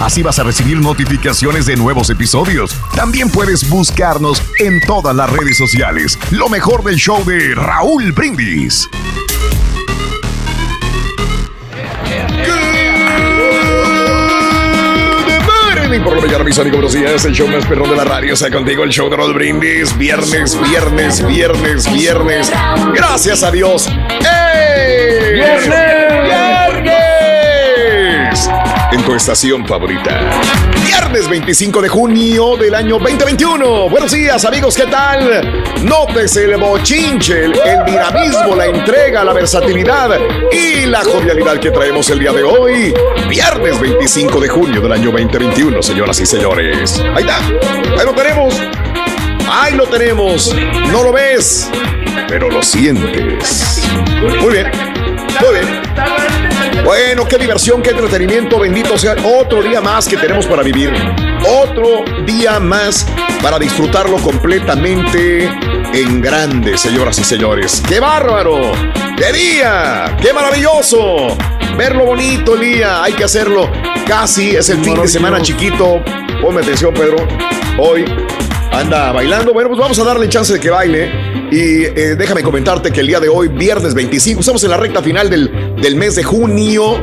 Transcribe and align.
Así 0.00 0.22
vas 0.22 0.38
a 0.38 0.42
recibir 0.42 0.78
notificaciones 0.78 1.66
de 1.66 1.76
nuevos 1.76 2.10
episodios. 2.10 2.74
También 2.94 3.30
puedes 3.30 3.68
buscarnos 3.68 4.42
en 4.58 4.80
todas 4.82 5.16
las 5.16 5.30
redes 5.30 5.56
sociales. 5.56 6.18
Lo 6.30 6.48
mejor 6.48 6.84
del 6.84 6.96
show 6.96 7.24
de 7.24 7.54
Raúl 7.54 8.12
Brindis. 8.12 8.88
por 16.04 16.14
lo 16.14 16.22
menos 16.22 16.44
mis 16.44 16.58
amigos, 16.58 16.80
buenos 16.80 16.92
días. 16.92 17.24
El 17.24 17.32
show 17.32 17.48
más 17.48 17.64
perrón 17.64 17.88
de 17.88 17.96
la 17.96 18.04
radio 18.04 18.34
está 18.34 18.50
contigo, 18.50 18.84
el 18.84 18.90
show 18.90 19.08
de 19.08 19.16
Raúl 19.16 19.34
Brindis. 19.34 19.96
Viernes, 19.96 20.58
viernes, 20.68 21.26
viernes, 21.26 21.92
viernes. 21.92 22.52
Gracias 22.94 23.42
a 23.42 23.50
Dios. 23.50 23.88
¡Ey! 23.88 25.34
¡Viernes! 25.34 25.68
¡Viernes! 25.68 26.65
En 28.92 29.02
tu 29.02 29.14
estación 29.14 29.66
favorita. 29.66 30.20
Viernes 30.84 31.28
25 31.28 31.82
de 31.82 31.88
junio 31.88 32.56
del 32.56 32.74
año 32.74 32.98
2021. 32.98 33.88
Buenos 33.88 34.12
días, 34.12 34.44
amigos, 34.44 34.76
¿qué 34.76 34.86
tal? 34.86 35.64
Nótese 35.82 36.44
el 36.44 36.56
bochinche, 36.56 37.46
el, 37.46 37.58
el 37.58 37.84
dinamismo, 37.84 38.54
la 38.54 38.66
entrega, 38.66 39.24
la 39.24 39.32
versatilidad 39.32 40.18
y 40.52 40.86
la 40.86 41.02
jovialidad 41.02 41.58
que 41.58 41.70
traemos 41.70 42.08
el 42.10 42.20
día 42.20 42.32
de 42.32 42.44
hoy. 42.44 42.94
Viernes 43.28 43.80
25 43.80 44.40
de 44.40 44.48
junio 44.48 44.80
del 44.80 44.92
año 44.92 45.10
2021, 45.10 45.82
señoras 45.82 46.20
y 46.20 46.26
señores. 46.26 47.02
Ahí 47.14 47.24
está. 47.24 47.38
Ahí 47.98 48.06
lo 48.06 48.14
tenemos. 48.14 48.54
Ahí 49.50 49.74
lo 49.74 49.86
tenemos. 49.86 50.54
No 50.92 51.02
lo 51.02 51.12
ves, 51.12 51.68
pero 52.28 52.48
lo 52.48 52.62
sientes. 52.62 53.82
Muy 54.40 54.52
bien. 54.52 54.70
Muy 55.40 55.54
bien. 55.54 56.45
Bueno, 56.86 57.26
qué 57.26 57.36
diversión, 57.36 57.82
qué 57.82 57.90
entretenimiento, 57.90 58.60
bendito 58.60 58.96
sea. 58.96 59.16
Otro 59.24 59.60
día 59.60 59.80
más 59.80 60.06
que 60.06 60.16
tenemos 60.16 60.46
para 60.46 60.62
vivir. 60.62 60.92
Otro 61.44 62.04
día 62.24 62.60
más 62.60 63.04
para 63.42 63.58
disfrutarlo 63.58 64.18
completamente 64.18 65.50
en 65.92 66.20
grande, 66.20 66.78
señoras 66.78 67.18
y 67.18 67.24
señores. 67.24 67.82
¡Qué 67.88 67.98
bárbaro! 67.98 68.70
¡Qué 69.16 69.32
día! 69.32 70.16
¡Qué 70.22 70.32
maravilloso! 70.32 71.36
Verlo 71.76 72.04
bonito 72.04 72.54
el 72.54 72.60
día, 72.60 73.02
hay 73.02 73.14
que 73.14 73.24
hacerlo. 73.24 73.68
Casi 74.06 74.54
es 74.54 74.68
el 74.68 74.78
fin 74.84 75.02
de 75.02 75.08
semana 75.08 75.42
chiquito. 75.42 76.00
Ponme 76.40 76.60
atención, 76.60 76.94
Pedro. 76.94 77.16
Hoy 77.78 78.04
anda 78.72 79.12
bailando. 79.12 79.52
Bueno, 79.52 79.70
pues 79.70 79.80
vamos 79.80 79.98
a 79.98 80.04
darle 80.04 80.28
chance 80.28 80.52
de 80.52 80.60
que 80.60 80.70
baile. 80.70 81.10
Y 81.50 81.84
eh, 81.84 82.16
déjame 82.16 82.42
comentarte 82.42 82.90
que 82.90 83.00
el 83.00 83.06
día 83.06 83.20
de 83.20 83.28
hoy, 83.28 83.48
viernes 83.48 83.94
25, 83.94 84.40
estamos 84.40 84.64
en 84.64 84.70
la 84.70 84.76
recta 84.76 85.02
final 85.02 85.30
del, 85.30 85.76
del 85.80 85.96
mes 85.96 86.16
de 86.16 86.24
junio. 86.24 87.00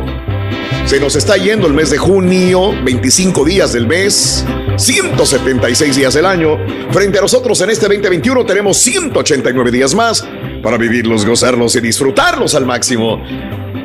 Se 0.85 0.99
nos 0.99 1.15
está 1.15 1.37
yendo 1.37 1.65
el 1.65 1.73
mes 1.73 1.89
de 1.91 1.97
junio, 1.97 2.73
25 2.83 3.45
días 3.45 3.71
del 3.71 3.87
mes, 3.87 4.45
176 4.75 5.95
días 5.95 6.13
del 6.13 6.25
año. 6.25 6.57
Frente 6.91 7.19
a 7.19 7.21
nosotros 7.21 7.61
en 7.61 7.69
este 7.69 7.87
2021 7.87 8.45
tenemos 8.45 8.77
189 8.79 9.71
días 9.71 9.95
más 9.95 10.27
para 10.61 10.77
vivirlos, 10.77 11.25
gozarlos 11.25 11.75
y 11.77 11.79
disfrutarlos 11.79 12.53
al 12.53 12.65
máximo. 12.65 13.23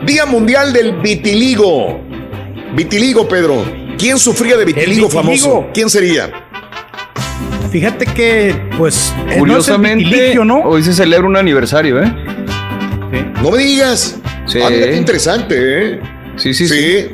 Día 0.04 0.26
Mundial 0.26 0.72
del 0.72 1.00
Vitiligo. 1.00 2.00
Vitiligo, 2.74 3.28
Pedro. 3.28 3.64
¿Quién 3.96 4.18
sufría 4.18 4.56
de 4.56 4.64
vitiligo, 4.64 5.08
vitiligo? 5.08 5.10
famoso? 5.10 5.66
¿Quién 5.72 5.88
sería? 5.88 6.47
Fíjate 7.70 8.06
que, 8.06 8.54
pues, 8.78 9.14
Curiosamente, 9.38 10.34
no 10.34 10.44
¿no? 10.44 10.58
hoy 10.60 10.82
se 10.82 10.94
celebra 10.94 11.26
un 11.26 11.36
aniversario, 11.36 12.02
¿eh? 12.02 12.12
No 13.42 13.50
me 13.50 13.58
digas. 13.58 14.18
Sí. 14.46 14.58
Ah, 14.62 14.68
mira 14.70 14.86
qué 14.86 14.96
interesante, 14.96 15.54
¿eh? 15.94 16.00
Sí, 16.36 16.54
sí, 16.54 16.66
sí. 16.66 17.08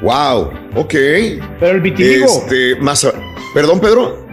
Wow, 0.00 0.52
ok. 0.76 0.94
Pero 1.58 1.72
el 1.72 1.80
vitiligo, 1.80 2.26
Este, 2.26 2.76
más. 2.76 3.06
Perdón, 3.52 3.80
Pedro. 3.80 4.26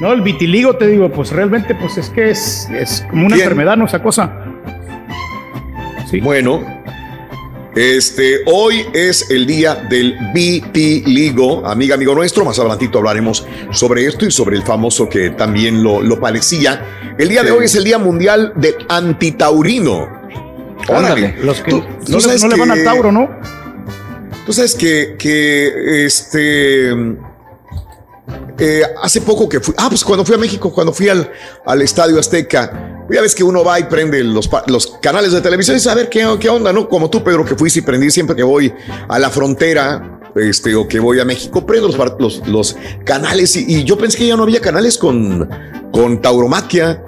no, 0.00 0.12
el 0.12 0.20
vitiligo, 0.20 0.76
te 0.76 0.86
digo, 0.86 1.10
pues 1.10 1.30
realmente, 1.30 1.74
pues 1.74 1.98
es 1.98 2.08
que 2.10 2.30
es, 2.30 2.68
es 2.72 3.04
como 3.10 3.26
una 3.26 3.36
enfermedad, 3.36 3.76
¿no? 3.76 3.86
Esa 3.86 4.02
cosa. 4.02 4.32
Sí. 6.08 6.20
Bueno, 6.20 6.81
este, 7.74 8.40
hoy 8.46 8.84
es 8.92 9.30
el 9.30 9.46
día 9.46 9.74
del 9.88 10.14
vitiligo, 10.34 11.66
amiga, 11.66 11.94
amigo 11.94 12.14
nuestro. 12.14 12.44
Más 12.44 12.58
adelantito 12.58 12.98
hablaremos 12.98 13.46
sobre 13.70 14.06
esto 14.06 14.26
y 14.26 14.30
sobre 14.30 14.56
el 14.56 14.62
famoso 14.62 15.08
que 15.08 15.30
también 15.30 15.82
lo, 15.82 16.00
lo 16.02 16.20
padecía. 16.20 17.14
El 17.18 17.28
día 17.28 17.42
de 17.42 17.50
hoy 17.50 17.64
es 17.66 17.74
el 17.74 17.84
Día 17.84 17.98
Mundial 17.98 18.52
del 18.56 18.74
Antitaurino. 18.88 20.08
Ándale. 20.88 21.36
Los 21.42 21.60
que 21.60 21.70
Tú- 21.70 21.78
no, 21.80 21.96
tú 22.04 22.12
le, 22.12 22.20
sabes 22.20 22.42
no 22.42 22.48
le 22.48 22.56
van 22.56 22.70
al 22.72 22.84
Tauro, 22.84 23.12
¿no? 23.12 23.30
Tú 24.44 24.52
sabes 24.52 24.74
que, 24.74 25.14
que 25.18 26.04
este. 26.04 26.90
Eh, 28.64 28.82
hace 29.02 29.20
poco 29.20 29.48
que 29.48 29.58
fui. 29.58 29.74
Ah, 29.76 29.88
pues 29.88 30.04
cuando 30.04 30.24
fui 30.24 30.36
a 30.36 30.38
México, 30.38 30.72
cuando 30.72 30.92
fui 30.92 31.08
al, 31.08 31.30
al 31.66 31.82
Estadio 31.82 32.18
Azteca. 32.20 33.04
Ya 33.10 33.20
ves 33.20 33.34
que 33.34 33.42
uno 33.42 33.64
va 33.64 33.80
y 33.80 33.84
prende 33.84 34.22
los, 34.22 34.48
los 34.68 34.86
canales 35.02 35.32
de 35.32 35.40
televisión 35.40 35.76
y 35.76 35.94
ver 35.96 36.08
qué, 36.08 36.24
qué 36.38 36.48
onda, 36.48 36.72
¿no? 36.72 36.88
Como 36.88 37.10
tú, 37.10 37.24
Pedro, 37.24 37.44
que 37.44 37.56
fuiste 37.56 37.80
y 37.80 37.82
prendí 37.82 38.10
siempre 38.10 38.36
que 38.36 38.44
voy 38.44 38.72
a 39.08 39.18
la 39.18 39.30
frontera. 39.30 40.20
Este, 40.34 40.74
o 40.74 40.88
que 40.88 40.98
voy 40.98 41.20
a 41.20 41.26
México, 41.26 41.66
prendo 41.66 41.88
los, 41.88 42.18
los, 42.18 42.48
los 42.48 42.76
canales 43.04 43.54
y, 43.54 43.66
y 43.68 43.84
yo 43.84 43.98
pensé 43.98 44.16
que 44.16 44.26
ya 44.26 44.34
no 44.34 44.44
había 44.44 44.60
canales 44.60 44.96
con, 44.96 45.46
con 45.92 46.22
tauromaquia. 46.22 47.04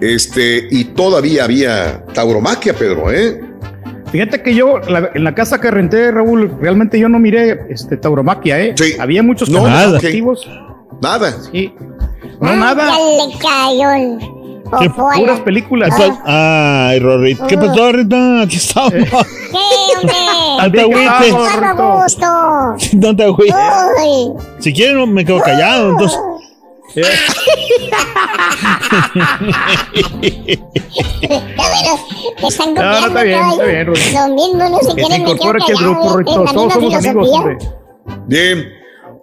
Este, 0.00 0.68
y 0.70 0.84
todavía 0.84 1.44
había 1.44 2.04
tauromaquia, 2.12 2.74
Pedro, 2.74 3.10
¿eh? 3.10 3.49
Fíjate 4.10 4.42
que 4.42 4.54
yo, 4.54 4.78
la- 4.80 5.10
en 5.14 5.24
la 5.24 5.34
casa 5.34 5.60
que 5.60 5.70
renté, 5.70 6.10
Raúl, 6.10 6.52
realmente 6.60 6.98
yo 6.98 7.08
no 7.08 7.18
miré 7.18 7.66
este, 7.70 7.96
tauromaquia, 7.96 8.60
¿eh? 8.60 8.74
Sí. 8.76 8.94
Había 8.98 9.22
muchos 9.22 9.48
No, 9.50 9.62
canales 9.62 9.86
nada. 9.86 9.98
activos. 9.98 10.48
Nada. 11.00 11.32
Sí. 11.52 11.74
No, 12.40 12.56
nada. 12.56 12.86
Le 12.96 13.38
cayó 13.38 14.18
la- 14.70 15.14
Puras 15.16 15.40
películas. 15.40 15.90
¿Qué 15.96 16.06
pa- 16.24 16.88
Ay, 16.90 17.00
Rorrito. 17.00 17.46
¿Qué 17.48 17.56
pasó, 17.56 17.90
Rorrito? 17.90 18.16
Aquí 18.42 18.56
estamos. 18.56 18.92
¿Qué, 18.92 18.98
hombre? 19.98 20.14
No 20.60 20.70
te 20.70 20.80
agüites. 20.80 21.34
No 22.94 23.16
te 23.16 23.24
agüites. 23.24 23.56
Si 24.60 24.72
quieres, 24.72 24.94
no 24.94 25.06
me 25.06 25.24
quedo 25.24 25.40
callado. 25.40 25.90
Entonces, 25.90 26.18
Ya 26.94 27.02
bueno, 31.56 32.48
están 32.48 32.74
No, 32.74 32.82
no, 32.82 32.90
copiando. 32.90 33.06
está 33.08 33.22
bien, 33.22 33.40
está 33.50 33.64
bien, 33.64 33.86
Rorrito. 33.86 34.28
Lo 34.28 34.34
mismo 34.34 34.68
no 34.68 34.78
se 34.80 34.86
Que 34.86 34.86
se 34.86 34.94
quieren 34.94 35.22
meter 35.22 35.36
incorpore 35.36 35.58
aquí 35.62 35.72
al 35.72 35.78
grupo, 35.78 36.18
la 36.18 36.24
Todos 36.24 36.50
somos 36.50 36.74
amigos, 36.94 37.28
hombre. 37.32 37.58
Bien. 38.26 38.68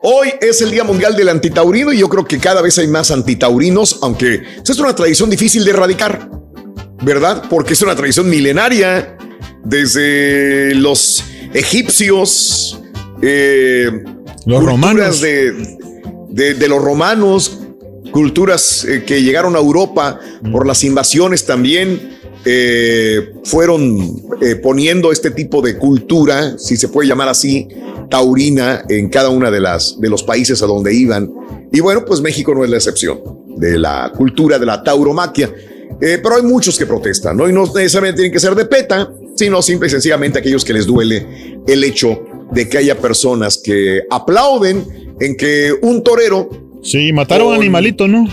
Hoy 0.04 0.30
es 0.40 0.62
el 0.62 0.70
Día 0.72 0.84
Mundial 0.84 1.16
del 1.16 1.28
Antitaurino 1.30 1.92
y 1.92 1.98
yo 1.98 2.08
creo 2.08 2.24
que 2.24 2.38
cada 2.38 2.62
vez 2.62 2.78
hay 2.78 2.88
más 2.88 3.10
antitaurinos, 3.10 4.00
aunque 4.04 4.44
es 4.64 4.80
una 4.80 4.96
tradición 4.96 5.30
difícil 5.30 5.66
de 5.66 5.72
erradicar, 5.72 6.30
¿verdad? 7.02 7.44
Porque 7.50 7.74
es 7.74 7.82
una 7.82 7.96
tradición 7.96 8.30
milenaria 8.30 9.18
desde 9.64 10.76
los 10.76 11.24
egipcios, 11.54 12.80
eh, 13.24 13.90
Los 14.46 14.64
culturas 14.64 14.66
romanos. 14.66 15.22
De, 15.22 15.78
de- 16.30 16.54
de 16.54 16.68
los 16.68 16.82
romanos, 16.84 17.60
culturas 18.12 18.86
eh, 18.86 19.04
que 19.06 19.22
llegaron 19.22 19.56
a 19.56 19.60
Europa 19.60 20.20
por 20.52 20.66
las 20.66 20.84
invasiones 20.84 21.46
también. 21.46 22.16
eh, 22.50 23.34
fueron 23.44 24.22
eh, 24.42 24.56
poniendo 24.56 25.12
este 25.12 25.32
tipo 25.32 25.62
de 25.62 25.78
cultura, 25.78 26.58
si 26.58 26.78
se 26.78 26.88
puede 26.88 27.10
llamar 27.10 27.28
así, 27.28 27.68
taurina 28.10 28.86
en 28.88 29.10
cada 29.10 29.30
una 29.30 29.52
de 29.52 29.60
las 29.60 30.00
de 30.00 30.08
los 30.10 30.24
países 30.24 30.62
a 30.62 30.66
donde 30.66 30.94
iban. 30.94 31.30
Y 31.74 31.82
bueno, 31.82 32.06
pues 32.06 32.22
México 32.22 32.56
no 32.56 32.64
es 32.64 32.70
la 32.70 32.78
excepción 32.78 33.20
de 33.58 33.78
la 33.78 34.14
cultura 34.16 34.58
de 34.60 34.66
la 34.66 34.82
tauromaquia. 34.82 35.52
Eh, 36.00 36.20
pero 36.24 36.36
hay 36.38 36.44
muchos 36.44 36.78
que 36.78 36.86
protestan, 36.86 37.36
¿no? 37.36 37.50
Y 37.50 37.52
no 37.54 37.66
necesariamente 37.66 38.18
tienen 38.18 38.32
que 38.32 38.40
ser 38.40 38.56
de 38.56 38.66
PETA, 38.66 39.12
sino 39.36 39.62
simple 39.62 39.88
y 39.88 39.92
sencillamente 39.92 40.40
aquellos 40.40 40.64
que 40.64 40.72
les 40.74 40.86
duele 40.86 41.26
el 41.68 41.84
hecho 41.84 42.18
de 42.54 42.70
que 42.70 42.78
haya 42.78 42.98
personas 42.98 43.58
que 43.58 44.04
aplauden 44.10 45.07
en 45.20 45.36
que 45.36 45.72
un 45.82 46.04
torero 46.04 46.50
Sí, 46.84 47.12
mataron 47.12 47.48
a 47.48 47.50
Con- 47.52 47.60
animalito, 47.62 48.08
¿no? 48.08 48.28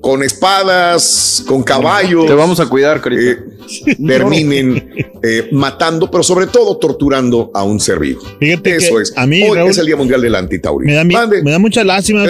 con 0.00 0.22
espadas, 0.22 1.42
con 1.48 1.62
caballos, 1.64 2.26
Te 2.26 2.32
vamos 2.34 2.60
a 2.60 2.68
cuidar, 2.68 3.00
carita. 3.00 3.20
eh, 3.32 3.96
terminen 4.06 4.90
eh, 5.22 5.48
matando, 5.52 6.08
pero 6.10 6.22
sobre 6.22 6.46
todo 6.46 6.76
torturando 6.76 7.50
a 7.52 7.64
un 7.64 7.80
ser 7.80 7.98
vivo. 7.98 8.20
Fíjate 8.38 8.76
Eso 8.76 8.96
que 8.96 9.02
es. 9.02 9.12
a 9.16 9.26
mí, 9.26 9.42
Hoy 9.42 9.56
Raúl, 9.56 9.70
es 9.70 9.78
el 9.78 9.86
Día 9.86 9.96
Mundial 9.96 10.20
del 10.22 10.34
Antitaurino. 10.36 10.88
Me 10.90 10.94
da, 10.96 11.04
mi- 11.04 11.14
Mande. 11.14 11.42
me 11.42 11.50
da 11.50 11.58
mucha 11.58 11.82
lástima, 11.82 12.24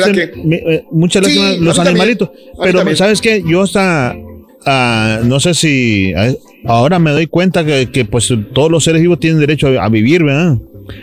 me- 0.44 0.56
eh, 0.56 0.84
mucha 0.90 1.20
lástima 1.20 1.52
Sí, 1.52 1.58
los 1.60 1.78
animalitos. 1.78 2.30
Pero 2.62 2.78
también. 2.78 2.96
sabes 2.96 3.20
qué, 3.20 3.42
yo 3.46 3.62
hasta 3.62 4.16
ah, 4.64 5.20
no 5.24 5.38
sé 5.38 5.52
si 5.54 6.12
ah, 6.14 6.32
ahora 6.64 6.98
me 6.98 7.10
doy 7.10 7.26
cuenta 7.26 7.64
que, 7.66 7.90
que, 7.92 8.04
pues 8.06 8.32
todos 8.54 8.70
los 8.70 8.82
seres 8.82 9.02
vivos 9.02 9.20
tienen 9.20 9.40
derecho 9.40 9.68
a, 9.68 9.84
a 9.84 9.88
vivir, 9.90 10.24
¿verdad? 10.24 10.56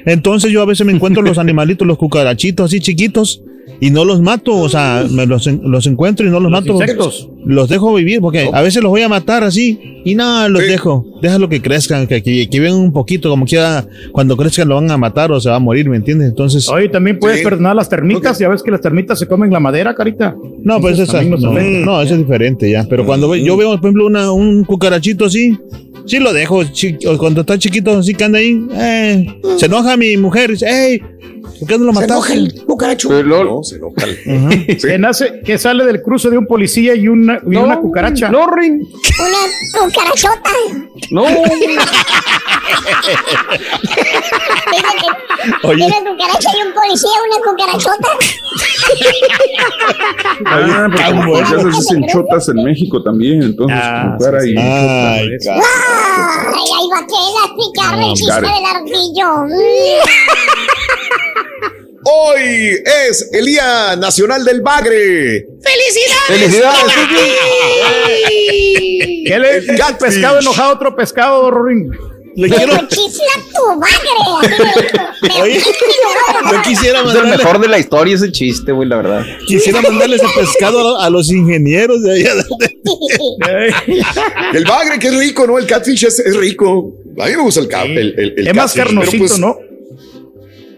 Entonces 0.05 0.51
yo 0.51 0.61
a 0.61 0.65
veces 0.65 0.85
me 0.85 0.93
encuentro 0.93 1.21
los 1.21 1.37
animalitos, 1.39 1.87
los 1.87 1.97
cucarachitos 1.97 2.65
así 2.65 2.79
chiquitos 2.79 3.41
y 3.81 3.89
no 3.91 4.05
los 4.05 4.21
mato, 4.21 4.55
o 4.55 4.69
sea, 4.69 5.05
me 5.09 5.25
los, 5.25 5.47
los 5.47 5.85
encuentro 5.87 6.25
y 6.25 6.29
no 6.29 6.39
los, 6.39 6.51
Los 6.51 6.61
mato. 6.61 6.73
insectos. 6.73 7.29
Los 7.45 7.69
dejo 7.69 7.93
vivir 7.93 8.21
porque 8.21 8.49
a 8.51 8.61
veces 8.61 8.81
los 8.81 8.89
voy 8.89 9.01
a 9.01 9.09
matar 9.09 9.43
así 9.43 9.79
y 10.03 10.15
nada, 10.15 10.47
los 10.49 10.63
Sí. 10.63 10.69
dejo. 10.69 11.05
Déjalo 11.21 11.47
que 11.49 11.61
crezcan, 11.61 12.07
que, 12.07 12.21
que, 12.23 12.49
que 12.49 12.71
un 12.71 12.91
poquito, 12.91 13.29
como 13.29 13.45
quiera, 13.45 13.85
cuando 14.11 14.35
crezcan 14.37 14.67
lo 14.69 14.75
van 14.75 14.89
a 14.91 14.97
matar 14.97 15.31
o 15.31 15.39
se 15.39 15.49
va 15.49 15.55
a 15.57 15.59
morir, 15.59 15.89
¿me 15.89 15.97
entiendes? 15.97 16.29
Entonces, 16.29 16.67
Oye, 16.69 16.89
también 16.89 17.19
puedes 17.19 17.39
Sí. 17.39 17.43
perdonar 17.43 17.75
las 17.75 17.89
termitas. 17.89 18.33
Ok. 18.37 18.41
Ya 18.41 18.49
ves 18.49 18.63
que 18.63 18.71
las 18.71 18.81
termitas 18.81 19.19
se 19.19 19.27
comen 19.27 19.51
la 19.51 19.59
madera, 19.59 19.93
carita. 19.93 20.35
No, 20.63 20.79
pues 20.81 20.97
esa, 20.99 21.21
no, 21.23 21.37
no, 21.37 22.01
eso 22.01 22.13
es 22.13 22.19
diferente 22.19 22.69
ya. 22.69 22.85
Pero 22.89 23.05
cuando 23.05 23.29
ve- 23.29 23.43
yo 23.43 23.55
veo, 23.57 23.69
por 23.71 23.79
ejemplo, 23.79 24.05
una, 24.07 24.31
un 24.31 24.63
cucarachito 24.63 25.25
así, 25.25 25.57
sí 26.05 26.19
lo 26.19 26.33
dejo. 26.33 26.63
chi- 26.65 26.97
o 27.07 27.17
cuando 27.17 27.41
está 27.41 27.57
chiquito, 27.59 27.97
así 27.99 28.13
que 28.15 28.23
anda 28.23 28.39
ahí, 28.39 28.59
eh, 28.73 29.27
se 29.57 29.65
enoja 29.67 29.97
mi 29.97 30.17
mujer, 30.17 30.51
dice, 30.51 30.65
hey, 30.69 31.01
¿por 31.59 31.67
qué 31.67 31.77
no 31.77 31.85
lo 31.85 31.93
Se 31.93 31.99
enoja 32.03 32.15
mataste? 32.15 32.33
el 32.33 32.65
cucaracho. 32.65 33.09
Pero 33.09 33.23
luego- 33.23 33.43
No, 33.57 33.63
se 33.63 33.75
enoja 33.77 34.03
el- 34.05 34.17
Sí. 34.79 34.87
Que, 34.87 34.97
nace, 34.97 35.41
que 35.45 35.57
sale 35.57 35.85
del 35.85 36.01
cruce 36.01 36.29
de 36.29 36.37
un 36.37 36.45
policía 36.47 36.95
y 36.95 37.07
una, 37.07 37.39
y 37.49 37.55
una 37.55 37.79
cucaracha. 37.79 38.29
No, 38.29 38.47
Rin. 38.47 38.81
Una 39.19 39.37
cucarachota. 39.87 40.49
No. 41.11 41.23
Oye. 45.63 45.85
Una 45.85 45.99
cucaracha 46.11 46.49
y 46.57 46.61
un 46.67 46.73
policía, 46.73 47.09
una 47.27 47.37
cucarachota. 47.45 48.09
Ah, 50.45 50.87
porque 50.91 51.11
como 51.11 51.45
se 51.45 51.57
dicen 51.77 52.01
chotas 52.07 52.49
en 52.49 52.57
México 52.63 53.01
también, 53.03 53.43
entonces 53.43 53.77
Ah, 53.81 54.15
cucara 54.17 54.41
sí, 54.41 54.51
y. 54.51 54.57
Ay, 54.57 54.65
Ay, 54.65 55.29
ahí 56.77 56.87
va 56.91 56.97
a 56.99 57.05
querer 57.05 57.35
explicarme 57.45 58.03
el 58.09 58.13
chiste 58.15 58.31
Karen. 58.31 58.51
del 58.51 58.65
ardillo. 58.65 59.29
Hoy 62.07 62.83
es 63.09 63.29
el 63.33 63.45
Día 63.45 63.95
Nacional 63.95 64.45
del 64.45 64.61
Bagre. 64.61 65.47
Felicidades, 66.27 66.93
¿Qué 69.25 69.39
le 69.39 69.57
El 69.57 69.69
un 69.71 69.97
pescado 69.97 70.39
enojado 70.39 70.69
a 70.69 70.73
otro 70.75 70.95
pescado, 70.95 71.49
Rorín? 71.49 71.89
le 72.35 72.49
quiero, 72.49 72.73
chifla 72.87 73.31
tu 73.53 73.79
bagre. 73.79 75.41
Oye, 75.41 75.59
yo 76.51 76.61
quisiera 76.63 76.99
Es 76.99 77.05
el 77.05 77.05
mandarle, 77.05 77.37
mejor 77.37 77.59
de 77.61 77.67
la 77.69 77.79
historia 77.79 78.15
ese 78.15 78.31
chiste, 78.31 78.71
güey, 78.71 78.87
la 78.87 78.97
verdad. 78.97 79.25
quisiera 79.47 79.81
mandarle 79.81 80.17
ese 80.17 80.27
pescado 80.35 80.99
a, 80.99 81.09
los 81.09 81.31
ingenieros 81.31 82.03
de 82.03 82.11
allá. 82.13 82.33
El 84.53 84.65
bagre, 84.65 84.99
que 84.99 85.07
es 85.07 85.17
rico, 85.17 85.47
¿no? 85.47 85.57
El 85.57 85.65
catfish 85.65 86.05
es, 86.05 86.19
es 86.19 86.35
rico. 86.35 86.93
A 87.17 87.25
mí 87.27 87.31
me 87.35 87.41
gusta 87.41 87.61
el, 87.61 87.71
el, 87.73 87.97
el- 88.19 88.33
el 88.37 88.47
es 88.49 88.53
más 88.53 88.73
catfish, 88.73 88.93
carnosito, 88.95 89.17
pues, 89.17 89.39
¿no? 89.39 89.57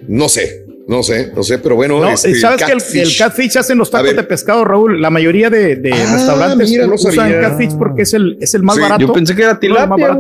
No 0.08 0.30
sé, 0.30 0.67
no 0.88 1.04
sé, 1.04 1.32
no 1.36 1.44
sé, 1.44 1.58
pero 1.60 1.76
bueno. 1.76 2.00
No, 2.00 2.10
este, 2.10 2.34
sabes 2.36 2.64
que 2.64 2.72
el, 2.72 3.02
el 3.02 3.18
catfish 3.18 3.58
hacen 3.58 3.78
los 3.78 3.92
tacos 3.92 4.16
de 4.16 4.24
pescado, 4.24 4.64
Raúl. 4.64 5.02
La 5.02 5.10
mayoría 5.10 5.50
de, 5.50 5.76
de 5.76 5.92
Ah, 5.94 6.14
restaurantes 6.14 6.70
mira, 6.70 6.88
usan 6.88 7.14
sabía. 7.14 7.42
catfish 7.42 7.72
porque 7.78 8.04
es 8.04 8.14
el, 8.14 8.38
es 8.40 8.54
el 8.54 8.64
más 8.64 8.76
Sí, 8.76 8.82
barato. 8.82 9.02
Yo 9.06 9.12
pensé 9.14 9.36
que 9.36 9.44
era 9.44 9.60
tilapia. 9.60 10.18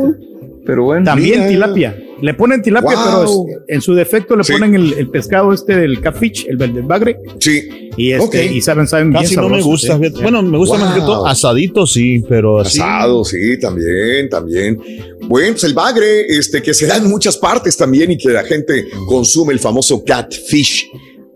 Pero 0.65 0.83
bueno. 0.83 1.05
También 1.05 1.35
Mira. 1.39 1.47
tilapia. 1.49 1.97
Le 2.21 2.33
ponen 2.33 2.61
tilapia, 2.61 2.95
Wow. 2.95 3.05
pero 3.05 3.23
es- 3.25 3.75
en 3.75 3.81
su 3.81 3.93
defecto 3.93 4.35
le 4.35 4.43
Sí. 4.43 4.53
ponen 4.53 4.73
el, 4.75 4.93
el 4.93 5.09
pescado 5.09 5.53
este 5.53 5.75
del 5.75 6.01
catfish, 6.01 6.47
el 6.49 6.57
del 6.57 6.73
bagre, 6.83 7.17
Sí, 7.39 7.89
y 7.95 8.11
este, 8.11 8.45
y 8.45 8.61
saben, 8.61 8.87
saben 8.87 9.11
bien 9.11 9.23
Casi 9.23 9.35
no 9.35 9.49
me 9.49 9.61
gusta. 9.61 9.97
Bueno, 9.97 10.41
me 10.41 10.57
gusta 10.57 10.77
más 10.77 10.93
que 10.95 11.01
todo 11.01 11.25
asadito, 11.27 11.85
sí, 11.85 12.23
pero 12.27 12.59
así. 12.59 12.79
asado, 12.79 13.23
sí, 13.23 13.59
también, 13.59 14.29
también. 14.29 14.79
Bueno, 15.27 15.51
pues 15.53 15.63
el 15.65 15.73
bagre, 15.73 16.25
este, 16.27 16.61
que 16.61 16.73
se 16.73 16.87
da 16.87 16.97
en 16.97 17.07
muchas 17.09 17.37
partes 17.37 17.75
también 17.77 18.11
y 18.11 18.17
que 18.17 18.29
la 18.29 18.43
gente 18.43 18.85
consume 19.07 19.53
el 19.53 19.59
famoso 19.59 20.03
catfish, 20.03 20.89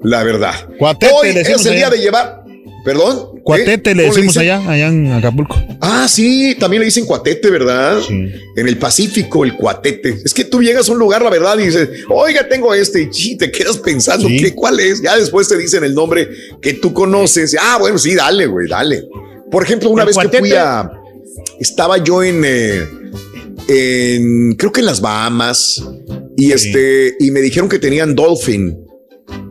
la 0.04 0.24
verdad. 0.24 0.54
Cuatete, 0.80 1.14
Hoy 1.14 1.28
es 1.30 1.66
el 1.66 1.76
día 1.76 1.88
allá. 1.88 1.96
de 1.96 2.02
llevar, 2.02 2.41
perdón. 2.84 3.42
Cuatete 3.44 3.92
¿Eh? 3.92 3.96
le 3.96 4.04
¿Cómo 4.04 4.14
decimos 4.16 4.38
allá, 4.38 4.58
allá 4.70 4.88
en 4.88 5.12
Acapulco. 5.12 5.56
Ah, 5.82 6.08
sí, 6.08 6.56
también 6.60 6.82
le 6.82 6.86
dicen 6.86 7.06
cuatete, 7.06 7.50
¿verdad? 7.50 8.00
Sí. 8.08 8.14
En 8.56 8.68
el 8.68 8.78
Pacífico, 8.78 9.44
el 9.44 9.56
cuatete. 9.56 10.18
Es 10.24 10.34
que 10.34 10.44
tú 10.46 10.62
llegas 10.62 10.88
a 10.90 10.92
un 10.92 11.00
lugar, 11.00 11.22
la 11.22 11.30
verdad, 11.30 11.58
y 11.60 11.66
dices, 11.66 11.90
oiga, 12.10 12.48
tengo 12.48 12.74
este, 12.74 13.10
y 13.14 13.38
te 13.38 13.52
quedas 13.52 13.78
pensando, 13.78 14.28
Sí. 14.28 14.38
¿qué, 14.38 14.54
¿cuál 14.56 14.80
es? 14.80 15.02
Ya 15.02 15.18
después 15.18 15.48
te 15.48 15.58
dicen 15.58 15.84
el 15.84 15.94
nombre 15.96 16.30
que 16.62 16.74
tú 16.74 16.94
conoces. 16.94 17.56
Ah, 17.60 17.78
bueno, 17.80 17.98
sí, 17.98 18.14
dale, 18.16 18.46
güey, 18.48 18.68
dale. 18.68 19.04
Por 19.52 19.64
ejemplo, 19.64 19.90
una 19.90 20.04
El 20.04 20.08
vez 20.08 20.18
que 20.32 20.40
fui 20.40 20.54
a. 20.54 20.90
Estaba 21.60 21.98
yo 21.98 22.24
en. 22.24 22.42
eh, 22.46 22.82
en 23.68 24.56
creo 24.56 24.72
que 24.72 24.80
en 24.82 24.86
las 24.86 25.02
Bahamas. 25.02 25.84
Y 26.38 26.46
Sí. 26.48 26.52
este. 26.54 27.16
Y 27.20 27.32
me 27.32 27.42
dijeron 27.42 27.70
que 27.70 27.80
tenían 27.80 28.16
dolphin. 28.16 28.78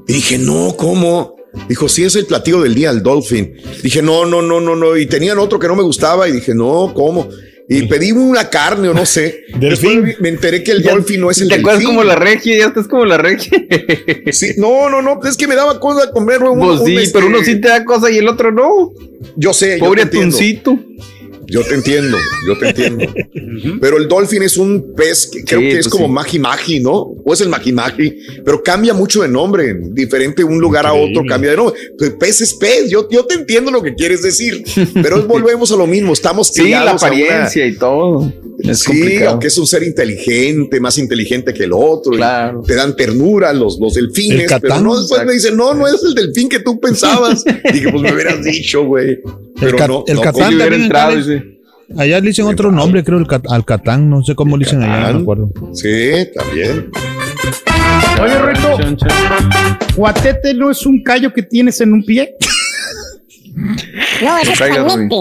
Y 0.09 0.12
dije, 0.12 0.38
no, 0.38 0.75
¿cómo? 0.76 1.37
Dijo, 1.69 1.88
sí, 1.88 2.04
es 2.04 2.14
el 2.16 2.26
platillo 2.26 2.61
del 2.62 2.75
día, 2.75 2.90
el 2.90 3.02
dolphin. 3.02 3.54
Dije, 3.83 4.02
no, 4.02 4.25
no, 4.25 4.40
no, 4.42 4.61
no, 4.61 4.76
no. 4.76 4.97
Y 4.97 5.07
tenían 5.07 5.38
otro 5.38 5.59
que 5.59 5.66
no 5.69 5.76
me 5.76 5.83
gustaba. 5.83 6.28
Y 6.28 6.33
dije, 6.33 6.54
no, 6.54 6.92
¿cómo? 6.95 7.28
Y 7.69 7.83
pedí 7.87 8.11
una 8.11 8.50
carne 8.50 8.88
o 8.88 8.95
no 8.95 9.07
sé. 9.07 9.45
Delfín. 9.59 10.02
Después 10.04 10.21
me 10.21 10.28
enteré 10.30 10.62
que 10.64 10.73
el 10.73 10.83
Ya- 10.83 10.90
dolphin 10.92 11.21
no 11.21 11.30
es 11.30 11.40
el 11.40 11.49
¿Te 11.49 11.54
acuerdas 11.54 11.78
delfín. 11.80 11.95
como 11.97 12.04
la 12.04 12.16
regia? 12.16 12.57
Ya 12.59 12.66
estás 12.66 12.88
como 12.88 13.04
la 13.04 13.16
regia. 13.19 13.50
Sí, 14.33 14.54
no, 14.57 14.88
no, 14.90 15.02
no. 15.02 15.21
Es 15.25 15.37
que 15.37 15.47
me 15.47 15.54
daba 15.54 15.78
cosa 15.78 16.11
comer 16.11 16.38
Pues 16.40 16.80
un, 16.80 16.87
sí, 16.87 16.97
este, 16.97 17.12
pero 17.12 17.26
uno 17.28 17.38
sí 17.45 17.61
te 17.61 17.69
da 17.69 17.85
cosa 17.85 18.11
y 18.11 18.19
el 18.19 18.28
otro 18.28 18.50
no. 18.52 18.92
Yo 19.37 19.52
sé, 19.52 19.76
Pobre 19.78 20.00
yo 20.00 20.21
entiendo. 20.21 20.37
Yo 21.50 21.62
te 21.64 21.75
entiendo, 21.75 22.16
yo 22.47 22.59
te 22.59 22.69
entiendo. 22.71 23.07
Pero 23.80 23.97
el 23.99 24.09
dolphin 24.09 24.42
es 24.42 24.57
un 24.57 24.95
pez 24.97 25.26
que 25.26 25.45
creo 25.45 25.61
Sí, 25.61 25.66
que 25.69 25.78
es 25.78 25.87
pues 25.87 25.92
como 25.92 26.07
sí. 26.07 26.12
magi 26.12 26.38
magi, 26.38 26.80
¿no? 26.80 26.92
O 27.25 27.33
es 27.33 27.40
el 27.40 27.49
magi 27.49 27.73
magi, 27.73 28.16
pero 28.45 28.62
cambia 28.62 28.95
mucho 28.95 29.23
de 29.23 29.28
nombre, 29.28 29.76
diferente 29.92 30.42
de 30.42 30.49
un 30.49 30.59
lugar 30.61 30.87
a 30.87 30.92
otro, 30.92 31.23
cambia 31.28 31.50
de 31.50 31.57
nombre. 31.57 31.78
Pues 31.99 32.11
pez 32.19 32.40
es 32.40 32.54
pez, 32.54 32.88
yo, 32.90 33.09
yo 33.11 33.25
te 33.26 33.35
entiendo 33.35 33.71
lo 33.71 33.83
que 33.83 33.95
quieres 33.95 34.23
decir, 34.23 34.62
pero 34.95 35.23
volvemos 35.26 35.71
a 35.73 35.76
lo 35.76 35.87
mismo, 35.87 36.12
estamos 36.12 36.49
Sí, 36.49 36.59
la 36.59 36.64
criados 36.64 37.02
a 37.02 37.07
una- 37.07 37.16
apariencia 37.16 37.66
y 37.66 37.76
todo. 37.76 38.33
Es 38.62 38.80
sí, 38.80 38.87
complicado. 38.87 39.30
aunque 39.30 39.47
es 39.47 39.57
un 39.57 39.66
ser 39.66 39.83
inteligente, 39.83 40.80
más 40.80 40.99
inteligente 40.99 41.54
que 41.54 41.64
el 41.64 41.73
otro, 41.73 42.12
Claro. 42.12 42.62
te 42.66 42.75
dan 42.75 42.95
ternura 42.95 43.52
los, 43.54 43.78
los 43.80 43.95
delfines, 43.95 44.50
El 44.52 44.61
pero 44.61 44.80
no 44.80 44.99
después 45.00 45.25
me 45.25 45.33
dicen, 45.33 45.57
no, 45.57 45.73
no 45.73 45.87
es 45.88 46.02
el 46.04 46.14
delfín 46.14 46.49
que 46.49 46.61
tú 46.61 46.78
pensabas. 46.78 47.42
Dije, 47.73 47.90
pues 47.90 48.02
me 48.02 48.12
hubieras 48.12 48.42
dicho, 48.45 48.85
güey. 48.85 49.19
Pero 49.61 49.76
ca- 49.76 49.87
no, 49.88 50.05
el 50.07 50.17
no, 50.17 50.21
Catán 50.23 50.59
también 50.59 50.83
entrado. 50.83 51.17
Allá 51.99 52.21
le 52.21 52.26
dicen 52.29 52.47
otro 52.47 52.71
nombre, 52.71 53.02
creo, 53.02 53.19
el 53.19 53.26
cat- 53.26 53.47
al 53.50 53.64
Catán, 53.64 54.09
no 54.09 54.23
sé 54.23 54.35
cómo 54.35 54.57
le 54.57 54.64
dicen 54.64 54.83
allá, 54.83 55.09
no 55.09 55.14
me 55.19 55.23
acuerdo. 55.23 55.50
Sí, 55.75 56.11
también. 56.35 56.90
Oye, 58.23 58.35
chan. 58.97 58.97
cuatete 59.97 60.55
no 60.55 60.71
es 60.71 60.85
un 60.87 61.02
callo 61.02 61.33
que 61.33 61.43
tienes 61.43 61.81
en 61.81 61.93
un 61.93 62.05
pie. 62.05 62.35
No, 64.23 64.38
eso 64.38 64.52
es 64.52 64.59
panete. 64.59 65.17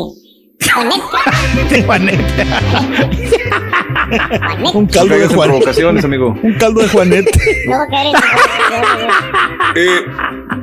De 1.70 1.84
Juanete. 1.84 2.46
Un 4.74 4.86
caldo 4.88 5.18
de 5.18 5.28
Juanete. 5.28 5.48
provocaciones, 5.60 6.04
amigo. 6.06 6.38
Un 6.44 6.54
caldo 6.56 6.82
de 6.82 6.88
Juanete. 6.90 7.32
Eh, 9.76 10.00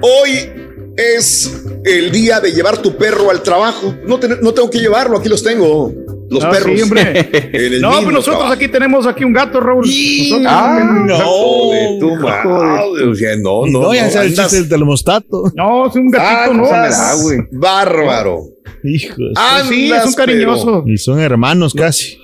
hoy 0.01 0.51
es 0.97 1.65
el 1.85 2.11
día 2.11 2.41
de 2.41 2.53
llevar 2.53 2.79
tu 2.79 2.97
perro 2.97 3.31
al 3.31 3.43
trabajo. 3.43 3.95
No, 4.07 4.19
ten- 4.19 4.39
no 4.43 4.53
tengo 4.53 4.71
que 4.71 4.79
llevarlo, 4.79 5.19
aquí 5.19 5.29
los 5.29 5.43
tengo. 5.43 5.93
Los 6.29 6.43
Ah, 6.43 6.51
perros. 6.51 6.73
sí, 6.75 6.83
hombre. 6.83 7.31
En 7.53 7.73
el 7.75 7.81
No, 7.81 7.89
mismo 7.91 8.03
pues 8.05 8.15
nosotros 8.15 8.37
trabajo. 8.39 8.53
aquí 8.55 8.67
tenemos 8.69 9.07
aquí 9.07 9.23
un 9.25 9.33
gato, 9.33 9.61
Raúl. 9.61 9.87
Nosotros 9.87 10.47
Ah. 10.49 11.07
Hijo 11.07 11.71
de 11.73 11.99
tu 12.01 12.15
madre, 12.17 13.05
o 13.05 13.15
sea, 13.15 13.37
no, 13.37 13.67
no, 13.67 13.81
No, 13.83 13.95
ya 13.95 14.09
no, 14.09 14.21
el 14.23 14.29
andas 14.31 14.51
del 14.53 14.69
termostato. 14.69 15.53
No, 15.55 15.87
es 15.89 15.95
un 15.95 16.09
gatito, 16.11 16.65
Ah, 16.67 17.15
¿no? 17.23 17.59
bárbaro. 17.61 18.41
Hijos. 18.83 19.17
Andas, 19.37 19.69
sí, 19.69 19.93
es 19.93 20.05
un 20.05 20.13
cariñoso. 20.15 20.85
Y 20.87 20.97
son 20.99 21.21
hermanos 21.21 21.75
casi. 21.75 22.19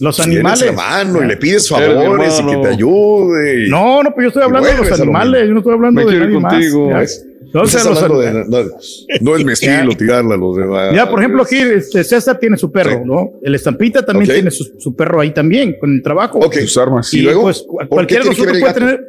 Los 0.00 0.16
pero 0.16 0.28
animales. 0.32 0.62
hermano 0.62 1.22
y 1.22 1.26
le 1.28 1.36
pides 1.36 1.68
favores 1.68 2.40
y 2.40 2.46
que 2.46 2.56
te 2.56 2.68
ayude. 2.68 3.68
No, 3.68 4.02
no, 4.02 4.12
pues 4.12 4.24
yo 4.24 4.28
estoy 4.28 4.42
hablando 4.42 4.68
de 4.68 4.76
los 4.78 4.88
lo 4.88 4.94
animales, 4.96 5.46
yo 5.46 5.52
no 5.52 5.58
estoy 5.60 5.72
hablando 5.74 6.04
Me 6.04 6.12
de 6.12 6.26
más. 6.40 6.52
contigo. 6.52 6.90
Estás 7.62 7.84
los 7.86 8.00
de- 8.24 8.44
no, 8.48 8.58
no 9.20 9.36
es 9.36 9.44
mi 9.44 9.52
estilo 9.52 9.96
tirarle 9.96 10.34
a 10.34 10.36
los 10.36 10.56
demás. 10.56 10.94
Ya, 10.94 11.08
por 11.08 11.20
ejemplo, 11.20 11.42
aquí 11.42 11.56
este, 11.56 12.02
César 12.02 12.38
tiene 12.38 12.56
su 12.56 12.72
perro, 12.72 12.90
Sí. 12.92 12.98
¿no? 13.04 13.30
El 13.42 13.54
estampita 13.54 14.04
también 14.04 14.28
Ok. 14.30 14.34
tiene 14.34 14.50
su, 14.50 14.64
su 14.78 14.94
perro 14.96 15.20
ahí 15.20 15.32
también, 15.32 15.76
con 15.78 15.92
el 15.94 16.02
trabajo. 16.02 16.38
Ok. 16.38 16.56
Tus 16.60 16.76
armas. 16.78 17.12
¿Y 17.14 17.18
Y 17.20 17.22
luego? 17.22 17.42
pues 17.42 17.62
cu- 17.62 17.76
¿Por 17.76 17.84
qué 17.84 17.88
cualquiera 17.88 18.24
de 18.24 18.30
nosotros 18.30 18.58
puede 18.58 18.74
tener, 18.74 19.00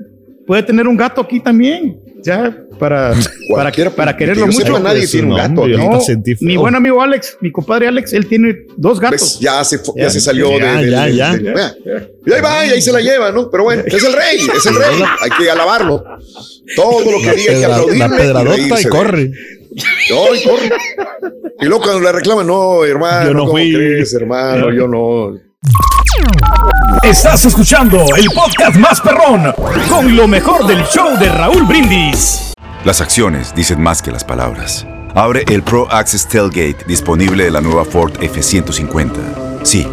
puede 0.45 0.63
tener 0.63 0.87
un 0.87 0.95
gato 0.97 1.21
aquí 1.21 1.39
también, 1.39 1.99
ya, 2.25 2.57
para, 2.79 3.13
para, 3.55 3.71
para 3.91 4.11
que 4.13 4.17
quererlo 4.25 4.47
mucho. 4.47 4.65
sepa, 4.65 4.79
nadie 4.79 4.99
Pues, 5.01 5.11
tiene 5.11 5.27
un 5.27 5.29
no, 5.31 5.35
gato. 5.37 5.61
hombre, 5.61 5.77
¿no? 5.77 5.83
ahorita 5.83 5.97
No, 5.97 6.01
sentí 6.01 6.35
feo. 6.35 6.47
mi 6.47 6.57
buen 6.57 6.75
amigo 6.75 7.01
Alex, 7.01 7.37
mi 7.41 7.51
compadre 7.51 7.87
Alex, 7.87 8.13
él 8.13 8.25
tiene 8.27 8.55
dos 8.77 8.99
gatos. 8.99 9.21
¿Ves? 9.21 9.39
Ya 9.39 9.63
se, 9.63 9.77
ya 9.77 9.93
Ya. 9.95 10.09
se 10.09 10.19
salió 10.21 10.57
Ya, 10.57 10.77
de, 10.79 10.85
de- 10.85 10.91
ya, 10.91 11.05
de- 11.05 11.13
ya. 11.15 11.33
de-. 11.35 12.11
Y 12.25 12.33
ahí 12.33 12.41
va, 12.41 12.65
y 12.65 12.69
ahí 12.71 12.81
se 12.81 12.91
la 12.91 12.99
lleva, 13.01 13.31
¿no? 13.31 13.49
Pero 13.49 13.63
bueno, 13.63 13.83
es 13.85 14.03
el 14.03 14.13
rey, 14.13 14.37
es 14.57 14.65
el 14.65 14.75
rey. 14.75 15.03
Hay 15.21 15.29
que 15.37 15.49
alabarlo. 15.49 16.03
Todo 16.75 17.11
lo 17.11 17.17
que 17.21 17.31
diga 17.37 17.51
hay 17.53 17.59
que 17.59 17.65
aplaudirle. 17.65 17.99
la 17.99 18.09
pedradota 18.17 18.57
y 18.57 18.83
de 18.83 18.89
corre. 18.89 19.31
No, 20.09 20.33
y 20.35 20.43
corre. 20.43 20.69
Y 21.61 21.65
luego 21.65 21.83
cuando 21.83 22.01
le 22.01 22.11
reclaman, 22.11 22.47
no, 22.47 22.83
hermano, 22.85 23.27
Yo 23.27 23.33
no 23.33 23.39
¿cómo 23.41 23.51
fui. 23.53 23.73
crees, 23.73 24.13
hermano? 24.13 24.73
Yo 24.73 24.87
no. 24.87 25.37
Estás 27.03 27.45
escuchando 27.45 28.05
el 28.15 28.25
podcast 28.33 28.77
más 28.77 29.01
perrón 29.01 29.53
con 29.89 30.15
lo 30.15 30.27
mejor 30.27 30.65
del 30.65 30.83
show 30.85 31.17
de 31.17 31.29
Raúl 31.29 31.63
Brindis. 31.63 32.53
Las 32.83 33.01
acciones 33.01 33.53
dicen 33.55 33.81
más 33.81 34.01
que 34.01 34.11
las 34.11 34.23
palabras. 34.23 34.85
Abre 35.13 35.43
el 35.47 35.63
Pro 35.63 35.87
Access 35.91 36.27
Tailgate 36.27 36.85
disponible 36.87 37.45
de 37.45 37.51
la 37.51 37.61
nueva 37.61 37.85
Ford 37.85 38.13
F-150. 38.21 39.63
Sí, 39.63 39.87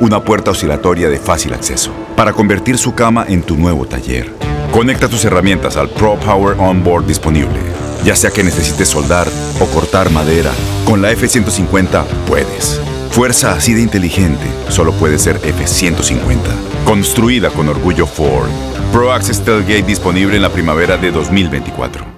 una 0.00 0.22
puerta 0.22 0.52
oscilatoria 0.52 1.08
de 1.08 1.18
fácil 1.18 1.52
acceso 1.52 1.92
para 2.16 2.32
convertir 2.32 2.78
su 2.78 2.94
cama 2.94 3.24
en 3.28 3.42
tu 3.42 3.56
nuevo 3.56 3.86
taller. 3.86 4.32
Conecta 4.72 5.08
tus 5.08 5.24
herramientas 5.24 5.76
al 5.76 5.88
Pro 5.88 6.18
Power 6.20 6.56
Onboard 6.58 7.06
disponible. 7.06 7.58
Ya 8.04 8.14
sea 8.14 8.30
que 8.30 8.44
necesites 8.44 8.88
soldar 8.88 9.26
o 9.60 9.66
cortar 9.66 10.10
madera, 10.10 10.52
con 10.84 11.02
la 11.02 11.10
F-150 11.10 12.04
puedes. 12.26 12.80
Fuerza 13.10 13.52
así 13.52 13.74
de 13.74 13.82
inteligente 13.82 14.44
solo 14.68 14.92
puede 14.92 15.18
ser 15.18 15.36
F-150. 15.36 16.38
Construida 16.84 17.50
con 17.50 17.68
orgullo 17.68 18.06
Ford. 18.06 18.48
Pro 18.92 19.12
Access 19.12 19.44
Tailgate 19.44 19.82
disponible 19.82 20.36
en 20.36 20.42
la 20.42 20.50
primavera 20.50 20.96
de 20.96 21.10
2024. 21.10 22.17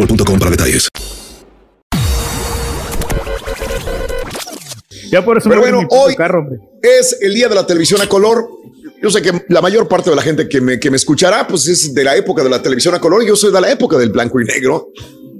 boostmobile.com 0.05 0.39
para 0.39 0.51
detalles. 0.51 0.87
Ya 5.11 5.23
por 5.25 5.37
eso 5.37 5.49
Pero 5.49 5.61
me 5.61 5.71
voy 5.71 5.81
bueno, 5.83 5.87
hoy- 5.91 6.15
carro. 6.15 6.47
Es 6.81 7.17
el 7.21 7.33
día 7.33 7.49
de 7.49 7.55
la 7.55 7.65
televisión 7.67 8.01
a 8.01 8.07
color. 8.07 8.47
Yo 9.01 9.09
sé 9.09 9.21
que 9.21 9.31
la 9.49 9.61
mayor 9.61 9.87
parte 9.87 10.09
de 10.09 10.15
la 10.15 10.21
gente 10.21 10.47
que 10.47 10.61
me, 10.61 10.79
que 10.79 10.89
me 10.89 10.95
escuchará, 10.97 11.47
pues 11.47 11.67
es 11.67 11.93
de 11.93 12.03
la 12.03 12.15
época 12.15 12.43
de 12.43 12.49
la 12.49 12.61
televisión 12.61 12.93
a 12.95 12.99
color. 12.99 13.25
Yo 13.25 13.35
soy 13.35 13.51
de 13.51 13.59
la 13.59 13.71
época 13.71 13.97
del 13.97 14.09
blanco 14.09 14.39
y 14.39 14.45
negro. 14.45 14.89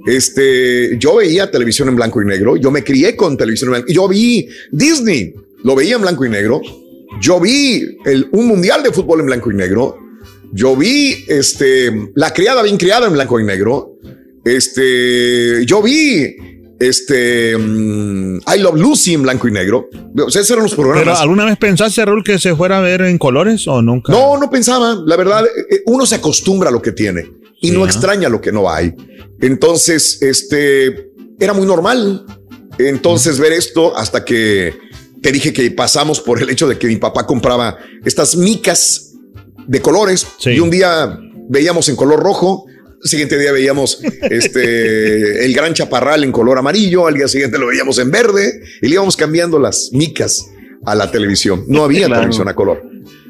Este, 0.06 0.98
yo 0.98 1.16
veía 1.16 1.50
televisión 1.50 1.88
en 1.88 1.96
blanco 1.96 2.20
y 2.20 2.26
negro. 2.26 2.56
Yo 2.56 2.70
me 2.70 2.82
crié 2.84 3.16
con 3.16 3.36
televisión 3.36 3.68
en 3.68 3.72
blanco. 3.72 3.92
Yo 3.92 4.08
vi 4.08 4.48
Disney, 4.72 5.32
lo 5.62 5.74
veía 5.74 5.94
en 5.94 6.02
blanco 6.02 6.24
y 6.24 6.28
negro. 6.28 6.60
Yo 7.20 7.38
vi 7.40 7.96
el, 8.04 8.28
un 8.32 8.46
mundial 8.48 8.82
de 8.82 8.90
fútbol 8.92 9.20
en 9.20 9.26
blanco 9.26 9.50
y 9.50 9.54
negro. 9.54 9.96
Yo 10.52 10.76
vi 10.76 11.24
este, 11.28 12.10
la 12.14 12.32
criada 12.34 12.62
bien 12.62 12.76
criada 12.76 13.06
en 13.06 13.12
blanco 13.14 13.38
y 13.40 13.44
negro. 13.44 13.92
Este, 14.44 15.64
yo 15.66 15.82
vi 15.82 16.34
este, 16.80 17.56
mm, 17.56 18.38
I 18.54 18.58
Love 18.58 18.76
Lucy 18.76 19.14
en 19.14 19.22
blanco 19.22 19.46
y 19.48 19.52
negro. 19.52 19.88
O 20.26 20.30
sea, 20.30 20.40
esos 20.42 20.50
eran 20.50 20.64
los 20.64 20.74
Pero 20.74 20.88
programas. 20.88 21.20
¿alguna 21.20 21.44
vez 21.44 21.56
pensaste, 21.58 22.04
Raúl, 22.04 22.24
que 22.24 22.38
se 22.38 22.54
fuera 22.56 22.78
a 22.78 22.80
ver 22.80 23.02
en 23.02 23.18
colores 23.18 23.66
o 23.68 23.80
nunca? 23.82 24.12
No, 24.12 24.36
no 24.38 24.50
pensaba. 24.50 24.96
La 25.06 25.16
verdad, 25.16 25.44
eh, 25.70 25.82
uno 25.86 26.06
se 26.06 26.16
acostumbra 26.16 26.68
a 26.70 26.72
lo 26.72 26.82
que 26.82 26.92
tiene 26.92 27.24
y 27.60 27.68
Sí, 27.68 27.72
no 27.72 27.80
¿no? 27.80 27.86
extraña 27.86 28.28
lo 28.28 28.40
que 28.40 28.50
no 28.52 28.68
hay. 28.70 28.92
Entonces, 29.40 30.20
este 30.22 31.10
era 31.38 31.52
muy 31.52 31.66
normal. 31.66 32.24
Entonces, 32.78 33.38
ver 33.38 33.52
esto 33.52 33.96
hasta 33.96 34.24
que 34.24 34.74
te 35.22 35.30
dije 35.30 35.52
que 35.52 35.70
pasamos 35.70 36.20
por 36.20 36.42
el 36.42 36.50
hecho 36.50 36.66
de 36.66 36.78
que 36.78 36.88
mi 36.88 36.96
papá 36.96 37.26
compraba 37.26 37.78
estas 38.04 38.34
micas 38.34 39.12
de 39.68 39.80
colores 39.80 40.26
Sí. 40.38 40.50
y 40.50 40.58
un 40.60 40.70
día 40.70 41.16
veíamos 41.48 41.88
en 41.88 41.94
color 41.96 42.20
rojo. 42.20 42.66
Siguiente 43.04 43.38
día 43.38 43.52
veíamos 43.52 44.00
este 44.30 45.44
el 45.44 45.52
gran 45.54 45.74
chaparral 45.74 46.24
en 46.24 46.32
color 46.32 46.58
amarillo, 46.58 47.06
al 47.06 47.14
día 47.14 47.28
siguiente 47.28 47.58
lo 47.58 47.66
veíamos 47.66 47.98
en 47.98 48.10
verde 48.10 48.62
y 48.80 48.88
le 48.88 48.94
íbamos 48.94 49.16
cambiando 49.16 49.58
las 49.58 49.90
micas 49.92 50.48
a 50.84 50.94
la 50.94 51.10
televisión. 51.10 51.64
No 51.68 51.84
había 51.84 52.06
Claro. 52.06 52.22
televisión 52.22 52.48
a 52.48 52.54
color. 52.54 52.82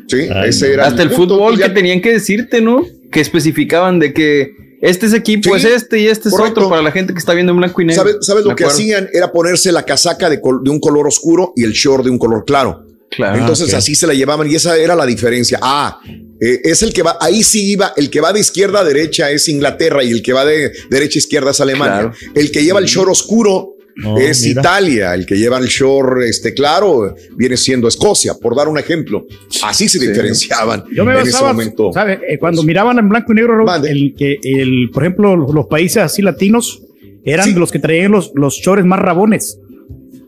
Sí, 0.09 0.29
Ay, 0.35 0.51
ese 0.51 0.69
no. 0.69 0.75
era 0.75 0.87
Hasta 0.89 1.03
el 1.03 1.11
fútbol 1.11 1.57
Ya- 1.57 1.69
que 1.69 1.75
tenían 1.75 2.01
que 2.01 2.13
decirte, 2.13 2.61
¿no? 2.61 2.85
Que 3.11 3.21
especificaban 3.21 3.99
de 3.99 4.13
que 4.13 4.53
este 4.83 5.07
es 5.07 5.15
equipo, 5.15 5.51
Sí, 5.59 5.67
es 5.67 5.73
este 5.83 6.01
y 6.01 6.09
este 6.09 6.29
es 6.29 6.35
otro 6.39 6.69
para 6.69 6.83
la 6.83 6.91
gente 6.91 7.13
que 7.13 7.19
está 7.19 7.35
viendo 7.35 7.53
en 7.53 7.59
blanco 7.59 7.81
y 7.81 7.85
negro. 7.87 8.03
¿Sabes, 8.21 8.45
lo 8.45 8.55
que 8.57 8.65
acuerdo. 8.65 8.73
hacían? 8.81 9.09
Era 9.13 9.31
ponerse 9.33 9.71
la 9.73 9.85
casaca 9.85 10.29
de, 10.29 10.41
col- 10.41 10.63
de 10.65 10.71
un 10.71 10.81
color 10.81 11.07
oscuro 11.07 11.53
y 11.57 11.65
el 11.65 11.73
short 11.73 12.05
de 12.05 12.11
un 12.11 12.19
color 12.19 12.45
claro. 12.45 12.85
Claro. 13.15 13.39
Entonces 13.39 13.73
así 13.75 13.95
se 13.95 14.07
la 14.07 14.15
llevaban 14.15 14.51
y 14.51 14.55
esa 14.55 14.77
era 14.79 14.95
la 14.95 15.07
diferencia. 15.07 15.59
Ah, 15.63 16.01
eh, 16.41 16.61
es 16.65 16.83
el 16.83 16.93
que 16.93 17.03
va, 17.03 17.19
ahí 17.21 17.43
sí 17.43 17.73
iba, 17.73 17.93
el 17.97 18.09
que 18.11 18.21
va 18.21 18.33
de 18.33 18.41
izquierda 18.41 18.81
a 18.81 18.85
derecha 18.85 19.31
es 19.31 19.49
Inglaterra 19.49 20.03
y 20.03 20.11
el 20.11 20.23
que 20.23 20.33
va 20.33 20.45
de 20.45 20.73
derecha 20.91 21.19
a 21.19 21.21
izquierda 21.21 21.51
es 21.51 21.61
Alemania. 21.61 22.11
Claro. 22.11 22.13
El 22.35 22.51
que 22.51 22.65
lleva 22.65 22.79
el 22.81 22.87
short 22.87 23.11
oscuro 23.11 23.69
Oh, 24.07 24.17
es 24.19 24.41
mira. 24.47 24.63
Italia, 24.63 25.13
el 25.15 25.27
que 25.27 25.37
lleva 25.37 25.59
el 25.59 25.67
short 25.67 26.23
este 26.23 26.55
claro 26.55 27.15
viene 27.37 27.59
siendo 27.59 27.89
Escocia, 27.89 28.33
por 28.41 28.57
dar 28.57 28.67
un 28.67 28.79
ejemplo. 28.79 29.27
Así 29.65 29.87
se 29.87 29.99
diferenciaban 29.99 30.85
Yo 30.97 31.05
me 31.05 31.13
en 31.13 31.19
ese 31.19 31.33
basaba, 31.33 31.53
momento. 31.53 31.91
¿sabe? 31.93 32.19
Eh, 32.27 32.39
cuando 32.39 32.63
miraban 32.63 32.99
en 32.99 33.11
blanco 33.11 33.33
y 33.33 33.35
negro, 33.35 33.63
Mande. 33.67 33.91
el 33.91 34.15
que, 34.17 34.39
el, 34.43 34.89
por 34.95 35.03
ejemplo, 35.03 35.37
los, 35.37 35.53
los 35.55 35.67
países 35.67 35.99
así 35.99 36.23
latinos 36.23 36.81
eran 37.23 37.45
Sí. 37.49 37.53
los 37.55 37.71
que 37.71 37.81
traían 37.81 38.13
los, 38.13 38.33
los 38.35 38.55
shorts 38.55 38.87
más 38.87 38.99
rabones, 38.99 39.59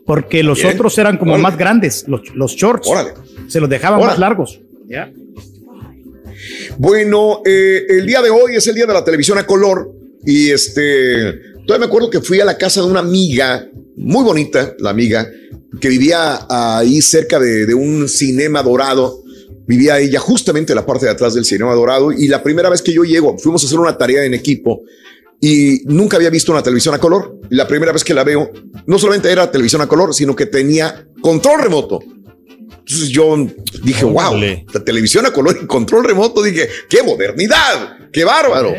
porque 0.05 0.43
los 0.43 0.61
Bien. 0.61 0.73
otros 0.75 0.97
eran 0.97 1.17
como 1.17 1.31
Órale. 1.31 1.43
más 1.43 1.57
grandes, 1.57 2.05
los, 2.07 2.21
los 2.35 2.53
shorts. 2.53 2.87
Órale. 2.87 3.13
Se 3.47 3.59
los 3.59 3.69
dejaban 3.69 3.99
Órale. 3.99 4.11
más 4.11 4.19
largos. 4.19 4.61
¿ya? 4.87 5.11
Bueno, 6.77 7.41
eh, 7.45 7.85
el 7.89 8.05
día 8.05 8.21
de 8.21 8.29
hoy 8.29 8.55
es 8.55 8.67
el 8.67 8.75
día 8.75 8.85
de 8.85 8.93
la 8.93 9.03
televisión 9.03 9.37
a 9.37 9.45
color 9.45 9.91
y 10.25 10.49
este, 10.51 11.39
todavía 11.65 11.79
me 11.79 11.85
acuerdo 11.85 12.09
que 12.09 12.21
fui 12.21 12.39
a 12.39 12.45
la 12.45 12.57
casa 12.57 12.81
de 12.81 12.87
una 12.87 12.99
amiga, 12.99 13.67
muy 13.95 14.23
bonita, 14.23 14.75
la 14.79 14.89
amiga, 14.91 15.27
que 15.79 15.89
vivía 15.89 16.45
ahí 16.49 17.01
cerca 17.01 17.39
de, 17.39 17.65
de 17.65 17.73
un 17.73 18.07
cinema 18.07 18.61
dorado. 18.63 19.21
Vivía 19.67 19.99
ella 19.99 20.19
justamente 20.19 20.73
en 20.73 20.75
la 20.75 20.85
parte 20.85 21.05
de 21.07 21.11
atrás 21.11 21.33
del 21.33 21.45
cinema 21.45 21.73
dorado 21.73 22.11
y 22.11 22.27
la 22.27 22.43
primera 22.43 22.69
vez 22.69 22.83
que 22.83 22.93
yo 22.93 23.03
llego, 23.03 23.37
fuimos 23.39 23.63
a 23.63 23.65
hacer 23.67 23.79
una 23.79 23.97
tarea 23.97 24.23
en 24.23 24.35
equipo 24.35 24.83
y 25.47 25.81
nunca 25.85 26.17
había 26.17 26.29
visto 26.29 26.51
una 26.51 26.63
televisión 26.63 26.95
a 26.95 26.99
color. 26.99 27.39
La 27.49 27.67
primera 27.67 27.91
vez 27.91 28.03
que 28.03 28.13
la 28.13 28.23
veo, 28.23 28.49
no 28.87 28.97
solamente 28.97 29.31
era 29.31 29.51
televisión 29.51 29.81
a 29.81 29.87
color, 29.87 30.13
sino 30.13 30.35
que 30.35 30.45
tenía 30.45 31.07
control 31.21 31.61
remoto. 31.61 31.99
Entonces 32.79 33.09
yo 33.09 33.35
dije, 33.83 34.05
wow, 34.05 34.33
la 34.73 34.83
televisión 34.83 35.25
a 35.25 35.31
color 35.31 35.57
y 35.61 35.67
control 35.67 36.03
remoto. 36.03 36.41
Dije, 36.41 36.67
qué 36.89 37.03
modernidad, 37.03 37.97
qué 38.11 38.23
bárbaro. 38.23 38.73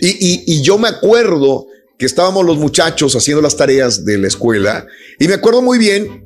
Y, 0.00 0.08
y- 0.08 0.44
y 0.46 0.62
yo 0.62 0.78
me 0.78 0.88
acuerdo 0.88 1.66
que 1.98 2.06
estábamos 2.06 2.44
los 2.46 2.58
muchachos 2.58 3.16
haciendo 3.16 3.42
las 3.42 3.56
tareas 3.56 4.04
de 4.04 4.18
la 4.18 4.28
escuela 4.28 4.86
y 5.18 5.26
me 5.26 5.34
acuerdo 5.34 5.62
muy 5.62 5.78
bien 5.78 6.24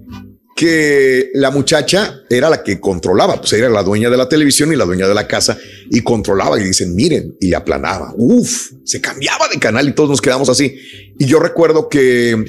que 0.54 1.30
la 1.34 1.50
muchacha 1.50 2.20
era 2.28 2.50
la 2.50 2.62
que 2.62 2.78
controlaba, 2.78 3.36
pues 3.40 3.52
era 3.54 3.68
la 3.68 3.82
dueña 3.82 4.10
de 4.10 4.16
la 4.16 4.28
televisión 4.28 4.72
y 4.72 4.76
la 4.76 4.84
dueña 4.84 5.08
de 5.08 5.14
la 5.14 5.26
casa 5.26 5.58
y 5.90 6.02
controlaba 6.02 6.60
y 6.60 6.64
dicen, 6.64 6.94
miren, 6.94 7.36
y 7.40 7.54
aplanaba. 7.54 8.12
Uf, 8.16 8.72
se 8.84 9.00
cambiaba 9.00 9.48
de 9.48 9.58
canal 9.58 9.88
y 9.88 9.92
todos 9.92 10.10
nos 10.10 10.20
quedamos 10.20 10.48
así. 10.48 10.76
Y 11.18 11.26
yo 11.26 11.38
recuerdo 11.38 11.88
que 11.88 12.44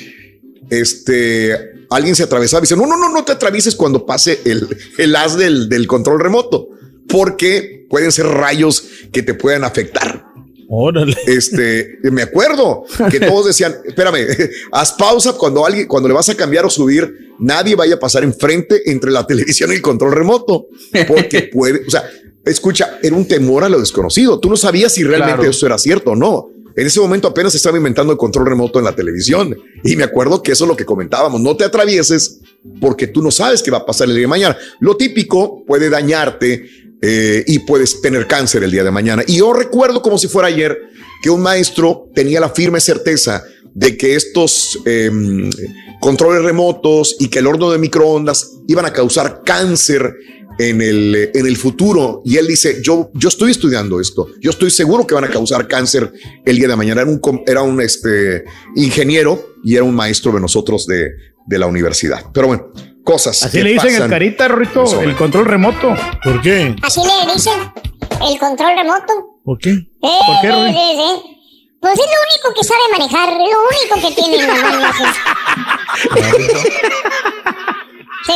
este 0.70 1.74
alguien 1.90 2.16
se 2.16 2.24
atravesaba 2.24 2.62
y 2.62 2.64
dice, 2.64 2.76
no, 2.76 2.88
no, 2.88 2.98
no, 2.98 3.10
no 3.10 3.24
te 3.24 3.32
atravieses 3.32 3.76
cuando 3.76 4.06
pase 4.06 4.40
el, 4.46 4.68
el 4.98 5.16
haz 5.16 5.38
del, 5.38 5.70
del 5.70 5.88
control 5.88 6.20
remoto, 6.20 6.70
porque 7.08 7.86
pueden 7.90 8.12
ser 8.12 8.26
rayos 8.26 8.84
que 9.12 9.22
te 9.22 9.34
puedan 9.34 9.64
afectar. 9.64 10.33
Órale. 10.76 11.16
Este, 11.28 12.00
me 12.12 12.24
acuerdo 12.24 12.86
que 13.12 13.20
todos 13.28 13.46
decían, 13.46 13.76
espérame, 13.86 14.26
haz 14.72 14.94
pausa 14.94 15.34
cuando 15.34 15.66
alguien, 15.66 15.88
cuando 15.88 16.10
le 16.10 16.16
vas 16.16 16.30
a 16.30 16.36
cambiar 16.36 16.66
o 16.66 16.70
subir, 16.70 17.36
nadie 17.38 17.76
vaya 17.76 17.96
a 17.96 18.00
pasar 18.00 18.24
enfrente 18.24 18.90
entre 18.90 19.12
la 19.12 19.28
televisión 19.28 19.72
y 19.72 19.76
el 19.76 19.82
control 19.84 20.14
remoto, 20.14 20.66
porque 21.08 21.44
puede, 21.54 21.86
o 21.88 21.92
sea, 21.92 22.10
escucha, 22.44 22.98
era 23.04 23.16
un 23.16 23.28
temor 23.28 23.64
a 23.64 23.70
lo 23.70 23.80
desconocido. 23.80 24.40
Tú 24.40 24.50
no 24.50 24.58
sabías 24.58 24.94
si 24.94 25.04
realmente 25.04 25.36
Claro. 25.36 25.52
eso 25.52 25.66
era 25.68 25.78
cierto 25.78 26.12
o 26.12 26.16
no. 26.16 26.48
En 26.76 26.88
ese 26.88 27.00
momento 27.00 27.28
apenas 27.28 27.52
se 27.52 27.58
estaba 27.58 27.78
inventando 27.78 28.12
el 28.12 28.18
control 28.18 28.48
remoto 28.48 28.80
en 28.80 28.86
la 28.86 28.96
televisión. 28.96 29.56
Y 29.84 29.96
me 29.96 30.04
acuerdo 30.04 30.42
que 30.42 30.54
eso 30.54 30.64
es 30.64 30.68
lo 30.70 30.76
que 30.76 30.86
comentábamos. 30.86 31.40
No 31.40 31.56
te 31.56 31.66
atravieses 31.66 32.40
porque 32.82 33.06
tú 33.06 33.22
no 33.22 33.30
sabes 33.30 33.62
qué 33.62 33.70
va 33.70 33.78
a 33.80 33.86
pasar 33.86 34.08
el 34.08 34.16
día 34.16 34.24
de 34.24 34.28
mañana. 34.28 34.58
Lo 34.80 34.98
típico 34.98 35.64
puede 35.68 35.92
dañarte 35.92 36.66
eh, 37.06 37.44
y 37.48 37.60
puedes 37.60 38.00
tener 38.02 38.28
cáncer 38.28 38.64
el 38.64 38.72
día 38.72 38.82
de 38.82 38.90
mañana. 38.90 39.24
Y 39.28 39.40
yo 39.40 39.52
recuerdo 39.52 40.02
como 40.02 40.18
si 40.18 40.30
fuera 40.30 40.48
ayer 40.48 40.80
que 41.22 41.30
un 41.30 41.42
maestro 41.42 42.10
tenía 42.16 42.40
la 42.40 42.48
firme 42.48 42.80
certeza 42.80 43.44
de 43.74 43.98
que 43.98 44.16
estos 44.16 44.80
em, 44.86 45.50
controles 46.00 46.44
remotos 46.44 47.18
y 47.20 47.28
que 47.28 47.40
el 47.40 47.48
horno 47.48 47.70
de 47.72 47.78
microondas 47.78 48.54
iban 48.68 48.86
a 48.86 48.94
causar 48.94 49.42
cáncer 49.44 50.16
en 50.58 50.82
el, 50.82 51.30
en 51.34 51.46
el 51.46 51.58
futuro. 51.58 52.22
Y 52.24 52.38
él 52.38 52.48
dice, 52.48 52.78
yo, 52.82 53.12
yo 53.16 53.28
estoy 53.28 53.52
estudiando 53.52 54.00
esto, 54.00 54.30
yo 54.40 54.52
estoy 54.52 54.72
seguro 54.72 55.06
que 55.06 55.14
van 55.14 55.26
a 55.26 55.30
causar 55.30 55.68
cáncer 55.68 56.10
el 56.46 56.56
día 56.56 56.70
de 56.70 56.78
mañana. 56.78 57.02
Era 57.02 57.12
un, 57.12 57.44
era 57.46 57.64
un 57.64 57.82
este, 57.82 58.46
ingeniero 58.78 59.56
y 59.62 59.76
era 59.76 59.84
un 59.84 59.94
maestro 59.94 60.32
de 60.32 60.40
nosotros 60.40 60.88
de, 60.88 61.12
de 61.48 61.60
la 61.60 61.68
universidad. 61.68 62.28
Pero 62.34 62.48
bueno, 62.48 62.72
cosas. 63.04 63.44
Así 63.44 63.58
que 63.58 63.64
le 63.64 63.72
dicen 63.74 63.90
el 63.90 63.96
pasan. 63.96 64.10
carita, 64.10 64.48
Rorrito, 64.48 64.84
Eso, 64.84 65.02
el 65.02 65.12
eh. 65.12 65.16
control 65.16 65.46
remoto. 65.46 65.94
¿Por 66.24 66.42
qué? 66.42 66.76
Así 66.82 67.02
le 67.02 67.34
dicen 67.34 67.54
el 68.28 68.40
control 68.40 68.72
remoto. 68.78 69.14
¿Por 69.44 69.58
qué? 69.60 69.70
Eh, 69.72 69.88
¿Por 70.02 70.42
qué, 70.42 70.52
sí, 70.72 70.98
sí. 70.98 71.30
Pues 71.82 71.94
es 71.94 72.00
lo 72.00 72.04
único 72.06 72.54
que 72.56 72.64
sabe 72.64 72.82
manejar, 72.98 73.30
es 73.30 73.38
lo 73.38 73.60
único 73.70 73.96
que 74.08 74.22
tiene 74.22 74.38
niños. 74.48 74.96
Sí. 78.26 78.32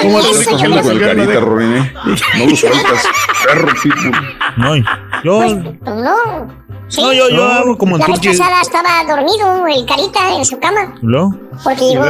¿Cómo 0.00 0.20
te 0.22 0.28
la 0.68 0.82
Con 0.82 0.90
el 0.92 1.00
carita, 1.00 1.26
de- 1.26 1.40
Rorín, 1.40 1.92
No 2.38 2.46
lo 2.46 2.56
sueltas. 2.56 3.04
Perro. 3.44 3.68
No, 4.56 4.76
yo, 5.22 5.36
Pues, 5.38 5.54
no. 5.84 6.16
Sí. 6.88 7.02
no, 7.02 7.12
yo, 7.12 7.28
yo 7.28 7.44
hago 7.44 7.76
como 7.76 7.98
La 7.98 8.06
tú 8.06 8.12
vez 8.12 8.20
pasada 8.38 8.62
estaba 8.62 9.04
dormido 9.06 9.66
el 9.66 9.84
carita 9.84 10.30
en 10.34 10.44
su 10.46 10.58
cama. 10.58 10.94
¿Lo? 11.02 11.30
Porque 11.62 11.84
llegó. 11.84 12.04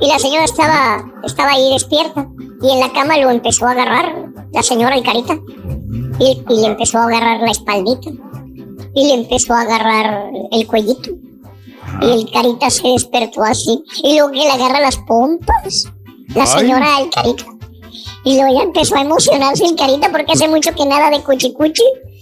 Y 0.00 0.06
la 0.08 0.18
señora 0.18 0.44
estaba, 0.44 1.04
estaba 1.24 1.52
ahí 1.52 1.72
despierta. 1.72 2.28
Y 2.62 2.70
en 2.70 2.80
la 2.80 2.92
cama 2.92 3.16
lo 3.18 3.30
empezó 3.30 3.66
a 3.66 3.72
agarrar 3.72 4.30
la 4.52 4.62
señora 4.62 4.96
el 4.96 5.02
carita. 5.02 5.38
Y, 6.18 6.42
y 6.48 6.60
le 6.60 6.66
empezó 6.66 6.98
a 6.98 7.04
agarrar 7.04 7.40
la 7.40 7.50
espaldita. 7.50 8.10
Y 8.94 9.06
le 9.06 9.14
empezó 9.14 9.54
a 9.54 9.62
agarrar 9.62 10.30
el 10.50 10.66
cuellito. 10.66 11.10
Y 12.02 12.10
el 12.10 12.30
carita 12.30 12.70
se 12.70 12.88
despertó 12.88 13.42
así. 13.42 13.82
Y 14.02 14.16
luego 14.16 14.32
que 14.32 14.38
le 14.38 14.50
agarra 14.50 14.80
las 14.80 14.98
pompas. 14.98 15.84
La 16.34 16.46
señora 16.46 16.98
del 16.98 17.10
carita. 17.10 17.44
Y 18.24 18.36
luego 18.36 18.58
ya 18.58 18.64
empezó 18.64 18.96
a 18.96 19.02
emocionarse 19.02 19.64
el 19.64 19.76
carita 19.76 20.10
porque 20.10 20.32
hace 20.32 20.48
mucho 20.48 20.74
que 20.74 20.84
nada 20.84 21.10
de 21.10 21.22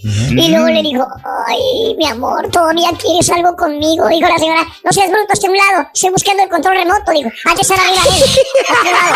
Y 0.03 0.49
luego 0.49 0.67
le 0.67 0.81
dijo, 0.83 1.07
ay, 1.47 1.95
mi 1.97 2.05
amor, 2.07 2.47
¿todavía 2.51 2.89
quieres 3.01 3.27
algo 3.31 3.55
conmigo? 3.55 4.07
Dijo 4.07 4.27
la 4.27 4.37
señora, 4.37 4.63
no 4.83 4.91
seas 4.91 5.09
bruto, 5.09 5.33
esté 5.33 5.47
a 5.47 5.49
un 5.49 5.57
lado, 5.57 5.87
estoy 5.93 6.09
buscando 6.11 6.43
el 6.43 6.49
control 6.49 6.75
remoto. 6.75 7.11
Dijo, 7.11 7.29
hay 7.45 7.55
que 7.55 7.61
estar 7.61 7.79
arriba 7.79 8.01
de 8.03 8.09
él. 8.17 8.23
a 8.69 8.75
tu 8.81 8.85
lado". 8.91 9.15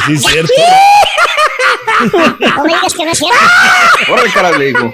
Sí, 0.06 0.12
es 0.14 0.22
cierto. 0.24 0.52
No 2.56 2.62
me 2.64 2.74
digas 2.74 2.94
que 2.94 3.04
no 3.04 3.12
es 3.12 3.18
cierto. 3.18 3.38
Órale, 4.12 4.32
cara, 4.32 4.50
le 4.58 4.64
digo. 4.66 4.92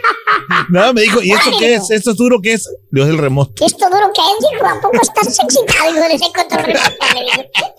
No, 0.69 0.93
me 0.93 1.01
dijo, 1.03 1.23
¿y 1.23 1.33
esto 1.33 1.51
qué 1.59 1.75
es? 1.75 1.91
¿Esto 1.91 2.11
es 2.11 2.17
duro 2.17 2.41
qué 2.43 2.53
es? 2.55 2.69
Dios 2.91 3.09
el 3.09 3.19
remoto. 3.19 3.65
Esto 3.65 3.89
duro 3.91 4.11
que 4.13 4.21
es, 4.21 4.39
dijo, 4.53 4.67
¿a 4.67 4.81
poco 4.81 4.99
estás 5.01 5.39
excitado? 5.39 5.93
Dijo, 5.93 6.09
de 6.09 6.15
ese 6.15 6.33
control 6.33 6.65
remoto. 6.65 6.91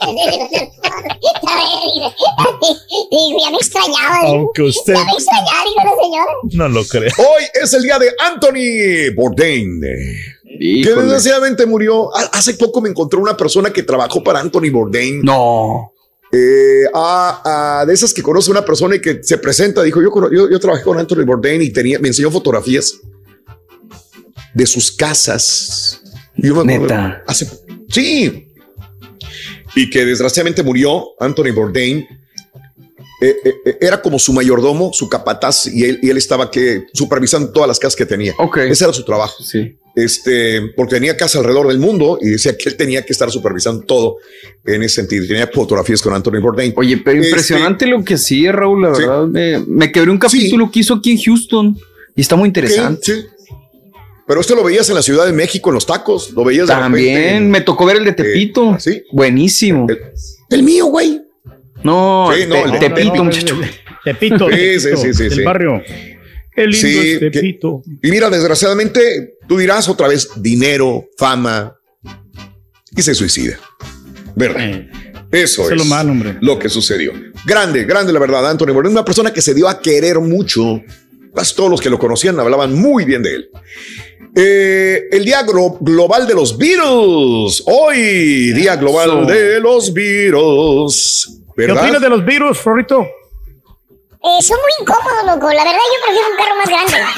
Dijo, 3.12 3.38
ya 3.40 3.50
me 3.52 3.58
extrañaba. 3.58 4.20
Aunque 4.28 4.62
usted 4.64 4.94
Ya 4.94 5.04
me 5.04 5.12
extrañaba, 5.12 5.64
dijo 5.66 5.86
la 5.86 5.96
señora. 6.04 6.26
no 6.54 6.68
lo 6.70 6.84
cree. 6.86 7.11
Hoy 7.18 7.44
es 7.62 7.74
el 7.74 7.84
día 7.84 8.00
de 8.00 8.14
Anthony 8.20 9.14
Bourdain. 9.16 9.82
Que 10.84 10.90
desgraciadamente 11.02 11.66
murió. 11.66 12.16
Ha- 12.16 12.30
Hace 12.34 12.54
poco 12.56 12.82
me 12.82 12.90
encontré 12.90 13.20
una 13.20 13.36
persona 13.38 13.72
que 13.72 13.84
trabajó 13.84 14.24
para 14.24 14.40
Anthony 14.40 14.70
Bourdain. 14.72 15.22
No. 15.22 15.92
Eh, 16.32 16.84
a, 16.94 17.80
a 17.82 17.86
de 17.86 17.94
esas 17.94 18.14
que 18.14 18.22
conoce 18.24 18.52
una 18.52 18.64
persona 18.64 18.96
y 18.96 19.02
que 19.02 19.22
se 19.22 19.38
presenta, 19.38 19.84
dijo, 19.84 20.02
yo, 20.02 20.10
yo, 20.32 20.50
yo 20.50 20.60
trabajé 20.60 20.84
con 20.84 20.98
Anthony 20.98 21.26
Bourdain 21.26 21.62
y 21.62 21.72
tenía, 21.72 22.00
me 22.00 22.08
enseñó 22.08 22.32
fotografías 22.32 22.94
de 24.54 24.66
sus 24.66 24.92
casas. 24.92 26.02
Yo 26.38 26.64
me 26.64 26.78
Neta. 26.80 27.24
Hace, 27.28 27.48
sí. 27.90 28.48
Y 29.76 29.90
que 29.90 30.06
desgraciadamente 30.06 30.64
murió 30.64 31.06
Anthony 31.20 31.52
Bourdain. 31.54 32.08
Eh, 33.24 33.36
eh, 33.46 33.54
eh, 33.66 33.78
era 33.82 34.02
como 34.02 34.18
su 34.18 34.34
mayordomo, 34.34 34.92
su 34.94 35.08
capataz, 35.08 35.68
y 35.68 35.84
él, 35.86 36.00
y 36.02 36.10
él 36.10 36.18
estaba 36.18 36.50
que 36.50 36.86
supervisando 36.94 37.52
todas 37.52 37.68
las 37.68 37.78
casas 37.78 37.96
que 37.96 38.06
tenía. 38.08 38.34
Ese 38.68 38.84
era 38.84 38.92
su 38.94 39.06
trabajo 39.06 39.44
Sí. 39.44 39.78
este, 39.96 40.62
porque 40.76 40.96
tenía 40.96 41.16
casa 41.16 41.38
alrededor 41.38 41.68
del 41.68 41.78
mundo 41.78 42.18
y 42.20 42.30
decía 42.30 42.58
que 42.58 42.68
él 42.70 42.78
tenía 42.78 43.06
que 43.06 43.14
estar 43.14 43.30
supervisando 43.30 43.84
todo 43.86 44.18
en 44.66 44.82
ese 44.82 44.96
sentido. 44.96 45.28
Tenía 45.28 45.48
fotografías 45.54 46.02
con 46.02 46.14
Anthony 46.16 46.40
Bourdain. 46.42 46.74
Oye, 46.76 46.98
pero 46.98 47.18
Este- 47.20 47.30
impresionante 47.30 47.86
lo 47.86 48.04
que 48.04 48.16
hacía 48.16 48.52
Raúl, 48.54 48.82
la 48.82 48.96
Sí. 48.96 49.02
verdad. 49.02 49.28
Me, 49.28 49.60
me 49.68 49.92
quebré 49.92 50.10
un 50.10 50.18
capítulo 50.18 50.72
que 50.72 50.80
hizo 50.80 50.96
aquí 50.96 51.12
en 51.12 51.22
Houston 51.22 51.78
y 52.16 52.22
está 52.22 52.36
muy 52.36 52.48
interesante. 52.48 53.02
Sí, 53.04 53.22
sí. 53.22 53.54
Pero 54.28 54.42
esto 54.42 54.56
lo 54.56 54.64
veías 54.64 54.88
en 54.90 54.96
la 54.96 55.02
Ciudad 55.04 55.26
de 55.26 55.34
México, 55.34 55.70
en 55.70 55.76
los 55.76 55.86
tacos, 55.86 56.32
lo 56.32 56.44
veías 56.44 56.68
de 56.68 56.74
También 56.74 57.16
repente 57.18 57.50
me 57.50 57.62
tocó 57.62 57.86
ver 57.86 57.98
el 57.98 58.06
de 58.06 58.14
Tepito. 58.14 58.72
Eh, 58.76 58.80
sí. 58.80 59.04
Buenísimo. 59.12 59.86
El, 59.90 60.00
el 60.52 60.64
mío, 60.64 60.86
güey. 60.88 61.22
No, 61.84 62.30
Sí, 62.36 62.42
el 62.44 62.50
no, 62.50 62.56
Te- 62.56 62.62
el 62.64 62.80
Tepito, 62.80 63.16
no, 63.16 63.24
muchacho. 63.26 63.60
Tepito, 64.04 64.50
Sí, 64.50 64.80
sí, 64.80 64.90
sí, 64.98 65.14
sí, 65.14 65.24
del 65.24 65.34
sí. 65.34 65.42
barrio. 65.44 65.82
Qué 66.54 66.62
lindo 66.68 66.78
Sí, 66.78 66.98
es 67.14 67.20
que- 67.20 67.30
Tepito. 67.32 67.82
Y 68.04 68.12
mira, 68.12 68.30
desgraciadamente, 68.30 69.36
tú 69.48 69.58
dirás 69.58 69.88
otra 69.90 70.08
vez 70.08 70.30
dinero, 70.38 71.06
fama 71.18 71.76
y 72.96 73.02
se 73.02 73.14
suicida. 73.16 73.58
¿Verdad? 74.36 74.62
Eh, 74.70 74.90
Eso 75.32 75.62
eso 75.62 75.66
es 75.66 75.72
es 75.72 75.78
lo 75.78 75.86
malo, 75.86 76.12
hombre. 76.12 76.38
lo 76.42 76.60
que 76.60 76.68
sucedió. 76.70 77.14
Grande, 77.46 77.86
grande 77.86 78.12
la 78.12 78.20
verdad, 78.20 78.50
Anthony 78.50 78.74
Bourdain, 78.74 78.92
una 78.94 79.06
persona 79.06 79.32
que 79.34 79.42
se 79.42 79.54
dio 79.54 79.68
a 79.70 79.80
querer 79.82 80.20
mucho. 80.20 80.82
Casi 81.34 81.56
todos 81.56 81.70
los 81.70 81.80
que 81.82 81.90
lo 81.90 81.98
conocían 81.98 82.38
hablaban 82.40 82.74
muy 82.74 83.06
bien 83.06 83.24
de 83.24 83.36
él. 83.36 83.50
Eh, 84.36 85.04
el 85.12 85.24
Día 85.26 85.46
Glo- 85.46 85.78
Global 85.80 86.28
de 86.28 86.34
los 86.34 86.58
Beatles. 86.58 87.64
Hoy, 87.66 88.52
Día 88.54 88.76
Global 88.76 89.10
Eso. 89.10 89.26
de 89.26 89.60
los 89.62 89.94
Beatles. 89.94 91.41
¿Qué 91.66 91.72
opinas 91.72 92.02
de 92.02 92.10
los 92.10 92.26
virus, 92.26 92.64
Rorrito? 92.64 93.02
Eh, 93.02 94.42
son 94.44 94.58
muy 94.58 94.72
incómodos, 94.82 95.26
loco. 95.26 95.52
La 95.52 95.64
verdad, 95.64 95.80
yo 95.80 96.06
prefiero 96.06 96.28
un 96.30 96.38
carro 96.38 96.56
más 96.58 96.68
grande. 96.68 97.12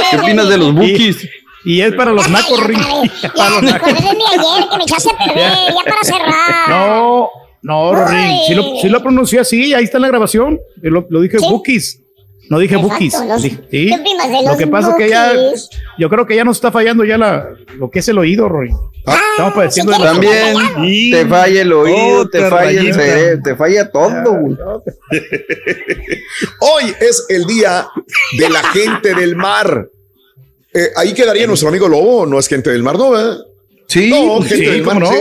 ¿Qué 0.10 0.16
opinas 0.18 0.48
de 0.48 0.58
los 0.58 0.74
bookies? 0.74 1.28
Y 1.64 1.80
es 1.80 1.94
para 1.94 2.10
los 2.12 2.28
nacos. 2.28 2.60
Para 2.60 2.72
Ya, 2.72 3.50
los 3.50 3.62
me 3.62 3.70
nacos. 3.70 3.88
acordé 3.88 4.08
de 4.08 4.16
mí 4.16 4.24
ayer 4.28 4.68
que 4.68 4.76
me 4.76 4.82
echaste 4.82 5.10
a 5.10 5.18
perder, 5.24 5.52
ya 5.68 5.84
para 5.84 6.02
cerrar. 6.02 6.68
No, 6.68 7.28
no, 7.62 8.06
Rin. 8.08 8.38
Sí 8.48 8.54
lo, 8.56 8.62
sí 8.80 8.88
lo 8.88 9.00
pronuncié 9.00 9.38
así, 9.38 9.72
ahí 9.72 9.84
está 9.84 9.98
en 9.98 10.02
la 10.02 10.08
grabación. 10.08 10.58
Yo 10.82 10.90
Lo, 10.90 11.06
lo 11.08 11.20
dije 11.20 11.38
¿Sí? 11.38 11.46
bookies. 11.48 12.00
No 12.50 12.58
dije 12.58 12.74
Exacto, 12.74 12.92
bookies. 12.92 13.14
los- 13.28 13.42
Dije- 13.42 13.56
sí. 13.70 13.86
¿Qué 13.86 13.94
opinas 14.00 14.28
de 14.28 14.34
Lo 14.42 14.48
los 14.48 14.56
que 14.56 14.66
pasa 14.66 14.90
es 14.90 14.96
que 14.96 15.08
ya, 15.08 15.32
yo 15.98 16.08
creo 16.10 16.26
que 16.26 16.34
ya 16.34 16.42
nos 16.44 16.56
está 16.56 16.72
fallando 16.72 17.04
ya 17.04 17.16
la, 17.16 17.46
lo 17.78 17.88
que 17.88 18.00
es 18.00 18.08
el 18.08 18.18
oído, 18.18 18.48
Rory. 18.48 18.70
Ah, 19.04 19.18
Estamos 19.32 19.54
padeciendo 19.54 19.92
de 19.92 19.98
También 19.98 20.54
Y- 20.84 21.10
te 21.10 21.26
falla 21.26 21.62
el 21.62 21.72
oído, 21.72 22.28
te 22.30 22.48
falla 22.48 22.80
el 22.80 22.94
cerebro, 22.94 23.42
te 23.42 23.56
falla 23.56 23.90
todo. 23.90 24.32
güey. 24.32 24.56
Hoy 26.60 26.94
es 27.00 27.24
el 27.28 27.44
Día 27.46 27.88
de 28.38 28.50
la 28.50 28.62
Gente 28.70 29.14
del 29.14 29.36
Mar. 29.36 29.88
Eh, 30.74 30.88
ahí 30.96 31.12
quedaría 31.12 31.46
nuestro 31.46 31.68
amigo 31.68 31.88
Lobo, 31.88 32.24
no 32.26 32.38
es 32.38 32.48
gente 32.48 32.70
del 32.70 32.82
mar, 32.82 32.96
¿no? 32.96 33.10
¿verdad? 33.10 33.36
Sí, 33.88 34.08
No, 34.08 34.40
sí, 34.42 34.48
gente 34.48 34.70
del 34.70 34.82
¿cómo 34.82 35.00
mar. 35.00 35.10
no? 35.10 35.16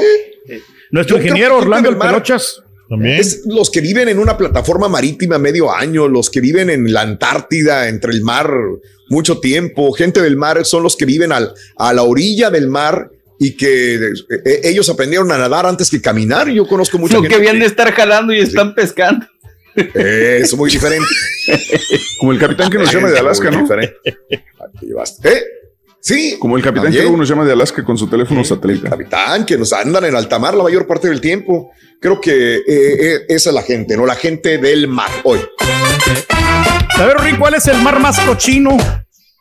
sí. 0.48 0.62
Nuestro 0.92 1.18
Yo 1.18 1.24
ingeniero 1.24 1.58
Orlando 1.58 1.90
el 1.90 1.98
Pelochas. 1.98 2.62
También. 2.88 3.16
Es 3.20 3.42
los 3.46 3.70
que 3.70 3.80
viven 3.82 4.10
en 4.10 4.20
una 4.20 4.38
plataforma 4.38 4.88
marítima 4.90 5.38
medio 5.38 5.72
año, 5.74 6.08
los 6.10 6.30
que 6.30 6.40
viven 6.42 6.70
en 6.70 6.92
la 6.94 7.02
Antártida, 7.02 7.88
entre 7.90 8.12
el 8.12 8.22
mar, 8.22 8.50
mucho 9.10 9.40
tiempo. 9.40 9.92
Gente 9.94 10.22
del 10.22 10.36
mar 10.38 10.66
son 10.66 10.84
los 10.84 10.96
que 10.98 11.06
viven 11.06 11.32
al, 11.32 11.54
a 11.78 11.94
la 11.94 12.04
orilla 12.04 12.50
del 12.50 12.68
mar 12.68 13.10
y 13.44 13.58
que 13.58 13.96
eh, 13.96 14.62
ellos 14.66 14.88
aprendieron 14.88 15.32
a 15.32 15.38
nadar 15.40 15.66
antes 15.66 15.90
que 15.90 16.00
caminar. 16.00 16.48
Yo 16.50 16.68
conozco 16.68 17.00
mucha 17.00 17.16
Lo 17.16 17.24
que 17.24 17.34
habían 17.34 17.58
de 17.58 17.66
estar 17.66 17.92
jalando 17.92 18.32
y 18.34 18.40
están 18.40 18.76
pescando. 18.76 19.26
Es 19.96 20.56
muy 20.56 20.70
diferente. 20.70 21.08
Como 22.20 22.34
el 22.34 22.38
capitán 22.38 22.70
que 22.70 22.78
nos 22.78 22.94
llama 22.94 23.10
de 23.10 23.18
Alaska, 23.18 23.50
¿no? 23.50 23.68
¿Eh? 25.24 25.44
Sí. 26.00 26.38
Como 26.40 26.56
el 26.56 26.62
capitán 26.62 26.92
que 26.92 27.02
luego 27.02 27.18
nos 27.18 27.28
llama 27.28 27.44
de 27.44 27.54
Alaska 27.54 27.84
con 27.84 27.98
su 27.98 28.08
teléfono 28.08 28.44
satélite. 28.44 28.88
capitán 28.88 29.44
que 29.44 29.58
nos 29.58 29.74
andan 29.74 30.06
en 30.06 30.16
alta 30.16 30.38
mar 30.38 30.54
la 30.54 30.62
mayor 30.62 30.86
parte 30.86 31.10
del 31.10 31.20
tiempo. 31.20 31.72
Creo 32.00 32.22
que 32.22 32.58
eh, 32.58 32.64
eh, 32.68 33.26
esa 33.28 33.50
es 33.50 33.56
la 33.56 33.64
gente, 33.64 33.98
¿no? 33.98 34.06
La 34.06 34.16
gente 34.16 34.60
del 34.60 34.88
mar 34.88 35.10
hoy. 35.24 35.40
A 36.96 37.06
ver, 37.06 37.18
Rick, 37.18 37.40
¿cuál 37.40 37.56
es 37.56 37.66
el 37.66 37.82
mar 37.82 38.00
más 38.00 38.20
cochino? 38.20 38.78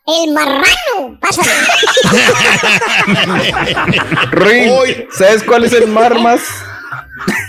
El 0.06 0.32
marrano. 0.32 1.18
Pásame. 1.20 1.48
Rick, 4.32 5.08
¿sabes 5.12 5.42
cuál 5.44 5.64
es 5.64 5.72
el 5.72 5.86
mar 5.88 6.18
más 6.18 6.40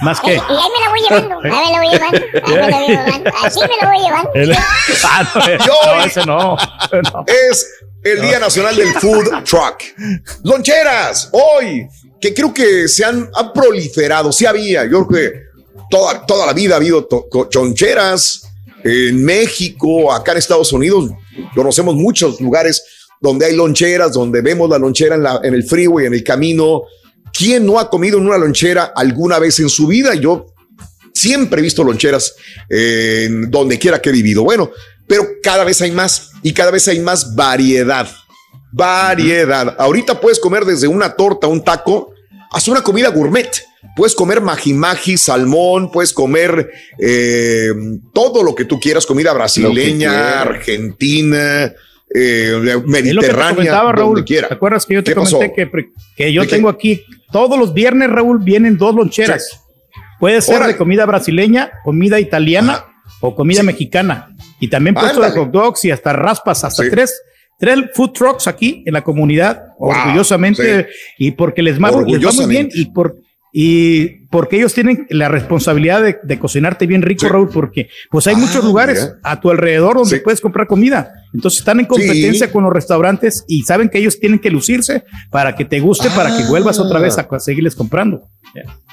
¿Más 0.01 0.19
qué? 0.19 0.33
Y 0.33 0.37
ahí 0.37 0.39
me 0.47 0.79
la 0.83 0.89
voy 0.89 1.01
llevando. 1.01 1.39
Ahí 1.43 1.65
me 1.65 1.71
la 1.71 1.79
voy 1.79 1.89
llevando. 1.91 2.19
Ahí 2.43 2.55
me 2.55 2.69
la 2.69 2.77
voy 2.77 2.87
llevando. 2.87 3.31
Así 3.43 3.59
me 3.61 3.77
la 3.81 3.87
voy 3.89 3.99
llevando. 4.03 4.31
El- 4.33 4.51
Ah, 5.03 5.31
no, 5.33 5.47
eh, 5.47 5.57
no, 5.65 6.03
ese 6.05 6.25
no. 6.25 6.57
No. 7.13 7.25
Es 7.27 7.67
el 8.03 8.21
Día 8.21 8.39
Nacional 8.39 8.75
del 8.75 8.93
Food 8.95 9.43
Truck. 9.45 9.81
Loncheras, 10.43 11.29
hoy, 11.31 11.87
que 12.19 12.33
creo 12.33 12.53
que 12.53 12.87
se 12.87 13.05
han, 13.05 13.29
han 13.33 13.53
proliferado. 13.53 14.31
Sí 14.33 14.45
había, 14.45 14.83
yo 14.85 15.07
creo 15.07 15.21
que 15.31 15.39
toda, 15.89 16.25
toda 16.25 16.45
la 16.47 16.53
vida 16.53 16.73
ha 16.73 16.77
habido 16.77 17.07
choncheras 17.49 18.43
en 18.83 19.23
México, 19.23 20.11
acá 20.11 20.33
en 20.33 20.39
Estados 20.39 20.73
Unidos. 20.73 21.11
Conocemos 21.55 21.95
muchos 21.95 22.39
lugares 22.41 22.83
donde 23.19 23.45
hay 23.45 23.55
loncheras, 23.55 24.13
donde 24.13 24.41
vemos 24.41 24.69
la 24.69 24.77
lonchera 24.77 25.15
en, 25.15 25.23
la- 25.23 25.39
en 25.43 25.53
el 25.53 25.63
freeway, 25.63 26.07
en 26.07 26.13
el 26.13 26.23
camino. 26.23 26.81
¿Quién 27.33 27.65
no 27.65 27.79
ha 27.79 27.89
comido 27.89 28.17
en 28.17 28.27
una 28.27 28.37
lonchera 28.37 28.91
alguna 28.95 29.39
vez 29.39 29.59
en 29.59 29.69
su 29.69 29.87
vida? 29.87 30.15
Yo 30.15 30.47
siempre 31.13 31.59
he 31.59 31.63
visto 31.63 31.83
loncheras 31.83 32.33
eh, 32.69 33.29
donde 33.47 33.77
quiera 33.79 34.01
que 34.01 34.09
he 34.09 34.13
vivido. 34.13 34.43
Bueno, 34.43 34.71
pero 35.07 35.27
cada 35.43 35.63
vez 35.63 35.81
hay 35.81 35.91
más 35.91 36.31
y 36.41 36.53
cada 36.53 36.71
vez 36.71 36.87
hay 36.87 36.99
más 36.99 37.35
variedad. 37.35 38.09
Variedad. 38.71 39.75
Ahorita 39.77 40.19
puedes 40.19 40.39
comer 40.39 40.65
desde 40.65 40.87
una 40.87 41.13
torta, 41.15 41.47
un 41.47 41.63
taco, 41.63 42.13
hasta 42.51 42.71
una 42.71 42.81
comida 42.81 43.09
gourmet. 43.09 43.49
Puedes 43.95 44.15
comer 44.15 44.41
majimaji, 44.41 45.17
salmón, 45.17 45.91
puedes 45.91 46.13
comer 46.13 46.69
eh, 46.99 47.69
todo 48.13 48.43
lo 48.43 48.53
que 48.55 48.65
tú 48.65 48.79
quieras, 48.79 49.05
comida 49.05 49.33
brasileña, 49.33 50.41
argentina, 50.41 51.73
eh, 52.13 52.53
Es 52.53 52.61
lo 52.61 52.61
que 52.73 52.81
te 52.81 52.87
mediterránea, 52.87 53.55
comentaba, 53.55 53.91
Raúl. 53.91 54.15
donde 54.15 54.23
quiera. 54.27 54.47
¿Te 54.47 54.53
acuerdas 54.53 54.85
que 54.85 54.93
yo 54.95 55.03
te 55.03 55.15
comenté 55.15 55.53
que, 55.53 55.69
que 56.15 56.33
yo 56.33 56.47
tengo 56.47 56.69
aquí 56.69 57.03
todos 57.31 57.57
los 57.57 57.73
viernes, 57.73 58.09
Raúl, 58.09 58.39
vienen 58.39 58.77
dos 58.77 58.93
loncheras? 58.95 59.61
Puede 60.19 60.41
ser 60.41 60.57
Órale. 60.57 60.73
de 60.73 60.77
comida 60.77 61.05
brasileña, 61.05 61.71
comida 61.83 62.19
italiana 62.19 62.85
o 63.21 63.35
comida 63.35 63.63
mexicana. 63.63 64.35
Y 64.59 64.67
también 64.67 64.93
puesto 64.93 65.21
de 65.21 65.31
hot 65.31 65.49
dogs 65.51 65.85
y 65.85 65.91
hasta 65.91 66.13
raspas, 66.13 66.63
hasta 66.63 66.83
Sí. 66.83 66.89
tres, 66.91 67.19
tres 67.59 67.79
food 67.95 68.11
trucks 68.11 68.47
aquí 68.47 68.83
en 68.85 68.93
la 68.93 69.03
comunidad, 69.03 69.69
Wow, 69.79 69.89
orgullosamente, 69.89 70.87
y 71.17 71.31
porque 71.31 71.63
les 71.63 71.81
va, 71.81 71.89
les 72.05 72.23
va 72.23 72.31
muy 72.31 72.45
bien 72.45 72.69
y 72.71 72.85
por 72.91 73.15
y 73.53 74.25
porque 74.27 74.57
ellos 74.57 74.73
tienen 74.73 75.07
la 75.09 75.27
responsabilidad 75.27 76.01
de, 76.01 76.17
de 76.23 76.39
cocinarte 76.39 76.87
bien 76.87 77.01
rico, 77.01 77.21
Sí. 77.25 77.27
Raúl, 77.27 77.49
porque 77.49 77.89
pues 78.09 78.25
hay 78.27 78.35
Ah, 78.35 78.39
muchos 78.39 78.63
lugares 78.63 79.01
mira. 79.01 79.19
a 79.23 79.41
tu 79.41 79.49
alrededor 79.51 79.95
donde 79.95 80.17
Sí. 80.17 80.21
puedes 80.23 80.39
comprar 80.39 80.67
comida. 80.67 81.11
Entonces 81.33 81.59
están 81.59 81.79
en 81.81 81.85
competencia 81.85 82.47
Sí. 82.47 82.53
con 82.53 82.63
los 82.63 82.71
restaurantes 82.73 83.43
y 83.47 83.63
saben 83.63 83.89
que 83.89 83.97
ellos 83.97 84.19
tienen 84.19 84.39
que 84.39 84.49
lucirse 84.49 85.03
para 85.29 85.55
que 85.55 85.65
te 85.65 85.79
guste, 85.81 86.09
para 86.11 86.35
que 86.37 86.45
vuelvas 86.45 86.79
otra 86.79 86.99
vez 86.99 87.17
a 87.17 87.27
seguirles 87.39 87.75
comprando. 87.75 88.29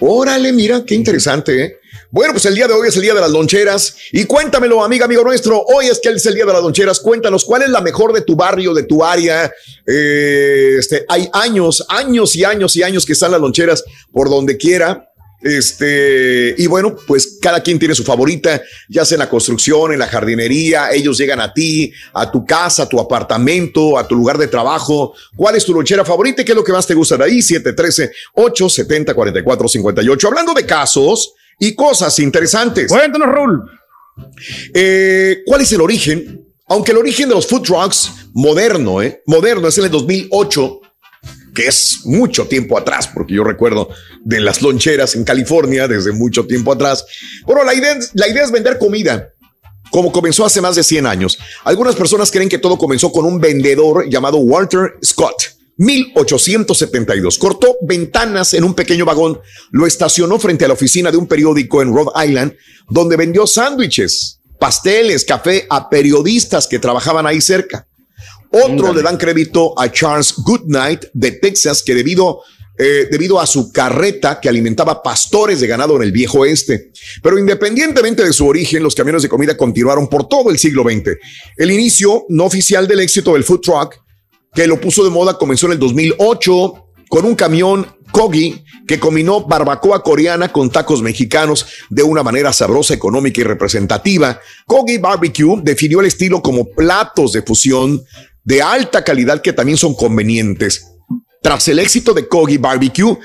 Órale, 0.00 0.52
mira, 0.52 0.82
qué 0.84 0.94
interesante, 0.94 1.64
¿eh? 1.64 1.72
Bueno, 2.10 2.32
pues 2.32 2.46
el 2.46 2.54
día 2.54 2.66
de 2.66 2.72
hoy 2.72 2.88
es 2.88 2.96
el 2.96 3.02
día 3.02 3.12
de 3.12 3.20
las 3.20 3.30
loncheras. 3.30 3.94
Y 4.12 4.24
cuéntamelo, 4.24 4.82
amiga, 4.82 5.04
amigo 5.04 5.22
nuestro. 5.22 5.62
Hoy 5.62 5.88
es 5.88 6.00
que 6.00 6.08
es 6.08 6.24
el 6.24 6.34
día 6.34 6.46
de 6.46 6.54
las 6.54 6.62
loncheras. 6.62 7.00
Cuéntanos, 7.00 7.44
¿cuál 7.44 7.60
es 7.62 7.68
la 7.68 7.82
mejor 7.82 8.14
de 8.14 8.22
tu 8.22 8.34
barrio, 8.34 8.72
de 8.72 8.84
tu 8.84 9.04
área? 9.04 9.52
Eh, 9.86 10.76
este, 10.78 11.04
hay 11.06 11.28
años, 11.34 11.84
años 11.90 12.34
y 12.34 12.44
años 12.44 12.74
y 12.76 12.82
años 12.82 13.04
que 13.04 13.12
están 13.12 13.32
las 13.32 13.42
loncheras 13.42 13.84
por 14.10 14.30
donde 14.30 14.56
quiera. 14.56 15.04
Este, 15.42 16.54
y 16.56 16.66
bueno, 16.66 16.96
pues 17.06 17.36
cada 17.42 17.62
quien 17.62 17.78
tiene 17.78 17.94
su 17.94 18.04
favorita, 18.04 18.62
ya 18.88 19.04
sea 19.04 19.16
en 19.16 19.20
la 19.20 19.28
construcción, 19.28 19.92
en 19.92 19.98
la 19.98 20.08
jardinería, 20.08 20.90
ellos 20.90 21.18
llegan 21.18 21.40
a 21.40 21.52
ti, 21.52 21.92
a 22.14 22.30
tu 22.30 22.46
casa, 22.46 22.84
a 22.84 22.88
tu 22.88 22.98
apartamento, 22.98 23.98
a 23.98 24.08
tu 24.08 24.14
lugar 24.14 24.38
de 24.38 24.48
trabajo. 24.48 25.12
¿Cuál 25.36 25.56
es 25.56 25.66
tu 25.66 25.74
lonchera 25.74 26.06
favorita 26.06 26.42
qué 26.42 26.52
es 26.52 26.56
lo 26.56 26.64
que 26.64 26.72
más 26.72 26.86
te 26.86 26.94
gusta 26.94 27.18
de 27.18 27.24
ahí? 27.24 27.40
713-870-4458. 27.40 30.26
Hablando 30.26 30.54
de 30.54 30.64
casos 30.64 31.34
y 31.58 31.74
cosas 31.74 32.18
interesantes. 32.18 32.88
Cuéntanos, 32.88 33.28
Raúl. 33.28 33.70
Eh, 34.74 35.42
¿Cuál 35.46 35.60
es 35.62 35.72
el 35.72 35.80
origen? 35.80 36.44
Aunque 36.68 36.92
el 36.92 36.98
origen 36.98 37.28
de 37.28 37.34
los 37.34 37.46
food 37.46 37.62
trucks 37.62 38.12
moderno, 38.34 39.00
eh, 39.02 39.22
moderno 39.26 39.68
es 39.68 39.78
en 39.78 39.84
el 39.84 39.90
2008, 39.90 40.80
que 41.54 41.66
es 41.66 42.00
mucho 42.04 42.46
tiempo 42.46 42.78
atrás, 42.78 43.08
porque 43.08 43.34
yo 43.34 43.42
recuerdo 43.42 43.88
de 44.24 44.40
las 44.40 44.60
loncheras 44.60 45.14
en 45.14 45.24
California 45.24 45.88
desde 45.88 46.12
mucho 46.12 46.46
tiempo 46.46 46.72
atrás. 46.72 47.04
Bueno, 47.46 47.64
la 47.64 47.74
idea, 47.74 47.98
la 48.14 48.28
idea 48.28 48.44
es 48.44 48.52
vender 48.52 48.78
comida, 48.78 49.32
como 49.90 50.12
comenzó 50.12 50.44
hace 50.44 50.60
más 50.60 50.76
de 50.76 50.84
100 50.84 51.06
años. 51.06 51.38
Algunas 51.64 51.96
personas 51.96 52.30
creen 52.30 52.48
que 52.48 52.58
todo 52.58 52.76
comenzó 52.76 53.10
con 53.10 53.24
un 53.24 53.40
vendedor 53.40 54.08
llamado 54.08 54.36
Walter 54.36 54.94
Scott. 55.02 55.57
1872. 55.78 57.38
Cortó 57.38 57.76
ventanas 57.82 58.52
en 58.52 58.64
un 58.64 58.74
pequeño 58.74 59.04
vagón, 59.04 59.40
lo 59.70 59.86
estacionó 59.86 60.38
frente 60.38 60.64
a 60.64 60.68
la 60.68 60.74
oficina 60.74 61.10
de 61.10 61.16
un 61.16 61.26
periódico 61.26 61.80
en 61.80 61.94
Rhode 61.94 62.26
Island, 62.26 62.54
donde 62.88 63.16
vendió 63.16 63.46
sándwiches, 63.46 64.40
pasteles, 64.58 65.24
café 65.24 65.66
a 65.70 65.88
periodistas 65.88 66.66
que 66.66 66.78
trabajaban 66.78 67.26
ahí 67.26 67.40
cerca. 67.40 67.86
Otro 68.50 68.92
le 68.92 69.02
dan 69.02 69.18
crédito 69.18 69.78
a 69.78 69.90
Charles 69.92 70.34
Goodnight 70.38 71.06
de 71.12 71.32
Texas, 71.32 71.82
que 71.82 71.94
debido, 71.94 72.40
eh, 72.78 73.06
debido 73.10 73.38
a 73.40 73.46
su 73.46 73.70
carreta 73.70 74.40
que 74.40 74.48
alimentaba 74.48 75.02
pastores 75.02 75.60
de 75.60 75.66
ganado 75.66 75.96
en 75.96 76.02
el 76.02 76.12
viejo 76.12 76.40
oeste. 76.40 76.90
Pero 77.22 77.38
independientemente 77.38 78.24
de 78.24 78.32
su 78.32 78.46
origen, 78.46 78.82
los 78.82 78.94
camiones 78.94 79.22
de 79.22 79.28
comida 79.28 79.56
continuaron 79.56 80.08
por 80.08 80.26
todo 80.28 80.50
el 80.50 80.58
siglo 80.58 80.82
XX. 80.82 81.18
El 81.56 81.70
inicio 81.70 82.24
no 82.30 82.44
oficial 82.46 82.88
del 82.88 83.00
éxito 83.00 83.34
del 83.34 83.44
food 83.44 83.60
truck, 83.60 83.94
que 84.54 84.66
lo 84.66 84.80
puso 84.80 85.04
de 85.04 85.10
moda, 85.10 85.38
comenzó 85.38 85.66
en 85.66 85.72
el 85.72 85.78
2008 85.78 86.84
con 87.08 87.24
un 87.24 87.34
camión 87.34 87.86
Kogi 88.10 88.64
que 88.86 88.98
combinó 88.98 89.46
barbacoa 89.46 90.02
coreana 90.02 90.50
con 90.50 90.70
tacos 90.70 91.02
mexicanos 91.02 91.66
de 91.90 92.02
una 92.02 92.22
manera 92.22 92.52
sabrosa, 92.52 92.94
económica 92.94 93.40
y 93.40 93.44
representativa. 93.44 94.40
Kogi 94.66 94.98
Barbecue 94.98 95.60
definió 95.62 96.00
el 96.00 96.06
estilo 96.06 96.42
como 96.42 96.66
platos 96.66 97.32
de 97.32 97.42
fusión 97.42 98.02
de 98.44 98.62
alta 98.62 99.04
calidad 99.04 99.42
que 99.42 99.52
también 99.52 99.76
son 99.76 99.94
convenientes. 99.94 100.86
Tras 101.42 101.68
el 101.68 101.78
éxito 101.78 102.14
de 102.14 102.26
Kogi 102.26 102.56
Barbecue, 102.56 103.18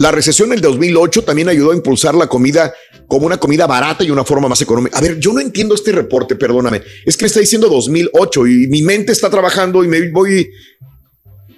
la 0.00 0.10
recesión 0.10 0.48
del 0.48 0.62
2008 0.62 1.24
también 1.24 1.50
ayudó 1.50 1.72
a 1.72 1.74
impulsar 1.76 2.14
la 2.14 2.26
comida 2.26 2.72
como 3.06 3.26
una 3.26 3.36
comida 3.36 3.66
barata 3.66 4.02
y 4.02 4.10
una 4.10 4.24
forma 4.24 4.48
más 4.48 4.62
económica. 4.62 4.96
A 4.96 5.02
ver, 5.02 5.18
yo 5.20 5.34
no 5.34 5.40
entiendo 5.40 5.74
este 5.74 5.92
reporte, 5.92 6.36
perdóname. 6.36 6.80
Es 7.04 7.18
que 7.18 7.24
me 7.24 7.26
está 7.26 7.40
diciendo 7.40 7.68
2008 7.68 8.46
y 8.46 8.66
mi 8.68 8.80
mente 8.80 9.12
está 9.12 9.28
trabajando 9.28 9.84
y 9.84 9.88
me 9.88 10.10
voy... 10.10 10.48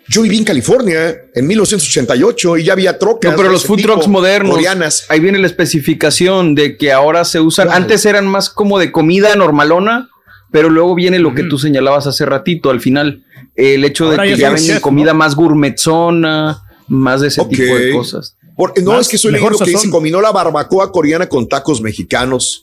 Yo 0.08 0.22
viví 0.22 0.38
en 0.38 0.44
California 0.44 1.16
en 1.32 1.46
1988 1.46 2.58
y 2.58 2.64
ya 2.64 2.72
había 2.72 2.98
trocas. 2.98 3.30
No, 3.30 3.36
pero 3.36 3.48
los 3.48 3.64
food 3.64 3.76
tipo, 3.76 3.92
trucks 3.92 4.08
modernos, 4.08 4.56
Coreanas. 4.56 5.06
ahí 5.08 5.20
viene 5.20 5.38
la 5.38 5.46
especificación 5.46 6.56
de 6.56 6.76
que 6.76 6.90
ahora 6.90 7.24
se 7.24 7.38
usan, 7.38 7.68
Claro. 7.68 7.80
antes 7.80 8.04
eran 8.06 8.26
más 8.26 8.50
como 8.50 8.80
de 8.80 8.90
comida 8.90 9.36
normalona, 9.36 10.08
pero 10.50 10.68
luego 10.68 10.96
viene 10.96 11.20
lo 11.20 11.32
que 11.32 11.44
tú 11.44 11.58
señalabas 11.58 12.08
hace 12.08 12.26
ratito 12.26 12.70
al 12.70 12.80
final, 12.80 13.22
el 13.54 13.84
hecho 13.84 14.06
Ahora 14.06 14.24
de 14.24 14.30
ya 14.30 14.34
que 14.34 14.40
ya 14.40 14.48
venden 14.50 14.66
chef, 14.74 14.80
comida 14.80 15.12
¿no? 15.12 15.18
más 15.18 15.36
gourmetzona, 15.36 16.60
más 16.88 17.20
de 17.20 17.28
ese 17.28 17.44
tipo 17.46 17.62
de 17.74 17.92
cosas. 17.92 18.36
Porque, 18.56 18.82
no, 18.82 18.92
Más- 18.92 19.02
es 19.02 19.08
que 19.08 19.18
soy 19.18 19.32
mejor 19.32 19.52
leyendo 19.52 19.64
que 19.64 19.70
dice 19.78 19.90
combinó 19.90 20.20
la 20.20 20.30
barbacoa 20.32 20.92
coreana 20.92 21.28
con 21.28 21.48
tacos 21.48 21.80
mexicanos. 21.80 22.62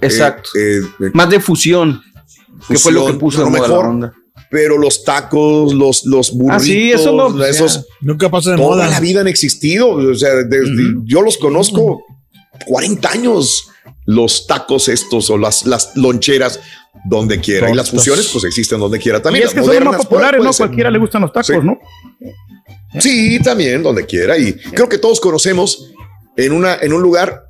Exacto. 0.00 0.50
Eh, 0.58 0.80
eh, 1.00 1.10
más 1.14 1.30
de 1.30 1.40
fusión, 1.40 2.02
que 2.68 2.78
fue 2.78 2.92
lo 2.92 3.06
que 3.06 3.14
puso 3.14 3.38
de 3.38 3.44
lo 3.44 3.50
moda 3.50 3.62
la 3.62 3.68
mejor, 3.68 3.86
onda. 3.86 4.12
Pero 4.50 4.78
los 4.78 5.04
tacos, 5.04 5.74
los, 5.74 6.04
los 6.06 6.32
burritos, 6.32 6.56
Ah, 6.62 6.64
sí, 6.64 6.90
eso 6.90 7.12
no, 7.12 7.30
pues, 7.34 7.50
esos, 7.56 7.74
ya. 7.76 7.82
Nunca 8.00 8.30
pasa 8.30 8.52
de 8.52 8.56
toda 8.56 8.68
moda. 8.68 8.88
la 8.88 8.98
vida 9.00 9.20
han 9.20 9.28
existido. 9.28 9.90
O 9.90 10.14
sea, 10.14 10.34
desde, 10.36 10.94
yo 11.04 11.20
los 11.22 11.36
conozco 11.36 12.02
40 12.66 13.10
años, 13.10 13.68
los 14.06 14.46
tacos 14.46 14.88
estos 14.88 15.28
o 15.30 15.36
las, 15.36 15.66
las 15.66 15.94
loncheras 15.96 16.60
donde 17.04 17.40
quiera. 17.40 17.70
Y 17.70 17.74
las 17.74 17.90
fusiones, 17.90 18.28
pues 18.32 18.44
existen 18.44 18.80
donde 18.80 18.98
quiera 18.98 19.18
Y 19.18 19.22
también. 19.22 19.44
es 19.46 19.54
Las 19.54 19.54
que 19.54 19.60
son 19.60 19.68
los 19.68 19.74
más 19.76 19.84
modernas, 19.84 20.06
populares, 20.06 20.38
puede 20.38 20.48
¿no? 20.48 20.52
ser. 20.54 20.66
Cualquiera 20.66 20.90
le 20.90 20.98
gustan 20.98 21.22
los 21.22 21.32
tacos, 21.32 21.46
Sí. 21.46 21.52
¿no? 21.62 21.78
Sí, 22.98 23.38
también, 23.42 23.82
donde 23.82 24.06
quiera. 24.06 24.38
Y 24.38 24.52
creo 24.54 24.88
que 24.88 24.98
todos 24.98 25.20
conocemos 25.20 25.92
en, 26.36 26.52
una, 26.52 26.76
en 26.80 26.92
un 26.92 27.02
lugar 27.02 27.44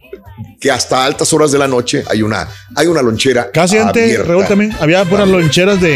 que 0.61 0.71
hasta 0.71 1.05
altas 1.05 1.33
horas 1.33 1.53
de 1.53 1.59
la 1.59 1.69
noche 1.69 2.03
hay 2.09 2.23
una, 2.23 2.49
hay 2.75 2.87
una 2.87 3.03
lonchera. 3.03 3.51
Casi 3.53 3.77
antes. 3.77 4.25
Raúl, 4.27 4.45
también 4.47 4.73
había 4.81 5.05
puras 5.05 5.29
loncheras 5.29 5.81
de, 5.81 5.91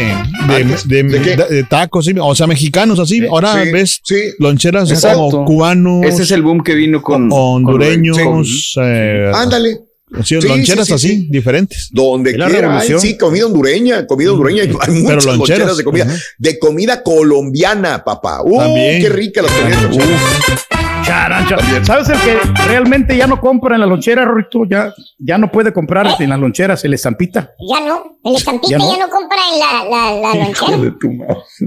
de, 0.47 0.55
Antes, 0.55 0.87
de- 0.87 1.03
¿de 1.03 1.21
qué? 1.21 1.35
de- 1.35 1.45
de 1.55 1.63
tacos, 1.63 2.05
sí, 2.05 2.13
o 2.19 2.35
sea, 2.35 2.47
mexicanos 2.47 2.99
así. 2.99 3.25
Ahora 3.25 3.63
Sí, 3.63 3.71
ves 3.71 3.99
sí. 4.03 4.15
loncheras 4.39 4.89
Exacto. 4.91 5.29
como 5.29 5.45
cubanos, 5.45 6.05
Ese 6.05 6.23
es 6.23 6.31
el 6.31 6.41
boom 6.41 6.63
que 6.63 6.75
vino 6.75 7.01
con. 7.01 7.29
hondureños, 7.31 8.17
con- 8.19 8.43
eh, 8.83 9.31
Ándale. 9.33 9.79
Sí, 10.23 10.41
Sí, 10.41 10.47
loncheras 10.47 10.87
sí, 10.87 10.91
sí, 10.91 10.93
así, 10.93 11.07
sí. 11.21 11.27
diferentes. 11.29 11.89
Donde 11.91 12.33
quiera, 12.35 12.81
sí, 12.81 13.17
comida 13.17 13.45
hondureña, 13.45 14.05
comida 14.05 14.31
hondureña, 14.31 14.63
hay 14.63 14.69
muchas 14.69 15.25
loncheras, 15.25 15.25
loncheras 15.37 15.77
de 15.77 15.83
comida, 15.83 16.07
de 16.37 16.59
comida 16.59 17.03
colombiana, 17.03 18.03
papá. 18.03 18.41
Uh, 18.43 18.57
También. 18.59 19.01
qué 19.01 19.09
rica 19.09 19.41
las 19.41 19.51
comidas. 19.51 20.67
Charan, 21.05 21.47
charan. 21.49 21.85
¿Sabes 21.85 22.07
el 22.09 22.17
que 22.21 22.37
realmente 22.67 23.17
ya 23.17 23.27
no 23.27 23.41
compra 23.41 23.75
en 23.75 23.81
la 23.81 23.87
lonchera, 23.87 24.23
Rorito? 24.23 24.59
Ya, 24.69 24.93
ya 25.19 25.37
no 25.37 25.51
puede 25.51 25.73
comprar 25.73 26.15
en 26.17 26.29
las 26.29 26.39
loncheras 26.39 26.83
el 26.85 26.93
estampita. 26.93 27.51
Ya 27.69 27.81
no, 27.81 28.17
el 28.23 28.35
estampita 28.35 28.71
¿Ya 28.71 28.77
ya 28.77 28.97
no? 29.05 29.09
compra 29.09 29.37
en 29.51 29.59
la, 29.59 29.83
la, 29.89 30.33
la 30.33 30.45
lonchera. 30.45 30.95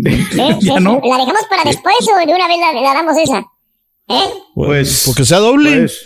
¿Eh? 0.07 0.57
ya 0.61 0.81
no. 0.81 1.01
¿La 1.05 1.19
dejamos 1.19 1.43
para 1.51 1.65
después 1.65 1.95
o 2.15 2.27
de 2.27 2.33
una 2.35 2.49
vez 2.49 2.57
la, 2.59 2.81
la 2.81 2.95
damos 2.95 3.17
esa? 3.23 3.45
¿Eh? 4.09 4.31
Pues, 4.55 5.03
Porque 5.05 5.25
sea 5.25 5.39
doble. 5.39 5.81
pues, 5.81 6.06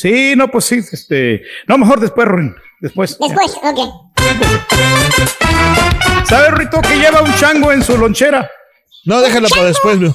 sí, 0.00 0.34
no, 0.36 0.48
pues 0.48 0.64
sí, 0.64 0.80
este, 0.92 1.42
no, 1.66 1.76
mejor 1.78 2.00
después, 2.00 2.28
Ruin, 2.28 2.54
después. 2.80 3.18
Después, 3.18 3.56
ok. 3.62 3.78
¿Sabes, 6.28 6.50
Rito, 6.52 6.80
que 6.82 6.96
lleva 6.96 7.22
un 7.22 7.34
chango 7.36 7.72
en 7.72 7.82
su 7.82 7.96
lonchera? 7.96 8.50
no, 9.04 9.20
déjala 9.22 9.48
para 9.48 9.64
después. 9.64 9.98
güey. 9.98 10.12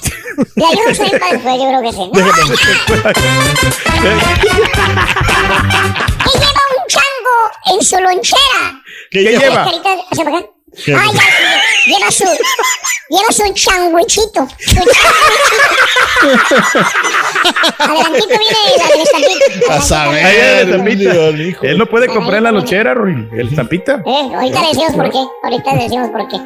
Ya, 0.56 0.68
yo 0.72 0.88
no 0.88 0.94
sé 0.94 1.18
para 1.18 1.32
después, 1.32 1.56
yo 1.58 1.68
creo 1.68 1.82
que 1.82 1.92
sí. 1.92 2.10
¿Qué 6.24 6.38
lleva 6.38 6.62
un 6.70 6.86
chango 6.88 7.36
en 7.74 7.82
su 7.84 7.96
lonchera? 8.00 8.82
¿Qué 9.10 9.24
¿Qué 9.24 9.30
lleva? 9.38 9.70
lleva? 9.70 10.42
¿Qué? 10.84 10.94
Ah, 10.94 11.06
ya, 11.12 11.20
sí, 11.20 11.73
lleva 11.86 12.10
su, 12.10 12.24
lleva 12.24 13.30
su 13.32 13.52
changuichito. 13.54 14.48
Su 14.58 14.74
changuichito. 14.74 14.94
Adelantito 17.78 18.28
viene 18.28 18.58
del 18.92 19.00
estampito. 19.02 19.70
A 19.70 19.80
saber, 19.82 20.24
Ahí 20.24 20.36
el 21.34 21.40
hijo. 21.48 21.64
Él 21.64 21.78
no 21.78 21.86
puede 21.86 22.06
comprar 22.08 22.38
en 22.38 22.44
la 22.44 22.52
lonchera, 22.52 22.94
Ruin, 22.94 23.28
el 23.36 23.48
estampita. 23.48 24.02
Eh, 24.06 24.30
ahorita 24.34 24.60
le 24.62 24.68
decimos 24.68 24.92
por 24.94 25.10
qué. 25.10 25.18
Ahorita 25.42 25.74
le 25.74 25.82
decimos 25.84 26.10
por 26.10 26.28
qué. 26.28 26.36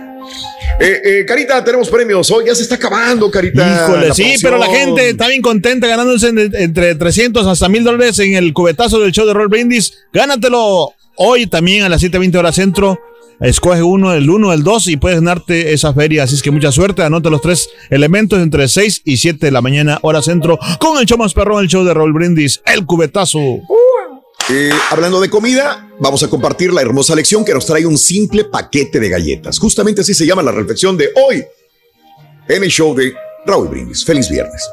Eh, 0.80 1.00
eh, 1.04 1.24
Carita, 1.26 1.62
tenemos 1.64 1.88
premios. 1.88 2.30
Hoy 2.30 2.46
ya 2.46 2.54
se 2.54 2.62
está 2.62 2.74
acabando, 2.76 3.30
Carita. 3.30 3.84
Híjole, 3.84 4.14
sí, 4.14 4.36
pero 4.42 4.58
la 4.58 4.66
gente 4.66 5.08
está 5.10 5.26
bien 5.28 5.42
contenta 5.42 5.86
ganándose 5.86 6.28
en- 6.28 6.54
entre 6.54 6.94
300 6.94 7.46
hasta 7.46 7.68
1000 7.68 7.84
dólares 7.84 8.18
en 8.20 8.34
el 8.34 8.52
cubetazo 8.52 9.00
del 9.00 9.12
show 9.12 9.26
de 9.26 9.32
Roll 9.34 9.48
Brindis. 9.48 10.06
Gánatelo 10.12 10.92
hoy 11.16 11.46
también 11.46 11.84
a 11.84 11.88
las 11.88 12.00
7:20 12.02 12.36
horas 12.38 12.54
centro. 12.54 13.00
Escoge 13.40 13.82
uno, 13.82 14.12
el 14.12 14.28
1, 14.28 14.52
el 14.52 14.64
2 14.64 14.88
y 14.88 14.96
puedes 14.96 15.20
ganarte 15.20 15.72
esa 15.72 15.94
feria. 15.94 16.24
Así 16.24 16.34
es 16.34 16.42
que 16.42 16.50
mucha 16.50 16.72
suerte. 16.72 17.02
Anota 17.02 17.30
los 17.30 17.40
tres 17.40 17.68
elementos 17.90 18.40
entre 18.40 18.66
6 18.66 19.02
y 19.04 19.16
7 19.16 19.46
de 19.46 19.52
la 19.52 19.60
mañana, 19.60 19.98
hora 20.02 20.22
centro, 20.22 20.58
con 20.80 20.98
el 20.98 21.06
show 21.06 21.18
más 21.18 21.34
perrón, 21.34 21.62
el 21.62 21.68
show 21.68 21.84
de 21.84 21.94
Roll 21.94 22.12
Brindis, 22.12 22.60
el 22.66 22.84
cubetazo. 22.84 23.38
Eh, 24.50 24.70
hablando 24.90 25.20
de 25.20 25.28
comida, 25.28 25.88
vamos 26.00 26.22
a 26.22 26.28
compartir 26.28 26.72
la 26.72 26.80
hermosa 26.80 27.14
lección 27.14 27.44
que 27.44 27.52
nos 27.52 27.66
trae 27.66 27.86
un 27.86 27.98
simple 27.98 28.44
paquete 28.44 28.98
de 28.98 29.08
galletas. 29.08 29.58
Justamente 29.58 30.00
así 30.00 30.14
se 30.14 30.26
llama 30.26 30.42
la 30.42 30.52
reflexión 30.52 30.96
de 30.96 31.10
hoy 31.14 31.44
en 32.48 32.64
el 32.64 32.70
show 32.70 32.94
de 32.94 33.12
Raúl 33.46 33.68
Brindis. 33.68 34.04
Feliz 34.04 34.28
viernes. 34.30 34.68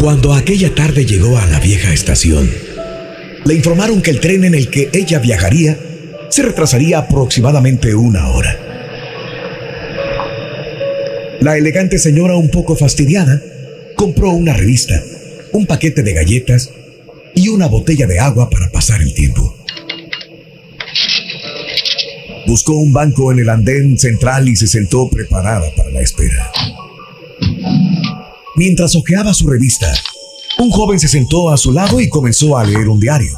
Cuando 0.00 0.34
aquella 0.34 0.74
tarde 0.74 1.06
llegó 1.06 1.38
a 1.38 1.46
la 1.46 1.60
vieja 1.60 1.92
estación, 1.92 2.50
le 3.44 3.54
informaron 3.54 4.02
que 4.02 4.10
el 4.10 4.20
tren 4.20 4.44
en 4.44 4.54
el 4.54 4.70
que 4.70 4.90
ella 4.92 5.18
viajaría 5.18 5.76
se 6.28 6.42
retrasaría 6.42 6.98
aproximadamente 6.98 7.94
una 7.94 8.28
hora. 8.30 8.58
La 11.40 11.56
elegante 11.56 11.98
señora, 11.98 12.36
un 12.36 12.50
poco 12.50 12.76
fastidiada, 12.76 13.42
compró 13.96 14.30
una 14.30 14.52
revista, 14.52 15.02
un 15.52 15.66
paquete 15.66 16.02
de 16.02 16.12
galletas 16.12 16.70
y 17.34 17.48
una 17.48 17.66
botella 17.66 18.06
de 18.06 18.20
agua 18.20 18.48
para 18.48 18.70
pasar 18.70 19.02
el 19.02 19.12
tiempo. 19.12 19.56
Buscó 22.46 22.76
un 22.76 22.92
banco 22.92 23.32
en 23.32 23.40
el 23.40 23.48
andén 23.48 23.98
central 23.98 24.48
y 24.48 24.56
se 24.56 24.66
sentó 24.66 25.08
preparada 25.08 25.68
para 25.74 25.90
la 25.90 26.00
espera. 26.00 26.52
Mientras 28.56 28.94
hojeaba 28.94 29.34
su 29.34 29.48
revista, 29.48 29.92
un 30.62 30.70
joven 30.70 30.98
se 31.00 31.08
sentó 31.08 31.50
a 31.50 31.56
su 31.56 31.72
lado 31.72 32.00
y 32.00 32.08
comenzó 32.08 32.56
a 32.56 32.64
leer 32.64 32.88
un 32.88 33.00
diario. 33.00 33.36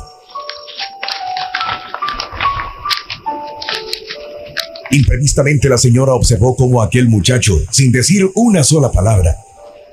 Imprevistamente 4.90 5.68
la 5.68 5.78
señora 5.78 6.12
observó 6.12 6.54
cómo 6.54 6.82
aquel 6.82 7.08
muchacho, 7.08 7.58
sin 7.70 7.90
decir 7.90 8.30
una 8.34 8.62
sola 8.62 8.92
palabra, 8.92 9.36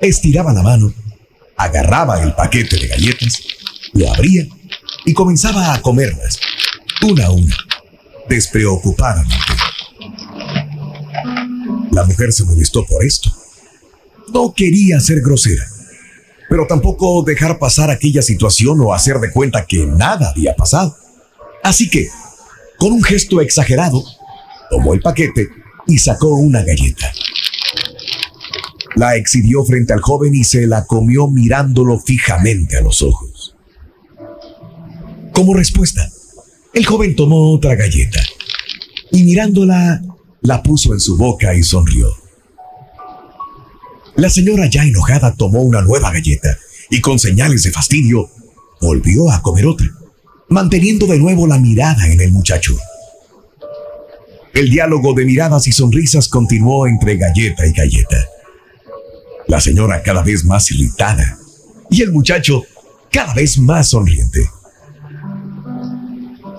estiraba 0.00 0.52
la 0.52 0.62
mano, 0.62 0.92
agarraba 1.56 2.22
el 2.22 2.34
paquete 2.34 2.76
de 2.76 2.88
galletas, 2.88 3.40
lo 3.94 4.12
abría 4.12 4.46
y 5.06 5.14
comenzaba 5.14 5.72
a 5.72 5.80
comerlas, 5.80 6.38
una 7.02 7.26
a 7.26 7.30
una, 7.30 7.56
despreocupadamente. 8.28 9.54
La 11.90 12.04
mujer 12.04 12.32
se 12.32 12.44
molestó 12.44 12.84
por 12.84 13.04
esto. 13.04 13.30
No 14.32 14.52
quería 14.54 15.00
ser 15.00 15.20
grosera, 15.20 15.66
pero 16.48 16.66
tampoco 16.66 17.22
dejar 17.22 17.58
pasar 17.58 17.90
aquella 17.90 18.22
situación 18.22 18.80
o 18.80 18.94
hacer 18.94 19.18
de 19.18 19.30
cuenta 19.30 19.66
que 19.66 19.86
nada 19.86 20.30
había 20.30 20.54
pasado. 20.54 20.96
Así 21.62 21.88
que, 21.88 22.08
con 22.78 22.92
un 22.92 23.02
gesto 23.02 23.40
exagerado, 23.40 24.02
tomó 24.70 24.94
el 24.94 25.00
paquete 25.00 25.48
y 25.86 25.98
sacó 25.98 26.28
una 26.28 26.62
galleta. 26.62 27.12
La 28.96 29.16
exhibió 29.16 29.64
frente 29.64 29.92
al 29.92 30.00
joven 30.00 30.34
y 30.34 30.44
se 30.44 30.66
la 30.66 30.84
comió 30.86 31.28
mirándolo 31.28 31.98
fijamente 31.98 32.76
a 32.76 32.82
los 32.82 33.00
ojos. 33.02 33.56
Como 35.32 35.54
respuesta, 35.54 36.10
el 36.74 36.84
joven 36.84 37.16
tomó 37.16 37.52
otra 37.52 37.74
galleta 37.74 38.20
y 39.10 39.24
mirándola, 39.24 40.02
la 40.40 40.62
puso 40.62 40.92
en 40.92 41.00
su 41.00 41.16
boca 41.16 41.54
y 41.54 41.62
sonrió. 41.62 42.21
La 44.16 44.28
señora 44.28 44.68
ya 44.68 44.84
enojada 44.84 45.34
tomó 45.34 45.62
una 45.62 45.80
nueva 45.82 46.12
galleta 46.12 46.58
y 46.90 47.00
con 47.00 47.18
señales 47.18 47.62
de 47.62 47.70
fastidio 47.70 48.30
volvió 48.80 49.30
a 49.30 49.40
comer 49.40 49.66
otra, 49.66 49.88
manteniendo 50.48 51.06
de 51.06 51.18
nuevo 51.18 51.46
la 51.46 51.58
mirada 51.58 52.06
en 52.06 52.20
el 52.20 52.32
muchacho. 52.32 52.76
El 54.52 54.68
diálogo 54.68 55.14
de 55.14 55.24
miradas 55.24 55.66
y 55.66 55.72
sonrisas 55.72 56.28
continuó 56.28 56.86
entre 56.86 57.16
galleta 57.16 57.66
y 57.66 57.72
galleta. 57.72 58.28
La 59.46 59.60
señora 59.60 60.02
cada 60.02 60.22
vez 60.22 60.44
más 60.44 60.70
irritada 60.70 61.38
y 61.90 62.02
el 62.02 62.12
muchacho 62.12 62.62
cada 63.10 63.32
vez 63.32 63.58
más 63.58 63.88
sonriente. 63.88 64.46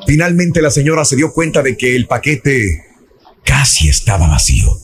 Finalmente 0.08 0.62
la 0.62 0.72
señora 0.72 1.06
se 1.06 1.16
dio 1.16 1.32
cuenta 1.32 1.62
de 1.62 1.78
que 1.78 1.96
el 1.96 2.08
paquete 2.08 2.84
casi 3.44 3.90
estaba 3.90 4.28
vacío. 4.28 4.78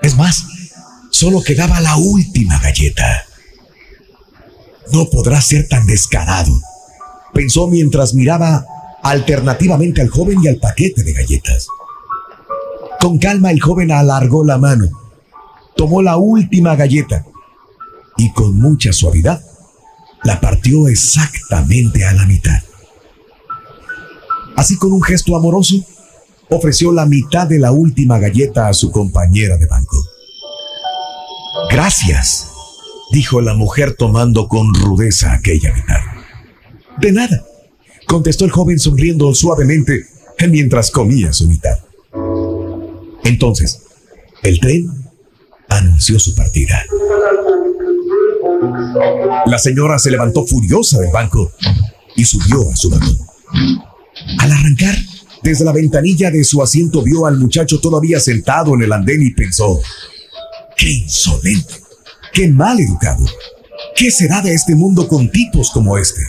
Es 0.00 0.16
más, 0.16 0.46
solo 1.12 1.42
quedaba 1.42 1.80
la 1.80 1.96
última 1.96 2.58
galleta. 2.58 3.24
No 4.92 5.08
podrá 5.08 5.40
ser 5.40 5.68
tan 5.68 5.86
descarado, 5.86 6.60
pensó 7.32 7.68
mientras 7.68 8.14
miraba 8.14 8.66
alternativamente 9.02 10.00
al 10.00 10.08
joven 10.08 10.38
y 10.42 10.48
al 10.48 10.56
paquete 10.56 11.04
de 11.04 11.12
galletas. 11.12 11.68
Con 13.00 13.18
calma 13.18 13.50
el 13.50 13.60
joven 13.60 13.92
alargó 13.92 14.44
la 14.44 14.58
mano, 14.58 14.88
tomó 15.76 16.02
la 16.02 16.16
última 16.16 16.74
galleta 16.74 17.24
y 18.16 18.32
con 18.32 18.58
mucha 18.58 18.92
suavidad 18.92 19.42
la 20.24 20.40
partió 20.40 20.88
exactamente 20.88 22.04
a 22.04 22.12
la 22.12 22.26
mitad. 22.26 22.62
Así 24.56 24.76
con 24.76 24.92
un 24.92 25.02
gesto 25.02 25.36
amoroso, 25.36 25.76
ofreció 26.48 26.92
la 26.92 27.06
mitad 27.06 27.46
de 27.46 27.58
la 27.58 27.72
última 27.72 28.18
galleta 28.18 28.68
a 28.68 28.74
su 28.74 28.90
compañera 28.90 29.56
de 29.56 29.66
banco. 29.66 30.11
Gracias, 31.70 32.48
dijo 33.10 33.40
la 33.40 33.54
mujer 33.54 33.94
tomando 33.96 34.48
con 34.48 34.72
rudeza 34.74 35.32
aquella 35.32 35.72
mitad. 35.74 36.00
De 36.98 37.12
nada, 37.12 37.44
contestó 38.06 38.44
el 38.44 38.50
joven 38.50 38.78
sonriendo 38.78 39.34
suavemente 39.34 40.06
mientras 40.48 40.90
comía 40.90 41.32
su 41.32 41.46
mitad. 41.46 41.78
Entonces, 43.24 43.82
el 44.42 44.58
tren 44.60 44.90
anunció 45.68 46.18
su 46.18 46.34
partida. 46.34 46.84
La 49.46 49.58
señora 49.58 49.98
se 49.98 50.10
levantó 50.10 50.46
furiosa 50.46 50.98
del 50.98 51.12
banco 51.12 51.52
y 52.16 52.24
subió 52.24 52.70
a 52.70 52.76
su 52.76 52.90
vagón. 52.90 53.18
Al 54.38 54.52
arrancar, 54.52 54.96
desde 55.42 55.64
la 55.64 55.72
ventanilla 55.72 56.30
de 56.30 56.44
su 56.44 56.62
asiento 56.62 57.02
vio 57.02 57.26
al 57.26 57.38
muchacho 57.38 57.80
todavía 57.80 58.20
sentado 58.20 58.74
en 58.74 58.82
el 58.82 58.92
andén 58.92 59.22
y 59.22 59.30
pensó, 59.30 59.80
¡qué 60.82 60.90
insolente! 60.90 61.74
¡Qué 62.32 62.48
mal 62.48 62.80
educado! 62.80 63.24
¡Qué 63.94 64.06
¿Qué 64.06 64.10
será 64.10 64.40
de 64.40 64.52
este 64.52 64.74
mundo 64.74 65.06
con 65.06 65.30
tipos 65.30 65.70
como 65.70 65.96
este? 65.96 66.22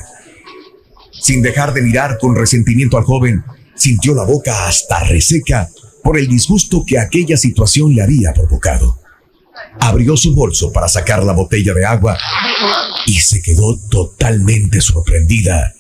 Sin 1.12 1.42
dejar 1.42 1.74
de 1.74 1.82
mirar 1.82 2.20
con 2.20 2.36
resentimiento 2.36 2.98
al 2.98 3.04
joven, 3.04 3.44
sintió 3.76 4.14
la 4.14 4.26
boca 4.26 4.68
hasta 4.68 5.00
reseca 5.06 5.70
por 6.04 6.20
el 6.20 6.28
disgusto 6.28 6.84
que 6.86 7.00
aquella 7.00 7.36
situación 7.36 7.96
le 7.96 8.04
había 8.04 8.32
provocado. 8.32 9.00
Abrió 9.80 10.16
su 10.16 10.36
bolso 10.36 10.72
para 10.72 10.88
sacar 10.88 11.24
la 11.24 11.34
botella 11.34 11.74
de 11.74 11.86
agua 11.86 12.16
y 13.08 13.20
se 13.22 13.42
quedó 13.42 13.80
totalmente 13.90 14.80
sorprendida 14.82 15.74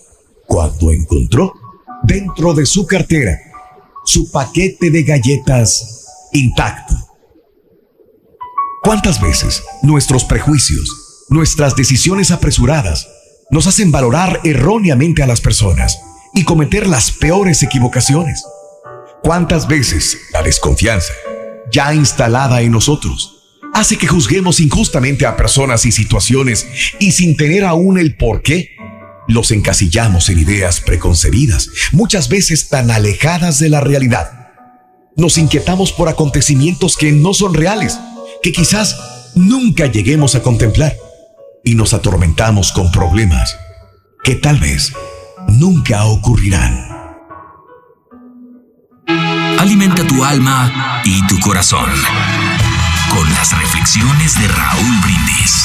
cuando 0.47 0.91
encontró 0.91 1.53
dentro 2.01 2.55
de 2.55 2.65
su 2.65 2.87
cartera 2.87 3.37
su 4.03 4.31
paquete 4.31 4.89
de 4.89 5.03
galletas 5.03 6.07
intacto. 6.31 7.12
¿Cuántas 8.83 9.21
veces 9.21 9.63
nuestros 9.81 10.25
prejuicios, 10.25 11.25
nuestras 11.29 11.77
decisiones 11.77 12.31
apresuradas, 12.31 13.07
nos 13.49 13.65
hacen 13.65 13.93
valorar 13.93 14.41
erróneamente 14.43 15.23
a 15.23 15.27
las 15.27 15.39
personas 15.39 16.01
y 16.33 16.43
cometer 16.43 16.85
las 16.87 17.09
peores 17.11 17.63
equivocaciones? 17.63 18.43
¿Cuántas 19.23 19.69
veces 19.69 20.17
la 20.33 20.43
desconfianza, 20.43 21.13
ya 21.71 21.93
instalada 21.93 22.61
en 22.61 22.73
nosotros, 22.73 23.61
hace 23.73 23.97
que 23.97 24.07
juzguemos 24.07 24.59
injustamente 24.59 25.25
a 25.25 25.37
personas 25.37 25.85
y 25.85 25.93
situaciones 25.93 26.67
y 26.99 27.13
sin 27.13 27.37
tener 27.37 27.63
aún 27.63 27.97
el 27.97 28.17
por 28.17 28.41
qué? 28.41 28.75
Los 29.29 29.51
encasillamos 29.51 30.27
en 30.27 30.39
ideas 30.39 30.81
preconcebidas, 30.81 31.69
muchas 31.93 32.27
veces 32.27 32.67
tan 32.67 32.91
alejadas 32.91 33.59
de 33.59 33.69
la 33.69 33.79
realidad. 33.79 34.51
Nos 35.15 35.37
inquietamos 35.37 35.93
por 35.93 36.09
acontecimientos 36.09 36.97
que 36.97 37.13
no 37.13 37.33
son 37.33 37.53
reales, 37.53 37.97
que 38.43 38.51
quizás 38.51 39.31
nunca 39.35 39.87
lleguemos 39.87 40.35
a 40.35 40.43
contemplar, 40.43 40.93
y 41.63 41.75
nos 41.75 41.93
atormentamos 41.93 42.73
con 42.73 42.91
problemas 42.91 43.57
que 44.21 44.35
tal 44.35 44.59
vez 44.59 44.91
nunca 45.47 46.03
ocurrirán. 46.03 46.89
Alimenta 49.57 50.05
tu 50.05 50.25
alma 50.25 51.01
y 51.05 51.25
tu 51.27 51.39
corazón 51.39 51.89
con 53.09 53.33
las 53.33 53.57
reflexiones 53.57 54.37
de 54.37 54.47
Raúl 54.49 54.95
Brindis. 55.03 55.63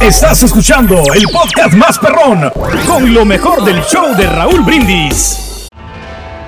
Estás 0.00 0.42
escuchando 0.42 1.14
el 1.14 1.24
podcast 1.32 1.74
más 1.74 1.98
perrón 1.98 2.52
con 2.86 3.14
lo 3.14 3.24
mejor 3.24 3.64
del 3.64 3.82
show 3.84 4.14
de 4.14 4.26
Raúl 4.26 4.60
Brindis. 4.60 5.47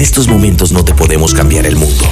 En 0.00 0.04
estos 0.04 0.28
momentos 0.28 0.72
no 0.72 0.82
te 0.82 0.94
podemos 0.94 1.34
cambiar 1.34 1.66
el 1.66 1.76
mundo. 1.76 2.06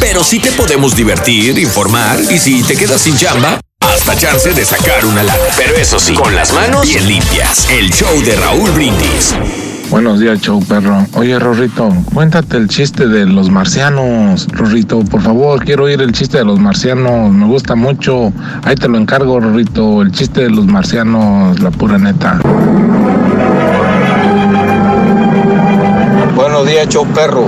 Pero 0.00 0.24
sí 0.24 0.38
te 0.38 0.50
podemos 0.52 0.96
divertir, 0.96 1.58
informar 1.58 2.18
y 2.30 2.38
si 2.38 2.62
te 2.62 2.74
quedas 2.74 3.02
sin 3.02 3.18
chamba, 3.18 3.60
hasta 3.80 4.16
chance 4.16 4.54
de 4.54 4.64
sacar 4.64 5.04
una 5.04 5.22
lana. 5.22 5.38
Pero 5.58 5.76
eso 5.76 6.00
sí, 6.00 6.14
con 6.14 6.34
las 6.34 6.54
manos 6.54 6.86
bien 6.86 7.06
limpias. 7.06 7.68
El 7.68 7.92
show 7.92 8.18
de 8.22 8.34
Raúl 8.36 8.70
Brindis. 8.70 9.34
Buenos 9.90 10.20
días, 10.20 10.40
show 10.40 10.64
perro. 10.64 11.06
Oye, 11.12 11.38
Rorrito, 11.38 11.94
cuéntate 12.14 12.56
el 12.56 12.68
chiste 12.68 13.06
de 13.08 13.26
los 13.26 13.50
marcianos. 13.50 14.48
Rorrito, 14.50 15.00
por 15.00 15.20
favor, 15.20 15.62
quiero 15.62 15.84
oír 15.84 16.00
el 16.00 16.12
chiste 16.12 16.38
de 16.38 16.46
los 16.46 16.58
marcianos. 16.58 17.30
Me 17.30 17.44
gusta 17.44 17.74
mucho. 17.74 18.32
Ahí 18.64 18.74
te 18.74 18.88
lo 18.88 18.96
encargo, 18.96 19.38
Rorrito. 19.38 20.00
El 20.00 20.12
chiste 20.12 20.44
de 20.44 20.50
los 20.50 20.64
marcianos, 20.64 21.60
la 21.60 21.70
pura 21.70 21.98
neta. 21.98 22.40
Buenos 26.50 26.66
días, 26.66 26.88
show 26.88 27.06
perro. 27.14 27.44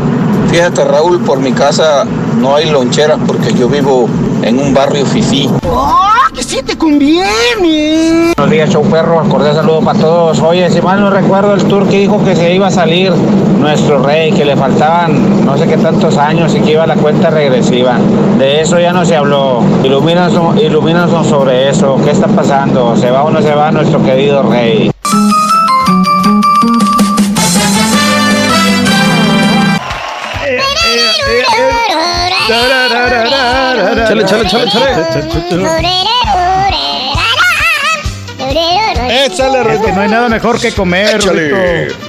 Fíjate, 0.51 0.85
Raúl, 0.85 1.21
por 1.25 1.39
mi 1.39 1.53
casa 1.53 2.05
no 2.37 2.55
hay 2.55 2.69
loncheras 2.69 3.19
porque 3.27 3.51
yo 3.55 3.67
vivo 3.67 4.07
en 4.43 4.59
un 4.59 4.75
barrio 4.75 5.07
fifí. 5.07 5.49
¡Oh, 5.67 6.11
que 6.35 6.43
sí 6.43 6.61
te 6.63 6.77
conviene! 6.77 8.35
Buenos 8.37 8.51
días, 8.51 8.69
show 8.69 8.83
perro. 8.83 9.21
Acordé 9.21 9.55
saludo 9.55 9.81
para 9.81 9.99
todos. 9.99 10.41
Oye, 10.41 10.69
si 10.69 10.83
mal 10.83 11.01
no 11.01 11.09
recuerdo, 11.09 11.55
el 11.55 11.65
tour 11.65 11.89
que 11.89 12.01
dijo 12.01 12.23
que 12.23 12.37
se 12.37 12.55
iba 12.55 12.67
a 12.67 12.71
salir 12.71 13.11
nuestro 13.59 14.03
rey, 14.03 14.33
que 14.33 14.45
le 14.45 14.55
faltaban 14.55 15.47
no 15.47 15.57
sé 15.57 15.67
qué 15.67 15.79
tantos 15.79 16.19
años 16.19 16.55
y 16.55 16.61
que 16.61 16.73
iba 16.73 16.83
a 16.83 16.87
la 16.87 16.97
cuenta 16.97 17.31
regresiva. 17.31 17.97
De 18.39 18.61
eso 18.61 18.79
ya 18.79 18.93
no 18.93 19.07
se 19.07 19.17
habló. 19.17 19.63
Ilumínanos, 19.83 20.61
ilumínanos 20.61 21.27
sobre 21.27 21.71
eso. 21.71 21.97
¿Qué 22.05 22.11
está 22.11 22.27
pasando? 22.27 22.95
¿Se 22.97 23.11
va 23.11 23.25
o 23.25 23.31
no 23.31 23.41
se 23.41 23.55
va 23.55 23.73
nuestro 23.73 24.03
querido 24.05 24.43
rey? 24.43 24.91
Chale, 34.11 34.25
chale, 34.25 34.49
chale, 34.49 34.71
chale. 34.71 36.01
Échale, 39.27 39.75
Es 39.75 39.81
que 39.81 39.93
no 39.93 40.01
hay 40.01 40.09
nada 40.09 40.29
mejor 40.29 40.61
que 40.61 40.73
comer. 40.73 41.21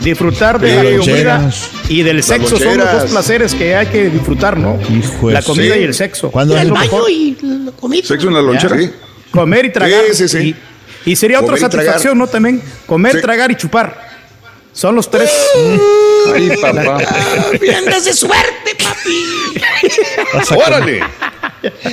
Disfrutar 0.02 0.60
de 0.60 0.76
la 0.76 0.97
comida 0.99 1.49
y 1.89 2.02
del 2.04 2.18
Las 2.18 2.26
sexo 2.26 2.58
son 2.58 2.78
los 2.78 2.91
dos 2.91 3.12
placeres 3.12 3.54
que 3.54 3.76
hay 3.76 3.86
que 3.88 4.10
disfrutar, 4.10 4.58
¿no? 4.58 4.80
Hijo 4.89 5.30
La 5.30 5.41
comida 5.41 5.76
sí. 5.76 5.80
y 5.82 5.84
el 5.84 5.93
sexo. 5.93 6.32
¿Cuándo 6.32 6.56
Es 6.56 6.64
es 6.64 6.70
lo 6.70 6.76
el-. 6.76 6.89
Baño 6.89 7.10
y 7.10 7.38
la 7.66 7.72
comida. 7.74 8.08
Sexo 8.08 8.28
en 8.30 8.34
la 8.34 8.41
lonchera. 8.41 8.78
Sí. 8.78 8.91
Comer 9.32 9.66
y 9.66 9.72
tragar. 9.72 10.02
Sí, 10.12 10.28
sí, 10.28 10.39
sí. 10.39 10.56
Y, 11.06 11.12
y 11.12 11.16
sería 11.16 11.38
otra 11.39 11.56
Comer 11.56 11.70
tragar. 11.70 11.86
satisfacción, 11.86 12.18
¿no? 12.18 12.28
También 12.28 12.62
comer, 12.86 13.14
Sí. 13.16 13.22
tragar 13.22 13.52
y 13.52 13.56
chupar. 13.56 14.10
Son 14.74 14.95
los 14.95 15.10
tres. 15.10 15.30
Ay, 16.34 16.52
papá. 16.62 16.97
Vienes 17.62 18.06
de 18.06 18.14
suerte, 18.14 18.76
papi. 18.82 20.56
¡Órale! 20.66 21.02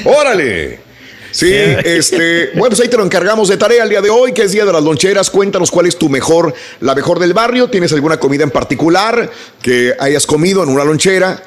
¡Órale! 0.05 0.89
Sí, 1.31 1.53
este, 1.53 2.51
bueno, 2.55 2.71
pues 2.71 2.81
ahí 2.81 2.89
te 2.89 2.97
lo 2.97 3.05
encargamos 3.05 3.49
de 3.49 3.57
tarea 3.57 3.85
el 3.85 3.91
día 3.91 4.01
de 4.01 4.09
hoy, 4.11 4.33
que 4.33 4.43
es 4.43 4.53
Día 4.53 4.65
de 4.65 4.73
las 4.73 4.83
Loncheras. 4.83 5.31
Cuéntanos 5.31 5.71
cuál 5.71 5.87
es 5.87 5.97
tu 5.97 6.09
mejor, 6.09 6.55
la 6.81 6.95
mejor 6.95 7.19
del 7.19 7.35
barrio. 7.35 7.69
¿Tienes 7.69 7.93
alguna 7.93 8.19
comida 8.19 8.45
en 8.45 8.51
particular 8.51 9.31
que 9.61 9.95
hayas 9.99 10.27
comido 10.27 10.63
en 10.63 10.71
una 10.71 10.85
lonchera? 10.85 11.43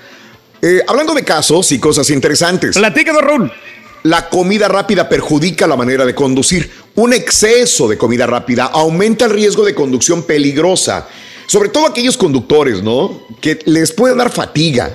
Eh, 0.61 0.83
hablando 0.87 1.13
de 1.13 1.23
casos 1.23 1.71
y 1.71 1.79
cosas 1.79 2.09
interesantes. 2.11 2.77
Platícanos, 2.77 3.21
Raúl. 3.21 3.51
La 4.03 4.29
comida 4.29 4.67
rápida 4.67 5.09
perjudica 5.09 5.67
la 5.67 5.75
manera 5.75 6.05
de 6.05 6.15
conducir. 6.15 6.71
Un 6.95 7.13
exceso 7.13 7.87
de 7.87 7.97
comida 7.97 8.27
rápida 8.27 8.65
aumenta 8.65 9.25
el 9.25 9.31
riesgo 9.31 9.65
de 9.65 9.75
conducción 9.75 10.23
peligrosa. 10.23 11.07
Sobre 11.47 11.69
todo 11.69 11.87
aquellos 11.87 12.17
conductores, 12.17 12.81
¿no? 12.81 13.27
Que 13.41 13.59
les 13.65 13.91
puede 13.91 14.15
dar 14.15 14.31
fatiga. 14.31 14.91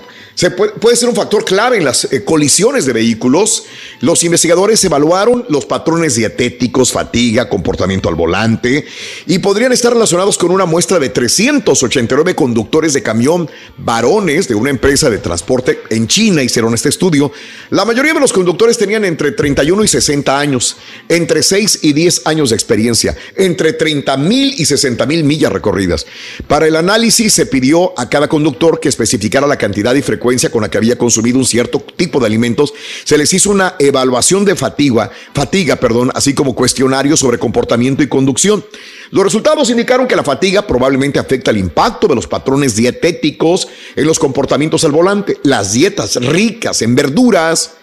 Puede 0.80 0.96
ser 0.96 1.08
un 1.08 1.14
factor 1.14 1.46
clave 1.46 1.78
en 1.78 1.84
las 1.86 2.12
eh, 2.12 2.22
colisiones 2.22 2.84
de 2.84 2.92
vehículos. 2.92 3.64
Los 4.00 4.22
investigadores 4.22 4.84
evaluaron 4.84 5.46
los 5.48 5.64
patrones 5.64 6.14
dietéticos, 6.14 6.92
fatiga, 6.92 7.48
comportamiento 7.48 8.10
al 8.10 8.16
volante 8.16 8.84
y 9.26 9.38
podrían 9.38 9.72
estar 9.72 9.94
relacionados 9.94 10.36
con 10.36 10.50
una 10.50 10.66
muestra 10.66 10.98
de 10.98 11.08
389 11.08 12.34
conductores 12.34 12.92
de 12.92 13.02
camión 13.02 13.48
varones 13.78 14.46
de 14.46 14.54
una 14.54 14.68
empresa 14.68 15.08
de 15.08 15.16
transporte 15.16 15.80
en 15.88 16.06
China. 16.06 16.42
Hicieron 16.42 16.74
este 16.74 16.90
estudio. 16.90 17.32
La 17.70 17.86
mayoría 17.86 18.12
de 18.12 18.20
los 18.20 18.34
conductores 18.34 18.76
tenían 18.76 19.06
entre 19.06 19.32
31 19.32 19.84
y 19.84 19.88
60 19.88 20.38
años, 20.38 20.76
entre 21.08 21.42
6 21.42 21.78
y 21.80 21.94
10 21.94 22.26
años 22.26 22.50
de 22.50 22.56
experiencia, 22.56 23.16
entre 23.36 23.72
30 23.72 24.14
mil 24.18 24.54
y 24.60 24.66
60 24.66 25.06
mil 25.06 25.24
millas 25.24 25.50
recorridas. 25.50 26.04
Para 26.46 26.66
el 26.66 26.76
análisis 26.76 27.32
se 27.32 27.46
pidió 27.46 27.98
a 27.98 28.10
cada 28.10 28.28
conductor 28.28 28.80
que 28.80 28.90
especificara 28.90 29.46
la 29.46 29.56
cantidad 29.56 29.94
y 29.94 30.02
frecuencia 30.02 30.25
con 30.50 30.62
la 30.62 30.70
que 30.70 30.78
había 30.78 30.98
consumido 30.98 31.38
un 31.38 31.44
cierto 31.44 31.84
tipo 31.96 32.18
de 32.20 32.26
alimentos, 32.26 32.74
se 33.04 33.16
les 33.16 33.32
hizo 33.32 33.50
una 33.50 33.76
evaluación 33.78 34.44
de 34.44 34.56
fatiga, 34.56 35.10
fatiga, 35.34 35.76
perdón, 35.76 36.10
así 36.14 36.34
como 36.34 36.54
cuestionarios 36.54 37.20
sobre 37.20 37.38
comportamiento 37.38 38.02
y 38.02 38.08
conducción. 38.08 38.64
Los 39.10 39.24
resultados 39.24 39.70
indicaron 39.70 40.08
que 40.08 40.16
la 40.16 40.24
fatiga 40.24 40.66
probablemente 40.66 41.18
afecta 41.18 41.52
el 41.52 41.58
impacto 41.58 42.08
de 42.08 42.16
los 42.16 42.26
patrones 42.26 42.74
dietéticos 42.74 43.68
en 43.94 44.06
los 44.06 44.18
comportamientos 44.18 44.84
al 44.84 44.92
volante. 44.92 45.38
Las 45.44 45.72
dietas 45.72 46.16
ricas 46.16 46.82
en 46.82 46.94
verduras, 46.96 47.74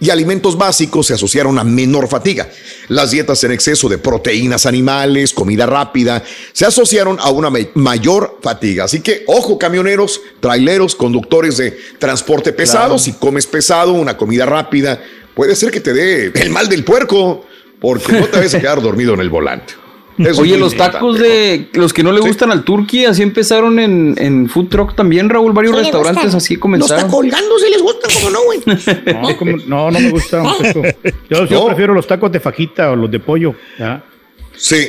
y 0.00 0.10
alimentos 0.10 0.58
básicos 0.58 1.06
se 1.06 1.14
asociaron 1.14 1.58
a 1.58 1.64
menor 1.64 2.08
fatiga. 2.08 2.48
Las 2.88 3.12
dietas 3.12 3.42
en 3.44 3.52
exceso 3.52 3.88
de 3.88 3.98
proteínas 3.98 4.66
animales, 4.66 5.32
comida 5.32 5.66
rápida, 5.66 6.22
se 6.52 6.66
asociaron 6.66 7.18
a 7.20 7.30
una 7.30 7.50
mayor 7.74 8.38
fatiga. 8.42 8.84
Así 8.84 9.00
que, 9.00 9.24
ojo, 9.26 9.58
camioneros, 9.58 10.20
traileros, 10.40 10.94
conductores 10.94 11.56
de 11.56 11.78
transporte 11.98 12.52
pesado, 12.52 12.84
Claro. 12.94 12.98
si 12.98 13.12
comes 13.12 13.46
pesado, 13.46 13.92
una 13.92 14.16
comida 14.16 14.46
rápida, 14.46 15.00
puede 15.34 15.54
ser 15.56 15.70
que 15.70 15.80
te 15.80 15.92
dé 15.92 16.32
el 16.34 16.50
mal 16.50 16.68
del 16.68 16.84
puerco, 16.84 17.46
porque 17.80 18.12
no 18.12 18.26
te 18.26 18.36
vayas 18.38 18.54
a 18.54 18.60
quedar 18.60 18.82
dormido 18.82 19.14
en 19.14 19.20
el 19.20 19.30
volante. 19.30 19.74
Eso 20.18 20.42
Oye, 20.42 20.56
los 20.56 20.76
tacos 20.76 21.18
de 21.18 21.68
los 21.72 21.92
que 21.92 22.02
no 22.04 22.12
le 22.12 22.20
gustan 22.20 22.52
al 22.52 22.62
turqui, 22.62 23.04
así 23.04 23.22
empezaron 23.22 23.78
en, 23.80 24.14
en 24.18 24.48
Food 24.48 24.68
Truck 24.68 24.94
también, 24.94 25.28
Raúl. 25.28 25.52
Varios 25.52 25.76
Sí 25.76 25.82
restaurantes 25.82 26.22
gustan. 26.24 26.36
así 26.38 26.54
Los 26.54 26.60
comenzaron. 26.60 26.98
está 26.98 27.10
colgando, 27.10 27.58
si 27.58 27.70
les 27.70 27.82
gusta, 27.82 28.08
como 28.14 28.30
no, 28.30 28.38
güey. 28.44 28.60
No, 29.22 29.36
como- 29.36 29.56
no, 29.66 29.90
no 29.90 30.00
me 30.00 30.10
gusta. 30.10 30.42
un 30.42 30.62
taco. 30.62 30.82
Yo, 31.28 31.44
yo 31.46 31.66
prefiero 31.66 31.94
los 31.94 32.06
tacos 32.06 32.30
de 32.30 32.38
fajita 32.40 32.90
o 32.92 32.96
los 32.96 33.10
de 33.10 33.18
pollo. 33.20 33.54
¿ya? 33.78 34.02
Sí. 34.56 34.88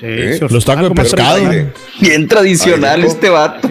esos 0.00 0.50
Los 0.50 0.64
tacos 0.64 0.88
de 0.88 0.94
pescado. 0.94 1.36
tradicional. 1.38 1.72
Bien 2.00 2.28
tradicional 2.28 3.00
Ay, 3.02 3.06
este 3.06 3.28
vato. 3.28 3.68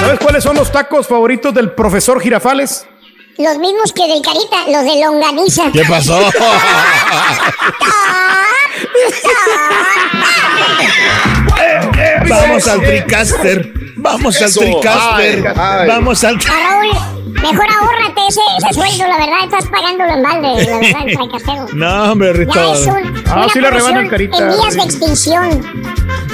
¿Sabes 0.00 0.18
cuáles 0.20 0.42
son 0.42 0.56
los 0.56 0.70
tacos 0.72 1.06
favoritos 1.06 1.52
del 1.54 1.70
profesor 1.72 2.20
Girafales? 2.20 2.86
Los 3.38 3.58
mismos 3.58 3.92
que 3.92 4.08
del 4.08 4.22
Carita, 4.22 4.66
los 4.68 4.84
de 4.84 5.04
longaniza. 5.04 5.70
¿Qué 5.70 5.84
pasó? 5.84 6.18
Vamos 12.28 12.68
al 12.68 12.80
Tricaster. 12.80 13.72
Vamos 13.96 14.40
al. 14.42 14.52
Tricaster. 14.52 15.42
Vamos 15.86 16.24
al. 16.24 16.36
Ah, 16.48 16.80
Raúl, 16.80 17.32
mejor 17.32 17.66
ahórrate 17.80 18.20
ese, 18.28 18.40
ese 18.58 18.74
sueldo, 18.74 19.04
la 19.06 19.18
verdad, 19.18 19.44
estás 19.44 19.66
pagándolo 19.70 20.12
en 20.14 20.22
balde, 20.22 20.64
la 20.70 20.78
verdad, 20.78 21.68
el. 21.72 21.76
No, 21.78 22.12
hombre, 22.12 22.32
Rito. 22.32 22.52
Ya 22.54 22.72
es 22.72 22.86
un, 22.86 23.16
Ah, 23.28 23.40
una 23.44 23.48
sí 23.48 23.60
le 23.60 23.70
rebanan 23.70 24.08
carita. 24.08 24.38
en 24.38 24.48
vías 24.48 24.74
de 24.74 24.82
extinción. 24.82 25.62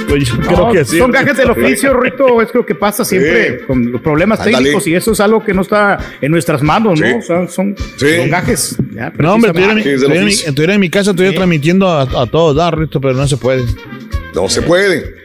Pues 0.07 0.27
yo 0.27 0.37
creo 0.39 0.57
No, 0.67 0.71
que 0.71 0.85
sí. 0.85 0.97
Son 0.99 1.11
gajes 1.11 1.35
del 1.37 1.49
oficio, 1.51 1.93
Rito. 1.93 2.41
Es 2.41 2.53
lo 2.53 2.65
que 2.65 2.75
pasa 2.75 3.03
siempre 3.05 3.65
con 3.65 3.91
los 3.91 4.01
problemas 4.01 4.43
técnicos 4.43 4.85
y 4.87 4.95
eso 4.95 5.11
es 5.13 5.19
algo 5.19 5.43
que 5.43 5.53
no 5.53 5.61
está 5.61 5.97
en 6.21 6.31
nuestras 6.31 6.61
manos, 6.61 6.99
¿no? 6.99 7.05
Sí. 7.07 7.13
O 7.13 7.21
sea, 7.21 7.47
son, 7.47 7.75
Sí. 7.97 8.17
son 8.17 8.29
gajes. 8.29 8.75
ya, 8.93 9.11
No, 9.17 9.33
hombre, 9.33 9.49
estuviera 9.51 9.73
en, 9.73 9.77
mi, 9.79 9.83
en 9.83 10.25
mi- 10.65 10.73
en 10.73 10.79
mi 10.79 10.89
casa, 10.89 11.11
estuviera 11.11 11.35
transmitiendo 11.35 11.89
a, 11.89 12.01
a 12.03 12.25
todos, 12.27 12.55
dar, 12.55 12.77
Rito, 12.77 13.01
pero 13.01 13.13
no 13.15 13.27
se 13.27 13.37
puede. 13.37 13.63
No 14.33 14.49
se 14.49 14.61
puede. 14.63 15.15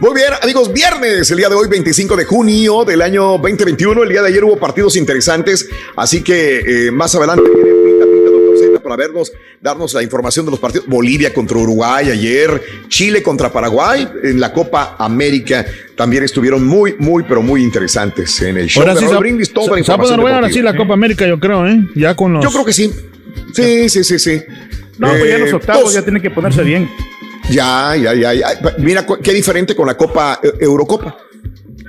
Muy 0.00 0.14
bien, 0.14 0.28
amigos, 0.42 0.72
viernes, 0.72 1.30
el 1.30 1.36
día 1.38 1.48
de 1.48 1.54
hoy, 1.54 1.68
25 1.68 2.16
de 2.16 2.24
junio 2.24 2.84
del 2.84 3.00
año 3.02 3.38
2021. 3.38 4.02
El 4.02 4.08
día 4.08 4.22
de 4.22 4.28
ayer 4.28 4.44
hubo 4.44 4.56
partidos 4.58 4.96
interesantes, 4.96 5.68
así 5.96 6.22
que 6.22 6.86
eh, 6.86 6.90
más 6.90 7.14
adelante 7.14 7.42
viene 7.54 7.70
Pinta, 7.84 8.04
Pinta, 8.06 8.30
Doctor 8.30 8.58
Z, 8.58 8.80
para 8.80 8.96
vernos, 8.96 9.32
darnos 9.60 9.94
la 9.94 10.02
información 10.02 10.44
de 10.46 10.50
los 10.50 10.60
partidos. 10.60 10.86
Bolivia 10.88 11.32
contra 11.32 11.58
Uruguay 11.58 12.10
ayer, 12.10 12.60
Chile 12.88 13.22
contra 13.22 13.52
Paraguay 13.52 14.08
en 14.24 14.40
la 14.40 14.52
Copa 14.52 14.96
América. 14.98 15.64
También 15.96 16.24
estuvieron 16.24 16.66
muy, 16.66 16.94
muy, 16.98 17.22
pero 17.22 17.42
muy 17.42 17.62
interesantes 17.62 18.40
en 18.42 18.56
el 18.58 18.66
show. 18.68 18.82
Ahora 18.82 18.96
sí 18.96 19.06
Brindis, 19.18 19.52
toda 19.52 19.72
la 19.74 19.78
información 19.78 20.20
ahora 20.20 20.50
sí 20.50 20.60
la 20.60 20.76
Copa 20.76 20.94
América, 20.94 21.26
yo 21.26 21.38
creo, 21.38 21.66
¿eh? 21.66 21.84
Ya 21.94 22.14
con 22.16 22.32
los. 22.32 22.44
Yo 22.44 22.50
creo 22.50 22.64
que 22.64 22.72
sí. 22.72 22.90
Sí, 23.52 23.88
sí, 23.88 24.02
sí, 24.04 24.18
sí. 24.18 24.42
No, 24.98 25.08
pues 25.08 25.28
ya 25.28 25.36
Eh, 25.36 25.38
los 25.38 25.52
octavos 25.52 25.84
dos. 25.84 25.94
ya 25.94 26.02
tienen 26.02 26.22
que 26.22 26.30
ponerse 26.30 26.62
bien. 26.62 26.88
Ya, 27.50 27.94
ya, 27.96 28.14
ya, 28.14 28.34
ya. 28.34 28.48
Mira 28.78 29.06
qué 29.22 29.32
diferente 29.32 29.74
con 29.76 29.86
la 29.86 29.96
Copa 29.96 30.40
eh, 30.42 30.52
Eurocopa. 30.60 31.16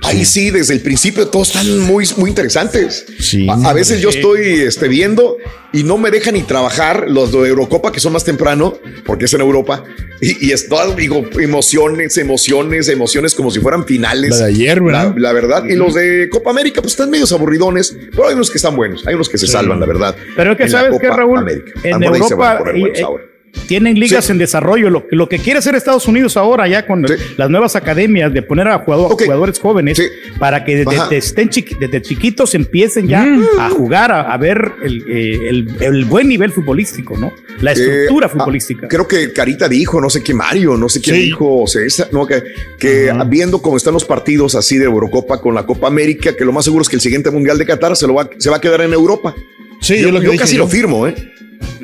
Ahí 0.04 0.24
sí, 0.24 0.50
desde 0.50 0.74
el 0.74 0.80
principio 0.80 1.26
todos 1.26 1.48
están 1.48 1.80
muy, 1.80 2.08
muy 2.16 2.30
interesantes. 2.30 3.04
Sí. 3.18 3.48
A, 3.50 3.70
a 3.70 3.72
veces 3.72 4.00
yo 4.00 4.12
Sí. 4.12 4.18
estoy 4.18 4.60
este, 4.60 4.86
viendo 4.86 5.36
y 5.72 5.82
no 5.82 5.98
me 5.98 6.12
dejan 6.12 6.34
ni 6.34 6.42
trabajar 6.42 7.06
los 7.10 7.32
de 7.32 7.48
Eurocopa 7.48 7.90
que 7.90 7.98
son 7.98 8.12
más 8.12 8.22
temprano, 8.24 8.74
porque 9.04 9.24
es 9.24 9.34
en 9.34 9.40
Europa. 9.40 9.82
Y, 10.20 10.46
y 10.48 10.52
es 10.52 10.68
todo, 10.68 10.94
digo, 10.94 11.24
emociones, 11.40 12.16
emociones, 12.16 12.88
emociones 12.88 13.34
como 13.34 13.50
si 13.50 13.58
fueran 13.58 13.84
finales. 13.86 14.30
La 14.30 14.36
de 14.46 14.52
ayer, 14.52 14.80
¿verdad? 14.80 15.14
La, 15.16 15.20
la 15.28 15.32
verdad. 15.32 15.64
Y 15.68 15.74
los 15.74 15.94
de 15.94 16.28
Copa 16.30 16.50
América, 16.50 16.80
pues 16.80 16.92
están 16.92 17.10
medios 17.10 17.32
aburridones, 17.32 17.96
pero 18.12 18.28
hay 18.28 18.34
unos 18.34 18.50
que 18.50 18.58
están 18.58 18.76
buenos, 18.76 19.04
hay 19.06 19.14
unos 19.16 19.28
que 19.28 19.36
se 19.36 19.48
salvan, 19.48 19.80
la 19.80 19.86
verdad. 19.86 20.14
Pero 20.36 20.52
es 20.52 20.56
que 20.56 20.62
en 20.64 20.70
sabes 20.70 20.92
que 21.00 21.08
Copa 21.08 21.16
Raúl, 21.16 21.38
América. 21.40 21.72
en 21.82 21.94
Ah, 22.04 22.06
Europa 22.06 22.62
y- 22.74 23.00
ahora. 23.02 23.24
Tienen 23.66 23.98
ligas 23.98 24.26
Sí. 24.26 24.32
en 24.32 24.38
desarrollo. 24.38 24.90
Lo, 24.90 25.06
lo 25.10 25.28
que 25.28 25.38
quiere 25.38 25.58
hacer 25.58 25.74
Estados 25.74 26.06
Unidos 26.06 26.36
ahora, 26.36 26.68
ya 26.68 26.86
con 26.86 27.04
las 27.36 27.50
nuevas 27.50 27.76
academias, 27.76 28.32
de 28.32 28.42
poner 28.42 28.68
a 28.68 28.78
jugador- 28.78 29.12
jugadores 29.12 29.58
jóvenes 29.58 30.00
para 30.38 30.64
que 30.64 30.84
desde, 30.84 31.16
estén 31.16 31.48
chiqui- 31.50 31.78
desde 31.78 32.02
chiquitos 32.02 32.54
empiecen 32.54 33.08
ya 33.08 33.24
Mm. 33.24 33.44
a 33.60 33.70
jugar, 33.70 34.12
a, 34.12 34.32
a 34.32 34.36
ver 34.36 34.72
el, 34.82 35.04
eh, 35.08 35.48
el- 35.48 35.68
el 35.80 36.04
buen 36.04 36.28
nivel 36.28 36.52
futbolístico, 36.52 37.16
¿no? 37.16 37.32
La 37.60 37.72
estructura 37.72 38.26
Eh, 38.26 38.30
futbolística. 38.30 38.86
ah, 38.86 38.88
creo 38.88 39.06
que 39.08 39.32
Carita 39.32 39.68
dijo, 39.68 40.00
no 40.00 40.10
sé 40.10 40.22
qué 40.22 40.34
Mario, 40.34 40.76
no 40.76 40.88
sé 40.88 41.00
quién 41.00 41.16
Sí. 41.16 41.22
dijo, 41.22 41.64
César, 41.66 42.08
no, 42.12 42.26
que, 42.26 42.42
que 42.78 43.12
viendo 43.26 43.60
cómo 43.60 43.76
están 43.76 43.94
los 43.94 44.04
partidos 44.04 44.54
así 44.54 44.78
de 44.78 44.84
Eurocopa 44.84 45.40
con 45.40 45.54
la 45.54 45.64
Copa 45.66 45.86
América, 45.88 46.34
que 46.36 46.44
lo 46.44 46.52
más 46.52 46.64
seguro 46.64 46.82
es 46.82 46.88
que 46.88 46.96
el 46.96 47.02
siguiente 47.02 47.30
Mundial 47.30 47.58
de 47.58 47.66
Qatar 47.66 47.96
se, 47.96 48.06
lo 48.06 48.14
va, 48.14 48.28
se 48.38 48.48
va 48.50 48.56
a 48.56 48.60
quedar 48.60 48.80
en 48.82 48.92
Europa. 48.92 49.34
Sí, 49.80 49.96
yo, 49.96 50.08
yo 50.08 50.12
lo 50.12 50.18
que 50.20 50.26
yo 50.26 50.32
dije 50.32 50.42
casi 50.42 50.56
yo. 50.56 50.64
lo 50.64 50.68
firmo, 50.68 51.06
¿eh? 51.06 51.14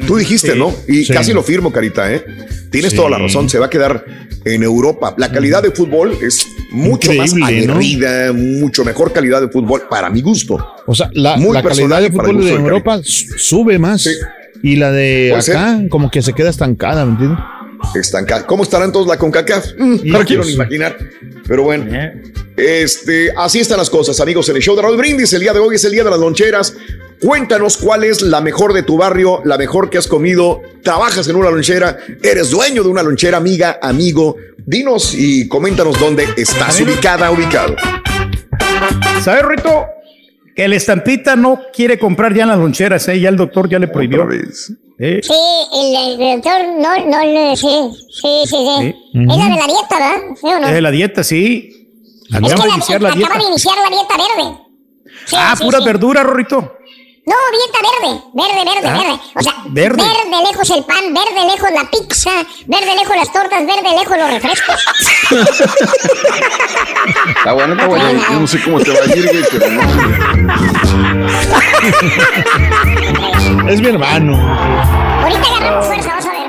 Tú 0.06 0.16
dijiste, 0.16 0.52
Sí. 0.52 0.58
¿no? 0.58 0.74
Y 0.88 1.04
Sí. 1.04 1.12
casi 1.12 1.32
lo 1.32 1.42
firmo, 1.42 1.72
Carita, 1.72 2.12
¿eh? 2.12 2.24
Tienes 2.70 2.90
Sí. 2.90 2.96
toda 2.96 3.10
la 3.10 3.18
razón, 3.18 3.48
se 3.48 3.58
va 3.58 3.66
a 3.66 3.70
quedar 3.70 4.04
en 4.44 4.62
Europa. 4.62 5.14
La 5.16 5.30
calidad 5.30 5.62
de 5.62 5.70
fútbol 5.70 6.16
es 6.20 6.46
mucho 6.70 7.12
Increíble, 7.12 7.40
más 7.40 7.66
¿no? 7.66 7.74
aguerrida, 7.74 8.32
mucho 8.32 8.84
mejor 8.84 9.12
calidad 9.12 9.40
de 9.40 9.48
fútbol 9.48 9.82
para 9.88 10.10
mi 10.10 10.20
gusto. 10.20 10.58
O 10.86 10.94
sea, 10.94 11.08
la, 11.14 11.36
Muy 11.36 11.54
la 11.54 11.62
calidad 11.62 12.02
de 12.02 12.10
fútbol 12.10 12.44
de 12.44 12.50
Europa 12.50 13.00
su- 13.02 13.38
sube 13.38 13.78
más. 13.78 14.06
Y 14.62 14.76
la 14.76 14.90
de 14.92 15.28
Puede 15.36 15.52
acá, 15.58 15.80
como 15.90 16.10
que 16.10 16.22
se 16.22 16.32
queda 16.32 16.50
estancada, 16.50 17.04
¿me 17.04 17.12
entiendes? 17.12 17.38
Estancada. 17.94 18.46
¿Cómo 18.46 18.62
estarán 18.62 18.90
todos 18.92 19.06
la 19.06 19.18
CONCACAF? 19.18 19.66
Mm, 19.78 19.96
no 20.04 20.24
quiero 20.24 20.44
ni 20.44 20.52
imaginar. 20.52 20.96
Pero 21.46 21.62
bueno, 21.64 21.84
este, 22.56 23.30
así 23.36 23.60
están 23.60 23.78
las 23.78 23.90
cosas, 23.90 24.18
amigos. 24.20 24.48
En 24.48 24.56
el 24.56 24.62
show 24.62 24.74
de 24.74 24.82
Raúl 24.82 24.96
Brindis, 24.96 25.32
el 25.34 25.40
día 25.40 25.52
de 25.52 25.58
hoy 25.58 25.76
es 25.76 25.84
el 25.84 25.92
día 25.92 26.04
de 26.04 26.10
las 26.10 26.18
loncheras. 26.18 26.74
Cuéntanos 27.20 27.76
cuál 27.76 28.04
es 28.04 28.22
la 28.22 28.40
mejor 28.40 28.72
de 28.72 28.82
tu 28.82 28.96
barrio, 28.96 29.40
la 29.44 29.56
mejor 29.58 29.90
que 29.90 29.98
has 29.98 30.06
comido. 30.08 30.60
Trabajas 30.82 31.26
en 31.28 31.36
una 31.36 31.50
lonchera, 31.50 31.96
eres 32.22 32.50
dueño 32.50 32.82
de 32.82 32.88
una 32.88 33.02
lonchera, 33.02 33.38
amiga, 33.38 33.78
amigo. 33.82 34.36
Dinos 34.66 35.14
y 35.14 35.46
coméntanos 35.48 35.98
dónde 36.00 36.26
estás 36.36 36.80
ubicada, 36.80 37.30
ubicado. 37.30 37.76
¿Sabes, 39.22 39.42
Rito? 39.44 39.86
Que 40.54 40.64
el 40.66 40.72
estampita 40.72 41.34
no 41.36 41.60
quiere 41.72 41.98
comprar 41.98 42.32
ya 42.34 42.42
en 42.44 42.48
las 42.50 42.58
loncheras, 42.58 43.08
¿eh? 43.08 43.18
Ya 43.20 43.28
el 43.28 43.36
doctor 43.36 43.68
ya 43.68 43.78
le 43.78 43.88
prohibió. 43.88 44.26
¿Eh? 44.98 45.20
Sí, 45.22 45.32
el, 45.74 46.20
el 46.20 46.40
doctor 46.40 46.60
no, 46.78 46.96
no, 47.06 47.24
no, 47.24 47.56
sí, 47.56 47.66
sí, 48.10 48.42
sí, 48.44 48.56
sí. 48.56 48.94
Sí. 49.12 49.20
Es 49.20 49.36
la 49.36 49.44
de 49.44 49.56
la 49.56 49.66
dieta, 49.66 49.88
¿verdad? 49.98 50.36
¿Sí 50.40 50.46
o 50.46 50.60
no? 50.60 50.68
Es 50.68 50.82
la 50.82 50.90
dieta, 50.92 51.24
sí. 51.24 51.70
Es 52.30 52.36
Acabamos 52.36 52.54
que 52.54 52.62
de 52.62 52.68
la- 52.68 52.74
iniciar 52.74 53.02
la 53.02 53.10
dieta. 53.10 53.26
acaba 53.26 53.42
de 53.44 53.48
iniciar 53.50 53.74
la 53.76 53.90
dieta 53.96 54.14
verde. 54.16 54.58
Sí, 55.26 55.36
Ah, 55.38 55.54
sí, 55.58 55.64
pura 55.64 55.78
sí. 55.80 55.84
verdura, 55.84 56.22
Rorrito. 56.22 56.74
No, 57.26 57.34
dieta 57.52 57.78
verde, 57.80 58.10
verde, 58.34 58.64
verde, 58.66 58.88
Ah, 58.88 58.98
verde. 58.98 59.18
O 59.34 59.42
sea, 59.42 59.54
verde. 59.66 59.96
verde. 59.96 60.44
lejos 60.50 60.68
el 60.70 60.84
pan, 60.84 61.04
verde 61.14 61.46
lejos 61.50 61.70
la 61.72 61.90
pizza, 61.90 62.30
verde 62.66 62.94
lejos 62.96 63.16
las 63.16 63.32
tortas, 63.32 63.66
verde 63.66 63.96
lejos 63.98 64.18
los 64.18 64.30
refrescos. 64.30 64.84
Está 67.28 67.52
bueno, 67.54 67.72
está 67.72 67.86
bueno. 67.86 68.12
Yo 68.30 68.40
no 68.40 68.46
sé 68.46 68.62
cómo 68.62 68.78
te 68.80 68.90
va 68.90 68.98
a 68.98 69.16
ir, 69.16 69.26
güey, 69.26 69.44
pero 69.52 69.70
no. 69.70 69.82
Es 73.70 73.80
mi 73.80 73.86
hermano. 73.88 74.36
Ahorita 75.22 75.48
agarramos 75.48 75.86
fuerza, 75.86 76.08
vamos 76.10 76.26
a 76.26 76.30
ver. 76.30 76.44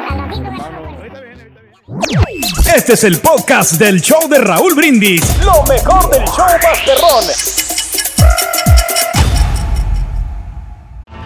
Este 2.75 2.93
es 2.93 3.03
el 3.05 3.19
podcast 3.21 3.73
del 3.73 4.01
show 4.01 4.27
de 4.27 4.39
Raúl 4.39 4.73
Brindis. 4.75 5.21
Lo 5.43 5.63
mejor 5.63 6.09
del 6.09 6.25
show 6.25 6.45
Masterrón. 6.61 7.74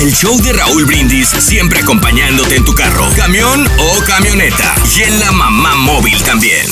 El 0.00 0.14
show 0.14 0.34
de 0.40 0.54
Raúl 0.54 0.86
Brindis 0.86 1.28
siempre 1.28 1.80
acompañándote 1.80 2.56
en 2.56 2.64
tu 2.64 2.74
carro, 2.74 3.06
camión 3.16 3.68
o 3.78 4.04
camioneta. 4.06 4.74
Y 4.96 5.02
en 5.02 5.20
la 5.20 5.30
mamá 5.30 5.74
móvil 5.74 6.22
también. 6.22 6.66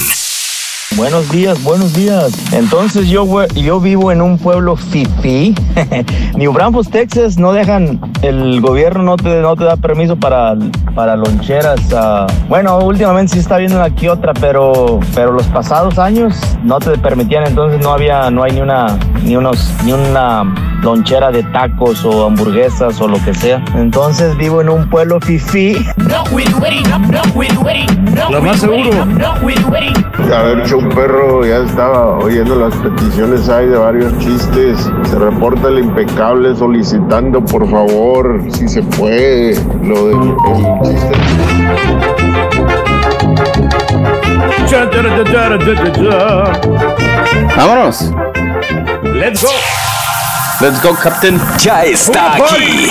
Buenos 0.98 1.30
días, 1.30 1.62
buenos 1.62 1.94
días. 1.94 2.32
Entonces 2.52 3.06
yo, 3.06 3.24
yo 3.54 3.78
vivo 3.78 4.10
en 4.10 4.20
un 4.20 4.36
pueblo 4.36 4.74
fifi. 4.74 5.54
New 6.36 6.52
Braunfels, 6.52 6.90
Texas, 6.90 7.38
no 7.38 7.52
dejan, 7.52 8.00
el 8.20 8.60
gobierno 8.60 9.04
no 9.04 9.16
te, 9.16 9.40
no 9.40 9.54
te 9.54 9.62
da 9.62 9.76
permiso 9.76 10.16
para, 10.16 10.56
para 10.96 11.14
loncheras. 11.14 11.80
ah. 11.94 12.26
bueno, 12.48 12.80
últimamente 12.80 13.34
sí 13.34 13.38
está 13.38 13.54
habiendo 13.54 13.80
aquí 13.80 14.08
otra, 14.08 14.34
pero, 14.34 14.98
pero 15.14 15.30
los 15.30 15.46
pasados 15.46 16.00
años 16.00 16.34
no 16.64 16.80
te 16.80 16.98
permitían, 16.98 17.46
entonces 17.46 17.80
no 17.80 17.92
había, 17.92 18.28
no 18.32 18.42
hay 18.42 18.50
ni 18.50 18.60
una, 18.60 18.98
ni 19.22 19.36
unos, 19.36 19.72
ni 19.84 19.92
una 19.92 20.42
lonchera 20.82 21.30
de 21.30 21.44
tacos 21.44 22.04
o 22.04 22.26
hamburguesas 22.26 23.00
o 23.00 23.06
lo 23.06 23.22
que 23.24 23.34
sea. 23.34 23.64
Entonces 23.76 24.36
vivo 24.36 24.60
en 24.60 24.68
un 24.68 24.90
pueblo 24.90 25.20
fifi. 25.20 25.76
Lo 28.30 28.42
más 28.42 28.58
seguro. 28.58 28.90
A 30.34 30.42
ver, 30.42 30.66
show 30.88 30.94
perro, 30.94 31.44
ya 31.44 31.58
estaba 31.58 32.18
oyendo 32.18 32.54
las 32.56 32.74
peticiones 32.76 33.48
ahí 33.48 33.66
de 33.66 33.76
varios 33.76 34.16
chistes. 34.18 34.90
Se 35.08 35.18
reporta 35.18 35.68
el 35.68 35.80
impecable 35.80 36.54
solicitando, 36.56 37.44
por 37.44 37.68
favor, 37.70 38.42
si 38.50 38.68
se 38.68 38.82
puede, 38.82 39.54
lo 39.82 40.08
del 40.08 40.18
el 40.18 40.82
chiste. 40.82 41.12
Vámonos. 47.56 48.12
Let's 49.14 49.42
go. 49.42 49.50
Let's 50.60 50.82
go, 50.82 50.94
Captain. 50.94 51.40
Ya 51.58 51.84
está 51.84 52.34
aquí. 52.34 52.90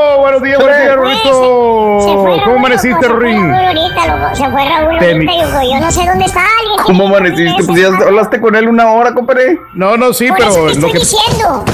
Buenos 0.21 0.41
días, 0.43 0.59
buenos 0.59 0.79
días, 0.81 0.95
Rorrito. 0.95 2.43
¿Cómo 2.45 2.55
amaneciste, 2.57 3.07
Rorín? 3.07 3.51
Ahorita, 3.51 4.07
loco, 4.17 4.35
se 4.35 4.49
fue 4.51 4.65
Raúl 4.65 4.93
ahorita, 4.95 5.15
mi- 5.15 5.71
yo 5.71 5.79
no 5.79 5.91
sé 5.91 6.05
dónde 6.05 6.25
está 6.25 6.41
alguien. 6.59 6.79
¿Cómo 6.85 7.07
amaneciste? 7.07 7.63
Pues 7.63 7.81
ya 7.81 7.87
hablaste 7.87 8.39
con 8.39 8.55
él 8.55 8.67
una 8.67 8.91
hora, 8.91 9.13
compadre. 9.15 9.59
No, 9.73 9.97
no, 9.97 10.13
sí, 10.13 10.27
Por 10.27 10.37
pero 10.37 10.49
eso 10.51 10.59
te 10.59 10.63
lo 10.65 10.71
estoy 10.71 10.91
que, 10.91 10.99
diciendo. 10.99 11.65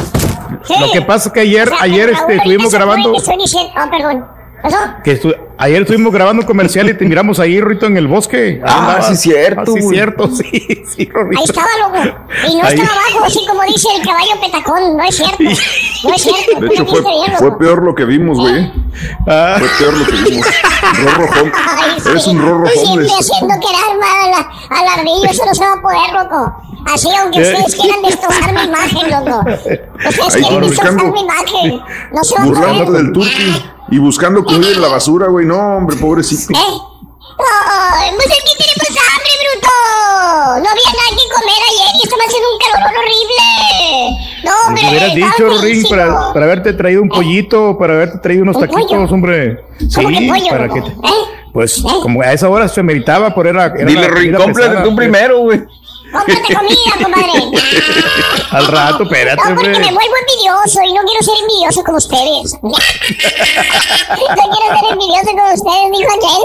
Sí. 0.64 0.76
lo 0.80 0.92
que 0.94 1.02
pasa 1.02 1.28
es 1.28 1.34
que 1.34 1.40
ayer, 1.42 1.68
O 1.68 1.72
sea, 1.76 1.84
ayer 1.84 2.06
Raúl 2.12 2.20
este, 2.22 2.36
estuvimos 2.38 2.72
se 2.72 2.78
fue, 2.78 2.86
grabando. 2.86 3.16
estoy 3.18 3.38
diciendo, 3.38 3.72
ah, 3.76 3.88
perdón. 3.92 4.26
¿Pasó? 4.62 4.78
Que 5.04 5.22
estu- 5.22 5.36
ayer 5.58 5.82
estuvimos 5.84 6.12
grabando 6.12 6.42
un 6.42 6.48
comercial 6.48 6.90
y 6.90 6.94
te 6.98 7.06
miramos 7.06 7.40
ahí, 7.40 7.62
Rito, 7.62 7.86
en 7.86 7.96
el 7.98 8.08
bosque. 8.08 8.60
Ah, 8.66 8.78
Andabas. 8.80 9.08
sí, 9.10 9.16
cierto, 9.30 9.62
Ah, 9.62 9.66
sí, 9.68 9.72
güey. 9.82 9.96
cierto, 9.96 10.28
sí, 10.36 10.84
sí, 10.96 11.10
Rorrito. 11.14 11.40
Ahí 11.42 11.46
estaba, 11.46 11.68
loco. 11.80 12.18
Y 12.50 12.56
no 12.58 12.64
Ahí. 12.66 12.76
estaba 12.80 13.00
abajo, 13.00 13.26
así 13.26 13.40
como 13.48 13.62
dice 13.64 13.88
el 14.00 14.06
caballo 14.06 14.32
petacón. 14.42 14.98
No 14.98 15.04
es 15.04 15.16
cierto. 15.16 15.38
No 15.44 15.50
es 16.16 16.22
cierto. 16.22 16.60
De 16.60 16.68
hecho, 16.68 16.86
fue, 16.86 17.02
bien, 17.02 17.38
fue 17.38 17.58
peor 17.60 17.84
lo 17.84 17.94
que 17.96 18.06
vimos, 18.06 18.40
güey. 18.40 18.72
Ah. 19.28 19.56
Fue 19.60 19.68
peor 19.80 19.94
lo 19.98 20.06
que 20.06 20.12
vimos. 20.30 20.48
Rorro 21.04 21.28
hom- 21.28 21.52
Ay, 21.56 22.00
sí. 22.02 22.10
Eres 22.10 22.28
un 22.28 22.42
rorro 22.42 22.64
Tú 22.66 22.80
siempre 22.86 23.08
haciendo 23.08 23.56
quedar 23.60 23.98
mal 24.00 24.26
a 24.26 24.30
la, 24.30 24.92
a 24.92 25.04
la 25.04 25.30
eso 25.32 25.46
no 25.46 25.54
se 25.56 25.64
va 25.64 25.74
a 25.74 25.82
poder, 25.82 26.14
loco. 26.14 26.64
Así, 26.94 27.10
aunque 27.22 27.42
¿Qué? 27.42 27.52
ustedes 27.54 27.76
quieran 27.76 28.02
destrozar 28.02 28.54
mi 28.54 28.64
imagen, 28.64 29.12
loco. 29.12 29.40
Ustedes 29.50 30.36
Ahí 30.36 30.42
quieren 30.44 30.70
destrozar 30.70 31.12
mi 31.12 31.20
imagen. 31.22 31.82
No 32.14 32.24
se 32.24 32.36
va 32.36 32.44
a 32.44 32.48
poder. 32.86 32.88
del 32.90 33.12
turqui. 33.14 33.64
Y 33.90 33.98
buscando 34.00 34.44
comida 34.44 34.72
en 34.72 34.82
la 34.82 34.90
basura, 34.90 35.28
güey. 35.28 35.46
No, 35.46 35.78
hombre, 35.78 35.96
pobrecito. 35.98 36.54
¡Ay, 36.58 38.12
pues 38.16 38.28
aquí 38.28 38.52
tenemos 38.58 39.04
hambre, 39.04 39.32
bruto! 39.42 39.70
No 40.64 40.70
había 40.70 40.92
nada 40.92 41.10
que 41.12 41.36
comer 41.36 41.62
ayer 41.70 41.96
y 41.96 42.04
estaba 42.04 42.24
haciendo 42.26 42.48
un 42.52 42.60
calor 42.60 42.92
horrible. 42.98 44.18
No, 44.44 44.52
hombre. 44.68 44.84
Me 44.84 44.90
hubieras 44.90 45.16
dicho, 45.16 45.62
Ring, 45.62 45.88
para, 45.90 46.34
para 46.34 46.46
haberte 46.46 46.74
traído 46.74 47.02
un 47.02 47.10
pollito, 47.10 47.78
para 47.78 47.94
haberte 47.94 48.18
traído 48.20 48.44
unos 48.44 48.56
¿Un 48.58 48.68
pollo? 48.68 48.74
taquitos, 48.88 49.12
hombre. 49.12 49.64
¿Cómo 49.96 50.10
que 50.10 50.18
Sí, 50.18 50.28
pollo, 50.28 50.50
para 50.50 50.68
que 50.70 50.82
te- 50.82 50.88
¿Eh? 50.90 51.24
Pues 51.54 51.82
como 52.04 52.22
a 52.22 52.34
esa 52.34 52.50
hora 52.50 52.68
se 52.68 52.84
meritaba 52.84 53.34
por 53.34 53.48
era, 53.48 53.66
era 53.68 53.86
Dile, 53.86 54.08
Ring, 54.10 54.36
cómprate 54.36 54.84
tú 54.84 54.96
primero, 54.96 55.40
güey. 55.40 55.64
Cómprate 56.12 56.54
comida, 56.56 56.92
compadre. 57.04 57.32
Al 58.52 58.68
rato, 58.68 59.04
espérate, 59.04 59.42
No, 59.50 59.56
porque 59.56 59.70
me 59.70 59.92
vuelvo 59.92 60.16
envidioso 60.22 60.82
y 60.84 60.94
no 60.94 61.02
quiero 61.04 61.22
ser 61.24 61.34
envidioso 61.42 61.84
como 61.84 61.98
ustedes. 61.98 62.54
no 62.62 62.72
quiero 62.72 64.80
ser 64.80 64.92
envidioso 64.92 65.32
como 65.32 65.54
ustedes, 65.54 65.92
dijo 65.92 66.12
aquel. 66.12 66.44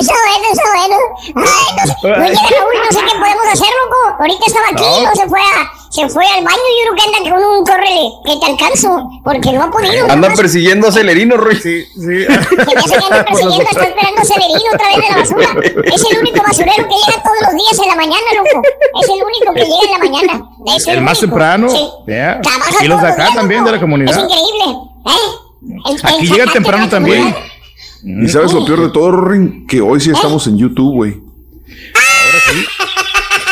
Está 0.00 0.14
bueno, 0.14 0.46
está 0.52 0.64
bueno. 0.76 0.96
Ay, 1.36 1.70
no, 1.76 1.82
sé- 1.86 1.94
no 2.02 2.26
llega 2.26 2.48
Raúl, 2.58 2.74
no 2.84 2.90
sé 2.92 2.98
qué 3.06 3.14
podemos 3.18 3.46
hacer, 3.52 3.70
loco. 3.84 4.00
Ahorita 4.20 4.44
estaba 4.46 4.68
aquí, 4.68 4.84
No. 5.02 5.08
no 5.10 5.14
se 5.16 5.26
fue 5.28 5.40
a, 5.40 5.42
se 5.90 6.08
fue 6.08 6.24
al 6.24 6.44
baño 6.44 6.56
y 6.56 6.86
yo 6.86 6.92
creo 6.94 6.94
que 6.94 7.16
anda 7.18 7.30
con 7.30 7.44
un 7.58 7.64
córrele 7.64 8.10
que 8.24 8.36
te 8.38 8.46
alcanzo, 8.52 9.10
porque 9.24 9.52
no 9.52 9.64
ha 9.64 9.70
podido. 9.70 10.02
Anda 10.04 10.16
nomás. 10.16 10.38
persiguiendo 10.38 10.86
a 10.88 10.92
Celerino, 10.92 11.36
Roy. 11.36 11.56
Sí, 11.56 11.84
sí. 11.94 12.00
Que 12.30 12.74
ya 12.74 12.82
se 12.82 12.94
anda 12.94 13.24
persiguiendo, 13.24 13.62
está 13.70 13.84
esperando 13.84 14.20
a 14.20 14.24
Severino 14.24 14.70
otra 14.72 14.86
vez 14.88 14.96
de 14.96 15.08
la 15.10 15.16
basura. 15.18 15.48
Es 15.92 16.04
el 16.10 16.18
único 16.20 16.42
basurero 16.46 16.88
que 16.88 16.94
llega 16.94 17.22
todos 17.22 17.36
los 17.42 17.52
días 17.54 17.78
en 17.82 17.88
la 17.88 17.96
mañana, 17.96 18.26
loco. 18.36 18.62
Es 19.02 19.08
el 19.08 19.22
único 19.24 19.52
que 19.54 19.60
llega 19.64 19.84
en 19.84 19.90
la 19.90 19.98
mañana. 19.98 20.44
Es 20.76 20.86
El 20.86 21.00
más 21.02 21.18
único. 21.18 21.34
temprano. 21.36 21.68
Sí. 21.70 21.88
Trabaja 22.06 22.84
Y 22.84 22.88
los 22.88 23.02
de 23.02 23.08
acá 23.08 23.22
días, 23.24 23.34
también, 23.34 23.60
loco. 23.60 23.70
de 23.72 23.76
la 23.76 23.80
comunidad. 23.80 24.10
Es 24.12 24.18
increíble. 24.24 24.78
¿eh? 25.06 25.10
El- 25.86 25.94
el 25.94 26.06
Aquí 26.06 26.22
llegan 26.26 26.38
zacate 26.38 26.52
temprano 26.52 26.88
también. 26.88 27.32
comunidad. 27.32 28.24
Y 28.24 28.28
sabes 28.28 28.52
lo 28.52 28.64
peor 28.64 28.80
de 28.80 28.88
todo, 28.90 29.10
Rorín, 29.10 29.66
que 29.66 29.80
hoy 29.80 30.00
sí 30.00 30.10
estamos 30.10 30.46
en 30.46 30.56
YouTube, 30.56 30.94
güey. 30.94 31.16
Saliendo. 32.46 32.70
Se 32.70 32.89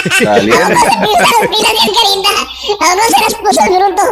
puso 0.09 0.25
las 0.25 0.41
pilas 0.41 0.69
bien, 0.69 1.95
Carita. 1.95 2.33
¿A 2.81 2.89
dónde 2.89 3.03
se 3.09 3.21
las 3.23 3.35
puso 3.35 3.61
el 3.65 3.71
bruto? 3.79 4.03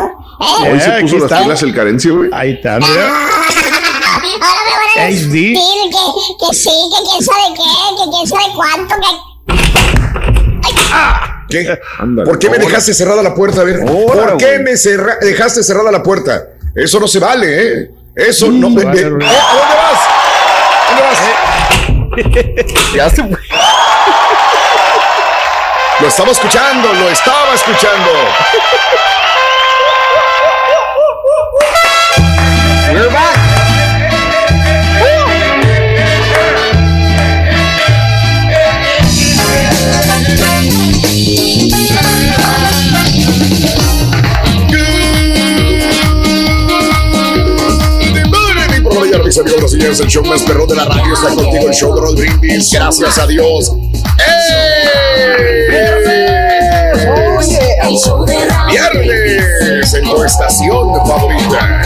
¿Eh? 0.41 0.73
Hoy 0.73 0.81
se 0.81 0.91
puso 1.03 1.27
las 1.27 1.43
pilas 1.43 1.63
el 1.63 1.75
carencia, 1.75 2.13
güey. 2.13 2.31
Ahí 2.33 2.53
está, 2.53 2.79
mira. 2.79 3.07
Ahora 4.39 4.61
me 4.65 5.01
van 5.01 5.07
a 5.07 5.11
decir 5.11 5.55
que, 5.55 6.47
que 6.47 6.55
sí, 6.55 6.71
que 6.71 7.11
quién 7.11 7.23
sabe 7.25 7.55
qué, 7.55 7.63
que 7.97 8.05
quién 8.11 8.27
sabe 8.27 8.45
cuánto, 8.55 8.95
que... 8.97 9.11
¿Qué? 11.49 11.79
¿Por 12.25 12.39
qué 12.39 12.51
me 12.51 12.59
dejaste 12.59 12.93
cerrada 12.93 13.23
la 13.23 13.35
puerta? 13.35 13.61
A 13.61 13.65
ver, 13.65 13.85
¿por 13.85 14.37
qué 14.37 14.47
güey. 14.59 14.63
me 14.65 14.77
cerra- 14.77 15.19
dejaste 15.21 15.63
cerrada 15.63 15.91
la 15.93 16.03
puerta? 16.03 16.49
Eso 16.75 16.99
no 17.01 17.07
se 17.09 17.19
vale, 17.21 17.47
¿eh? 17.63 17.91
Eso 18.17 18.51
no. 18.51 18.69
se 18.71 18.87
eh, 18.87 18.91
eh, 18.95 19.09
Ruiz. 19.09 19.29
¿A 19.29 19.55
dónde 19.55 19.75
vas? 19.77 20.01
¿Dónde 20.89 21.03
vas? 21.03 21.19
Ya 22.95 23.11
se 23.11 23.17
fue. 23.23 23.37
Lo 25.99 26.09
estaba 26.09 26.31
escuchando, 26.31 26.93
lo 26.93 27.09
estaba 27.09 27.55
escuchando. 27.55 28.11
We're 32.93 33.09
back. 33.09 33.37
Mis 49.25 49.39
amigos, 49.39 49.61
los 49.61 49.71
señores, 49.73 49.99
el 49.99 50.07
show 50.07 50.25
más 50.25 50.43
perrón 50.43 50.69
de 50.69 50.77
la 50.77 50.85
radio 50.85 51.13
está 51.13 51.35
contigo, 51.35 51.67
el 51.67 51.75
show 51.75 51.93
de 51.97 52.01
Roll 52.01 52.15
Brindis. 52.15 52.71
Gracias 52.71 53.19
a 53.19 53.27
Dios. 53.27 53.73
¡Eh! 54.19 54.66
Viernes 55.69 56.16
en 59.95 60.05
tu 60.05 60.23
estación 60.25 60.95
favorita. 61.07 61.83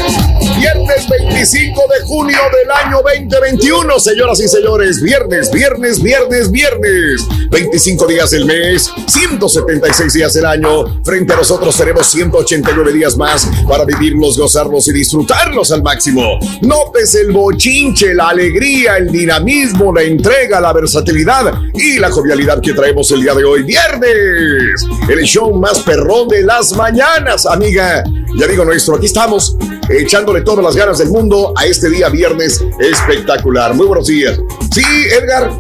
Viernes 0.59 1.09
25 1.09 1.83
de 1.89 2.07
junio 2.07 2.39
del 2.53 2.71
año 2.71 3.03
2021, 3.03 3.99
señoras 3.99 4.41
y 4.41 4.49
señores. 4.49 5.03
Viernes, 5.03 5.51
viernes, 5.51 6.03
viernes, 6.03 6.51
viernes. 6.51 7.27
25 7.51 8.07
días 8.07 8.31
del 8.31 8.45
mes, 8.45 8.91
176 9.07 10.13
días 10.13 10.33
del 10.35 10.47
año. 10.47 11.03
Frente 11.05 11.33
a 11.33 11.37
nosotros 11.37 11.77
tenemos 11.77 12.07
189 12.07 12.93
días 12.93 13.17
más 13.17 13.49
para 13.69 13.85
vivirlos, 13.85 14.39
gozarlos 14.39 14.89
y 14.89 14.93
disfrutarlos 14.93 15.73
al 15.73 15.83
máximo. 15.83 16.39
Notes 16.63 17.15
el 17.17 17.33
bochinche, 17.33 18.15
la 18.15 18.29
alegría, 18.29 18.97
el 18.97 19.11
dinamismo, 19.11 19.93
la 19.93 20.03
entrega, 20.03 20.61
la 20.61 20.73
versatilidad 20.73 21.53
y 21.75 21.99
la 21.99 22.11
jovialidad 22.11 22.61
que 22.61 22.73
traemos 22.73 23.11
el 23.11 23.23
día 23.23 23.35
de 23.35 23.45
hoy. 23.45 23.63
Viernes, 23.65 24.87
el 25.09 25.23
show 25.25 25.53
más 25.55 25.80
perrón 25.81 26.29
de 26.29 26.43
las 26.43 26.73
mañanas, 26.75 27.47
amiga. 27.47 28.05
Ya 28.37 28.47
digo 28.47 28.65
nuestro, 28.65 28.97
aquí 28.97 29.07
estamos 29.07 29.57
echándole 29.89 30.43
todas 30.43 30.65
las 30.65 30.77
ganas 30.77 30.99
del 30.99 31.09
mundo 31.09 31.53
a 31.57 31.67
este 31.67 31.91
día 31.91 32.09
viernes 32.09 32.65
espectacular. 32.79 33.75
Muy 33.75 33.87
buenos 33.87 34.07
días. 34.07 34.39
Sí, 34.73 34.83
Edgar. 35.13 35.51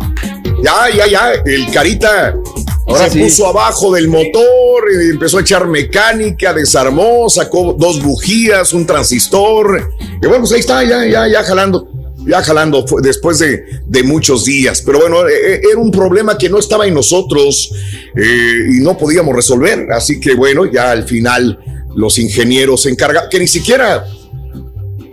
Ya, 0.62 0.88
ya, 0.94 1.06
ya. 1.06 1.32
El 1.44 1.70
carita 1.72 2.34
Ahora 2.90 3.04
se 3.04 3.12
sí. 3.12 3.20
puso 3.20 3.46
abajo 3.46 3.92
del 3.92 4.08
motor, 4.08 4.90
eh, 4.90 5.10
empezó 5.10 5.38
a 5.38 5.42
echar 5.42 5.68
mecánica, 5.68 6.52
desarmó, 6.52 7.30
sacó 7.30 7.74
dos 7.78 8.02
bujías, 8.02 8.72
un 8.72 8.84
transistor. 8.84 9.90
Y 10.20 10.26
bueno, 10.26 10.40
pues 10.40 10.52
ahí 10.52 10.60
está, 10.60 10.82
ya, 10.82 11.06
ya, 11.06 11.28
ya 11.28 11.44
jalando. 11.44 11.88
Ya 12.26 12.42
jalando 12.42 12.84
después 13.02 13.38
de, 13.38 13.64
de 13.86 14.02
muchos 14.02 14.44
días. 14.44 14.82
Pero 14.84 15.00
bueno, 15.00 15.26
eh, 15.26 15.54
eh, 15.54 15.60
era 15.70 15.80
un 15.80 15.90
problema 15.90 16.36
que 16.36 16.48
no 16.48 16.58
estaba 16.58 16.86
en 16.86 16.94
nosotros 16.94 17.72
eh, 18.14 18.66
y 18.76 18.80
no 18.80 18.96
podíamos 18.96 19.34
resolver. 19.34 19.90
Así 19.92 20.20
que 20.20 20.34
bueno, 20.34 20.70
ya 20.70 20.90
al 20.90 21.04
final 21.04 21.58
los 21.94 22.18
ingenieros 22.18 22.82
se 22.82 22.90
encargan, 22.90 23.24
que 23.30 23.38
ni 23.38 23.46
siquiera 23.46 24.04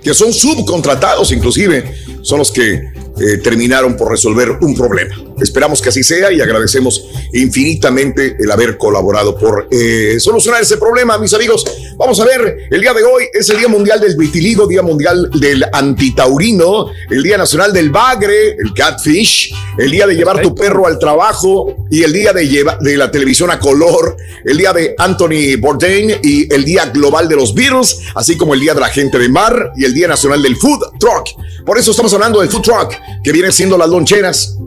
que 0.03 0.13
son 0.13 0.31
subcontratados 0.31 1.31
inclusive, 1.31 1.83
son 2.21 2.39
los 2.39 2.51
que 2.51 2.91
eh, 3.19 3.37
terminaron 3.37 3.95
por 3.95 4.09
resolver 4.11 4.51
un 4.61 4.75
problema. 4.75 5.15
Esperamos 5.41 5.81
que 5.81 5.89
así 5.89 6.03
sea 6.03 6.31
y 6.31 6.41
agradecemos 6.41 7.09
infinitamente 7.33 8.35
el 8.39 8.49
haber 8.51 8.77
colaborado 8.77 9.37
por 9.37 9.67
eh, 9.71 10.17
solucionar 10.19 10.61
ese 10.61 10.77
problema, 10.77 11.17
mis 11.17 11.33
amigos. 11.33 11.65
Vamos 11.97 12.19
a 12.19 12.25
ver, 12.25 12.67
el 12.69 12.81
día 12.81 12.93
de 12.93 13.03
hoy 13.03 13.25
es 13.33 13.49
el 13.49 13.57
Día 13.57 13.67
Mundial 13.67 13.99
del 13.99 14.15
Vitiligo, 14.15 14.67
Día 14.67 14.81
Mundial 14.81 15.29
del 15.39 15.63
Antitaurino, 15.71 16.87
el 17.09 17.23
Día 17.23 17.37
Nacional 17.37 17.73
del 17.73 17.89
Bagre, 17.89 18.49
el 18.51 18.73
Catfish, 18.73 19.53
el 19.77 19.91
Día 19.91 20.07
de 20.07 20.15
llevar 20.15 20.41
tu 20.41 20.53
perro 20.55 20.87
al 20.87 20.97
trabajo 20.99 21.75
y 21.89 22.03
el 22.03 22.13
Día 22.13 22.33
de, 22.33 22.47
lleva- 22.47 22.77
de 22.79 22.97
la 22.97 23.11
televisión 23.11 23.51
a 23.51 23.59
color, 23.59 24.15
el 24.45 24.57
Día 24.57 24.73
de 24.73 24.95
Anthony 24.97 25.57
Bourdain 25.59 26.19
y 26.23 26.51
el 26.53 26.65
Día 26.65 26.85
Global 26.85 27.27
de 27.27 27.35
los 27.35 27.53
Beatles, 27.53 27.99
así 28.15 28.37
como 28.37 28.53
el 28.53 28.59
Día 28.59 28.73
de 28.73 28.81
la 28.81 28.89
Gente 28.89 29.17
de 29.19 29.29
Mar 29.29 29.71
y 29.75 29.85
el 29.85 29.93
Día 29.93 30.07
Nacional 30.07 30.41
del 30.41 30.55
Food 30.55 30.97
Truck. 30.99 31.27
Por 31.65 31.77
eso 31.77 31.91
estamos 31.91 32.13
hablando 32.13 32.39
del 32.39 32.49
Food 32.49 32.61
Truck, 32.61 32.93
que 33.23 33.31
viene 33.31 33.51
siendo 33.51 33.77
las 33.77 33.89
loncheras. 33.89 34.57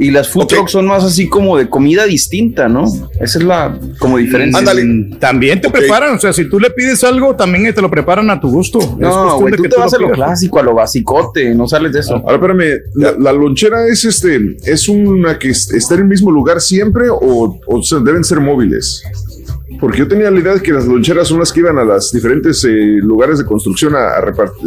Y 0.00 0.12
las 0.12 0.28
food 0.28 0.46
trucks 0.46 0.70
son 0.70 0.86
más 0.86 1.02
así 1.02 1.28
como 1.28 1.58
de 1.58 1.68
comida 1.68 2.04
distinta, 2.04 2.68
¿no? 2.68 2.84
Esa 3.20 3.38
es 3.38 3.44
la 3.44 3.78
como 3.98 4.18
diferencia. 4.18 4.60
Mm, 4.74 5.18
También 5.18 5.60
te 5.60 5.68
preparan, 5.70 6.14
o 6.14 6.18
sea, 6.20 6.32
si 6.32 6.48
tú 6.48 6.60
le 6.60 6.70
pides 6.70 7.02
algo, 7.02 7.34
también 7.34 7.74
te 7.74 7.82
lo 7.82 7.90
preparan 7.90 8.30
a 8.30 8.38
tu 8.40 8.48
gusto. 8.48 8.78
Es 8.78 8.96
No, 8.96 9.40
güey, 9.40 9.50
de 9.50 9.56
tú 9.56 9.62
que 9.64 9.68
te 9.70 9.76
vas 9.76 9.90
lo 9.92 9.98
a 9.98 10.08
lo 10.10 10.14
clásico, 10.14 10.60
a 10.60 10.62
lo 10.62 10.74
basicote, 10.74 11.52
no 11.54 11.66
sales 11.66 11.92
de 11.92 12.00
eso. 12.00 12.14
Ahora, 12.14 12.34
espérame, 12.34 12.80
la, 12.94 13.12
la 13.18 13.32
lonchera 13.32 13.86
es 13.88 14.04
este, 14.04 14.56
es 14.64 14.88
una 14.88 15.36
que 15.38 15.50
es- 15.50 15.72
está 15.72 15.94
en 15.94 16.02
el 16.02 16.06
mismo 16.06 16.30
lugar 16.30 16.60
siempre 16.60 17.08
o, 17.10 17.58
o 17.66 17.82
sea, 17.82 17.98
deben 17.98 18.22
ser 18.22 18.38
móviles. 18.40 19.02
Porque 19.80 19.98
yo 19.98 20.08
tenía 20.08 20.30
la 20.30 20.38
idea 20.40 20.54
de 20.54 20.60
que 20.62 20.72
las 20.72 20.86
loncheras 20.86 21.28
son 21.28 21.38
las 21.40 21.52
que 21.52 21.60
iban 21.60 21.78
a 21.78 21.84
los 21.84 22.10
diferentes 22.12 22.64
eh, 22.64 22.68
lugares 23.00 23.38
de 23.38 23.44
construcción 23.44 23.94
a, 23.94 24.10
a 24.10 24.20
repartir. 24.20 24.64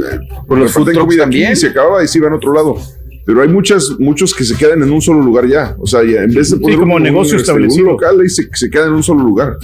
Por 0.48 0.58
los 0.58 0.72
food 0.72 0.84
trucks 0.86 1.00
comida 1.00 1.24
aquí 1.24 1.32
también. 1.42 1.52
y 1.54 1.56
se 1.56 1.68
acababa 1.68 2.04
y 2.04 2.08
se 2.08 2.18
iban 2.18 2.32
a 2.34 2.36
otro 2.38 2.54
lado. 2.54 2.76
Pero 3.26 3.42
hay 3.42 3.48
muchas, 3.48 3.88
muchos 4.00 4.34
que 4.34 4.44
se 4.44 4.56
quedan 4.56 4.82
en 4.82 4.92
un 4.92 5.02
solo 5.02 5.22
lugar 5.22 5.48
ya. 5.48 5.76
O 5.80 5.86
sea, 5.88 6.02
ya 6.04 6.24
en 6.24 6.34
vez 6.34 6.50
de 6.50 6.58
Sí, 6.58 6.62
poner 6.62 6.80
como 6.80 6.96
un, 6.96 7.04
negocio 7.04 7.36
este, 7.38 7.44
establecido. 7.52 7.86
un 7.86 7.92
local, 7.94 8.20
ahí 8.22 8.30
se, 8.30 8.48
se 8.54 8.70
quedan 8.70 8.88
en 8.90 8.94
un 8.96 9.04
solo 9.04 9.24
lugar. 9.24 9.58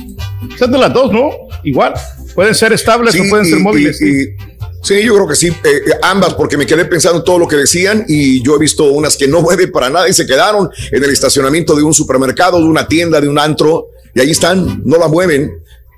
Son 0.58 0.72
de 0.72 0.78
las 0.78 0.94
dos, 0.94 1.12
¿no? 1.12 1.30
Igual. 1.64 1.94
Pueden 2.36 2.54
ser 2.54 2.72
estables 2.74 3.14
Sí, 3.14 3.22
o 3.22 3.30
pueden 3.30 3.46
ser 3.46 3.60
móviles. 3.60 4.00
y- 4.02 4.06
y- 4.06 4.26
sí, 4.84 5.02
yo 5.04 5.16
creo 5.16 5.28
que 5.28 5.36
sí, 5.36 5.48
eh, 5.48 5.54
eh, 5.64 5.92
ambas, 6.04 6.36
porque 6.36 6.56
me 6.56 6.66
quedé 6.68 6.86
pensando 6.86 7.18
en 7.20 7.26
todo 7.26 7.40
lo 7.40 7.48
que 7.48 7.56
decían 7.56 8.06
y 8.08 8.44
yo 8.44 8.56
he 8.56 8.60
visto 8.60 8.92
unas 8.92 9.18
que 9.18 9.28
no 9.28 9.42
mueven 9.42 9.72
para 9.72 9.90
nada 9.90 10.08
y 10.08 10.14
se 10.14 10.28
quedaron 10.28 10.70
en 10.92 11.04
el 11.04 11.10
estacionamiento 11.10 11.76
de 11.76 11.82
un 11.84 11.94
supermercado, 11.94 12.60
de 12.60 12.66
una 12.66 12.88
tienda, 12.88 13.20
de 13.20 13.28
un 13.28 13.40
antro, 13.40 13.88
y 14.14 14.20
ahí 14.20 14.30
están, 14.32 14.84
no 14.86 14.98
la 14.98 15.08
mueven. 15.08 15.52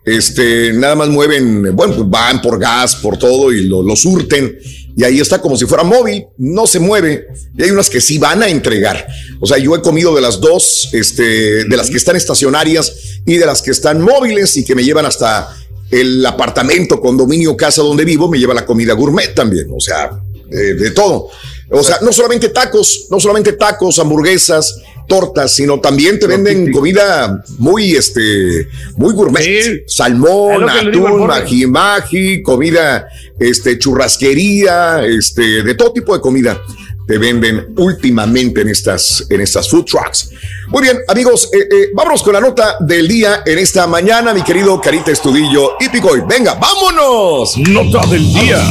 Este, 0.09 0.73
nada 0.73 0.95
más 0.95 1.09
mueven, 1.09 1.75
bueno, 1.75 1.95
pues 1.95 2.09
van 2.09 2.41
por 2.41 2.59
gas, 2.59 2.95
por 2.95 3.17
todo 3.17 3.51
y 3.51 3.65
lo, 3.65 3.83
lo 3.83 3.95
surten. 3.95 4.57
Y 4.97 5.03
ahí 5.03 5.19
está 5.19 5.39
como 5.39 5.55
si 5.55 5.65
fuera 5.65 5.83
móvil, 5.83 6.25
no 6.37 6.65
se 6.65 6.79
mueve. 6.79 7.27
Y 7.55 7.63
hay 7.63 7.71
unas 7.71 7.89
que 7.89 8.01
sí 8.01 8.17
van 8.17 8.41
a 8.41 8.49
entregar. 8.49 9.05
O 9.39 9.45
sea, 9.45 9.57
yo 9.57 9.75
he 9.75 9.81
comido 9.81 10.15
de 10.15 10.21
las 10.21 10.41
dos, 10.41 10.89
este, 10.93 11.63
de 11.65 11.77
las 11.77 11.89
que 11.89 11.97
están 11.97 12.15
estacionarias 12.15 13.21
y 13.25 13.37
de 13.37 13.45
las 13.45 13.61
que 13.61 13.71
están 13.71 14.01
móviles 14.01 14.57
y 14.57 14.65
que 14.65 14.75
me 14.75 14.83
llevan 14.83 15.05
hasta 15.05 15.55
el 15.91 16.25
apartamento, 16.25 16.99
condominio, 16.99 17.55
casa 17.55 17.81
donde 17.81 18.03
vivo, 18.03 18.29
me 18.29 18.39
lleva 18.39 18.53
la 18.53 18.65
comida 18.65 18.93
gourmet 18.93 19.33
también. 19.33 19.67
O 19.71 19.79
sea, 19.79 20.09
de, 20.49 20.73
de 20.73 20.91
todo. 20.91 21.29
O 21.71 21.83
sea, 21.83 21.99
no 22.01 22.11
solamente 22.11 22.49
tacos, 22.49 23.07
no 23.11 23.19
solamente 23.19 23.53
tacos, 23.53 23.99
hamburguesas, 23.99 24.75
tortas, 25.09 25.53
sino 25.53 25.81
también 25.81 26.17
te 26.17 26.27
venden 26.27 26.71
comida 26.71 27.43
muy, 27.57 27.95
este, 27.95 28.69
muy 28.95 29.13
gourmet. 29.13 29.83
Salmón, 29.87 30.69
atún, 30.69 31.27
maji 31.27 31.65
maji, 31.67 32.41
comida, 32.41 33.05
este, 33.37 33.77
churrasquería, 33.77 35.03
este, 35.03 35.63
de 35.63 35.75
todo 35.75 35.91
tipo 35.91 36.13
de 36.13 36.21
comida 36.21 36.61
te 37.09 37.17
venden 37.17 37.73
últimamente 37.77 38.61
en 38.61 38.69
estas, 38.69 39.25
en 39.31 39.41
estas 39.41 39.67
food 39.67 39.83
trucks. 39.85 40.29
Muy 40.67 40.83
bien, 40.83 40.99
amigos, 41.07 41.49
eh, 41.51 41.57
eh, 41.57 41.89
vámonos 41.91 42.21
con 42.21 42.33
la 42.33 42.39
nota 42.39 42.77
del 42.81 43.07
día 43.07 43.41
en 43.47 43.57
esta 43.57 43.87
mañana, 43.87 44.31
mi 44.31 44.43
querido 44.43 44.79
Carita 44.79 45.11
Estudillo 45.11 45.71
y 45.79 45.89
Picoy. 45.89 46.21
Venga, 46.29 46.53
vámonos. 46.53 47.57
Nota 47.57 48.05
del 48.05 48.31
día. 48.31 48.61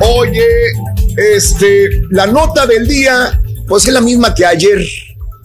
Oye, 0.00 0.46
este, 1.16 2.02
la 2.10 2.26
nota 2.26 2.66
del 2.66 2.86
día, 2.86 3.40
pues 3.66 3.86
es 3.86 3.92
la 3.92 4.00
misma 4.00 4.34
que 4.34 4.44
ayer. 4.44 4.84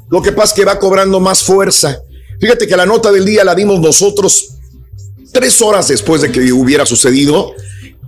Lo 0.09 0.21
que 0.21 0.31
pasa 0.31 0.53
es 0.53 0.53
que 0.53 0.65
va 0.65 0.79
cobrando 0.79 1.19
más 1.19 1.43
fuerza. 1.43 2.01
Fíjate 2.39 2.67
que 2.67 2.75
la 2.75 2.85
nota 2.85 3.11
del 3.11 3.23
día 3.23 3.43
la 3.43 3.55
dimos 3.55 3.79
nosotros 3.79 4.55
tres 5.31 5.61
horas 5.61 5.87
después 5.87 6.21
de 6.21 6.31
que 6.31 6.51
hubiera 6.51 6.85
sucedido. 6.85 7.53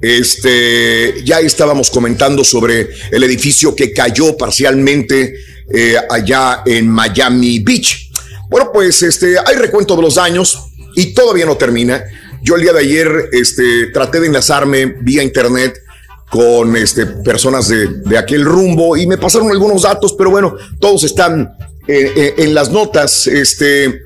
Este, 0.01 1.23
ya 1.23 1.39
estábamos 1.39 1.89
comentando 1.89 2.43
sobre 2.43 2.89
el 3.11 3.23
edificio 3.23 3.73
que 3.73 3.93
cayó 3.93 4.35
parcialmente 4.35 5.35
eh, 5.73 5.95
allá 6.09 6.61
en 6.65 6.89
Miami 6.89 7.59
Beach. 7.59 8.11
Bueno, 8.49 8.69
pues 8.73 9.01
este, 9.01 9.35
hay 9.39 9.55
recuento 9.55 9.95
de 9.95 10.01
los 10.01 10.15
daños 10.15 10.59
y 10.95 11.13
todavía 11.13 11.45
no 11.45 11.55
termina. 11.55 12.03
Yo 12.41 12.55
el 12.55 12.63
día 12.63 12.73
de 12.73 12.79
ayer 12.79 13.29
este, 13.31 13.87
traté 13.93 14.19
de 14.19 14.27
enlazarme 14.27 14.87
vía 14.87 15.23
internet 15.23 15.79
con 16.33 16.75
este, 16.75 17.05
personas 17.05 17.67
de, 17.67 17.87
de 17.87 18.17
aquel 18.17 18.43
rumbo 18.43 18.97
y 18.97 19.05
me 19.05 19.19
pasaron 19.19 19.51
algunos 19.51 19.83
datos, 19.83 20.15
pero 20.17 20.31
bueno, 20.31 20.55
todos 20.79 21.03
están 21.03 21.55
eh, 21.87 22.11
eh, 22.15 22.33
en 22.39 22.55
las 22.55 22.71
notas. 22.71 23.27
Este, 23.27 24.01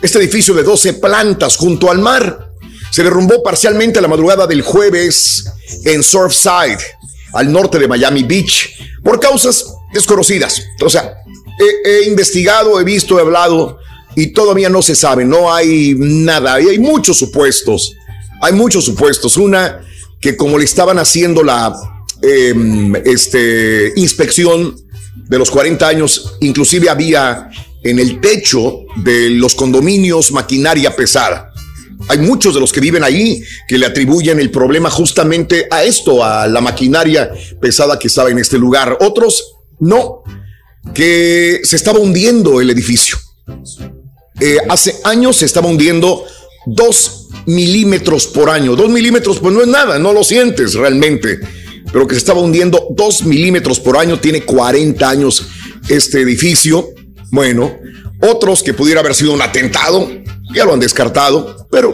este 0.00 0.18
edificio 0.18 0.54
de 0.54 0.62
12 0.62 0.94
plantas 0.94 1.56
junto 1.56 1.90
al 1.90 1.98
mar 1.98 2.52
se 2.92 3.02
derrumbó 3.02 3.42
parcialmente 3.42 3.98
a 3.98 4.02
la 4.02 4.06
madrugada 4.06 4.46
del 4.46 4.62
jueves 4.62 5.44
en 5.84 6.04
Surfside, 6.04 6.78
al 7.32 7.50
norte 7.50 7.80
de 7.80 7.88
Miami 7.88 8.22
Beach, 8.22 8.68
por 9.02 9.18
causas 9.18 9.74
desconocidas. 9.92 10.62
O 10.84 10.88
sea, 10.88 11.16
he, 11.58 11.90
he 11.90 12.02
investigado, 12.06 12.78
he 12.78 12.84
visto, 12.84 13.18
he 13.18 13.22
hablado 13.22 13.80
y 14.14 14.28
todavía 14.28 14.68
no 14.68 14.82
se 14.82 14.94
sabe, 14.94 15.24
no 15.24 15.52
hay 15.52 15.96
nada. 15.98 16.60
Y 16.60 16.68
hay 16.68 16.78
muchos 16.78 17.18
supuestos, 17.18 17.92
hay 18.40 18.52
muchos 18.52 18.84
supuestos. 18.84 19.36
Una 19.36 19.80
que 20.22 20.36
como 20.36 20.56
le 20.56 20.64
estaban 20.64 20.98
haciendo 20.98 21.42
la 21.42 21.74
eh, 22.22 22.54
este, 23.04 23.92
inspección 23.96 24.76
de 25.28 25.38
los 25.38 25.50
40 25.50 25.86
años, 25.86 26.36
inclusive 26.40 26.88
había 26.88 27.50
en 27.82 27.98
el 27.98 28.20
techo 28.20 28.84
de 29.04 29.30
los 29.30 29.56
condominios 29.56 30.30
maquinaria 30.30 30.94
pesada. 30.94 31.52
Hay 32.08 32.18
muchos 32.18 32.54
de 32.54 32.60
los 32.60 32.72
que 32.72 32.80
viven 32.80 33.02
ahí 33.02 33.42
que 33.66 33.78
le 33.78 33.86
atribuyen 33.86 34.38
el 34.38 34.50
problema 34.50 34.90
justamente 34.90 35.66
a 35.70 35.82
esto, 35.84 36.24
a 36.24 36.46
la 36.46 36.60
maquinaria 36.60 37.32
pesada 37.60 37.98
que 37.98 38.06
estaba 38.06 38.30
en 38.30 38.38
este 38.38 38.58
lugar. 38.58 38.98
Otros 39.00 39.56
no, 39.80 40.22
que 40.94 41.60
se 41.64 41.76
estaba 41.76 41.98
hundiendo 41.98 42.60
el 42.60 42.70
edificio. 42.70 43.18
Eh, 44.40 44.58
hace 44.68 44.96
años 45.04 45.36
se 45.36 45.46
estaba 45.46 45.68
hundiendo 45.68 46.24
dos 46.66 47.28
milímetros 47.46 48.26
por 48.26 48.50
año. 48.50 48.76
Dos 48.76 48.90
milímetros, 48.90 49.38
pues 49.38 49.54
no 49.54 49.62
es 49.62 49.68
nada, 49.68 49.98
no 49.98 50.12
lo 50.12 50.24
sientes 50.24 50.74
realmente. 50.74 51.40
Pero 51.92 52.06
que 52.06 52.14
se 52.14 52.18
estaba 52.18 52.40
hundiendo 52.40 52.88
dos 52.90 53.24
milímetros 53.24 53.80
por 53.80 53.96
año, 53.96 54.18
tiene 54.18 54.42
40 54.42 55.08
años 55.08 55.46
este 55.88 56.20
edificio. 56.20 56.88
Bueno, 57.30 57.76
otros 58.20 58.62
que 58.62 58.74
pudiera 58.74 59.00
haber 59.00 59.14
sido 59.14 59.32
un 59.32 59.42
atentado, 59.42 60.08
ya 60.54 60.64
lo 60.64 60.74
han 60.74 60.80
descartado, 60.80 61.66
pero 61.70 61.92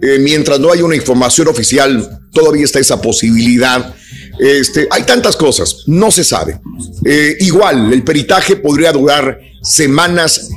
eh, 0.00 0.18
mientras 0.20 0.60
no 0.60 0.72
hay 0.72 0.82
una 0.82 0.94
información 0.94 1.48
oficial, 1.48 2.20
todavía 2.32 2.64
está 2.64 2.78
esa 2.78 3.00
posibilidad. 3.00 3.94
Este, 4.38 4.86
hay 4.90 5.02
tantas 5.04 5.36
cosas, 5.36 5.84
no 5.86 6.10
se 6.10 6.22
sabe. 6.22 6.60
Eh, 7.04 7.36
igual, 7.40 7.92
el 7.92 8.04
peritaje 8.04 8.56
podría 8.56 8.92
durar 8.92 9.38
semanas, 9.62 10.50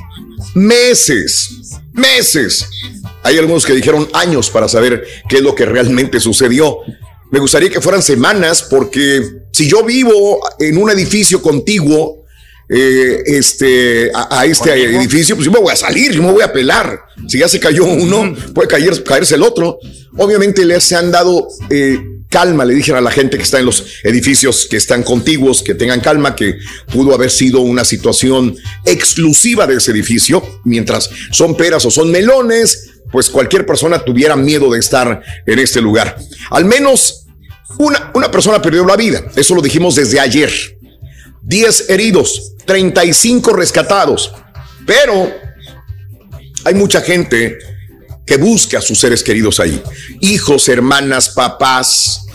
meses, 0.54 1.50
meses. 1.92 2.66
Hay 3.22 3.38
algunos 3.38 3.66
que 3.66 3.74
dijeron 3.74 4.08
años 4.12 4.50
para 4.50 4.68
saber 4.68 5.04
qué 5.28 5.36
es 5.36 5.42
lo 5.42 5.54
que 5.54 5.66
realmente 5.66 6.20
sucedió. 6.20 6.78
Me 7.30 7.38
gustaría 7.38 7.70
que 7.70 7.80
fueran 7.80 8.02
semanas 8.02 8.62
porque 8.62 9.22
si 9.52 9.68
yo 9.68 9.84
vivo 9.84 10.40
en 10.58 10.78
un 10.78 10.90
edificio 10.90 11.40
contiguo, 11.40 12.20
eh, 12.72 13.22
este, 13.26 14.12
a, 14.14 14.40
a 14.40 14.46
este 14.46 14.72
edificio, 14.72 15.34
pues 15.34 15.44
yo 15.44 15.50
me 15.50 15.58
voy 15.58 15.72
a 15.72 15.76
salir, 15.76 16.12
yo 16.12 16.22
me 16.22 16.30
voy 16.30 16.42
a 16.42 16.52
pelar. 16.52 17.00
Si 17.26 17.38
ya 17.38 17.48
se 17.48 17.58
cayó 17.58 17.84
uno, 17.84 18.34
puede 18.54 18.68
caer, 18.68 19.02
caerse 19.02 19.34
el 19.34 19.42
otro. 19.42 19.78
Obviamente 20.16 20.64
les 20.64 20.84
se 20.84 20.94
han 20.94 21.10
dado 21.10 21.48
eh, 21.68 21.98
calma, 22.30 22.64
le 22.64 22.74
dijeron 22.74 22.98
a 22.98 23.02
la 23.02 23.10
gente 23.10 23.36
que 23.36 23.42
está 23.42 23.58
en 23.58 23.66
los 23.66 23.84
edificios 24.04 24.66
que 24.70 24.76
están 24.76 25.02
contiguos, 25.02 25.62
que 25.62 25.74
tengan 25.74 26.00
calma, 26.00 26.34
que 26.34 26.58
pudo 26.90 27.12
haber 27.12 27.30
sido 27.30 27.60
una 27.60 27.84
situación 27.84 28.56
exclusiva 28.86 29.66
de 29.66 29.76
ese 29.76 29.90
edificio, 29.90 30.60
mientras 30.64 31.10
son 31.32 31.56
peras 31.56 31.84
o 31.84 31.90
son 31.90 32.10
melones, 32.10 32.92
pues 33.10 33.28
cualquier 33.28 33.66
persona 33.66 33.98
tuviera 33.98 34.36
miedo 34.36 34.70
de 34.70 34.78
estar 34.78 35.22
en 35.44 35.58
este 35.58 35.80
lugar. 35.82 36.16
Al 36.50 36.64
menos 36.64 37.26
una, 37.78 38.12
una 38.14 38.30
persona 38.30 38.62
perdió 38.62 38.86
la 38.86 38.96
vida, 38.96 39.22
eso 39.36 39.54
lo 39.54 39.60
dijimos 39.60 39.96
desde 39.96 40.20
ayer. 40.20 40.50
10 41.42 41.90
heridos, 41.90 42.54
35 42.64 43.52
rescatados, 43.54 44.32
pero 44.86 45.32
hay 46.64 46.74
mucha 46.74 47.00
gente 47.00 47.58
que 48.26 48.36
busca 48.36 48.78
a 48.78 48.82
sus 48.82 48.98
seres 48.98 49.22
queridos 49.22 49.60
ahí. 49.60 49.82
Hijos, 50.20 50.68
hermanas, 50.68 51.30
papás, 51.30 52.26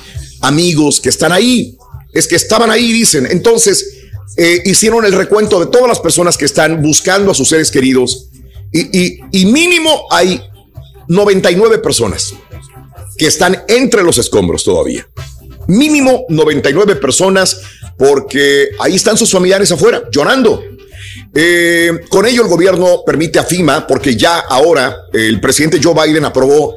amigos 0.42 1.00
que 1.00 1.10
están 1.10 1.32
ahí. 1.32 1.78
Es 2.14 2.28
que 2.28 2.36
estaban 2.36 2.72
ahí, 2.72 2.92
dicen. 2.92 3.28
Entonces, 3.30 3.96
eh, 4.38 4.62
hicieron 4.66 5.06
el 5.06 5.14
recuento 5.14 5.60
de 5.60 5.68
todas 5.68 5.88
las 5.88 6.00
personas 6.00 6.38
que 6.38 6.46
están 6.46 6.82
buscando 6.82 7.32
a 7.32 7.36
sus 7.36 7.50
seres 7.50 7.72
queridos. 7.72 8.30
Y, 8.72 9.20
y 9.32 9.46
mínimo 9.46 10.06
hay 10.12 10.42
99 11.08 11.78
personas 11.80 12.34
que 13.18 13.28
están 13.28 13.64
entre 13.68 14.04
los 14.04 14.18
escombros 14.18 14.64
todavía. 14.64 15.08
Mínimo 15.68 16.26
99 16.30 16.98
personas 16.98 17.62
porque 17.98 18.70
ahí 18.80 18.96
están 18.96 19.18
sus 19.18 19.32
familiares 19.32 19.72
afuera 19.72 20.04
llorando. 20.12 20.62
Eh, 21.34 21.92
con 22.10 22.26
ello 22.26 22.44
el 22.44 22.50
gobierno 22.50 23.04
permite 23.06 23.40
a 23.40 23.44
FIMA, 23.44 23.86
porque 23.88 24.16
ya 24.16 24.40
ahora 24.40 24.96
el 25.14 25.40
presidente 25.40 25.80
Joe 25.82 25.94
Biden 25.94 26.26
aprobó 26.26 26.76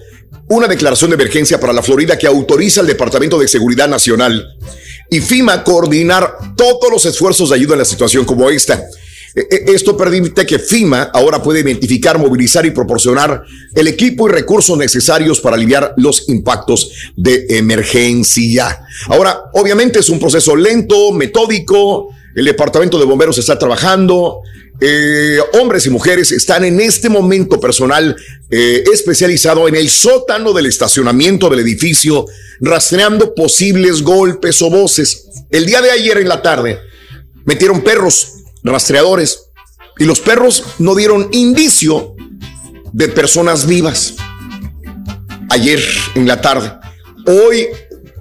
una 0.49 0.66
declaración 0.66 1.11
de 1.11 1.14
emergencia 1.14 1.61
para 1.61 1.72
la 1.72 1.82
Florida 1.82 2.16
que 2.16 2.26
autoriza 2.26 2.80
al 2.80 2.86
Departamento 2.86 3.39
de 3.39 3.49
Seguridad 3.49 3.89
Nacional 3.89 4.57
y 5.11 5.20
FIMA 5.20 5.64
coordinar 5.64 6.55
todos 6.57 6.91
los 6.91 7.05
esfuerzos 7.07 7.51
de 7.51 7.57
ayuda 7.57 7.74
en 7.74 7.80
la 7.80 7.84
situación 7.84 8.24
como 8.24 8.49
esta. 8.51 8.82
E, 9.34 9.41
e, 9.51 9.74
esto 9.74 9.97
permite 9.97 10.47
que 10.47 10.59
FIMA 10.59 11.11
ahora 11.12 11.43
puede 11.43 11.61
identificar, 11.61 12.18
movilizar 12.18 12.64
y 12.66 12.70
proporcionar 12.70 13.43
el 13.74 13.86
equipo 13.89 14.28
y 14.28 14.32
recursos 14.32 14.76
necesarios 14.76 15.41
para 15.41 15.57
aliviar 15.57 15.95
los 15.97 16.28
impactos 16.28 16.91
de 17.14 17.47
emergencia. 17.51 18.80
Ahora, 19.09 19.39
obviamente 19.53 20.01
es 20.01 20.09
un 20.09 20.18
proceso 20.18 20.57
lento, 20.57 21.12
metódico, 21.12 22.09
el 22.39 22.45
departamento 22.45 23.01
de 23.01 23.05
bomberos 23.05 23.36
está 23.39 23.59
trabajando. 23.59 24.43
Eh, 24.80 25.41
hombres 25.61 25.86
y 25.86 25.91
mujeres 25.91 26.30
están 26.30 26.64
en 26.64 26.80
este 26.80 27.09
momento 27.09 27.59
personal 27.59 28.14
eh, 28.49 28.84
especializado 28.93 29.66
en 29.66 29.74
el 29.74 29.91
sótano 29.91 30.53
del 30.53 30.66
estacionamiento 30.66 31.51
del 31.51 31.59
edificio, 31.59 32.26
rastreando 32.61 33.34
posibles 33.34 34.03
golpes 34.03 34.62
o 34.62 34.70
voces. 34.70 35.26
El 35.51 35.66
día 35.66 35.82
de 35.82 35.91
ayer 35.91 36.18
en 36.18 36.28
la 36.28 36.41
tarde 36.41 36.78
metieron 37.45 37.82
perros 37.82 38.34
rastreadores 38.62 39.51
y 39.99 40.05
los 40.05 40.20
perros 40.20 40.62
no 40.78 40.95
dieron 40.95 41.30
indicio 41.32 42.14
de 42.93 43.09
personas 43.09 43.66
vivas. 43.66 44.14
Ayer 45.51 45.82
en 46.14 46.28
la 46.28 46.41
tarde. 46.41 46.70
Hoy 47.26 47.66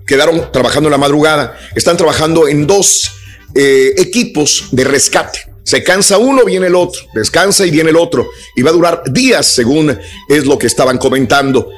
quedaron 0.08 0.52
trabajando 0.52 0.88
en 0.88 0.92
la 0.94 0.98
madrugada. 0.98 1.56
Están 1.76 1.98
trabajando 1.98 2.48
en 2.48 2.66
dos 2.66 3.12
eh, 3.56 3.94
equipos 3.98 4.68
de 4.72 4.84
rescate. 4.84 5.40
Se 5.64 5.84
cansa 5.84 6.18
uno, 6.18 6.46
viene 6.46 6.68
el 6.68 6.76
otro, 6.76 7.02
descansa 7.14 7.66
y 7.66 7.72
viene 7.72 7.90
el 7.90 7.98
otro. 7.98 8.30
Y 8.56 8.62
va 8.62 8.70
a 8.70 8.74
durar 8.74 9.04
días, 9.12 9.48
según 9.48 9.98
es 10.30 10.46
lo 10.46 10.58
que 10.58 10.68
estaban 10.68 10.98
comentando. 10.98 11.70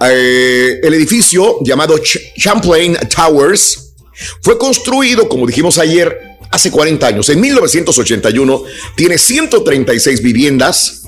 Eh, 0.00 0.80
el 0.82 0.94
edificio 0.94 1.58
llamado 1.62 1.96
Champlain 1.98 2.96
Towers 3.14 3.94
fue 4.40 4.56
construido, 4.56 5.28
como 5.28 5.46
dijimos 5.46 5.78
ayer, 5.78 6.18
hace 6.50 6.70
40 6.70 7.06
años. 7.06 7.28
En 7.28 7.40
1981 7.40 8.62
tiene 8.96 9.18
136 9.18 10.22
viviendas, 10.22 11.02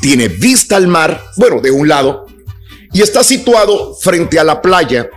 tiene 0.00 0.28
vista 0.28 0.76
al 0.76 0.88
mar, 0.88 1.22
bueno, 1.36 1.60
de 1.60 1.70
un 1.70 1.88
lado, 1.88 2.26
y 2.92 3.02
está 3.02 3.22
situado 3.22 3.94
frente 3.94 4.38
a 4.38 4.44
la 4.44 4.60
playa, 4.60 5.08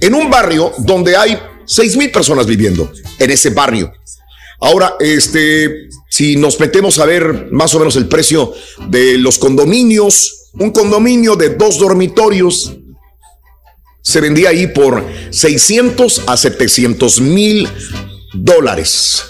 en 0.00 0.14
un 0.14 0.30
barrio 0.30 0.72
donde 0.78 1.16
hay 1.16 1.38
6 1.68 1.96
mil 1.96 2.10
personas 2.10 2.46
viviendo 2.46 2.92
en 3.18 3.30
ese 3.30 3.50
barrio. 3.50 3.92
Ahora, 4.60 4.96
este, 4.98 5.88
si 6.10 6.36
nos 6.36 6.58
metemos 6.58 6.98
a 6.98 7.06
ver 7.06 7.48
más 7.52 7.74
o 7.74 7.78
menos 7.78 7.94
el 7.96 8.08
precio 8.08 8.52
de 8.88 9.18
los 9.18 9.38
condominios, 9.38 10.50
un 10.54 10.72
condominio 10.72 11.36
de 11.36 11.50
dos 11.50 11.78
dormitorios 11.78 12.72
se 14.02 14.20
vendía 14.20 14.48
ahí 14.48 14.66
por 14.68 15.04
600 15.30 16.22
a 16.26 16.36
700 16.36 17.20
mil 17.20 17.68
dólares. 18.32 19.22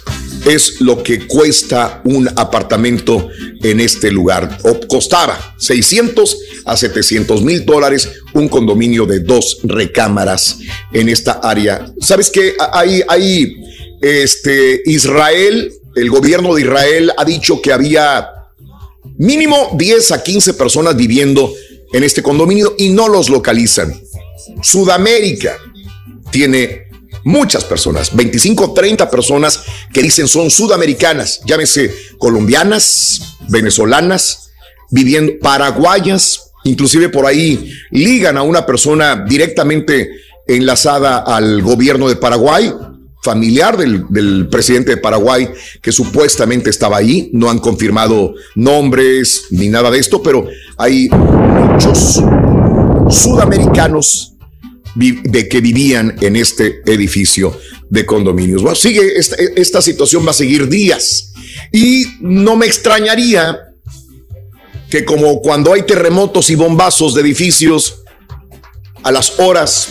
Es 0.48 0.80
lo 0.80 1.02
que 1.02 1.26
cuesta 1.26 2.00
un 2.04 2.28
apartamento 2.36 3.28
en 3.62 3.80
este 3.80 4.10
lugar. 4.10 4.58
Costaba 4.88 5.54
600 5.58 6.38
a 6.64 6.76
700 6.76 7.42
mil 7.42 7.66
dólares 7.66 8.08
un 8.32 8.48
condominio 8.48 9.04
de 9.04 9.20
dos 9.20 9.58
recámaras 9.62 10.58
en 10.92 11.10
esta 11.10 11.32
área. 11.42 11.92
¿Sabes 12.00 12.30
qué? 12.30 12.54
Hay, 12.72 13.02
hay 13.08 13.56
este, 14.00 14.80
Israel, 14.86 15.72
el 15.94 16.10
gobierno 16.10 16.54
de 16.54 16.62
Israel 16.62 17.12
ha 17.16 17.24
dicho 17.24 17.60
que 17.60 17.72
había 17.72 18.28
mínimo 19.18 19.74
10 19.76 20.12
a 20.12 20.22
15 20.22 20.54
personas 20.54 20.96
viviendo 20.96 21.52
en 21.92 22.04
este 22.04 22.22
condominio 22.22 22.74
y 22.78 22.88
no 22.88 23.08
los 23.08 23.28
localizan. 23.28 23.94
Sudamérica 24.62 25.56
tiene 26.30 26.87
muchas 27.24 27.64
personas, 27.64 28.14
25 28.14 28.72
30 28.74 29.10
personas 29.10 29.62
que 29.92 30.02
dicen 30.02 30.28
son 30.28 30.50
sudamericanas, 30.50 31.40
llámese 31.44 31.94
colombianas, 32.18 33.36
venezolanas, 33.48 34.50
viviendo 34.90 35.32
paraguayas, 35.40 36.52
inclusive 36.64 37.08
por 37.08 37.26
ahí 37.26 37.72
ligan 37.90 38.36
a 38.36 38.42
una 38.42 38.66
persona 38.66 39.24
directamente 39.28 40.10
enlazada 40.46 41.18
al 41.18 41.62
gobierno 41.62 42.08
de 42.08 42.16
Paraguay, 42.16 42.72
familiar 43.22 43.76
del, 43.76 44.48
presidente 44.48 44.92
de 44.92 44.96
Paraguay 44.96 45.48
que 45.82 45.92
supuestamente 45.92 46.70
estaba 46.70 46.96
ahí. 46.96 47.30
No 47.32 47.50
han 47.50 47.58
confirmado 47.58 48.34
nombres 48.54 49.46
ni 49.50 49.68
nada 49.68 49.90
de 49.90 49.98
esto, 49.98 50.22
pero 50.22 50.46
hay 50.76 51.08
muchos 51.08 52.22
sudamericanos 53.10 54.27
de 54.98 55.48
que 55.48 55.60
vivían 55.60 56.16
en 56.20 56.36
este 56.36 56.82
edificio 56.86 57.58
de 57.88 58.04
condominios. 58.04 58.62
Bueno, 58.62 58.74
sigue, 58.74 59.16
esta, 59.16 59.36
esta 59.56 59.80
situación 59.80 60.26
va 60.26 60.30
a 60.30 60.34
seguir 60.34 60.68
días 60.68 61.32
y 61.72 62.04
no 62.20 62.56
me 62.56 62.66
extrañaría 62.66 63.60
que 64.90 65.04
como 65.04 65.40
cuando 65.40 65.72
hay 65.72 65.82
terremotos 65.82 66.50
y 66.50 66.54
bombazos 66.54 67.14
de 67.14 67.20
edificios, 67.20 68.02
a 69.02 69.12
las 69.12 69.38
horas 69.38 69.88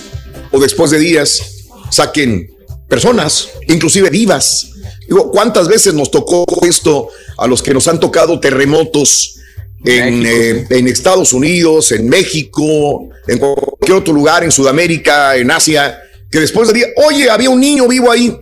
o 0.51 0.59
después 0.59 0.91
de 0.91 0.99
días 0.99 1.65
saquen 1.89 2.49
personas, 2.87 3.49
inclusive 3.67 4.09
vivas. 4.09 4.71
Digo, 5.07 5.31
¿cuántas 5.31 5.67
veces 5.67 5.93
nos 5.93 6.11
tocó 6.11 6.45
esto 6.65 7.09
a 7.37 7.47
los 7.47 7.61
que 7.61 7.73
nos 7.73 7.87
han 7.87 7.99
tocado 7.99 8.39
terremotos 8.39 9.36
en, 9.83 10.25
eh, 10.25 10.67
en, 10.69 10.87
Estados 10.87 11.33
Unidos, 11.33 11.91
en 11.91 12.09
México, 12.09 13.09
en 13.27 13.37
cualquier 13.37 13.97
otro 13.97 14.13
lugar, 14.13 14.43
en 14.43 14.51
Sudamérica, 14.51 15.35
en 15.35 15.51
Asia, 15.51 15.99
que 16.31 16.39
después 16.39 16.67
de 16.69 16.73
día, 16.73 16.87
oye, 17.07 17.29
había 17.29 17.49
un 17.49 17.59
niño 17.59 17.87
vivo 17.87 18.11
ahí, 18.11 18.35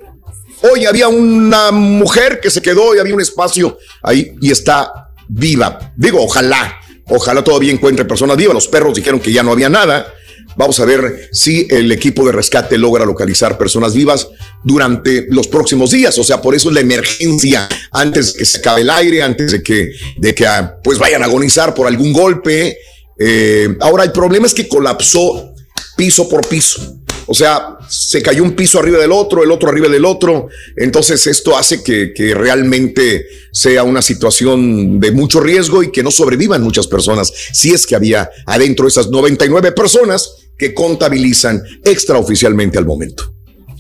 oye, 0.72 0.88
había 0.88 1.08
una 1.08 1.72
mujer 1.72 2.40
que 2.40 2.50
se 2.50 2.62
quedó 2.62 2.96
y 2.96 3.00
había 3.00 3.14
un 3.14 3.22
espacio 3.22 3.78
ahí 4.02 4.34
y 4.42 4.52
está 4.52 5.12
viva. 5.28 5.94
Digo, 5.96 6.24
ojalá, 6.24 6.80
ojalá 7.08 7.44
todavía 7.44 7.72
encuentre 7.72 8.06
personas 8.06 8.38
vivas. 8.38 8.54
Los 8.54 8.68
perros 8.68 8.96
dijeron 8.96 9.20
que 9.20 9.32
ya 9.32 9.44
no 9.44 9.52
había 9.52 9.70
nada. 9.70 10.14
Vamos 10.56 10.80
a 10.80 10.86
ver 10.86 11.30
si 11.32 11.68
el 11.70 11.92
equipo 11.92 12.26
de 12.26 12.32
rescate 12.32 12.78
logra 12.78 13.06
localizar 13.06 13.58
personas 13.58 13.94
vivas 13.94 14.30
durante 14.64 15.28
los 15.30 15.48
próximos 15.48 15.92
días. 15.92 16.18
O 16.18 16.24
sea, 16.24 16.42
por 16.42 16.56
eso 16.56 16.70
es 16.70 16.76
la 16.76 16.82
emergencia 16.82 17.68
antes 17.92 18.34
de 18.34 18.40
que 18.40 18.46
se 18.46 18.58
acabe 18.60 18.82
el 18.82 18.90
aire, 18.90 19.22
antes 19.22 19.52
de 19.52 19.62
que, 19.62 19.92
de 20.18 20.36
que 20.36 20.48
ah, 20.48 20.78
pues 20.84 20.98
vayan 20.98 21.24
a 21.24 21.26
agonizar 21.26 21.74
por 21.74 21.88
algún 21.88 22.14
golpe. 22.14 22.78
Eh, 23.18 23.76
ahora, 23.82 24.04
el 24.04 24.12
problema 24.12 24.48
es 24.48 24.54
que 24.54 24.68
colapsó 24.68 25.54
piso 25.98 26.30
por 26.30 26.48
piso. 26.48 27.05
O 27.28 27.34
sea, 27.34 27.78
se 27.90 28.22
cayó 28.22 28.44
un 28.44 28.54
piso 28.54 28.80
arriba 28.80 28.98
del 28.98 29.12
otro, 29.12 29.44
el 29.44 29.52
otro 29.52 29.70
arriba 29.70 29.88
del 29.88 30.06
otro. 30.06 30.48
Entonces 30.76 31.26
esto 31.28 31.58
hace 31.58 31.84
que, 31.84 32.14
que, 32.14 32.34
realmente 32.34 33.26
sea 33.52 33.84
una 33.84 34.02
situación 34.02 35.00
de 35.00 35.12
mucho 35.12 35.40
riesgo 35.40 35.84
y 35.84 35.92
que 35.92 36.04
no 36.04 36.12
sobrevivan 36.12 36.62
muchas 36.62 36.88
personas. 36.88 37.32
Si 37.54 37.72
es 37.72 37.86
que 37.86 37.96
había 37.96 38.30
adentro 38.46 38.88
esas 38.88 39.10
99 39.10 39.72
personas 39.72 40.46
que 40.58 40.74
contabilizan 40.74 41.62
extraoficialmente 41.84 42.78
al 42.78 42.86
momento. 42.86 43.32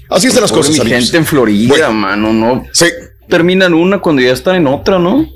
Así 0.10 0.28
están 0.28 0.41
las 0.41 0.52
cosas. 0.52 0.84
Mi 0.84 0.89
gente 0.89 1.18
en 1.18 1.26
Florida, 1.26 1.89
mano, 1.91 2.34
no. 2.34 2.66
Sí. 2.74 2.86
Terminan 3.28 3.74
una 3.74 4.00
cuando 4.00 4.22
ya 4.22 4.34
están 4.34 4.56
en 4.58 4.68
otra, 4.68 5.00
¿no? 5.00 5.28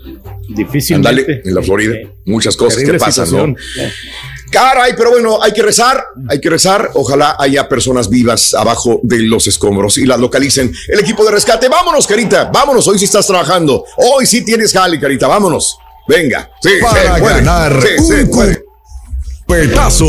Difícilmente. 0.47 1.09
Andale, 1.09 1.41
en 1.43 1.55
la 1.55 1.63
Florida. 1.63 1.95
Muchas 2.25 2.55
cosas 2.55 2.83
que 2.83 2.93
pasan, 2.93 3.31
¿no? 3.31 3.55
Caray, 4.51 4.93
pero 4.97 5.11
bueno, 5.11 5.41
hay 5.41 5.51
que 5.51 5.61
rezar, 5.61 6.03
hay 6.27 6.41
que 6.41 6.49
rezar. 6.49 6.91
Ojalá 6.95 7.35
haya 7.39 7.69
personas 7.69 8.09
vivas 8.09 8.53
abajo 8.53 8.99
de 9.03 9.19
los 9.19 9.45
escombros 9.47 9.97
y 9.97 10.05
las 10.05 10.19
localicen. 10.19 10.71
El 10.87 10.99
equipo 10.99 11.23
de 11.23 11.31
rescate, 11.31 11.69
vámonos, 11.69 12.07
Carita, 12.07 12.49
vámonos. 12.51 12.87
Hoy 12.87 12.97
sí 12.97 13.05
estás 13.05 13.27
trabajando. 13.27 13.85
Hoy 13.97 14.25
sí 14.25 14.43
tienes 14.43 14.73
jale, 14.73 14.99
Carita, 14.99 15.27
vámonos. 15.27 15.77
Venga, 16.07 16.49
sí, 16.61 16.71
Para 16.81 17.19
ganar 17.19 17.79
Sí, 17.81 18.13
un 18.23 18.29
puede. 18.31 18.63
Petazo. 19.47 20.05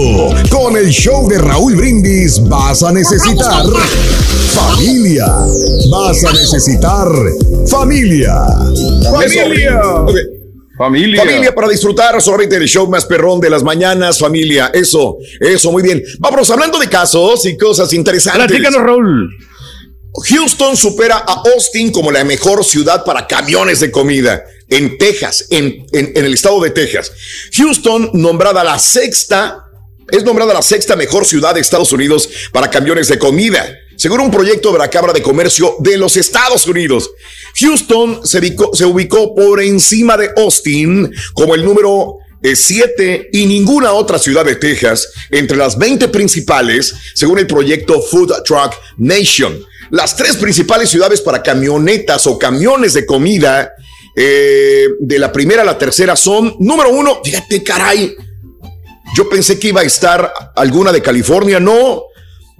Con 0.50 0.76
el 0.76 0.88
show 0.90 1.26
de 1.28 1.38
Raúl 1.38 1.74
Brindis 1.74 2.46
vas 2.48 2.82
a 2.82 2.92
necesitar 2.92 3.64
familia. 4.54 5.26
Vas 5.90 6.24
a 6.24 6.32
necesitar 6.32 7.08
familia. 7.66 8.34
Familia. 9.10 9.80
Ok. 10.02 10.39
Familia. 10.80 11.22
Familia 11.22 11.54
para 11.54 11.68
disfrutar 11.68 12.20
solamente 12.22 12.58
del 12.58 12.66
show 12.66 12.88
más 12.88 13.04
perrón 13.04 13.38
de 13.38 13.50
las 13.50 13.62
mañanas, 13.62 14.18
familia. 14.18 14.70
Eso, 14.72 15.18
eso, 15.38 15.70
muy 15.70 15.82
bien. 15.82 16.02
Vámonos 16.18 16.48
hablando 16.50 16.78
de 16.78 16.88
casos 16.88 17.44
y 17.44 17.54
cosas 17.58 17.92
interesantes. 17.92 18.46
Platícanos, 18.46 18.80
Raúl. 18.80 19.28
Houston 20.30 20.76
supera 20.78 21.18
a 21.18 21.42
Austin 21.54 21.92
como 21.92 22.10
la 22.10 22.24
mejor 22.24 22.64
ciudad 22.64 23.04
para 23.04 23.26
camiones 23.26 23.80
de 23.80 23.90
comida 23.90 24.42
en 24.68 24.96
Texas, 24.96 25.46
en, 25.50 25.84
en- 25.92 26.12
en 26.16 26.24
el 26.24 26.32
estado 26.32 26.60
de 26.62 26.70
Texas. 26.70 27.12
Houston, 27.56 28.10
nombrada 28.14 28.64
la 28.64 28.78
sexta, 28.78 29.64
es 30.10 30.24
nombrada 30.24 30.54
la 30.54 30.62
sexta 30.62 30.96
mejor 30.96 31.26
ciudad 31.26 31.54
de 31.54 31.60
Estados 31.60 31.92
Unidos 31.92 32.28
para 32.52 32.70
camiones 32.70 33.08
de 33.08 33.18
comida, 33.18 33.68
según 34.00 34.20
un 34.20 34.30
proyecto 34.30 34.72
de 34.72 34.78
la 34.78 34.88
Cámara 34.88 35.12
de 35.12 35.20
Comercio 35.20 35.76
de 35.78 35.98
los 35.98 36.16
Estados 36.16 36.66
Unidos. 36.66 37.10
Houston 37.56 38.22
se 38.24 38.86
ubicó, 38.86 39.34
por 39.34 39.60
encima 39.60 40.16
de 40.16 40.30
Austin 40.38 41.12
como 41.34 41.54
el 41.54 41.62
número 41.62 42.16
7 42.42 43.28
y 43.30 43.44
ninguna 43.44 43.92
otra 43.92 44.18
ciudad 44.18 44.46
de 44.46 44.56
Texas 44.56 45.12
entre 45.30 45.58
las 45.58 45.76
20 45.76 46.08
principales, 46.08 46.94
según 47.14 47.40
el 47.40 47.46
proyecto 47.46 48.00
Food 48.00 48.42
Truck 48.42 48.72
Nation. 48.96 49.62
Las 49.90 50.16
tres 50.16 50.36
principales 50.36 50.88
ciudades 50.88 51.20
para 51.20 51.42
camionetas 51.42 52.26
o 52.26 52.38
camiones 52.38 52.94
de 52.94 53.04
comida, 53.04 53.70
eh, 54.16 54.88
de 54.98 55.18
la 55.18 55.30
primera 55.30 55.60
a 55.60 55.66
la 55.66 55.76
tercera, 55.76 56.16
son, 56.16 56.56
número 56.58 56.88
uno, 56.88 57.20
fíjate, 57.22 57.62
caray, 57.62 58.16
yo 59.14 59.28
pensé 59.28 59.58
que 59.58 59.68
iba 59.68 59.82
a 59.82 59.84
estar 59.84 60.32
alguna 60.56 60.90
de 60.90 61.02
California, 61.02 61.60
no. 61.60 62.04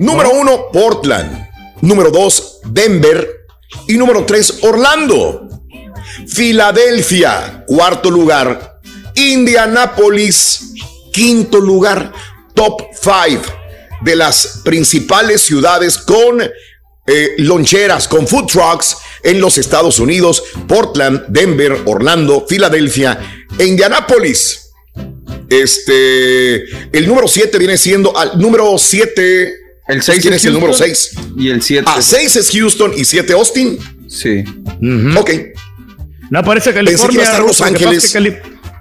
Número 0.01 0.31
uno, 0.31 0.71
Portland. 0.73 1.47
Número 1.83 2.11
dos, 2.11 2.61
Denver. 2.65 3.45
Y 3.87 3.99
número 3.99 4.25
tres, 4.25 4.61
Orlando. 4.63 5.47
Filadelfia, 6.27 7.65
cuarto 7.67 8.11
lugar. 8.11 8.81
Indianápolis, 9.15 10.73
quinto 11.13 11.61
lugar. 11.61 12.15
Top 12.55 12.81
five 12.95 13.43
de 14.01 14.17
las 14.17 14.63
principales 14.65 15.43
ciudades 15.43 15.99
con 15.99 16.41
eh, 16.43 17.35
loncheras, 17.37 18.09
con 18.09 18.27
food 18.27 18.47
trucks 18.47 18.97
en 19.23 19.39
los 19.39 19.59
Estados 19.59 19.99
Unidos. 19.99 20.43
Portland, 20.67 21.27
Denver, 21.29 21.83
Orlando, 21.85 22.47
Filadelfia 22.49 23.45
e 23.59 23.67
Indianápolis. 23.67 24.71
Este, 25.51 26.65
el 26.97 27.07
número 27.07 27.29
7 27.29 27.59
viene 27.59 27.77
siendo 27.77 28.17
al 28.17 28.39
número 28.39 28.79
7. 28.79 29.60
El 29.91 30.03
6 30.03 30.23
¿Quién 30.23 30.35
es 30.35 30.41
es 30.41 30.47
el 30.47 30.53
número 30.55 30.73
Houston 30.73 30.89
6? 30.89 31.11
Y 31.37 31.49
el 31.51 31.63
7. 31.63 31.85
Ah, 31.87 32.01
6 32.01 32.37
es 32.37 32.51
Houston 32.51 32.93
y 32.97 33.05
7 33.05 33.33
Austin. 33.33 33.79
Sí. 34.09 34.45
Ok. 35.17 35.31
No 36.31 36.39
aparece 36.39 36.73
Pensé 36.73 36.79
que 36.81 36.85
California. 36.85 37.15
iba 37.15 37.23
a 37.23 37.27
estar 37.27 37.41
Los 37.43 37.61
Ángeles. 37.61 38.15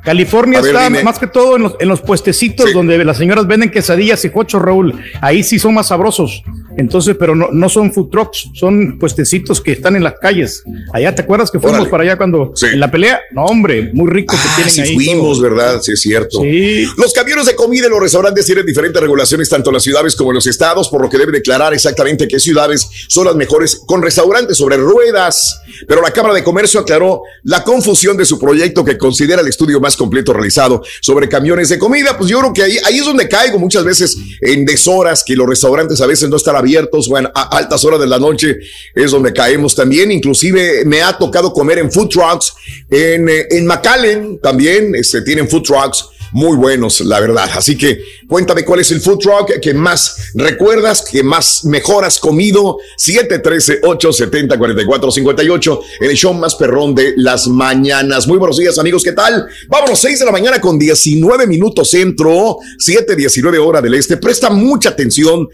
Que 0.09 0.23
Cali- 0.23 0.23
California 0.25 0.61
ver, 0.61 0.75
está 0.75 0.87
dime. 0.89 1.03
más 1.03 1.19
que 1.19 1.27
todo 1.27 1.55
en 1.55 1.63
los, 1.63 1.75
en 1.79 1.87
los 1.87 2.01
puestecitos 2.01 2.73
donde 2.73 3.03
las 3.05 3.17
señoras 3.17 3.47
venden 3.47 3.69
quesadillas 3.71 4.23
y 4.25 4.29
cochos, 4.29 4.61
Raúl. 4.61 4.93
Ahí 5.21 5.43
sí 5.43 5.59
son 5.59 5.73
más 5.73 5.87
sabrosos. 5.87 6.43
Entonces, 6.77 7.15
pero 7.19 7.35
no, 7.35 7.49
no 7.51 7.67
son 7.67 7.91
food 7.91 8.09
trucks, 8.09 8.47
son 8.53 8.97
puestecitos 8.99 9.59
que 9.59 9.73
están 9.73 9.95
en 9.97 10.03
las 10.03 10.13
calles. 10.21 10.63
Allá, 10.93 11.13
¿te 11.13 11.23
acuerdas 11.23 11.51
que 11.51 11.59
fuimos 11.59 11.79
Órale. 11.79 11.89
para 11.89 12.03
allá 12.03 12.17
cuando 12.17 12.53
en 12.71 12.79
la 12.79 12.89
pelea? 12.89 13.19
No, 13.31 13.43
hombre, 13.45 13.89
muy 13.93 14.09
rico 14.09 14.33
que 14.35 14.41
Ah, 14.47 14.53
tienen 14.55 14.73
sí 14.73 14.81
ahí. 14.81 14.93
fuimos, 14.95 15.39
todo. 15.39 15.49
¿verdad? 15.49 15.81
Sí, 15.81 15.91
es 15.91 16.01
cierto. 16.01 16.39
Sí. 16.41 16.85
Los 16.97 17.11
camiones 17.11 17.47
de 17.47 17.55
comida 17.55 17.87
y 17.87 17.89
los 17.89 17.99
restaurantes 17.99 18.45
tienen 18.45 18.65
diferentes 18.65 19.01
regulaciones 19.01 19.49
tanto 19.49 19.69
en 19.71 19.73
las 19.73 19.83
ciudades 19.83 20.15
como 20.15 20.31
en 20.31 20.35
los 20.35 20.47
estados, 20.47 20.87
por 20.89 21.01
lo 21.01 21.09
que 21.09 21.17
debe 21.17 21.31
declarar 21.33 21.73
exactamente 21.73 22.27
qué 22.27 22.39
ciudades 22.39 22.87
son 23.09 23.25
las 23.25 23.35
mejores 23.35 23.81
con 23.85 24.01
restaurantes 24.01 24.57
sobre 24.57 24.77
ruedas. 24.77 25.59
Pero 25.87 26.01
la 26.01 26.11
Cámara 26.11 26.33
de 26.33 26.43
Comercio 26.43 26.79
aclaró 26.79 27.23
la 27.43 27.63
confusión 27.63 28.15
de 28.15 28.25
su 28.25 28.39
proyecto 28.39 28.85
que 28.85 28.97
considera 28.97 29.41
el 29.41 29.47
estudio 29.47 29.79
más 29.81 29.97
completo 29.99 30.33
realizado 30.33 30.81
sobre 31.01 31.29
camiones 31.29 31.69
de 31.69 31.77
comida. 31.77 32.17
Pues 32.17 32.31
yo 32.31 32.39
creo 32.39 32.53
que 32.53 32.63
ahí, 32.63 32.77
ahí 32.85 32.97
es 32.97 33.05
donde 33.05 33.27
caigo 33.27 33.59
muchas 33.59 33.83
veces 33.83 34.17
en 34.41 34.65
deshoras, 34.65 35.23
que 35.23 35.35
los 35.35 35.47
restaurantes 35.47 36.01
a 36.01 36.07
veces 36.07 36.29
no 36.29 36.37
están 36.37 36.55
abiertos, 36.55 37.07
bueno, 37.07 37.29
a 37.35 37.57
altas 37.57 37.83
horas 37.85 37.99
de 37.99 38.07
la 38.07 38.17
noche 38.17 38.57
es 38.95 39.11
donde 39.11 39.33
caemos 39.33 39.75
también. 39.75 40.11
Inclusive 40.11 40.85
me 40.85 41.03
ha 41.03 41.15
tocado 41.17 41.53
comer 41.53 41.77
en 41.79 41.91
food 41.91 42.09
trucks 42.09 42.53
en, 42.89 43.29
eh, 43.29 43.45
en 43.51 43.67
McAllen 43.67 44.39
también, 44.41 44.95
este, 44.95 45.21
tienen 45.21 45.47
food 45.47 45.63
trucks 45.63 46.05
muy 46.31 46.57
buenos, 46.57 47.01
la 47.01 47.19
verdad. 47.19 47.49
Así 47.53 47.77
que 47.77 48.01
cuéntame 48.27 48.63
cuál 48.63 48.79
es 48.79 48.89
el 48.91 49.01
food 49.01 49.19
truck 49.19 49.59
que 49.61 49.73
más 49.73 50.31
recuerdas, 50.33 51.03
que 51.09 51.23
más 51.23 51.65
mejor 51.65 52.05
has 52.05 52.19
comido. 52.19 52.77
713-870-4458, 52.97 55.79
en 56.01 56.09
el 56.09 56.15
show 56.15 56.33
más 56.33 56.55
perrón 56.55 56.95
de 56.95 57.13
las 57.17 57.47
mañanas. 57.47 58.25
Muy 58.27 58.37
buenos 58.37 58.57
días, 58.57 58.79
amigos, 58.79 59.03
¿qué 59.03 59.11
tal? 59.13 59.47
Vámonos, 59.67 59.99
6 59.99 60.19
de 60.19 60.25
la 60.25 60.31
mañana 60.31 60.61
con 60.61 60.79
19 60.79 61.47
minutos 61.47 61.89
centro, 61.89 62.57
7:19 62.77 63.57
hora 63.59 63.81
del 63.81 63.95
este. 63.95 64.17
Presta 64.17 64.49
mucha 64.49 64.89
atención 64.89 65.47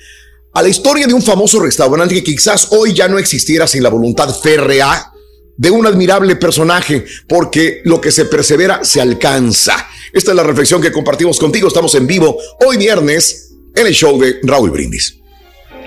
a 0.53 0.61
la 0.61 0.69
historia 0.69 1.07
de 1.07 1.13
un 1.13 1.21
famoso 1.21 1.59
restaurante 1.59 2.15
que 2.15 2.23
quizás 2.23 2.67
hoy 2.71 2.93
ya 2.93 3.07
no 3.07 3.17
existiera 3.17 3.67
sin 3.67 3.84
la 3.84 3.89
voluntad 3.89 4.34
férrea 4.34 5.11
de 5.57 5.71
un 5.71 5.86
admirable 5.86 6.36
personaje, 6.36 7.05
porque 7.28 7.82
lo 7.86 8.01
que 8.01 8.11
se 8.11 8.26
persevera 8.26 8.84
se 8.84 9.01
alcanza. 9.01 9.88
Esta 10.16 10.32
es 10.32 10.38
la 10.38 10.43
reflexión 10.43 10.82
que 10.82 10.93
compartimos 10.93 11.38
contigo. 11.38 11.68
Estamos 11.68 11.93
en 11.93 12.07
vivo 12.07 12.38
hoy 12.66 12.78
viernes 12.78 13.53
en 13.76 13.86
el 13.86 13.93
show 13.93 14.18
de 14.18 14.38
Raúl 14.43 14.72
Brindis. 14.72 15.20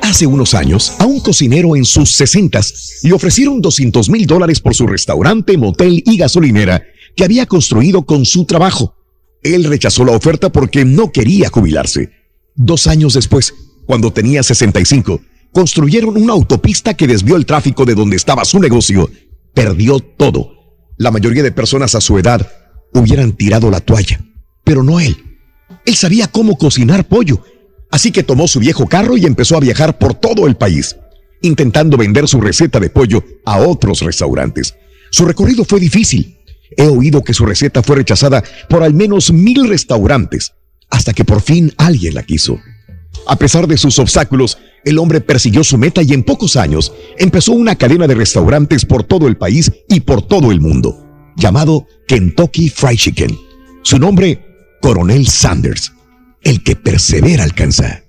Hace 0.03 0.26
unos 0.26 0.53
años, 0.53 0.93
a 0.99 1.07
un 1.07 1.20
cocinero 1.20 1.74
en 1.74 1.87
sus 1.87 2.12
sesentas 2.12 3.01
le 3.05 3.14
ofrecieron 3.14 3.62
200 3.62 4.11
mil 4.11 4.26
dólares 4.26 4.61
por 4.61 4.74
su 4.74 4.87
restaurante, 4.87 5.57
motel 5.57 6.03
y 6.05 6.18
gasolinera 6.18 6.85
que 7.16 7.24
había 7.24 7.47
construido 7.47 8.05
con 8.05 8.26
su 8.26 8.45
trabajo. 8.45 8.95
Él 9.43 9.64
rechazó 9.64 10.05
la 10.05 10.12
oferta 10.12 10.53
porque 10.53 10.85
no 10.85 11.11
quería 11.11 11.49
jubilarse. 11.49 12.11
Dos 12.55 12.87
años 12.87 13.14
después, 13.14 13.55
cuando 13.87 14.12
tenía 14.12 14.43
65, 14.43 15.22
construyeron 15.53 16.18
una 16.18 16.35
autopista 16.35 16.93
que 16.93 17.07
desvió 17.07 17.37
el 17.37 17.47
tráfico 17.47 17.87
de 17.87 17.95
donde 17.95 18.16
estaba 18.16 18.45
su 18.45 18.61
negocio. 18.61 19.11
Perdió 19.55 20.01
todo. 20.01 20.53
La 20.99 21.11
mayoría 21.11 21.43
de 21.43 21.51
personas 21.51 21.95
a 21.95 22.03
su 22.03 22.18
edad 22.18 22.47
hubieran 22.93 23.32
tirado 23.32 23.70
la 23.70 23.80
toalla, 23.80 24.20
pero 24.64 24.82
no 24.82 25.01
él. 25.01 25.16
Él 25.84 25.95
sabía 25.95 26.26
cómo 26.28 26.57
cocinar 26.57 27.07
pollo, 27.07 27.43
así 27.91 28.12
que 28.12 28.22
tomó 28.22 28.49
su 28.49 28.61
viejo 28.61 28.86
carro 28.86 29.16
y 29.16 29.24
empezó 29.26 29.57
a 29.57 29.61
viajar 29.61 29.99
por 29.99 30.14
todo 30.14 30.47
el 30.47 30.57
país, 30.57 30.97
intentando 31.43 31.97
vender 31.97 32.28
su 32.28 32.41
receta 32.41 32.80
de 32.80 32.91
pollo 32.91 33.24
a 33.45 33.59
otros 33.59 34.01
restaurantes. 34.01 34.74
Su 35.11 35.24
recorrido 35.24 35.64
fue 35.64 35.80
difícil. 35.80 36.39
He 36.76 36.86
oído 36.86 37.24
que 37.24 37.34
su 37.34 37.47
receta 37.47 37.82
fue 37.82 37.97
rechazada 37.97 38.43
por 38.68 38.82
al 38.82 38.93
menos 38.93 39.32
mil 39.32 39.68
restaurantes, 39.68 40.53
hasta 40.91 41.14
que 41.14 41.24
por 41.24 41.41
fin 41.41 41.72
alguien 41.78 42.14
la 42.14 42.22
quiso. 42.22 42.59
A 43.26 43.36
pesar 43.36 43.66
de 43.66 43.76
sus 43.76 43.99
obstáculos, 43.99 44.59
el 44.84 44.99
hombre 44.99 45.20
persiguió 45.20 45.64
su 45.64 45.76
meta 45.78 46.03
y 46.03 46.12
en 46.12 46.22
pocos 46.22 46.57
años 46.57 46.93
empezó 47.18 47.53
una 47.53 47.76
cadena 47.76 48.07
de 48.07 48.14
restaurantes 48.14 48.84
por 48.84 49.05
todo 49.05 49.28
el 49.28 49.36
país 49.36 49.72
y 49.89 50.01
por 50.01 50.22
todo 50.22 50.51
el 50.51 50.61
mundo, 50.61 51.08
llamado 51.39 51.86
Kentucky 52.07 52.68
Fried 52.68 52.99
Chicken. 52.99 53.39
Su 53.82 53.99
nombre, 53.99 54.76
Coronel 54.82 55.26
Sanders. 55.26 55.93
El 56.43 56.62
que 56.62 56.76
persevera 56.76 57.45
alcanza. 57.45 58.03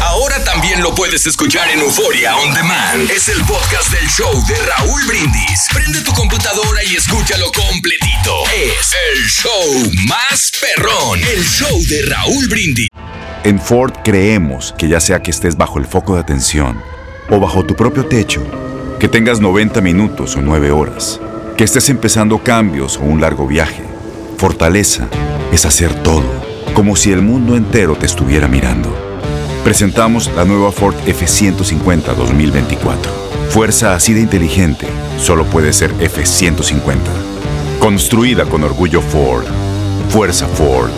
Ahora 0.00 0.42
también 0.44 0.82
lo 0.82 0.94
puedes 0.94 1.26
escuchar 1.26 1.70
en 1.70 1.80
Euforia 1.80 2.36
On 2.36 2.52
Demand. 2.52 3.10
Es 3.10 3.28
el 3.28 3.40
podcast 3.44 3.90
del 3.92 4.08
show 4.08 4.32
de 4.46 4.56
Raúl 4.66 5.00
Brindis. 5.06 5.68
Prende 5.72 6.00
tu 6.02 6.12
computadora 6.12 6.84
y 6.84 6.96
escúchalo 6.96 7.46
completito. 7.52 8.42
Es 8.54 8.94
el 9.14 9.24
show 9.28 9.92
más 10.08 10.52
perrón. 10.60 11.20
El 11.20 11.44
show 11.44 11.80
de 11.88 12.02
Raúl 12.06 12.48
Brindis. 12.48 12.88
En 13.44 13.58
Ford 13.58 13.92
creemos 14.04 14.74
que 14.76 14.88
ya 14.88 15.00
sea 15.00 15.22
que 15.22 15.30
estés 15.30 15.56
bajo 15.56 15.78
el 15.78 15.86
foco 15.86 16.14
de 16.14 16.20
atención 16.20 16.80
o 17.30 17.40
bajo 17.40 17.64
tu 17.64 17.74
propio 17.74 18.06
techo, 18.06 18.42
que 19.00 19.08
tengas 19.08 19.40
90 19.40 19.80
minutos 19.80 20.36
o 20.36 20.42
9 20.42 20.70
horas, 20.70 21.20
que 21.56 21.64
estés 21.64 21.90
empezando 21.90 22.38
cambios 22.38 22.96
o 22.96 23.02
un 23.02 23.20
largo 23.20 23.46
viaje, 23.46 23.82
fortaleza 24.38 25.08
es 25.52 25.64
hacer 25.64 25.94
todo, 26.02 26.24
como 26.74 26.96
si 26.96 27.12
el 27.12 27.22
mundo 27.22 27.56
entero 27.56 27.96
te 27.96 28.06
estuviera 28.06 28.48
mirando. 28.48 28.88
Presentamos 29.64 30.30
la 30.34 30.44
nueva 30.44 30.72
Ford 30.72 30.94
F150 31.06 32.14
2024. 32.14 33.12
Fuerza 33.50 33.94
así 33.94 34.12
de 34.12 34.20
inteligente 34.20 34.86
solo 35.18 35.44
puede 35.44 35.72
ser 35.72 35.92
F150. 35.98 36.96
Construida 37.78 38.46
con 38.46 38.64
orgullo 38.64 39.00
Ford. 39.00 39.44
Fuerza 40.08 40.46
Ford. 40.48 40.90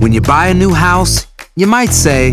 When 0.00 0.12
you 0.12 0.20
buy 0.20 0.50
a 0.50 0.54
new 0.54 0.72
house, 0.72 1.26
you 1.56 1.66
might 1.66 1.92
say, 1.92 2.32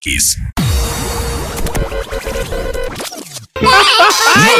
No 3.60 3.68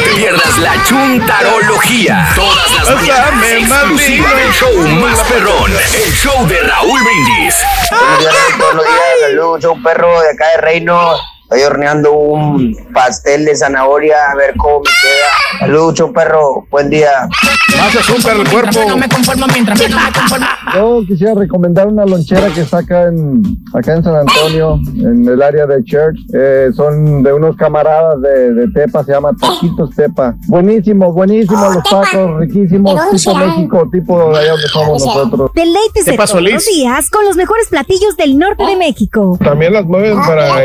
te 0.05 0.11
pierdas 0.15 0.59
la 0.59 0.85
chuntarología. 0.85 2.29
Todas 2.35 2.75
las 2.75 2.91
mañanas 2.95 3.51
exclusiva 3.51 4.35
del 4.35 4.53
show 4.53 4.77
más 5.01 5.19
perrón. 5.21 5.73
El 5.73 6.13
show 6.13 6.47
de 6.47 6.61
Raúl 6.61 7.01
Brindis. 7.03 7.57
Buenos 7.91 8.19
días, 8.19 8.59
buenos 8.59 8.85
días. 8.85 9.01
Saludos, 9.23 9.63
soy 9.63 9.71
un 9.71 9.83
perro 9.83 10.21
de 10.21 10.31
acá 10.31 10.45
de 10.57 10.61
Reino. 10.61 11.15
Estoy 11.51 11.65
horneando 11.65 12.13
un 12.13 12.77
pastel 12.95 13.45
de 13.45 13.57
zanahoria 13.57 14.15
a 14.31 14.37
ver 14.37 14.55
cómo 14.57 14.79
me 14.79 14.85
queda. 14.85 15.59
Saludos, 15.59 16.11
perro. 16.15 16.65
Buen 16.71 16.89
día. 16.91 17.29
Más 17.77 17.97
azúcar 17.97 18.37
al 18.37 18.49
cuerpo. 18.49 18.79
No 18.87 18.97
me 18.97 19.09
conformo 19.09 19.47
mientras 19.53 19.81
me 19.81 19.87
conformo. 20.13 20.47
Yo 20.77 21.03
quisiera 21.09 21.35
recomendar 21.35 21.89
una 21.89 22.07
lonchera 22.07 22.51
que 22.55 22.61
está 22.61 22.79
acá 22.79 23.09
en, 23.09 23.43
acá 23.75 23.97
en 23.97 24.05
San 24.05 24.15
Antonio, 24.15 24.79
en 24.95 25.27
el 25.27 25.43
área 25.43 25.67
de 25.67 25.83
Church. 25.83 26.17
Eh, 26.33 26.71
son 26.73 27.25
de 27.25 27.33
unos 27.33 27.57
camaradas 27.57 28.23
de, 28.23 28.55
de 28.55 28.69
Tepa, 28.69 29.03
se 29.03 29.11
llama 29.11 29.33
Taquitos 29.41 29.91
Tepa. 29.97 30.37
Buenísimo, 30.47 31.13
buenísimo 31.13 31.69
los 31.69 31.83
tacos, 31.83 32.39
riquísimos, 32.39 32.95
tipo 33.11 33.35
México, 33.35 33.89
tipo 33.91 34.33
de 34.33 34.39
allá 34.39 34.51
donde 34.53 34.69
somos 34.69 35.05
nosotros. 35.05 35.51
Deleites 35.53 36.05
de 36.05 36.17
todos 36.17 36.43
los 36.43 36.67
días 36.67 37.11
con 37.11 37.25
los 37.25 37.35
mejores 37.35 37.67
platillos 37.69 38.17
del 38.17 38.39
norte 38.39 38.65
de 38.65 38.77
México. 38.77 39.37
También 39.43 39.73
las 39.73 39.85
mueven 39.85 40.17
para 40.17 40.61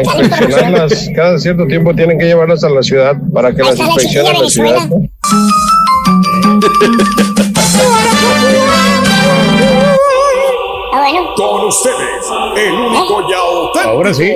Cada 1.15 1.37
cierto 1.39 1.65
tiempo 1.67 1.93
tienen 1.93 2.17
que 2.19 2.25
llevarlas 2.25 2.63
a 2.63 2.69
la 2.69 2.81
ciudad 2.83 3.15
para 3.33 3.53
que 3.53 3.63
las 3.63 3.77
inspeccionen 3.77 4.41
la 4.41 4.49
ciudad. 4.49 4.87
¿no? 4.89 5.07
Con 11.35 11.65
ustedes, 11.67 12.25
el 12.57 12.71
único 12.73 13.15
auténtico. 13.19 13.89
Ahora 13.89 14.13
sí. 14.13 14.33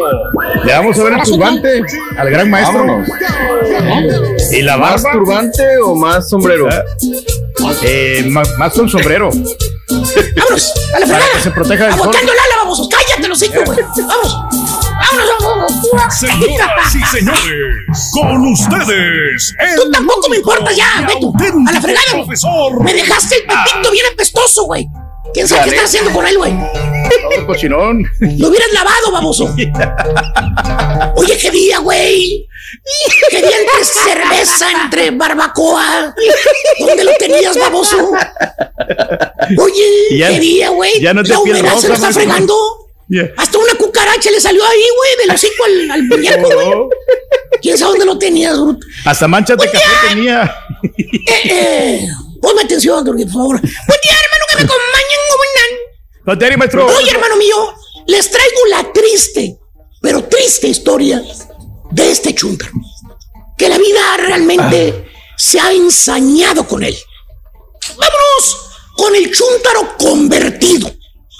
Le 0.65 0.73
vamos 0.73 0.99
a 0.99 1.03
ver 1.03 1.13
el 1.13 1.23
turbante 1.23 1.81
al 2.17 2.29
gran 2.29 2.49
maestro. 2.49 2.85
Y 4.51 4.61
la 4.61 4.77
¿Más 4.77 5.01
barba. 5.03 5.19
turbante 5.19 5.63
o 5.83 5.95
más 5.95 6.27
sombrero? 6.29 6.67
Eh, 7.83 8.25
más, 8.29 8.49
más 8.57 8.73
con 8.73 8.89
sombrero. 8.89 9.29
¡Vámonos! 9.29 10.73
¡A 10.93 10.99
la 10.99 11.05
Para 11.07 11.19
fregada! 11.19 11.31
que 11.33 11.39
se 11.39 11.51
proteja 11.51 11.83
del 11.85 11.93
sol. 11.93 12.01
¡Aguantando 12.01 12.31
el 12.33 12.37
ala, 12.39 12.55
vamos! 12.63 12.89
¡Cállate 12.89 13.27
los 13.29 13.41
hijos, 13.43 13.63
güey! 13.65 13.79
¡Vamos! 14.07 14.37
Señoras 16.20 16.95
y 16.95 17.03
señores, 17.18 18.12
con 18.14 18.45
ustedes, 18.51 19.53
Tú 19.76 19.91
tampoco 19.91 20.30
me 20.30 20.38
importa 20.38 20.72
ya, 20.72 21.05
Beto. 21.07 21.32
A 21.68 21.72
la 21.72 21.82
fregada. 21.82 22.03
profesor. 22.12 22.84
Me 22.84 22.93
dejaste 22.93 23.36
el 23.38 23.41
pepito 23.43 23.91
bien 23.91 24.05
apestoso, 24.14 24.66
güey. 24.66 24.88
¿Quién 25.34 25.47
sabe 25.47 25.64
qué 25.64 25.70
estás 25.70 25.86
haciendo 25.86 26.12
con 26.12 26.26
él, 26.26 26.38
güey? 26.38 26.53
Cochinón. 27.45 28.03
Lo 28.20 28.47
hubieras 28.49 28.72
lavado, 28.74 29.12
baboso. 29.12 29.45
Oye, 31.16 31.38
qué 31.38 31.51
día, 31.51 31.80
güey. 31.80 32.47
Qué 33.30 33.38
día 33.41 33.57
entre 33.60 33.84
cerveza, 33.86 34.72
entre 34.84 35.12
barbacoa. 35.12 36.14
¿Dónde 36.80 37.03
lo 37.03 37.12
tenías, 37.20 37.57
baboso? 37.57 38.12
Oye, 39.57 39.84
Ya- 40.18 40.30
qué 40.30 40.39
día, 40.39 40.70
güey. 40.70 40.99
ya 41.01 41.14
no 41.14 41.24
te 41.24 41.30
La 41.30 41.39
humedad 41.39 41.76
se 41.78 41.88
lo 41.88 41.93
está 41.95 42.12
fregando. 42.12 42.55
Yeah. 43.10 43.34
Hasta 43.38 43.57
una 43.57 43.74
cucaracha 43.74 44.30
le 44.30 44.39
salió 44.39 44.64
ahí, 44.64 44.84
güey, 44.95 45.28
del 45.28 45.36
hocico 45.36 45.64
al, 45.66 45.91
al 45.91 46.03
muñeco, 46.03 46.47
güey. 46.47 46.89
¿Quién 47.62 47.78
sabe 47.78 47.91
dónde 47.91 48.05
lo 48.05 48.18
tenías, 48.20 48.57
bruto? 48.60 48.86
Hasta 49.03 49.28
manchas 49.28 49.57
de 49.57 49.70
café 49.70 49.86
tenía. 50.10 50.55
Eh, 50.84 51.41
eh, 51.49 52.07
ponme 52.41 52.62
atención, 52.62 53.03
por 53.03 53.16
favor. 53.30 53.60
Buen 53.60 53.99
día, 54.03 54.14
hermano, 54.14 54.45
que 54.49 54.55
me 54.55 54.62
acompañan, 54.62 55.20
¿cómo 55.32 55.43
andan? 55.43 56.60
Maestro. 56.60 56.86
Oye, 56.86 57.12
hermano 57.12 57.36
mío, 57.38 57.74
les 58.05 58.30
traigo 58.30 58.66
la 58.70 58.93
triste, 58.93 59.57
pero 60.01 60.24
triste 60.26 60.68
historia 60.68 61.22
de 61.91 62.12
este 62.12 62.36
chúntaro. 62.36 62.74
Que 63.57 63.70
la 63.70 63.78
vida 63.78 64.18
realmente 64.18 65.10
se 65.36 65.60
ha 65.60 65.72
ensañado 65.74 66.68
con 66.68 66.84
él. 66.84 66.95
Vámonos 67.97 68.57
con 68.95 69.16
el 69.16 69.32
chúntaro 69.32 69.97
convertido. 69.97 70.91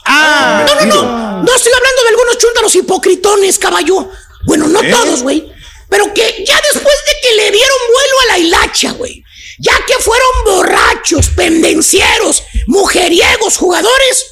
Ah, 0.10 0.66
no, 0.68 0.76
no, 0.76 0.86
no. 0.86 1.44
No 1.44 1.56
estoy 1.56 1.72
hablando 1.72 2.04
de 2.04 2.10
algunos 2.10 2.38
chúntaros 2.38 2.76
hipocritones, 2.76 3.58
caballo. 3.60 4.10
Bueno, 4.46 4.68
no 4.68 4.82
¿Eh? 4.82 4.90
todos, 4.92 5.24
güey. 5.24 5.52
Pero 5.90 6.14
que 6.14 6.44
ya 6.46 6.60
después 6.74 6.96
de 7.06 7.12
que 7.22 7.36
le 7.36 7.52
dieron 7.52 7.78
vuelo 7.88 8.16
a 8.22 8.26
la 8.28 8.38
hilacha, 8.40 8.92
güey. 8.94 9.24
Ya 9.60 9.74
que 9.86 9.94
fueron 9.96 10.30
borrachos, 10.46 11.30
pendencieros, 11.30 12.44
mujeriegos, 12.68 13.58
jugadores, 13.58 14.26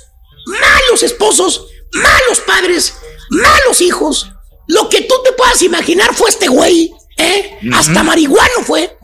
malos 0.45 1.03
esposos, 1.03 1.67
malos 1.91 2.39
padres, 2.41 2.93
malos 3.29 3.81
hijos. 3.81 4.31
Lo 4.67 4.89
que 4.89 5.01
tú 5.01 5.15
te 5.23 5.31
puedas 5.33 5.61
imaginar 5.61 6.13
fue 6.15 6.29
este 6.29 6.47
güey, 6.47 6.91
¿eh? 7.17 7.59
Hasta 7.73 8.03
marihuano 8.03 8.63
fue. 8.65 8.97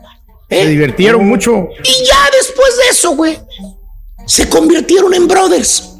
Se 0.48 0.66
divirtieron 0.66 1.26
mucho. 1.26 1.68
Y 1.82 2.04
ya 2.06 2.30
después 2.38 2.76
de 2.76 2.88
eso, 2.90 3.10
güey, 3.10 3.38
se 4.26 4.48
convirtieron 4.48 5.12
en 5.14 5.26
brothers. 5.26 5.93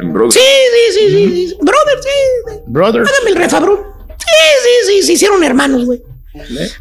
En. 0.00 0.30
Sí, 0.30 0.40
sí, 0.40 0.92
sí, 0.92 1.10
sí, 1.10 1.48
sí. 1.48 1.56
Brothers, 1.60 2.02
sí. 2.02 2.10
Brothers. 2.66 3.08
Hágame 3.08 3.30
el 3.30 3.36
refabrón. 3.36 3.80
Sí, 4.18 4.26
sí, 4.62 4.86
sí, 4.86 5.02
se 5.06 5.12
hicieron 5.14 5.42
hermanos, 5.42 5.84
güey. 5.84 6.00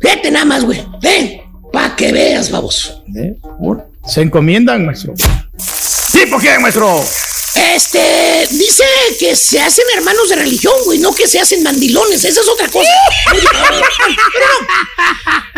Fíjate 0.02 0.32
nada 0.32 0.46
más, 0.46 0.66
güey. 0.66 0.86
Ven, 1.02 1.42
pa' 1.72 1.96
que 1.96 2.12
veas, 2.12 2.52
babos. 2.52 3.02
Se 4.06 4.22
encomiendan, 4.22 4.86
maestro. 4.86 5.14
Sí, 5.58 6.26
¿por 6.26 6.42
qué, 6.42 6.60
maestro? 6.60 7.04
Este, 7.56 8.48
dice 8.52 8.86
que 9.20 9.36
se 9.36 9.60
hacen 9.60 9.86
hermanos 9.96 10.30
de 10.30 10.36
religión, 10.36 10.76
güey, 10.86 11.00
no 11.00 11.14
que 11.14 11.28
se 11.28 11.40
hacen 11.40 11.64
mandilones, 11.64 12.24
esa 12.24 12.42
es 12.42 12.48
otra 12.48 12.70
cosa. 12.70 12.92
Pero 13.26 13.42
no, 13.42 13.50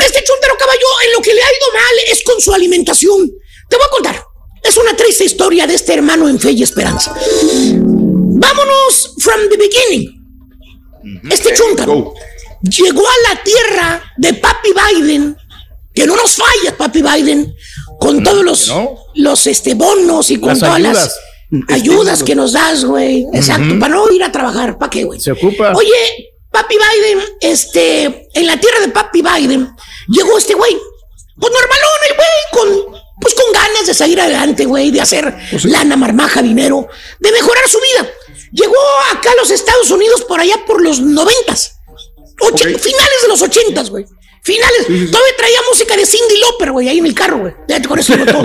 este 0.04 0.24
chuntero 0.24 0.58
caballo 0.58 0.86
en 1.06 1.12
lo 1.14 1.22
que 1.22 1.34
le 1.34 1.42
ha 1.42 1.46
ido 1.46 1.74
mal 1.74 1.94
es 2.12 2.24
con 2.24 2.40
su 2.40 2.54
alimentación. 2.54 3.30
Te 3.70 3.76
voy 3.76 3.86
a 3.86 3.90
contar, 3.90 4.24
es 4.64 4.78
una 4.78 4.96
triste 4.96 5.26
historia 5.26 5.68
de 5.68 5.76
este 5.76 5.94
hermano 5.94 6.30
en 6.30 6.40
fe 6.40 6.52
y 6.52 6.64
esperanza. 6.64 7.14
Vámonos 7.74 9.16
from 9.20 9.50
the 9.50 9.58
beginning. 9.58 10.18
Este 11.30 11.54
chuntaro 11.54 12.14
llegó 12.62 13.02
a 13.02 13.34
la 13.34 13.44
tierra 13.44 14.04
de 14.18 14.34
Papi 14.36 14.70
Biden, 14.72 15.36
que 15.94 16.06
no 16.06 16.16
nos 16.16 16.36
falla, 16.36 16.78
Papi 16.78 17.02
Biden, 17.02 17.54
con 18.00 18.24
todos 18.24 18.44
los, 18.44 18.72
los 19.16 19.48
este, 19.48 19.74
bonos 19.74 20.30
y 20.32 20.40
con 20.40 20.50
Las 20.50 20.60
todas 20.60 20.76
ayudas. 20.76 21.16
las 21.50 21.70
ayudas 21.70 22.24
que 22.24 22.36
nos 22.36 22.54
das, 22.54 22.86
güey. 22.86 23.26
Exacto, 23.34 23.80
para 23.80 23.96
no 23.96 24.12
ir 24.12 24.24
a 24.24 24.32
trabajar, 24.32 24.78
¿para 24.78 24.90
qué, 24.90 25.04
güey? 25.04 25.20
Se 25.20 25.32
ocupa. 25.32 25.74
Oye, 25.76 26.30
Papi 26.52 26.76
Biden, 26.76 27.20
este, 27.42 28.30
en 28.34 28.46
la 28.48 28.60
tierra 28.60 28.80
de 28.82 28.90
Papi 28.90 29.22
Biden, 29.22 29.70
llegó 30.08 30.38
este 30.38 30.54
güey. 30.54 30.78
Pues 31.40 31.52
normalón 31.52 31.90
el 32.10 32.16
güey, 32.16 32.84
con, 32.86 32.91
pues 33.22 33.34
con 33.36 33.52
ganas 33.54 33.86
de 33.88 33.94
salir 33.94 34.20
adelante, 34.20 34.66
güey, 34.66 34.92
de 34.92 35.00
hacer 35.00 35.34
lana, 35.64 35.96
marmaja, 35.96 36.42
dinero, 36.42 36.88
de 37.20 37.32
mejorar 37.32 37.70
su 37.70 37.78
vida. 37.80 38.10
Llegó 38.52 38.76
acá 39.12 39.32
a 39.32 39.36
los 39.36 39.50
Estados 39.52 39.90
Unidos 39.92 40.24
por 40.24 40.40
allá 40.42 40.56
por 40.66 40.82
los 40.82 41.00
noventas. 41.00 41.78
Oche- 42.42 42.78
Finales 42.80 43.22
de 43.22 43.28
los 43.28 43.42
ochentas, 43.42 43.90
güey. 43.90 44.06
Finales. 44.44 44.88
Todavía 44.88 45.38
traía 45.38 45.60
música 45.70 45.96
de 45.96 46.04
Cindy 46.06 46.38
Lauper, 46.40 46.72
güey, 46.72 46.90
ahí 46.90 46.98
en 46.98 47.06
el 47.06 47.14
carro, 47.14 47.38
güey. 47.40 47.54
Con 47.88 48.00
eso 48.00 48.14
todo. 48.26 48.42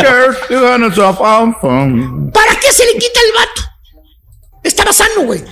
¿Para 2.32 2.54
qué 2.60 2.70
se 2.70 2.84
le 2.84 2.92
quita 2.98 3.18
el 3.26 3.32
vato? 3.32 3.62
Estaba 4.62 4.92
sano, 4.92 5.22
güey. 5.22 5.42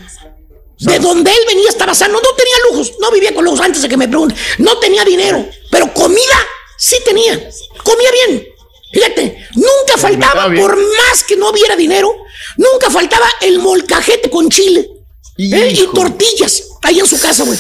De 0.80 0.98
donde 0.98 1.30
él 1.30 1.38
venía 1.46 1.70
estaba 1.70 1.94
sano. 1.94 2.14
No 2.22 2.28
tenía 2.36 2.54
lujos. 2.70 2.92
No 3.00 3.10
vivía 3.10 3.34
con 3.34 3.44
lujos 3.44 3.60
antes 3.60 3.80
de 3.80 3.88
que 3.88 3.96
me 3.96 4.06
pregunten. 4.08 4.36
No 4.58 4.78
tenía 4.78 5.04
dinero. 5.04 5.48
Pero 5.70 5.92
comida 5.94 6.46
sí 6.76 6.96
tenía. 7.06 7.48
Comía 7.82 8.10
bien. 8.26 8.46
Fíjate, 8.94 9.46
nunca 9.54 9.98
faltaba, 9.98 10.44
por 10.54 10.76
más 10.76 11.24
que 11.26 11.36
no 11.36 11.50
hubiera 11.50 11.76
dinero, 11.76 12.14
nunca 12.56 12.90
faltaba 12.90 13.26
el 13.40 13.58
molcajete 13.58 14.30
con 14.30 14.48
chile. 14.48 14.88
¿eh? 15.36 15.72
Y 15.72 15.86
tortillas 15.92 16.62
ahí 16.82 17.00
en 17.00 17.06
su 17.06 17.20
casa, 17.20 17.44
güey. 17.44 17.58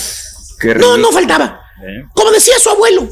No, 0.76 0.96
no 0.96 1.10
faltaba. 1.12 1.60
Como 2.14 2.30
decía 2.30 2.58
su 2.58 2.70
abuelo, 2.70 3.08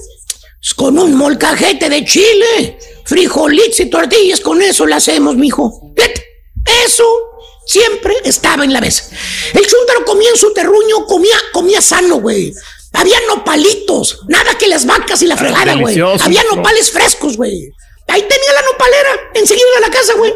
con 0.77 0.99
un 0.99 1.15
molcajete 1.15 1.89
de 1.91 2.05
chile, 2.05 2.79
frijolitos 3.05 3.81
y 3.81 3.87
tortillas, 3.87 4.41
con 4.41 4.63
eso 4.63 4.87
lo 4.87 4.95
hacemos, 4.95 5.37
mijo. 5.37 5.93
Fíjate, 5.97 6.25
Eso 6.87 7.05
siempre 7.67 8.15
estaba 8.25 8.65
en 8.65 8.73
la 8.73 8.81
mesa. 8.81 9.05
El 9.53 9.67
chúntaro 9.67 10.05
comía 10.05 10.31
en 10.31 10.37
su 10.37 10.53
terruño, 10.55 11.05
comía, 11.07 11.37
comía 11.53 11.81
sano, 11.81 12.21
güey. 12.21 12.55
Había 12.93 13.19
nopalitos, 13.27 14.21
nada 14.29 14.57
que 14.59 14.69
las 14.69 14.87
vacas 14.87 15.23
y 15.23 15.27
la 15.27 15.37
fregada, 15.37 15.75
güey. 15.75 15.99
Había 16.21 16.43
nopales 16.55 16.91
frescos, 16.91 17.37
güey. 17.37 17.71
Ahí 18.13 18.21
tenía 18.21 18.53
la 18.53 18.63
nopalera, 18.71 19.31
enseguida 19.33 19.67
de 19.77 19.81
la 19.81 19.91
casa, 19.91 20.13
güey. 20.15 20.33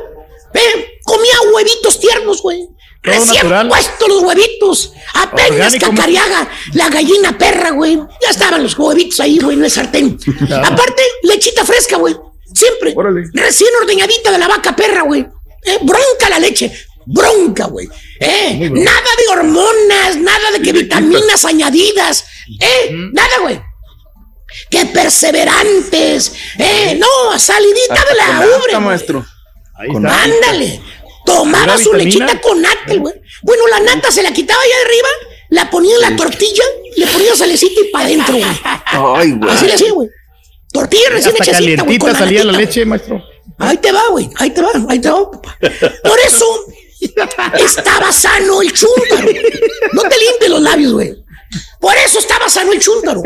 Eh, 0.55 0.99
comía 1.05 1.35
huevitos 1.53 2.01
tiernos, 2.01 2.41
güey. 2.41 2.67
Recién 3.03 3.69
puestos 3.69 4.09
los 4.09 4.23
huevitos. 4.23 4.93
Apenas 5.13 5.51
Orgánico, 5.75 5.91
cacareaga 5.91 6.49
la 6.73 6.89
gallina 6.89 7.37
perra, 7.37 7.73
güey. 7.73 7.97
Ya 8.23 8.31
estaban 8.31 8.63
los 8.63 8.79
huevitos 8.79 9.21
ahí, 9.21 9.39
güey, 9.39 9.59
en 9.59 9.65
el 9.65 9.71
sartén. 9.71 10.19
Aparte, 10.65 11.03
lechita 11.23 11.67
fresca, 11.67 11.99
güey. 11.99 12.17
Siempre. 12.55 12.95
Recién 13.35 13.69
ordeñadita 13.83 14.33
de 14.33 14.39
la 14.39 14.49
vaca 14.49 14.75
perra, 14.75 15.03
güey. 15.03 15.21
Eh, 15.21 15.79
bronca 15.83 16.31
la 16.31 16.39
leche. 16.39 16.73
Bronca, 17.05 17.67
güey. 17.67 17.87
Eh, 18.19 18.71
nada 18.73 19.11
de 19.19 19.29
hormonas, 19.39 20.17
nada 20.17 20.51
de 20.53 20.63
que 20.63 20.73
vitaminas 20.73 21.45
añadidas. 21.45 22.25
Eh, 22.59 22.91
nada, 23.13 23.39
güey. 23.43 23.61
Que 24.71 24.87
perseverantes. 24.87 26.33
Eh, 26.59 26.99
no, 26.99 27.39
salidita 27.39 27.95
de 28.09 28.15
la 28.17 28.47
ubre. 28.59 28.79
maestro. 28.81 29.25
Ándale. 29.79 30.81
Tomaba 31.25 31.65
¿Pura 31.65 31.79
su 31.79 31.91
vitamina? 31.93 32.27
lechita 32.27 32.41
con 32.41 32.63
nata, 32.63 32.95
güey. 32.95 33.15
Bueno, 33.43 33.67
la 33.67 33.81
nata 33.81 34.11
se 34.13 34.23
la 34.23 34.33
quitaba 34.33 34.61
allá 34.63 34.75
arriba, 34.85 35.09
la 35.51 35.69
ponía 35.71 35.95
en 35.97 36.01
la 36.03 36.17
tortilla, 36.17 36.63
le 36.97 37.07
ponía 37.09 37.35
salecita 37.35 37.81
y 37.81 37.85
para 37.91 38.05
adentro, 38.05 38.37
güey. 38.37 38.45
Ay, 38.87 39.33
güey. 39.33 39.51
Así 39.53 39.67
le 39.67 39.75
hacía, 39.75 39.93
güey. 39.93 40.09
Tortilla 40.73 41.03
recién 41.11 41.35
Hasta 41.41 41.45
güey. 41.85 42.01
salía 42.15 42.45
la 42.45 42.53
natita, 42.53 42.59
leche, 42.59 42.85
maestro. 42.87 43.23
Ahí 43.59 43.77
te 43.79 43.91
va, 43.91 44.03
güey. 44.11 44.31
Ahí 44.37 44.51
te 44.51 44.63
va, 44.63 44.71
ahí 44.89 44.99
te 45.01 45.11
va, 45.11 45.31
papá. 45.31 45.59
Por 46.05 46.19
eso 46.21 46.47
estaba 47.59 48.13
sano 48.13 48.63
el 48.63 48.73
chúntaro. 48.73 49.29
No 49.95 50.03
te 50.03 50.17
limpies 50.19 50.51
los 50.51 50.61
labios, 50.61 50.93
güey. 50.93 51.15
Por 51.81 51.97
eso 51.97 52.19
estaba 52.21 52.49
sano 52.49 52.73
el 52.73 52.79
chúntaro. 52.81 53.23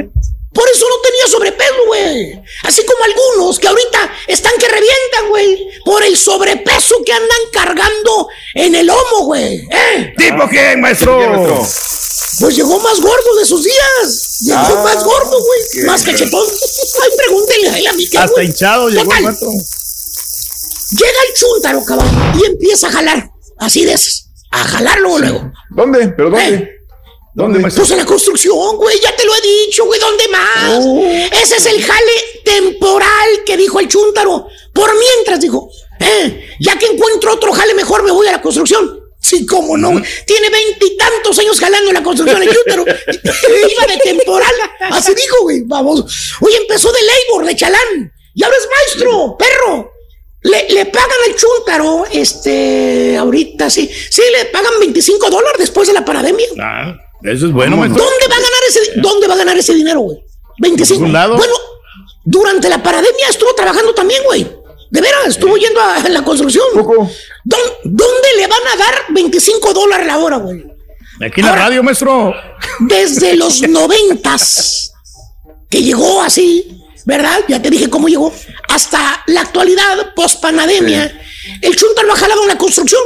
Por 0.60 0.68
eso 0.68 0.86
no 0.90 0.96
tenía 1.00 1.26
sobrepeso, 1.26 1.86
güey. 1.86 2.42
Así 2.64 2.84
como 2.84 3.02
algunos 3.02 3.58
que 3.58 3.66
ahorita 3.66 4.12
están 4.26 4.52
que 4.58 4.68
revientan, 4.68 5.28
güey. 5.30 5.66
Por 5.86 6.02
el 6.02 6.18
sobrepeso 6.18 6.96
que 7.02 7.12
andan 7.14 7.38
cargando 7.50 8.28
en 8.56 8.74
el 8.74 8.86
lomo, 8.88 9.24
güey. 9.24 9.66
¿Eh? 9.70 10.12
¿Tipo 10.18 10.46
quién, 10.50 10.82
maestro? 10.82 11.18
Pues 12.40 12.56
llegó 12.56 12.78
más 12.78 13.00
gordo 13.00 13.36
de 13.38 13.46
sus 13.46 13.64
días. 13.64 14.36
Llegó 14.40 14.58
Ah, 14.58 14.82
más 14.84 15.02
gordo, 15.02 15.38
güey. 15.42 15.86
Más 15.86 16.02
cachetón. 16.02 16.46
Ay, 17.02 17.10
pregúntenle 17.16 17.68
a 17.70 17.78
él 17.78 17.86
a 17.86 17.92
mí 17.94 18.06
qué, 18.06 18.18
Hasta 18.18 18.42
hinchado 18.42 18.90
llegó 18.90 19.14
el. 19.14 19.22
Llega 19.24 21.20
el 21.26 21.34
chúntaro, 21.36 21.82
cabrón, 21.86 22.34
y 22.38 22.44
empieza 22.44 22.88
a 22.88 22.92
jalar. 22.92 23.30
Así 23.58 23.86
de 23.86 23.94
esas. 23.94 24.26
A 24.50 24.62
jalarlo 24.64 25.16
luego. 25.16 25.52
¿Dónde? 25.70 26.08
¿Pero 26.08 26.28
dónde? 26.28 26.79
¿Dónde, 27.34 27.60
Pues 27.60 27.90
en 27.90 27.98
la 27.98 28.04
construcción, 28.04 28.76
güey, 28.76 28.98
ya 29.00 29.14
te 29.14 29.24
lo 29.24 29.32
he 29.34 29.40
dicho, 29.40 29.84
güey, 29.86 30.00
¿dónde 30.00 30.28
más? 30.28 31.30
Ese 31.42 31.56
es 31.56 31.66
el 31.66 31.82
jale 31.82 32.12
temporal 32.44 33.44
que 33.46 33.56
dijo 33.56 33.78
el 33.80 33.88
chúntaro. 33.88 34.48
Por 34.72 34.90
mientras, 34.98 35.40
dijo, 35.40 35.70
eh, 36.00 36.48
ya 36.58 36.76
que 36.78 36.86
encuentro 36.86 37.32
otro 37.32 37.52
jale 37.52 37.74
mejor, 37.74 38.02
me 38.02 38.10
voy 38.10 38.26
a 38.26 38.32
la 38.32 38.42
construcción. 38.42 38.98
Sí, 39.20 39.44
cómo 39.46 39.76
no. 39.76 39.90
Tiene 40.26 40.48
veintitantos 40.48 41.38
años 41.38 41.60
jalando 41.60 41.88
en 41.90 41.94
la 41.94 42.02
construcción 42.02 42.42
el 42.42 42.48
chúntaro. 42.54 42.84
Iba 42.86 43.86
de 43.86 43.98
temporal. 44.02 44.54
Así 44.90 45.14
dijo, 45.14 45.42
güey, 45.42 45.60
vamos. 45.66 46.34
Oye, 46.40 46.56
empezó 46.56 46.90
de 46.90 47.00
labor, 47.02 47.46
de 47.46 47.54
chalán. 47.54 48.12
Y 48.34 48.42
ahora 48.42 48.56
es 48.56 48.68
maestro, 48.68 49.36
perro. 49.38 49.92
Le, 50.42 50.70
le 50.70 50.86
pagan 50.86 51.18
al 51.28 51.36
chúntaro, 51.36 52.04
este, 52.10 53.14
ahorita 53.18 53.68
sí, 53.68 53.90
sí, 54.10 54.22
le 54.32 54.46
pagan 54.46 54.72
25 54.80 55.28
dólares 55.28 55.58
después 55.58 55.86
de 55.86 55.92
la 55.92 56.02
pandemia. 56.02 56.46
Ah, 56.58 56.94
eso 57.22 57.46
es 57.46 57.52
bueno, 57.52 57.76
maestro. 57.76 58.02
¿Dónde 58.02 58.26
va 58.28 58.34
a 58.34 58.38
ganar 58.38 58.62
ese, 58.68 58.80
dónde 59.00 59.26
va 59.28 59.34
a 59.34 59.36
ganar 59.38 59.56
ese 59.58 59.74
dinero, 59.74 60.00
güey? 60.00 60.18
25. 60.58 60.94
ningún 61.00 61.12
lado. 61.12 61.36
Bueno, 61.36 61.54
durante 62.24 62.68
la 62.68 62.82
pandemia 62.82 63.28
estuvo 63.28 63.54
trabajando 63.54 63.94
también, 63.94 64.22
güey. 64.24 64.46
De 64.90 65.00
veras, 65.00 65.28
estuvo 65.28 65.56
yendo 65.56 65.80
a, 65.80 65.94
a 65.96 66.08
la 66.08 66.22
construcción. 66.24 66.64
¿Dó- 66.74 67.56
¿Dónde 67.84 68.28
le 68.36 68.46
van 68.46 68.66
a 68.74 68.76
dar 68.76 68.94
25 69.10 69.72
dólares 69.72 70.06
la 70.06 70.18
hora, 70.18 70.36
güey? 70.38 70.64
Aquí 71.24 71.40
en 71.40 71.46
la 71.46 71.54
radio, 71.56 71.82
maestro. 71.82 72.34
Desde 72.80 73.36
los 73.36 73.60
noventas, 73.68 74.92
que 75.70 75.82
llegó 75.82 76.20
así, 76.22 76.82
¿verdad? 77.04 77.40
Ya 77.48 77.62
te 77.62 77.70
dije 77.70 77.88
cómo 77.88 78.08
llegó. 78.08 78.32
Hasta 78.68 79.22
la 79.26 79.42
actualidad, 79.42 80.12
post 80.14 80.40
pandemia, 80.42 81.20
el 81.62 81.76
chunta 81.76 82.02
lo 82.02 82.12
ha 82.12 82.16
jalado 82.16 82.42
en 82.42 82.48
la 82.48 82.58
construcción. 82.58 83.02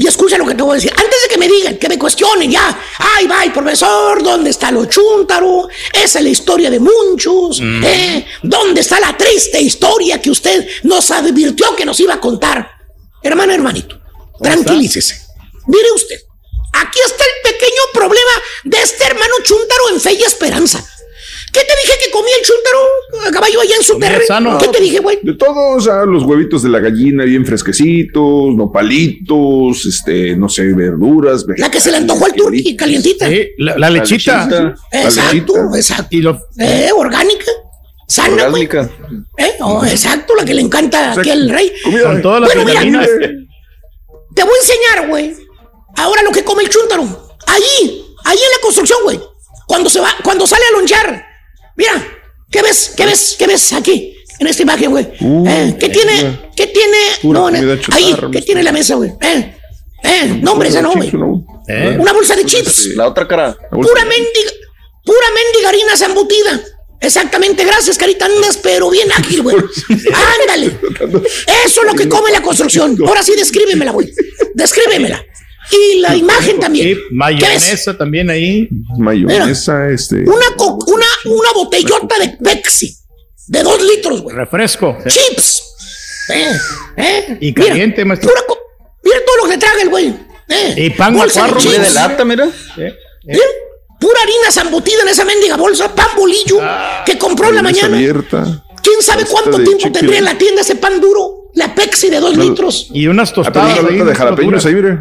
Y 0.00 0.06
escucha 0.06 0.38
lo 0.38 0.46
que 0.46 0.54
te 0.54 0.62
voy 0.62 0.72
a 0.72 0.74
decir. 0.76 0.90
Antes 0.96 1.22
de 1.22 1.28
que 1.28 1.36
me 1.36 1.46
digan, 1.46 1.76
que 1.76 1.86
me 1.86 1.98
cuestionen 1.98 2.50
ya. 2.50 2.80
Ay, 3.18 3.26
bye, 3.26 3.50
profesor, 3.52 4.22
¿dónde 4.22 4.48
está 4.48 4.70
lo 4.70 4.86
chúntaro? 4.86 5.68
Esa 5.92 6.20
es 6.20 6.24
la 6.24 6.30
historia 6.30 6.70
de 6.70 6.80
muchos. 6.80 7.60
Mm. 7.60 7.84
¿eh? 7.84 8.26
¿Dónde 8.42 8.80
está 8.80 8.98
la 8.98 9.14
triste 9.14 9.60
historia 9.60 10.18
que 10.22 10.30
usted 10.30 10.66
nos 10.84 11.10
advirtió 11.10 11.76
que 11.76 11.84
nos 11.84 12.00
iba 12.00 12.14
a 12.14 12.20
contar? 12.20 12.66
Hermano, 13.22 13.52
hermanito, 13.52 14.00
tranquilícese. 14.42 15.20
Mire 15.66 15.92
usted, 15.94 16.18
aquí 16.72 16.98
está 17.04 17.22
el 17.22 17.52
pequeño 17.52 17.82
problema 17.92 18.32
de 18.64 18.80
este 18.80 19.04
hermano 19.04 19.34
chúntaro 19.44 19.90
en 19.90 20.00
fe 20.00 20.14
y 20.14 20.22
esperanza. 20.22 20.82
¿Qué 21.52 21.60
te 21.60 21.72
dije 21.84 21.98
que 22.04 22.10
comía 22.10 22.32
el 22.38 22.46
chúntaro 22.46 23.26
a 23.28 23.30
caballo 23.32 23.60
allá 23.60 23.74
en 23.76 23.82
su 23.82 23.98
terreno? 23.98 24.58
¿Qué 24.58 24.68
te 24.68 24.80
dije, 24.80 24.98
güey? 25.00 25.18
De 25.22 25.34
todos, 25.34 25.88
ah, 25.88 26.04
los 26.06 26.22
huevitos 26.22 26.62
de 26.62 26.68
la 26.68 26.78
gallina 26.78 27.24
bien 27.24 27.44
fresquecitos, 27.44 28.54
nopalitos, 28.54 29.84
este, 29.86 30.36
no 30.36 30.48
sé, 30.48 30.72
verduras. 30.72 31.44
La 31.56 31.70
que 31.70 31.80
se 31.80 31.90
le 31.90 31.98
antojó 31.98 32.26
al 32.26 32.32
turqui, 32.34 32.76
calientita. 32.76 33.28
la, 33.58 33.76
la 33.78 33.90
lechita. 33.90 34.74
Exacto, 34.92 35.74
exacto. 35.74 36.08
Y 36.10 36.20
lo, 36.20 36.40
Eh, 36.58 36.90
orgánica. 36.94 37.46
Sana, 38.06 38.48
güey. 38.48 38.68
Eh, 39.38 39.54
oh, 39.60 39.84
exacto, 39.84 40.34
la 40.34 40.44
que 40.44 40.54
le 40.54 40.62
encanta 40.62 41.12
aquí 41.12 41.30
al 41.30 41.48
rey. 41.48 41.72
Con 42.02 42.22
todas 42.22 42.40
las 42.40 42.54
Bueno, 42.54 42.64
mira, 42.64 43.06
te 44.34 44.42
voy 44.44 44.52
a 44.52 44.60
enseñar, 44.60 45.08
güey. 45.08 45.34
Ahora 45.96 46.22
lo 46.22 46.30
que 46.30 46.42
come 46.44 46.62
el 46.62 46.68
chúntaro. 46.68 47.02
Allí, 47.46 48.04
ahí 48.24 48.36
en 48.36 48.50
la 48.52 48.60
construcción, 48.62 48.98
güey. 49.04 49.20
Cuando 49.66 49.88
se 49.90 50.00
va, 50.00 50.08
cuando 50.24 50.46
sale 50.46 50.64
a 50.70 50.78
lonchar. 50.78 51.29
Mira, 51.76 52.06
¿qué 52.50 52.62
ves? 52.62 52.92
¿Qué 52.96 53.06
ves? 53.06 53.36
¿Qué 53.38 53.46
ves 53.46 53.72
aquí? 53.72 54.16
En 54.38 54.46
esta 54.46 54.62
imagen, 54.62 54.90
güey. 54.90 55.06
Eh, 55.20 55.76
¿Qué 55.78 55.88
tiene? 55.90 56.50
¿Qué 56.56 56.66
tiene? 56.68 56.96
No, 57.24 57.46
ahí. 57.48 58.16
¿qué 58.32 58.42
tiene 58.42 58.62
la 58.62 58.72
mesa, 58.72 58.94
güey? 58.94 59.10
Eh, 59.20 59.54
eh, 60.02 60.38
no, 60.42 60.52
hombre, 60.52 60.68
esa 60.70 60.80
no, 60.80 60.92
güey. 60.92 61.10
¿Eh? 61.68 61.96
Una 61.98 62.12
bolsa 62.12 62.34
de 62.36 62.44
chips. 62.46 62.86
La 62.96 63.06
otra 63.06 63.28
cara. 63.28 63.56
Pura 63.70 64.04
mendiga, 64.04 64.50
pura 65.04 65.26
mendiga 65.34 65.68
harina 65.68 65.96
zambutida. 65.96 66.60
Exactamente, 67.02 67.64
gracias, 67.64 67.96
carita. 67.98 68.26
Andas, 68.26 68.58
pero 68.62 68.90
bien 68.90 69.10
ágil, 69.12 69.42
güey. 69.42 69.56
Ándale. 70.42 70.78
Eso 71.64 71.80
es 71.82 71.86
lo 71.86 71.94
que 71.94 72.08
come 72.08 72.30
la 72.30 72.42
construcción. 72.42 72.96
Ahora 73.06 73.22
sí, 73.22 73.32
descríbemela, 73.36 73.92
güey. 73.92 74.10
Descríbemela. 74.54 75.24
Y 75.72 76.00
la 76.00 76.16
imagen 76.16 76.58
también. 76.58 76.88
Sí, 76.88 76.94
¿Qué 76.94 77.00
ves? 77.00 77.12
mayonesa 77.12 77.96
también 77.96 78.28
ahí. 78.28 78.68
Mayonesa, 78.98 79.88
este. 79.90 80.16
Una, 80.28 80.46
co- 80.56 80.78
una, 80.88 81.06
una 81.26 81.52
botellota 81.52 82.18
de 82.18 82.28
Pepsi. 82.42 82.94
De 83.46 83.62
dos 83.62 83.82
litros, 83.82 84.22
güey. 84.22 84.36
Refresco. 84.36 84.96
Chips. 85.06 85.62
Eh, 86.32 86.52
eh. 86.96 87.38
Y 87.40 87.52
caliente, 87.52 88.04
maestro. 88.04 88.30
Pura 88.30 88.42
co- 88.46 88.58
mira 89.02 89.16
todo 89.26 89.36
lo 89.44 89.50
que 89.50 89.58
traga 89.58 89.82
el 89.82 89.88
güey. 89.88 90.14
Eh. 90.48 90.74
Y 90.76 90.90
pan 90.90 91.16
Bolsa 91.16 91.46
de 91.48 91.78
de 91.78 91.90
lata, 91.90 92.24
mira. 92.24 92.48
¿Bien? 92.76 92.94
Pura 93.98 94.18
harina 94.22 94.50
zambutida 94.50 95.02
en 95.02 95.08
esa 95.08 95.24
mendiga 95.24 95.56
bolsa, 95.56 95.94
pan 95.94 96.08
bolillo 96.16 96.60
que 97.04 97.18
compró 97.18 97.48
en 97.48 97.56
la 97.56 97.62
mañana. 97.62 97.96
abierta. 97.96 98.64
¿Quién 98.82 99.02
sabe 99.02 99.22
Esta 99.22 99.32
cuánto 99.34 99.62
tiempo 99.62 99.92
tendría 99.92 100.18
en 100.18 100.24
la 100.24 100.38
tienda 100.38 100.62
ese 100.62 100.76
pan 100.76 101.00
duro? 101.00 101.50
La 101.54 101.74
Pepsi 101.74 102.08
de 102.08 102.20
dos 102.20 102.36
litros. 102.36 102.88
Y 102.94 103.08
unas 103.08 103.30
Ah, 103.30 103.32
pero 103.34 103.44
tostadas. 103.52 103.78
una 103.80 103.90
lata 103.90 104.04
de 104.04 104.14
jalapeños 104.14 104.64
ahí, 104.66 104.74
mire. 104.74 104.98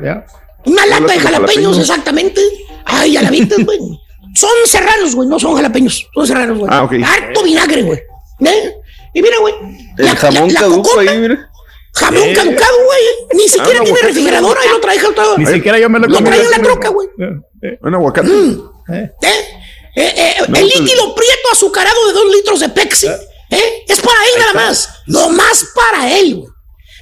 Una 0.66 0.86
lata 0.88 1.14
de 1.14 1.20
jalapeños. 1.20 1.78
exactamente. 1.78 2.42
Ay, 2.86 3.14
ya 3.14 3.22
la 3.22 3.30
viste, 3.30 3.64
güey. 3.64 3.80
Son 4.36 4.50
serranos, 4.66 5.16
güey, 5.16 5.28
no 5.30 5.40
son 5.40 5.56
jalapeños. 5.56 6.08
Son 6.14 6.28
serranos, 6.28 6.58
güey. 6.60 6.70
Ah, 6.74 6.84
ok. 6.84 6.94
Harto 7.04 7.44
vinagre, 7.44 7.82
güey. 7.84 8.00
¿Eh? 8.46 8.74
Y 9.14 9.22
mira, 9.22 9.38
güey. 9.40 9.54
El 9.98 10.06
la- 10.06 10.16
jamón 10.16 10.54
la- 10.54 10.60
caduco 10.60 11.00
ahí, 11.00 11.18
mira. 11.18 11.50
Jamón 11.96 12.24
Eh. 12.24 12.34
caducado, 12.34 12.76
güey. 12.86 13.02
Ni 13.34 13.44
siquiera 13.44 13.64
Ah, 13.64 13.72
tiene 13.72 13.86
aguacate. 13.88 14.08
refrigerador. 14.08 14.58
Ahí 14.60 14.70
lo 14.70 14.80
traje 14.80 15.00
todo. 15.16 15.38
Ni 15.38 15.46
siquiera 15.46 15.80
yo 15.80 15.90
me 15.90 16.00
lo 16.00 16.08
Lo 16.08 16.24
trae 16.24 16.42
en 16.42 16.52
la 16.52 16.60
troca, 16.62 16.90
güey. 16.90 17.08
Un 17.82 17.96
aguacate. 17.96 18.28
¿Eh? 18.32 19.12
Eh, 19.96 20.14
eh, 20.16 20.36
No, 20.48 20.58
el 20.58 20.68
líquido 20.68 21.14
prieto 21.16 21.50
azucarado 21.52 22.08
de 22.08 22.14
dos 22.14 22.32
litros 22.34 22.60
de 22.60 22.70
Pepsi. 22.70 23.08
¿eh? 23.08 23.84
Es 23.88 24.00
para 24.00 24.18
él 24.26 24.40
nada 24.40 24.54
más. 24.54 24.90
No 25.08 25.30
más 25.30 25.66
para 25.76 26.16
él, 26.18 26.36
güey. 26.36 26.48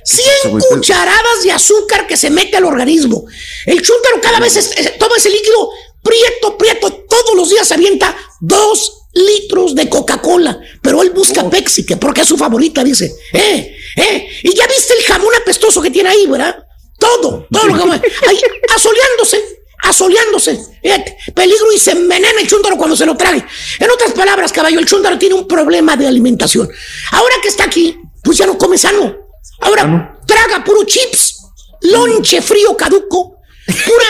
100 0.06 0.52
güey, 0.52 0.64
cucharadas 0.70 1.44
de 1.44 1.52
azúcar 1.52 2.08
que 2.08 2.16
se 2.16 2.30
mete 2.30 2.56
al 2.56 2.64
organismo. 2.64 3.26
El 3.66 3.82
chúntaro 3.82 4.22
cada 4.22 4.40
vez 4.40 4.56
es- 4.56 4.72
es- 4.78 4.98
toma 4.98 5.18
ese 5.18 5.30
líquido 5.30 5.70
prieto, 6.04 6.58
prieto. 6.58 6.92
Todos 6.92 7.36
los 7.36 7.50
días 7.50 7.68
se 7.68 7.74
avienta 7.74 8.16
dos 8.40 9.08
litros 9.14 9.76
de 9.76 9.90
Coca-Cola. 9.90 10.60
Pero 10.82 11.02
él 11.02 11.12
busca 11.12 11.50
Pepsi, 11.50 11.86
que 11.86 11.98
porque 11.98 12.22
es 12.22 12.28
su 12.28 12.38
favorita, 12.38 12.84
dice. 12.84 13.14
¿Eh? 13.34 13.76
¿Eh? 13.96 14.28
Y 14.44 14.54
ya 14.54 14.68
viste 14.68 14.94
el 14.94 15.04
jamón 15.04 15.34
apestoso 15.42 15.82
que 15.82 15.92
tiene 15.92 16.10
ahí, 16.10 16.28
¿verdad? 16.28 16.56
Todo, 17.00 17.48
todo 17.52 17.68
lo 17.68 17.76
que 17.76 18.08
ahí 18.28 18.40
asoleándose, 18.76 19.44
asoleándose. 19.84 20.60
Fíjate, 20.82 21.18
peligro 21.34 21.72
y 21.72 21.80
se 21.80 21.92
envenena 21.92 22.42
el 22.42 22.48
chúntaro 22.48 22.78
cuando 22.78 22.96
se 22.96 23.06
lo 23.06 23.16
trague. 23.16 23.46
En 23.80 23.90
otras 23.92 24.14
palabras, 24.14 24.52
caballo, 24.52 24.80
el 24.80 24.86
chúntaro 24.86 25.18
tiene 25.18 25.36
un 25.36 25.48
problema 25.48 25.96
de 25.96 26.08
alimentación. 26.08 26.70
Ahora 27.12 27.36
que 27.42 27.50
está 27.50 27.66
aquí, 27.66 27.98
pues 28.24 28.38
ya 28.38 28.46
no 28.46 28.58
come 28.58 28.78
sano. 28.78 29.16
Ahora 29.60 30.20
traga 30.26 30.64
puro 30.64 30.84
chips, 30.84 31.38
lonche 31.82 32.42
frío 32.42 32.76
caduco, 32.76 33.37
pura 33.68 34.06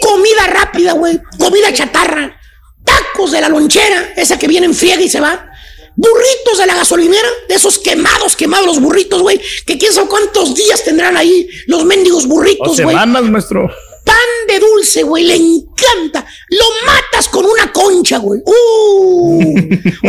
comida 0.00 0.46
rápida, 0.46 0.92
güey, 0.92 1.20
comida 1.38 1.72
chatarra, 1.72 2.38
tacos 2.84 3.32
de 3.32 3.40
la 3.40 3.48
lonchera, 3.48 4.12
esa 4.16 4.38
que 4.38 4.48
viene 4.48 4.66
en 4.66 4.74
friega 4.74 5.02
y 5.02 5.08
se 5.08 5.20
va. 5.20 5.50
Burritos 5.98 6.58
de 6.58 6.66
la 6.66 6.74
gasolinera, 6.74 7.28
de 7.48 7.54
esos 7.54 7.78
quemados, 7.78 8.36
quemados 8.36 8.66
los 8.66 8.80
burritos, 8.80 9.22
güey, 9.22 9.40
que 9.64 9.78
quién 9.78 9.92
sabe 9.92 10.08
cuántos 10.08 10.54
días 10.54 10.84
tendrán 10.84 11.16
ahí 11.16 11.48
los 11.66 11.84
mendigos 11.84 12.26
burritos, 12.26 12.80
güey. 12.80 12.94
semanas, 12.94 13.22
maestro. 13.24 13.70
Pan 14.04 14.16
de 14.46 14.58
dulce, 14.60 15.02
güey, 15.02 15.24
le 15.24 15.34
encanta. 15.34 16.24
Lo 16.50 16.64
matas 16.84 17.28
con 17.28 17.46
una 17.46 17.72
concha, 17.72 18.18
güey. 18.18 18.40
Uh. 18.44 19.54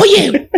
Oye, 0.01 0.49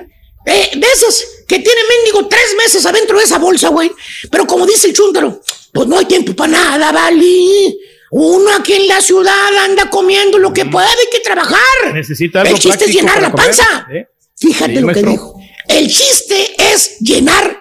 eh, 0.45 0.71
de 0.75 0.87
esas 0.93 1.25
que 1.47 1.59
tiene 1.59 1.81
mendigo 1.87 2.27
tres 2.27 2.55
meses 2.57 2.85
adentro 2.85 3.17
de 3.17 3.23
esa 3.23 3.37
bolsa, 3.37 3.69
güey. 3.69 3.91
Pero 4.31 4.47
como 4.47 4.65
dice 4.65 4.87
el 4.87 4.93
chúntaro, 4.93 5.41
pues 5.73 5.87
no 5.87 5.97
hay 5.97 6.05
tiempo 6.05 6.35
para 6.35 6.51
nada, 6.51 6.91
vale. 6.91 7.75
Uno 8.11 8.51
aquí 8.59 8.73
en 8.73 8.87
la 8.87 9.01
ciudad 9.01 9.55
anda 9.65 9.89
comiendo 9.89 10.37
lo 10.39 10.51
que 10.51 10.65
puede, 10.65 10.87
hay 10.87 10.95
que 11.11 11.19
trabajar. 11.19 11.93
Necesita 11.93 12.41
algo 12.41 12.55
El 12.55 12.59
chiste 12.61 12.85
es 12.85 12.91
llenar 12.93 13.21
la 13.21 13.31
comer. 13.31 13.45
panza. 13.45 13.87
¿Eh? 13.91 14.07
Fíjate 14.37 14.75
Sí, 14.75 14.81
lo 14.81 14.93
que 14.93 15.03
dijo. 15.03 15.39
El 15.67 15.87
chiste 15.87 16.55
es 16.73 16.97
llenar 16.99 17.59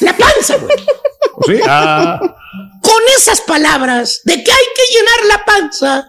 la 0.00 0.16
panza, 0.16 0.56
güey. 0.56 0.76
Sí. 1.46 1.62
Ah, 1.66 2.20
Con 2.82 3.02
esas 3.16 3.40
palabras 3.42 4.20
de 4.24 4.34
que 4.44 4.50
hay 4.50 4.64
que 4.76 4.94
llenar 4.98 5.26
la 5.38 5.44
panza, 5.44 6.08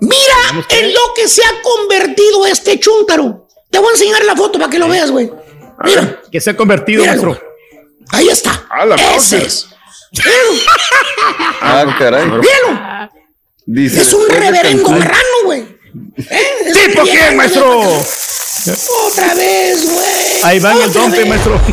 mira 0.00 0.64
en 0.70 0.92
lo 0.92 1.00
que 1.14 1.28
se 1.28 1.42
ha 1.44 1.62
convertido 1.62 2.46
este 2.46 2.80
chúntaro. 2.80 3.46
Te 3.70 3.78
voy 3.78 3.88
a 3.88 3.92
enseñar 3.92 4.24
la 4.24 4.34
foto 4.34 4.58
para 4.58 4.70
que 4.70 4.78
lo 4.78 4.88
veas, 4.88 5.10
güey. 5.10 5.30
Mira, 5.84 6.22
que 6.32 6.40
se 6.40 6.50
ha 6.50 6.56
convertido, 6.56 7.02
Míralo. 7.02 7.38
ahí 8.10 8.28
está. 8.28 8.66
La 8.86 8.96
Ese 9.14 9.38
es. 9.44 9.68
Míralo, 10.24 10.52
Ah, 11.60 11.96
caray. 11.98 12.24
míralo. 12.26 13.10
Dice, 13.66 14.00
Es 14.02 14.12
un 14.12 14.28
reverendo 14.28 14.88
marrano, 14.90 15.36
güey. 15.44 15.60
¿Eh? 16.30 16.72
¿Tipo 16.72 17.04
que 17.04 17.10
quién, 17.10 17.36
maestro? 17.36 17.80
Otra 19.06 19.34
vez, 19.34 19.90
güey. 19.90 20.42
Ahí 20.42 20.58
va 20.60 20.72
en 20.72 20.82
el 20.82 20.92
dompe, 20.92 21.24
maestro. 21.24 21.60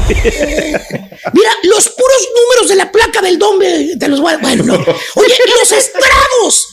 Mira, 1.34 1.52
los 1.64 1.90
puros 1.90 2.28
números 2.36 2.70
de 2.70 2.76
la 2.76 2.92
placa 2.92 3.22
del 3.22 3.38
dombe, 3.40 3.96
te 4.00 4.08
los 4.08 4.20
voy 4.22 4.34
a... 4.34 4.38
Bueno, 4.38 4.64
no. 4.64 4.74
Oye, 4.76 5.36
los 5.60 5.72
estragos 5.72 6.68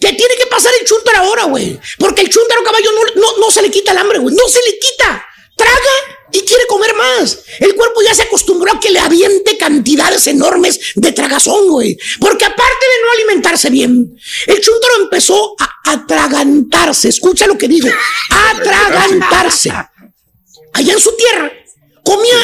que 0.00 0.12
tiene 0.14 0.34
que 0.36 0.46
pasar 0.46 0.72
el 0.80 0.86
chúntaro 0.86 1.18
ahora, 1.18 1.44
güey. 1.44 1.78
Porque 1.98 2.22
el 2.22 2.28
chúntaro 2.28 2.62
caballo 2.64 2.90
no, 2.92 3.20
no, 3.20 3.38
no 3.38 3.50
se 3.50 3.62
le 3.62 3.70
quita 3.70 3.92
el 3.92 3.98
hambre, 3.98 4.18
güey. 4.18 4.34
No 4.34 4.48
se 4.48 4.58
le 4.68 4.78
quita. 4.78 5.24
Traga 5.56 6.20
y 6.32 6.40
quiere 6.40 6.66
comer 6.66 6.94
más. 6.94 7.38
El 7.58 7.74
cuerpo 7.74 8.02
ya 8.02 8.14
se 8.14 8.22
acostumbró 8.22 8.72
a 8.72 8.80
que 8.80 8.90
le 8.90 8.98
aviente 8.98 9.56
cantidades 9.58 10.26
enormes 10.26 10.80
de 10.94 11.12
tragazón, 11.12 11.68
güey. 11.68 11.96
Porque 12.20 12.44
aparte 12.44 12.62
de 12.62 13.02
no 13.04 13.12
alimentarse 13.12 13.70
bien, 13.70 14.16
el 14.46 14.60
chúntaro 14.60 15.02
empezó 15.02 15.54
a 15.58 15.92
atragantarse. 15.92 17.08
Escucha 17.08 17.46
lo 17.46 17.58
que 17.58 17.68
digo. 17.68 17.88
Atragantarse 18.50 19.70
allá 20.72 20.92
en 20.92 21.00
su 21.00 21.14
tierra, 21.16 21.52
comía 22.04 22.38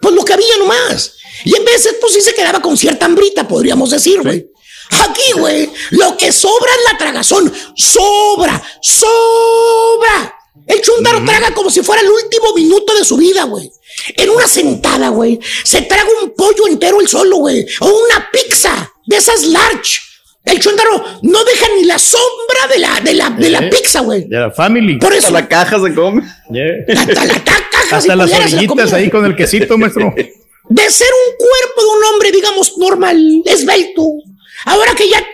pues 0.00 0.14
lo 0.14 0.24
que 0.24 0.32
había 0.32 0.56
nomás. 0.58 1.14
Y 1.44 1.56
en 1.56 1.64
veces, 1.64 1.96
pues 2.00 2.12
sí 2.12 2.20
se 2.20 2.34
quedaba 2.34 2.60
con 2.60 2.76
cierta 2.76 3.06
hambrita, 3.06 3.48
podríamos 3.48 3.90
decir, 3.90 4.20
güey. 4.22 4.46
Aquí, 4.90 5.32
güey, 5.36 5.70
lo 5.90 6.16
que 6.16 6.32
sobra 6.32 6.70
es 6.72 6.92
la 6.92 6.98
tragazón. 6.98 7.52
Sobra, 7.76 8.62
sobra. 8.82 10.39
El 10.66 10.80
chúntaro 10.82 11.24
traga 11.24 11.52
como 11.54 11.70
si 11.70 11.82
fuera 11.82 12.02
el 12.02 12.08
último 12.10 12.52
minuto 12.54 12.94
de 12.94 13.04
su 13.04 13.16
vida, 13.16 13.44
güey. 13.44 13.70
En 14.16 14.30
una 14.30 14.46
sentada, 14.48 15.08
güey. 15.08 15.38
Se 15.64 15.82
traga 15.82 16.08
un 16.22 16.30
pollo 16.34 16.66
entero 16.68 17.00
el 17.00 17.08
solo, 17.08 17.36
güey. 17.36 17.66
O 17.80 17.86
una 17.86 18.28
pizza 18.32 18.92
de 19.06 19.16
esas 19.16 19.44
large. 19.44 20.00
El 20.44 20.58
chúntaro 20.58 21.04
no 21.22 21.44
deja 21.44 21.66
ni 21.76 21.84
la 21.84 21.98
sombra 21.98 22.66
de 22.72 22.78
la, 22.78 23.00
de 23.00 23.14
la, 23.14 23.30
de 23.30 23.50
la 23.50 23.58
Eh. 23.60 23.70
pizza, 23.70 24.00
güey. 24.00 24.24
De 24.24 24.38
la 24.38 24.50
family. 24.50 24.98
Por 24.98 25.12
eso. 25.12 25.30
La 25.30 25.46
caja 25.48 25.78
se 25.80 25.94
come. 25.94 26.22
Yeah. 26.50 27.00
Hasta 27.00 27.24
la 27.26 27.44
caja, 27.44 27.60
Hasta 27.96 28.16
las 28.16 28.30
la 28.30 28.38
orillitas 28.38 28.92
ahí 28.92 29.10
con 29.10 29.24
el 29.24 29.36
quesito, 29.36 29.76
maestro. 29.78 30.12
de 30.68 30.90
ser 30.90 31.08
un 31.08 31.36
cuerpo 31.36 31.82
de 31.82 31.98
un 31.98 32.04
hombre, 32.12 32.32
digamos, 32.32 32.78
normal, 32.78 33.42
esbelto, 33.44 34.02
ahora 34.66 34.94
que 34.94 35.08
ya 35.08 35.24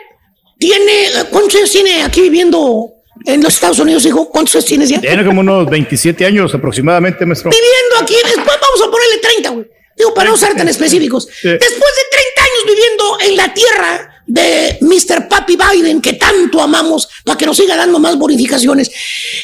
tiene, 0.59 1.09
¿cuántos 1.31 1.55
años 1.57 1.71
tiene 1.71 2.03
aquí 2.03 2.23
viviendo 2.23 2.91
en 3.25 3.43
los 3.43 3.55
Estados 3.55 3.79
Unidos, 3.79 4.05
hijo? 4.07 4.29
¿Cuántos 4.29 4.55
años 4.57 4.67
tienes 4.67 4.89
ya? 4.89 5.01
Tiene 5.01 5.25
como 5.25 5.41
unos 5.41 5.69
27 5.69 6.25
años 6.25 6.55
aproximadamente, 6.55 7.25
maestro. 7.27 7.51
Viviendo 7.51 7.97
aquí, 8.01 8.15
después 8.25 8.59
vamos 8.61 8.83
a 8.87 8.91
ponerle 8.91 9.19
30, 9.19 9.51
güey. 9.51 9.67
Digo, 9.97 10.15
para 10.15 10.31
no 10.31 10.37
ser 10.37 10.55
tan 10.55 10.69
específicos. 10.69 11.25
Sí. 11.25 11.49
Después 11.49 11.71
de 11.71 12.03
30 12.11 12.43
años 12.43 12.65
viviendo 12.67 13.19
en 13.21 13.37
la 13.37 13.55
tierra 13.55 14.23
de 14.27 14.79
Mr. 14.81 15.29
Papi 15.29 15.57
Biden, 15.57 16.03
que 16.03 16.15
tanto 16.15 16.61
amamos, 16.61 17.09
para 17.25 17.39
que 17.39 17.47
nos 17.47 17.57
siga 17.57 17.77
dando 17.77 17.99
más 17.99 18.17
bonificaciones, 18.19 18.89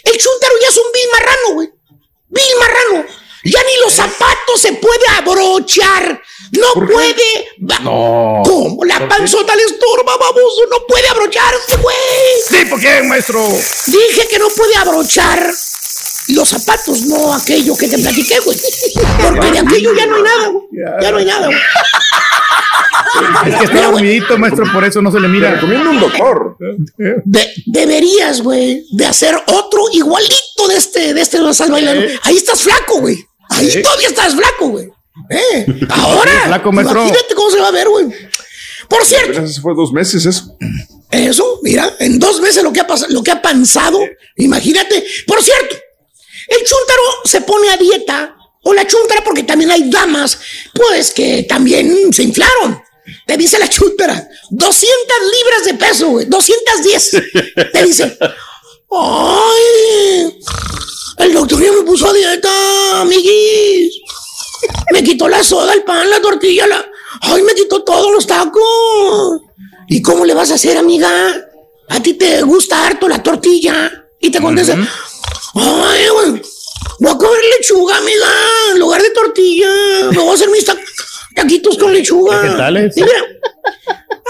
el 0.05 0.13
chúntaro 0.13 0.55
ya 0.61 0.69
es 0.69 0.77
un 0.77 0.93
vil 0.93 1.11
marrano, 1.13 1.55
güey. 1.55 1.69
Vil 2.29 2.45
marrano. 2.59 3.22
Ya 3.45 3.59
ni 3.61 3.85
los 3.85 3.93
zapatos 3.93 4.61
se 4.61 4.73
puede 4.75 5.05
abrochar. 5.19 6.23
No 6.53 6.87
puede. 6.87 7.49
No. 7.59 8.43
¿Cómo? 8.45 8.85
La 8.85 9.09
panzota 9.09 9.57
le 9.57 9.63
estorba, 9.65 10.17
baboso. 10.17 10.63
No 10.71 10.77
puede 10.87 11.09
abrocharse, 11.09 11.77
güey. 11.79 11.97
Sí, 12.49 12.65
¿por 12.67 12.81
qué, 12.81 13.03
maestro? 13.03 13.43
Dije 13.87 14.29
que 14.31 14.39
no 14.39 14.49
puede 14.49 14.77
abrochar 14.77 15.53
los 16.29 16.49
zapatos, 16.49 17.03
no 17.03 17.35
aquello 17.35 17.77
que 17.77 17.89
te 17.89 17.99
platiqué, 17.99 18.39
güey. 18.41 18.57
Porque 19.23 19.51
de 19.51 19.59
aquello 19.59 19.93
ya 19.95 20.07
no 20.07 20.17
hay 20.17 20.23
nada, 20.23 20.49
güey. 20.49 20.65
Ya 21.01 21.11
no 21.11 21.19
hay 21.19 21.25
nada, 21.25 21.47
güey. 21.47 21.59
Es 23.47 23.57
que 23.59 23.65
está 23.65 23.91
dormidito, 23.91 24.39
maestro, 24.39 24.65
por 24.73 24.85
eso 24.85 25.03
no 25.03 25.11
se 25.11 25.21
le 25.21 25.29
mira. 25.29 25.51
recomiendo 25.53 25.91
un 25.91 26.01
doctor. 26.01 26.57
de- 27.25 27.53
deberías, 27.67 28.41
güey, 28.41 28.85
de 28.93 29.07
hacer 29.07 29.35
otro 29.47 29.83
igualito 29.93 30.69
de 30.69 30.77
este, 30.77 31.13
de 31.15 31.21
este 31.21 31.39
estás 31.51 31.69
bailando. 31.71 32.07
Ahí 32.23 32.37
estás 32.37 32.63
flaco, 32.63 33.01
güey. 33.01 33.27
Ahí 33.53 33.83
todavía 33.83 34.09
estás 34.09 34.35
flaco, 34.35 34.69
güey. 34.69 34.89
Eh, 35.31 35.67
ahora. 35.91 36.47
Flaco. 36.47 36.71
Imagínate 36.71 37.35
cómo 37.35 37.51
se 37.51 37.61
va 37.61 37.69
a 37.69 37.73
ver, 37.73 37.89
güey. 37.89 38.07
Por 38.89 39.05
cierto, 39.05 39.41
hace 39.41 39.61
fue 39.61 39.75
dos 39.75 39.93
meses 39.93 40.27
eso. 40.27 40.57
Eso, 41.11 41.61
mira, 41.63 41.95
en 41.99 42.19
dos 42.19 42.41
meses 42.41 42.63
lo 42.63 42.73
que 42.73 42.81
ha 42.81 42.87
pasado, 42.87 43.13
lo 43.13 43.23
que 43.23 43.31
ha 43.31 43.41
panzado, 43.41 44.01
imagínate. 44.37 45.05
Por 45.27 45.43
cierto, 45.43 45.77
el 46.49 46.59
chúntaro 46.59 47.03
se 47.25 47.41
pone 47.43 47.71
a 47.71 47.77
dieta, 47.77 48.37
o 48.63 48.73
la 48.73 48.87
chúntara, 48.87 49.23
porque 49.25 49.43
también 49.43 49.71
hay 49.71 49.91
damas, 49.91 50.39
pues 50.75 51.11
que 51.13 51.45
también 51.45 52.13
se 52.13 52.23
inflaron. 52.23 52.83
Te 53.27 53.37
dice 53.37 53.59
la 53.59 53.69
chúntara, 53.69 54.29
200 54.51 55.17
libras 55.33 55.65
de 55.67 55.75
peso, 55.75 56.09
güey, 56.09 56.27
210. 56.27 57.11
Te 57.73 57.83
dice, 57.83 58.19
ay, 58.91 60.39
el 61.25 61.33
doctor 61.35 61.63
ya 61.63 61.73
me 61.73 61.83
puso 61.83 62.09
a 62.09 62.13
dieta, 62.13 63.01
amiguis. 63.01 64.01
Me 64.93 65.03
quitó 65.03 65.29
la 65.29 65.43
soda, 65.43 65.73
el 65.75 65.83
pan, 65.83 66.09
la 66.09 66.21
tortilla, 66.21 66.67
la... 66.67 66.85
Ay, 67.23 67.43
me 67.43 67.55
quitó 67.55 67.83
todos 67.85 68.11
los 68.13 68.27
tacos. 68.27 69.41
¿Y 69.89 70.01
cómo 70.03 70.25
le 70.25 70.35
vas 70.35 70.51
a 70.51 70.55
hacer, 70.55 70.77
amiga? 70.77 71.11
¿A 71.89 72.01
ti 72.03 72.15
te 72.15 72.43
gusta 72.43 72.87
harto 72.87 73.09
la 73.09 73.23
tortilla? 73.23 73.91
Y 74.21 74.31
te 74.31 74.41
contesta, 74.41 74.75
ay, 75.55 76.07
güey, 76.09 76.43
voy 77.01 77.11
a 77.13 77.17
comer 77.19 77.41
lechuga, 77.59 77.97
amiga, 77.97 78.29
en 78.73 78.79
lugar 78.79 79.03
de 79.03 79.11
tortilla. 79.11 79.69
Me 80.11 80.19
voy 80.19 80.31
a 80.31 80.35
hacer 80.35 80.49
mis 80.51 80.65
ta- 80.65 80.79
taquitos 81.35 81.77
con 81.77 81.93
lechuga. 81.93 82.41
¿Qué 82.43 82.49
tal 82.57 82.77
es? 82.77 82.97
Y 82.97 83.03
mira, 83.03 83.25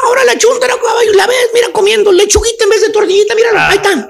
ahora 0.03 0.25
la 0.25 0.37
chuntara, 0.37 0.75
caballo, 0.75 1.13
la 1.15 1.27
ves, 1.27 1.51
mira, 1.55 1.69
comiendo 1.73 2.13
lechuguita 2.13 2.65
en 2.65 2.71
vez 2.71 2.81
de 2.83 2.91
tortillita, 2.91 3.35
mira, 3.35 3.69
ahí 3.69 3.77
está. 3.77 3.91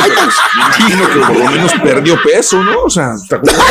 Ahí 0.00 0.10
está. 0.10 0.28
Imagino 0.56 1.08
que 1.08 1.18
por 1.18 1.38
lo 1.38 1.50
menos 1.50 1.72
perdió 1.82 2.22
peso, 2.22 2.62
¿no? 2.62 2.82
O 2.82 2.90
sea, 2.90 3.12
¿te 3.28 3.34
acuerdas? 3.34 3.64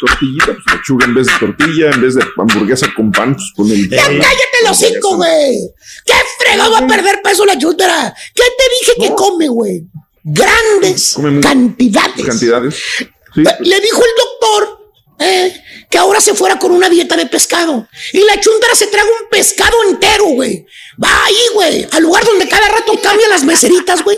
Tortillita, 0.00 0.46
pues 0.46 0.76
lechuga 0.76 1.04
en 1.06 1.14
vez 1.14 1.26
de 1.26 1.32
tortilla, 1.38 1.90
en 1.90 2.00
vez 2.00 2.14
de 2.14 2.24
hamburguesa 2.36 2.86
con 2.94 3.12
pan, 3.12 3.34
pues 3.34 3.52
con 3.54 3.70
el. 3.70 3.88
Ya 3.90 4.04
cállate 4.06 4.56
el 4.62 4.70
hocico, 4.70 5.16
güey. 5.16 5.58
¿Qué 6.04 6.14
fregado 6.38 6.72
va 6.72 6.78
a 6.78 6.86
perder 6.86 7.20
peso 7.22 7.44
la 7.44 7.58
chúntara? 7.58 8.14
¿Qué 8.34 8.42
te 8.42 8.64
dije 8.80 9.08
que 9.08 9.14
come, 9.14 9.48
güey? 9.48 9.84
Grandes 10.28 11.12
Come 11.14 11.40
cantidades. 11.40 12.26
Cantidades. 12.26 12.74
Sí. 12.98 13.44
Le 13.60 13.80
dijo 13.80 14.02
el 14.02 14.10
doctor 14.16 14.78
eh, 15.20 15.62
que 15.90 15.98
ahora 15.98 16.20
se 16.20 16.34
fuera 16.34 16.58
con 16.58 16.72
una 16.72 16.88
dieta 16.88 17.16
de 17.16 17.26
pescado. 17.26 17.88
Y 18.12 18.20
la 18.20 18.40
chuntara 18.40 18.74
se 18.74 18.86
traga 18.88 19.08
un 19.22 19.28
pescado 19.28 19.76
entero, 19.88 20.26
güey. 20.26 20.66
Va 21.02 21.24
ahí, 21.24 21.42
güey, 21.54 21.88
al 21.92 22.02
lugar 22.02 22.24
donde 22.24 22.48
cada 22.48 22.68
rato 22.68 22.98
cambian 23.02 23.30
las 23.30 23.44
meseritas, 23.44 24.02
güey. 24.02 24.16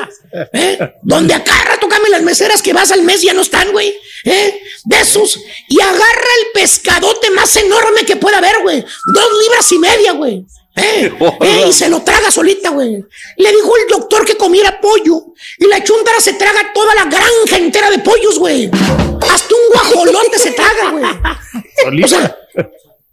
¿eh? 0.52 0.78
Donde 1.02 1.34
a 1.34 1.42
cada 1.42 1.64
rato 1.64 1.88
cambian 1.88 2.12
las 2.12 2.22
meseras 2.22 2.62
que 2.62 2.72
vas 2.72 2.92
al 2.92 3.02
mes 3.02 3.22
ya 3.22 3.34
no 3.34 3.42
están, 3.42 3.72
güey. 3.72 3.94
¿eh? 4.24 4.60
De 4.84 5.00
esos. 5.00 5.40
Y 5.68 5.80
agarra 5.80 5.98
el 6.40 6.52
pescadote 6.54 7.30
más 7.30 7.54
enorme 7.56 8.04
que 8.04 8.16
pueda 8.16 8.38
haber, 8.38 8.62
güey. 8.62 8.84
Dos 9.14 9.28
libras 9.42 9.72
y 9.72 9.78
media, 9.78 10.12
güey. 10.12 10.46
¿eh? 10.76 11.12
¿eh? 11.40 11.64
Y 11.68 11.72
se 11.72 11.88
lo 11.88 12.02
traga 12.02 12.30
solita, 12.30 12.70
güey. 12.70 13.04
Le 13.36 13.50
dijo 13.50 13.76
el 13.76 13.88
doctor 13.88 14.24
que 14.24 14.36
comiera 14.36 14.80
pollo. 14.80 15.34
Y 15.58 15.66
la 15.66 15.82
chuntara 15.82 16.20
se 16.20 16.34
traga 16.34 16.72
toda 16.72 16.94
la 16.94 17.04
granja 17.04 17.56
entera 17.56 17.90
de 17.90 17.98
pollos, 17.98 18.38
güey. 18.38 18.70
Hasta 19.38 19.54
un 19.54 19.92
guajolote 19.94 20.38
se 20.38 20.50
traga, 20.50 20.90
güey. 20.90 22.02
O 22.02 22.08
sea, 22.08 22.36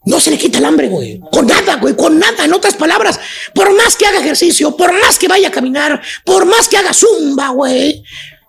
no 0.05 0.19
se 0.19 0.31
le 0.31 0.37
quita 0.37 0.57
el 0.57 0.65
hambre, 0.65 0.87
güey. 0.87 1.19
Con 1.31 1.45
nada, 1.45 1.75
güey, 1.75 1.95
con 1.95 2.17
nada. 2.17 2.45
En 2.45 2.53
otras 2.53 2.73
palabras, 2.75 3.19
por 3.53 3.71
más 3.75 3.95
que 3.95 4.07
haga 4.07 4.19
ejercicio, 4.19 4.75
por 4.75 4.91
más 4.93 5.19
que 5.19 5.27
vaya 5.27 5.49
a 5.49 5.51
caminar, 5.51 6.01
por 6.23 6.45
más 6.45 6.67
que 6.67 6.77
haga 6.77 6.93
zumba, 6.93 7.49
güey, 7.49 8.03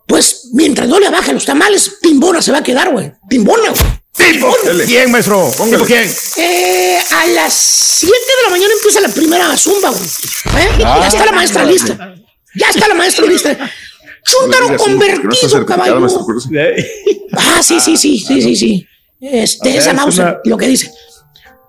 pues 0.06 0.48
mientras 0.54 0.88
no 0.88 0.98
le 0.98 1.10
baje 1.10 1.32
los 1.32 1.44
tamales, 1.44 1.98
timbona 2.00 2.40
se 2.40 2.52
va 2.52 2.58
a 2.58 2.62
quedar, 2.62 2.90
güey. 2.92 3.12
Timbona, 3.28 3.70
güey. 3.70 3.84
Timbona. 4.16 4.84
¿Quién, 4.86 5.10
maestro? 5.10 5.50
¿Tipo 5.70 5.84
quién? 5.84 6.10
Eh, 6.36 6.98
a 7.10 7.26
las 7.26 7.52
7 7.52 8.14
de 8.14 8.42
la 8.44 8.50
mañana 8.50 8.72
empieza 8.72 9.00
la 9.00 9.08
primera 9.08 9.56
zumba, 9.58 9.90
güey. 9.90 10.02
¿Eh? 10.02 10.68
ya 10.78 11.08
está 11.08 11.26
la 11.26 11.32
maestra 11.32 11.64
lista. 11.64 12.14
Ya 12.54 12.70
está 12.70 12.88
la 12.88 12.94
maestra 12.94 13.26
lista. 13.26 13.70
Chúntaro 14.26 14.76
convertido, 14.76 15.66
caballo. 15.66 16.06
Ah, 17.38 17.62
sí, 17.62 17.80
sí, 17.80 17.96
sí, 17.96 18.18
sí, 18.18 18.40
sí, 18.40 18.56
sí. 18.56 18.86
Este, 19.20 19.76
esa 19.76 19.90
es 19.90 20.18
una- 20.18 20.38
lo 20.44 20.56
que 20.56 20.66
dice. 20.68 20.90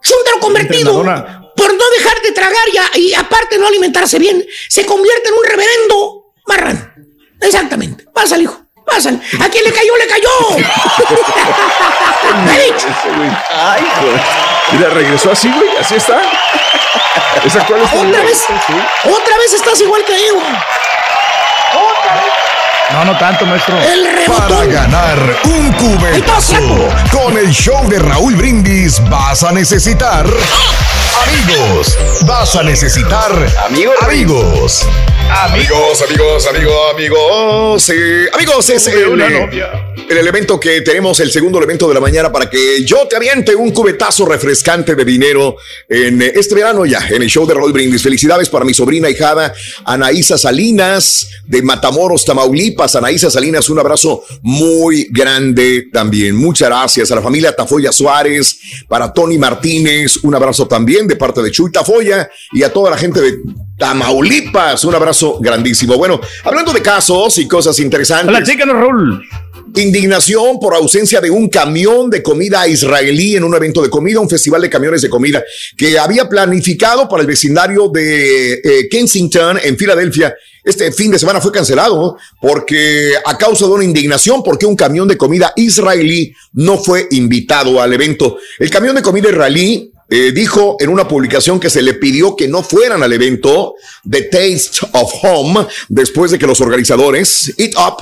Chúntaro 0.02 0.40
convertido 0.40 0.94
por 1.56 1.74
no 1.74 1.84
dejar 1.98 2.22
de 2.22 2.32
tragar 2.32 2.68
y, 2.96 3.00
y 3.00 3.14
aparte 3.14 3.58
no 3.58 3.68
alimentarse 3.68 4.18
bien, 4.20 4.46
se 4.70 4.86
convierte 4.86 5.30
en 5.30 5.36
un 5.36 5.44
reverendo 5.44 6.34
marrano. 6.46 6.94
Exactamente. 7.42 8.06
Pásale, 8.14 8.44
hijo. 8.44 8.62
Pásale. 8.86 9.20
¿A 9.42 9.50
quién 9.50 9.64
le 9.66 9.74
cayó? 9.74 9.98
¡Le 9.98 10.08
cayó! 10.08 10.30
Me 12.46 12.56
he 12.64 12.66
dicho. 12.72 12.88
Ay, 13.50 13.84
güey. 14.02 14.22
Mira, 14.72 14.90
regresó 14.92 15.32
así, 15.32 15.52
güey. 15.52 15.70
Así 15.78 15.96
está. 15.96 16.22
¿Esa 17.44 17.66
cuál 17.66 17.82
es 17.82 17.92
tu 17.92 17.98
Otra 18.00 18.24
vez. 18.24 18.46
Otra 19.04 19.38
vez 19.38 19.54
estás 19.54 19.82
igual 19.82 20.06
que 20.06 20.14
yo. 20.28 20.36
No, 22.92 23.06
no 23.06 23.18
tanto, 23.18 23.46
maestro. 23.46 23.78
El 23.78 24.08
Para 24.26 24.66
ganar 24.66 25.18
un 25.44 25.72
cubetazo 25.74 26.56
con 27.12 27.38
el 27.38 27.52
show 27.52 27.88
de 27.90 28.00
Raúl 28.00 28.36
Brindis 28.36 29.02
vas 29.10 29.44
a 29.44 29.52
necesitar 29.52 30.26
amigos. 30.26 31.98
Vas 32.26 32.56
a 32.56 32.64
necesitar 32.64 33.32
amigos. 33.66 33.96
Amigos. 34.02 34.88
Amigos, 35.30 36.02
amigos, 36.02 36.48
amigos, 36.48 36.94
amigos. 36.94 37.92
amigos, 38.34 38.70
es 38.70 38.88
el, 38.88 39.87
el 40.10 40.18
elemento 40.18 40.60
que 40.60 40.82
tenemos, 40.82 41.20
el 41.20 41.32
segundo 41.32 41.58
elemento 41.58 41.88
de 41.88 41.94
la 41.94 42.00
mañana 42.00 42.32
para 42.32 42.50
que 42.50 42.84
yo 42.86 43.08
te 43.08 43.18
aviente 43.18 43.56
un 43.56 43.72
cubetazo 43.72 44.26
refrescante 44.26 44.96
de 44.96 45.04
dinero 45.04 45.58
en 45.90 46.22
este 46.22 46.56
verano 46.56 46.86
ya, 46.86 47.06
en 47.10 47.22
el 47.22 47.30
show 47.30 47.46
de 47.46 47.54
Raúl 47.54 47.74
Brindis. 47.74 48.04
Felicidades 48.04 48.48
para 48.50 48.64
mi 48.64 48.74
sobrina 48.74 49.10
hijada 49.10 49.54
Anaísa 49.84 50.38
Salinas 50.38 51.28
de 51.46 51.62
Matamoros, 51.62 52.24
Tamaulipas. 52.24 52.96
Anaísa 52.96 53.30
Salinas, 53.30 53.70
un 53.70 53.80
abrazo 53.80 54.24
muy 54.42 55.08
grande 55.12 55.88
también. 55.92 56.36
Muchas 56.36 56.70
gracias 56.70 57.12
a 57.12 57.16
la 57.16 57.22
familia 57.22 57.56
Tafoya 57.56 57.92
Suárez, 57.92 58.60
para 58.88 59.12
Tony 59.12 59.38
Martínez, 59.38 60.18
un 60.24 60.36
abrazo 60.36 60.68
también 60.68 61.08
de 61.08 61.18
parte 61.18 61.42
de 61.42 61.52
Chuy 61.52 61.72
Tafoya 61.72 62.30
y 62.54 62.64
a 62.64 62.72
toda 62.72 62.92
la 62.92 62.98
gente 62.98 63.20
de 63.20 63.40
Tamaulipas, 63.78 64.86
un 64.86 64.96
abrazo 64.96 65.38
grandísimo. 65.40 65.98
Bueno, 65.98 66.20
hablando 66.44 66.72
de 66.72 66.82
casos 66.82 67.38
y 67.38 67.48
cosas 67.48 67.78
interesantes. 67.80 68.30
Hola, 68.30 68.44
chícanos, 68.44 68.76
Raúl. 68.76 69.28
Indignación 69.76 70.60
por 70.60 70.74
ausencia 70.74 71.22
de 71.22 71.30
un 71.30 71.50
camión 71.50 72.10
de 72.10 72.24
comida 72.24 72.68
israelí 72.68 73.36
en 73.36 73.44
un 73.44 73.54
evento 73.54 73.82
de 73.82 73.90
comida, 73.90 74.20
un 74.20 74.30
festival 74.30 74.62
de 74.62 74.70
camiones 74.70 75.02
de 75.02 75.10
comida 75.10 75.44
que 75.76 76.00
había 76.00 76.28
planificado 76.28 77.08
para 77.08 77.22
el 77.22 77.28
vecindario 77.28 77.90
de 77.90 78.54
eh, 78.54 78.88
Kensington 78.90 79.60
en 79.62 79.78
Filadelfia. 79.78 80.36
Este 80.64 80.92
fin 80.92 81.12
de 81.12 81.20
semana 81.20 81.42
fue 81.42 81.52
cancelado 81.52 82.18
porque 82.42 83.14
a 83.26 83.38
causa 83.38 83.66
de 83.66 83.72
una 83.72 83.84
indignación 83.84 84.42
porque 84.44 84.66
un 84.66 84.76
camión 84.76 85.08
de 85.08 85.18
comida 85.18 85.54
israelí 85.56 86.34
no 86.54 86.78
fue 86.78 87.08
invitado 87.12 87.82
al 87.82 87.94
evento. 87.94 88.38
El 88.60 88.70
camión 88.70 88.96
de 88.96 89.02
comida 89.02 89.30
israelí 89.30 89.92
eh, 90.10 90.32
dijo 90.34 90.78
en 90.80 90.90
una 90.90 91.08
publicación 91.08 91.60
que 91.60 91.70
se 91.70 91.82
le 91.82 91.94
pidió 91.96 92.36
que 92.36 92.48
no 92.48 92.64
fueran 92.64 93.04
al 93.04 93.12
evento 93.14 93.76
The 94.10 94.24
Taste 94.24 94.88
of 94.94 95.12
Home 95.22 95.68
después 95.90 96.32
de 96.32 96.40
que 96.40 96.48
los 96.48 96.62
organizadores 96.62 97.54
Eat 97.58 97.74
Up 97.76 97.98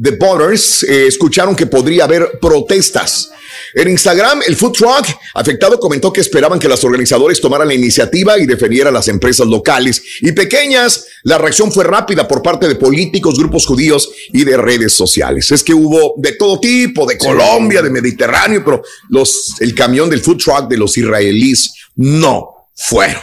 The 0.00 0.12
Borders 0.12 0.82
eh, 0.82 1.06
escucharon 1.06 1.54
que 1.54 1.66
podría 1.66 2.04
haber 2.04 2.38
protestas. 2.40 3.30
En 3.74 3.88
Instagram, 3.88 4.40
el 4.46 4.56
food 4.56 4.72
truck 4.72 5.06
afectado 5.34 5.78
comentó 5.78 6.12
que 6.12 6.20
esperaban 6.20 6.58
que 6.58 6.68
los 6.68 6.82
organizadores 6.82 7.40
tomaran 7.40 7.68
la 7.68 7.74
iniciativa 7.74 8.36
y 8.38 8.46
defendieran 8.46 8.92
a 8.92 8.98
las 8.98 9.06
empresas 9.08 9.46
locales 9.46 10.02
y 10.20 10.32
pequeñas. 10.32 11.06
La 11.22 11.38
reacción 11.38 11.70
fue 11.70 11.84
rápida 11.84 12.26
por 12.26 12.42
parte 12.42 12.66
de 12.66 12.74
políticos, 12.74 13.38
grupos 13.38 13.66
judíos 13.66 14.10
y 14.32 14.42
de 14.44 14.56
redes 14.56 14.92
sociales. 14.92 15.50
Es 15.52 15.62
que 15.62 15.74
hubo 15.74 16.14
de 16.16 16.32
todo 16.32 16.58
tipo, 16.58 17.06
de 17.06 17.16
Colombia, 17.16 17.80
de 17.82 17.90
Mediterráneo, 17.90 18.62
pero 18.64 18.82
los, 19.10 19.54
el 19.60 19.74
camión 19.74 20.10
del 20.10 20.20
food 20.20 20.38
truck 20.38 20.68
de 20.68 20.76
los 20.76 20.96
israelíes 20.98 21.72
no 21.94 22.68
fueron. 22.74 23.22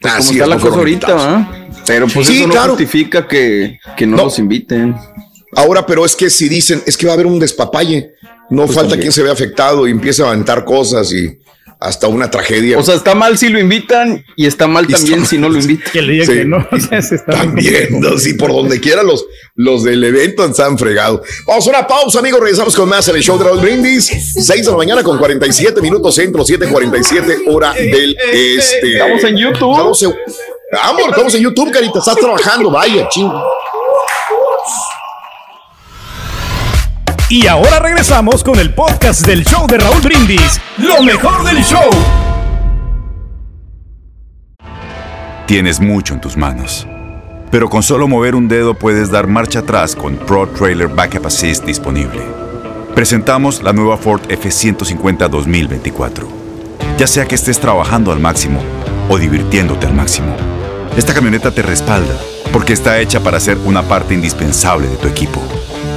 Pues 0.00 0.12
como 0.12 0.24
Así 0.24 0.32
está 0.34 0.44
es, 0.44 0.48
la 0.48 0.56
no 0.56 0.62
cosa 0.62 0.76
ahorita. 0.78 1.14
¿va? 1.14 1.68
Pero 1.86 2.06
pues 2.08 2.26
Sí, 2.26 2.38
eso 2.38 2.46
no 2.46 2.52
claro. 2.54 2.68
justifica 2.70 3.28
que, 3.28 3.78
que 3.96 4.06
no, 4.06 4.16
No. 4.16 4.24
los 4.24 4.38
inviten. 4.38 4.94
Ahora, 5.54 5.86
pero 5.86 6.04
es 6.04 6.16
que 6.16 6.28
si 6.30 6.48
dicen, 6.48 6.82
es 6.86 6.96
que 6.96 7.06
va 7.06 7.12
a 7.12 7.14
haber 7.14 7.26
un 7.26 7.38
despapalle, 7.38 8.12
no 8.50 8.62
Pues 8.64 8.74
falta 8.74 8.90
también. 8.90 9.00
quien 9.02 9.12
se 9.12 9.22
vea 9.22 9.32
afectado 9.32 9.86
y 9.86 9.90
empiece 9.90 10.22
a 10.22 10.28
aventar 10.28 10.64
cosas 10.64 11.12
y 11.12 11.38
hasta 11.78 12.08
una 12.08 12.30
tragedia. 12.30 12.78
O 12.78 12.82
sea, 12.82 12.94
está 12.94 13.14
mal 13.14 13.36
si 13.36 13.48
lo 13.50 13.58
invitan 13.60 14.24
y 14.34 14.46
está 14.46 14.66
mal 14.66 14.86
Y 14.88 14.94
está 14.94 14.98
también 14.98 15.18
mal. 15.20 15.28
si 15.28 15.38
no 15.38 15.48
lo 15.50 15.58
invitan. 15.60 15.92
Que 15.92 16.00
le 16.02 16.12
digan 16.14 16.26
Sí. 16.26 16.32
que 16.32 16.44
no. 16.46 16.66
Se 17.02 17.14
está 17.16 17.32
También, 17.32 18.00
¿no? 18.00 18.18
sí, 18.18 18.32
por 18.34 18.50
donde 18.50 18.80
quiera 18.80 19.02
los, 19.02 19.26
los 19.56 19.84
del 19.84 20.02
evento 20.02 20.44
están 20.46 20.78
fregados. 20.78 21.20
Vamos 21.46 21.66
a 21.66 21.70
una 21.70 21.86
pausa, 21.86 22.18
amigos. 22.20 22.40
Regresamos 22.40 22.74
con 22.74 22.88
más 22.88 23.06
en 23.08 23.16
el 23.16 23.22
show 23.22 23.36
de 23.38 23.44
Raúl 23.44 23.60
Brindis. 23.60 24.06
6 24.06 24.64
de 24.64 24.70
la 24.70 24.76
mañana 24.76 25.02
con 25.02 25.18
47 25.18 25.80
minutos 25.82 26.14
centro, 26.14 26.44
7:47 26.44 27.42
hora 27.48 27.72
del 27.74 28.16
este. 28.32 28.92
Estamos 28.94 29.24
en 29.24 29.36
YouTube. 29.36 29.72
Estamos 29.72 30.02
en, 30.02 30.14
Amor, 30.82 31.10
estamos 31.10 31.34
en 31.34 31.42
YouTube, 31.42 31.70
carita. 31.70 31.98
Estás 32.00 32.16
trabajando, 32.16 32.70
vaya, 32.70 33.06
chingo. 33.08 33.40
Y 37.28 37.48
ahora 37.48 37.80
regresamos 37.80 38.44
con 38.44 38.60
el 38.60 38.72
podcast 38.72 39.26
del 39.26 39.44
show 39.44 39.66
de 39.66 39.78
Raúl 39.78 40.00
Brindis. 40.00 40.60
Lo 40.78 41.02
mejor 41.02 41.42
del 41.42 41.56
show. 41.64 41.90
Tienes 45.46 45.80
mucho 45.80 46.14
en 46.14 46.20
tus 46.20 46.36
manos. 46.36 46.86
Pero 47.50 47.68
con 47.68 47.82
solo 47.82 48.06
mover 48.06 48.36
un 48.36 48.46
dedo 48.46 48.74
puedes 48.74 49.10
dar 49.10 49.26
marcha 49.26 49.60
atrás 49.60 49.96
con 49.96 50.14
Pro 50.14 50.46
Trailer 50.46 50.86
Backup 50.86 51.26
Assist 51.26 51.64
disponible. 51.64 52.22
Presentamos 52.94 53.60
la 53.60 53.72
nueva 53.72 53.96
Ford 53.96 54.22
F150 54.28 55.28
2024. 55.28 56.28
Ya 56.96 57.08
sea 57.08 57.26
que 57.26 57.34
estés 57.34 57.58
trabajando 57.58 58.12
al 58.12 58.20
máximo 58.20 58.60
o 59.08 59.18
divirtiéndote 59.18 59.86
al 59.86 59.94
máximo, 59.94 60.36
esta 60.96 61.12
camioneta 61.12 61.50
te 61.50 61.62
respalda 61.62 62.14
porque 62.52 62.72
está 62.72 63.00
hecha 63.00 63.18
para 63.18 63.40
ser 63.40 63.58
una 63.64 63.82
parte 63.82 64.14
indispensable 64.14 64.86
de 64.86 64.96
tu 64.96 65.08
equipo. 65.08 65.42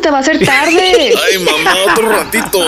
Te 0.00 0.10
va 0.10 0.18
a 0.18 0.20
hacer 0.20 0.44
tarde. 0.44 1.14
Ay, 1.32 1.38
mamá, 1.38 1.74
otro 1.92 2.08
ratito. 2.08 2.58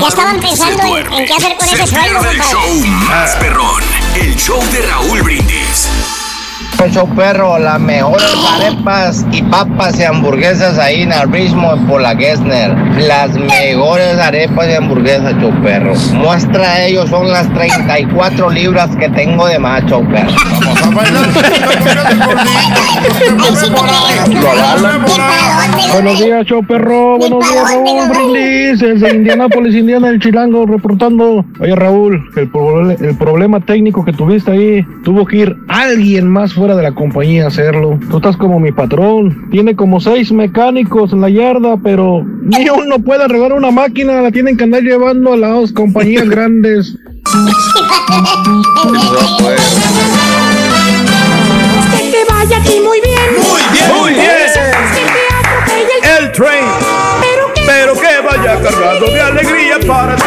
Ya 0.00 0.08
estaban 0.08 0.40
pensando 0.40 0.96
en, 0.96 1.12
en 1.12 1.26
qué 1.26 1.32
hacer 1.34 1.56
con 1.56 1.68
ese 1.68 1.86
sueldo, 1.86 2.30
el 2.30 2.40
show 2.40 2.86
más 3.08 3.36
perrón. 3.36 3.82
El 4.14 4.34
show 4.36 4.62
de 4.72 4.82
Raúl 4.86 5.22
Brindis. 5.22 5.88
Show 6.76 7.08
perro, 7.16 7.58
las 7.58 7.80
mejores 7.80 8.22
arepas 8.54 9.26
y 9.32 9.42
papas 9.42 9.98
y 9.98 10.04
hamburguesas 10.04 10.78
ahí 10.78 11.02
en 11.02 11.12
el 11.12 11.32
ritmo 11.32 11.74
por 11.88 12.00
la 12.00 12.14
Gessner. 12.14 12.76
Las 12.98 13.34
mejores 13.34 14.18
arepas 14.18 14.68
y 14.68 14.74
hamburguesas, 14.74 15.34
show 15.40 15.52
perro. 15.62 15.94
Muestra 16.14 16.74
a 16.74 16.84
ellos 16.84 17.10
son 17.10 17.28
las 17.28 17.52
34 17.54 18.50
libras 18.50 18.94
que 18.96 19.08
tengo 19.08 19.46
de 19.48 19.58
más, 19.58 19.84
show 19.86 20.06
perro. 20.08 20.30
Buenos 25.92 26.20
días, 26.20 26.46
show 26.46 26.62
perro. 26.64 27.18
Buenos 27.18 27.50
días, 27.50 27.70
Raúl 27.70 28.08
Brindis. 28.10 28.80
Desde 28.80 29.14
Indianápolis, 29.14 29.74
Indiana, 29.74 30.10
el 30.10 30.20
Chilango, 30.20 30.66
reportando. 30.66 31.44
Oye, 31.58 31.74
Raúl, 31.74 32.22
el, 32.36 32.96
el 33.04 33.16
problema 33.16 33.60
técnico 33.60 34.04
que 34.04 34.12
tuviste 34.12 34.52
ahí, 34.52 34.86
tuvo 35.04 35.26
que 35.26 35.38
ir 35.38 35.56
alguien 35.68 36.28
más 36.28 36.54
fuera 36.66 36.76
de 36.76 36.82
la 36.82 36.96
compañía 36.96 37.46
hacerlo. 37.46 37.96
Tú 38.10 38.16
estás 38.16 38.36
como 38.36 38.58
mi 38.58 38.72
patrón. 38.72 39.48
Tiene 39.52 39.76
como 39.76 40.00
seis 40.00 40.32
mecánicos 40.32 41.12
en 41.12 41.20
la 41.20 41.28
yarda, 41.30 41.76
pero 41.76 42.24
ni 42.42 42.68
uno 42.76 42.98
puede 42.98 43.22
arreglar 43.22 43.52
una 43.52 43.70
máquina. 43.70 44.20
La 44.20 44.32
tienen 44.32 44.56
que 44.56 44.64
andar 44.64 44.82
llevando 44.82 45.32
a 45.34 45.36
las 45.36 45.70
compañías 45.70 46.28
grandes. 46.28 46.98
Que 51.92 52.10
te 52.10 52.32
vaya 52.32 52.56
aquí 52.58 52.80
muy 52.80 53.00
bien. 53.00 53.30
Muy 53.36 53.62
bien. 53.72 54.00
Muy 54.00 54.12
bien. 54.14 54.26
Que 54.26 55.04
te 55.14 55.36
atropelle 55.38 56.18
El 56.18 56.32
train. 56.32 56.64
Pero 57.20 57.54
que, 57.54 57.62
Pero 57.64 57.92
que 57.94 58.26
vaya 58.26 58.60
cargado 58.60 59.06
de 59.06 59.20
alegría 59.20 59.78
para 59.86 60.16
ti. 60.16 60.22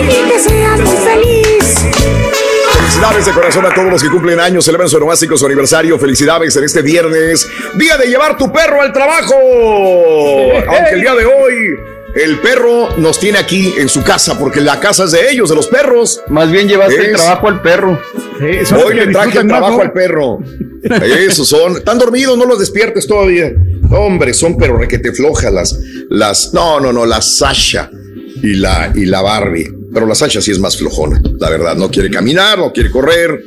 y 0.00 0.30
que 0.30 0.38
seas 0.38 0.80
muy 0.80 0.96
feliz. 0.96 1.86
Felicidades 2.92 3.24
de 3.24 3.32
corazón 3.32 3.64
a 3.64 3.74
todos 3.74 3.90
los 3.90 4.02
que 4.02 4.10
cumplen 4.10 4.38
años, 4.38 4.66
celebran 4.66 4.86
su 4.86 5.00
nomástico, 5.00 5.34
su 5.38 5.46
aniversario. 5.46 5.98
Felicidades 5.98 6.54
en 6.56 6.64
este 6.64 6.82
viernes, 6.82 7.48
día 7.74 7.96
de 7.96 8.06
llevar 8.06 8.36
tu 8.36 8.52
perro 8.52 8.82
al 8.82 8.92
trabajo. 8.92 9.34
Aunque 10.68 10.90
el 10.92 11.00
día 11.00 11.14
de 11.14 11.24
hoy 11.24 11.54
el 12.14 12.38
perro 12.40 12.94
nos 12.98 13.18
tiene 13.18 13.38
aquí 13.38 13.72
en 13.78 13.88
su 13.88 14.02
casa, 14.02 14.38
porque 14.38 14.60
la 14.60 14.78
casa 14.78 15.04
es 15.04 15.12
de 15.12 15.30
ellos, 15.30 15.48
de 15.48 15.56
los 15.56 15.68
perros. 15.68 16.22
Más 16.28 16.50
bien 16.50 16.68
llevaste 16.68 17.12
el 17.12 17.16
trabajo 17.16 17.48
al 17.48 17.62
perro. 17.62 17.98
Hoy 18.84 18.94
le 18.94 19.06
traje 19.06 19.38
el 19.38 19.46
trabajo 19.48 19.80
al 19.80 19.92
perro. 19.92 20.40
Esos 20.82 21.48
son. 21.48 21.78
¿Están 21.78 21.98
dormidos? 21.98 22.36
No 22.36 22.44
los 22.44 22.58
despiertes 22.58 23.06
todavía. 23.06 23.52
Hombre, 23.90 24.34
son 24.34 24.58
pero 24.58 24.76
requete 24.76 25.12
flojas 25.12 25.50
las, 25.50 25.80
las. 26.10 26.52
No, 26.52 26.78
no, 26.78 26.92
no, 26.92 27.06
la 27.06 27.22
Sasha 27.22 27.90
y 28.42 28.52
la, 28.52 28.92
y 28.94 29.06
la 29.06 29.22
Barbie. 29.22 29.81
Pero 29.92 30.06
la 30.06 30.14
Sasha 30.14 30.40
sí 30.40 30.50
es 30.50 30.58
más 30.58 30.76
flojona, 30.76 31.20
la 31.38 31.50
verdad. 31.50 31.76
No 31.76 31.90
quiere 31.90 32.10
caminar, 32.10 32.58
no 32.58 32.72
quiere 32.72 32.90
correr. 32.90 33.38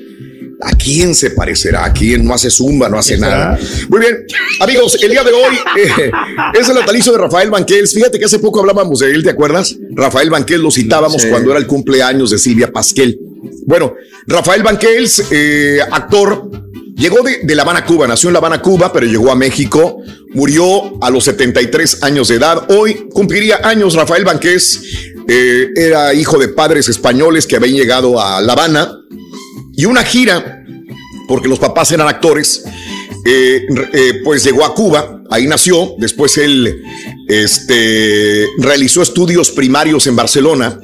¿A 0.61 0.71
quién 0.71 1.13
se 1.13 1.31
parecerá? 1.31 1.85
¿A 1.85 1.91
quién 1.91 2.23
no 2.23 2.33
hace 2.33 2.49
zumba, 2.49 2.87
no 2.87 2.97
hace 2.97 3.17
nada? 3.17 3.59
Muy 3.89 3.99
bien, 3.99 4.25
amigos, 4.61 4.97
el 5.01 5.11
día 5.11 5.23
de 5.23 5.31
hoy 5.33 5.55
eh, 5.77 6.11
es 6.59 6.69
el 6.69 6.75
natalicio 6.75 7.11
de 7.11 7.17
Rafael 7.17 7.49
Banquels. 7.49 7.93
Fíjate 7.93 8.17
que 8.17 8.25
hace 8.25 8.39
poco 8.39 8.61
hablábamos 8.61 8.99
de 8.99 9.11
él, 9.11 9.23
¿te 9.23 9.31
acuerdas? 9.31 9.75
Rafael 9.91 10.29
Banquels 10.29 10.61
lo 10.61 10.71
citábamos 10.71 11.25
cuando 11.25 11.51
era 11.51 11.59
el 11.59 11.67
cumpleaños 11.67 12.31
de 12.31 12.37
Silvia 12.37 12.71
Pasquel. 12.71 13.19
Bueno, 13.65 13.95
Rafael 14.27 14.63
Banquels, 14.63 15.25
eh, 15.29 15.79
actor, 15.91 16.49
llegó 16.95 17.21
de, 17.21 17.39
de 17.43 17.55
La 17.55 17.63
Habana, 17.63 17.83
Cuba, 17.85 18.07
nació 18.07 18.29
en 18.29 18.33
La 18.33 18.39
Habana, 18.39 18.61
Cuba, 18.61 18.93
pero 18.93 19.05
llegó 19.05 19.31
a 19.31 19.35
México, 19.35 20.01
murió 20.33 21.03
a 21.03 21.09
los 21.09 21.25
73 21.25 22.01
años 22.03 22.29
de 22.29 22.35
edad. 22.35 22.65
Hoy 22.69 23.07
cumpliría 23.11 23.59
años 23.63 23.93
Rafael 23.93 24.23
Banquels, 24.23 24.81
eh, 25.27 25.71
era 25.75 26.13
hijo 26.13 26.37
de 26.37 26.49
padres 26.49 26.87
españoles 26.89 27.47
que 27.47 27.55
habían 27.55 27.75
llegado 27.75 28.21
a 28.21 28.41
La 28.41 28.53
Habana 28.53 28.95
y 29.75 29.85
una 29.85 30.03
gira, 30.03 30.63
porque 31.27 31.47
los 31.47 31.59
papás 31.59 31.91
eran 31.91 32.07
actores, 32.07 32.63
eh, 33.25 33.65
eh, 33.93 34.21
pues 34.23 34.43
llegó 34.43 34.63
a 34.63 34.75
Cuba, 34.75 35.23
ahí 35.31 35.47
nació, 35.47 35.95
después 35.97 36.37
él 36.37 36.83
este, 37.27 38.47
realizó 38.59 39.01
estudios 39.01 39.51
primarios 39.51 40.05
en 40.07 40.15
Barcelona 40.15 40.79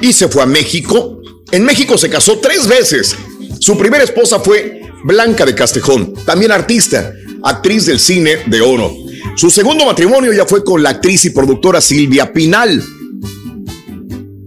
y 0.00 0.12
se 0.12 0.28
fue 0.28 0.42
a 0.42 0.46
México. 0.46 1.20
En 1.50 1.64
México 1.64 1.98
se 1.98 2.08
casó 2.08 2.38
tres 2.38 2.66
veces. 2.66 3.14
Su 3.60 3.76
primera 3.76 4.02
esposa 4.02 4.40
fue 4.40 4.80
Blanca 5.04 5.44
de 5.44 5.54
Castejón, 5.54 6.14
también 6.24 6.52
artista, 6.52 7.12
actriz 7.42 7.86
del 7.86 8.00
cine 8.00 8.38
de 8.46 8.60
oro. 8.60 8.90
Su 9.36 9.50
segundo 9.50 9.84
matrimonio 9.84 10.32
ya 10.32 10.46
fue 10.46 10.64
con 10.64 10.82
la 10.82 10.90
actriz 10.90 11.24
y 11.26 11.30
productora 11.30 11.80
Silvia 11.80 12.32
Pinal. 12.32 12.82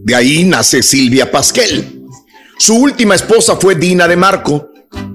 De 0.06 0.14
ahí 0.14 0.44
nace 0.44 0.84
Silvia 0.84 1.32
Pasquel. 1.32 2.04
Su 2.60 2.76
última 2.76 3.16
esposa 3.16 3.56
fue 3.56 3.74
Dina 3.74 4.08
de 4.08 4.16
Marco 4.16 4.70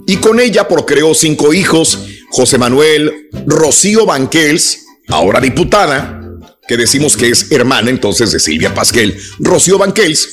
y 0.04 0.16
con 0.16 0.40
ella 0.40 0.66
procreó 0.66 1.14
cinco 1.14 1.54
hijos, 1.54 2.06
José 2.30 2.58
Manuel, 2.58 3.28
Rocío 3.46 4.04
Banquels, 4.04 4.80
ahora 5.06 5.40
diputada, 5.40 6.20
que 6.66 6.76
decimos 6.76 7.16
que 7.16 7.30
es 7.30 7.52
hermana 7.52 7.88
entonces 7.88 8.32
de 8.32 8.40
Silvia 8.40 8.74
Pasquel, 8.74 9.16
Rocío 9.38 9.78
Banquels, 9.78 10.30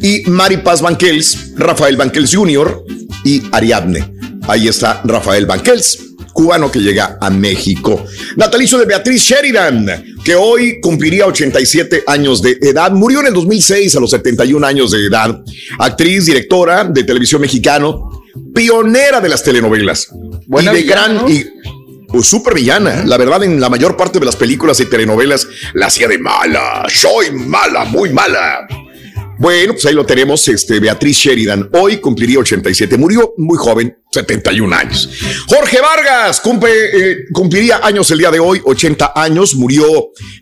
y 0.00 0.22
Mari 0.22 0.56
Paz 0.56 0.80
Banquels, 0.80 1.52
Rafael 1.56 1.98
Banquels 1.98 2.34
Jr. 2.34 2.82
y 3.26 3.42
Ariadne. 3.52 4.10
Ahí 4.48 4.68
está 4.68 5.02
Rafael 5.04 5.44
Banquels, 5.44 5.98
cubano 6.38 6.70
que 6.70 6.78
llega 6.78 7.18
a 7.20 7.30
México. 7.30 8.06
Natalicio 8.36 8.78
de 8.78 8.84
Beatriz 8.84 9.20
Sheridan, 9.22 10.14
que 10.24 10.36
hoy 10.36 10.80
cumpliría 10.80 11.26
87 11.26 12.04
años 12.06 12.40
de 12.40 12.56
edad. 12.62 12.92
Murió 12.92 13.18
en 13.18 13.26
el 13.26 13.34
2006 13.34 13.96
a 13.96 14.00
los 14.00 14.10
71 14.10 14.64
años 14.64 14.92
de 14.92 15.04
edad. 15.04 15.42
Actriz, 15.80 16.26
directora 16.26 16.84
de 16.84 17.02
televisión 17.02 17.40
mexicano, 17.40 18.22
pionera 18.54 19.20
de 19.20 19.28
las 19.28 19.42
telenovelas. 19.42 20.10
Buena 20.46 20.70
y 20.70 20.76
de 20.76 20.82
villana, 20.82 21.06
gran 21.08 21.16
¿no? 21.16 21.28
y 21.28 21.44
pues, 22.06 22.26
súper 22.26 22.54
villana. 22.54 23.02
La 23.04 23.16
verdad, 23.16 23.42
en 23.42 23.60
la 23.60 23.68
mayor 23.68 23.96
parte 23.96 24.20
de 24.20 24.24
las 24.24 24.36
películas 24.36 24.78
y 24.78 24.84
telenovelas 24.84 25.48
la 25.74 25.86
hacía 25.86 26.06
de 26.06 26.18
mala. 26.18 26.86
Soy 26.88 27.32
mala, 27.32 27.84
muy 27.84 28.12
mala. 28.12 28.64
Bueno, 29.38 29.72
pues 29.74 29.86
ahí 29.86 29.94
lo 29.94 30.04
tenemos, 30.04 30.46
este, 30.48 30.80
Beatriz 30.80 31.16
Sheridan. 31.16 31.70
Hoy 31.72 31.98
cumpliría 31.98 32.40
87. 32.40 32.98
Murió 32.98 33.34
muy 33.36 33.56
joven, 33.56 33.96
71 34.10 34.74
años. 34.74 35.08
Jorge 35.46 35.80
Vargas 35.80 36.40
cumple, 36.40 36.70
eh, 36.72 37.16
cumpliría 37.32 37.80
años 37.82 38.10
el 38.10 38.18
día 38.18 38.30
de 38.30 38.40
hoy, 38.40 38.60
80 38.64 39.12
años, 39.14 39.54
murió 39.54 39.84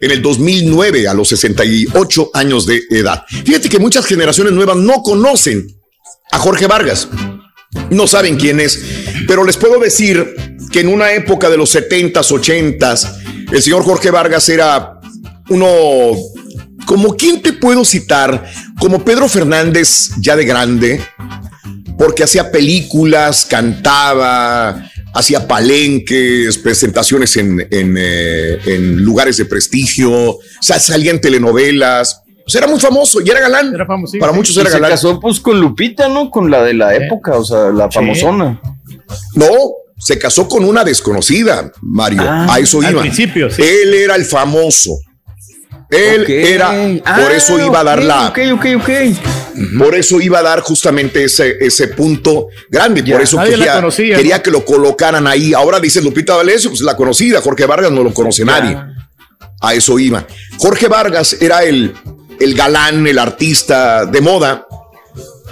en 0.00 0.10
el 0.10 0.22
2009 0.22 1.08
a 1.08 1.14
los 1.14 1.28
68 1.28 2.30
años 2.32 2.64
de 2.66 2.82
edad. 2.90 3.24
Fíjate 3.44 3.68
que 3.68 3.78
muchas 3.78 4.06
generaciones 4.06 4.52
nuevas 4.54 4.76
no 4.76 5.02
conocen 5.02 5.66
a 6.30 6.38
Jorge 6.38 6.66
Vargas, 6.66 7.08
no 7.90 8.06
saben 8.06 8.36
quién 8.36 8.60
es, 8.60 8.82
pero 9.26 9.44
les 9.44 9.56
puedo 9.56 9.78
decir 9.78 10.34
que 10.72 10.80
en 10.80 10.88
una 10.88 11.12
época 11.12 11.50
de 11.50 11.56
los 11.56 11.74
70s, 11.74 12.30
80s, 12.30 13.48
el 13.52 13.62
señor 13.62 13.82
Jorge 13.82 14.10
Vargas 14.10 14.48
era 14.48 15.00
uno, 15.48 15.66
como 16.86 17.16
quién 17.16 17.42
te 17.42 17.52
puedo 17.52 17.84
citar, 17.84 18.50
como 18.80 19.04
Pedro 19.04 19.28
Fernández 19.28 20.10
ya 20.20 20.36
de 20.36 20.44
grande, 20.44 21.00
porque 21.98 22.24
hacía 22.24 22.50
películas, 22.50 23.46
cantaba, 23.46 24.84
hacía 25.14 25.48
palenques, 25.48 26.58
presentaciones 26.58 27.36
en, 27.36 27.66
en, 27.70 27.96
eh, 27.98 28.58
en 28.66 29.02
lugares 29.02 29.36
de 29.38 29.46
prestigio, 29.46 30.38
salía 30.60 31.10
en 31.10 31.20
telenovelas. 31.20 32.22
O 32.46 32.50
sea, 32.50 32.60
era 32.60 32.68
muy 32.68 32.78
famoso 32.78 33.20
y 33.20 33.28
era 33.28 33.40
galán. 33.40 33.72
Para 34.20 34.32
muchos 34.32 34.54
Y 34.56 34.60
era 34.60 34.68
se 34.70 34.76
galán. 34.76 34.90
casó 34.90 35.18
pues 35.18 35.40
con 35.40 35.60
Lupita, 35.60 36.08
¿no? 36.08 36.30
Con 36.30 36.50
la 36.50 36.62
de 36.62 36.74
la 36.74 36.94
época, 36.94 37.36
o 37.38 37.44
sea, 37.44 37.70
la 37.72 37.90
famosona. 37.90 38.60
No, 39.34 39.48
se 39.98 40.18
casó 40.18 40.46
con 40.48 40.64
una 40.64 40.84
desconocida, 40.84 41.72
Mario. 41.80 42.22
Ah, 42.24 42.46
a 42.50 42.58
eso 42.60 42.80
al 42.82 42.92
iba. 42.92 43.00
principio, 43.00 43.50
sí. 43.50 43.62
Él 43.62 43.94
era 43.94 44.14
el 44.14 44.24
famoso. 44.24 44.92
Él 45.90 46.24
era, 46.28 46.68
por 47.02 47.02
Ah, 47.04 47.28
eso 47.34 47.58
iba 47.64 47.80
a 47.80 47.84
dar 47.84 48.02
la. 48.02 48.28
Ok, 48.28 48.38
ok, 48.54 48.66
ok. 48.80 48.90
Por 49.78 49.94
eso 49.94 50.20
iba 50.20 50.40
a 50.40 50.42
dar 50.42 50.60
justamente 50.60 51.24
ese, 51.24 51.56
ese 51.60 51.88
punto 51.88 52.48
grande. 52.68 53.02
Ya, 53.04 53.14
por 53.14 53.22
eso 53.22 53.42
quería, 53.42 53.74
conocía, 53.74 54.16
quería 54.16 54.36
¿no? 54.38 54.42
que 54.42 54.50
lo 54.50 54.64
colocaran 54.64 55.26
ahí. 55.26 55.54
Ahora 55.54 55.80
dice 55.80 56.02
Lupita 56.02 56.36
D'Alessio, 56.36 56.70
pues 56.70 56.82
la 56.82 56.96
conocida. 56.96 57.40
Jorge 57.40 57.64
Vargas 57.66 57.90
no 57.92 58.02
lo 58.02 58.12
conoce 58.12 58.44
nadie. 58.44 58.76
A 59.60 59.74
eso 59.74 59.98
iba. 59.98 60.26
Jorge 60.58 60.88
Vargas 60.88 61.36
era 61.40 61.62
el, 61.62 61.94
el 62.40 62.54
galán, 62.54 63.06
el 63.06 63.18
artista 63.18 64.04
de 64.04 64.20
moda. 64.20 64.66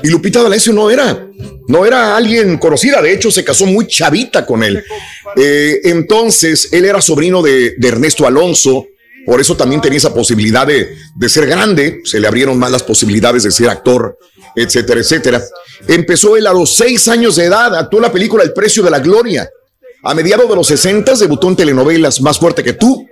Y 0.03 0.09
Lupita 0.09 0.43
D'Alessio 0.43 0.73
no 0.73 0.91
era. 0.91 1.27
No 1.69 1.87
era 1.87 2.15
alguien 2.17 2.59
conocida. 2.59 3.01
De 3.01 3.13
hecho, 3.13 3.31
se 3.31 3.43
casó 3.43 3.65
muy 3.65 3.87
chavita 3.87 4.45
con 4.45 4.63
él. 4.63 4.85
Eh, 5.37 5.81
entonces, 5.85 6.69
él 6.73 6.85
era 6.85 7.01
sobrino 7.01 7.41
de, 7.41 7.75
de 7.79 7.89
Ernesto 7.89 8.27
Alonso. 8.27 8.87
Por 9.27 9.41
eso 9.41 9.57
también 9.57 9.81
tenía 9.81 9.99
esa 9.99 10.13
posibilidad 10.13 10.67
de, 10.67 10.97
de 11.15 11.29
ser 11.29 11.47
grande. 11.47 12.01
Se 12.05 12.21
le 12.21 12.27
abrieron 12.27 12.59
más 12.59 12.71
las 12.71 12.83
posibilidades 12.83 13.43
de 13.43 13.51
ser 13.51 13.69
actor, 13.69 14.19
etcétera, 14.55 15.01
etcétera. 15.01 15.43
Empezó 15.89 16.37
él 16.37 16.47
a 16.47 16.53
los 16.53 16.75
seis 16.75 17.09
años 17.09 17.37
de 17.37 17.47
edad. 17.47 17.75
Actuó 17.75 17.99
en 17.99 18.05
la 18.05 18.13
película 18.13 18.43
El 18.43 18.53
precio 18.53 18.83
de 18.83 18.91
la 18.91 19.01
gloria. 19.01 19.49
A 20.03 20.15
mediados 20.15 20.49
de 20.49 20.55
los 20.55 20.67
60 20.67 21.15
debutó 21.15 21.49
en 21.49 21.57
telenovelas 21.57 22.21
Más 22.21 22.39
fuerte 22.39 22.63
que 22.63 22.75
tú, 22.75 23.07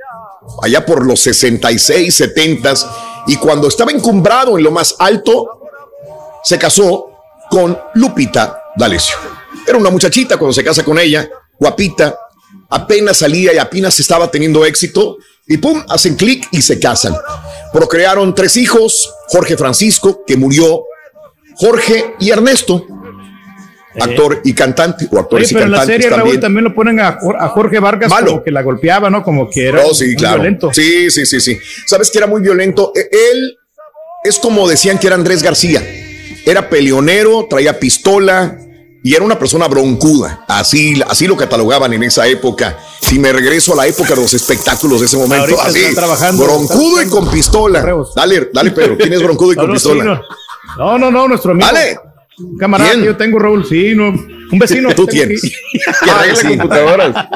allá 0.62 0.84
por 0.84 1.06
los 1.06 1.20
66, 1.20 2.14
70 2.14 2.74
y 3.26 3.36
cuando 3.36 3.68
estaba 3.68 3.92
encumbrado 3.92 4.56
en 4.58 4.64
lo 4.64 4.70
más 4.70 4.96
alto, 4.98 5.68
se 6.42 6.58
casó 6.58 7.10
con 7.50 7.78
Lupita 7.94 8.62
D'Alessio. 8.76 9.16
Era 9.66 9.78
una 9.78 9.90
muchachita 9.90 10.36
cuando 10.36 10.52
se 10.52 10.64
casa 10.64 10.84
con 10.84 10.98
ella, 10.98 11.28
guapita, 11.58 12.18
apenas 12.70 13.18
salía 13.18 13.52
y 13.54 13.58
apenas 13.58 13.98
estaba 14.00 14.30
teniendo 14.30 14.64
éxito 14.64 15.18
y 15.46 15.56
pum, 15.58 15.82
hacen 15.88 16.14
clic 16.16 16.46
y 16.52 16.62
se 16.62 16.78
casan. 16.78 17.14
Procrearon 17.72 18.34
tres 18.34 18.56
hijos, 18.56 19.12
Jorge 19.28 19.56
Francisco, 19.56 20.24
que 20.26 20.36
murió, 20.36 20.84
Jorge 21.56 22.14
y 22.20 22.30
Ernesto, 22.30 22.86
actor 24.00 24.40
y 24.44 24.54
cantante, 24.54 25.04
o 25.06 25.08
Oye, 25.10 25.20
actores 25.20 25.50
y 25.50 25.54
pero 25.54 25.66
en 25.66 25.72
la 25.72 25.78
cantantes 25.78 26.02
serie, 26.02 26.10
Raúl, 26.10 26.22
también. 26.22 26.40
también 26.40 26.64
lo 26.64 26.74
ponen 26.74 27.00
a, 27.00 27.18
Jor- 27.18 27.36
a 27.38 27.48
Jorge 27.48 27.78
Vargas 27.78 28.08
Malo. 28.10 28.26
como 28.32 28.42
que 28.44 28.50
la 28.50 28.62
golpeaba, 28.62 29.10
¿no? 29.10 29.22
Como 29.22 29.50
que 29.50 29.66
era 29.68 29.82
Oh, 29.84 29.92
sí, 29.94 30.06
muy 30.06 30.14
claro. 30.16 30.36
violento. 30.36 30.70
Sí, 30.72 31.10
sí, 31.10 31.26
sí, 31.26 31.40
sí. 31.40 31.58
Sabes 31.86 32.10
que 32.10 32.18
era 32.18 32.26
muy 32.26 32.40
violento. 32.40 32.92
E- 32.94 33.08
Él 33.32 33.58
es 34.24 34.38
como 34.38 34.66
decían 34.68 34.98
que 34.98 35.08
era 35.08 35.16
Andrés 35.16 35.42
García. 35.42 35.82
Era 36.46 36.68
peleonero, 36.70 37.46
traía 37.50 37.78
pistola 37.78 38.58
y 39.02 39.14
era 39.14 39.24
una 39.24 39.38
persona 39.38 39.66
broncuda. 39.68 40.44
Así, 40.48 41.02
así 41.08 41.26
lo 41.26 41.36
catalogaban 41.36 41.92
en 41.92 42.02
esa 42.04 42.26
época. 42.28 42.78
Si 43.00 43.18
me 43.18 43.32
regreso 43.32 43.72
a 43.72 43.76
la 43.76 43.86
época 43.86 44.10
de 44.14 44.20
los 44.22 44.32
espectáculos 44.34 45.00
de 45.00 45.06
ese 45.06 45.16
momento, 45.16 45.60
Ahorita 45.60 45.64
así, 45.64 45.94
trabajando, 45.94 46.44
broncudo 46.44 47.02
y 47.02 47.08
con 47.08 47.30
pistola. 47.30 47.84
Dale, 48.14 48.50
dale, 48.52 48.70
Pedro. 48.70 48.96
¿Quién 48.96 49.12
es 49.12 49.22
broncudo 49.22 49.52
y 49.52 49.56
con 49.56 49.66
No, 49.66 49.72
no, 49.74 49.78
sí, 49.78 49.88
pistola? 49.88 50.04
no. 50.04 50.22
No, 50.78 50.98
no, 50.98 51.10
no, 51.10 51.28
nuestro 51.28 51.52
amigo. 51.52 51.66
Dale. 51.70 51.98
Un 52.38 52.56
camarada 52.56 52.90
¿Quién? 52.90 53.00
que 53.02 53.06
yo 53.06 53.16
tengo, 53.16 53.38
Raúl, 53.38 53.66
sí, 53.66 53.92
no, 53.94 54.08
un 54.08 54.58
vecino. 54.58 54.94
Tú 54.94 55.06
tienes. 55.06 55.42
Que 56.02 56.10
arregla 56.10 56.36
sí. 56.36 56.46
computadoras. 56.48 57.14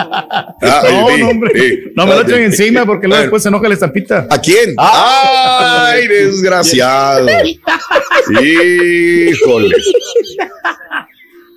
Ah, 0.62 0.82
no, 0.90 1.08
sí, 1.10 1.20
no, 1.20 1.28
hombre. 1.28 1.50
sí. 1.54 1.78
No 1.94 2.06
me 2.06 2.14
lo 2.14 2.20
Ah, 2.20 2.22
echen 2.22 2.42
encima 2.44 2.86
porque 2.86 3.06
luego 3.06 3.20
después 3.22 3.42
se 3.42 3.50
enoja 3.50 3.68
la 3.68 3.74
estampita. 3.74 4.26
¿A 4.30 4.38
quién? 4.40 4.74
¡Ay, 4.78 6.08
desgraciado! 6.08 7.26
Híjole. 8.42 9.76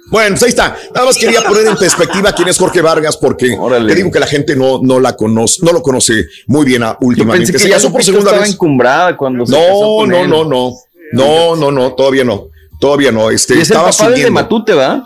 Bueno, 0.09 0.29
pues 0.31 0.43
ahí 0.43 0.49
está. 0.49 0.75
Nada 0.93 1.05
más 1.05 1.17
quería 1.17 1.41
poner 1.43 1.67
en 1.67 1.75
perspectiva 1.75 2.31
quién 2.33 2.47
es 2.47 2.57
Jorge 2.57 2.81
Vargas, 2.81 3.17
porque 3.17 3.55
te 3.87 3.95
digo 3.95 4.11
que 4.11 4.19
la 4.19 4.27
gente 4.27 4.55
no, 4.55 4.79
no 4.81 4.99
la 4.99 5.15
conoce, 5.15 5.59
no 5.63 5.71
lo 5.71 5.81
conoce 5.81 6.25
muy 6.47 6.65
bien 6.65 6.83
a- 6.83 6.97
últimamente. 7.01 7.51
Pensé 7.51 7.53
que 7.53 7.59
Se 7.59 7.69
casó 7.69 7.91
por 7.91 8.03
segunda 8.03 8.31
vez. 8.33 8.49
encumbrada 8.49 9.15
cuando 9.15 9.45
se 9.45 9.53
casó 9.53 9.67
No, 9.69 9.97
con 9.97 10.09
no, 10.09 10.17
él. 10.17 10.29
no, 10.29 10.45
no. 10.45 10.73
No, 11.11 11.55
no, 11.55 11.71
no, 11.71 11.93
todavía 11.93 12.23
no. 12.23 12.47
Todavía 12.79 13.11
no. 13.11 13.29
Este, 13.29 13.55
Y 13.55 13.59
es 13.61 13.71
el 13.71 13.77
papá 13.77 14.09
del 14.09 14.23
de. 14.23 14.31
Matute, 14.31 14.73
¿va? 14.73 15.03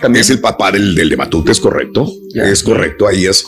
También 0.00 0.20
es 0.22 0.30
el 0.30 0.40
papá 0.40 0.72
del, 0.72 0.94
del 0.94 1.08
de 1.08 1.16
Matute, 1.16 1.52
es 1.52 1.60
correcto. 1.60 2.06
es 2.34 2.62
correcto, 2.62 3.06
ahí 3.06 3.26
es. 3.26 3.44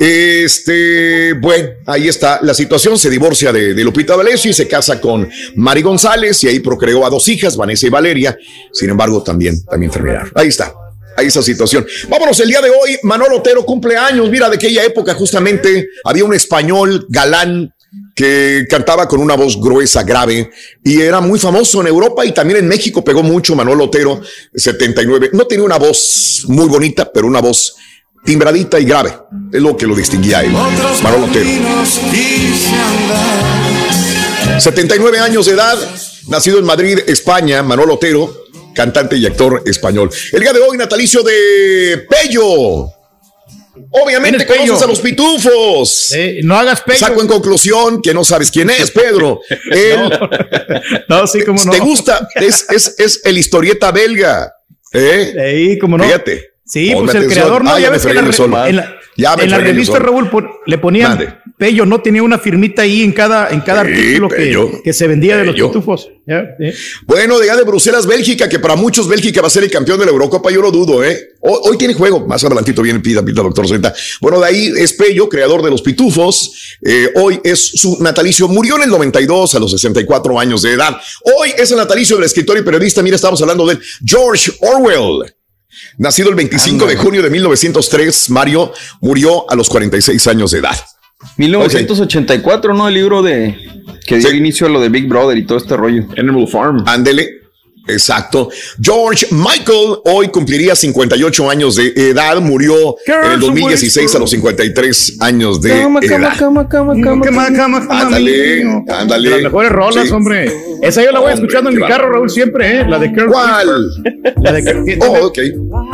Este, 0.00 1.34
bueno, 1.34 1.68
ahí 1.84 2.08
está 2.08 2.40
la 2.42 2.54
situación. 2.54 2.96
Se 2.96 3.10
divorcia 3.10 3.52
de, 3.52 3.74
Lupita 3.84 4.16
D'Alessio 4.16 4.50
y 4.50 4.54
se 4.54 4.66
casa 4.66 4.98
con 4.98 5.28
Mari 5.56 5.82
González 5.82 6.42
y 6.42 6.48
ahí 6.48 6.60
procreó 6.60 7.04
a 7.04 7.10
dos 7.10 7.28
hijas, 7.28 7.54
Vanessa 7.54 7.86
y 7.86 7.90
Valeria. 7.90 8.34
Sin 8.72 8.88
embargo, 8.88 9.22
también, 9.22 9.62
también 9.62 9.92
terminaron. 9.92 10.32
Ahí 10.34 10.48
está. 10.48 10.72
Ahí 11.18 11.26
esa 11.26 11.42
situación. 11.42 11.86
Vámonos, 12.08 12.40
el 12.40 12.48
día 12.48 12.62
de 12.62 12.70
hoy, 12.70 12.96
Manolo 13.02 13.36
Otero 13.36 13.62
cumple 13.66 13.94
años. 13.94 14.30
Mira, 14.30 14.48
de 14.48 14.56
aquella 14.56 14.82
época 14.84 15.12
justamente 15.12 15.88
había 16.02 16.24
un 16.24 16.32
español 16.32 17.04
galán 17.10 17.74
que 18.14 18.64
cantaba 18.70 19.06
con 19.06 19.20
una 19.20 19.34
voz 19.34 19.60
gruesa, 19.60 20.02
grave, 20.02 20.50
y 20.82 21.02
era 21.02 21.20
muy 21.20 21.38
famoso 21.38 21.82
en 21.82 21.88
Europa 21.88 22.24
y 22.24 22.32
también 22.32 22.60
en 22.60 22.68
México 22.68 23.04
pegó 23.04 23.22
mucho 23.22 23.54
Manuel 23.54 23.82
Otero, 23.82 24.22
79. 24.54 25.30
No 25.34 25.46
tenía 25.46 25.64
una 25.64 25.78
voz 25.78 26.44
muy 26.46 26.68
bonita, 26.68 27.10
pero 27.12 27.26
una 27.26 27.40
voz 27.40 27.74
timbradita 28.24 28.78
y 28.78 28.84
grave. 28.84 29.12
Es 29.52 29.60
lo 29.60 29.76
que 29.76 29.86
lo 29.86 29.94
distinguía 29.94 30.38
a 30.38 30.44
él. 30.44 30.52
Manuel 31.02 31.24
Otero. 31.24 31.48
79 34.58 35.18
años 35.20 35.46
de 35.46 35.52
edad, 35.52 35.78
nacido 36.28 36.58
en 36.58 36.64
Madrid, 36.64 36.98
España, 37.06 37.62
Manuel 37.62 37.90
Otero, 37.90 38.44
cantante 38.74 39.16
y 39.16 39.26
actor 39.26 39.62
español. 39.66 40.10
El 40.32 40.40
día 40.40 40.52
de 40.52 40.60
hoy, 40.60 40.76
natalicio 40.76 41.22
de 41.22 42.06
Pello. 42.08 42.92
Obviamente 43.92 44.44
¿Quién 44.44 44.62
es 44.62 44.70
conoces 44.70 44.72
Pello? 44.72 44.84
a 44.84 44.88
los 44.88 45.00
pitufos. 45.00 46.14
no 46.42 46.56
hagas 46.58 46.82
Pello. 46.82 46.98
Saco 46.98 47.22
en 47.22 47.28
conclusión 47.28 48.02
que 48.02 48.12
no 48.12 48.24
sabes 48.24 48.50
quién 48.50 48.68
es, 48.70 48.90
Pedro. 48.90 49.40
Él, 49.70 50.10
No, 51.08 51.26
sí, 51.26 51.42
cómo 51.44 51.64
no. 51.64 51.72
¿Te 51.72 51.78
gusta? 51.78 52.28
Es, 52.34 52.66
es, 52.68 52.94
es 52.98 53.22
el 53.24 53.38
historieta 53.38 53.90
belga. 53.90 54.52
¿Eh? 54.92 55.78
No. 55.80 56.04
Fíjate. 56.04 56.50
Sí, 56.70 56.90
Ponme 56.92 57.10
pues 57.12 57.24
el 57.24 57.28
creador, 57.30 57.64
¿no? 57.64 57.70
Ah, 57.72 57.80
ya 57.80 57.90
ves 57.90 58.02
que 58.06 58.10
en 58.10 58.16
la, 58.16 58.68
en 58.68 58.76
la- 58.76 58.96
en 59.16 59.50
la 59.50 59.58
revista. 59.58 59.98
Raúl 59.98 60.30
le 60.66 60.78
ponían. 60.78 61.40
Pello, 61.58 61.84
¿no? 61.84 62.00
Tenía 62.00 62.22
una 62.22 62.38
firmita 62.38 62.82
ahí 62.82 63.02
en 63.02 63.12
cada, 63.12 63.50
en 63.50 63.60
cada 63.60 63.84
Sí, 63.84 63.90
artículo 63.90 64.28
que, 64.28 64.36
Pello. 64.36 64.70
que 64.82 64.92
se 64.92 65.06
vendía 65.08 65.36
de 65.36 65.44
los 65.46 65.54
pitufos. 65.56 66.08
Bueno, 67.06 67.38
de 67.38 67.50
allá 67.50 67.56
de 67.56 67.64
Bruselas, 67.64 68.06
Bélgica, 68.06 68.48
que 68.48 68.58
para 68.60 68.76
muchos 68.76 69.08
Bélgica 69.08 69.40
va 69.40 69.48
a 69.48 69.50
ser 69.50 69.64
el 69.64 69.70
campeón 69.70 69.98
de 69.98 70.06
la 70.06 70.12
Eurocopa, 70.12 70.50
yo 70.50 70.62
lo 70.62 70.70
dudo, 70.70 71.02
¿eh? 71.04 71.32
Hoy, 71.40 71.58
hoy 71.64 71.76
tiene 71.76 71.92
juego, 71.94 72.24
más 72.26 72.42
adelantito 72.44 72.82
viene 72.82 73.00
Pita, 73.00 73.22
Pita, 73.24 73.42
doctor 73.42 73.66
Z. 73.68 73.92
Bueno, 74.20 74.38
de 74.40 74.46
ahí 74.46 74.72
es 74.78 74.92
Pello, 74.92 75.28
creador 75.28 75.62
de 75.62 75.70
los 75.70 75.82
pitufos. 75.82 76.76
Eh, 76.82 77.10
hoy 77.16 77.40
es 77.44 77.58
su 77.60 78.00
natalicio, 78.02 78.46
murió 78.48 78.76
en 78.76 78.84
el 78.84 78.90
92 78.90 79.54
a 79.56 79.58
los 79.58 79.72
64 79.72 80.38
años 80.38 80.62
de 80.62 80.72
edad. 80.74 80.96
Hoy 81.36 81.52
es 81.58 81.70
el 81.72 81.78
natalicio 81.78 82.16
del 82.16 82.24
escritor 82.26 82.56
y 82.58 82.62
periodista, 82.62 83.02
mira, 83.02 83.16
estamos 83.16 83.42
hablando 83.42 83.66
de 83.66 83.76
George 84.06 84.52
Orwell. 84.60 85.34
Nacido 85.98 86.30
el 86.30 86.34
25 86.34 86.86
de 86.86 86.96
junio 86.96 87.22
de 87.22 87.30
1903, 87.30 88.30
Mario 88.30 88.72
murió 89.00 89.50
a 89.50 89.54
los 89.54 89.68
46 89.68 90.26
años 90.26 90.50
de 90.50 90.58
edad. 90.58 90.76
1984, 91.36 92.74
¿no? 92.74 92.88
El 92.88 92.94
libro 92.94 93.22
de 93.22 93.56
que 94.06 94.18
dio 94.18 94.32
inicio 94.32 94.66
a 94.66 94.70
lo 94.70 94.80
de 94.80 94.88
Big 94.88 95.06
Brother 95.06 95.36
y 95.36 95.44
todo 95.44 95.58
este 95.58 95.76
rollo. 95.76 96.04
Animal 96.16 96.48
Farm. 96.48 96.84
Ándele. 96.86 97.39
Exacto. 97.88 98.48
George 98.80 99.26
Michael 99.30 99.98
hoy 100.04 100.28
cumpliría 100.28 100.74
58 100.76 101.50
años 101.50 101.76
de 101.76 101.92
edad, 101.96 102.40
murió 102.40 102.96
en 103.06 103.32
el 103.32 103.40
2016 103.40 104.14
a 104.14 104.18
los 104.18 104.30
53 104.30 105.16
años 105.20 105.60
de 105.60 105.70
Cama, 105.80 106.00
edad. 106.02 106.36
cama, 106.38 106.68
cama, 106.68 106.68
cama, 106.68 106.92
cama, 107.02 107.24
cama, 107.24 107.46
cama, 107.56 107.80
cama, 107.86 108.00
Ándale, 108.02 108.62
ándale. 108.88 109.30
Las 109.30 109.42
mejores 109.42 109.72
rolas, 109.72 110.06
Sí. 110.06 110.12
hombre. 110.12 110.52
Esa 110.82 111.02
yo 111.04 111.10
la 111.12 111.20
voy 111.20 111.32
Hombre, 111.32 111.44
escuchando 111.46 111.70
en 111.70 111.76
mi 111.76 111.86
carro, 111.86 112.10
Raúl, 112.10 112.30
siempre, 112.30 112.80
¿eh? 112.80 112.84
La 112.88 112.98
de 112.98 113.12
Kurt 113.12 113.28
¿Cuál? 113.28 113.68
La 114.42 114.52
de 114.52 114.64
Kurt 114.64 115.02
Oh, 115.02 115.26
ok. 115.26 115.38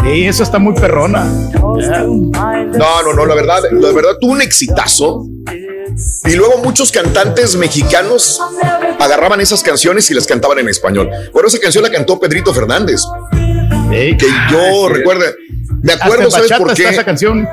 Sí, 0.04 0.24
esa 0.26 0.42
está 0.44 0.58
muy 0.58 0.74
perrona. 0.74 1.24
No, 1.54 3.02
no, 3.02 3.12
no, 3.14 3.26
la 3.26 3.34
verdad, 3.34 3.62
la 3.72 3.92
verdad 3.92 4.10
tuvo 4.20 4.32
un 4.32 4.42
exitazo. 4.42 5.26
Y 6.24 6.34
luego 6.34 6.58
muchos 6.62 6.92
cantantes 6.92 7.56
mexicanos 7.56 8.40
agarraban 8.98 9.40
esas 9.40 9.62
canciones 9.62 10.10
y 10.10 10.14
las 10.14 10.26
cantaban 10.26 10.58
en 10.58 10.68
español. 10.68 11.08
Bueno, 11.32 11.46
esa 11.48 11.58
canción 11.58 11.84
la 11.84 11.90
cantó 11.90 12.18
Pedrito 12.18 12.52
Fernández. 12.54 13.02
que 13.90 14.28
yo 14.50 14.88
recuerdo, 14.88 15.24
me 15.82 15.92
acuerdo, 15.92 16.30
¿sabes 16.30 16.52
por 16.52 16.72
qué? 16.74 16.88
esa 16.88 17.04
canción. 17.04 17.46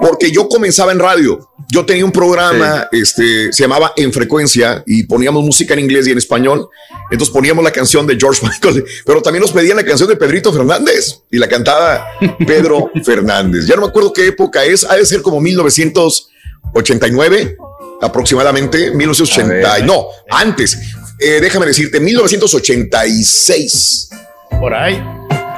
Porque 0.00 0.30
yo 0.32 0.48
comenzaba 0.48 0.92
en 0.92 0.98
radio. 0.98 1.48
Yo 1.70 1.84
tenía 1.86 2.04
un 2.04 2.12
programa, 2.12 2.88
este, 2.90 3.52
se 3.52 3.62
llamaba 3.62 3.92
En 3.96 4.12
Frecuencia 4.12 4.82
y 4.84 5.04
poníamos 5.04 5.44
música 5.44 5.74
en 5.74 5.80
inglés 5.80 6.08
y 6.08 6.10
en 6.10 6.18
español. 6.18 6.68
Entonces 7.10 7.32
poníamos 7.32 7.64
la 7.64 7.70
canción 7.70 8.06
de 8.06 8.18
George 8.18 8.44
Michael, 8.46 8.84
pero 9.06 9.22
también 9.22 9.40
nos 9.42 9.52
pedían 9.52 9.76
la 9.76 9.84
canción 9.84 10.08
de 10.08 10.16
Pedrito 10.16 10.52
Fernández 10.52 11.20
y 11.30 11.38
la 11.38 11.48
cantaba 11.48 12.04
Pedro 12.46 12.90
Fernández. 13.04 13.66
Ya 13.66 13.76
no 13.76 13.82
me 13.82 13.88
acuerdo 13.88 14.12
qué 14.12 14.26
época 14.26 14.64
es, 14.64 14.82
ha 14.84 14.96
de 14.96 15.06
ser 15.06 15.22
como 15.22 15.40
1989 15.40 17.56
aproximadamente, 18.02 18.90
1980, 18.90 19.78
no, 19.86 20.08
antes, 20.30 20.78
eh, 21.18 21.38
déjame 21.40 21.64
decirte, 21.66 22.00
1986. 22.00 24.10
Por 24.60 24.74
ahí. 24.74 25.02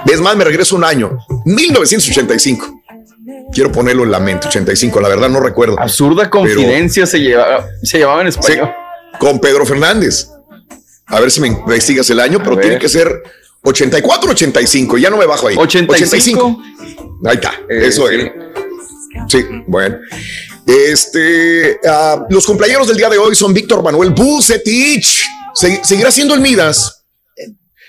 Es 0.06 0.20
más, 0.20 0.36
me 0.36 0.44
regreso 0.44 0.76
un 0.76 0.84
año, 0.84 1.18
1985. 1.46 2.82
Quiero 3.52 3.72
ponerlo 3.72 4.04
en 4.04 4.10
la 4.10 4.20
mente, 4.20 4.48
85, 4.48 5.00
la 5.00 5.08
verdad 5.08 5.30
no 5.30 5.40
recuerdo. 5.40 5.80
Absurda 5.80 6.28
confidencia 6.28 7.06
se, 7.06 7.20
llevaba, 7.20 7.66
se 7.82 7.98
llamaba 7.98 8.20
en 8.20 8.26
español. 8.28 8.70
con 9.18 9.40
Pedro 9.40 9.64
Fernández. 9.64 10.28
A 11.06 11.20
ver 11.20 11.30
si 11.30 11.40
me 11.40 11.48
investigas 11.48 12.10
el 12.10 12.20
año, 12.20 12.42
pero 12.42 12.58
tiene 12.58 12.78
que 12.78 12.88
ser 12.88 13.22
84, 13.62 14.32
85. 14.32 14.98
Ya 14.98 15.08
no 15.10 15.16
me 15.16 15.26
bajo 15.26 15.48
ahí. 15.48 15.56
85. 15.56 16.62
Ahí 17.24 17.34
está. 17.34 17.54
Eh, 17.68 17.86
eso 17.86 18.08
sí. 18.08 18.16
es. 18.16 18.32
Sí, 19.28 19.44
bueno. 19.66 19.98
Este, 20.66 21.78
ah, 21.86 22.24
los 22.30 22.46
cumpleaños 22.46 22.88
del 22.88 22.96
día 22.96 23.08
de 23.10 23.18
hoy 23.18 23.34
son 23.34 23.52
Víctor 23.52 23.82
Manuel 23.82 24.10
Bucetich. 24.10 25.22
Se- 25.54 25.84
¿Seguirá 25.84 26.10
siendo 26.10 26.34
el 26.34 26.40
Midas? 26.40 27.03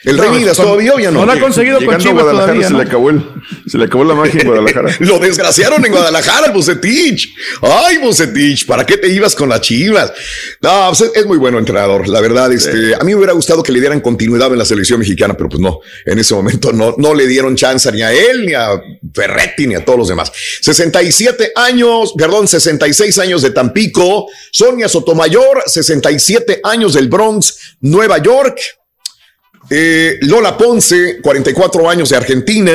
El 0.05 0.17
Rey 0.17 0.29
Midas 0.29 0.57
todavía 0.57 0.93
o 0.93 0.99
ya 0.99 1.11
no. 1.11 1.21
no 1.21 1.25
lo 1.25 1.31
ha 1.31 1.39
conseguido 1.39 1.77
con 1.77 1.85
Llegando 1.85 2.03
a 2.03 2.09
Chivas 2.09 2.23
Guadalajara 2.23 2.53
todavía, 2.53 2.67
se, 2.67 2.73
le 2.73 2.81
acabó 2.83 3.09
el, 3.09 3.25
se 3.65 3.77
le 3.77 3.85
acabó 3.85 4.03
la 4.03 4.15
magia 4.15 4.41
en 4.41 4.47
Guadalajara. 4.47 4.95
Lo 4.99 5.19
desgraciaron 5.19 5.85
en 5.85 5.91
Guadalajara, 5.91 6.47
el 6.47 6.53
Bucetich. 6.53 7.33
Ay, 7.61 7.97
Bucetich, 7.97 8.65
¿para 8.65 8.85
qué 8.85 8.97
te 8.97 9.07
ibas 9.09 9.35
con 9.35 9.49
las 9.49 9.61
chivas? 9.61 10.13
No, 10.61 10.87
pues 10.89 11.01
es, 11.01 11.11
es 11.15 11.25
muy 11.25 11.37
bueno 11.37 11.57
entrenador. 11.57 12.07
La 12.07 12.21
verdad, 12.21 12.51
este, 12.53 12.93
a 12.95 12.99
mí 12.99 13.11
me 13.11 13.15
hubiera 13.15 13.33
gustado 13.33 13.63
que 13.63 13.71
le 13.71 13.79
dieran 13.79 13.99
continuidad 13.99 14.51
en 14.51 14.59
la 14.59 14.65
selección 14.65 14.99
mexicana, 14.99 15.35
pero 15.35 15.49
pues 15.49 15.59
no, 15.59 15.79
en 16.05 16.19
ese 16.19 16.35
momento 16.35 16.71
no, 16.71 16.95
no 16.97 17.13
le 17.13 17.27
dieron 17.27 17.55
chance 17.55 17.91
ni 17.91 18.01
a 18.01 18.13
él, 18.13 18.45
ni 18.45 18.53
a 18.53 18.79
Ferretti, 19.13 19.67
ni 19.67 19.75
a 19.75 19.83
todos 19.83 19.99
los 19.99 20.07
demás. 20.07 20.31
67 20.61 21.51
años, 21.55 22.13
perdón, 22.17 22.47
66 22.47 23.17
años 23.19 23.41
de 23.41 23.51
Tampico. 23.51 24.27
Sonia 24.51 24.87
Sotomayor, 24.87 25.63
67 25.65 26.61
años 26.63 26.93
del 26.93 27.09
Bronx, 27.09 27.77
Nueva 27.81 28.19
York. 28.19 28.59
Eh, 29.69 30.17
Lola 30.21 30.57
Ponce, 30.57 31.19
44 31.21 31.89
años 31.89 32.09
de 32.09 32.17
Argentina. 32.17 32.71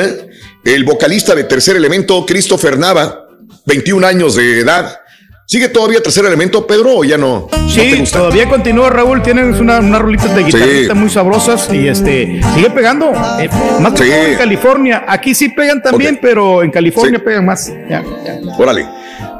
El 0.64 0.84
vocalista 0.84 1.34
de 1.34 1.44
Tercer 1.44 1.76
Elemento, 1.76 2.24
Christopher 2.26 2.78
Nava, 2.78 3.26
21 3.66 4.06
años 4.06 4.34
de 4.36 4.60
edad. 4.60 5.00
¿Sigue 5.46 5.68
todavía 5.68 6.00
Tercer 6.02 6.24
Elemento, 6.26 6.64
Pedro, 6.66 6.98
o 6.98 7.04
ya 7.04 7.16
no? 7.18 7.48
¿No 7.50 7.66
te 7.66 7.70
Sí, 7.72 8.04
todavía 8.12 8.48
continúa 8.48 8.88
Raúl, 8.90 9.20
tienen 9.22 9.52
una, 9.54 9.80
unas 9.80 10.00
rolitas 10.00 10.34
de 10.36 10.44
guitarrita 10.44 10.92
Sí. 10.92 10.98
muy 10.98 11.10
sabrosas 11.10 11.68
y 11.72 11.88
este 11.88 12.40
sigue 12.54 12.70
pegando. 12.70 13.10
eh, 13.40 13.48
más 13.80 13.94
que 13.94 14.04
Sí. 14.04 14.10
en 14.12 14.36
California. 14.36 15.04
Aquí 15.08 15.34
sí 15.34 15.48
pegan 15.48 15.82
también, 15.82 16.18
pero 16.22 16.62
en 16.62 16.70
California 16.70 17.18
Sí. 17.18 17.24
pegan 17.24 17.46
más. 17.46 17.66
Ya, 17.88 18.04
ya. 18.24 18.38
Órale. 18.58 18.86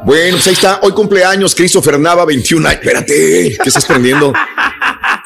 Bueno, 0.05 0.37
pues 0.37 0.47
ahí 0.49 0.55
está. 0.55 0.81
Hoy 0.83 0.93
cumpleaños 0.93 1.55
Christopher 1.55 2.01
Nava, 2.01 2.25
21 2.25 2.67
años. 2.67 2.81
Espérate, 2.83 3.57
¿qué 3.63 3.69
estás 3.69 3.85
prendiendo? 3.87 4.33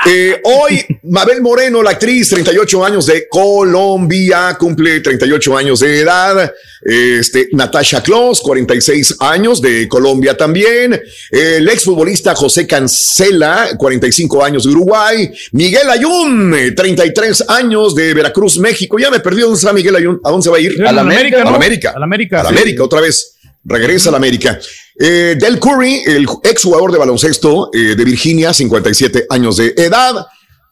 Eh, 0.07 0.39
hoy, 0.45 0.85
Mabel 1.05 1.41
Moreno, 1.41 1.83
la 1.83 1.93
actriz, 1.93 2.29
38 2.29 2.85
años 2.85 3.07
de 3.07 3.27
Colombia, 3.27 4.55
cumple 4.59 5.01
38 5.01 5.57
años 5.57 5.81
de 5.81 6.01
edad. 6.01 6.53
Este, 6.83 7.49
Natasha 7.53 8.03
Kloss, 8.03 8.43
46 8.43 9.17
años 9.21 9.63
de 9.63 9.89
Colombia 9.89 10.37
también. 10.37 11.01
El 11.31 11.67
exfutbolista 11.71 12.35
José 12.35 12.67
Cancela, 12.67 13.71
45 13.79 14.45
años 14.45 14.65
de 14.65 14.71
Uruguay. 14.71 15.33
Miguel 15.53 15.89
Ayun, 15.89 16.55
eh, 16.55 16.73
33 16.73 17.45
años 17.49 17.95
de 17.95 18.13
Veracruz, 18.13 18.59
México. 18.59 18.99
Ya 18.99 19.11
me 19.11 19.21
perdí 19.21 19.41
dónde 19.41 19.57
está 19.57 19.73
Miguel 19.73 19.97
Ayun. 19.97 20.21
¿A 20.23 20.31
dónde 20.31 20.45
se 20.45 20.51
va 20.51 20.59
a 20.59 20.61
ir? 20.61 20.87
A 20.87 20.93
la 20.93 21.01
América, 21.01 21.41
A 21.41 21.45
¿no? 21.45 21.51
la 21.51 21.57
América. 21.57 21.93
A 21.97 21.99
la 21.99 22.05
América, 22.05 22.41
A 22.41 22.43
la 22.45 22.49
sí. 22.51 22.57
América, 22.57 22.85
otra 22.85 23.01
vez. 23.01 23.37
Regresa 23.65 24.11
a 24.11 24.13
la 24.13 24.19
América. 24.19 24.61
Eh, 24.97 25.37
Del 25.39 25.59
Curry, 25.59 26.03
el 26.07 26.27
exjugador 26.43 26.93
de 26.93 26.99
baloncesto 26.99 27.71
eh, 27.73 27.97
de 27.97 28.05
Virginia, 28.05 28.53
57 28.53 29.27
años 29.29 29.57
de 29.57 29.75
edad. 29.77 30.27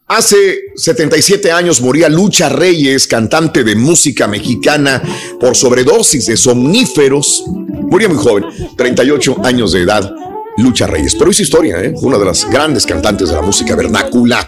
Hace 0.07 0.59
77 0.75 1.51
años 1.51 1.81
moría 1.81 2.07
Lucha 2.07 2.49
Reyes, 2.49 3.07
cantante 3.07 3.63
de 3.63 3.75
música 3.75 4.27
mexicana, 4.27 5.01
por 5.39 5.55
sobredosis 5.55 6.25
de 6.27 6.37
somníferos. 6.37 7.43
Moría 7.47 8.07
muy 8.07 8.17
joven, 8.17 8.45
38 8.77 9.37
años 9.43 9.71
de 9.73 9.81
edad. 9.81 10.13
Lucha 10.57 10.85
Reyes, 10.85 11.15
pero 11.15 11.31
hizo 11.31 11.41
historia, 11.41 11.81
¿eh? 11.81 11.93
una 12.01 12.17
de 12.17 12.25
las 12.25 12.47
grandes 12.49 12.85
cantantes 12.85 13.29
de 13.29 13.35
la 13.35 13.41
música 13.41 13.75
vernácula. 13.75 14.47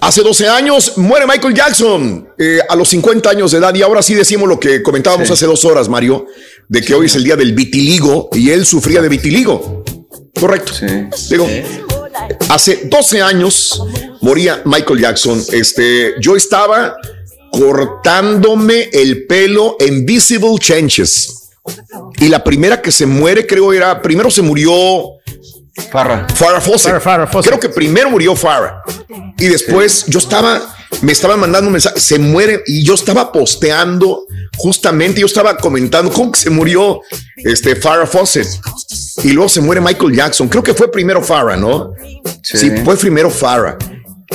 Hace 0.00 0.22
12 0.22 0.48
años 0.48 0.98
muere 0.98 1.24
Michael 1.24 1.54
Jackson 1.54 2.28
eh, 2.36 2.58
a 2.68 2.74
los 2.74 2.88
50 2.88 3.30
años 3.30 3.52
de 3.52 3.58
edad 3.58 3.72
y 3.74 3.82
ahora 3.82 4.02
sí 4.02 4.14
decimos 4.14 4.48
lo 4.48 4.58
que 4.58 4.82
comentábamos 4.82 5.30
hace 5.30 5.46
dos 5.46 5.64
horas, 5.64 5.88
Mario, 5.88 6.26
de 6.68 6.82
que 6.82 6.94
hoy 6.94 7.06
es 7.06 7.14
el 7.14 7.22
día 7.22 7.36
del 7.36 7.52
vitiligo 7.52 8.28
y 8.32 8.50
él 8.50 8.66
sufría 8.66 9.00
de 9.00 9.08
vitiligo. 9.08 9.84
Correcto. 10.38 10.72
Digo, 11.30 11.48
hace 12.48 12.80
12 12.86 13.22
años 13.22 13.80
moría 14.20 14.62
Michael 14.64 15.00
Jackson. 15.00 15.40
Este, 15.52 16.14
yo 16.20 16.34
estaba 16.34 16.96
cortándome 17.52 18.90
el 18.92 19.26
pelo 19.26 19.76
en 19.78 20.04
Visible 20.04 20.56
Changes. 20.58 21.50
Y 22.18 22.28
la 22.28 22.42
primera 22.42 22.82
que 22.82 22.90
se 22.90 23.06
muere, 23.06 23.46
creo 23.46 23.72
era, 23.72 24.02
primero 24.02 24.28
se 24.28 24.42
murió 24.42 24.72
Farra. 25.90 26.26
Farrah 26.34 26.60
Fawcett. 26.60 27.02
Creo 27.46 27.60
que 27.60 27.68
primero 27.68 28.10
murió 28.10 28.36
Farrah. 28.36 28.82
Y 29.38 29.46
después 29.46 30.04
yo 30.06 30.18
estaba, 30.18 30.60
me 31.02 31.12
estaban 31.12 31.40
mandando 31.40 31.68
un 31.68 31.72
mensaje, 31.72 31.98
se 31.98 32.18
muere, 32.18 32.62
y 32.66 32.84
yo 32.84 32.94
estaba 32.94 33.32
posteando, 33.32 34.24
justamente, 34.56 35.20
yo 35.20 35.26
estaba 35.26 35.56
comentando 35.56 36.12
cómo 36.12 36.30
que 36.30 36.40
se 36.40 36.50
murió 36.50 37.00
este 37.36 37.74
Farrah 37.74 38.06
Fawcett. 38.06 38.46
Y 39.24 39.32
luego 39.32 39.48
se 39.48 39.60
muere 39.60 39.80
Michael 39.80 40.14
Jackson. 40.14 40.48
Creo 40.48 40.62
que 40.62 40.74
fue 40.74 40.90
primero 40.90 41.22
Farrah, 41.22 41.56
¿no? 41.56 41.92
Sí, 42.42 42.70
fue 42.84 42.96
primero 42.96 43.30
Farrah. 43.30 43.76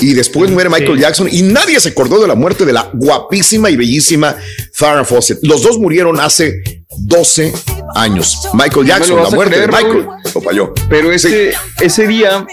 Y 0.01 0.13
después 0.13 0.51
muere 0.51 0.69
Michael 0.69 0.99
Jackson 0.99 1.27
y 1.31 1.41
nadie 1.41 1.79
se 1.79 1.89
acordó 1.89 2.21
de 2.21 2.27
la 2.27 2.35
muerte 2.35 2.65
de 2.65 2.73
la 2.73 2.89
guapísima 2.93 3.69
y 3.69 3.75
bellísima 3.75 4.35
Farrah 4.73 5.03
Fawcett. 5.03 5.39
Los 5.41 5.63
dos 5.63 5.77
murieron 5.77 6.19
hace 6.19 6.85
12 7.07 7.53
años. 7.95 8.47
Michael 8.53 8.85
Jackson, 8.87 9.17
lo 9.17 9.23
la 9.23 9.29
muerte 9.29 9.55
creer, 9.55 9.71
de 9.71 9.77
Michael. 9.77 10.03
Raúl. 10.05 10.17
Lo 10.35 10.41
falló. 10.41 10.73
Pero 10.89 11.11
ese, 11.11 11.53
ese 11.79 12.07
día 12.07 12.45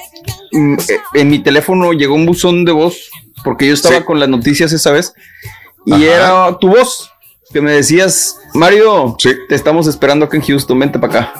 mm, 0.52 0.74
eh, 0.74 0.98
en 1.14 1.28
mi 1.30 1.38
teléfono 1.40 1.92
llegó 1.92 2.14
un 2.14 2.26
buzón 2.26 2.64
de 2.64 2.72
voz 2.72 2.96
porque 3.44 3.66
yo 3.68 3.74
estaba 3.74 3.98
Sí. 3.98 4.02
con 4.04 4.18
las 4.20 4.28
noticias 4.28 4.72
esa 4.72 4.90
vez 4.92 5.12
y 5.84 5.92
Ajá. 5.92 6.04
era 6.04 6.58
tu 6.58 6.68
voz 6.68 7.10
que 7.52 7.60
me 7.60 7.70
decías, 7.72 8.36
Mario, 8.54 9.16
te 9.48 9.54
estamos 9.54 9.86
esperando 9.86 10.24
acá 10.26 10.36
en 10.36 10.42
Houston, 10.42 10.78
vente 10.78 10.98
para 10.98 11.20
acá. 11.20 11.34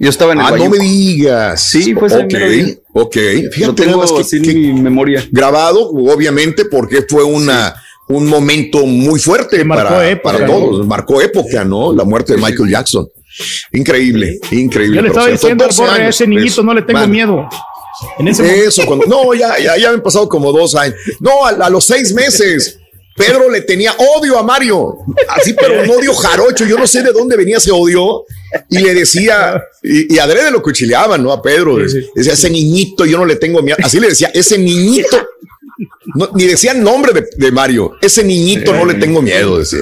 Yo 0.00 0.10
estaba 0.10 0.32
en 0.32 0.40
el 0.40 0.46
Ah, 0.46 0.50
no 0.56 0.68
me 0.68 0.78
digas. 0.78 1.60
Sí, 1.60 1.94
pues 1.94 2.12
Ok, 2.12 2.34
ok. 2.92 3.14
Fíjate 3.52 3.66
Lo 3.66 3.74
tengo 3.74 3.90
nada 4.02 4.12
más 4.12 4.30
que- 4.30 4.40
que- 4.42 4.54
mi 4.54 4.72
memoria. 4.72 5.24
grabado, 5.30 5.90
obviamente, 5.90 6.64
porque 6.64 7.04
fue 7.08 7.24
una, 7.24 7.74
un 8.08 8.26
momento 8.26 8.86
muy 8.86 9.20
fuerte 9.20 9.64
para, 9.64 10.08
época, 10.10 10.22
para 10.22 10.46
¿no? 10.46 10.52
todos. 10.52 10.86
Marcó 10.86 11.20
época, 11.20 11.64
¿no? 11.64 11.92
La 11.92 12.04
muerte 12.04 12.34
de 12.34 12.38
Michael 12.42 12.70
Jackson. 12.70 13.08
Increíble, 13.72 14.38
increíble. 14.50 14.96
Yo 14.96 15.02
le 15.02 15.08
estaba 15.08 15.28
diciendo 15.28 15.64
al 15.64 15.70
12 15.70 15.82
borre 15.82 16.02
a 16.02 16.08
ese 16.08 16.26
niñito, 16.26 16.46
eso. 16.46 16.62
no 16.62 16.74
le 16.74 16.82
tengo 16.82 17.00
Man, 17.00 17.10
miedo. 17.10 17.48
En 18.18 18.28
ese 18.28 18.42
momento. 18.42 18.68
Eso, 18.68 18.86
cuando, 18.86 19.06
no, 19.06 19.34
ya, 19.34 19.58
ya, 19.58 19.76
ya 19.76 19.90
han 19.90 20.02
pasado 20.02 20.28
como 20.28 20.52
dos 20.52 20.74
años. 20.74 20.96
No, 21.20 21.44
a, 21.46 21.50
a 21.50 21.70
los 21.70 21.84
seis 21.84 22.12
meses. 22.12 22.78
Pedro 23.18 23.50
le 23.50 23.62
tenía 23.62 23.92
odio 24.16 24.38
a 24.38 24.44
Mario, 24.44 24.98
así, 25.30 25.52
pero 25.52 25.82
un 25.82 25.90
odio 25.90 26.14
jarocho. 26.14 26.64
Yo 26.64 26.78
no 26.78 26.86
sé 26.86 27.02
de 27.02 27.10
dónde 27.10 27.36
venía 27.36 27.56
ese 27.56 27.72
odio. 27.72 28.22
Y 28.70 28.78
le 28.78 28.94
decía, 28.94 29.60
y, 29.82 30.14
y 30.14 30.18
adrede 30.20 30.52
lo 30.52 30.62
cuchileaban, 30.62 31.22
¿no? 31.22 31.32
A 31.32 31.42
Pedro. 31.42 31.78
Decía, 31.78 32.32
ese 32.32 32.48
niñito, 32.48 33.04
yo 33.04 33.18
no 33.18 33.24
le 33.24 33.34
tengo 33.34 33.60
miedo. 33.60 33.76
Así 33.82 33.98
le 33.98 34.08
decía, 34.08 34.30
ese 34.32 34.56
niñito. 34.56 35.18
No, 36.14 36.28
ni 36.34 36.44
decían 36.44 36.82
nombre 36.82 37.12
de, 37.12 37.26
de 37.36 37.52
Mario. 37.52 37.92
Ese 38.00 38.24
niñito 38.24 38.72
no 38.72 38.84
le 38.86 38.94
tengo 38.94 39.20
miedo, 39.22 39.58
decía. 39.58 39.80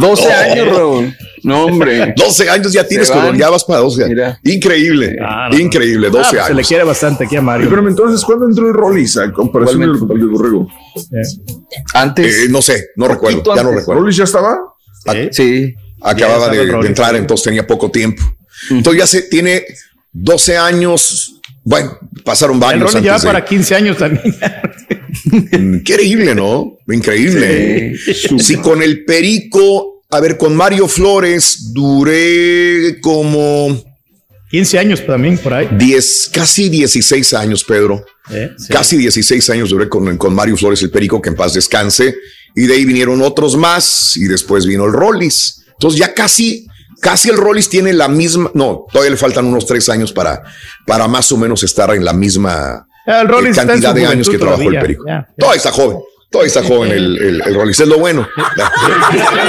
12 0.00 0.22
Oh. 0.28 0.32
años, 0.32 0.76
Raúl. 0.76 1.16
No, 1.42 1.64
hombre. 1.66 2.14
12 2.16 2.50
años 2.50 2.72
ya 2.72 2.86
tienes, 2.86 3.10
como 3.10 3.32
ya 3.34 3.48
vas 3.50 3.64
para 3.64 3.80
12 3.80 4.04
años. 4.04 4.36
Increíble, 4.44 5.16
increíble, 5.52 6.10
12 6.10 6.18
Ah, 6.20 6.28
pues 6.30 6.34
años. 6.40 6.46
Se 6.48 6.54
le 6.54 6.62
quiere 6.64 6.84
bastante 6.84 7.24
aquí 7.24 7.36
a 7.36 7.42
Mario. 7.42 7.68
Pero 7.70 7.86
entonces, 7.88 8.24
¿cuándo 8.24 8.46
entró 8.48 8.66
el 8.68 8.74
Rollis 8.74 9.16
a 9.16 9.32
comparación 9.32 9.80
del, 9.80 9.92
del 10.08 10.28
borrego? 10.28 10.68
Antes. 11.94 12.36
Eh, 12.38 12.46
no 12.50 12.62
sé, 12.62 12.88
no 12.96 13.08
recuerdo, 13.08 13.42
ya 13.44 13.62
no 13.62 13.68
antes. 13.68 13.74
recuerdo. 13.80 14.02
¿Rollis 14.02 14.16
ya 14.16 14.24
estaba? 14.24 14.58
Sí. 15.32 15.74
Acababa 16.02 16.48
de, 16.48 16.60
el 16.60 16.66
de 16.66 16.72
Rollis, 16.72 16.88
entrar, 16.88 17.14
entonces 17.16 17.44
tenía 17.44 17.66
poco 17.66 17.90
tiempo. 17.90 18.22
Entonces 18.70 19.00
ya 19.00 19.06
se 19.06 19.22
tiene 19.22 19.64
12 20.12 20.56
años. 20.56 21.34
Bueno, 21.62 21.92
pasaron 22.24 22.56
El 22.56 22.60
varios 22.60 22.92
Rolly 22.92 23.02
lleva 23.04 23.16
antes 23.16 23.22
de- 23.24 23.28
para 23.34 23.44
15 23.44 23.74
años 23.74 23.96
también. 23.98 24.34
Increíble, 25.52 26.34
¿no? 26.34 26.78
Increíble. 26.88 27.96
Sí. 28.38 28.56
con 28.56 28.82
el 28.82 29.04
Perico, 29.04 30.02
a 30.10 30.20
ver, 30.20 30.36
con 30.36 30.54
Mario 30.54 30.88
Flores 30.88 31.72
duré 31.72 33.00
como 33.00 33.82
15 34.50 34.78
años 34.78 35.06
también 35.06 35.38
por 35.38 35.54
ahí. 35.54 35.68
10, 35.72 36.30
casi 36.32 36.68
16 36.68 37.34
años, 37.34 37.64
Pedro. 37.64 38.04
Eh, 38.30 38.50
sí. 38.56 38.68
Casi 38.68 38.96
16 38.96 39.50
años 39.50 39.70
duré 39.70 39.88
con, 39.88 40.16
con 40.16 40.34
Mario 40.34 40.56
Flores 40.56 40.82
el 40.82 40.90
Perico, 40.90 41.22
que 41.22 41.28
en 41.28 41.36
paz 41.36 41.54
descanse. 41.54 42.14
Y 42.54 42.62
de 42.62 42.74
ahí 42.74 42.84
vinieron 42.84 43.22
otros 43.22 43.56
más 43.56 44.16
y 44.16 44.24
después 44.24 44.66
vino 44.66 44.84
el 44.86 44.92
Rollis. 44.92 45.64
Entonces 45.72 46.00
ya 46.00 46.12
casi, 46.12 46.66
casi 47.00 47.30
el 47.30 47.36
Rollis 47.36 47.68
tiene 47.68 47.92
la 47.92 48.08
misma, 48.08 48.50
no, 48.54 48.86
todavía 48.92 49.12
le 49.12 49.16
faltan 49.16 49.46
unos 49.46 49.66
tres 49.66 49.88
años 49.88 50.12
para, 50.12 50.42
para 50.84 51.06
más 51.06 51.30
o 51.30 51.36
menos 51.36 51.62
estar 51.62 51.94
en 51.94 52.04
la 52.04 52.12
misma 52.12 52.86
El 53.10 53.28
Rollis 53.28 53.58
eh, 53.58 53.66
cantidad 53.66 53.94
de 53.94 54.06
años 54.06 54.28
que 54.28 54.38
trabajó 54.38 54.62
el. 54.62 54.78
Perico. 54.78 55.04
Todavía 55.38 55.56
está 55.56 55.72
joven. 55.72 55.98
Todavía 56.30 56.46
está 56.46 56.62
joven 56.62 56.92
el, 56.92 57.18
el, 57.18 57.42
el 57.44 57.54
Rollis, 57.56 57.80
es 57.80 57.88
lo 57.88 57.98
bueno. 57.98 58.28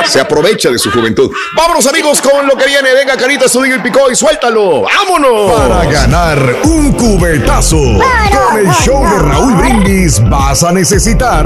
Se 0.07 0.19
aprovecha 0.19 0.71
de 0.71 0.79
su 0.79 0.89
juventud. 0.89 1.31
Vámonos, 1.55 1.85
amigos, 1.85 2.19
con 2.21 2.47
lo 2.47 2.55
que 2.55 2.65
viene. 2.65 2.91
Venga, 2.95 3.15
Carita, 3.17 3.47
su 3.47 3.63
y 3.63 3.77
picó 3.79 4.09
y 4.09 4.15
suéltalo. 4.15 4.81
¡Vámonos! 4.81 5.51
Para 5.59 5.85
ganar 5.85 6.55
un 6.63 6.91
cubetazo 6.93 7.77
con 7.77 8.57
el 8.57 8.71
show 8.83 9.03
de 9.03 9.19
Raúl 9.19 9.53
Brindis 9.57 10.27
vas 10.27 10.63
a 10.63 10.71
necesitar 10.71 11.45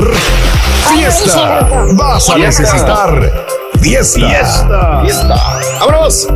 fiesta. 0.94 1.68
Vas 1.92 2.30
a 2.30 2.38
necesitar 2.38 3.48
fiesta. 3.82 5.04
¡Vámonos! 5.82 6.28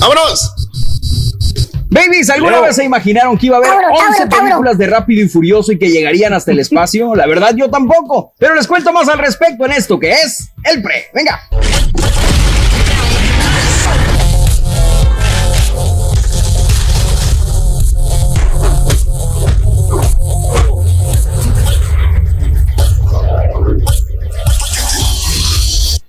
¡Vámonos! 0.00 0.54
Babies, 1.90 2.28
¿alguna 2.30 2.52
Leo. 2.52 2.62
vez 2.62 2.76
se 2.76 2.84
imaginaron 2.84 3.38
que 3.38 3.46
iba 3.46 3.56
a 3.56 3.58
haber 3.60 3.70
Tauro, 3.70 3.88
11 3.94 4.02
Tauro, 4.04 4.28
Tauro. 4.28 4.44
películas 4.44 4.78
de 4.78 4.86
Rápido 4.86 5.24
y 5.24 5.28
Furioso 5.28 5.72
y 5.72 5.78
que 5.78 5.88
llegarían 5.90 6.34
hasta 6.34 6.52
el 6.52 6.58
espacio? 6.60 7.14
La 7.14 7.26
verdad, 7.26 7.54
yo 7.56 7.70
tampoco. 7.70 8.34
Pero 8.38 8.54
les 8.54 8.66
cuento 8.66 8.92
más 8.92 9.08
al 9.08 9.18
respecto 9.18 9.64
en 9.64 9.72
esto 9.72 9.98
que 9.98 10.12
es 10.12 10.50
el 10.64 10.82
pre. 10.82 11.06
Venga. 11.14 11.40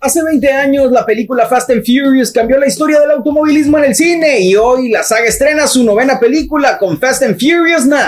Hace 0.01 0.23
20 0.23 0.49
años 0.53 0.91
la 0.93 1.05
película 1.05 1.45
Fast 1.45 1.71
and 1.71 1.83
Furious 1.83 2.31
cambió 2.31 2.57
la 2.57 2.67
historia 2.67 3.01
del 3.01 3.11
automovilismo 3.11 3.79
en 3.79 3.83
el 3.83 3.95
cine 3.95 4.39
y 4.39 4.55
hoy 4.55 4.89
la 4.89 5.03
saga 5.03 5.25
estrena 5.25 5.67
su 5.67 5.83
novena 5.83 6.17
película 6.17 6.77
con 6.77 6.97
Fast 6.97 7.23
and 7.23 7.37
Furious 7.37 7.85
9. 7.85 7.99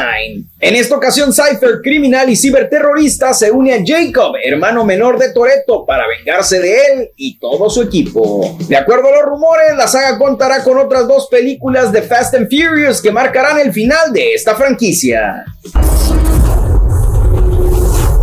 En 0.62 0.76
esta 0.76 0.96
ocasión 0.96 1.34
Cypher, 1.34 1.82
criminal 1.84 2.30
y 2.30 2.38
ciberterrorista, 2.38 3.34
se 3.34 3.52
une 3.52 3.74
a 3.74 3.84
Jacob, 3.86 4.36
hermano 4.42 4.86
menor 4.86 5.20
de 5.20 5.34
Toretto, 5.34 5.86
para 5.86 6.06
vengarse 6.08 6.62
de 6.62 6.78
él 6.78 7.10
y 7.18 7.38
todo 7.40 7.70
su 7.70 7.82
equipo. 7.82 8.56
De 8.70 8.78
acuerdo 8.78 9.10
a 9.10 9.18
los 9.18 9.26
rumores, 9.26 9.76
la 9.76 9.90
saga 9.90 10.18
contará 10.18 10.64
con 10.64 10.78
otras 10.78 11.10
dos 11.10 11.28
películas 11.30 11.92
de 11.92 12.04
Fast 12.04 12.36
and 12.36 12.48
Furious 12.50 13.02
que 13.02 13.12
marcarán 13.12 13.60
el 13.60 13.74
final 13.74 14.14
de 14.14 14.32
esta 14.34 14.56
franquicia. 14.56 15.44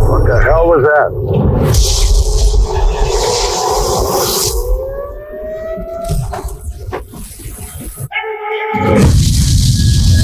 What 0.09 0.25
the 0.25 0.41
hell 0.41 0.65
was 0.65 0.81
that? 0.81 1.48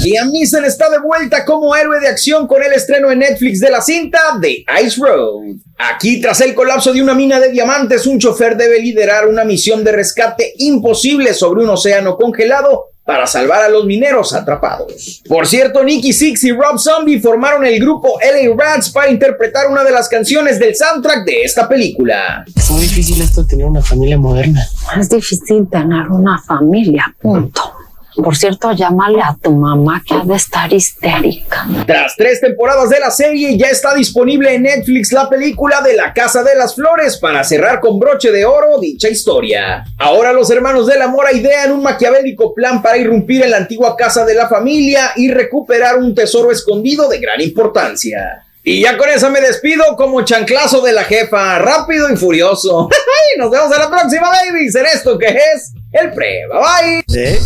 Liam 0.06 0.30
Neeson 0.30 0.64
está 0.64 0.88
de 0.88 1.00
vuelta 1.00 1.44
como 1.44 1.74
héroe 1.74 1.98
de 1.98 2.06
acción 2.06 2.46
con 2.46 2.62
el 2.62 2.72
estreno 2.72 3.10
en 3.10 3.18
Netflix 3.18 3.58
de 3.58 3.70
la 3.70 3.80
cinta 3.80 4.20
The 4.40 4.64
Ice 4.84 5.00
Road. 5.00 5.56
Aquí, 5.78 6.20
tras 6.20 6.40
el 6.42 6.54
colapso 6.54 6.92
de 6.92 7.02
una 7.02 7.12
mina 7.12 7.40
de 7.40 7.50
diamantes, 7.50 8.06
un 8.06 8.20
chofer 8.20 8.56
debe 8.56 8.80
liderar 8.80 9.26
una 9.26 9.44
misión 9.44 9.82
de 9.82 9.90
rescate 9.90 10.54
imposible 10.58 11.34
sobre 11.34 11.64
un 11.64 11.70
océano 11.70 12.16
congelado 12.16 12.84
para 13.04 13.26
salvar 13.26 13.62
a 13.62 13.68
los 13.68 13.84
mineros 13.84 14.32
atrapados. 14.32 15.22
Por 15.28 15.46
cierto, 15.46 15.82
Nicky 15.82 16.12
Six 16.12 16.44
y 16.44 16.52
Rob 16.52 16.78
Zombie 16.78 17.20
formaron 17.20 17.64
el 17.64 17.80
grupo 17.80 18.18
LA 18.20 18.54
Rats 18.56 18.90
para 18.90 19.10
interpretar 19.10 19.68
una 19.68 19.82
de 19.82 19.90
las 19.90 20.08
canciones 20.08 20.58
del 20.60 20.76
soundtrack 20.76 21.24
de 21.24 21.42
esta 21.42 21.68
película. 21.68 22.44
Es 22.54 22.70
muy 22.70 22.82
difícil 22.82 23.20
esto 23.22 23.42
de 23.42 23.48
tener 23.48 23.66
una 23.66 23.82
familia 23.82 24.18
moderna. 24.18 24.64
Es 24.98 25.08
difícil 25.08 25.68
tener 25.68 26.08
una 26.10 26.40
familia, 26.42 27.14
punto. 27.20 27.75
Por 28.22 28.36
cierto, 28.36 28.72
llámale 28.72 29.20
a 29.20 29.36
tu 29.40 29.52
mamá 29.52 30.02
que 30.06 30.14
ha 30.14 30.24
de 30.24 30.34
estar 30.34 30.72
histérica. 30.72 31.66
Tras 31.86 32.16
tres 32.16 32.40
temporadas 32.40 32.88
de 32.88 32.98
la 32.98 33.10
serie, 33.10 33.56
ya 33.56 33.68
está 33.68 33.94
disponible 33.94 34.54
en 34.54 34.62
Netflix 34.62 35.12
la 35.12 35.28
película 35.28 35.80
de 35.82 35.94
La 35.94 36.12
Casa 36.12 36.42
de 36.42 36.54
las 36.54 36.74
Flores 36.74 37.18
para 37.18 37.44
cerrar 37.44 37.80
con 37.80 37.98
broche 37.98 38.32
de 38.32 38.44
oro 38.44 38.78
dicha 38.80 39.08
historia. 39.08 39.84
Ahora 39.98 40.32
los 40.32 40.50
hermanos 40.50 40.86
de 40.86 40.98
la 40.98 41.08
Mora 41.08 41.32
idean 41.32 41.72
un 41.72 41.82
maquiavélico 41.82 42.54
plan 42.54 42.82
para 42.82 42.96
irrumpir 42.96 43.44
en 43.44 43.50
la 43.50 43.58
antigua 43.58 43.96
casa 43.96 44.24
de 44.24 44.34
la 44.34 44.48
familia 44.48 45.12
y 45.16 45.30
recuperar 45.30 45.98
un 45.98 46.14
tesoro 46.14 46.50
escondido 46.50 47.08
de 47.08 47.18
gran 47.18 47.40
importancia. 47.40 48.42
Y 48.68 48.80
ya 48.80 48.96
con 48.96 49.08
eso 49.08 49.30
me 49.30 49.40
despido 49.40 49.84
como 49.96 50.24
chanclazo 50.24 50.80
de 50.80 50.92
la 50.92 51.04
jefa, 51.04 51.56
rápido 51.60 52.10
y 52.10 52.16
furioso. 52.16 52.88
Nos 53.38 53.50
vemos 53.50 53.72
en 53.72 53.78
la 53.78 53.88
próxima, 53.88 54.28
babies, 54.28 54.74
en 54.74 54.86
esto 54.86 55.16
que 55.16 55.26
es 55.26 55.72
el 56.00 56.12
pre. 56.12 56.46
Bye 56.48 56.58
bye. 56.60 57.38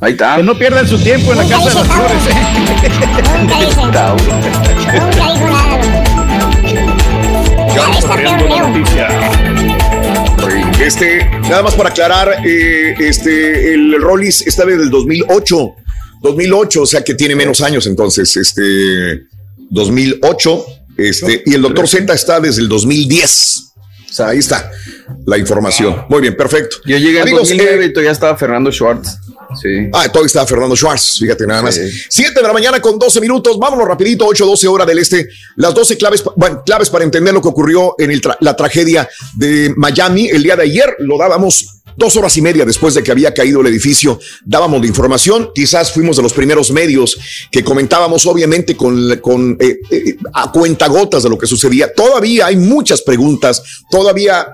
Ahí 0.00 0.12
está. 0.12 0.36
Que 0.36 0.42
no 0.42 0.58
pierdan 0.58 0.86
su 0.86 0.98
tiempo 0.98 1.32
en 1.32 1.38
la 1.38 1.48
casa 1.48 1.68
de 1.68 1.74
las 1.74 1.86
flores. 1.86 2.22
Este, 10.80 11.24
nada 11.48 11.62
más 11.62 11.74
para 11.74 11.88
aclarar, 11.88 12.46
eh, 12.46 12.94
este, 12.98 13.74
el 13.74 14.00
Rollis 14.00 14.46
está 14.46 14.64
desde 14.64 14.82
el 14.84 14.90
2008. 14.90 15.74
2008, 16.22 16.82
o 16.82 16.86
sea 16.86 17.02
que 17.02 17.14
tiene 17.14 17.34
menos 17.34 17.60
años 17.60 17.86
entonces, 17.86 18.36
este, 18.36 19.22
2008, 19.70 20.66
este, 20.96 21.42
y 21.44 21.54
el 21.54 21.62
Doctor 21.62 21.88
Z 21.88 22.12
está 22.12 22.40
desde 22.40 22.62
el 22.62 22.68
2010. 22.68 23.72
Sea, 24.16 24.28
ahí 24.28 24.38
está 24.38 24.70
la 25.26 25.36
información. 25.38 26.04
Muy 26.08 26.20
bien, 26.22 26.36
perfecto. 26.36 26.76
Yo 26.86 26.96
llegué 26.96 27.16
en 27.18 27.22
Amigos, 27.22 27.40
2009 27.50 27.84
eh, 27.84 27.86
y 27.88 27.92
todavía 27.92 28.12
estaba 28.12 28.36
Fernando 28.36 28.72
Schwartz. 28.72 29.18
Sí. 29.60 29.88
Ah, 29.92 30.08
todavía 30.08 30.26
está 30.26 30.46
Fernando 30.46 30.74
Schwartz, 30.74 31.18
fíjate 31.20 31.46
nada 31.46 31.62
más. 31.62 31.74
Sí. 31.74 31.82
7 32.08 32.32
de 32.34 32.42
la 32.42 32.52
mañana 32.52 32.80
con 32.80 32.98
12 32.98 33.20
minutos, 33.20 33.58
vámonos 33.58 33.86
rapidito, 33.86 34.26
8, 34.26 34.46
12 34.46 34.68
hora 34.68 34.84
del 34.86 34.98
este. 34.98 35.28
Las 35.56 35.74
12 35.74 35.96
claves, 35.98 36.24
bueno, 36.34 36.62
claves 36.64 36.88
para 36.90 37.04
entender 37.04 37.32
lo 37.34 37.40
que 37.42 37.48
ocurrió 37.48 37.94
en 37.98 38.10
el 38.10 38.20
tra- 38.20 38.36
la 38.40 38.56
tragedia 38.56 39.08
de 39.36 39.72
Miami 39.76 40.28
el 40.28 40.42
día 40.42 40.56
de 40.56 40.62
ayer. 40.64 40.96
Lo 41.00 41.18
dábamos 41.18 41.75
dos 41.96 42.16
horas 42.16 42.36
y 42.36 42.42
media 42.42 42.64
después 42.64 42.94
de 42.94 43.02
que 43.02 43.10
había 43.10 43.32
caído 43.34 43.60
el 43.60 43.66
edificio. 43.66 44.18
Dábamos 44.44 44.80
la 44.80 44.86
información, 44.86 45.50
quizás 45.54 45.92
fuimos 45.92 46.16
de 46.16 46.22
los 46.22 46.32
primeros 46.32 46.70
medios 46.70 47.16
que 47.50 47.64
comentábamos 47.64 48.26
obviamente 48.26 48.76
con, 48.76 49.18
con 49.18 49.56
eh, 49.60 49.78
eh, 49.90 50.16
a 50.32 50.52
cuentagotas 50.52 51.22
de 51.22 51.30
lo 51.30 51.38
que 51.38 51.46
sucedía. 51.46 51.92
Todavía 51.92 52.46
hay 52.46 52.56
muchas 52.56 53.02
preguntas, 53.02 53.62
todavía 53.90 54.46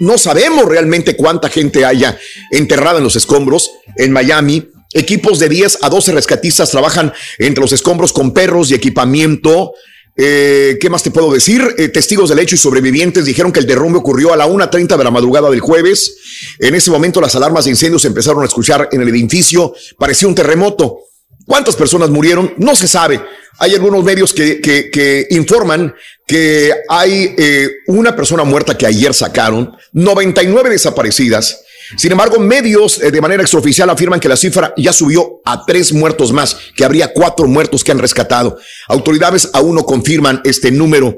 no 0.00 0.18
sabemos 0.18 0.64
realmente 0.66 1.16
cuánta 1.16 1.48
gente 1.48 1.84
haya 1.84 2.18
enterrada 2.50 2.98
en 2.98 3.04
los 3.04 3.16
escombros 3.16 3.70
en 3.96 4.12
Miami. 4.12 4.68
Equipos 4.92 5.38
de 5.38 5.48
10 5.48 5.78
a 5.82 5.90
12 5.90 6.12
rescatistas 6.12 6.70
trabajan 6.70 7.12
entre 7.38 7.60
los 7.60 7.72
escombros 7.72 8.12
con 8.12 8.32
perros 8.32 8.70
y 8.70 8.74
equipamiento. 8.74 9.74
Eh, 10.16 10.78
¿Qué 10.80 10.88
más 10.88 11.02
te 11.02 11.10
puedo 11.10 11.32
decir? 11.32 11.62
Eh, 11.76 11.88
testigos 11.88 12.30
del 12.30 12.38
hecho 12.38 12.54
y 12.54 12.58
sobrevivientes 12.58 13.24
dijeron 13.26 13.52
que 13.52 13.60
el 13.60 13.66
derrumbe 13.66 13.98
ocurrió 13.98 14.32
a 14.32 14.36
la 14.36 14.46
1.30 14.48 14.96
de 14.96 15.04
la 15.04 15.10
madrugada 15.10 15.50
del 15.50 15.60
jueves. 15.60 16.16
En 16.58 16.74
ese 16.74 16.90
momento 16.90 17.20
las 17.20 17.34
alarmas 17.36 17.64
de 17.64 17.72
incendios 17.72 18.02
se 18.02 18.08
empezaron 18.08 18.42
a 18.42 18.46
escuchar 18.46 18.88
en 18.92 19.02
el 19.02 19.08
edificio. 19.08 19.74
Parecía 19.98 20.28
un 20.28 20.34
terremoto. 20.34 21.00
¿Cuántas 21.46 21.76
personas 21.76 22.08
murieron? 22.10 22.54
No 22.56 22.74
se 22.74 22.88
sabe. 22.88 23.20
Hay 23.58 23.74
algunos 23.74 24.02
medios 24.04 24.32
que, 24.34 24.60
que- 24.60 25.26
informan 25.30 25.94
que 26.26 26.72
hay 26.88 27.34
eh, 27.38 27.70
una 27.86 28.16
persona 28.16 28.42
muerta 28.42 28.76
que 28.76 28.84
ayer 28.86 29.14
sacaron, 29.14 29.72
99 29.92 30.70
desaparecidas. 30.70 31.60
Sin 31.96 32.10
embargo, 32.10 32.38
medios 32.38 33.00
eh, 33.00 33.10
de 33.10 33.20
manera 33.20 33.42
extraoficial 33.42 33.88
afirman 33.90 34.18
que 34.18 34.28
la 34.28 34.36
cifra 34.36 34.74
ya 34.76 34.92
subió 34.92 35.40
a 35.44 35.64
tres 35.64 35.92
muertos 35.92 36.32
más, 36.32 36.56
que 36.74 36.84
habría 36.84 37.12
cuatro 37.12 37.46
muertos 37.46 37.84
que 37.84 37.92
han 37.92 37.98
rescatado. 37.98 38.58
Autoridades 38.88 39.50
aún 39.52 39.76
no 39.76 39.84
confirman 39.84 40.40
este 40.44 40.70
número, 40.70 41.08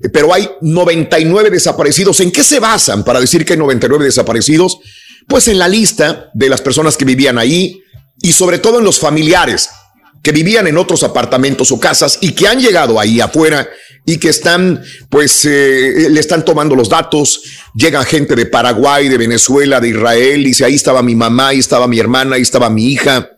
eh, 0.00 0.08
pero 0.08 0.32
hay 0.32 0.48
99 0.60 1.50
desaparecidos. 1.50 2.20
¿En 2.20 2.30
qué 2.30 2.44
se 2.44 2.60
basan 2.60 3.04
para 3.04 3.20
decir 3.20 3.44
que 3.44 3.54
hay 3.54 3.58
99 3.58 4.04
desaparecidos? 4.04 4.78
Pues 5.26 5.48
en 5.48 5.58
la 5.58 5.68
lista 5.68 6.30
de 6.34 6.48
las 6.48 6.60
personas 6.60 6.96
que 6.96 7.04
vivían 7.04 7.38
ahí 7.38 7.82
y 8.20 8.32
sobre 8.32 8.58
todo 8.58 8.78
en 8.78 8.84
los 8.84 9.00
familiares 9.00 9.70
que 10.22 10.32
vivían 10.32 10.66
en 10.66 10.78
otros 10.78 11.02
apartamentos 11.02 11.72
o 11.72 11.80
casas 11.80 12.18
y 12.20 12.32
que 12.32 12.46
han 12.46 12.60
llegado 12.60 13.00
ahí 13.00 13.20
afuera 13.20 13.68
y 14.04 14.18
que 14.18 14.28
están, 14.28 14.82
pues, 15.08 15.44
eh, 15.44 16.08
le 16.10 16.20
están 16.20 16.44
tomando 16.44 16.74
los 16.74 16.88
datos. 16.88 17.42
Llega 17.74 18.04
gente 18.04 18.34
de 18.34 18.46
Paraguay, 18.46 19.08
de 19.08 19.18
Venezuela, 19.18 19.80
de 19.80 19.88
Israel, 19.88 20.44
dice, 20.44 20.64
ahí 20.64 20.74
estaba 20.74 21.02
mi 21.02 21.14
mamá, 21.14 21.48
ahí 21.48 21.58
estaba 21.58 21.86
mi 21.86 21.98
hermana, 21.98 22.36
ahí 22.36 22.42
estaba 22.42 22.70
mi 22.70 22.92
hija, 22.92 23.30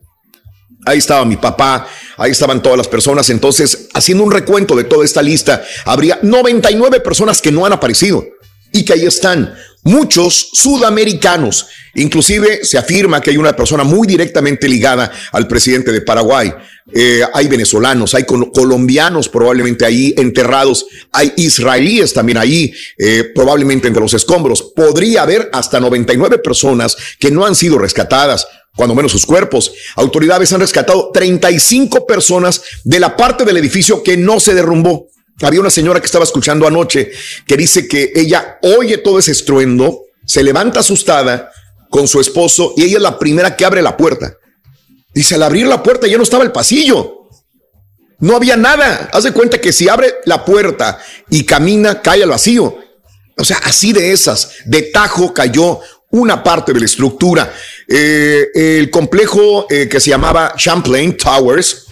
ahí 0.86 0.98
estaba 0.98 1.24
mi 1.24 1.36
papá, 1.36 1.86
ahí 2.16 2.30
estaban 2.30 2.62
todas 2.62 2.78
las 2.78 2.88
personas. 2.88 3.30
Entonces, 3.30 3.88
haciendo 3.94 4.24
un 4.24 4.32
recuento 4.32 4.76
de 4.76 4.84
toda 4.84 5.04
esta 5.04 5.22
lista, 5.22 5.64
habría 5.84 6.18
99 6.22 7.00
personas 7.00 7.40
que 7.40 7.52
no 7.52 7.64
han 7.66 7.72
aparecido 7.72 8.24
y 8.72 8.84
que 8.84 8.94
ahí 8.94 9.06
están 9.06 9.54
muchos 9.84 10.50
sudamericanos. 10.52 11.66
Inclusive 11.94 12.64
se 12.64 12.76
afirma 12.76 13.20
que 13.20 13.30
hay 13.30 13.36
una 13.36 13.54
persona 13.54 13.84
muy 13.84 14.06
directamente 14.06 14.68
ligada 14.68 15.12
al 15.32 15.46
presidente 15.46 15.92
de 15.92 16.00
Paraguay. 16.00 16.52
Eh, 16.92 17.22
hay 17.32 17.48
venezolanos, 17.48 18.14
hay 18.14 18.24
colombianos 18.24 19.28
probablemente 19.28 19.86
ahí 19.86 20.12
enterrados, 20.18 20.86
hay 21.12 21.32
israelíes 21.36 22.12
también 22.12 22.38
ahí, 22.38 22.74
eh, 22.98 23.30
probablemente 23.34 23.86
entre 23.86 24.02
los 24.02 24.12
escombros. 24.12 24.72
Podría 24.74 25.22
haber 25.22 25.48
hasta 25.52 25.80
99 25.80 26.38
personas 26.38 26.96
que 27.18 27.30
no 27.30 27.46
han 27.46 27.54
sido 27.54 27.78
rescatadas 27.78 28.46
cuando 28.76 28.94
menos 28.94 29.12
sus 29.12 29.24
cuerpos. 29.24 29.72
Autoridades 29.96 30.52
han 30.52 30.60
rescatado 30.60 31.10
35 31.12 32.06
personas 32.06 32.60
de 32.82 33.00
la 33.00 33.16
parte 33.16 33.44
del 33.44 33.56
edificio 33.56 34.02
que 34.02 34.16
no 34.16 34.40
se 34.40 34.54
derrumbó. 34.54 35.08
Había 35.42 35.60
una 35.60 35.70
señora 35.70 36.00
que 36.00 36.06
estaba 36.06 36.24
escuchando 36.24 36.66
anoche 36.66 37.10
que 37.46 37.56
dice 37.56 37.88
que 37.88 38.12
ella 38.14 38.58
oye 38.62 38.98
todo 38.98 39.18
ese 39.18 39.32
estruendo, 39.32 40.04
se 40.24 40.42
levanta 40.42 40.80
asustada 40.80 41.50
con 41.90 42.06
su 42.06 42.20
esposo 42.20 42.74
y 42.76 42.84
ella 42.84 42.96
es 42.96 43.02
la 43.02 43.18
primera 43.18 43.56
que 43.56 43.64
abre 43.64 43.82
la 43.82 43.96
puerta. 43.96 44.36
Dice, 45.12 45.36
al 45.36 45.42
abrir 45.42 45.66
la 45.66 45.82
puerta 45.82 46.06
ya 46.06 46.16
no 46.16 46.22
estaba 46.22 46.44
el 46.44 46.52
pasillo. 46.52 47.28
No 48.20 48.36
había 48.36 48.56
nada. 48.56 49.10
Haz 49.12 49.24
de 49.24 49.32
cuenta 49.32 49.60
que 49.60 49.72
si 49.72 49.88
abre 49.88 50.14
la 50.24 50.44
puerta 50.44 50.98
y 51.30 51.44
camina, 51.44 52.00
cae 52.00 52.22
al 52.22 52.30
vacío. 52.30 52.78
O 53.36 53.44
sea, 53.44 53.58
así 53.64 53.92
de 53.92 54.12
esas, 54.12 54.52
de 54.64 54.82
tajo 54.82 55.34
cayó 55.34 55.80
una 56.10 56.42
parte 56.42 56.72
de 56.72 56.78
la 56.78 56.86
estructura. 56.86 57.52
Eh, 57.88 58.46
el 58.54 58.90
complejo 58.90 59.66
eh, 59.68 59.88
que 59.88 60.00
se 60.00 60.10
llamaba 60.10 60.54
Champlain 60.56 61.16
Towers 61.16 61.83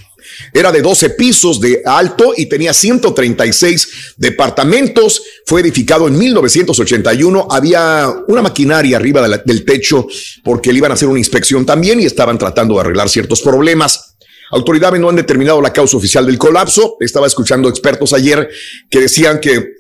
era 0.53 0.70
de 0.70 0.83
12 0.83 1.11
pisos 1.11 1.61
de 1.61 1.83
alto 1.85 2.33
y 2.37 2.47
tenía 2.47 2.73
136 2.73 4.15
departamentos. 4.16 5.23
Fue 5.47 5.61
edificado 5.61 6.09
en 6.09 6.19
1981. 6.19 7.49
Había 7.51 8.12
una 8.29 8.43
maquinaria 8.43 8.97
arriba 8.97 9.27
del 9.29 9.65
techo 9.65 10.07
porque 10.45 10.73
le 10.73 10.79
iban 10.79 10.91
a 10.91 10.95
hacer 10.95 11.09
una 11.09 11.19
inspección 11.19 11.65
también 11.65 12.01
y 12.01 12.05
estaban 12.05 12.39
tratando 12.39 12.74
de 12.74 12.81
arreglar 12.81 13.09
ciertos 13.09 13.41
problemas. 13.41 14.16
Autoridades 14.51 15.01
no 15.01 15.09
han 15.09 15.16
determinado 15.16 15.62
la 15.62 15.73
causa 15.73 15.97
oficial 15.97 16.27
del 16.27 16.37
colapso. 16.37 16.97
Estaba 17.01 17.27
escuchando 17.27 17.70
expertos 17.70 18.12
ayer 18.12 18.51
que 18.91 19.01
decían 19.01 19.41
que 19.41 19.77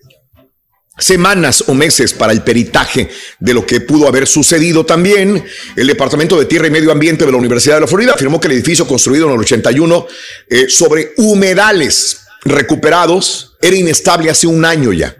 semanas 0.98 1.64
o 1.66 1.74
meses 1.74 2.12
para 2.12 2.32
el 2.32 2.42
peritaje 2.42 3.08
de 3.40 3.54
lo 3.54 3.64
que 3.64 3.80
pudo 3.80 4.08
haber 4.08 4.26
sucedido 4.26 4.84
también. 4.84 5.44
El 5.76 5.86
Departamento 5.86 6.38
de 6.38 6.46
Tierra 6.46 6.66
y 6.66 6.70
Medio 6.70 6.92
Ambiente 6.92 7.24
de 7.24 7.32
la 7.32 7.38
Universidad 7.38 7.76
de 7.76 7.82
la 7.82 7.86
Florida 7.86 8.12
afirmó 8.14 8.40
que 8.40 8.48
el 8.48 8.54
edificio 8.54 8.86
construido 8.86 9.26
en 9.26 9.34
el 9.34 9.40
81 9.40 10.06
eh, 10.48 10.68
sobre 10.68 11.12
humedales 11.16 12.20
recuperados 12.44 13.56
era 13.60 13.76
inestable 13.76 14.30
hace 14.30 14.46
un 14.46 14.64
año 14.64 14.92
ya 14.92 15.16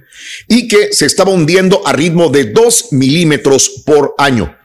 y 0.48 0.68
que 0.68 0.92
se 0.92 1.06
estaba 1.06 1.32
hundiendo 1.32 1.86
a 1.86 1.92
ritmo 1.92 2.28
de 2.28 2.44
2 2.44 2.92
milímetros 2.92 3.82
por 3.84 4.14
año. 4.18 4.56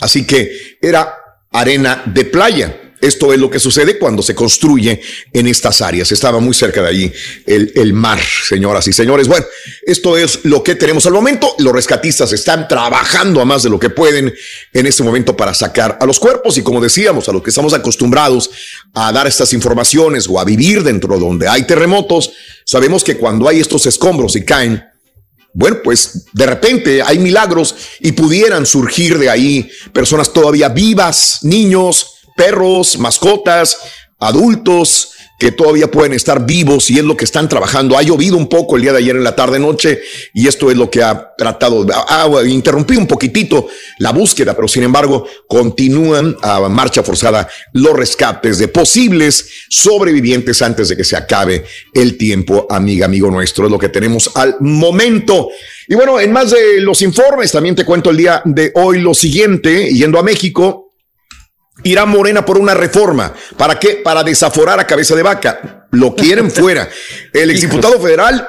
Así 0.00 0.26
que 0.26 0.78
era 0.80 1.14
arena 1.52 2.02
de 2.06 2.24
playa. 2.24 2.81
Esto 3.02 3.32
es 3.32 3.40
lo 3.40 3.50
que 3.50 3.58
sucede 3.58 3.98
cuando 3.98 4.22
se 4.22 4.32
construye 4.32 5.02
en 5.32 5.48
estas 5.48 5.80
áreas. 5.80 6.12
Estaba 6.12 6.38
muy 6.38 6.54
cerca 6.54 6.82
de 6.82 6.88
allí 6.88 7.12
el, 7.46 7.72
el, 7.74 7.92
mar, 7.92 8.20
señoras 8.20 8.86
y 8.86 8.92
señores. 8.92 9.26
Bueno, 9.26 9.44
esto 9.84 10.16
es 10.16 10.38
lo 10.44 10.62
que 10.62 10.76
tenemos 10.76 11.04
al 11.06 11.12
momento. 11.12 11.52
Los 11.58 11.72
rescatistas 11.72 12.32
están 12.32 12.68
trabajando 12.68 13.40
a 13.40 13.44
más 13.44 13.64
de 13.64 13.70
lo 13.70 13.80
que 13.80 13.90
pueden 13.90 14.32
en 14.72 14.86
este 14.86 15.02
momento 15.02 15.36
para 15.36 15.52
sacar 15.52 15.98
a 16.00 16.06
los 16.06 16.20
cuerpos 16.20 16.56
y 16.58 16.62
como 16.62 16.80
decíamos, 16.80 17.28
a 17.28 17.32
los 17.32 17.42
que 17.42 17.50
estamos 17.50 17.74
acostumbrados 17.74 18.50
a 18.94 19.10
dar 19.10 19.26
estas 19.26 19.52
informaciones 19.52 20.28
o 20.28 20.38
a 20.38 20.44
vivir 20.44 20.84
dentro 20.84 21.18
donde 21.18 21.48
hay 21.48 21.64
terremotos, 21.66 22.30
sabemos 22.64 23.02
que 23.02 23.16
cuando 23.16 23.48
hay 23.48 23.58
estos 23.58 23.84
escombros 23.84 24.36
y 24.36 24.44
caen, 24.44 24.80
bueno, 25.54 25.78
pues 25.82 26.26
de 26.32 26.46
repente 26.46 27.02
hay 27.02 27.18
milagros 27.18 27.74
y 27.98 28.12
pudieran 28.12 28.64
surgir 28.64 29.18
de 29.18 29.28
ahí 29.28 29.68
personas 29.92 30.32
todavía 30.32 30.68
vivas, 30.68 31.40
niños, 31.42 32.11
perros, 32.36 32.98
mascotas, 32.98 33.78
adultos 34.18 35.12
que 35.42 35.50
todavía 35.50 35.90
pueden 35.90 36.12
estar 36.12 36.46
vivos 36.46 36.88
y 36.88 37.00
es 37.00 37.04
lo 37.04 37.16
que 37.16 37.24
están 37.24 37.48
trabajando. 37.48 37.98
Ha 37.98 38.02
llovido 38.02 38.36
un 38.36 38.48
poco 38.48 38.76
el 38.76 38.82
día 38.82 38.92
de 38.92 38.98
ayer 38.98 39.16
en 39.16 39.24
la 39.24 39.34
tarde 39.34 39.58
noche 39.58 40.00
y 40.32 40.46
esto 40.46 40.70
es 40.70 40.76
lo 40.76 40.88
que 40.88 41.02
ha 41.02 41.34
tratado. 41.36 41.84
Ha, 42.08 42.28
interrumpí 42.46 42.94
un 42.94 43.08
poquitito 43.08 43.66
la 43.98 44.12
búsqueda, 44.12 44.54
pero 44.54 44.68
sin 44.68 44.84
embargo 44.84 45.26
continúan 45.48 46.36
a 46.42 46.60
marcha 46.68 47.02
forzada 47.02 47.48
los 47.72 47.92
rescates 47.96 48.58
de 48.58 48.68
posibles 48.68 49.48
sobrevivientes 49.68 50.62
antes 50.62 50.90
de 50.90 50.96
que 50.96 51.02
se 51.02 51.16
acabe 51.16 51.64
el 51.92 52.16
tiempo, 52.16 52.68
amiga, 52.70 53.06
amigo 53.06 53.28
nuestro. 53.28 53.64
Es 53.64 53.72
lo 53.72 53.80
que 53.80 53.88
tenemos 53.88 54.30
al 54.36 54.54
momento. 54.60 55.48
Y 55.88 55.96
bueno, 55.96 56.20
en 56.20 56.30
más 56.30 56.52
de 56.52 56.80
los 56.80 57.02
informes, 57.02 57.50
también 57.50 57.74
te 57.74 57.84
cuento 57.84 58.10
el 58.10 58.16
día 58.16 58.42
de 58.44 58.70
hoy 58.76 59.00
lo 59.00 59.12
siguiente, 59.12 59.92
yendo 59.92 60.20
a 60.20 60.22
México 60.22 60.81
irá 61.82 62.06
Morena 62.06 62.44
por 62.44 62.58
una 62.58 62.74
reforma. 62.74 63.32
¿Para 63.56 63.78
qué? 63.78 64.00
Para 64.02 64.22
desaforar 64.22 64.78
a 64.80 64.86
cabeza 64.86 65.14
de 65.14 65.22
vaca. 65.22 65.86
Lo 65.90 66.14
quieren 66.14 66.50
fuera. 66.52 66.88
El 67.32 67.50
exdiputado 67.50 68.00
federal, 68.00 68.48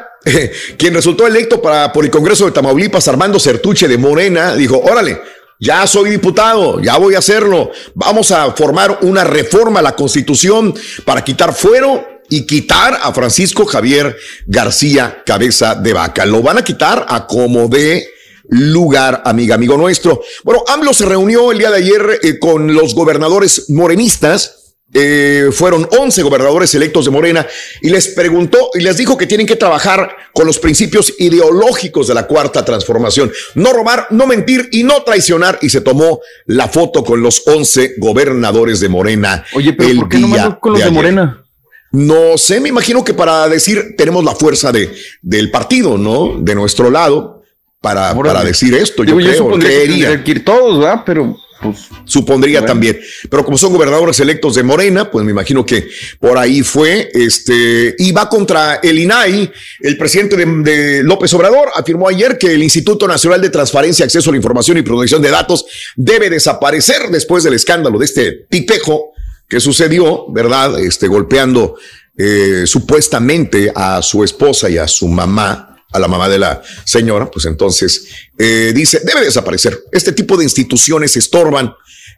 quien 0.77 0.93
resultó 0.93 1.27
electo 1.27 1.61
para, 1.61 1.91
por 1.91 2.05
el 2.05 2.11
Congreso 2.11 2.45
de 2.45 2.51
Tamaulipas, 2.51 3.07
Armando 3.07 3.39
Certuche 3.39 3.87
de 3.87 3.97
Morena, 3.97 4.55
dijo, 4.55 4.79
órale, 4.79 5.19
ya 5.59 5.87
soy 5.87 6.09
diputado, 6.09 6.81
ya 6.81 6.97
voy 6.97 7.15
a 7.15 7.19
hacerlo. 7.19 7.71
Vamos 7.93 8.31
a 8.31 8.51
formar 8.51 8.99
una 9.01 9.23
reforma 9.23 9.79
a 9.79 9.83
la 9.83 9.95
Constitución 9.95 10.73
para 11.05 11.23
quitar 11.23 11.53
fuero 11.53 12.05
y 12.29 12.45
quitar 12.45 12.99
a 13.01 13.13
Francisco 13.13 13.65
Javier 13.65 14.17
García 14.45 15.23
Cabeza 15.25 15.75
de 15.75 15.93
Vaca. 15.93 16.25
Lo 16.25 16.41
van 16.41 16.57
a 16.57 16.63
quitar 16.63 17.05
a 17.07 17.27
como 17.27 17.67
de 17.67 18.12
lugar, 18.49 19.21
amiga, 19.25 19.55
amigo 19.55 19.77
nuestro. 19.77 20.21
Bueno, 20.43 20.63
AMLO 20.67 20.93
se 20.93 21.05
reunió 21.05 21.51
el 21.51 21.59
día 21.59 21.71
de 21.71 21.77
ayer 21.77 22.19
eh, 22.21 22.39
con 22.39 22.73
los 22.73 22.93
gobernadores 22.95 23.69
morenistas. 23.69 24.59
Eh, 24.95 25.49
fueron 25.51 25.87
11 25.97 26.21
gobernadores 26.21 26.75
electos 26.75 27.05
de 27.05 27.11
Morena 27.11 27.47
y 27.81 27.89
les 27.89 28.09
preguntó 28.09 28.69
y 28.75 28.81
les 28.81 28.95
dijo 28.95 29.17
que 29.17 29.25
tienen 29.25 29.47
que 29.47 29.55
trabajar 29.55 30.15
con 30.33 30.45
los 30.45 30.59
principios 30.59 31.15
ideológicos 31.17 32.07
de 32.07 32.13
la 32.13 32.27
cuarta 32.27 32.63
transformación. 32.63 33.31
No 33.55 33.73
robar, 33.73 34.07
no 34.11 34.27
mentir 34.27 34.69
y 34.71 34.83
no 34.83 35.01
traicionar. 35.01 35.57
Y 35.63 35.69
se 35.69 35.81
tomó 35.81 36.19
la 36.45 36.67
foto 36.67 37.03
con 37.03 37.23
los 37.23 37.41
11 37.47 37.95
gobernadores 37.97 38.79
de 38.81 38.89
Morena. 38.89 39.43
Oye, 39.53 39.73
pero 39.73 40.01
¿por 40.01 40.09
qué 40.09 40.19
no 40.19 40.59
con 40.59 40.73
los 40.73 40.83
de, 40.83 40.91
Morena? 40.91 41.43
No 41.91 42.37
sé, 42.37 42.59
me 42.59 42.69
imagino 42.69 43.03
que 43.03 43.15
para 43.15 43.47
decir 43.49 43.95
tenemos 43.97 44.23
la 44.23 44.35
fuerza 44.35 44.71
de, 44.71 44.93
del 45.23 45.49
partido, 45.49 45.97
¿no? 45.97 46.37
De 46.39 46.53
nuestro 46.53 46.91
lado 46.91 47.42
para, 47.83 48.15
para 48.15 48.45
decir 48.45 48.73
esto. 48.73 49.03
Yo, 49.03 49.17
creo, 49.17 49.35
supondría 49.35 50.23
que 50.23 50.31
ir 50.31 50.45
todos, 50.45 50.79
¿verdad? 50.79 51.03
Pero 51.05 51.37
pues, 51.61 51.89
supondría 52.05 52.65
también. 52.65 52.97
Pero 53.29 53.43
como 53.43 53.57
son 53.57 53.73
gobernadores 53.73 54.21
electos 54.21 54.55
de 54.55 54.63
Morena, 54.63 55.11
pues 55.11 55.25
me 55.25 55.31
imagino 55.31 55.65
que 55.65 55.89
por 56.17 56.37
ahí 56.37 56.61
fue. 56.61 57.11
Este 57.13 57.93
y 57.99 58.13
va 58.13 58.29
contra 58.29 58.75
el 58.75 58.99
INAI. 58.99 59.51
El 59.81 59.97
presidente 59.97 60.37
de, 60.37 61.03
López 61.03 61.33
Obrador 61.33 61.71
afirmó 61.75 62.07
ayer 62.07 62.37
que 62.37 62.53
el 62.53 62.63
Instituto 62.63 63.05
Nacional 63.05 63.41
de 63.41 63.49
Transparencia, 63.49 64.05
Acceso 64.05 64.29
a 64.29 64.31
la 64.31 64.37
Información 64.37 64.77
y 64.77 64.81
Protección 64.81 65.21
de 65.21 65.31
Datos 65.31 65.65
debe 65.97 66.29
desaparecer 66.29 67.09
después 67.11 67.43
del 67.43 67.53
escándalo 67.53 67.99
de 67.99 68.05
este 68.05 68.31
tipejo 68.49 69.11
que 69.49 69.59
sucedió, 69.59 70.31
¿verdad? 70.31 70.79
Este 70.79 71.09
golpeando 71.09 71.75
eh, 72.17 72.63
supuestamente 72.65 73.73
a 73.75 74.01
su 74.01 74.23
esposa 74.23 74.69
y 74.69 74.77
a 74.77 74.87
su 74.87 75.09
mamá 75.09 75.72
a 75.93 75.99
la 75.99 76.07
mamá 76.07 76.27
de 76.27 76.39
la 76.39 76.61
señora, 76.83 77.29
pues 77.31 77.45
entonces 77.45 78.05
eh, 78.37 78.71
dice, 78.73 79.01
debe 79.05 79.21
desaparecer. 79.21 79.83
Este 79.91 80.11
tipo 80.11 80.35
de 80.35 80.43
instituciones 80.43 81.15
estorban 81.15 81.73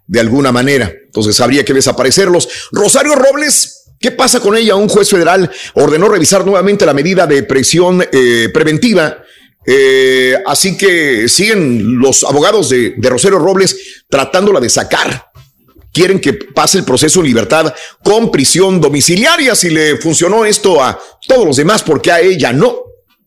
de 0.08 0.20
alguna 0.20 0.52
manera, 0.52 0.92
entonces 1.06 1.40
habría 1.42 1.64
que 1.66 1.74
desaparecerlos. 1.74 2.48
Rosario 2.72 3.16
Robles, 3.16 3.84
¿qué 4.00 4.12
pasa 4.12 4.40
con 4.40 4.56
ella? 4.56 4.76
Un 4.76 4.90
juez 4.90 5.10
federal 5.10 5.52
ordenó 5.74 6.08
revisar 6.08 6.46
nuevamente 6.46 6.86
la 6.86 6.94
medida 6.94 7.28
de 7.28 7.44
presión 7.44 8.04
eh, 8.12 8.50
preventiva 8.54 9.18
Eh, 9.68 10.36
así 10.46 10.78
que 10.78 11.28
siguen 11.28 11.98
los 11.98 12.24
abogados 12.24 12.70
de, 12.70 12.94
de 12.98 13.10
Rosario 13.10 13.40
Robles 13.40 14.04
tratándola 14.08 14.60
de 14.60 14.70
sacar. 14.70 15.32
Quieren 15.92 16.20
que 16.20 16.34
pase 16.34 16.78
el 16.78 16.84
proceso 16.84 17.20
en 17.20 17.26
libertad 17.26 17.74
con 18.04 18.30
prisión 18.30 18.80
domiciliaria. 18.80 19.56
Si 19.56 19.72
le 19.72 19.98
funcionó 19.98 20.46
esto 20.46 20.84
a 20.84 21.00
todos 21.28 21.46
los 21.48 21.56
demás, 21.58 21.82
¿por 21.82 22.00
qué 22.00 22.12
a 22.12 22.20
ella 22.20 22.54
no? 22.54 22.78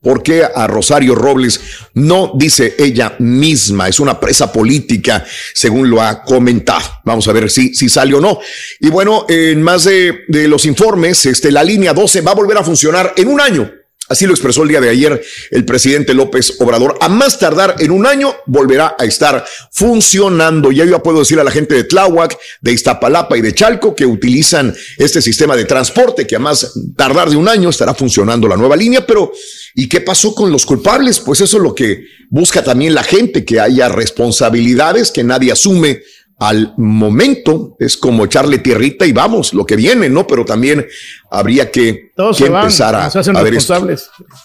¿Por 0.01 0.23
qué 0.23 0.45
a 0.45 0.67
Rosario 0.69 1.17
Robles 1.17 1.61
no 1.95 2.33
dice 2.37 2.77
ella 2.79 3.17
misma? 3.19 3.89
Es 3.89 3.99
una 3.99 4.21
presa 4.21 4.53
política, 4.53 5.27
según 5.55 5.91
lo 5.91 6.01
ha 6.01 6.23
comentado. 6.23 7.01
Vamos 7.05 7.27
a 7.27 7.33
ver 7.33 7.51
si, 7.51 7.75
si 7.75 7.89
sale 7.89 8.15
o 8.15 8.21
no. 8.21 8.39
Y 8.79 8.91
bueno, 8.91 9.27
en 9.29 9.61
más 9.61 9.85
de, 9.85 10.21
de 10.29 10.47
los 10.47 10.67
informes, 10.67 11.27
este, 11.27 11.51
la 11.51 11.65
línea 11.65 11.93
12 11.93 12.21
va 12.21 12.31
a 12.31 12.37
volver 12.37 12.59
a 12.59 12.65
funcionar 12.65 13.13
en 13.17 13.29
un 13.29 13.41
año. 13.41 13.73
Así 14.09 14.27
lo 14.27 14.33
expresó 14.33 14.63
el 14.63 14.69
día 14.71 14.81
de 14.81 14.89
ayer 14.89 15.23
el 15.51 15.65
presidente 15.65 16.15
López 16.15 16.55
Obrador. 16.61 16.97
A 17.01 17.09
más 17.09 17.39
tardar 17.39 17.77
en 17.79 17.91
un 17.91 18.07
año 18.07 18.35
volverá 18.47 18.97
a 18.99 19.05
estar 19.05 19.45
funcionando. 19.71 20.73
Ya 20.73 20.85
yo 20.85 21.03
puedo 21.03 21.21
decir 21.21 21.39
a 21.39 21.45
la 21.45 21.51
gente 21.51 21.75
de 21.75 21.85
Tláhuac, 21.85 22.39
de 22.61 22.73
Iztapalapa 22.73 23.37
y 23.37 23.43
de 23.43 23.55
Chalco 23.55 23.95
que 23.95 24.07
utilizan 24.07 24.75
este 24.97 25.21
sistema 25.21 25.57
de 25.57 25.65
transporte 25.65 26.27
que 26.27 26.37
a 26.37 26.39
más 26.39 26.73
tardar 26.97 27.29
de 27.31 27.37
un 27.37 27.49
año 27.49 27.69
estará 27.69 27.95
funcionando 27.95 28.49
la 28.49 28.57
nueva 28.57 28.77
línea. 28.77 29.07
Pero, 29.07 29.33
¿y 29.75 29.89
qué 29.89 30.01
pasó 30.01 30.35
con 30.35 30.51
los 30.51 30.65
culpables? 30.65 31.21
Pues 31.21 31.41
eso 31.41 31.59
es 31.59 31.63
lo 31.63 31.75
que 31.75 32.05
busca 32.31 32.63
también 32.63 32.95
la 32.95 33.03
gente, 33.03 33.45
que 33.45 33.61
haya 33.61 33.89
responsabilidades 33.89 35.11
que 35.11 35.25
nadie 35.25 35.53
asume 35.53 36.03
al 36.39 36.73
momento 36.77 37.77
es 37.81 37.97
como 37.97 38.25
echarle 38.25 38.59
tierrita 38.59 39.05
y 39.05 39.13
vamos, 39.13 39.53
lo 39.55 39.67
que 39.67 39.75
viene, 39.75 40.09
¿no? 40.09 40.25
Pero 40.25 40.45
también 40.45 40.87
habría 41.31 41.71
que, 41.71 42.13
que 42.37 42.47
empezar 42.47 42.95
a, 42.95 43.07
a 43.07 43.43
ver 43.43 43.55
esto. 43.55 43.87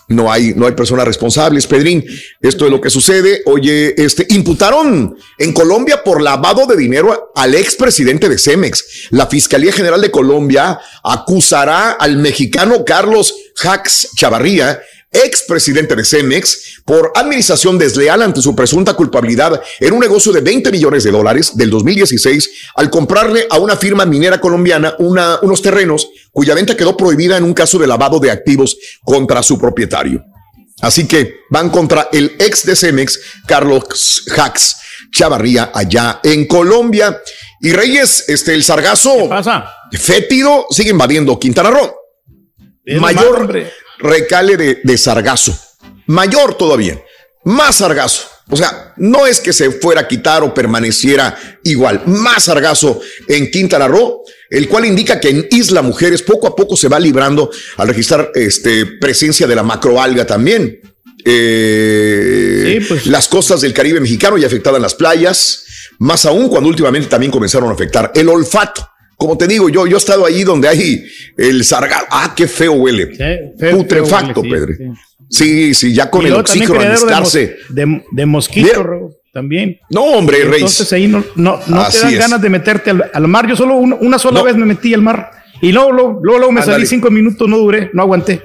No 0.07 0.31
hay, 0.31 0.53
no 0.55 0.65
hay 0.65 0.71
personas 0.71 1.05
responsables, 1.05 1.67
Pedrín. 1.67 2.03
Esto 2.41 2.65
es 2.65 2.71
lo 2.71 2.81
que 2.81 2.89
sucede. 2.89 3.43
Oye, 3.45 3.93
este, 3.95 4.25
imputaron 4.29 5.15
en 5.37 5.53
Colombia 5.53 6.03
por 6.03 6.21
lavado 6.21 6.65
de 6.65 6.75
dinero 6.75 7.31
al 7.35 7.53
expresidente 7.53 8.27
de 8.27 8.39
Cemex. 8.39 9.09
La 9.11 9.27
Fiscalía 9.27 9.71
General 9.71 10.01
de 10.01 10.09
Colombia 10.09 10.79
acusará 11.03 11.91
al 11.91 12.17
mexicano 12.17 12.83
Carlos 12.83 13.35
Jax 13.55 14.09
Chavarría 14.15 14.81
expresidente 15.13 15.95
de 15.95 16.03
Cemex, 16.03 16.81
por 16.85 17.11
administración 17.15 17.77
desleal 17.77 18.21
ante 18.21 18.41
su 18.41 18.55
presunta 18.55 18.93
culpabilidad 18.93 19.61
en 19.79 19.93
un 19.93 19.99
negocio 19.99 20.31
de 20.31 20.41
20 20.41 20.71
millones 20.71 21.03
de 21.03 21.11
dólares 21.11 21.55
del 21.55 21.69
2016 21.69 22.49
al 22.75 22.89
comprarle 22.89 23.47
a 23.49 23.59
una 23.59 23.75
firma 23.75 24.05
minera 24.05 24.41
colombiana 24.41 24.95
una, 24.99 25.39
unos 25.41 25.61
terrenos 25.61 26.09
cuya 26.31 26.55
venta 26.55 26.75
quedó 26.75 26.97
prohibida 26.97 27.37
en 27.37 27.43
un 27.43 27.53
caso 27.53 27.77
de 27.77 27.87
lavado 27.87 28.19
de 28.19 28.31
activos 28.31 28.77
contra 29.03 29.43
su 29.43 29.57
propietario. 29.57 30.23
Así 30.81 31.07
que 31.07 31.35
van 31.49 31.69
contra 31.69 32.09
el 32.11 32.35
ex 32.39 32.65
de 32.65 32.75
Cemex, 32.75 33.19
Carlos 33.47 34.23
Jax 34.27 34.77
Chavarría, 35.13 35.71
allá 35.73 36.19
en 36.23 36.45
Colombia. 36.47 37.21
Y 37.61 37.71
Reyes, 37.71 38.25
este, 38.27 38.53
el 38.53 38.63
sargazo 38.63 39.29
fétido 39.91 40.65
sigue 40.69 40.89
invadiendo 40.89 41.39
Quintana 41.39 41.69
Roo. 41.69 41.95
Mayor, 42.99 43.71
recale 44.03 44.57
de, 44.57 44.81
de 44.83 44.97
sargazo. 44.97 45.57
Mayor 46.05 46.55
todavía. 46.55 47.01
Más 47.45 47.77
sargazo. 47.77 48.27
O 48.49 48.57
sea, 48.57 48.93
no 48.97 49.25
es 49.25 49.39
que 49.39 49.53
se 49.53 49.71
fuera 49.71 50.01
a 50.01 50.07
quitar 50.07 50.43
o 50.43 50.53
permaneciera 50.53 51.37
igual. 51.63 52.03
Más 52.05 52.43
sargazo 52.43 53.01
en 53.27 53.49
Quintana 53.49 53.87
Roo, 53.87 54.23
el 54.49 54.67
cual 54.67 54.85
indica 54.85 55.19
que 55.19 55.29
en 55.29 55.47
Isla 55.49 55.81
Mujeres 55.81 56.21
poco 56.21 56.47
a 56.47 56.55
poco 56.55 56.75
se 56.75 56.89
va 56.89 56.99
librando 56.99 57.49
al 57.77 57.87
registrar 57.87 58.31
este, 58.35 58.85
presencia 58.85 59.47
de 59.47 59.55
la 59.55 59.63
macroalga 59.63 60.25
también. 60.25 60.79
Eh, 61.25 62.83
pues. 62.87 63.07
Las 63.07 63.29
costas 63.29 63.61
del 63.61 63.73
Caribe 63.73 64.01
mexicano 64.01 64.37
ya 64.37 64.47
afectadas 64.47 64.81
las 64.81 64.93
playas, 64.93 65.63
más 65.99 66.25
aún 66.25 66.49
cuando 66.49 66.69
últimamente 66.69 67.07
también 67.07 67.31
comenzaron 67.31 67.69
a 67.69 67.73
afectar 67.73 68.11
el 68.13 68.27
olfato. 68.27 68.87
Como 69.17 69.37
te 69.37 69.47
digo, 69.47 69.69
yo, 69.69 69.87
yo 69.87 69.95
he 69.95 69.99
estado 69.99 70.25
allí 70.25 70.43
donde 70.43 70.67
hay 70.67 71.05
el 71.37 71.63
sargazo. 71.63 72.05
Ah, 72.09 72.33
qué 72.35 72.47
feo 72.47 72.73
huele. 72.73 73.11
Putrefacto, 73.71 74.41
Pedro. 74.41 74.73
Sí. 75.29 75.73
sí, 75.73 75.93
ya 75.93 76.09
con 76.09 76.25
el 76.25 76.33
oxígeno 76.33 76.79
a 76.79 76.85
mezclarse. 76.85 77.57
De, 77.69 78.03
de, 78.11 78.25
mosquito, 78.25 79.11
también. 79.33 79.79
No, 79.89 80.03
hombre. 80.03 80.41
Entonces 80.41 80.91
ahí 80.93 81.07
no, 81.07 81.23
no, 81.35 81.59
no 81.67 81.87
te 81.89 81.99
dan 81.99 82.15
ganas 82.15 82.41
de 82.41 82.49
meterte 82.49 82.91
al, 82.91 83.27
mar. 83.27 83.47
Yo 83.47 83.55
solo 83.55 83.75
una, 83.75 84.19
sola 84.19 84.43
vez 84.43 84.55
me 84.55 84.65
metí 84.65 84.93
al 84.93 85.01
mar 85.01 85.31
y 85.61 85.71
luego, 85.71 85.91
luego, 85.91 86.19
luego, 86.21 86.51
me 86.51 86.61
salí 86.61 86.85
cinco 86.85 87.09
minutos, 87.09 87.47
no 87.47 87.57
duré, 87.57 87.89
no 87.93 88.01
aguanté. 88.01 88.41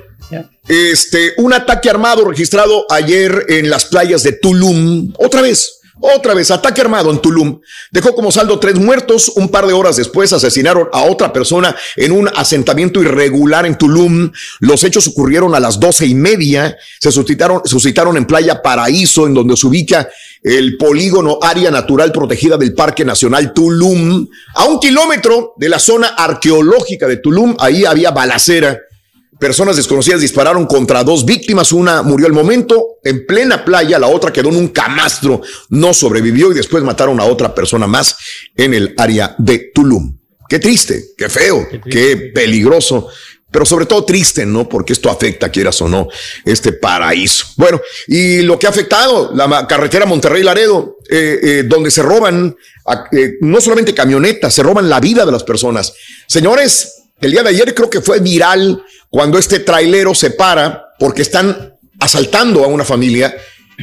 Este, 0.66 1.32
un 1.39 1.53
ataque 1.53 1.89
armado 1.89 2.24
registrado 2.24 2.85
ayer 2.90 3.47
en 3.49 3.70
las 3.70 3.86
playas 3.86 4.23
de 4.23 4.32
Tulum. 4.32 5.12
Otra 5.19 5.40
vez, 5.40 5.77
otra 6.01 6.35
vez, 6.35 6.51
ataque 6.51 6.81
armado 6.81 7.11
en 7.11 7.20
Tulum. 7.20 7.61
Dejó 7.91 8.15
como 8.15 8.31
saldo 8.31 8.59
tres 8.59 8.77
muertos. 8.77 9.33
Un 9.37 9.49
par 9.49 9.66
de 9.66 9.73
horas 9.73 9.97
después 9.97 10.33
asesinaron 10.33 10.89
a 10.93 11.03
otra 11.03 11.33
persona 11.33 11.75
en 11.97 12.12
un 12.12 12.29
asentamiento 12.29 13.03
irregular 13.03 13.66
en 13.66 13.77
Tulum. 13.77 14.31
Los 14.61 14.85
hechos 14.85 15.09
ocurrieron 15.09 15.55
a 15.55 15.61
las 15.61 15.81
doce 15.81 16.07
y 16.07 16.15
media. 16.15 16.77
Se 17.01 17.11
suscitaron, 17.11 17.62
suscitaron 17.65 18.16
en 18.16 18.27
Playa 18.27 18.62
Paraíso, 18.62 19.27
en 19.27 19.35
donde 19.35 19.57
se 19.57 19.66
ubica 19.66 20.09
el 20.43 20.77
polígono 20.77 21.39
área 21.43 21.70
natural 21.70 22.12
protegida 22.12 22.57
del 22.57 22.75
Parque 22.75 23.05
Nacional 23.05 23.53
Tulum. 23.53 24.27
A 24.55 24.65
un 24.66 24.79
kilómetro 24.79 25.55
de 25.57 25.69
la 25.69 25.79
zona 25.79 26.09
arqueológica 26.09 27.07
de 27.07 27.16
Tulum, 27.16 27.57
ahí 27.59 27.85
había 27.85 28.11
balacera 28.11 28.79
Personas 29.39 29.77
desconocidas 29.77 30.20
dispararon 30.20 30.66
contra 30.66 31.05
dos 31.05 31.24
víctimas, 31.24 31.70
una 31.70 32.02
murió 32.02 32.27
al 32.27 32.32
momento 32.32 32.98
en 33.05 33.24
plena 33.24 33.65
playa, 33.65 33.98
la 33.98 34.09
otra 34.09 34.32
quedó 34.32 34.48
en 34.48 34.56
un 34.56 34.69
camastro, 34.69 35.40
no 35.69 35.94
sobrevivió 35.94 36.51
y 36.51 36.55
después 36.55 36.82
mataron 36.82 37.20
a 37.20 37.24
otra 37.24 37.55
persona 37.55 37.86
más 37.86 38.16
en 38.56 38.74
el 38.74 38.94
área 38.97 39.36
de 39.39 39.70
Tulum. 39.73 40.19
Qué 40.48 40.59
triste, 40.59 41.10
qué 41.16 41.28
feo, 41.28 41.69
qué, 41.89 42.32
peligroso, 42.35 43.09
pero 43.51 43.65
sobre 43.65 43.86
todo 43.86 44.05
triste, 44.05 44.44
¿no? 44.44 44.69
Porque 44.69 44.93
esto 44.93 45.09
afecta, 45.09 45.51
quieras 45.51 45.81
o 45.82 45.89
no, 45.89 46.09
este 46.44 46.73
paraíso. 46.73 47.47
Bueno, 47.56 47.81
y 48.09 48.40
lo 48.43 48.59
que 48.59 48.66
ha 48.66 48.70
afectado 48.70 49.31
la 49.35 49.69
carretera 49.69 50.05
Monterrey-Laredo, 50.05 50.97
eh, 51.09 51.39
eh, 51.43 51.62
donde 51.65 51.90
se 51.90 52.02
roban 52.02 52.56
eh, 53.12 53.35
no 53.40 53.60
solamente 53.60 53.94
camionetas, 53.94 54.52
se 54.52 54.62
roban 54.62 54.89
la 54.89 55.01
vida 55.01 55.24
de 55.24 55.32
las 55.32 55.44
personas. 55.44 55.93
Señores, 56.27 57.07
el 57.20 57.31
día 57.31 57.43
de 57.43 57.51
ayer 57.51 57.74
creo 57.74 57.90
que 57.90 58.01
fue 58.01 58.20
viral 58.20 58.82
cuando 59.11 59.39
este 59.39 59.61
trailero 59.61 60.15
se 60.15 60.31
para 60.31 60.95
porque 60.99 61.23
están 61.23 61.74
asaltando 62.01 62.65
a 62.65 62.69
una 62.69 62.85
familia 62.85 63.35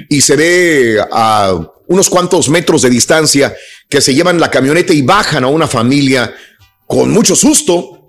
y 0.10 0.22
se 0.22 0.36
ve 0.36 1.00
a 1.12 1.54
unos 1.88 2.10
cuantos 2.10 2.50
metros 2.50 2.82
de 2.82 2.90
distancia 2.90 3.56
que 3.90 4.02
se 4.02 4.14
llevan 4.14 4.40
la 4.40 4.52
camioneta 4.52 4.94
y 4.94 5.02
bajan 5.02 5.44
a 5.44 5.48
una 5.48 5.68
familia 5.68 6.34
con 6.88 7.12
mucho 7.12 7.36
susto 7.36 8.08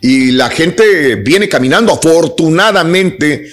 y 0.00 0.32
la 0.32 0.50
gente 0.50 1.16
viene 1.16 1.48
caminando. 1.48 1.92
Afortunadamente, 1.92 3.48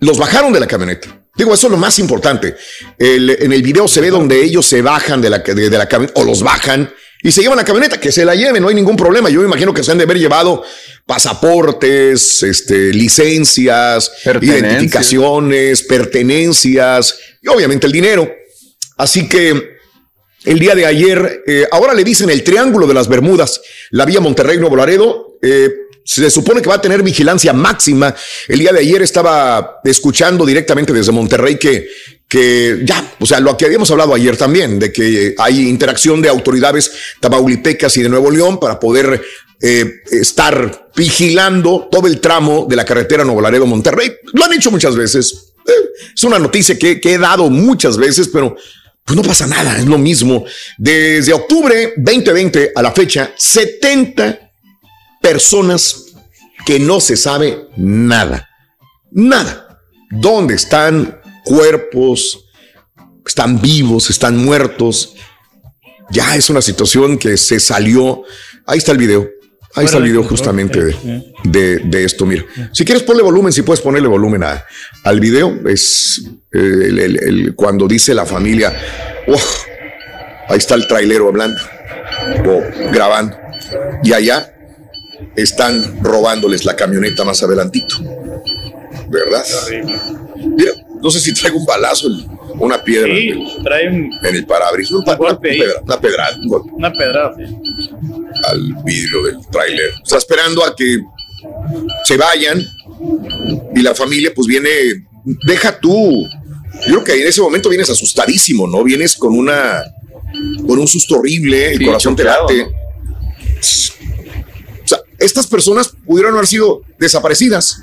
los 0.00 0.18
bajaron 0.18 0.52
de 0.52 0.60
la 0.60 0.66
camioneta. 0.66 1.08
Digo, 1.34 1.54
eso 1.54 1.68
es 1.68 1.70
lo 1.70 1.76
más 1.76 1.98
importante. 1.98 2.56
en 2.98 3.52
el 3.52 3.62
video 3.62 3.88
se 3.88 4.00
ve 4.00 4.10
donde 4.10 4.42
ellos 4.42 4.66
se 4.66 4.82
bajan 4.82 5.20
de 5.20 5.30
la, 5.30 5.38
de 5.38 5.70
la 5.70 5.86
camioneta 5.86 6.20
o 6.20 6.24
los 6.24 6.42
bajan 6.42 6.92
y 7.22 7.30
se 7.30 7.40
llevan 7.40 7.56
la 7.56 7.64
camioneta, 7.64 8.00
que 8.00 8.10
se 8.10 8.24
la 8.24 8.34
lleven, 8.34 8.62
no 8.62 8.68
hay 8.68 8.74
ningún 8.74 8.96
problema. 8.96 9.30
Yo 9.30 9.40
me 9.40 9.46
imagino 9.46 9.72
que 9.72 9.84
se 9.84 9.92
han 9.92 9.98
de 9.98 10.04
haber 10.04 10.18
llevado 10.18 10.64
pasaportes, 11.06 12.42
este, 12.42 12.92
licencias, 12.92 14.10
identificaciones, 14.40 15.82
pertenencias 15.82 17.18
y 17.40 17.48
obviamente 17.48 17.86
el 17.86 17.92
dinero. 17.92 18.28
Así 18.96 19.28
que 19.28 19.78
el 20.44 20.58
día 20.58 20.74
de 20.74 20.86
ayer, 20.86 21.42
eh, 21.46 21.66
ahora 21.70 21.94
le 21.94 22.02
dicen 22.02 22.28
el 22.28 22.42
Triángulo 22.42 22.88
de 22.88 22.94
las 22.94 23.08
Bermudas, 23.08 23.60
la 23.90 24.04
vía 24.04 24.20
Monterrey-Nuevo 24.20 24.74
Laredo. 24.74 25.38
Eh, 25.40 25.70
se 26.04 26.28
supone 26.30 26.60
que 26.60 26.68
va 26.68 26.76
a 26.76 26.82
tener 26.82 27.02
vigilancia 27.04 27.52
máxima. 27.52 28.14
El 28.48 28.58
día 28.58 28.72
de 28.72 28.80
ayer 28.80 29.02
estaba 29.02 29.80
escuchando 29.84 30.44
directamente 30.44 30.92
desde 30.92 31.12
Monterrey 31.12 31.56
que, 31.56 31.88
que 32.32 32.80
ya, 32.82 33.14
o 33.20 33.26
sea, 33.26 33.40
lo 33.40 33.58
que 33.58 33.66
habíamos 33.66 33.90
hablado 33.90 34.14
ayer 34.14 34.38
también, 34.38 34.78
de 34.78 34.90
que 34.90 35.34
hay 35.36 35.68
interacción 35.68 36.22
de 36.22 36.30
autoridades 36.30 36.90
tabaulipecas 37.20 37.94
y 37.98 38.02
de 38.02 38.08
Nuevo 38.08 38.30
León 38.30 38.58
para 38.58 38.80
poder 38.80 39.20
eh, 39.60 40.00
estar 40.10 40.88
vigilando 40.96 41.90
todo 41.92 42.06
el 42.06 42.20
tramo 42.20 42.64
de 42.66 42.74
la 42.74 42.86
carretera 42.86 43.22
Nuevo 43.22 43.42
Laredo 43.42 43.66
Monterrey. 43.66 44.10
Lo 44.32 44.46
han 44.46 44.54
hecho 44.54 44.70
muchas 44.70 44.96
veces. 44.96 45.52
Eh, 45.66 45.72
es 46.16 46.24
una 46.24 46.38
noticia 46.38 46.78
que, 46.78 46.98
que 46.98 47.12
he 47.12 47.18
dado 47.18 47.50
muchas 47.50 47.98
veces, 47.98 48.30
pero 48.32 48.56
pues 49.04 49.14
no 49.14 49.22
pasa 49.22 49.46
nada, 49.46 49.76
es 49.76 49.84
lo 49.84 49.98
mismo. 49.98 50.46
Desde 50.78 51.34
octubre 51.34 51.92
2020 51.98 52.72
a 52.74 52.80
la 52.80 52.92
fecha, 52.92 53.30
70 53.36 54.52
personas 55.20 56.06
que 56.64 56.80
no 56.80 56.98
se 56.98 57.18
sabe 57.18 57.66
nada. 57.76 58.48
Nada. 59.10 59.80
¿Dónde 60.10 60.54
están? 60.54 61.20
Cuerpos, 61.44 62.44
están 63.26 63.60
vivos, 63.60 64.10
están 64.10 64.36
muertos. 64.44 65.14
Ya 66.10 66.36
es 66.36 66.50
una 66.50 66.60
situación 66.62 67.18
que 67.18 67.36
se 67.36 67.58
salió. 67.60 68.22
Ahí 68.66 68.78
está 68.78 68.92
el 68.92 68.98
video. 68.98 69.28
Ahí 69.74 69.86
está 69.86 69.96
el 69.96 70.02
video 70.04 70.22
justamente 70.24 70.84
de, 70.84 71.24
de, 71.44 71.78
de 71.78 72.04
esto. 72.04 72.26
Mira, 72.26 72.44
si 72.72 72.84
quieres 72.84 73.04
ponle 73.04 73.22
volumen, 73.22 73.52
si 73.54 73.62
puedes 73.62 73.80
ponerle 73.80 74.06
volumen 74.08 74.42
a, 74.44 74.62
al 75.04 75.18
video, 75.18 75.66
es 75.66 76.22
eh, 76.52 76.58
el, 76.58 76.98
el- 76.98 77.22
el- 77.22 77.54
cuando 77.54 77.88
dice 77.88 78.12
la 78.12 78.26
familia, 78.26 78.70
"Uf", 79.26 79.64
ahí 80.48 80.58
está 80.58 80.74
el 80.74 80.86
trailero 80.86 81.28
hablando 81.28 81.58
o 82.46 82.62
grabando, 82.92 83.34
y 84.04 84.12
allá 84.12 84.54
están 85.36 86.02
robándoles 86.02 86.66
la 86.66 86.76
camioneta 86.76 87.24
más 87.24 87.42
adelantito, 87.42 87.96
¿verdad? 89.08 89.42
Mira, 90.36 90.72
no 91.02 91.10
sé 91.10 91.20
si 91.20 91.34
traigo 91.34 91.58
un 91.58 91.66
balazo, 91.66 92.08
una 92.58 92.82
piedra 92.82 93.08
en 93.08 93.16
el- 93.40 93.62
trae 93.64 93.88
un, 93.88 94.10
en 94.22 94.34
el 94.36 94.46
parabrisas, 94.46 94.92
un 94.92 95.02
una, 95.02 95.14
golpe 95.16 95.50
ahí. 95.50 95.58
pedra- 95.58 95.80
una 95.82 96.00
pedrada, 96.00 96.36
un 96.36 96.48
golpe 96.48 96.70
una 96.72 96.92
pedrada. 96.92 97.34
al 98.44 98.74
vidrio 98.84 99.22
del 99.24 99.36
tráiler. 99.50 99.90
Está 100.02 100.18
esperando 100.18 100.64
a 100.64 100.74
que 100.76 100.98
se 102.04 102.16
vayan 102.16 102.64
y 103.74 103.82
la 103.82 103.94
familia 103.94 104.32
pues 104.34 104.46
viene, 104.46 104.68
deja 105.46 105.78
tú. 105.78 106.26
Yo 106.86 106.94
creo 106.94 107.04
que 107.04 107.20
en 107.22 107.28
ese 107.28 107.40
momento 107.40 107.68
vienes 107.68 107.90
asustadísimo, 107.90 108.66
¿no? 108.66 108.82
Vienes 108.82 109.16
con 109.16 109.36
una, 109.36 109.82
con 110.66 110.78
un 110.78 110.88
susto 110.88 111.16
horrible, 111.18 111.72
el 111.72 111.78
Sí, 111.78 111.84
corazón 111.84 112.16
te 112.16 112.24
late. 112.24 112.62
O 113.62 114.88
sea, 114.88 114.98
estas 115.18 115.46
personas 115.46 115.92
pudieron 116.06 116.34
haber 116.34 116.46
sido 116.46 116.82
desaparecidas, 116.98 117.80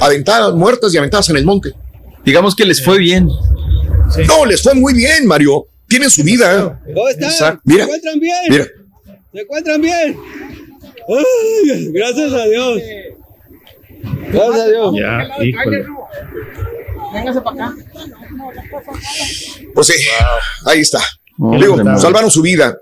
aventadas, 0.00 0.54
muertas 0.54 0.94
y 0.94 0.98
aventadas 0.98 1.28
en 1.30 1.36
el 1.36 1.44
monte. 1.44 1.72
Digamos 2.28 2.54
que 2.54 2.66
les 2.66 2.84
fue 2.84 2.98
bien. 2.98 3.26
No, 4.26 4.44
les 4.44 4.62
fue 4.62 4.74
muy 4.74 4.92
bien, 4.92 5.26
Mario. 5.26 5.64
Tienen 5.88 6.10
su 6.10 6.22
vida. 6.22 6.78
¿Cómo 6.84 7.08
están? 7.08 7.30
Exacto. 7.30 7.62
¿Se 7.64 7.72
Mira, 7.72 7.84
encuentran 7.84 8.20
bien? 8.20 8.36
mira. 8.50 8.66
¿Se 9.32 9.40
encuentran 9.40 9.80
bien? 9.80 10.20
Ay, 11.08 11.90
gracias 11.90 12.32
a 12.34 12.44
Dios. 12.44 12.82
Gracias 14.30 14.60
a 14.60 14.68
Dios. 14.68 14.94
Ya, 14.94 15.42
híjole. 15.42 15.86
Véngase 17.14 17.40
para 17.40 17.66
acá. 17.68 17.76
Pues 19.74 19.86
sí, 19.86 19.94
ahí 20.66 20.80
está. 20.80 21.00
Oh, 21.38 21.56
Digo, 21.56 21.78
salvaron 21.98 22.30
su 22.30 22.42
vida. 22.42 22.76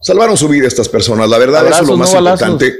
Salvaron 0.00 0.36
su 0.36 0.46
vida 0.48 0.68
estas 0.68 0.88
personas. 0.88 1.28
La 1.28 1.38
verdad, 1.38 1.66
eso 1.66 1.82
es 1.82 1.88
lo 1.88 1.96
más 1.96 2.10
no 2.10 2.14
balazos. 2.22 2.48
importante. 2.48 2.78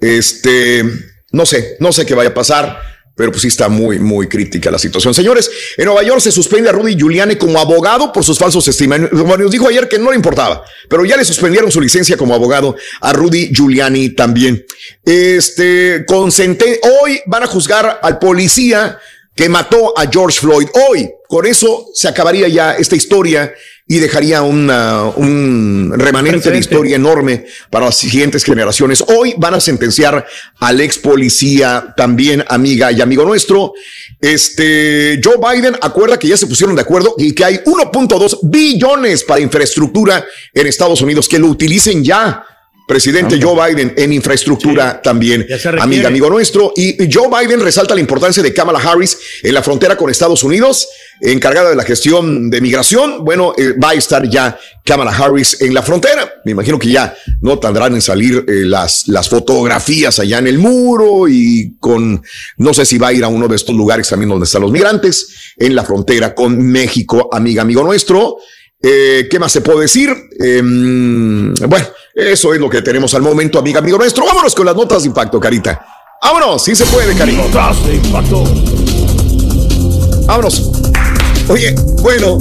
Este, 0.00 0.84
no 1.32 1.44
sé, 1.44 1.78
no 1.80 1.90
sé 1.92 2.06
qué 2.06 2.14
vaya 2.14 2.30
a 2.30 2.34
pasar, 2.34 2.78
pero 3.16 3.30
pues 3.30 3.42
sí 3.42 3.48
está 3.48 3.68
muy, 3.68 3.98
muy 3.98 4.26
crítica 4.28 4.70
la 4.70 4.78
situación. 4.78 5.14
Señores, 5.14 5.50
en 5.76 5.84
Nueva 5.84 6.02
York 6.02 6.20
se 6.20 6.32
suspende 6.32 6.68
a 6.68 6.72
Rudy 6.72 6.96
Giuliani 6.96 7.36
como 7.36 7.58
abogado 7.58 8.12
por 8.12 8.24
sus 8.24 8.38
falsos 8.38 8.64
testimonios. 8.64 9.12
Nos 9.12 9.50
dijo 9.50 9.68
ayer 9.68 9.88
que 9.88 9.98
no 9.98 10.10
le 10.10 10.16
importaba, 10.16 10.64
pero 10.88 11.04
ya 11.04 11.16
le 11.16 11.24
suspendieron 11.24 11.70
su 11.70 11.80
licencia 11.80 12.16
como 12.16 12.34
abogado 12.34 12.74
a 13.00 13.12
Rudy 13.12 13.50
Giuliani 13.54 14.10
también. 14.10 14.64
Este, 15.04 16.04
con 16.06 16.30
senten- 16.30 16.78
hoy 17.02 17.20
van 17.26 17.44
a 17.44 17.46
juzgar 17.46 18.00
al 18.02 18.18
policía 18.18 18.98
que 19.34 19.48
mató 19.48 19.96
a 19.98 20.08
George 20.10 20.40
Floyd. 20.40 20.68
Hoy, 20.88 21.10
con 21.28 21.46
eso 21.46 21.88
se 21.94 22.08
acabaría 22.08 22.48
ya 22.48 22.72
esta 22.74 22.96
historia 22.96 23.52
y 23.86 23.98
dejaría 23.98 24.40
una- 24.42 25.04
un 25.16 25.92
remanente 25.94 26.38
de 26.50 26.58
historia 26.58 26.96
enorme 26.96 27.44
para 27.70 27.86
las 27.86 27.96
siguientes 27.98 28.42
generaciones. 28.42 29.04
Hoy 29.08 29.34
van 29.36 29.54
a 29.54 29.60
sentenciar 29.60 30.24
al 30.58 30.80
ex 30.80 30.98
policía, 30.98 31.92
también 31.96 32.42
amiga 32.48 32.90
y 32.92 33.02
amigo 33.02 33.24
nuestro. 33.24 33.74
Este 34.20 35.20
Joe 35.22 35.36
Biden 35.36 35.76
acuerda 35.82 36.18
que 36.18 36.28
ya 36.28 36.36
se 36.38 36.46
pusieron 36.46 36.74
de 36.74 36.82
acuerdo 36.82 37.14
y 37.18 37.32
que 37.34 37.44
hay 37.44 37.60
1.2 37.66 38.38
billones 38.42 39.22
para 39.22 39.40
infraestructura 39.40 40.24
en 40.54 40.66
Estados 40.66 41.02
Unidos 41.02 41.28
que 41.28 41.38
lo 41.38 41.48
utilicen 41.48 42.02
ya. 42.02 42.42
Presidente 42.86 43.40
Joe 43.40 43.68
Biden 43.68 43.94
en 43.96 44.12
infraestructura 44.12 45.00
también, 45.02 45.46
amiga, 45.80 46.08
amigo 46.08 46.30
nuestro. 46.30 46.72
Y 46.76 46.94
y 47.02 47.08
Joe 47.12 47.28
Biden 47.28 47.60
resalta 47.60 47.94
la 47.94 48.00
importancia 48.00 48.42
de 48.42 48.52
Kamala 48.52 48.78
Harris 48.78 49.18
en 49.42 49.54
la 49.54 49.62
frontera 49.62 49.96
con 49.96 50.10
Estados 50.10 50.44
Unidos, 50.44 50.88
encargada 51.20 51.70
de 51.70 51.76
la 51.76 51.84
gestión 51.84 52.50
de 52.50 52.60
migración. 52.60 53.24
Bueno, 53.24 53.52
eh, 53.56 53.74
va 53.82 53.90
a 53.90 53.94
estar 53.94 54.28
ya 54.28 54.58
Kamala 54.84 55.10
Harris 55.10 55.60
en 55.60 55.74
la 55.74 55.82
frontera. 55.82 56.34
Me 56.44 56.52
imagino 56.52 56.78
que 56.78 56.88
ya 56.88 57.16
no 57.40 57.58
tendrán 57.58 57.94
en 57.94 58.02
salir 58.02 58.44
eh, 58.46 58.64
las, 58.64 59.08
las 59.08 59.28
fotografías 59.28 60.18
allá 60.18 60.38
en 60.38 60.46
el 60.46 60.58
muro 60.58 61.28
y 61.28 61.76
con, 61.80 62.22
no 62.58 62.74
sé 62.74 62.84
si 62.84 62.98
va 62.98 63.08
a 63.08 63.12
ir 63.12 63.24
a 63.24 63.28
uno 63.28 63.48
de 63.48 63.56
estos 63.56 63.74
lugares 63.74 64.08
también 64.08 64.28
donde 64.28 64.44
están 64.44 64.62
los 64.62 64.70
migrantes, 64.70 65.54
en 65.56 65.74
la 65.74 65.84
frontera 65.84 66.34
con 66.34 66.58
México, 66.58 67.28
amiga, 67.32 67.62
amigo 67.62 67.82
nuestro. 67.82 68.36
Eh, 68.86 69.28
¿Qué 69.30 69.38
más 69.38 69.50
se 69.50 69.62
puede 69.62 69.80
decir? 69.80 70.10
Em, 70.38 71.54
bueno, 71.54 71.86
eso 72.14 72.52
es 72.52 72.60
lo 72.60 72.68
que 72.68 72.82
tenemos 72.82 73.14
al 73.14 73.22
momento, 73.22 73.58
amiga, 73.58 73.78
amigo 73.78 73.96
nuestro. 73.96 74.26
Vámonos 74.26 74.54
con 74.54 74.66
las 74.66 74.76
notas 74.76 75.02
de 75.02 75.08
impacto, 75.08 75.40
Carita. 75.40 75.86
Vámonos, 76.22 76.62
sí 76.62 76.76
se 76.76 76.84
puede, 76.84 77.16
Carita. 77.16 77.42
Notas 77.42 77.86
de 77.86 77.94
impacto. 77.94 78.44
Vámonos. 80.26 80.70
Oye, 81.48 81.74
bueno, 82.02 82.36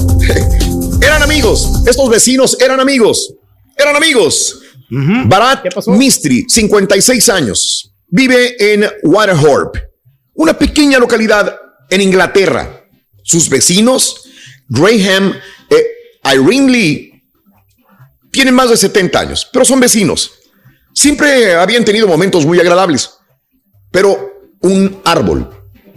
eran 1.01 1.23
amigos. 1.23 1.81
Estos 1.87 2.09
vecinos 2.09 2.57
eran 2.59 2.81
amigos. 2.81 3.33
Eran 3.77 3.95
amigos. 3.95 4.59
Barat 5.25 5.65
Mistri, 5.87 6.45
56 6.47 7.29
años, 7.29 7.95
vive 8.07 8.55
en 8.59 8.85
Waterhorpe, 9.03 9.81
una 10.35 10.57
pequeña 10.57 10.99
localidad 10.99 11.55
en 11.89 12.01
Inglaterra. 12.01 12.85
Sus 13.23 13.49
vecinos, 13.49 14.25
Graham 14.67 15.33
e 15.69 16.02
Irene 16.33 16.71
Lee, 16.71 17.23
tienen 18.31 18.55
más 18.55 18.69
de 18.69 18.77
70 18.77 19.19
años, 19.19 19.49
pero 19.51 19.63
son 19.63 19.79
vecinos. 19.79 20.31
Siempre 20.93 21.55
habían 21.55 21.85
tenido 21.85 22.07
momentos 22.07 22.45
muy 22.45 22.59
agradables, 22.59 23.11
pero 23.91 24.33
un 24.61 25.01
árbol, 25.05 25.49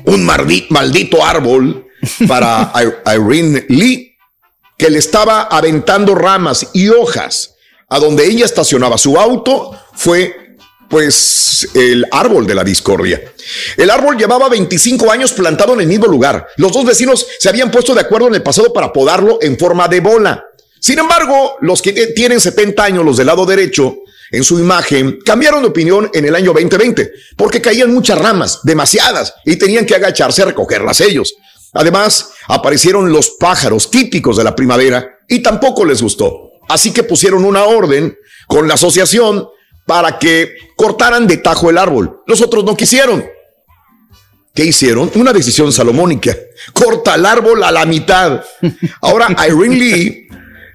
un 0.05 0.25
maldito 0.25 1.25
árbol 1.25 1.87
para 2.29 2.73
Irene 3.07 3.65
Lee, 3.69 4.17
que 4.77 4.91
le 4.91 4.99
estaba 4.99 5.43
aventando 5.43 6.15
ramas 6.15 6.69
y 6.75 6.89
hojas 6.89 7.55
a 7.89 7.99
donde 7.99 8.27
ella 8.27 8.45
estacionaba 8.45 8.99
su 8.99 9.19
auto, 9.19 9.79
fue 9.95 10.46
pues 10.89 11.69
el 11.75 12.07
árbol 12.11 12.47
de 12.47 12.55
la 12.55 12.65
discordia. 12.65 13.21
El 13.77 13.91
árbol 13.91 14.17
llevaba 14.17 14.49
25 14.49 15.11
años 15.11 15.33
plantado 15.33 15.75
en 15.75 15.81
el 15.81 15.87
mismo 15.87 16.07
lugar. 16.07 16.49
Los 16.57 16.73
dos 16.73 16.85
vecinos 16.85 17.27
se 17.39 17.49
habían 17.49 17.71
puesto 17.71 17.95
de 17.95 18.01
acuerdo 18.01 18.29
en 18.29 18.35
el 18.35 18.43
pasado 18.43 18.73
para 18.73 18.93
podarlo 18.93 19.39
en 19.41 19.59
forma 19.59 19.89
de 19.89 20.01
bola. 20.01 20.45
Sin 20.81 20.99
embargo, 20.99 21.57
los 21.61 21.83
que 21.83 21.93
tienen 22.09 22.41
70 22.41 22.85
años, 22.85 23.05
los 23.05 23.17
del 23.17 23.27
lado 23.27 23.47
derecho, 23.47 23.97
en 24.31 24.45
su 24.45 24.59
imagen, 24.59 25.19
cambiaron 25.25 25.63
de 25.63 25.69
opinión 25.69 26.11
en 26.13 26.25
el 26.25 26.35
año 26.35 26.53
2020, 26.53 27.13
porque 27.37 27.61
caían 27.61 27.93
muchas 27.93 28.19
ramas, 28.19 28.61
demasiadas, 28.63 29.35
y 29.45 29.57
tenían 29.57 29.87
que 29.87 29.95
agacharse 29.95 30.43
a 30.43 30.47
recogerlas 30.47 31.01
ellos. 31.01 31.35
Además, 31.73 32.31
aparecieron 32.49 33.13
los 33.13 33.31
pájaros 33.31 33.91
típicos 33.91 34.37
de 34.37 34.45
la 34.45 34.57
primavera 34.57 35.19
y 35.29 35.41
tampoco 35.41 35.85
les 35.85 36.03
gustó. 36.03 36.53
Así 36.69 36.93
que 36.93 37.03
pusieron 37.03 37.45
una 37.45 37.65
orden 37.65 38.17
con 38.47 38.67
la 38.67 38.75
asociación 38.75 39.49
para 39.87 40.19
que 40.19 40.57
cortaran 40.77 41.27
de 41.27 41.37
tajo 41.39 41.71
el 41.71 41.79
árbol. 41.79 42.23
Los 42.27 42.41
otros 42.41 42.65
no 42.65 42.77
quisieron. 42.77 43.25
¿Qué 44.55 44.65
hicieron? 44.65 45.11
Una 45.15 45.33
decisión 45.33 45.71
salomónica. 45.73 46.35
Corta 46.73 47.15
el 47.15 47.27
árbol 47.27 47.63
a 47.63 47.71
la 47.71 47.85
mitad. 47.85 48.43
Ahora, 49.03 49.29
Irene 49.47 49.77
Lee 49.77 50.29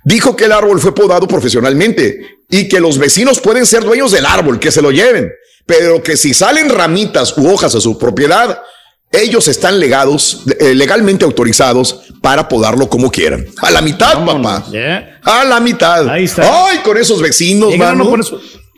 dijo 0.04 0.36
que 0.36 0.46
el 0.46 0.52
árbol 0.52 0.80
fue 0.80 0.94
podado 0.94 1.28
profesionalmente 1.28 2.38
y 2.50 2.68
que 2.68 2.80
los 2.80 2.98
vecinos 2.98 3.40
pueden 3.40 3.66
ser 3.66 3.84
dueños 3.84 4.12
del 4.12 4.26
árbol, 4.26 4.60
que 4.60 4.72
se 4.72 4.82
lo 4.82 4.92
lleven, 4.92 5.32
pero 5.66 6.04
que 6.04 6.16
si 6.18 6.34
salen 6.34 6.70
ramitas 6.70 7.36
u 7.38 7.50
hojas 7.52 7.74
a 7.76 7.82
su 7.82 7.98
propiedad, 7.98 8.62
ellos 9.12 9.48
están 9.48 9.80
legados, 9.80 10.44
eh, 10.60 10.74
legalmente 10.76 11.26
autorizados 11.26 12.02
para 12.22 12.48
podarlo 12.48 12.88
como 12.88 13.10
quieran. 13.12 13.46
A 13.62 13.72
la 13.72 13.82
mitad, 13.82 14.24
papá. 14.26 14.66
A 15.24 15.44
la 15.44 15.60
mitad. 15.60 16.08
Ahí 16.08 16.26
está. 16.26 16.68
Ay, 16.68 16.78
con 16.80 16.98
esos 16.98 17.20
vecinos, 17.22 17.72
Llega, 17.72 17.88
mano. 17.88 18.04
no, 18.06 18.10
pones- 18.12 18.32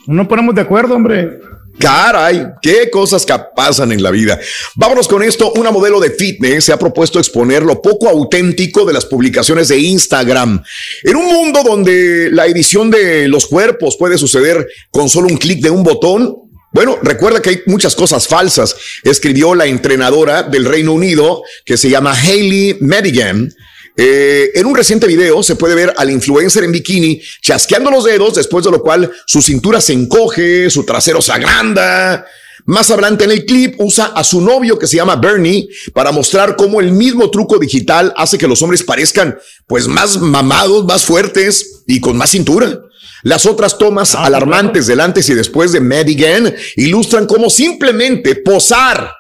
no 0.08 0.28
ponemos 0.28 0.56
de 0.56 0.62
acuerdo, 0.62 0.96
hombre. 0.96 1.40
Caray, 1.80 2.46
qué 2.62 2.90
cosas 2.92 3.26
que 3.26 3.34
pasan 3.56 3.92
en 3.92 4.04
la 4.04 4.12
vida. 4.12 4.40
Vámonos 4.76 5.08
con 5.08 5.24
esto. 5.24 5.52
Una 5.56 5.72
modelo 5.72 6.00
de 6.00 6.12
fitness 6.12 6.66
se 6.66 6.74
ha 6.74 6.78
propuesto 6.78 7.20
exponer 7.20 7.64
lo 7.64 7.82
poco 7.82 8.08
auténtico 8.08 8.86
de 8.86 8.94
las 8.94 9.06
publicaciones 9.06 9.70
de 9.70 9.80
Instagram. 9.80 10.64
En 11.04 11.16
un 11.16 11.26
mundo 11.26 11.64
donde 11.64 12.30
la 12.32 12.46
edición 12.46 12.92
de 12.92 13.28
los 13.28 13.48
cuerpos 13.48 13.98
puede 13.98 14.18
suceder 14.18 14.68
con 14.92 15.10
solo 15.10 15.28
un 15.28 15.38
clic 15.38 15.62
de 15.62 15.72
un 15.72 15.84
botón. 15.84 16.38
Bueno, 16.72 16.98
recuerda 17.02 17.42
que 17.42 17.50
hay 17.50 17.62
muchas 17.66 17.96
cosas 17.96 18.28
falsas. 18.28 18.76
Escribió 19.04 19.56
la 19.56 19.66
entrenadora 19.66 20.44
del 20.44 20.66
Reino 20.66 20.94
Unido 20.94 21.42
que 21.66 21.78
se 21.78 21.90
llama 21.90 22.14
Hailey 22.14 22.78
Madigan. 22.82 23.52
Eh, 23.96 24.52
en 24.56 24.66
un 24.66 24.76
reciente 24.76 25.06
video 25.06 25.44
se 25.44 25.56
puede 25.56 25.76
ver 25.76 25.94
al 25.98 26.10
influencer 26.10 26.64
en 26.64 26.72
bikini 26.72 27.22
chasqueando 27.42 27.92
los 27.92 28.04
dedos, 28.04 28.36
después 28.36 28.66
de 28.66 28.72
lo 28.72 28.82
cual 28.82 29.12
su 29.28 29.42
cintura 29.42 29.80
se 29.82 29.94
encoge, 29.94 30.70
su 30.70 30.84
trasero 30.84 31.22
se 31.22 31.32
agranda. 31.32 32.26
Más 32.66 32.90
adelante 32.92 33.26
en 33.26 33.32
el 33.32 33.46
clip 33.46 33.76
usa 33.80 34.06
a 34.16 34.24
su 34.24 34.40
novio 34.40 34.80
que 34.80 34.88
se 34.88 34.96
llama 34.96 35.18
Bernie 35.18 35.68
para 35.94 36.12
mostrar 36.12 36.56
cómo 36.56 36.80
el 36.80 36.92
mismo 36.92 37.30
truco 37.30 37.60
digital 37.60 38.14
hace 38.16 38.38
que 38.38 38.48
los 38.48 38.62
hombres 38.62 38.84
parezcan 38.84 39.38
pues 39.68 39.88
más 39.88 40.18
mamados, 40.18 40.86
más 40.86 41.04
fuertes 41.04 41.84
y 41.86 42.00
con 42.00 42.16
más 42.16 42.32
cintura. 42.32 42.80
Las 43.24 43.46
otras 43.46 43.78
tomas 43.78 44.16
alarmantes 44.16 44.88
del 44.88 45.02
antes 45.02 45.30
y 45.30 45.34
después 45.34 45.72
de 45.72 45.82
Medigan 45.82 46.54
ilustran 46.76 47.26
cómo 47.26 47.50
simplemente 47.50 48.36
posar 48.36 49.14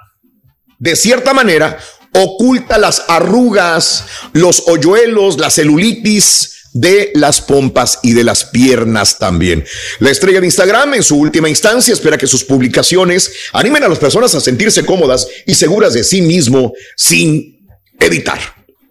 de 0.79 0.95
cierta 0.95 1.33
manera 1.33 1.77
oculta 2.13 2.77
las 2.77 3.03
arrugas, 3.07 4.05
los 4.33 4.63
hoyuelos, 4.67 5.39
la 5.39 5.49
celulitis 5.49 6.53
de 6.73 7.11
las 7.13 7.41
pompas 7.41 7.99
y 8.01 8.13
de 8.13 8.23
las 8.23 8.45
piernas 8.45 9.19
también. 9.19 9.63
La 9.99 10.09
estrella 10.09 10.39
de 10.39 10.47
Instagram 10.47 10.95
en 10.95 11.03
su 11.03 11.17
última 11.17 11.47
instancia 11.47 11.93
espera 11.93 12.17
que 12.17 12.27
sus 12.27 12.43
publicaciones 12.43 13.31
animen 13.53 13.83
a 13.83 13.87
las 13.87 13.99
personas 13.99 14.33
a 14.35 14.41
sentirse 14.41 14.85
cómodas 14.85 15.27
y 15.45 15.53
seguras 15.55 15.93
de 15.93 16.03
sí 16.03 16.21
mismo 16.21 16.73
sin 16.97 17.67
editar. 17.99 18.39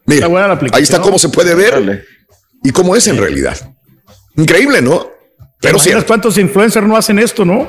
Mira, 0.06 0.28
ahí 0.72 0.82
está 0.82 1.00
cómo 1.00 1.18
se 1.18 1.28
puede 1.28 1.54
ver 1.54 2.06
y 2.64 2.70
cómo 2.70 2.96
es 2.96 3.06
en 3.06 3.18
realidad. 3.18 3.56
Increíble, 4.36 4.80
¿no? 4.80 5.11
Pero 5.62 5.78
sí. 5.78 5.90
cuántos 6.06 6.36
influencers 6.38 6.86
no 6.86 6.96
hacen 6.96 7.20
esto, 7.20 7.44
no? 7.44 7.68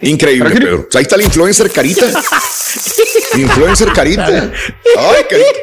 Increíble, 0.00 0.50
Pedro. 0.50 0.88
Ahí 0.94 1.02
está 1.02 1.16
el 1.16 1.22
influencer 1.22 1.70
carita. 1.70 2.06
influencer 3.36 3.92
carita. 3.92 4.26
Ay, 4.26 5.24
carita. 5.28 5.58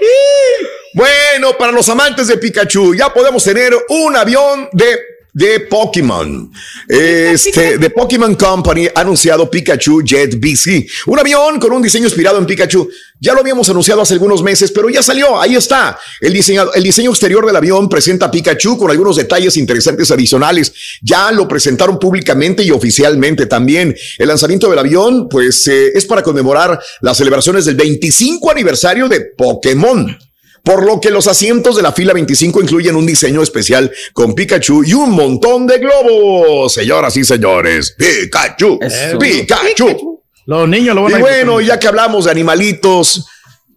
Bueno, 0.93 1.57
para 1.57 1.71
los 1.71 1.89
amantes 1.89 2.27
de 2.27 2.37
Pikachu, 2.37 2.93
ya 2.93 3.11
podemos 3.11 3.43
tener 3.43 3.73
un 3.89 4.15
avión 4.15 4.69
de 4.71 4.99
de 5.33 5.61
Pokémon. 5.61 6.51
Este, 6.87 7.77
de 7.79 7.89
Pokémon 7.89 8.35
Company 8.35 8.87
ha 8.93 9.01
anunciado 9.01 9.49
Pikachu 9.49 10.03
Jet 10.03 10.39
BC, 10.39 10.87
un 11.07 11.19
avión 11.19 11.59
con 11.59 11.73
un 11.73 11.81
diseño 11.81 12.05
inspirado 12.05 12.37
en 12.37 12.45
Pikachu. 12.45 12.87
Ya 13.19 13.33
lo 13.33 13.39
habíamos 13.39 13.69
anunciado 13.69 14.01
hace 14.01 14.13
algunos 14.13 14.43
meses, 14.43 14.71
pero 14.71 14.89
ya 14.89 15.01
salió, 15.01 15.39
ahí 15.39 15.55
está. 15.55 15.97
El, 16.19 16.33
diseño, 16.33 16.71
el 16.73 16.83
diseño 16.83 17.09
exterior 17.09 17.45
del 17.45 17.55
avión 17.55 17.89
presenta 17.89 18.29
Pikachu 18.29 18.77
con 18.77 18.91
algunos 18.91 19.15
detalles 19.15 19.57
interesantes 19.57 20.11
adicionales. 20.11 20.73
Ya 21.01 21.31
lo 21.31 21.47
presentaron 21.47 21.97
públicamente 21.97 22.63
y 22.63 22.71
oficialmente 22.71 23.45
también. 23.45 23.95
El 24.17 24.27
lanzamiento 24.27 24.69
del 24.69 24.79
avión, 24.79 25.29
pues, 25.29 25.67
eh, 25.67 25.93
es 25.95 26.05
para 26.05 26.21
conmemorar 26.21 26.79
las 27.01 27.17
celebraciones 27.17 27.65
del 27.65 27.75
25 27.75 28.51
aniversario 28.51 29.07
de 29.07 29.21
Pokémon 29.21 30.17
por 30.63 30.85
lo 30.85 31.01
que 31.01 31.11
los 31.11 31.27
asientos 31.27 31.75
de 31.75 31.81
la 31.81 31.91
fila 31.91 32.13
25 32.13 32.61
incluyen 32.61 32.95
un 32.95 33.05
diseño 33.05 33.43
especial 33.43 33.91
con 34.13 34.33
Pikachu 34.33 34.83
y 34.85 34.93
un 34.93 35.11
montón 35.11 35.67
de 35.67 35.77
globos. 35.77 36.73
Señoras 36.73 37.15
y 37.17 37.25
señores, 37.25 37.93
Pikachu, 37.97 38.79
Pikachu. 39.19 40.21
Los 40.45 40.67
niños 40.67 40.95
lo 40.95 41.03
van 41.03 41.19
y 41.19 41.21
bueno, 41.21 41.59
ya 41.59 41.77
que 41.79 41.87
hablamos 41.87 42.25
de 42.25 42.31
animalitos, 42.31 43.25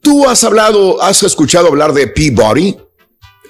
¿tú 0.00 0.28
has 0.28 0.44
hablado, 0.44 1.02
has 1.02 1.22
escuchado 1.24 1.68
hablar 1.68 1.92
de 1.92 2.06
Peabody? 2.06 2.76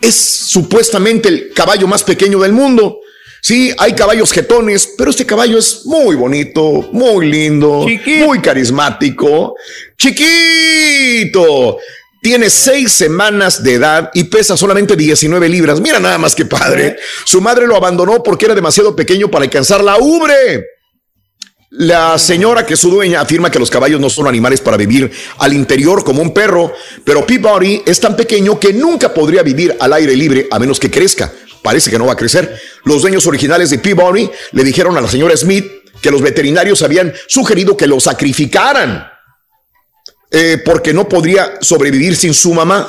Es 0.01 0.15
supuestamente 0.15 1.29
el 1.29 1.53
caballo 1.55 1.87
más 1.87 2.05
pequeño 2.05 2.39
del 2.39 2.53
mundo. 2.53 3.01
Sí, 3.43 3.73
hay 3.79 3.93
caballos 3.93 4.33
jetones, 4.33 4.95
pero 4.97 5.11
este 5.11 5.27
caballo 5.27 5.59
es 5.59 5.85
muy 5.85 6.17
bonito, 6.17 6.89
muy 6.91 7.27
lindo, 7.31 7.87
muy 8.27 8.41
carismático, 8.41 9.55
chiquito. 9.97 11.79
Tiene 12.27 12.51
seis 12.51 12.91
semanas 12.91 13.63
de 13.63 13.75
edad 13.75 14.11
y 14.13 14.25
pesa 14.25 14.57
solamente 14.57 14.97
19 14.97 15.49
libras. 15.49 15.81
Mira 15.81 16.01
nada 16.01 16.19
más 16.19 16.35
que 16.35 16.45
padre. 16.45 16.97
Su 17.25 17.41
madre 17.41 17.69
lo 17.69 17.77
abandonó 17.77 18.21
porque 18.21 18.47
era 18.47 18.55
demasiado 18.57 18.97
pequeño 18.97 19.31
para 19.31 19.45
alcanzar 19.45 19.85
la 19.85 19.97
ubre. 19.99 20.67
La 21.71 22.19
señora 22.19 22.67
que 22.67 22.75
es 22.75 22.81
su 22.81 22.91
dueña 22.91 23.21
afirma 23.21 23.49
que 23.49 23.61
los 23.61 23.71
caballos 23.71 24.01
no 24.01 24.11
son 24.11 24.27
animales 24.27 24.61
para 24.61 24.77
vivir 24.77 25.09
al 25.39 25.53
interior 25.53 26.03
como 26.03 26.21
un 26.21 26.35
perro, 26.35 26.73
pero 27.05 27.25
Peabody 27.25 27.85
es 27.87 28.01
tan 28.01 28.17
pequeño 28.17 28.59
que 28.59 28.73
nunca 28.73 29.15
podría 29.15 29.45
vivir 29.45 29.77
al 29.79 29.93
aire 29.93 30.17
libre 30.17 30.49
a 30.51 30.59
menos 30.59 30.81
que 30.81 30.91
crezca. 30.91 31.33
Parece 31.63 31.93
que 31.93 31.99
no 31.99 32.07
va 32.07 32.15
a 32.15 32.17
crecer. 32.17 32.61
Los 32.83 33.03
dueños 33.03 33.25
originales 33.29 33.71
de 33.71 33.79
Peabody 33.79 34.29
le 34.51 34.65
dijeron 34.65 34.97
a 34.97 35.01
la 35.01 35.07
señora 35.07 35.37
Smith 35.37 35.65
que 36.03 36.11
los 36.11 36.23
veterinarios 36.23 36.83
habían 36.83 37.15
sugerido 37.29 37.77
que 37.77 37.87
lo 37.87 38.01
sacrificaran 38.01 39.16
eh, 40.31 40.61
porque 40.65 40.93
no 40.93 41.09
podría 41.09 41.59
sobrevivir 41.61 42.17
sin 42.17 42.35
su 42.35 42.53
mamá. 42.53 42.89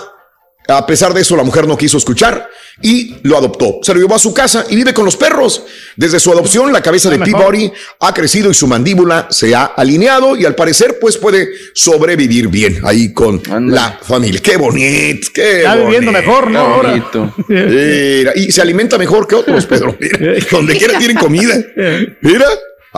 A 0.67 0.85
pesar 0.85 1.13
de 1.13 1.21
eso, 1.21 1.35
la 1.37 1.43
mujer 1.43 1.65
no 1.65 1.77
quiso 1.77 1.97
escuchar 1.97 2.49
y 2.81 3.15
lo 3.23 3.37
adoptó. 3.37 3.79
Se 3.81 3.93
lo 3.93 3.99
llevó 3.99 4.15
a 4.15 4.19
su 4.19 4.33
casa 4.33 4.65
y 4.69 4.75
vive 4.75 4.93
con 4.93 5.05
los 5.05 5.15
perros. 5.15 5.63
Desde 5.95 6.19
su 6.19 6.31
adopción, 6.31 6.71
la 6.71 6.81
cabeza 6.81 7.09
de 7.09 7.19
Peabody 7.19 7.71
ha 8.01 8.13
crecido 8.13 8.51
y 8.51 8.53
su 8.53 8.67
mandíbula 8.67 9.27
se 9.31 9.55
ha 9.55 9.65
alineado 9.65 10.35
y 10.35 10.45
al 10.45 10.55
parecer, 10.55 10.97
pues 10.99 11.17
puede 11.17 11.49
sobrevivir 11.73 12.49
bien 12.49 12.81
ahí 12.83 13.13
con 13.13 13.41
la 13.71 13.97
familia. 14.01 14.41
Qué 14.43 14.57
bonito, 14.57 15.29
qué 15.33 15.59
Está 15.59 15.75
viviendo 15.75 16.11
mejor, 16.11 16.51
¿no? 16.51 16.59
Ahora. 16.59 16.93
Mira, 17.47 18.33
y 18.35 18.51
se 18.51 18.61
alimenta 18.61 18.97
mejor 18.97 19.27
que 19.27 19.35
otros, 19.35 19.65
Pedro. 19.65 19.95
Mira, 19.99 20.35
donde 20.51 20.77
quiera 20.77 20.99
tienen 20.99 21.17
comida. 21.17 21.55
Mira. 22.21 22.45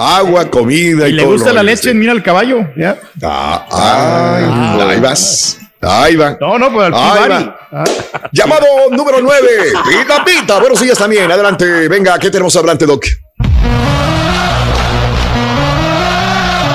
Agua, 0.02 0.50
comida 0.50 1.10
y, 1.10 1.12
y 1.12 1.14
le 1.14 1.26
gusta 1.26 1.52
la 1.52 1.62
leche, 1.62 1.94
mira 1.94 2.14
el 2.14 2.24
caballo, 2.24 2.66
ya. 2.78 2.98
Ah, 3.22 3.66
ay, 3.70 4.82
ahí 4.92 5.00
vas. 5.02 5.60
Ahí 5.82 6.16
va. 6.16 6.38
No, 6.40 6.58
no, 6.58 6.72
pues 6.72 6.88
al 6.88 6.94
Ahí 6.94 7.30
va. 7.30 7.60
Ah. 7.70 7.84
Llamado 8.32 8.66
número 8.92 9.18
9. 9.22 9.48
Pita, 9.90 10.24
pita. 10.24 10.60
Buenos 10.60 10.80
días 10.80 10.98
también. 10.98 11.30
Adelante. 11.30 11.90
Venga, 11.90 12.18
¿qué 12.18 12.30
tenemos 12.30 12.56
adelante, 12.56 12.86
Doc? 12.86 13.06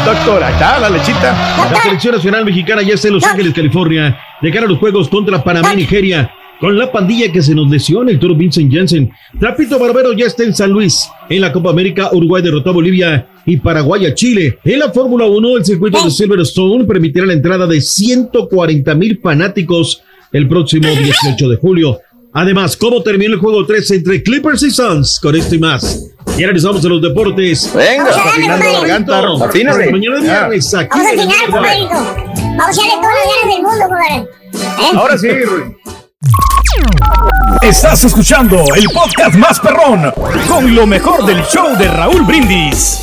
Doctora, 0.04 0.50
está 0.50 0.78
la 0.80 0.90
lechita. 0.90 1.56
La 1.72 1.80
selección 1.80 2.14
nacional 2.16 2.44
mexicana 2.44 2.82
ya 2.82 2.92
está 2.92 3.08
en 3.08 3.14
Los 3.14 3.24
Ángeles, 3.24 3.54
California, 3.54 4.18
de 4.42 4.50
cara 4.52 4.66
a 4.66 4.68
los 4.68 4.78
juegos 4.78 5.08
contra 5.08 5.42
Panamá 5.42 5.72
y 5.72 5.76
Nigeria. 5.76 6.30
Con 6.60 6.78
la 6.78 6.90
pandilla 6.90 7.30
que 7.32 7.42
se 7.42 7.54
nos 7.54 7.68
lesiona, 7.70 8.10
el 8.10 8.18
toro 8.18 8.34
Vincent 8.34 8.72
Jensen. 8.72 9.10
Trapito 9.38 9.78
Barbero 9.78 10.12
ya 10.12 10.26
está 10.26 10.44
en 10.44 10.54
San 10.54 10.70
Luis. 10.70 11.08
En 11.28 11.40
la 11.40 11.52
Copa 11.52 11.70
América, 11.70 12.10
Uruguay 12.12 12.42
derrotó 12.42 12.70
a 12.70 12.74
Bolivia 12.74 13.26
y 13.44 13.56
Paraguay 13.56 14.06
a 14.06 14.14
Chile. 14.14 14.58
En 14.64 14.78
la 14.78 14.92
Fórmula 14.92 15.26
1, 15.26 15.58
el 15.58 15.64
circuito 15.64 16.02
de 16.02 16.10
Silverstone 16.10 16.84
permitirá 16.84 17.26
la 17.26 17.32
entrada 17.32 17.66
de 17.66 17.80
140 17.80 18.94
mil 18.94 19.20
fanáticos 19.22 20.02
el 20.32 20.48
próximo 20.48 20.88
18 20.88 21.48
de 21.48 21.56
julio. 21.56 22.00
Además, 22.32 22.76
¿cómo 22.76 23.02
terminó 23.02 23.34
el 23.34 23.40
juego 23.40 23.64
3 23.64 23.90
entre 23.92 24.22
Clippers 24.22 24.62
y 24.64 24.70
Suns? 24.70 25.20
Con 25.20 25.36
esto 25.36 25.54
y 25.54 25.58
más. 25.58 26.10
Y 26.26 26.42
ahora 26.42 26.46
regresamos 26.46 26.84
a 26.84 26.88
los 26.88 27.00
deportes. 27.00 27.72
Venga, 27.74 28.04
Vamos 28.04 28.16
a 28.16 28.18
darle, 28.18 28.30
Afinando 28.30 28.64
la 28.64 28.80
garganta. 28.80 29.46
Afínale. 29.46 29.90
Mañana 29.92 30.16
es 30.16 30.22
viernes, 30.22 30.74
aquí 30.74 30.88
Vamos 30.90 31.06
a 31.06 31.10
afinar. 31.10 31.50
Vamos 32.56 32.78
a 32.78 32.82
darle 32.82 32.94
todas 32.96 33.14
las 33.14 33.26
ganas 33.30 33.54
del 33.54 33.62
mundo, 33.62 33.84
compadre. 33.88 34.44
¿Eh? 34.54 34.96
Ahora 34.96 35.18
sí, 35.18 35.28
Rui. 35.28 35.93
Estás 37.62 38.04
escuchando 38.04 38.62
el 38.74 38.84
podcast 38.90 39.34
más 39.36 39.60
perrón 39.60 40.12
con 40.48 40.74
lo 40.74 40.86
mejor 40.86 41.24
del 41.24 41.42
show 41.44 41.76
de 41.76 41.88
Raúl 41.88 42.22
Brindis. 42.22 43.00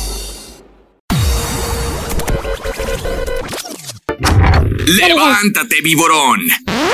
Levántate, 4.86 5.76
viborón. 5.82 6.40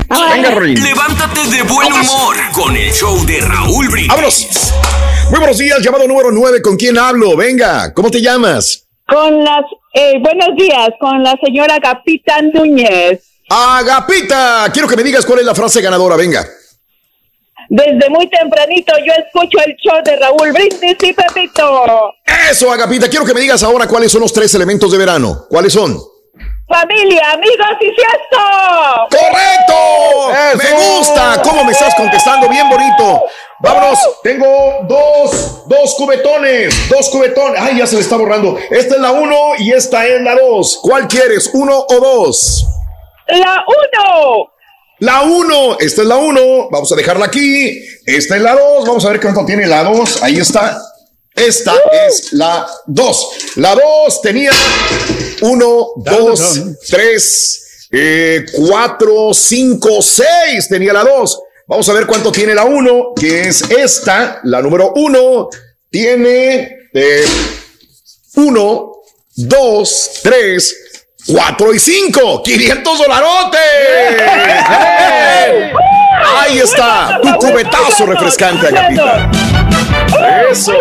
Venga, 0.09 0.50
Ruin. 0.52 0.82
Levántate 0.82 1.48
de 1.50 1.62
buen 1.62 1.92
humor 1.92 2.36
con 2.52 2.76
el 2.76 2.92
show 2.92 3.24
de 3.26 3.40
Raúl 3.40 3.88
Brindis. 3.88 4.09
¡Vámonos! 4.09 4.74
Muy 5.30 5.38
buenos 5.40 5.59
días, 5.59 5.80
llamado 5.82 6.06
número 6.09 6.30
9. 6.30 6.62
¿Con 6.62 6.76
quién 6.76 6.96
hablo? 6.98 7.36
Venga, 7.36 7.92
¿cómo 7.92 8.10
te 8.10 8.20
llamas? 8.20 8.86
Con 9.06 9.44
las, 9.44 9.64
eh, 9.94 10.18
buenos 10.20 10.56
días, 10.56 10.90
con 11.00 11.22
la 11.22 11.34
señora 11.44 11.78
Capita 11.80 12.40
Núñez. 12.55 13.27
Agapita, 13.48 14.68
quiero 14.72 14.86
que 14.86 14.96
me 14.96 15.02
digas 15.02 15.24
cuál 15.24 15.40
es 15.40 15.46
la 15.46 15.54
frase 15.54 15.80
ganadora. 15.80 16.16
Venga. 16.16 16.46
Desde 17.70 18.08
muy 18.08 18.28
tempranito 18.30 18.94
yo 19.04 19.12
escucho 19.12 19.58
el 19.64 19.76
show 19.76 20.02
de 20.02 20.16
Raúl 20.16 20.52
Brindis 20.52 20.96
y 21.02 21.12
Pepito. 21.12 22.14
Eso, 22.50 22.70
Agapita, 22.72 23.08
quiero 23.08 23.24
que 23.26 23.34
me 23.34 23.40
digas 23.40 23.62
ahora 23.62 23.86
cuáles 23.86 24.10
son 24.12 24.22
los 24.22 24.32
tres 24.32 24.54
elementos 24.54 24.90
de 24.90 24.98
verano. 24.98 25.46
¿Cuáles 25.50 25.72
son? 25.72 25.98
Familia, 26.66 27.32
amigos 27.32 27.68
y 27.80 27.86
fiesta. 27.86 29.06
¡Correcto! 29.10 30.62
Me 30.62 30.98
gusta 30.98 31.40
cómo 31.42 31.64
me 31.64 31.72
estás 31.72 31.94
contestando, 31.94 32.48
bien 32.48 32.68
bonito. 32.68 33.24
Vámonos, 33.60 33.98
tengo 34.22 34.46
dos, 34.86 35.66
dos 35.66 35.94
cubetones, 35.96 36.88
dos 36.90 37.08
cubetones. 37.08 37.60
Ay, 37.60 37.78
ya 37.78 37.86
se 37.86 37.96
le 37.96 38.02
está 38.02 38.16
borrando. 38.16 38.58
Esta 38.70 38.96
es 38.96 39.00
la 39.00 39.12
uno 39.12 39.52
y 39.58 39.72
esta 39.72 40.06
es 40.06 40.20
la 40.20 40.34
dos. 40.34 40.78
¿Cuál 40.82 41.08
quieres, 41.08 41.50
uno 41.54 41.86
o 41.88 41.94
dos? 41.94 42.66
La 43.28 43.64
uno. 43.66 44.52
La 45.00 45.22
1, 45.22 45.76
esta 45.78 46.02
es 46.02 46.09
la 46.09 46.16
1, 46.16 46.70
vamos 46.70 46.90
a 46.90 46.96
dejarla 46.96 47.26
aquí. 47.26 47.80
Esta 48.05 48.36
es 48.36 48.42
la 48.42 48.55
2, 48.55 48.84
vamos 48.84 49.05
a 49.05 49.10
ver 49.10 49.20
cuánto 49.20 49.44
tiene 49.44 49.66
la 49.66 49.84
2. 49.84 50.22
Ahí 50.22 50.38
está. 50.38 50.82
Esta 51.34 51.72
es 52.09 52.32
la 52.32 52.68
2. 52.86 53.28
La 53.56 53.76
2 53.76 54.22
tenía 54.22 54.50
1, 55.42 55.88
2, 55.96 56.62
3, 56.88 57.88
4, 58.52 59.34
5, 59.34 60.02
6. 60.02 60.68
Tenía 60.68 60.92
la 60.92 61.05
2. 61.05 61.40
Vamos 61.68 61.88
a 61.88 61.92
ver 61.92 62.06
cuánto 62.06 62.32
tiene 62.32 62.55
la 62.55 62.64
1, 62.64 63.12
que 63.14 63.42
es 63.42 63.62
esta, 63.70 64.40
la 64.42 64.60
número 64.60 64.92
1. 64.96 65.48
Tiene 65.90 66.76
1, 68.34 68.92
2, 69.36 70.10
3, 70.22 70.76
4 71.28 71.74
y 71.74 71.78
5, 71.78 72.42
500 72.42 72.98
dolarotes. 72.98 73.60
Ahí 76.38 76.59
está, 76.59 77.20
tu 77.20 77.34
cubetazo 77.34 78.06
refrescante, 78.06 78.68
Agapita. 78.68 79.28
Eso. 80.50 80.72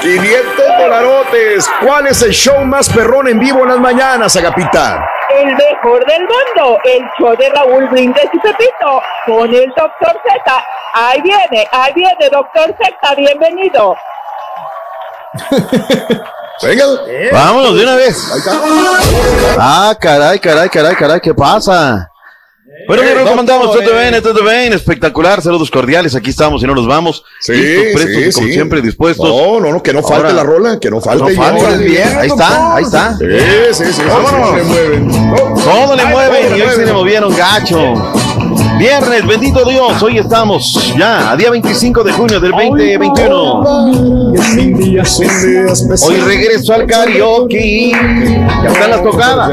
500 0.00 0.56
dolarotes. 0.78 1.68
¿Cuál 1.84 2.06
es 2.06 2.22
el 2.22 2.32
show 2.32 2.64
más 2.64 2.88
perrón 2.88 3.28
en 3.28 3.38
vivo 3.38 3.64
en 3.64 3.68
las 3.68 3.80
mañanas, 3.80 4.34
Agapita? 4.34 5.06
El 5.34 5.54
mejor 5.54 6.06
del 6.06 6.20
mundo, 6.22 6.78
el 6.84 7.02
show 7.18 7.36
de 7.36 7.50
Raúl 7.50 7.86
Brindis 7.88 8.30
y 8.32 8.38
Pepito, 8.38 9.02
con 9.26 9.54
el 9.54 9.66
Doctor 9.76 10.18
Z. 10.26 10.64
Ahí 10.94 11.20
viene, 11.20 11.68
ahí 11.70 11.92
viene, 11.94 12.30
Doctor 12.32 12.74
Z, 12.78 13.14
bienvenido. 13.16 13.94
Venga. 16.62 16.84
Vámonos 17.32 17.76
de 17.76 17.82
una 17.82 17.96
vez. 17.96 18.16
Ah, 19.58 19.96
caray, 20.00 20.38
caray, 20.38 20.68
caray, 20.68 20.94
caray, 20.96 21.20
¿qué 21.20 21.34
pasa? 21.34 22.10
Bueno, 22.88 23.02
Eh, 23.02 23.16
mi 23.18 23.24
¿cómo 23.28 23.40
andamos? 23.40 23.72
¿Todo 23.72 23.98
eh. 24.00 24.10
bien? 24.10 24.22
¿Todo 24.22 24.42
bien? 24.44 24.72
Espectacular, 24.72 25.42
saludos 25.42 25.70
cordiales, 25.70 26.14
aquí 26.14 26.30
estamos 26.30 26.62
y 26.62 26.66
no 26.66 26.74
nos 26.74 26.86
vamos. 26.86 27.24
Sí, 27.40 27.52
Listos, 27.52 27.92
prestos 27.94 28.14
sí, 28.14 28.28
y 28.28 28.32
como 28.32 28.46
sí. 28.46 28.52
siempre 28.52 28.80
dispuestos. 28.80 29.28
No, 29.28 29.58
no, 29.60 29.72
no, 29.72 29.82
que 29.82 29.92
no 29.92 30.02
falte 30.02 30.32
la 30.32 30.44
rola, 30.44 30.78
que 30.78 30.90
no 30.90 31.00
falte. 31.00 31.34
No 31.34 31.42
falte. 31.42 31.78
Viernes, 31.78 32.16
Ahí 32.16 32.28
está, 32.28 32.76
ahí 32.76 32.84
está. 32.84 33.16
Sí, 33.18 33.24
sí, 33.72 33.84
sí. 33.86 33.92
sí, 33.94 34.02
le 34.02 34.62
mueven. 34.62 35.08
Todo 35.64 35.96
le 35.96 36.06
mueven 36.06 36.46
todo 36.48 36.56
y 36.56 36.62
hoy 36.62 36.76
se 36.76 36.86
le 36.86 36.92
movieron 36.92 37.34
gacho. 37.36 37.78
Viernes, 38.78 39.26
bendito 39.26 39.64
Dios, 39.64 40.02
hoy 40.02 40.18
estamos 40.18 40.94
ya 40.98 41.30
a 41.30 41.36
día 41.36 41.50
25 41.50 42.04
de 42.04 42.12
junio 42.12 42.38
del 42.40 42.50
2021. 42.50 43.62
Hoy 46.06 46.16
regreso 46.26 46.74
al 46.74 46.86
karaoke. 46.86 47.92
Ya 47.92 48.68
están 48.70 48.90
las 48.90 49.02
tocadas. 49.02 49.50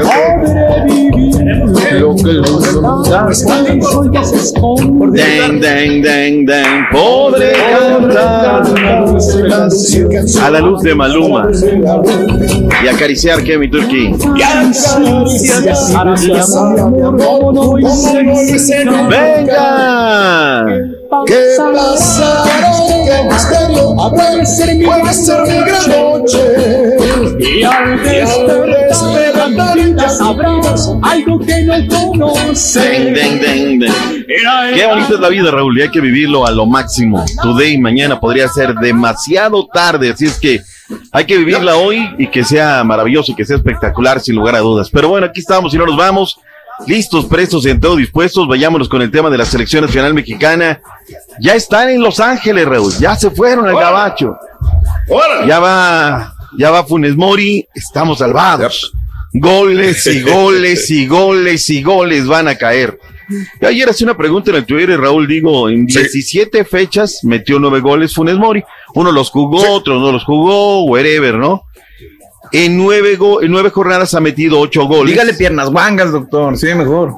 Den, 5.12 5.60
den, 5.60 6.02
den, 6.02 6.44
den, 6.44 6.86
podré 6.92 7.52
cantar 7.52 8.64
a 10.42 10.50
la 10.50 10.60
luz 10.60 10.82
de 10.82 10.94
Maluma 10.94 11.48
y 12.82 12.88
acariciar 12.88 13.42
que 13.42 13.56
mi 13.58 13.70
turquí. 13.70 14.12
Venga. 19.22 20.66
¿Qué 21.26 21.40
pasará? 21.56 22.72
¿Qué 23.06 23.22
misterio? 23.30 23.96
Puede 24.10 24.46
ser 24.46 24.74
mi, 24.76 24.84
puede 24.84 25.14
ser 25.14 25.42
mi 25.42 25.58
gran 25.58 25.88
noche. 25.88 26.42
Y 27.38 27.62
al 27.62 28.02
despertar 28.02 29.78
algo 31.02 31.38
que 31.40 31.62
no 31.62 31.74
Den, 31.74 31.88
conoces. 31.88 32.74
den, 32.74 33.14
den, 33.14 33.78
den. 33.78 33.92
Qué 34.74 34.86
bonita 34.86 35.14
es 35.14 35.20
la 35.20 35.28
vida, 35.28 35.50
Raúl, 35.50 35.78
y 35.78 35.82
hay 35.82 35.90
que 35.90 36.00
vivirlo 36.00 36.46
a 36.46 36.50
lo 36.50 36.66
máximo. 36.66 37.24
Today 37.42 37.78
mañana 37.78 38.18
podría 38.18 38.48
ser 38.48 38.74
demasiado 38.74 39.66
tarde, 39.66 40.10
así 40.10 40.26
es 40.26 40.38
que 40.38 40.60
hay 41.12 41.24
que 41.24 41.36
vivirla 41.38 41.76
hoy 41.76 42.08
y 42.18 42.26
que 42.28 42.44
sea 42.44 42.84
maravilloso 42.84 43.32
y 43.32 43.34
que 43.34 43.44
sea 43.44 43.56
espectacular, 43.56 44.20
sin 44.20 44.36
lugar 44.36 44.54
a 44.56 44.60
dudas. 44.60 44.90
Pero 44.90 45.08
bueno, 45.08 45.26
aquí 45.26 45.40
estamos 45.40 45.72
y 45.74 45.78
no 45.78 45.86
nos 45.86 45.96
vamos. 45.96 46.38
Listos, 46.86 47.26
prestos 47.26 47.64
y 47.66 47.70
en 47.70 47.80
todo 47.80 47.96
dispuestos. 47.96 48.48
Vayámonos 48.48 48.88
con 48.88 49.02
el 49.02 49.10
tema 49.10 49.30
de 49.30 49.38
la 49.38 49.44
selección 49.44 49.84
nacional 49.84 50.14
mexicana. 50.14 50.80
Ya 51.40 51.54
están 51.54 51.90
en 51.90 52.00
Los 52.02 52.20
Ángeles, 52.20 52.66
Raúl. 52.66 52.92
Ya 52.98 53.16
se 53.16 53.30
fueron 53.30 53.66
al 53.68 53.74
gabacho. 53.74 54.36
Ya 55.46 55.60
va, 55.60 56.34
ya 56.58 56.70
va 56.70 56.84
Funes 56.84 57.16
Mori. 57.16 57.66
Estamos 57.74 58.18
salvados. 58.18 58.92
Goles 59.32 60.06
y 60.06 60.22
goles 60.22 60.90
y 60.90 61.06
goles 61.06 61.68
y 61.70 61.82
goles 61.82 62.26
van 62.26 62.48
a 62.48 62.56
caer. 62.56 62.98
Yo 63.60 63.68
ayer 63.68 63.88
hacía 63.88 64.06
una 64.06 64.16
pregunta 64.16 64.50
en 64.50 64.56
el 64.56 64.66
Twitter, 64.66 65.00
Raúl, 65.00 65.26
digo, 65.26 65.68
en 65.70 65.86
17 65.86 66.64
fechas 66.64 67.20
metió 67.22 67.58
nueve 67.58 67.80
goles 67.80 68.14
Funes 68.14 68.36
Mori. 68.36 68.62
Uno 68.94 69.12
los 69.12 69.30
jugó, 69.30 69.72
otro 69.72 69.98
no 69.98 70.12
los 70.12 70.24
jugó, 70.24 70.84
wherever, 70.84 71.34
¿no? 71.34 71.64
En 72.54 72.76
nueve, 72.78 73.16
go- 73.16 73.42
en 73.42 73.50
nueve 73.50 73.70
jornadas 73.70 74.14
ha 74.14 74.20
metido 74.20 74.58
ocho 74.60 74.84
goles. 74.86 75.12
Dígale 75.12 75.34
piernas 75.34 75.68
guangas, 75.70 76.12
doctor. 76.12 76.56
Sí, 76.56 76.66
mejor. 76.74 77.12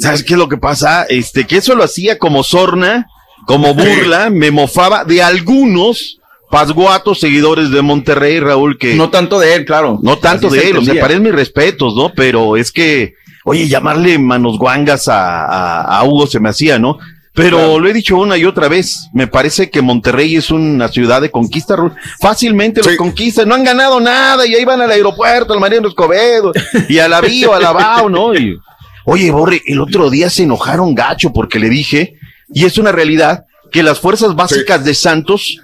¿Sabes 0.00 0.22
qué 0.24 0.34
es 0.34 0.38
lo 0.38 0.48
que 0.48 0.58
pasa? 0.58 1.04
Este, 1.08 1.46
que 1.46 1.56
eso 1.58 1.74
lo 1.74 1.84
hacía 1.84 2.18
como 2.18 2.42
sorna, 2.42 3.06
como 3.46 3.74
burla, 3.74 4.28
me 4.30 4.50
mofaba 4.50 5.04
de 5.04 5.22
algunos 5.22 6.18
pasguatos 6.50 7.20
seguidores 7.20 7.70
de 7.70 7.80
Monterrey, 7.80 8.38
Raúl, 8.40 8.76
que... 8.76 8.94
No 8.94 9.08
tanto 9.08 9.38
de 9.40 9.54
él, 9.54 9.64
claro. 9.64 9.98
No 10.02 10.18
tanto 10.18 10.48
Así 10.48 10.56
de 10.58 10.62
él, 10.68 10.76
o 10.76 10.82
sea, 10.82 10.92
entendía. 10.94 11.16
él 11.16 11.22
mis 11.22 11.32
respetos, 11.32 11.94
¿no? 11.96 12.12
Pero 12.14 12.56
es 12.58 12.70
que, 12.70 13.14
oye, 13.44 13.68
llamarle 13.68 14.18
manos 14.18 14.58
guangas 14.58 15.08
a, 15.08 15.46
a- 15.46 15.98
a 15.98 16.04
Hugo 16.04 16.26
se 16.26 16.40
me 16.40 16.50
hacía, 16.50 16.78
¿no? 16.78 16.98
Pero 17.34 17.78
lo 17.78 17.88
he 17.88 17.94
dicho 17.94 18.18
una 18.18 18.36
y 18.36 18.44
otra 18.44 18.68
vez, 18.68 19.08
me 19.14 19.26
parece 19.26 19.70
que 19.70 19.80
Monterrey 19.80 20.36
es 20.36 20.50
una 20.50 20.88
ciudad 20.88 21.22
de 21.22 21.30
conquista, 21.30 21.76
fácilmente 22.20 22.82
los 22.82 22.96
conquista, 22.96 23.46
no 23.46 23.54
han 23.54 23.64
ganado 23.64 24.00
nada 24.00 24.46
y 24.46 24.54
ahí 24.54 24.66
van 24.66 24.82
al 24.82 24.90
aeropuerto, 24.90 25.54
al 25.54 25.60
Mariano 25.60 25.88
Escobedo, 25.88 26.52
y 26.90 26.98
al 26.98 27.14
Avío, 27.14 27.54
al 27.54 27.64
Abao, 27.64 28.10
¿no? 28.10 28.34
Y, 28.34 28.58
oye, 29.06 29.30
Borre, 29.30 29.62
el 29.64 29.80
otro 29.80 30.10
día 30.10 30.28
se 30.28 30.42
enojaron 30.42 30.94
gacho 30.94 31.32
porque 31.32 31.58
le 31.58 31.70
dije, 31.70 32.16
y 32.52 32.66
es 32.66 32.76
una 32.76 32.92
realidad, 32.92 33.46
que 33.70 33.82
las 33.82 33.98
fuerzas 33.98 34.36
básicas 34.36 34.84
de 34.84 34.92
Santos 34.92 35.58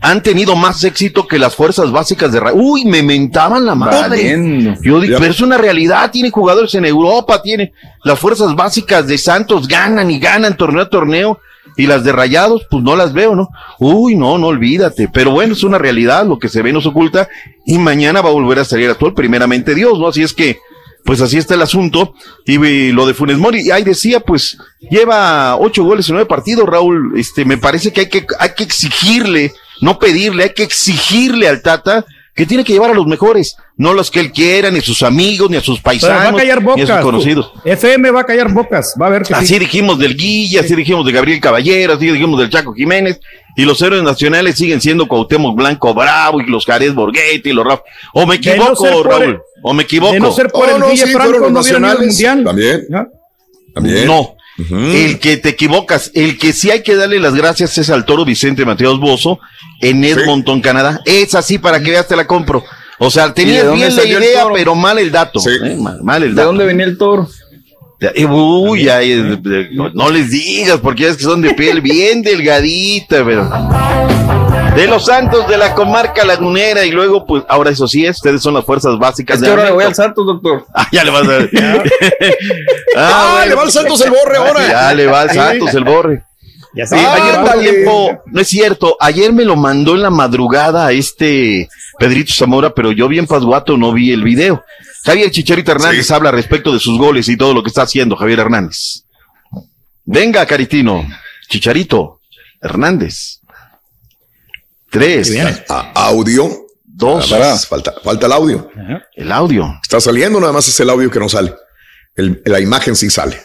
han 0.00 0.22
tenido 0.22 0.56
más 0.56 0.82
éxito 0.84 1.26
que 1.26 1.38
las 1.38 1.54
fuerzas 1.54 1.90
básicas 1.90 2.32
de 2.32 2.40
Uy, 2.52 2.84
me 2.84 3.02
mentaban 3.02 3.64
la 3.64 3.74
madre. 3.74 4.00
Valiendo. 4.00 4.74
Yo 4.82 5.00
digo, 5.00 5.18
pero 5.18 5.32
es 5.32 5.40
una 5.40 5.58
realidad, 5.58 6.10
tiene 6.10 6.30
jugadores 6.30 6.74
en 6.74 6.84
Europa, 6.84 7.42
tiene 7.42 7.72
las 8.04 8.18
fuerzas 8.18 8.54
básicas 8.54 9.06
de 9.06 9.18
Santos 9.18 9.66
ganan 9.68 10.10
y 10.10 10.18
ganan 10.18 10.56
torneo 10.56 10.82
a 10.82 10.90
torneo 10.90 11.38
y 11.76 11.86
las 11.86 12.04
de 12.04 12.12
Rayados 12.12 12.66
pues 12.70 12.82
no 12.82 12.96
las 12.96 13.12
veo, 13.12 13.34
¿no? 13.34 13.48
Uy, 13.78 14.14
no, 14.14 14.38
no 14.38 14.48
olvídate, 14.48 15.08
pero 15.12 15.30
bueno, 15.30 15.54
es 15.54 15.64
una 15.64 15.78
realidad, 15.78 16.26
lo 16.26 16.38
que 16.38 16.48
se 16.48 16.62
ve 16.62 16.72
nos 16.72 16.86
oculta 16.86 17.28
y 17.66 17.78
mañana 17.78 18.20
va 18.20 18.28
a 18.28 18.32
volver 18.32 18.58
a 18.60 18.64
salir 18.64 18.88
a 18.88 18.92
actual, 18.92 19.14
primeramente 19.14 19.74
Dios, 19.74 19.98
¿no? 19.98 20.08
Así 20.08 20.22
es 20.22 20.32
que 20.32 20.58
pues 21.04 21.20
así 21.20 21.36
está 21.36 21.54
el 21.54 21.62
asunto. 21.62 22.14
Y 22.46 22.56
eh, 22.64 22.92
lo 22.92 23.06
de 23.06 23.14
Funes 23.14 23.38
Mori, 23.38 23.60
y 23.60 23.70
ahí 23.70 23.84
decía, 23.84 24.20
pues, 24.20 24.58
lleva 24.90 25.56
ocho 25.56 25.84
goles 25.84 26.08
en 26.08 26.14
nueve 26.14 26.28
partidos, 26.28 26.66
Raúl. 26.66 27.12
Este, 27.18 27.44
me 27.44 27.58
parece 27.58 27.92
que 27.92 28.00
hay 28.00 28.08
que, 28.08 28.26
hay 28.38 28.50
que 28.56 28.64
exigirle, 28.64 29.52
no 29.84 29.98
pedirle, 29.98 30.44
hay 30.44 30.50
que 30.54 30.62
exigirle 30.62 31.46
al 31.48 31.62
Tata 31.62 32.04
que 32.34 32.46
tiene 32.46 32.64
que 32.64 32.72
llevar 32.72 32.90
a 32.90 32.94
los 32.94 33.06
mejores, 33.06 33.56
no 33.76 33.92
los 33.92 34.10
que 34.10 34.18
él 34.18 34.32
quiera, 34.32 34.68
ni 34.72 34.78
a 34.80 34.82
sus 34.82 35.04
amigos, 35.04 35.48
ni 35.50 35.56
a 35.56 35.60
sus 35.60 35.80
Pero 35.80 35.98
va 36.02 36.22
a 36.26 36.32
paisanos, 36.32 36.74
ni 36.76 36.82
a 36.82 36.86
sus 36.86 36.96
conocidos. 36.96 37.52
FM 37.64 38.10
va 38.10 38.22
a 38.22 38.24
callar 38.24 38.52
bocas. 38.52 38.92
Va 39.00 39.06
a 39.06 39.10
ver 39.10 39.22
que 39.22 39.34
Así 39.34 39.46
sí. 39.46 39.58
dijimos 39.60 40.00
del 40.00 40.16
Guilla, 40.16 40.62
así 40.62 40.74
dijimos 40.74 41.06
de 41.06 41.12
Gabriel 41.12 41.40
Caballero, 41.40 41.92
así 41.92 42.10
dijimos 42.10 42.40
del 42.40 42.50
Chaco 42.50 42.74
Jiménez, 42.74 43.20
y 43.56 43.64
los 43.64 43.80
héroes 43.82 44.02
nacionales 44.02 44.56
siguen 44.56 44.80
siendo 44.80 45.06
Cuauhtémoc 45.06 45.54
Blanco 45.56 45.94
Bravo 45.94 46.40
y 46.40 46.46
los 46.46 46.64
Jared 46.66 46.92
Borghetti 46.92 47.50
y 47.50 47.52
los 47.52 47.64
Rafa. 47.64 47.84
O 48.14 48.22
me 48.26 48.26
no 48.26 48.32
equivoco, 48.34 48.84
el- 48.88 49.04
Raúl, 49.04 49.40
o 49.62 49.72
me 49.74 49.82
equivoco. 49.84 50.12
de 50.14 50.18
no 50.18 50.32
ser 50.32 50.48
por 50.50 50.68
el 50.68 50.82
Guille 50.90 51.06
Franco, 51.06 51.50
no 51.50 51.60
hubieran 51.60 51.82
ido 51.84 51.92
al 51.92 51.98
mundial. 52.00 52.42
También. 52.44 52.80
También. 53.74 54.06
No. 54.06 54.34
El 54.56 55.18
que 55.18 55.36
te 55.36 55.48
equivocas, 55.50 56.10
el 56.14 56.38
que 56.38 56.52
sí 56.52 56.70
hay 56.70 56.82
que 56.82 56.94
darle 56.94 57.18
las 57.18 57.34
gracias 57.34 57.76
es 57.78 57.90
al 57.90 58.04
toro 58.04 58.24
Vicente 58.24 58.64
Mateos 58.64 59.00
Bozo 59.00 59.40
en 59.80 60.04
Edmonton, 60.04 60.60
Canadá. 60.60 61.00
Es 61.04 61.34
así 61.34 61.58
para 61.58 61.80
que 61.80 61.90
veas, 61.90 62.06
te 62.06 62.14
la 62.16 62.26
compro. 62.26 62.64
O 62.98 63.10
sea, 63.10 63.24
¿Y 63.24 63.28
de 63.28 63.32
tenías 63.34 63.72
bien 63.74 63.96
la 63.96 64.04
idea, 64.04 64.44
pero 64.52 64.74
mal 64.76 64.98
el 64.98 65.10
dato. 65.10 65.40
¿eh? 65.48 65.76
Mal, 65.76 66.02
mal 66.02 66.22
el 66.22 66.30
¿De 66.30 66.36
dato. 66.36 66.46
dónde 66.48 66.64
venía 66.64 66.86
el 66.86 66.96
toro? 66.96 67.28
Eh, 68.00 68.26
Uy, 68.26 68.88
ay, 68.88 69.12
eh, 69.12 69.68
no 69.94 70.10
les 70.10 70.30
digas, 70.30 70.78
porque 70.80 71.08
es 71.08 71.16
que 71.16 71.24
son 71.24 71.40
de 71.42 71.54
piel 71.54 71.80
bien 71.80 72.22
delgadita, 72.22 73.24
pero. 73.24 73.50
De 74.74 74.86
los 74.88 75.04
Santos 75.06 75.46
de 75.48 75.56
la 75.56 75.74
comarca 75.74 76.24
lagunera, 76.24 76.84
y 76.84 76.90
luego, 76.90 77.24
pues, 77.26 77.44
ahora 77.48 77.70
eso 77.70 77.86
sí, 77.86 78.08
ustedes 78.08 78.42
son 78.42 78.54
las 78.54 78.64
fuerzas 78.64 78.98
básicas 78.98 79.36
Es 79.36 79.40
de 79.42 79.46
que 79.46 79.50
ahora 79.52 79.64
le 79.66 79.70
voy 79.72 79.84
al 79.84 79.94
Santos, 79.94 80.26
doctor. 80.26 80.66
Ah, 80.74 80.88
ya 80.90 81.04
le 81.04 81.10
vas 81.10 81.22
a 81.28 81.38
Ah, 82.96 83.30
bueno. 83.34 83.46
le 83.48 83.54
va 83.54 83.62
al 83.62 83.70
Santos 83.70 84.00
el 84.00 84.10
borre 84.10 84.36
ahora. 84.36 84.68
Ya 84.68 84.94
le 84.94 85.06
va 85.06 85.20
al 85.22 85.30
Santos 85.30 85.74
el 85.74 85.84
borre. 85.84 86.24
Ya 86.74 86.86
Sí, 86.86 86.96
sé. 86.96 87.06
ayer 87.06 87.34
por 87.40 87.50
Ándale. 87.50 87.70
tiempo, 87.70 88.22
no 88.26 88.40
es 88.40 88.48
cierto, 88.48 88.96
ayer 88.98 89.32
me 89.32 89.44
lo 89.44 89.54
mandó 89.54 89.94
en 89.94 90.02
la 90.02 90.10
madrugada 90.10 90.90
este 90.90 91.68
Pedrito 92.00 92.32
Zamora, 92.34 92.70
pero 92.74 92.90
yo 92.90 93.06
vi 93.06 93.20
en 93.20 93.28
Pasguato, 93.28 93.76
no 93.76 93.92
vi 93.92 94.10
el 94.12 94.24
video. 94.24 94.64
Javier 95.04 95.30
Chicharito 95.30 95.70
Hernández 95.70 96.10
habla 96.10 96.32
respecto 96.32 96.72
de 96.72 96.80
sus 96.80 96.98
goles 96.98 97.28
y 97.28 97.36
todo 97.36 97.54
lo 97.54 97.62
que 97.62 97.68
está 97.68 97.82
haciendo 97.82 98.16
Javier 98.16 98.40
Hernández. 98.40 99.04
Venga, 100.04 100.44
Caritino. 100.46 101.06
Chicharito 101.48 102.20
Hernández. 102.60 103.38
Tres. 104.94 105.36
A- 105.68 105.92
audio. 106.06 106.66
Dos. 106.96 107.26
Ah, 107.32 107.36
pará, 107.36 107.56
falta, 107.58 107.94
falta 108.04 108.26
el 108.26 108.32
audio. 108.32 108.70
El 109.16 109.32
audio. 109.32 109.66
Está 109.82 110.00
saliendo, 110.00 110.38
nada 110.40 110.52
más 110.52 110.68
es 110.68 110.78
el 110.78 110.88
audio 110.88 111.10
que 111.10 111.18
no 111.18 111.28
sale. 111.28 111.52
El- 112.14 112.40
la 112.44 112.60
imagen 112.60 112.94
sí 112.94 113.10
sale. 113.10 113.36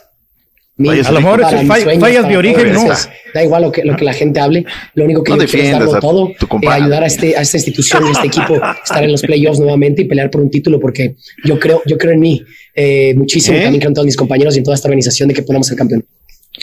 A 0.77 1.11
lo 1.11 1.19
mejor 1.19 1.41
Para 1.41 1.59
es 1.61 1.67
fall- 1.67 1.99
fallas 1.99 2.21
para 2.21 2.27
de 2.29 2.37
origen, 2.37 2.73
no. 2.73 2.85
Da 3.33 3.43
igual 3.43 3.63
lo 3.63 3.71
que, 3.71 3.83
lo 3.83 3.97
que 3.97 4.05
la 4.05 4.13
gente 4.13 4.39
hable. 4.39 4.65
Lo 4.93 5.03
único 5.03 5.23
que 5.23 5.31
No 5.31 5.37
yo 5.39 5.45
quiero 5.47 5.65
es 5.65 5.71
darlo 5.71 5.91
defiendas 5.91 5.95
a 5.95 5.99
todo, 5.99 6.29
eh, 6.61 6.67
ayudar 6.69 7.03
a, 7.03 7.07
este, 7.07 7.35
a 7.35 7.41
esta 7.41 7.57
institución, 7.57 8.05
a 8.05 8.11
este 8.11 8.27
equipo, 8.27 8.53
estar 8.83 9.03
en 9.03 9.11
los 9.11 9.21
playoffs 9.21 9.59
nuevamente 9.59 10.03
y 10.03 10.05
pelear 10.05 10.29
por 10.29 10.39
un 10.41 10.49
título, 10.49 10.79
porque 10.79 11.15
yo 11.43 11.59
creo, 11.59 11.81
yo 11.85 11.97
creo 11.97 12.13
en 12.13 12.19
mí 12.21 12.45
eh, 12.75 13.13
muchísimo. 13.15 13.57
¿Eh? 13.57 13.63
También 13.63 13.79
creo 13.81 13.89
en 13.89 13.93
todos 13.95 14.05
mis 14.05 14.15
compañeros 14.15 14.55
y 14.55 14.59
en 14.59 14.63
toda 14.63 14.75
esta 14.75 14.87
organización 14.87 15.27
de 15.27 15.33
que 15.33 15.41
ponemos 15.41 15.69
el 15.69 15.75
campeón. 15.77 16.05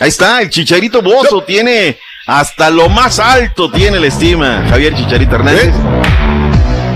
Ahí 0.01 0.09
está, 0.09 0.41
el 0.41 0.49
Chicharito 0.49 1.03
Bozo 1.03 1.43
tiene 1.45 1.97
Hasta 2.27 2.71
lo 2.71 2.89
más 2.89 3.21
alto 3.21 3.71
tiene 3.71 4.01
la 4.01 4.09
estima, 4.09 4.67
Javier 4.69 4.95
Chicharito 4.97 5.37
Hernández. 5.37 5.73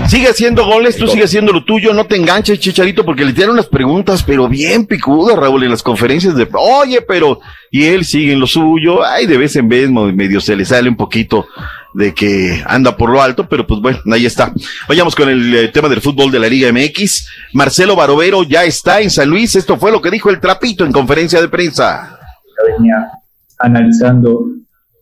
Sigue 0.09 0.27
haciendo 0.27 0.65
goles, 0.65 0.97
tú 0.97 1.07
sigue 1.07 1.23
haciendo 1.23 1.53
lo 1.53 1.63
tuyo, 1.63 1.93
no 1.93 2.05
te 2.05 2.17
enganches, 2.17 2.59
Chicharito, 2.59 3.05
porque 3.05 3.23
le 3.23 3.31
tiran 3.31 3.51
unas 3.51 3.67
preguntas, 3.67 4.23
pero 4.23 4.49
bien 4.49 4.85
picudas, 4.85 5.37
Raúl, 5.37 5.63
en 5.63 5.69
las 5.69 5.83
conferencias 5.83 6.35
de, 6.35 6.49
oye, 6.51 7.01
pero, 7.01 7.39
y 7.69 7.85
él 7.85 8.03
sigue 8.03 8.33
en 8.33 8.41
lo 8.41 8.47
suyo, 8.47 9.05
ay, 9.05 9.25
de 9.25 9.37
vez 9.37 9.55
en 9.55 9.69
vez 9.69 9.89
medio 9.89 10.41
se 10.41 10.53
le 10.57 10.65
sale 10.65 10.89
un 10.89 10.97
poquito 10.97 11.47
de 11.93 12.13
que 12.13 12.61
anda 12.65 12.97
por 12.97 13.09
lo 13.09 13.21
alto, 13.21 13.47
pero 13.47 13.65
pues 13.65 13.79
bueno, 13.79 13.99
ahí 14.11 14.25
está. 14.25 14.53
Vayamos 14.89 15.15
con 15.15 15.29
el 15.29 15.55
eh, 15.55 15.67
tema 15.69 15.87
del 15.87 16.01
fútbol 16.01 16.29
de 16.29 16.39
la 16.39 16.49
Liga 16.49 16.73
MX. 16.73 17.29
Marcelo 17.53 17.95
Barovero 17.95 18.43
ya 18.43 18.65
está 18.65 18.99
en 18.99 19.09
San 19.09 19.29
Luis, 19.29 19.55
esto 19.55 19.77
fue 19.77 19.93
lo 19.93 20.01
que 20.01 20.11
dijo 20.11 20.29
el 20.29 20.41
trapito 20.41 20.83
en 20.83 20.91
conferencia 20.91 21.39
de 21.39 21.47
prensa. 21.47 22.19
Ya 22.19 22.75
venía 22.75 23.11
analizando 23.59 24.45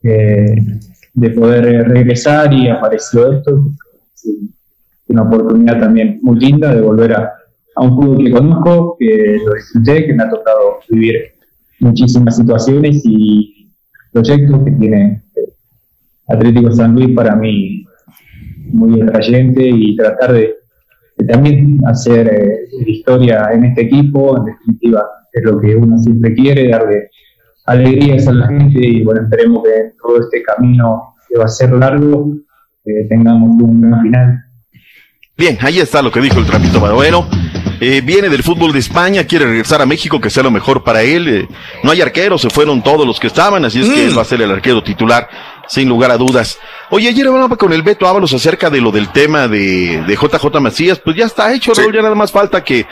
eh, 0.03 0.55
de 1.13 1.29
poder 1.31 1.87
regresar 1.89 2.53
y 2.53 2.67
apareció 2.67 3.33
esto. 3.33 3.65
Una 5.07 5.23
oportunidad 5.23 5.79
también 5.79 6.19
muy 6.21 6.39
linda 6.39 6.73
de 6.73 6.81
volver 6.81 7.13
a, 7.13 7.33
un 7.77 7.95
fútbol 7.95 8.25
que 8.25 8.31
conozco, 8.31 8.97
que 8.99 9.41
lo 9.45 9.53
disfruté, 9.53 10.05
que 10.05 10.13
me 10.13 10.23
ha 10.23 10.29
tocado 10.29 10.79
vivir 10.89 11.31
muchísimas 11.79 12.35
situaciones 12.35 13.01
y 13.05 13.71
proyectos 14.11 14.63
que 14.65 14.71
tiene 14.71 15.21
Atlético 16.27 16.71
San 16.73 16.93
Luis 16.93 17.15
para 17.15 17.35
mí 17.35 17.85
muy 18.73 19.01
atrayente 19.01 19.65
y 19.65 19.95
tratar 19.95 20.33
de, 20.33 20.55
de 21.17 21.25
también 21.25 21.79
hacer 21.85 22.27
eh, 22.27 22.67
historia 22.85 23.49
en 23.53 23.65
este 23.65 23.83
equipo, 23.83 24.37
en 24.37 24.45
definitiva, 24.45 25.05
es 25.31 25.43
lo 25.43 25.59
que 25.59 25.75
uno 25.75 25.97
siempre 25.97 26.33
quiere, 26.33 26.69
darle 26.69 27.08
alegrías 27.69 28.27
a 28.27 28.33
la 28.33 28.47
gente 28.47 28.79
y 28.81 29.03
bueno, 29.03 29.21
esperemos 29.21 29.63
que 29.63 29.93
todo 30.01 30.19
este 30.19 30.41
camino 30.41 31.13
que 31.27 31.37
va 31.37 31.45
a 31.45 31.49
ser 31.49 31.71
largo 31.71 32.33
eh, 32.85 33.05
tengamos 33.07 33.61
un 33.61 33.81
gran 33.81 34.01
final. 34.01 34.43
Bien, 35.37 35.57
ahí 35.61 35.79
está 35.79 36.01
lo 36.01 36.11
que 36.11 36.19
dijo 36.19 36.39
el 36.39 36.45
trapito 36.45 36.79
Barovero. 36.79 37.25
Eh, 37.81 38.01
viene 38.01 38.27
del 38.27 38.43
fútbol 38.43 38.73
de 38.73 38.79
España, 38.79 39.23
quiere 39.23 39.45
regresar 39.45 39.81
a 39.81 39.85
México, 39.85 40.19
que 40.19 40.29
sea 40.29 40.43
lo 40.43 40.51
mejor 40.51 40.83
para 40.83 41.01
él. 41.01 41.27
Eh, 41.29 41.47
no 41.83 41.91
hay 41.91 42.01
arquero, 42.01 42.37
se 42.37 42.49
fueron 42.49 42.83
todos 42.83 43.07
los 43.07 43.19
que 43.19 43.27
estaban, 43.27 43.63
así 43.63 43.79
es 43.81 43.89
que 43.89 44.05
él 44.05 44.17
va 44.17 44.23
a 44.23 44.25
ser 44.25 44.41
el 44.41 44.51
arquero 44.51 44.83
titular, 44.83 45.29
sin 45.67 45.87
lugar 45.87 46.11
a 46.11 46.17
dudas. 46.17 46.59
Oye, 46.89 47.07
ayer 47.07 47.27
hablaba 47.27 47.55
con 47.55 47.71
el 47.71 47.83
Beto 47.83 48.05
Ábalos 48.05 48.33
acerca 48.33 48.69
de 48.69 48.81
lo 48.81 48.91
del 48.91 49.09
tema 49.13 49.47
de, 49.47 50.03
de 50.05 50.15
JJ 50.15 50.59
Macías, 50.59 50.99
pues 50.99 51.15
ya 51.15 51.25
está 51.25 51.53
hecho, 51.53 51.73
Raúl, 51.73 51.93
ya 51.93 52.01
nada 52.01 52.15
más 52.15 52.33
falta 52.33 52.61
que, 52.63 52.85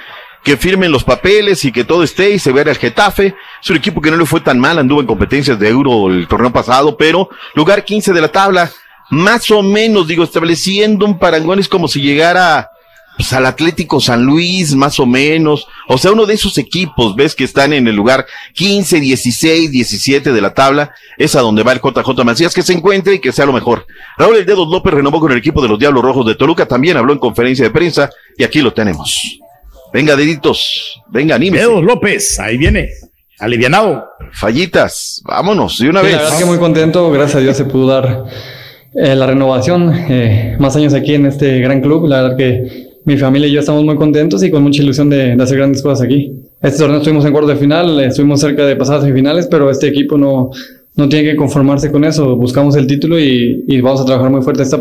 que 0.48 0.56
firmen 0.56 0.94
los 0.94 1.04
papeles 1.04 1.66
y 1.66 1.74
que 1.74 1.84
todo 1.84 2.04
esté 2.04 2.32
y 2.32 2.40
se 2.40 2.54
vea 2.54 2.64
el 2.64 2.78
Getafe. 2.78 3.36
Es 3.62 3.70
un 3.70 3.76
equipo 3.76 4.00
que 4.00 4.10
no 4.10 4.16
le 4.16 4.26
fue 4.26 4.40
tan 4.40 4.58
mal, 4.58 4.80
anduvo 4.80 5.02
en 5.02 5.06
competencias 5.06 5.60
de 5.60 5.68
Euro 5.68 6.08
el 6.08 6.26
torneo 6.26 6.54
pasado, 6.54 6.96
pero 6.96 7.30
lugar 7.54 7.84
15 7.84 8.14
de 8.14 8.22
la 8.22 8.30
tabla, 8.30 8.72
más 9.10 9.52
o 9.52 9.62
menos, 9.62 10.08
digo, 10.08 10.24
estableciendo 10.24 11.06
un 11.06 11.20
parangón 11.20 11.60
es 11.60 11.68
como 11.68 11.90
si 11.90 12.00
llegara 12.00 12.70
pues, 13.18 13.34
al 13.34 13.46
Atlético 13.46 14.00
San 14.00 14.24
Luis, 14.24 14.74
más 14.74 15.02
o 15.02 15.06
menos. 15.06 15.68
O 15.90 15.98
sea, 15.98 16.14
uno 16.14 16.26
de 16.26 16.36
esos 16.36 16.58
equipos, 16.58 17.14
ves 17.14 17.36
que 17.36 17.44
están 17.44 17.74
en 17.74 17.86
el 17.86 17.98
lugar 17.98 18.26
15, 18.54 19.02
16, 19.02 19.70
17 19.70 20.32
de 20.32 20.42
la 20.42 20.54
tabla, 20.54 20.94
es 21.18 21.36
a 21.36 21.42
donde 21.42 21.64
va 21.64 21.74
el 21.74 21.82
JJ 21.82 22.24
Macías, 22.24 22.54
que 22.54 22.64
se 22.64 22.72
encuentre 22.72 23.16
y 23.16 23.20
que 23.20 23.34
sea 23.34 23.46
lo 23.46 23.52
mejor. 23.52 23.86
Raúl 24.18 24.38
El 24.38 24.46
Dedos 24.46 24.70
López 24.70 24.94
renovó 24.94 25.20
con 25.20 25.34
el 25.34 25.40
equipo 25.40 25.62
de 25.62 25.68
los 25.68 25.78
Diablos 25.78 26.06
Rojos 26.06 26.26
de 26.26 26.36
Toluca, 26.36 26.66
también 26.66 26.96
habló 26.96 27.12
en 27.12 27.20
conferencia 27.20 27.66
de 27.66 27.72
prensa, 27.72 28.10
y 28.38 28.46
aquí 28.46 28.62
lo 28.62 28.72
tenemos. 28.72 29.42
Venga, 29.98 30.16
deditos, 30.16 31.02
venga, 31.10 31.34
anímese. 31.34 31.64
Dedos 31.64 31.84
López, 31.84 32.40
ahí 32.40 32.56
viene, 32.56 32.90
alivianado. 33.40 34.06
Fallitas, 34.32 35.24
vámonos, 35.26 35.80
de 35.80 35.90
una 35.90 36.02
Sí, 36.02 36.06
vez. 36.06 36.16
La 36.18 36.22
verdad 36.22 36.38
que 36.38 36.46
muy 36.46 36.60
contento, 36.60 37.10
gracias 37.10 37.38
a 37.38 37.40
Dios 37.40 37.58
se 37.58 37.66
pudo 37.66 37.88
dar 37.88 38.26
eh, 38.94 39.16
la 39.16 39.26
renovación, 39.26 39.92
eh, 40.08 40.56
más 40.60 40.76
años 40.76 40.94
aquí 40.94 41.16
en 41.16 41.26
este 41.26 41.62
gran 41.62 41.82
club, 41.82 42.08
la 42.08 42.22
verdad 42.22 42.38
que 42.38 42.90
mi 43.06 43.18
familia 43.18 43.48
y 43.48 43.54
yo 43.54 43.60
estamos 43.60 43.84
muy 43.84 43.96
contentos 43.96 44.44
y 44.44 44.52
con 44.52 44.62
mucha 44.62 44.84
ilusión 44.84 45.10
de, 45.10 45.36
de 45.36 45.44
hacer 45.44 45.58
grandes 45.58 45.82
cosas 45.82 46.06
aquí. 46.06 46.32
Este 46.62 46.78
torneo 46.78 46.98
estuvimos 47.00 47.26
en 47.26 47.32
cuarto 47.32 47.50
de 47.50 47.56
final, 47.56 48.00
eh, 48.00 48.06
estuvimos 48.06 48.40
cerca 48.40 48.68
de 48.68 48.76
pasar 48.76 49.00
a 49.00 49.02
semifinales, 49.02 49.48
pero 49.48 49.72
este 49.72 49.88
equipo 49.88 50.16
no, 50.16 50.52
no 50.96 51.10
tiene 51.10 51.32
que 51.32 51.36
conformarse 51.36 51.92
con 51.92 52.04
eso, 52.04 52.36
buscamos 52.36 52.76
el 52.76 52.86
título 52.86 53.18
y, 53.20 53.64
y 53.68 53.82
vamos 53.82 54.02
a 54.02 54.06
trabajar 54.06 54.30
muy 54.30 54.44
fuerte 54.44 54.62
esta 54.62 54.78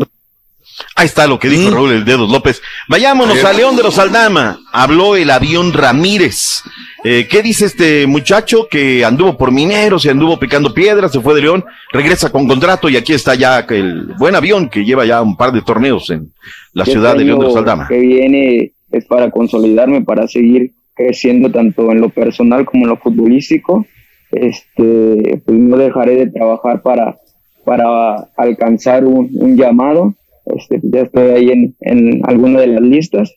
Ahí 0.97 1.05
está 1.05 1.27
lo 1.27 1.37
que 1.39 1.47
Mm. 1.47 1.51
dijo 1.51 1.71
Raúl 1.71 1.91
El 1.91 2.05
Dedos 2.05 2.29
López. 2.31 2.61
Vayámonos 2.89 3.43
a 3.43 3.53
León 3.53 3.75
de 3.75 3.83
los 3.83 3.97
Aldama. 3.99 4.59
Habló 4.73 5.15
el 5.15 5.29
avión 5.29 5.71
Ramírez. 5.71 6.63
Eh, 7.03 7.27
¿Qué 7.29 7.41
dice 7.43 7.65
este 7.65 8.07
muchacho 8.07 8.67
que 8.69 9.05
anduvo 9.05 9.37
por 9.37 9.51
mineros 9.51 10.03
y 10.05 10.09
anduvo 10.09 10.39
picando 10.39 10.73
piedras, 10.73 11.11
se 11.11 11.21
fue 11.21 11.35
de 11.35 11.41
León, 11.41 11.63
regresa 11.93 12.31
con 12.31 12.47
contrato 12.47 12.89
y 12.89 12.97
aquí 12.97 13.13
está 13.13 13.35
ya 13.35 13.59
el 13.69 14.13
buen 14.17 14.35
avión 14.35 14.67
que 14.69 14.83
lleva 14.83 15.05
ya 15.05 15.21
un 15.21 15.37
par 15.37 15.51
de 15.51 15.61
torneos 15.61 16.09
en 16.09 16.33
la 16.73 16.81
Este 16.83 16.93
ciudad 16.93 17.15
de 17.15 17.23
León 17.23 17.39
de 17.39 17.45
los 17.45 17.55
Aldama? 17.55 17.87
que 17.87 17.99
viene 17.99 18.71
es 18.91 19.05
para 19.05 19.29
consolidarme, 19.29 20.01
para 20.03 20.27
seguir 20.27 20.71
creciendo 20.95 21.51
tanto 21.51 21.91
en 21.91 22.01
lo 22.01 22.09
personal 22.09 22.65
como 22.65 22.85
en 22.85 22.89
lo 22.89 22.97
futbolístico. 22.97 23.85
Este, 24.31 25.41
pues 25.45 25.57
no 25.57 25.77
dejaré 25.77 26.15
de 26.15 26.31
trabajar 26.31 26.81
para, 26.81 27.15
para 27.63 28.27
alcanzar 28.35 29.05
un, 29.05 29.29
un 29.33 29.55
llamado. 29.55 30.13
Este, 30.55 30.79
ya 30.83 31.01
estoy 31.01 31.29
ahí 31.31 31.49
en, 31.49 31.75
en 31.81 32.21
alguna 32.25 32.61
de 32.61 32.67
las 32.67 32.81
listas, 32.81 33.33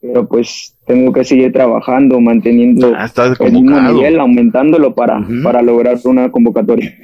pero 0.00 0.26
pues 0.26 0.74
tengo 0.86 1.12
que 1.12 1.24
seguir 1.24 1.52
trabajando, 1.52 2.20
manteniendo 2.20 2.92
Ah, 2.96 3.10
el 3.40 3.52
mismo 3.52 3.80
nivel, 3.80 4.20
aumentándolo 4.20 4.94
para, 4.94 5.24
para 5.42 5.62
lograr 5.62 5.98
una 6.04 6.30
convocatoria. 6.30 6.94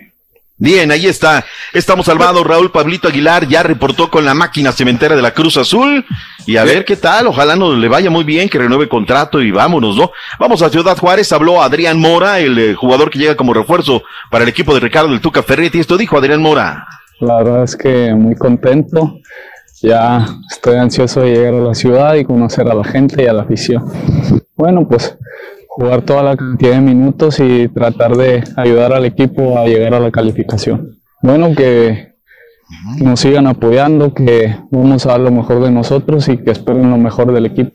Bien, 0.63 0.91
ahí 0.91 1.07
está. 1.07 1.43
Estamos 1.73 2.05
salvados. 2.05 2.47
Raúl 2.47 2.71
Pablito 2.71 3.09
Aguilar 3.09 3.49
ya 3.49 3.63
reportó 3.63 4.11
con 4.11 4.27
la 4.27 4.35
máquina 4.35 4.73
cementera 4.73 5.17
de 5.17 5.23
la 5.23 5.33
Cruz 5.33 5.57
Azul. 5.57 6.05
Y 6.47 6.59
a 6.59 6.65
ver 6.65 6.85
qué 6.85 6.97
tal. 6.97 7.29
Ojalá 7.29 7.57
no 7.57 7.75
le 7.75 7.89
vaya 7.89 8.11
muy 8.11 8.25
bien, 8.25 8.51
que 8.51 8.59
renueve 8.59 8.87
contrato 8.87 9.41
y 9.41 9.51
vámonos, 9.53 9.97
¿no? 9.97 10.11
Vamos 10.39 10.61
a 10.61 10.69
Ciudad 10.69 10.99
Juárez. 10.99 11.33
Habló 11.33 11.63
Adrián 11.63 11.99
Mora, 11.99 12.41
el 12.41 12.59
eh, 12.59 12.75
jugador 12.75 13.09
que 13.09 13.19
llega 13.19 13.37
como 13.37 13.55
refuerzo 13.55 14.03
para 14.31 14.45
el 14.45 14.51
equipo 14.51 14.75
de 14.75 14.81
Ricardo 14.81 15.09
del 15.09 15.23
Tuca 15.23 15.43
Ferretti. 15.43 15.79
Esto 15.81 15.97
dijo 15.97 16.19
Adrián 16.19 16.43
Mora. 16.43 16.87
La 17.21 17.39
verdad 17.43 17.65
es 17.65 17.75
que 17.75 18.15
muy 18.15 18.35
contento. 18.35 19.19
Ya 19.83 20.27
estoy 20.51 20.77
ansioso 20.77 21.23
de 21.23 21.33
llegar 21.33 21.55
a 21.55 21.61
la 21.61 21.75
ciudad 21.75 22.15
y 22.15 22.25
conocer 22.25 22.69
a 22.69 22.75
la 22.75 22.85
gente 22.85 23.23
y 23.23 23.27
a 23.27 23.33
la 23.33 23.43
afición. 23.43 23.85
Bueno, 24.57 24.87
pues 24.87 25.17
jugar 25.69 26.03
toda 26.03 26.23
la 26.23 26.37
cantidad 26.37 26.73
de 26.73 26.81
minutos 26.81 27.41
y 27.41 27.69
tratar 27.69 28.17
de 28.17 28.45
ayudar 28.57 28.93
al 28.93 29.07
equipo 29.07 29.59
a 29.59 29.65
llegar 29.67 29.95
a 29.95 30.01
la 30.01 30.11
calificación. 30.11 30.99
Bueno, 31.23 31.55
que 31.55 32.11
nos 32.99 33.21
sigan 33.21 33.47
apoyando, 33.47 34.13
que 34.13 34.55
vamos 34.71 35.07
a 35.07 35.11
dar 35.11 35.21
lo 35.21 35.31
mejor 35.31 35.63
de 35.63 35.71
nosotros 35.71 36.29
y 36.29 36.37
que 36.39 36.51
esperen 36.51 36.91
lo 36.91 36.99
mejor 36.99 37.33
del 37.33 37.47
equipo. 37.47 37.73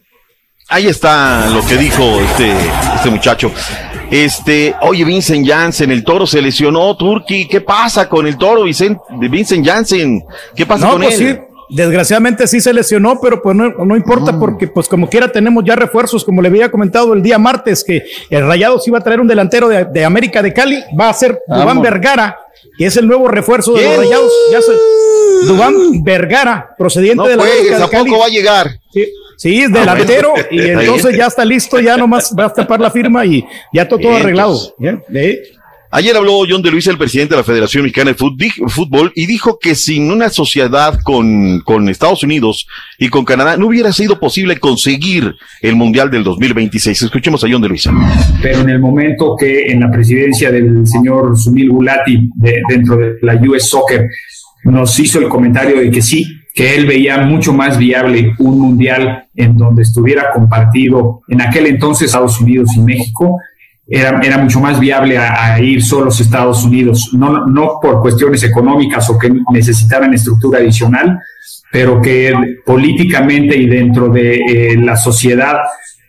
Ahí 0.69 0.88
está 0.88 1.49
lo 1.49 1.65
que 1.65 1.77
dijo 1.77 2.03
este, 2.22 2.52
este 2.95 3.10
muchacho. 3.10 3.52
Este, 4.11 4.76
oye, 4.82 5.03
Vincent 5.03 5.48
Janssen, 5.48 5.91
el 5.91 6.03
toro 6.03 6.26
se 6.27 6.41
lesionó, 6.41 6.95
Turki. 6.95 7.48
¿Qué 7.48 7.61
pasa 7.61 8.07
con 8.07 8.27
el 8.27 8.38
toro, 8.38 8.64
Vicent, 8.64 8.99
de 9.19 9.27
Vincent 9.27 9.65
Janssen? 9.65 10.23
¿Qué 10.56 10.65
pasa 10.65 10.86
No, 10.86 10.94
con 10.94 11.02
pues 11.03 11.19
él? 11.19 11.36
sí, 11.36 11.41
desgraciadamente 11.70 12.48
sí 12.48 12.62
se 12.62 12.74
lesionó, 12.74 13.20
pero 13.22 13.42
pues 13.42 13.56
no, 13.56 13.70
no 13.70 13.96
importa 13.96 14.40
porque 14.40 14.68
pues 14.68 14.88
como 14.88 15.10
quiera 15.10 15.32
tenemos 15.32 15.64
ya 15.66 15.76
refuerzos, 15.76 16.24
como 16.24 16.42
le 16.42 16.48
había 16.50 16.70
comentado 16.72 17.14
el 17.14 17.22
día 17.24 17.38
martes, 17.38 17.84
que 17.84 18.04
el 18.30 18.46
Rayados 18.48 18.88
iba 18.88 18.98
a 19.00 19.02
traer 19.02 19.20
un 19.20 19.28
delantero 19.28 19.68
de, 19.68 19.86
de 19.86 20.06
América 20.06 20.42
de 20.42 20.54
Cali, 20.54 20.84
va 21.00 21.10
a 21.10 21.14
ser 21.14 21.40
Dubán 21.48 21.66
Vamos. 21.68 21.84
Vergara, 21.84 22.38
que 22.78 22.86
es 22.86 22.98
el 22.98 23.08
nuevo 23.08 23.28
refuerzo 23.28 23.74
de 23.74 23.84
los. 23.84 23.98
Rayados. 23.98 24.32
Ya 24.52 24.62
se, 24.62 24.72
Dubán 25.48 26.04
Vergara, 26.04 26.76
procediente 26.78 27.16
No 27.18 27.28
de 27.28 27.36
la 27.36 27.44
juegues, 27.44 27.80
¿a 27.82 27.88
poco 27.88 28.20
va 28.20 28.26
a 28.26 28.30
llegar? 28.30 28.68
Sí, 28.92 29.06
sí, 29.38 29.62
es 29.62 29.70
Ah, 29.74 29.80
delantero 29.80 30.32
bueno. 30.32 30.48
y 30.52 30.60
entonces 30.70 31.18
ya 31.18 31.26
está 31.28 31.44
listo, 31.46 31.80
ya 31.80 31.98
nomás 31.98 32.34
va 32.38 32.46
a 32.46 32.54
tapar 32.54 32.80
la 32.80 32.90
firma 32.90 33.26
y 33.26 33.46
ya 33.74 33.88
todo 33.88 34.00
Bien, 34.00 34.14
arreglado. 34.16 34.58
¿eh? 35.14 35.44
Ayer 35.97 36.13
habló 36.17 36.41
John 36.45 36.61
de 36.61 36.72
Luis, 36.72 36.85
el 36.88 36.97
presidente 36.97 37.35
de 37.35 37.39
la 37.39 37.45
Federación 37.45 37.84
Mexicana 37.84 38.11
de 38.11 38.17
Fútbol, 38.67 39.13
y 39.15 39.27
dijo 39.27 39.57
que 39.57 39.76
sin 39.76 40.11
una 40.11 40.27
sociedad 40.27 40.99
con, 41.01 41.63
Estados 41.88 42.22
Unidos 42.22 42.67
y 42.99 43.07
con 43.07 43.23
Canadá 43.23 43.55
no 43.55 43.67
hubiera 43.67 43.93
sido 43.93 44.19
posible 44.19 44.57
conseguir 44.57 45.35
el 45.61 45.77
Mundial 45.77 46.11
del 46.11 46.26
2026. 46.26 47.01
Escuchemos 47.03 47.45
a 47.45 47.47
John 47.49 47.61
de 47.61 47.69
Luis. 47.69 47.88
pero 48.41 48.59
en 48.59 48.72
el 48.72 48.80
momento 48.80 49.38
que 49.39 49.72
en 49.72 49.80
la 49.80 49.89
presidencia 49.89 50.51
del 50.51 50.85
señor 50.85 51.38
Sunil 51.38 51.69
Gulati 51.69 52.30
de- 52.35 52.61
dentro 52.67 52.97
de 52.97 53.13
la 53.22 53.35
US 53.35 53.69
Soccer 53.69 54.05
nos 54.65 54.99
hizo 54.99 55.19
el 55.19 55.30
comentario 55.30 55.80
de 55.80 55.89
que 55.91 56.01
sí, 56.01 56.26
que 56.53 56.76
él 56.76 56.88
veía 56.88 57.19
mucho 57.19 57.53
más 57.53 57.77
viable 57.77 58.34
un 58.39 58.59
mundial 58.59 59.27
en 59.34 59.55
donde 59.55 59.84
estuviera 59.84 60.30
compartido 60.34 61.22
en 61.30 61.39
aquel 61.39 61.67
entonces 61.67 62.07
Estados 62.07 62.41
Unidos 62.41 62.72
y 62.76 62.81
México. 62.81 63.38
Era, 63.88 64.20
era 64.24 64.38
mucho 64.40 64.60
más 64.60 64.80
viable 64.80 65.18
a, 65.18 65.60
ir 65.60 65.84
solos 65.84 66.20
a 66.20 66.24
Estados 66.24 66.64
Unidos, 66.64 67.12
no, 67.14 67.45
no 67.45 67.80
por 67.80 68.02
cuestiones 68.02 68.44
económicas 68.44 69.07
o 69.12 69.18
que 69.18 69.32
necesitaran 69.52 70.14
estructura 70.14 70.60
adicional, 70.60 71.20
pero 71.72 72.02
que 72.02 72.34
políticamente 72.66 73.56
y 73.56 73.68
dentro 73.68 74.10
de 74.10 74.38
eh, 74.38 74.78
la 74.78 74.95
sociedad 74.95 75.57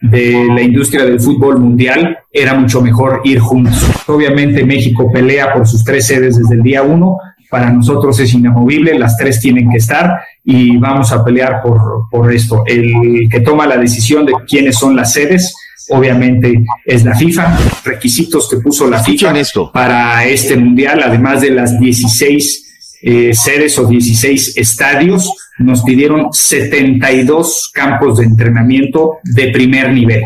de 0.01 0.47
la 0.55 0.63
industria 0.63 1.05
del 1.05 1.21
fútbol 1.21 1.59
mundial 1.59 2.19
era 2.33 2.55
mucho 2.55 2.81
mejor 2.81 3.21
ir 3.25 3.41
juntos. 3.41 3.85
Obviamente 4.07 4.65
México 4.65 5.11
pelea 5.11 5.53
por 5.53 5.67
sus 5.67 5.85
tres 5.85 6.07
sedes 6.07 6.37
desde 6.39 6.55
el 6.55 6.63
día 6.63 6.83
uno, 6.83 7.19
para 7.51 7.71
nosotros 7.71 8.19
es 8.21 8.33
inamovible, 8.35 8.99
las 8.99 9.17
tres 9.17 9.41
tienen 9.41 9.71
que 9.71 9.79
estar 9.79 10.21
y 10.45 10.77
vamos 10.77 11.13
a 11.13 11.25
pelear 11.25 11.63
por, 11.63 12.09
por 12.11 12.33
esto. 12.33 12.65
El 12.67 13.29
que 13.31 13.41
toma 13.41 13.67
la 13.67 13.77
decisión 13.77 14.27
de 14.27 14.35
quiénes 14.49 14.77
son 14.77 14.97
las 14.97 15.13
sedes, 15.13 15.55
obviamente 15.91 16.65
es 16.85 17.05
la 17.05 17.15
FIFA, 17.15 17.59
requisitos 17.85 18.49
que 18.49 18.59
puso 18.59 18.89
la 18.89 19.03
FIFA 19.03 19.35
para 19.73 20.25
este 20.27 20.57
mundial, 20.57 21.03
además 21.05 21.41
de 21.41 21.51
las 21.51 21.79
16 21.79 22.99
eh, 23.03 23.35
sedes 23.35 23.79
o 23.79 23.87
16 23.87 24.57
estadios, 24.57 25.33
nos 25.59 25.83
pidieron 25.83 26.33
72 26.33 27.71
campos 27.73 28.19
de 28.19 28.25
entrenamiento 28.25 29.19
de 29.23 29.49
primer 29.49 29.93
nivel. 29.93 30.23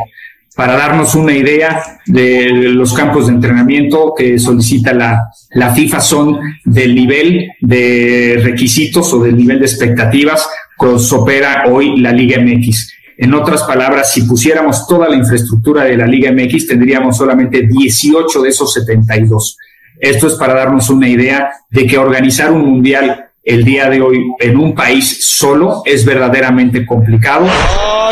Para 0.57 0.77
darnos 0.77 1.15
una 1.15 1.33
idea 1.33 1.83
de 2.07 2.51
los 2.51 2.93
campos 2.93 3.27
de 3.27 3.35
entrenamiento 3.35 4.13
que 4.17 4.39
solicita 4.39 4.93
la, 4.93 5.21
la 5.53 5.75
FIFA 5.75 6.01
son 6.01 6.39
del 6.65 6.95
nivel 6.95 7.49
de 7.61 8.41
requisitos 8.43 9.13
o 9.13 9.23
del 9.23 9.37
nivel 9.37 9.61
de 9.61 9.67
expectativas 9.67 10.47
que 10.79 10.87
opera 10.87 11.65
hoy 11.69 12.01
la 12.01 12.13
Liga 12.13 12.41
MX. 12.41 12.93
En 13.23 13.35
otras 13.35 13.65
palabras, 13.65 14.15
si 14.15 14.23
pusiéramos 14.23 14.87
toda 14.87 15.07
la 15.07 15.15
infraestructura 15.15 15.85
de 15.85 15.95
la 15.95 16.07
Liga 16.07 16.33
MX, 16.33 16.69
tendríamos 16.69 17.19
solamente 17.19 17.67
18 17.67 18.41
de 18.41 18.49
esos 18.49 18.73
72. 18.73 19.59
Esto 19.99 20.27
es 20.27 20.35
para 20.37 20.55
darnos 20.55 20.89
una 20.89 21.07
idea 21.07 21.51
de 21.69 21.87
que 21.87 21.99
organizar 21.99 22.51
un 22.51 22.63
mundial 22.63 23.27
el 23.43 23.65
día 23.65 23.89
de 23.89 24.01
hoy 24.03 24.19
en 24.39 24.57
un 24.59 24.75
país 24.75 25.25
solo 25.27 25.83
es 25.87 26.05
verdaderamente 26.05 26.85
complicado. 26.85 27.47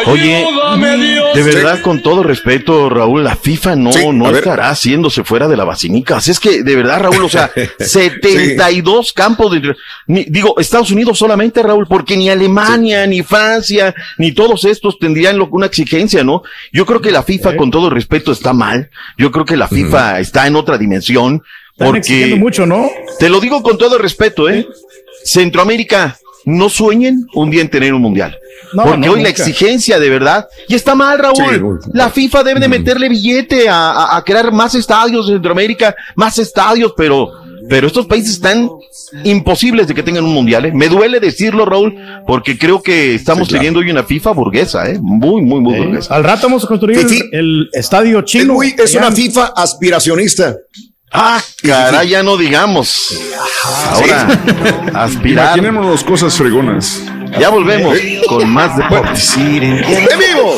Oye, 0.06 0.46
de 1.34 1.42
verdad, 1.42 1.80
con 1.82 2.02
todo 2.02 2.22
respeto, 2.22 2.88
Raúl, 2.88 3.24
la 3.24 3.36
FIFA 3.36 3.76
no, 3.76 3.90
no 4.12 4.30
estará 4.30 4.70
haciéndose 4.70 5.24
fuera 5.24 5.48
de 5.48 5.56
la 5.56 5.64
vacinica. 5.64 6.16
Así 6.16 6.30
es 6.30 6.40
que, 6.40 6.62
de 6.62 6.76
verdad, 6.76 7.00
Raúl, 7.00 7.24
o 7.24 7.28
sea, 7.28 7.50
72 7.78 9.12
campos 9.12 9.52
de... 9.52 9.74
ni- 10.06 10.24
digo, 10.24 10.55
Estados 10.59 10.90
Unidos 10.90 11.18
solamente, 11.18 11.62
Raúl, 11.62 11.86
porque 11.88 12.16
ni 12.16 12.30
Alemania, 12.30 13.06
ni 13.06 13.22
Francia, 13.22 13.94
ni 14.18 14.32
todos 14.32 14.64
estos 14.64 14.98
tendrían 14.98 15.36
lo- 15.36 15.48
una 15.50 15.66
exigencia, 15.66 16.24
¿no? 16.24 16.42
Yo 16.72 16.86
creo 16.86 17.00
que 17.00 17.10
la 17.10 17.22
FIFA, 17.22 17.56
con 17.56 17.70
todo 17.70 17.90
respeto, 17.90 18.32
está 18.32 18.52
mal. 18.52 18.90
Yo 19.18 19.30
creo 19.30 19.44
que 19.44 19.56
la 19.56 19.68
FIFA 19.68 20.20
está 20.20 20.46
en 20.46 20.56
otra 20.56 20.78
dimensión. 20.78 21.42
Están 21.72 21.86
Porque 21.88 21.98
exigiendo 22.00 22.36
mucho, 22.38 22.66
¿no? 22.66 22.88
te 23.20 23.28
lo 23.28 23.38
digo 23.40 23.62
con 23.62 23.78
todo 23.78 23.98
respeto, 23.98 24.48
¿eh? 24.50 24.66
Centroamérica, 25.28 26.16
no 26.44 26.68
sueñen 26.68 27.26
un 27.34 27.50
día 27.50 27.60
en 27.60 27.68
tener 27.68 27.92
un 27.92 28.00
mundial. 28.02 28.36
No, 28.72 28.84
porque 28.84 29.06
no, 29.06 29.12
hoy 29.12 29.22
la 29.22 29.28
exigencia 29.28 29.98
de 29.98 30.09
verdad, 30.10 30.46
y 30.68 30.74
está 30.74 30.94
mal, 30.94 31.18
Raúl. 31.18 31.36
Sí, 31.36 31.42
la 31.94 32.10
FIFA 32.10 32.42
debe 32.44 32.60
de 32.60 32.68
meterle 32.68 33.09
billete 33.09 33.68
a, 33.68 33.90
a- 33.90 34.16
a 34.16 34.24
crear 34.24 34.50
más 34.52 34.74
estadios 34.74 35.26
en 35.28 35.34
Centroamérica, 35.36 35.94
más 36.16 36.38
estadios, 36.38 36.92
pero, 36.96 37.30
pero 37.68 37.86
estos 37.86 38.06
países 38.06 38.32
están 38.34 38.68
imposibles 39.24 39.86
de 39.88 39.94
que 39.94 40.02
tengan 40.02 40.24
un 40.24 40.32
mundial. 40.34 40.64
¿eh? 40.66 40.72
Me 40.72 40.88
duele 40.88 41.18
decirlo, 41.20 41.64
Raúl, 41.64 41.94
porque 42.26 42.59
creo 42.59 42.82
que 42.82 43.14
estamos 43.14 43.48
teniendo 43.48 43.80
hoy 43.80 43.90
una 43.90 44.02
FIFA 44.05 44.30
burguesa, 44.32 44.88
¿eh? 44.90 44.98
Muy, 45.00 45.40
muy, 45.42 45.60
muy 45.60 45.78
burguesa. 45.78 46.14
Al 46.14 46.24
rato 46.24 46.46
vamos 46.48 46.64
a 46.64 46.68
construir 46.68 46.98
el, 46.98 47.28
el 47.32 47.68
estadio 47.72 48.22
chino. 48.22 48.55
Muy- 48.55 48.74
es 48.78 48.94
una 48.94 49.10
FIFA 49.12 49.52
aspiracionista. 49.56 50.56
Ah, 51.10 51.40
caray, 51.62 52.10
ya 52.10 52.22
no 52.22 52.36
digamos. 52.36 53.18
Ahora, 53.93 54.28
aspirar. 54.94 55.56
Imaginémonos 55.56 56.05
cosas 56.05 56.35
fregonas. 56.35 57.02
Ya 57.39 57.48
volvemos 57.48 57.98
con 58.28 58.48
más 58.51 58.76
deportes. 58.76 59.36
¡En 59.36 59.82
vivo! 60.18 60.55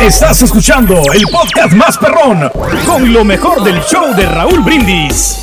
Estás 0.00 0.42
escuchando 0.42 1.02
el 1.12 1.22
podcast 1.28 1.72
más 1.72 1.96
perrón 1.96 2.50
con 2.84 3.12
lo 3.12 3.24
mejor 3.24 3.62
del 3.62 3.80
show 3.84 4.14
de 4.14 4.26
Raúl 4.26 4.60
Brindis. 4.60 5.38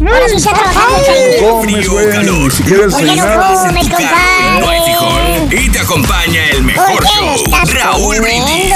Ahora 0.00 0.28
sí 0.28 0.36
está 0.36 0.52
trabajando 0.52 0.98
el 1.14 1.40
Comes, 1.40 1.88
güey. 1.88 2.50
Si 2.50 2.62
quieres 2.62 2.92
¿Por 2.92 3.04
qué 3.04 3.16
no 3.16 3.22
comes, 3.22 3.88
compadre? 3.88 5.35
Y 5.50 5.68
te 5.70 5.78
acompaña 5.78 6.48
el 6.50 6.62
mejor 6.64 6.92
¿Por 6.92 7.04
qué 7.04 7.20
no 7.24 7.36
show. 7.36 7.74
Raúl 7.74 8.20
Brindis. 8.20 8.74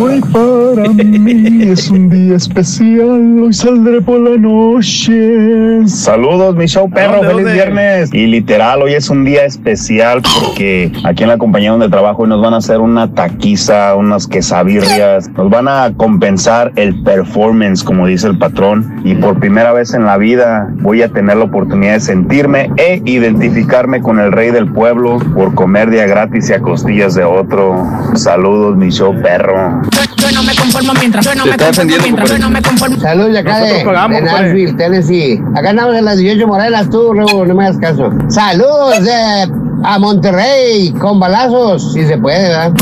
Hoy 0.00 0.20
para 0.32 0.88
mí 0.88 1.62
es 1.62 1.88
un 1.88 2.08
día 2.08 2.34
especial, 2.34 3.38
hoy 3.40 3.52
saldré 3.52 4.00
por 4.00 4.18
la 4.18 4.36
noche. 4.36 5.86
Saludos, 5.86 6.56
mi 6.56 6.66
show 6.66 6.90
perro, 6.90 7.18
¿Dónde, 7.18 7.28
feliz 7.28 7.44
dónde? 7.44 7.52
viernes. 7.52 8.10
Y 8.12 8.26
literal, 8.26 8.82
hoy 8.82 8.94
es 8.94 9.10
un 9.10 9.24
día 9.24 9.44
especial 9.44 10.22
porque 10.22 10.90
aquí 11.04 11.22
en 11.22 11.28
la 11.28 11.38
compañía 11.38 11.70
donde 11.70 11.88
trabajo 11.88 12.22
hoy 12.22 12.30
nos 12.30 12.42
van 12.42 12.54
a 12.54 12.56
hacer 12.56 12.80
una 12.80 13.14
taquiza, 13.14 13.94
unas 13.94 14.26
quesabirrias, 14.26 15.28
nos 15.36 15.48
van 15.50 15.68
a 15.68 15.92
compensar 15.96 16.72
el 16.74 17.00
performance, 17.04 17.84
como 17.84 18.08
dice 18.08 18.26
el 18.26 18.38
patrón. 18.38 19.02
Y 19.04 19.14
por 19.14 19.38
primera 19.38 19.72
vez 19.72 19.94
en 19.94 20.04
la 20.04 20.16
vida 20.16 20.68
voy 20.80 21.02
a 21.02 21.08
tener 21.10 21.36
la 21.36 21.44
oportunidad 21.44 21.92
de 21.92 22.00
sentirme 22.00 22.72
e 22.76 23.00
identificarme 23.04 24.02
con 24.02 24.18
el 24.18 24.32
rey 24.32 24.50
del 24.50 24.72
pueblo 24.72 25.20
por 25.34 25.54
comer 25.54 25.90
día 25.90 26.06
gratis 26.06 26.50
y 26.50 26.54
a 26.54 26.60
costillas 26.60 27.14
de 27.14 27.22
otro. 27.22 27.86
Saludos, 28.14 28.76
mi 28.76 28.90
show 28.90 29.14
perro. 29.22 29.43
Yo 30.16 30.32
no 30.32 30.42
me 30.42 30.54
conformo 30.54 30.92
mientras, 30.98 31.24
yo 31.24 31.34
no 31.34 31.44
me 31.44 31.56
conformo 31.56 31.92
mientras, 32.02 32.30
yo 32.30 32.38
no 32.38 32.50
me 32.50 32.62
conformo. 32.62 33.00
Saludos 33.00 33.32
de 33.32 33.38
acá 33.38 33.52
Nosotros 33.52 33.78
de, 33.78 33.84
pagamos, 33.84 34.20
de. 34.20 34.24
Nashville, 34.24 34.72
Tennessee. 34.74 35.42
Acá 35.54 35.70
andamos 35.70 35.96
en 35.96 36.04
las 36.04 36.16
18 36.16 36.46
Morelas, 36.46 36.90
tú, 36.90 37.12
Rebo, 37.12 37.44
no 37.44 37.54
me 37.54 37.64
hagas 37.64 37.78
caso. 37.78 38.10
Saludos 38.28 39.06
eh, 39.06 39.46
a 39.84 39.98
Monterrey, 39.98 40.92
con 40.92 41.20
balazos, 41.20 41.92
si 41.92 42.06
se 42.06 42.16
puede, 42.16 42.48
¿verdad? 42.48 42.72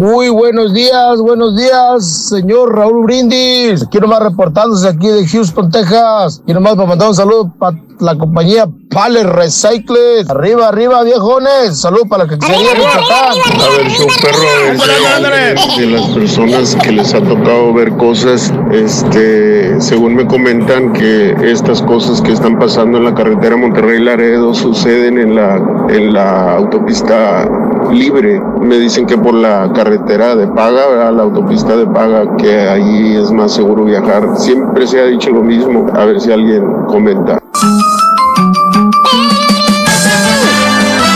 Muy 0.00 0.28
buenos 0.28 0.72
días, 0.72 1.20
buenos 1.20 1.56
días, 1.56 2.28
señor 2.28 2.74
Raúl 2.74 3.04
Brindis. 3.04 3.86
Quiero 3.90 4.08
más 4.08 4.20
reportándose 4.20 4.88
aquí 4.88 5.06
de 5.06 5.26
Houston, 5.26 5.70
Texas. 5.70 6.42
Quiero 6.44 6.60
más 6.60 6.74
para 6.74 6.88
mandar 6.88 7.08
un 7.08 7.14
saludo 7.14 7.52
para 7.58 7.76
la 8.00 8.16
compañía 8.16 8.66
Pales 8.90 9.24
Recycles. 9.24 10.28
Arriba, 10.28 10.68
arriba, 10.68 11.02
viejones. 11.02 11.80
Salud 11.80 12.02
para 12.08 12.24
la 12.24 12.30
que 12.30 12.44
sería 12.44 12.74
Michoacán. 12.74 13.60
A 13.60 13.68
ver, 13.76 13.90
show 13.90 14.08
perro 14.20 14.72
es 14.72 15.76
de, 15.76 15.86
de 15.86 15.90
las 15.92 16.06
personas 16.08 16.76
que 16.76 16.92
les 16.92 17.14
ha 17.14 17.20
tocado 17.20 17.72
ver 17.72 17.90
cosas, 17.96 18.52
este, 18.72 19.80
según 19.80 20.16
me 20.16 20.26
comentan 20.26 20.92
que 20.92 21.36
estas 21.42 21.82
cosas 21.82 22.20
que 22.20 22.32
están 22.32 22.58
pasando 22.58 22.98
en 22.98 23.04
la 23.04 23.14
carretera 23.14 23.56
Monterrey 23.56 24.00
Laredo 24.00 24.54
suceden 24.54 25.18
en 25.18 25.33
la 25.34 25.56
en 25.88 26.12
la 26.12 26.56
autopista 26.56 27.48
libre. 27.90 28.40
Me 28.60 28.78
dicen 28.78 29.06
que 29.06 29.16
por 29.16 29.34
la 29.34 29.70
carretera 29.74 30.34
de 30.34 30.46
paga, 30.48 30.86
¿verdad? 30.88 31.12
la 31.12 31.22
autopista 31.22 31.76
de 31.76 31.86
paga, 31.86 32.36
que 32.36 32.68
ahí 32.68 33.16
es 33.16 33.30
más 33.30 33.52
seguro 33.52 33.84
viajar. 33.84 34.36
Siempre 34.36 34.86
se 34.86 35.00
ha 35.00 35.04
dicho 35.04 35.30
lo 35.30 35.42
mismo. 35.42 35.86
A 35.94 36.04
ver 36.04 36.20
si 36.20 36.32
alguien 36.32 36.64
comenta. 36.86 37.40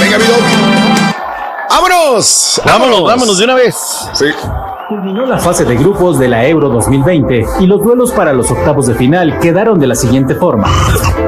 Venga, 0.00 0.18
mi. 0.18 0.24
¡Vámonos! 1.70 2.60
Vámonos, 2.64 3.02
vámonos 3.04 3.38
de 3.38 3.44
una 3.44 3.54
vez. 3.54 3.76
Sí. 4.12 4.26
Culminó 4.88 5.26
la 5.26 5.36
fase 5.36 5.66
de 5.66 5.76
grupos 5.76 6.18
de 6.18 6.28
la 6.28 6.48
Euro 6.48 6.70
2020 6.70 7.44
y 7.60 7.66
los 7.66 7.82
duelos 7.82 8.10
para 8.12 8.32
los 8.32 8.50
octavos 8.50 8.86
de 8.86 8.94
final 8.94 9.38
quedaron 9.38 9.78
de 9.78 9.86
la 9.86 9.94
siguiente 9.94 10.34
forma. 10.34 10.66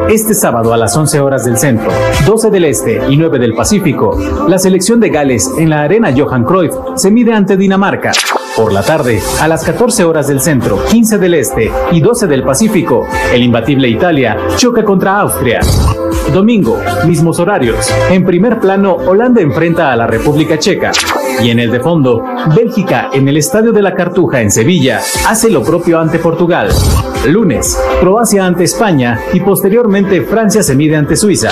Este 0.09 0.33
sábado 0.33 0.73
a 0.73 0.79
las 0.79 0.97
11 0.97 1.21
horas 1.21 1.45
del 1.45 1.59
centro, 1.59 1.91
12 2.25 2.49
del 2.49 2.65
este 2.65 3.03
y 3.11 3.19
9 3.19 3.39
del 3.39 3.53
Pacífico, 3.53 4.19
la 4.49 4.59
selección 4.59 4.99
de 4.99 5.11
Gales 5.11 5.53
en 5.59 5.69
la 5.69 5.83
arena 5.83 6.11
Johan 6.17 6.45
Cruyff 6.45 6.73
se 6.95 7.11
mide 7.11 7.35
ante 7.35 7.59
Dinamarca. 7.59 8.13
Por 8.57 8.73
la 8.73 8.83
tarde, 8.83 9.21
a 9.43 9.47
las 9.47 9.63
14 9.63 10.05
horas 10.05 10.27
del 10.29 10.41
centro, 10.41 10.83
15 10.87 11.19
del 11.19 11.35
este 11.35 11.71
y 11.93 12.01
12 12.01 12.29
del 12.29 12.43
Pacífico, 12.43 13.07
el 13.31 13.43
imbatible 13.43 13.89
Italia 13.89 14.39
choca 14.57 14.83
contra 14.85 15.21
Austria. 15.21 15.61
Domingo, 16.33 16.79
mismos 17.07 17.39
horarios. 17.39 17.93
En 18.09 18.25
primer 18.25 18.59
plano, 18.59 18.95
Holanda 18.95 19.43
enfrenta 19.43 19.93
a 19.93 19.97
la 19.97 20.07
República 20.07 20.59
Checa. 20.59 20.93
Y 21.43 21.51
en 21.51 21.59
el 21.59 21.71
de 21.71 21.81
fondo, 21.81 22.23
Bélgica 22.55 23.11
en 23.13 23.27
el 23.27 23.37
Estadio 23.37 23.73
de 23.73 23.81
la 23.83 23.95
Cartuja 23.95 24.41
en 24.43 24.51
Sevilla 24.51 25.01
hace 25.27 25.51
lo 25.51 25.63
propio 25.63 25.99
ante 25.99 26.19
Portugal. 26.19 26.69
Lunes, 27.27 27.79
Croacia 28.01 28.45
ante 28.45 28.65
España 28.65 29.19
y 29.33 29.41
posteriormente 29.41 30.23
Francia 30.23 30.63
se 30.63 30.75
mide 30.75 30.97
ante 30.97 31.17
Suiza. 31.17 31.51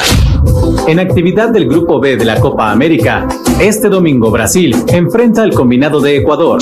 En 0.86 0.98
actividad 0.98 1.50
del 1.50 1.68
Grupo 1.68 2.00
B 2.00 2.16
de 2.16 2.24
la 2.24 2.40
Copa 2.40 2.70
América, 2.70 3.26
este 3.60 3.88
domingo 3.88 4.30
Brasil 4.30 4.76
enfrenta 4.88 5.42
al 5.42 5.52
combinado 5.52 6.00
de 6.00 6.16
Ecuador. 6.16 6.60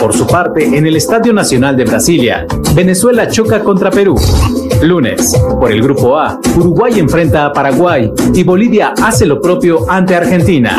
Por 0.00 0.14
su 0.14 0.26
parte, 0.26 0.76
en 0.76 0.86
el 0.86 0.96
Estadio 0.96 1.32
Nacional 1.32 1.76
de 1.76 1.84
Brasilia, 1.84 2.46
Venezuela 2.74 3.28
choca 3.28 3.60
contra 3.60 3.90
Perú. 3.90 4.16
Lunes, 4.82 5.34
por 5.58 5.72
el 5.72 5.82
Grupo 5.82 6.18
A, 6.18 6.38
Uruguay 6.56 6.98
enfrenta 6.98 7.46
a 7.46 7.52
Paraguay 7.52 8.12
y 8.34 8.42
Bolivia 8.42 8.94
hace 9.02 9.26
lo 9.26 9.40
propio 9.40 9.90
ante 9.90 10.14
Argentina. 10.14 10.76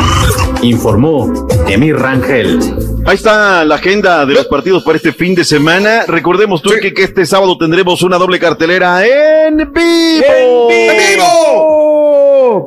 Informó 0.62 1.46
Emir 1.68 1.96
Rangel. 1.96 2.87
Ahí 3.08 3.14
está 3.14 3.64
la 3.64 3.76
agenda 3.76 4.26
de 4.26 4.34
los 4.34 4.44
partidos 4.48 4.84
para 4.84 4.96
este 4.96 5.14
fin 5.14 5.34
de 5.34 5.42
semana. 5.42 6.04
Recordemos 6.06 6.60
tú 6.60 6.68
que, 6.78 6.92
que 6.92 7.04
este 7.04 7.24
sábado 7.24 7.56
tendremos 7.56 8.02
una 8.02 8.18
doble 8.18 8.38
cartelera 8.38 9.02
en 9.06 9.56
vivo. 9.56 10.68
¡En 10.70 11.16
vivo! 11.16 11.78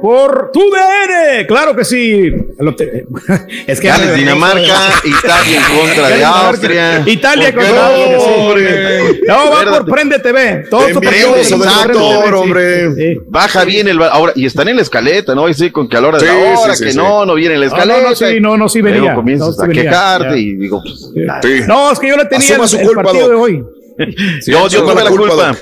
por 0.02 0.52
tu 0.52 0.60
DN. 0.60 1.48
Claro 1.48 1.76
que 1.76 1.84
sí. 1.86 2.32
Es 3.68 3.80
que 3.80 3.88
Gales 3.88 4.16
Dinamarca, 4.16 4.92
Italia 5.04 5.58
en 5.58 5.78
contra 5.78 6.08
de 6.10 6.24
Austria. 6.24 7.04
Italia 7.06 7.52
¿Por 7.52 7.64
qué 7.64 7.70
contra 7.70 7.88
no, 7.88 7.96
Austria, 7.96 8.20
sí. 8.20 8.26
hombre? 8.38 9.22
No, 9.28 9.52
va 9.52 9.78
por. 9.78 9.92
Prende 9.92 10.20
TV. 10.20 10.66
Todo 10.70 10.88
envidio 10.88 11.32
partido 11.32 11.44
sobre 11.44 12.36
hombre. 12.36 12.96
Sí. 12.96 13.20
Baja 13.28 13.64
bien 13.64 13.88
el 13.88 14.02
ahora 14.02 14.34
y 14.36 14.46
están 14.46 14.68
en 14.68 14.76
la 14.76 14.82
escaleta, 14.82 15.34
¿no? 15.36 15.50
Y 15.50 15.54
sí, 15.54 15.72
con 15.72 15.88
que 15.88 15.98
a 15.98 16.02
la 16.02 16.08
hora 16.10 16.18
de 16.20 16.28
Sí, 16.28 16.32
la 16.32 16.60
hora, 16.60 16.76
sí, 16.76 16.84
que 16.86 16.92
sí, 16.92 16.98
no, 16.98 17.26
no 17.26 17.34
viene 17.36 17.58
la 17.58 17.66
No, 17.66 17.72
no, 17.72 17.78
escaleta. 17.78 18.10
no, 18.10 18.16
sí, 18.16 18.40
no, 18.40 18.58
no, 18.58 18.70
sí 18.70 18.82
venía. 18.82 19.00
Luego 19.02 19.16
comienzas 19.16 19.48
No, 19.50 19.54
sí 19.54 19.62
a 19.62 19.66
venía, 19.66 19.84
quejarte 19.84 20.31
y 20.38 20.56
digo, 20.56 20.82
pues, 20.84 21.68
No, 21.68 21.92
es 21.92 22.00
que 22.00 22.08
yo 22.10 22.18
le 22.18 22.26
tenía 22.26 22.48
Asuma 22.48 22.64
el, 22.64 22.70
su 22.70 22.78
el 22.78 22.86
culpa, 22.88 23.04
partido 23.04 23.30
de 23.30 23.36
hoy. 23.36 23.64
yo, 24.48 24.68
yo 24.68 24.84
tuve 24.84 25.04
la 25.04 25.10
culpa. 25.10 25.56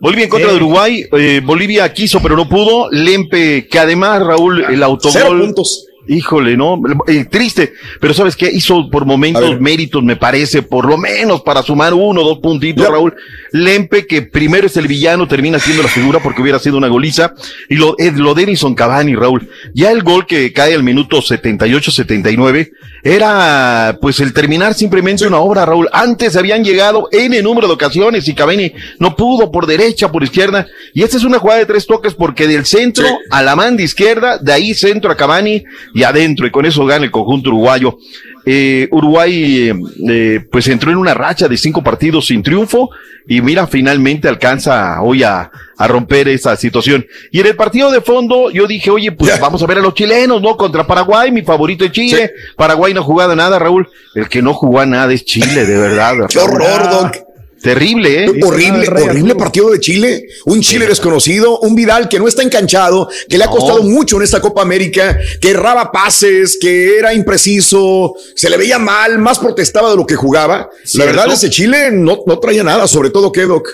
Bolivia 0.00 0.24
en 0.24 0.30
contra 0.30 0.50
Sí. 0.50 0.56
de 0.56 0.62
Uruguay. 0.64 1.04
eh, 1.12 1.40
Bolivia 1.44 1.92
quiso, 1.92 2.20
pero 2.22 2.36
no 2.36 2.48
pudo. 2.48 2.88
Lempe, 2.90 3.66
que 3.68 3.78
además, 3.78 4.22
Raúl, 4.24 4.64
el 4.64 4.82
autogol. 4.82 5.12
Cero 5.20 5.36
puntos. 5.38 5.86
Híjole, 6.08 6.56
¿no? 6.56 6.80
Eh, 7.06 7.26
triste. 7.26 7.74
Pero 8.00 8.14
¿sabes 8.14 8.34
qué? 8.34 8.50
Hizo 8.50 8.88
por 8.90 9.04
momentos 9.04 9.60
méritos, 9.60 10.02
me 10.02 10.16
parece, 10.16 10.62
por 10.62 10.86
lo 10.86 10.96
menos 10.96 11.42
para 11.42 11.62
sumar 11.62 11.92
uno 11.92 12.22
o 12.22 12.24
dos 12.24 12.38
puntitos, 12.38 12.88
Raúl. 12.88 13.14
Lempe, 13.52 14.06
que 14.06 14.22
primero 14.22 14.66
es 14.66 14.76
el 14.78 14.88
villano, 14.88 15.28
termina 15.28 15.58
siendo 15.58 15.82
la 15.82 15.88
figura 15.88 16.20
porque 16.20 16.40
hubiera 16.40 16.58
sido 16.58 16.78
una 16.78 16.88
goliza. 16.88 17.34
Y 17.68 17.74
lo, 17.74 17.94
eh, 17.98 18.10
lo 18.12 18.34
de 18.34 18.44
Edison 18.44 18.74
Cavani, 18.74 19.14
Raúl. 19.14 19.48
Ya 19.74 19.90
el 19.90 20.02
gol 20.02 20.26
que 20.26 20.52
cae 20.54 20.74
al 20.74 20.82
minuto 20.82 21.18
78-79 21.18 22.70
era, 23.02 23.98
pues, 24.00 24.20
el 24.20 24.32
terminar 24.32 24.72
simplemente 24.72 25.26
una 25.26 25.38
obra, 25.38 25.66
Raúl. 25.66 25.88
Antes 25.92 26.36
habían 26.36 26.64
llegado 26.64 27.08
N 27.12 27.40
número 27.42 27.68
de 27.68 27.74
ocasiones 27.74 28.26
y 28.28 28.34
Cavani 28.34 28.72
no 28.98 29.14
pudo 29.14 29.50
por 29.50 29.66
derecha, 29.66 30.10
por 30.10 30.22
izquierda. 30.22 30.66
Y 30.94 31.02
esta 31.02 31.18
es 31.18 31.24
una 31.24 31.38
jugada 31.38 31.60
de 31.60 31.66
tres 31.66 31.86
toques 31.86 32.14
porque 32.14 32.46
del 32.46 32.64
centro 32.64 33.06
a 33.30 33.42
la 33.42 33.54
manda 33.54 33.82
izquierda, 33.82 34.38
de 34.38 34.52
ahí 34.52 34.72
centro 34.72 35.10
a 35.10 35.16
Cavani 35.16 35.64
y 35.98 36.04
adentro. 36.04 36.46
Y 36.46 36.50
con 36.50 36.64
eso 36.64 36.86
gana 36.86 37.04
el 37.04 37.10
conjunto 37.10 37.50
uruguayo. 37.50 37.98
Eh, 38.46 38.88
Uruguay, 38.92 39.68
eh, 39.68 39.74
eh, 40.08 40.40
pues 40.50 40.68
entró 40.68 40.92
en 40.92 40.96
una 40.96 41.12
racha 41.12 41.48
de 41.48 41.56
cinco 41.56 41.82
partidos 41.82 42.28
sin 42.28 42.42
triunfo 42.42 42.88
y 43.26 43.42
mira, 43.42 43.66
finalmente 43.66 44.28
alcanza 44.28 45.02
hoy 45.02 45.24
a, 45.24 45.50
a 45.76 45.88
romper 45.88 46.28
esa 46.28 46.56
situación. 46.56 47.04
Y 47.32 47.40
en 47.40 47.48
el 47.48 47.56
partido 47.56 47.90
de 47.90 48.00
fondo 48.00 48.50
yo 48.50 48.66
dije, 48.68 48.90
oye, 48.90 49.10
pues 49.10 49.38
vamos 49.40 49.60
a 49.62 49.66
ver 49.66 49.78
a 49.78 49.82
los 49.82 49.92
chilenos, 49.92 50.40
¿no? 50.40 50.56
Contra 50.56 50.86
Paraguay, 50.86 51.32
mi 51.32 51.42
favorito 51.42 51.84
es 51.84 51.92
Chile. 51.92 52.32
Paraguay 52.56 52.94
no 52.94 53.00
ha 53.00 53.04
jugado 53.04 53.34
nada, 53.34 53.58
Raúl. 53.58 53.88
El 54.14 54.28
que 54.28 54.40
no 54.40 54.54
jugó 54.54 54.80
a 54.80 54.86
nada 54.86 55.12
es 55.12 55.24
Chile, 55.24 55.66
de 55.66 55.76
verdad. 55.76 56.14
Qué 56.28 56.38
horror, 56.38 56.90
Doc. 56.90 57.27
Terrible, 57.62 58.24
¿eh? 58.24 58.40
Horrible, 58.42 58.88
horrible 58.88 59.34
partido 59.34 59.70
de 59.70 59.80
Chile. 59.80 60.26
Un 60.46 60.60
Chile 60.60 60.86
desconocido, 60.86 61.58
un 61.60 61.74
Vidal 61.74 62.08
que 62.08 62.18
no 62.18 62.28
está 62.28 62.42
enganchado, 62.42 63.08
que 63.28 63.36
le 63.36 63.44
ha 63.44 63.48
costado 63.48 63.82
mucho 63.82 64.16
en 64.16 64.22
esta 64.22 64.40
Copa 64.40 64.62
América, 64.62 65.18
que 65.40 65.50
erraba 65.50 65.90
pases, 65.90 66.58
que 66.60 66.98
era 66.98 67.12
impreciso, 67.12 68.14
se 68.34 68.48
le 68.48 68.56
veía 68.56 68.78
mal, 68.78 69.18
más 69.18 69.38
protestaba 69.38 69.90
de 69.90 69.96
lo 69.96 70.06
que 70.06 70.16
jugaba. 70.16 70.68
La 70.94 71.04
verdad, 71.04 71.32
ese 71.32 71.50
Chile 71.50 71.90
no, 71.92 72.20
no 72.26 72.38
traía 72.38 72.62
nada, 72.62 72.86
sobre 72.86 73.10
todo 73.10 73.32
que 73.32 73.42
Doc. 73.42 73.68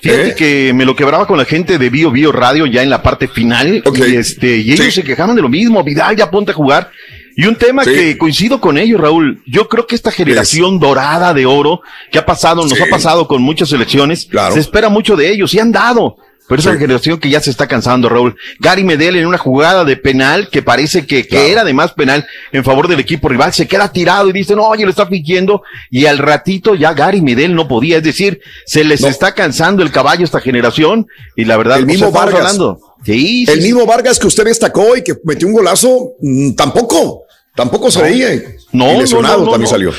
Fíjate 0.00 0.28
¿Eh? 0.28 0.34
que 0.34 0.72
me 0.72 0.84
lo 0.84 0.96
quebraba 0.96 1.26
con 1.26 1.36
la 1.36 1.44
gente 1.44 1.76
de 1.76 1.90
Bio 1.90 2.10
Bio 2.10 2.32
Radio 2.32 2.66
ya 2.66 2.82
en 2.82 2.90
la 2.90 3.02
parte 3.02 3.28
final. 3.28 3.82
Y, 3.94 4.16
este, 4.16 4.56
y 4.56 4.72
ellos 4.72 4.94
se 4.94 5.02
quejaban 5.02 5.36
de 5.36 5.42
lo 5.42 5.48
mismo. 5.48 5.84
Vidal, 5.84 6.16
ya 6.16 6.30
ponte 6.30 6.52
a 6.52 6.54
jugar. 6.54 6.90
Y 7.36 7.46
un 7.46 7.56
tema 7.56 7.84
Sí. 7.84 7.90
que 7.92 8.18
coincido 8.18 8.60
con 8.60 8.76
ellos, 8.78 9.00
Raúl. 9.00 9.42
Yo 9.46 9.68
creo 9.68 9.86
que 9.86 9.94
esta 9.94 10.10
generación 10.10 10.78
dorada 10.78 11.32
de 11.34 11.46
oro 11.46 11.80
que 12.10 12.18
ha 12.18 12.26
pasado, 12.26 12.62
nos 12.62 12.76
Sí. 12.78 12.82
ha 12.82 12.86
pasado 12.90 13.26
con 13.26 13.42
muchas 13.42 13.68
selecciones, 13.70 14.28
se 14.52 14.60
espera 14.60 14.88
mucho 14.88 15.16
de 15.16 15.30
ellos 15.30 15.52
y 15.54 15.58
han 15.58 15.72
dado. 15.72 16.16
Pero 16.52 16.70
esa 16.70 16.78
generación 16.78 17.18
que 17.18 17.30
ya 17.30 17.40
se 17.40 17.50
está 17.50 17.66
cansando, 17.66 18.08
Raúl. 18.10 18.36
Gary 18.60 18.84
Medel 18.84 19.16
en 19.16 19.26
una 19.26 19.38
jugada 19.38 19.84
de 19.86 19.96
penal 19.96 20.48
que 20.50 20.60
parece 20.62 21.06
que, 21.06 21.26
que 21.26 21.50
era 21.50 21.62
además 21.62 21.92
penal 21.92 22.26
en 22.52 22.62
favor 22.62 22.88
del 22.88 23.00
equipo 23.00 23.28
rival, 23.28 23.54
se 23.54 23.66
queda 23.66 23.90
tirado 23.90 24.28
y 24.28 24.32
dicen, 24.32 24.58
oye, 24.58 24.84
lo 24.84 24.90
está 24.90 25.06
fingiendo. 25.06 25.62
Y 25.90 26.04
al 26.06 26.18
ratito 26.18 26.74
ya 26.74 26.92
Gary 26.92 27.22
Medel 27.22 27.54
no 27.54 27.66
podía. 27.68 27.96
Es 27.96 28.02
decir, 28.02 28.40
se 28.66 28.84
les 28.84 29.02
está 29.02 29.32
cansando 29.34 29.82
el 29.82 29.90
caballo 29.90 30.20
a 30.22 30.24
esta 30.24 30.40
generación. 30.40 31.06
Y 31.36 31.46
la 31.46 31.56
verdad, 31.56 31.78
El 31.78 31.86
mismo 31.86 32.12
Vargas. 32.12 32.40
hablando. 32.40 32.78
Sí, 33.04 33.46
sí, 33.46 33.52
el 33.52 33.60
sí. 33.60 33.66
mismo 33.68 33.86
Vargas 33.86 34.18
que 34.18 34.26
usted 34.26 34.44
destacó 34.44 34.96
y 34.96 35.02
que 35.02 35.14
metió 35.24 35.48
un 35.48 35.54
golazo, 35.54 36.12
mm, 36.20 36.52
tampoco, 36.52 37.22
tampoco 37.56 37.90
se 37.90 37.98
No. 37.98 38.04
veía. 38.04 38.28
No, 38.72 39.00
lesionado 39.00 39.38
no, 39.38 39.44
no, 39.44 39.58
no, 39.58 39.66
también 39.68 39.86
no. 39.86 39.92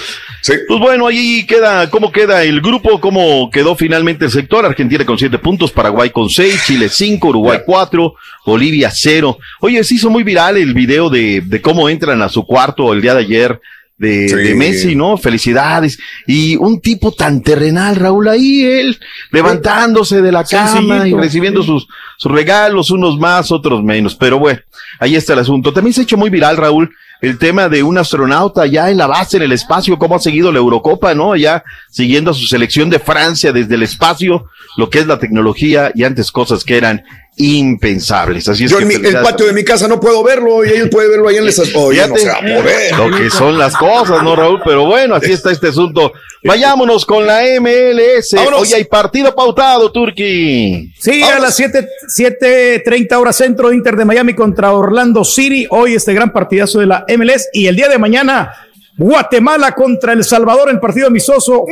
Pues 0.68 0.80
bueno, 0.80 1.08
ahí 1.08 1.46
queda, 1.46 1.90
¿cómo 1.90 2.12
queda 2.12 2.44
el 2.44 2.60
grupo? 2.60 3.00
¿Cómo 3.00 3.50
quedó 3.50 3.76
finalmente 3.76 4.26
el 4.26 4.32
sector? 4.32 4.66
Argentina 4.66 5.06
con 5.06 5.18
siete 5.18 5.38
puntos, 5.40 5.72
Paraguay 5.72 6.10
con 6.10 6.30
seis, 6.30 6.62
Chile 6.68 6.90
cinco, 6.90 7.30
Uruguay 7.30 7.60
cuatro, 7.66 8.16
Bolivia 8.46 8.92
cero. 8.94 9.38
Oye, 9.62 9.82
se 9.84 9.96
hizo 9.96 10.10
muy 10.10 10.24
viral 10.24 10.58
el 10.58 10.74
video 10.74 11.10
de, 11.10 11.42
de 11.42 11.62
cómo 11.62 11.88
entran 11.88 12.22
a 12.22 12.28
su 12.30 12.46
cuarto 12.46 12.92
el 12.92 13.02
día 13.02 13.14
de 13.14 13.22
ayer 13.22 13.62
de, 13.98 14.28
Sí. 14.28 14.36
de 14.36 14.56
Messi, 14.56 14.96
¿no? 14.96 15.16
Felicidades. 15.18 15.98
Y 16.28 16.58
un 16.58 16.82
tipo 16.82 17.14
tan 17.14 17.42
terrenal, 17.42 17.96
Raúl, 17.96 18.28
ahí 18.28 18.64
él, 18.64 19.00
levantándose 19.32 20.22
de 20.22 20.32
la 20.32 20.44
cama 20.44 21.08
y 21.08 21.14
recibiendo 21.14 21.62
sí. 21.62 21.68
sus, 21.68 21.88
sus 22.18 22.32
regalos, 22.32 22.92
unos 22.92 23.18
más, 23.18 23.50
otros 23.52 23.82
menos. 23.84 24.16
Pero 24.16 24.40
bueno, 24.40 24.60
ahí 25.00 25.16
está 25.16 25.34
el 25.34 25.40
asunto. 25.40 25.72
También 25.72 25.94
se 25.94 26.02
ha 26.02 26.04
hecho 26.04 26.18
muy 26.18 26.30
viral, 26.30 26.58
Raúl, 26.58 26.94
el 27.24 27.38
tema 27.38 27.70
de 27.70 27.84
un 27.84 27.98
astronauta 27.98 28.66
ya 28.66 28.90
en 28.90 28.98
la 28.98 29.08
base, 29.08 29.38
en 29.38 29.44
el 29.44 29.54
espacio, 29.54 29.98
cómo 29.98 30.16
ha 30.16 30.20
seguido 30.20 30.52
la 30.52 30.60
Eurocopa, 30.60 31.16
¿no? 31.16 31.38
Ya 31.38 31.64
siguiendo 31.90 32.32
a 32.32 32.34
su 32.34 32.46
selección 32.48 32.90
de 32.90 33.00
Francia 33.00 33.54
desde 33.54 33.76
el 33.76 33.84
espacio, 33.84 34.48
lo 34.76 34.90
que 34.90 35.00
es 35.00 35.08
la 35.08 35.20
tecnología 35.20 35.90
y 35.96 36.04
antes 36.04 36.34
cosas 36.34 36.66
que 36.66 36.76
eran 36.76 37.06
impensables. 37.36 38.48
Así 38.48 38.66
es 38.66 38.72
Yo 38.72 38.78
que 38.78 38.84
en 38.84 38.88
mi- 38.90 39.08
el 39.08 39.22
patio 39.22 39.46
de 39.48 39.54
mi 39.54 39.64
casa 39.64 39.88
no 39.88 40.00
puedo 40.00 40.24
verlo 40.24 40.64
y 40.64 40.70
ellos 40.70 40.90
pueden 40.90 41.12
verlo 41.12 41.28
ahí 41.30 41.38
en 41.38 41.46
el 41.48 41.54
Oye, 41.76 42.08
no 42.08 42.16
se 42.16 42.28
va 42.28 42.36
a 42.38 42.42
poder. 42.42 42.96
Lo 42.98 43.18
que 43.18 43.30
son 43.30 43.58
las 43.58 43.76
cosas, 43.76 44.22
¿no, 44.24 44.36
Raúl? 44.36 44.62
Pero 44.64 44.86
bueno, 44.86 45.16
así 45.16 45.32
está 45.32 45.52
este 45.52 45.70
asunto. 45.70 46.14
Vayámonos 46.44 47.06
con 47.06 47.26
la 47.26 47.42
MLS. 47.60 48.34
Vámonos. 48.36 48.62
Hoy 48.62 48.74
hay 48.74 48.84
partido 48.84 49.34
pautado, 49.34 49.92
Turki. 49.92 50.92
Sí, 51.00 51.24
a 51.24 51.40
las 51.40 51.56
7, 51.56 51.88
7.30 52.16 53.18
horas 53.18 53.36
centro, 53.38 53.74
Inter 53.74 53.96
de 53.96 54.06
Miami 54.06 54.34
contra 54.36 54.72
Orlando 54.74 55.24
City. 55.24 55.66
Hoy 55.70 55.96
este 55.96 56.14
gran 56.14 56.32
partidazo 56.32 56.80
de 56.80 56.86
la 56.88 57.06
MLS 57.18 57.50
y 57.54 57.68
el 57.68 57.76
día 57.76 57.88
de 57.90 57.98
mañana 57.98 58.54
Guatemala 58.98 59.72
contra 59.74 60.14
El 60.14 60.24
Salvador, 60.24 60.70
el 60.70 60.80
partido 60.80 61.08
amistoso. 61.08 61.66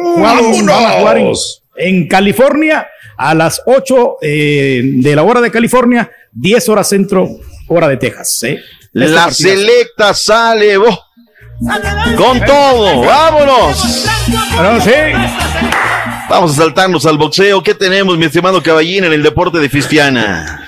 En, 1.78 1.98
en 1.98 2.08
California 2.08 2.88
a 3.22 3.36
las 3.36 3.62
8 3.68 4.18
eh, 4.22 4.82
de 4.84 5.16
la 5.16 5.22
hora 5.22 5.42
de 5.42 5.52
California, 5.52 6.10
10 6.32 6.70
horas 6.70 6.90
centro, 6.90 7.30
hora 7.68 7.88
de 7.88 7.98
Texas. 7.98 8.44
¿eh? 8.44 8.60
La 8.94 9.32
selecta 9.32 10.14
sale 10.16 10.76
con 12.18 12.44
todo. 12.44 13.02
Vámonos. 13.02 14.08
Bueno, 14.56 14.82
sí. 14.82 14.92
Vamos 16.30 16.52
a 16.54 16.56
saltarnos 16.56 17.06
al 17.06 17.20
boxeo. 17.20 17.62
¿Qué 17.62 17.76
tenemos, 17.76 18.18
mi 18.18 18.26
estimado 18.26 18.64
caballín, 18.64 19.04
en 19.04 19.14
el 19.14 19.22
deporte 19.22 19.60
de 19.60 19.70
Fistiana? 19.70 20.61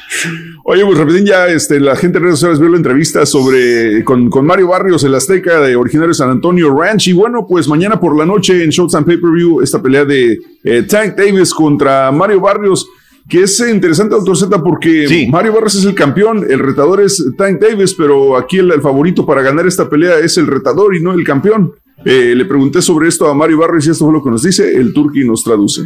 Oye, 0.66 0.86
pues 0.86 0.98
rapidín 0.98 1.26
ya 1.26 1.48
este, 1.48 1.80
la 1.80 1.96
gente 1.96 2.18
en 2.18 2.24
redes 2.24 2.40
sociales 2.40 2.60
vio 2.60 2.70
la 2.70 2.78
entrevista 2.78 3.26
sobre 3.26 4.04
con, 4.04 4.30
con 4.30 4.46
Mario 4.46 4.70
Barrios, 4.70 5.04
el 5.04 5.16
Azteca 5.16 5.60
de 5.60 5.76
originario 5.76 6.10
de 6.10 6.14
San 6.14 6.30
Antonio 6.30 6.74
Ranch. 6.74 7.08
Y 7.08 7.14
bueno, 7.14 7.46
pues 7.48 7.68
mañana 7.68 8.00
por 8.00 8.18
la 8.18 8.26
noche 8.26 8.64
en 8.64 8.70
Showtime 8.70 9.04
Pay-Per-View, 9.04 9.62
esta 9.62 9.82
pelea 9.82 10.06
de 10.06 10.40
eh, 10.64 10.84
Tank 10.84 11.16
Davis 11.16 11.54
contra 11.54 12.12
Mario 12.12 12.40
Barrios, 12.40 12.88
que 13.28 13.44
es 13.44 13.60
interesante, 13.60 14.16
doctor 14.16 14.38
Z, 14.38 14.64
porque 14.64 15.28
Mario 15.30 15.54
Barrios 15.54 15.76
es 15.76 15.86
el 15.86 15.96
campeón, 15.96 16.46
el 16.50 16.60
retador 16.60 17.02
es 17.02 17.24
Tank 17.38 17.60
Davis, 17.60 17.94
pero 17.94 18.38
aquí 18.38 18.60
el, 18.60 18.72
el 18.72 18.82
favorito 18.82 19.26
para 19.26 19.42
ganar 19.42 19.68
esta 19.68 19.90
pelea 19.90 20.20
es 20.20 20.38
el 20.38 20.48
retador 20.48 20.96
y 20.96 21.02
no 21.02 21.14
el 21.14 21.24
campeón. 21.24 21.74
Eh, 22.06 22.34
le 22.36 22.46
pregunté 22.46 22.82
sobre 22.82 23.08
esto 23.08 23.28
a 23.28 23.34
Mario 23.34 23.60
Barrios 23.60 23.88
y 23.88 23.92
esto 23.92 24.06
fue 24.06 24.14
lo 24.14 24.24
que 24.24 24.30
nos 24.30 24.44
dice. 24.44 24.76
El 24.76 24.94
Turki 24.94 25.24
nos 25.24 25.44
traduce. 25.44 25.84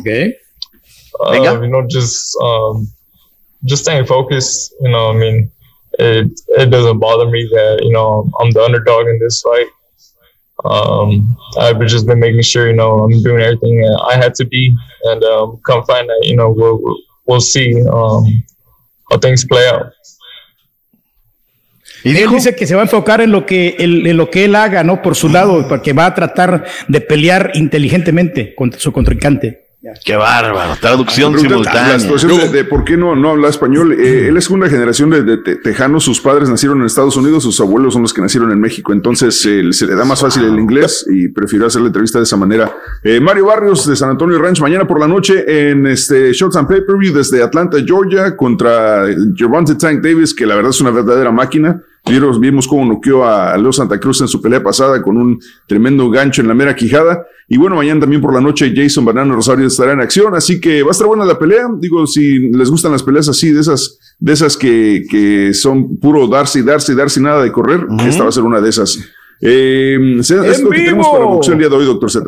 Okay. 0.00 0.34
uh, 1.20 1.62
you 1.62 1.68
know, 1.68 1.82
just 1.88 2.34
um, 2.42 2.86
just 3.66 3.82
staying 3.82 4.06
focused. 4.06 4.72
You 4.80 4.90
know, 4.90 5.10
I 5.10 5.14
mean, 5.22 5.50
it 5.98 6.28
it 6.62 6.68
doesn't 6.70 6.98
bother 6.98 7.26
me 7.28 7.42
that 7.52 7.80
you 7.82 7.92
know 7.92 8.08
I'm 8.40 8.50
the 8.52 8.62
underdog 8.62 9.06
in 9.08 9.18
this 9.18 9.42
fight. 9.42 9.68
Um, 10.64 11.36
I've 11.60 11.78
just 11.86 12.06
been 12.06 12.18
making 12.20 12.42
sure 12.42 12.66
you 12.66 12.76
know 12.80 12.92
I'm 13.04 13.22
doing 13.22 13.42
everything 13.42 13.76
that 13.82 13.98
I 14.10 14.16
had 14.16 14.34
to 14.36 14.44
be, 14.46 14.74
and 15.04 15.22
um, 15.24 15.60
come 15.66 15.84
find 15.84 16.08
that 16.08 16.20
you 16.22 16.36
know 16.36 16.48
we'll 16.50 16.78
we'll- 16.82 17.02
we'll 17.28 17.40
see 17.40 17.74
um, 17.92 18.22
how 19.10 19.18
things 19.18 19.44
play 19.44 19.66
out. 19.68 19.92
Y 22.04 22.16
él 22.16 22.30
dice 22.30 22.54
que 22.54 22.66
se 22.68 22.74
va 22.76 22.82
a 22.82 22.84
enfocar 22.84 23.20
en 23.20 23.32
lo 23.32 23.44
que 23.46 23.74
él, 23.80 24.06
en 24.06 24.16
lo 24.16 24.30
que 24.30 24.44
él 24.44 24.54
haga, 24.54 24.84
¿no? 24.84 25.02
Por 25.02 25.16
su 25.16 25.28
lado, 25.28 25.66
porque 25.68 25.92
va 25.92 26.06
a 26.06 26.14
tratar 26.14 26.64
de 26.86 27.00
pelear 27.00 27.50
inteligentemente 27.54 28.54
contra 28.54 28.78
su 28.78 28.92
contrincante. 28.92 29.65
Qué 30.04 30.16
bárbaro, 30.16 30.74
traducción 30.80 31.38
simultánea. 31.38 31.92
La 31.92 31.98
situación 32.00 32.32
de, 32.38 32.48
de 32.48 32.64
por 32.64 32.82
qué 32.82 32.96
no, 32.96 33.14
no 33.14 33.30
habla 33.30 33.48
español. 33.48 33.92
Eh, 33.92 34.26
él 34.28 34.36
es 34.36 34.50
una 34.50 34.68
generación 34.68 35.10
de, 35.10 35.22
de 35.22 35.36
te- 35.36 35.56
tejanos, 35.56 36.02
sus 36.02 36.20
padres 36.20 36.48
nacieron 36.48 36.80
en 36.80 36.86
Estados 36.86 37.16
Unidos, 37.16 37.44
sus 37.44 37.60
abuelos 37.60 37.92
son 37.92 38.02
los 38.02 38.12
que 38.12 38.20
nacieron 38.20 38.50
en 38.50 38.58
México, 38.58 38.92
entonces 38.92 39.44
eh, 39.46 39.62
se 39.72 39.86
le 39.86 39.94
da 39.94 40.04
más 40.04 40.20
fácil 40.20 40.42
el 40.44 40.58
inglés 40.58 41.06
y 41.08 41.28
prefirió 41.28 41.66
hacer 41.66 41.82
la 41.82 41.88
entrevista 41.88 42.18
de 42.18 42.24
esa 42.24 42.36
manera. 42.36 42.74
Eh, 43.04 43.20
Mario 43.20 43.46
Barrios 43.46 43.86
de 43.86 43.94
San 43.94 44.10
Antonio 44.10 44.38
Ranch, 44.40 44.60
mañana 44.60 44.88
por 44.88 44.98
la 44.98 45.06
noche 45.06 45.70
en 45.70 45.86
este 45.86 46.32
Shots 46.32 46.56
and 46.56 46.66
Pay-Per-View 46.66 47.14
desde 47.14 47.40
Atlanta, 47.42 47.76
Georgia, 47.86 48.36
contra 48.36 49.04
Gervonta 49.36 49.78
Tank 49.78 50.02
Davis, 50.02 50.34
que 50.34 50.46
la 50.46 50.56
verdad 50.56 50.70
es 50.70 50.80
una 50.80 50.90
verdadera 50.90 51.30
máquina. 51.30 51.80
Vimos, 52.08 52.38
vimos 52.38 52.68
cómo 52.68 52.84
noqueó 52.84 53.24
a 53.24 53.56
Leo 53.56 53.72
Santa 53.72 53.98
Cruz 53.98 54.20
en 54.20 54.28
su 54.28 54.40
pelea 54.40 54.62
pasada 54.62 55.02
con 55.02 55.16
un 55.16 55.40
tremendo 55.66 56.08
gancho 56.08 56.40
en 56.40 56.48
la 56.48 56.54
mera 56.54 56.74
quijada. 56.76 57.26
Y 57.48 57.56
bueno, 57.56 57.76
mañana 57.76 58.00
también 58.00 58.22
por 58.22 58.32
la 58.32 58.40
noche 58.40 58.72
Jason 58.74 59.04
Banano 59.04 59.34
Rosario 59.34 59.66
estará 59.66 59.92
en 59.92 60.00
acción, 60.00 60.34
así 60.34 60.60
que 60.60 60.82
va 60.82 60.88
a 60.88 60.92
estar 60.92 61.06
buena 61.06 61.24
la 61.24 61.38
pelea. 61.38 61.66
Digo, 61.78 62.06
si 62.06 62.50
les 62.50 62.70
gustan 62.70 62.92
las 62.92 63.02
peleas 63.02 63.28
así, 63.28 63.50
de 63.50 63.60
esas, 63.60 63.98
de 64.18 64.32
esas 64.32 64.56
que, 64.56 65.04
que 65.10 65.52
son 65.52 65.98
puro 65.98 66.28
darse 66.28 66.60
y 66.60 66.62
darse 66.62 66.92
y 66.92 66.94
darse 66.94 67.20
y 67.20 67.24
nada 67.24 67.42
de 67.42 67.50
correr, 67.50 67.86
esta 68.06 68.22
va 68.22 68.28
a 68.28 68.32
ser 68.32 68.44
una 68.44 68.60
de 68.60 68.68
esas. 68.68 68.98
Eh, 69.40 70.18
es 70.18 70.30
lo 70.62 70.70
que 70.70 70.78
tenemos 70.78 71.08
para 71.08 71.24
boxeo 71.24 71.54
el 71.54 71.58
día 71.58 71.68
de 71.68 71.76
hoy, 71.76 71.84
doctor 71.84 72.10
Z. 72.10 72.24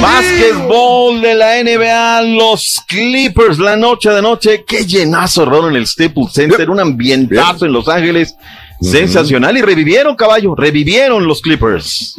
Básquetbol 0.00 1.20
de 1.20 1.34
la 1.34 1.62
NBA, 1.62 2.22
los 2.36 2.82
Clippers, 2.86 3.58
la 3.58 3.76
noche 3.76 4.10
de 4.10 4.22
noche. 4.22 4.64
Qué 4.66 4.84
llenazo, 4.84 5.44
Ron, 5.44 5.70
en 5.70 5.76
el 5.76 5.86
Staples 5.86 6.32
Center. 6.32 6.68
Un 6.70 6.80
ambientazo 6.80 7.66
en 7.66 7.72
Los 7.72 7.88
Ángeles. 7.88 8.34
Sensacional. 8.80 9.56
Y 9.56 9.62
revivieron, 9.62 10.14
caballo. 10.16 10.54
Revivieron 10.54 11.26
los 11.26 11.40
Clippers. 11.40 12.16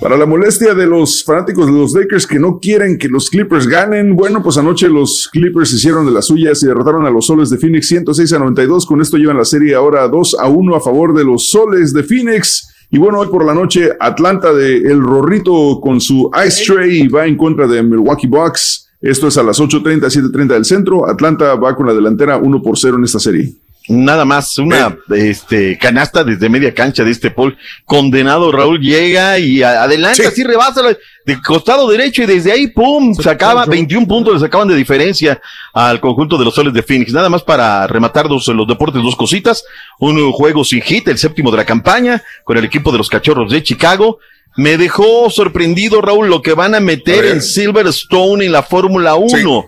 Para 0.00 0.16
la 0.16 0.26
molestia 0.26 0.74
de 0.74 0.86
los 0.86 1.24
fanáticos 1.24 1.66
de 1.66 1.72
los 1.72 1.92
Lakers 1.94 2.26
que 2.26 2.38
no 2.38 2.58
quieren 2.58 2.98
que 2.98 3.08
los 3.08 3.30
Clippers 3.30 3.66
ganen, 3.66 4.16
bueno, 4.16 4.42
pues 4.42 4.58
anoche 4.58 4.88
los 4.88 5.28
Clippers 5.32 5.72
hicieron 5.72 6.04
de 6.04 6.12
las 6.12 6.26
suyas 6.26 6.62
y 6.62 6.66
derrotaron 6.66 7.06
a 7.06 7.10
los 7.10 7.26
Soles 7.26 7.48
de 7.48 7.58
Phoenix 7.58 7.88
106 7.88 8.32
a 8.32 8.38
92. 8.40 8.86
Con 8.86 9.00
esto 9.00 9.16
llevan 9.16 9.38
la 9.38 9.44
serie 9.44 9.74
ahora 9.74 10.06
2 10.08 10.36
a 10.40 10.48
1 10.48 10.76
a 10.76 10.80
favor 10.80 11.14
de 11.14 11.24
los 11.24 11.48
Soles 11.48 11.92
de 11.94 12.02
Phoenix. 12.02 12.73
Y 12.90 12.98
bueno, 12.98 13.18
hoy 13.18 13.28
por 13.28 13.44
la 13.44 13.54
noche, 13.54 13.90
Atlanta 13.98 14.52
de 14.52 14.76
El 14.76 15.00
Rorrito 15.00 15.80
con 15.80 16.00
su 16.00 16.30
Ice 16.46 16.64
Tray 16.64 17.08
va 17.08 17.26
en 17.26 17.36
contra 17.36 17.66
de 17.66 17.82
Milwaukee 17.82 18.26
Bucks. 18.26 18.90
Esto 19.00 19.28
es 19.28 19.36
a 19.36 19.42
las 19.42 19.60
8.30, 19.60 20.00
7.30 20.00 20.46
del 20.46 20.64
centro. 20.64 21.08
Atlanta 21.08 21.54
va 21.56 21.74
con 21.74 21.86
la 21.86 21.94
delantera 21.94 22.36
1 22.36 22.62
por 22.62 22.78
0 22.78 22.96
en 22.98 23.04
esta 23.04 23.18
serie. 23.18 23.52
Nada 23.86 24.24
más, 24.24 24.56
una 24.56 24.96
este, 25.14 25.76
canasta 25.78 26.24
desde 26.24 26.48
media 26.48 26.72
cancha 26.72 27.04
de 27.04 27.10
este 27.10 27.30
Paul. 27.30 27.58
Condenado 27.84 28.50
Raúl 28.50 28.80
llega 28.80 29.38
y 29.38 29.62
adelante, 29.62 30.26
así 30.26 30.42
rebasa 30.42 30.80
de 31.26 31.42
costado 31.42 31.86
derecho 31.88 32.22
y 32.22 32.26
desde 32.26 32.52
ahí, 32.52 32.68
pum, 32.68 33.14
sacaba 33.14 33.66
21 33.66 34.06
puntos, 34.06 34.34
le 34.34 34.40
sacaban 34.40 34.68
de 34.68 34.74
diferencia 34.74 35.38
al 35.74 36.00
conjunto 36.00 36.38
de 36.38 36.46
los 36.46 36.54
soles 36.54 36.72
de 36.72 36.82
Phoenix. 36.82 37.12
Nada 37.12 37.28
más 37.28 37.42
para 37.42 37.86
rematar 37.86 38.26
dos, 38.26 38.48
los 38.48 38.66
deportes, 38.66 39.02
dos 39.02 39.16
cositas. 39.16 39.62
Un 39.98 40.32
juego 40.32 40.64
sin 40.64 40.80
hit, 40.80 41.06
el 41.08 41.18
séptimo 41.18 41.50
de 41.50 41.58
la 41.58 41.66
campaña, 41.66 42.22
con 42.44 42.56
el 42.56 42.64
equipo 42.64 42.90
de 42.90 42.96
los 42.96 43.10
cachorros 43.10 43.52
de 43.52 43.62
Chicago. 43.62 44.18
Me 44.56 44.78
dejó 44.78 45.28
sorprendido, 45.28 46.00
Raúl, 46.00 46.28
lo 46.28 46.40
que 46.40 46.54
van 46.54 46.74
a 46.74 46.80
meter 46.80 47.26
en 47.26 47.42
Silverstone 47.42 48.46
en 48.46 48.52
la 48.52 48.62
Fórmula 48.62 49.16
1. 49.16 49.66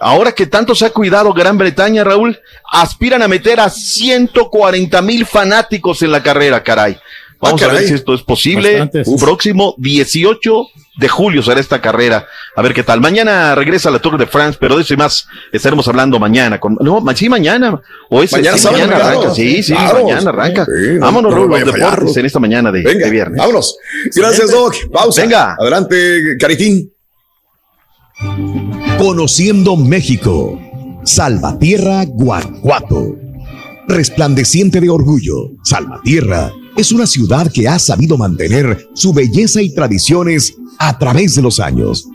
Ahora 0.00 0.32
que 0.32 0.46
tanto 0.46 0.74
se 0.74 0.86
ha 0.86 0.90
cuidado 0.90 1.32
Gran 1.32 1.58
Bretaña, 1.58 2.04
Raúl, 2.04 2.38
aspiran 2.70 3.22
a 3.22 3.28
meter 3.28 3.58
a 3.60 3.68
140 3.70 5.02
mil 5.02 5.26
fanáticos 5.26 6.02
en 6.02 6.12
la 6.12 6.22
carrera, 6.22 6.62
caray. 6.62 6.96
Vamos 7.40 7.62
Ah, 7.62 7.66
a 7.66 7.72
ver 7.72 7.84
si 7.86 7.94
esto 7.94 8.14
es 8.14 8.22
posible. 8.22 8.72
Bastantes. 8.80 9.08
Próximo 9.20 9.74
18 9.78 10.66
de 10.96 11.08
julio 11.08 11.40
será 11.40 11.60
esta 11.60 11.80
carrera. 11.80 12.26
A 12.56 12.62
ver 12.62 12.74
qué 12.74 12.82
tal. 12.82 13.00
Mañana 13.00 13.54
regresa 13.54 13.92
la 13.92 14.00
Tour 14.00 14.18
de 14.18 14.26
France, 14.26 14.58
pero 14.60 14.74
de 14.76 14.82
eso 14.82 14.94
y 14.94 14.96
más 14.96 15.28
estaremos 15.52 15.86
hablando 15.86 16.18
mañana. 16.18 16.58
Con, 16.58 16.76
no, 16.80 17.04
sí, 17.14 17.28
mañana. 17.28 17.80
O 18.10 18.24
es, 18.24 18.32
Mañana 18.32 18.56
sí, 18.56 18.62
sábado, 18.64 18.86
mañana 18.88 19.06
arranca. 19.06 19.34
Sí, 19.34 19.62
sí, 19.62 19.72
Claro. 19.72 20.02
mañana 20.04 20.30
arranca. 20.30 20.64
Sí, 20.64 20.70
no- 20.94 21.00
Vámonos, 21.00 21.30
no 21.30 21.36
Raúl, 21.38 21.50
vaya 21.50 21.64
los 21.66 21.74
deportes 21.74 22.16
en 22.16 22.26
esta 22.26 22.40
mañana 22.40 22.72
de, 22.72 22.82
Venga, 22.82 23.04
de 23.04 23.10
viernes. 23.12 23.38
vámonos. 23.38 23.76
Gracias, 24.16 24.50
Doc. 24.50 24.74
Pausa. 24.92 25.22
Venga. 25.22 25.56
Adelante, 25.60 26.36
Caritín. 26.40 26.92
Conociendo 28.98 29.76
México. 29.76 30.58
Salvatierra, 31.04 32.04
Guanajuato. 32.04 33.16
Resplandeciente 33.86 34.80
de 34.80 34.90
orgullo, 34.90 35.52
Salvatierra 35.64 36.52
es 36.78 36.92
una 36.92 37.08
ciudad 37.08 37.50
que 37.50 37.66
ha 37.66 37.76
sabido 37.80 38.16
mantener 38.16 38.86
su 38.94 39.12
belleza 39.12 39.60
y 39.60 39.74
tradiciones 39.74 40.54
a 40.78 40.96
través 40.96 41.34
de 41.34 41.42
los 41.42 41.58
años. 41.58 42.08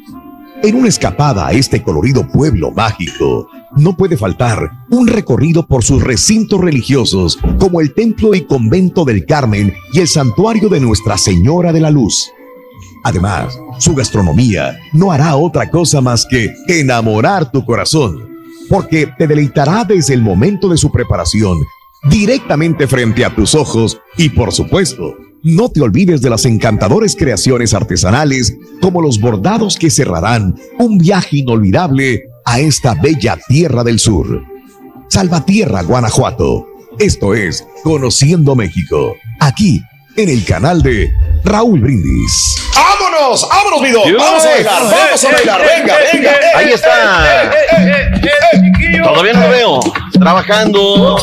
En 0.64 0.76
una 0.76 0.88
escapada 0.88 1.48
a 1.48 1.52
este 1.52 1.84
colorido 1.84 2.26
pueblo 2.32 2.72
mágico, 2.72 3.50
no 3.76 3.98
puede 3.98 4.16
faltar 4.16 4.72
un 4.90 5.08
recorrido 5.08 5.68
por 5.68 5.84
sus 5.84 6.02
recintos 6.02 6.62
religiosos, 6.62 7.38
como 7.60 7.82
el 7.82 7.94
Templo 7.94 8.34
y 8.34 8.46
Convento 8.46 9.04
del 9.04 9.26
Carmen 9.26 9.74
y 9.92 10.00
el 10.00 10.08
Santuario 10.08 10.70
de 10.70 10.80
Nuestra 10.80 11.18
Señora 11.18 11.74
de 11.74 11.82
la 11.82 11.92
Luz. 11.92 12.32
Además, 13.04 13.60
su 13.80 13.94
gastronomía 13.94 14.80
no 14.94 15.12
hará 15.12 15.36
otra 15.36 15.70
cosa 15.70 16.00
más 16.00 16.26
que 16.26 16.54
enamorar 16.68 17.52
tu 17.52 17.66
corazón, 17.66 18.30
porque 18.70 19.08
te 19.18 19.28
deleitará 19.28 19.84
desde 19.84 20.14
el 20.14 20.22
momento 20.22 20.70
de 20.70 20.78
su 20.78 20.90
preparación, 20.92 21.60
directamente 22.10 22.88
frente 22.88 23.26
a 23.26 23.36
tus 23.36 23.56
ojos 23.56 24.00
y 24.18 24.30
por 24.30 24.54
supuesto, 24.54 25.16
no 25.44 25.68
te 25.68 25.82
olvides 25.82 26.22
de 26.22 26.30
las 26.30 26.46
encantadoras 26.46 27.16
creaciones 27.18 27.74
artesanales 27.74 28.58
como 28.82 29.02
los 29.02 29.20
bordados 29.20 29.78
que 29.78 29.90
cerrarán 29.90 30.56
un 30.80 30.98
viaje 30.98 31.40
inolvidable 31.40 32.24
a 32.46 32.62
esta 32.62 32.96
bella 32.96 33.38
tierra 33.50 33.84
del 33.84 34.00
sur. 34.00 34.42
Salvatierra, 35.10 35.84
Guanajuato. 35.84 36.66
Esto 36.98 37.34
es 37.34 37.66
Conociendo 37.84 38.56
México, 38.56 39.16
aquí 39.40 39.82
en 40.16 40.30
el 40.30 40.46
canal 40.46 40.82
de 40.82 41.14
Raúl 41.44 41.80
Brindis. 41.80 42.56
¡Vámonos! 42.76 43.48
¡Vámonos, 43.50 43.82
mi 43.82 43.92
Doc! 43.92 44.08
¡Vamos 44.18 44.46
a 44.46 44.50
bailar! 44.50 44.82
¡Vamos 44.84 45.24
a 45.26 45.32
bailar! 45.32 45.62
¡Venga, 45.62 45.98
venga! 46.14 46.32
Ahí 46.56 46.72
está. 46.72 47.52
Todavía 49.04 49.34
no 49.34 49.42
lo 49.42 49.50
veo. 49.50 49.80
Trabajando. 50.14 51.18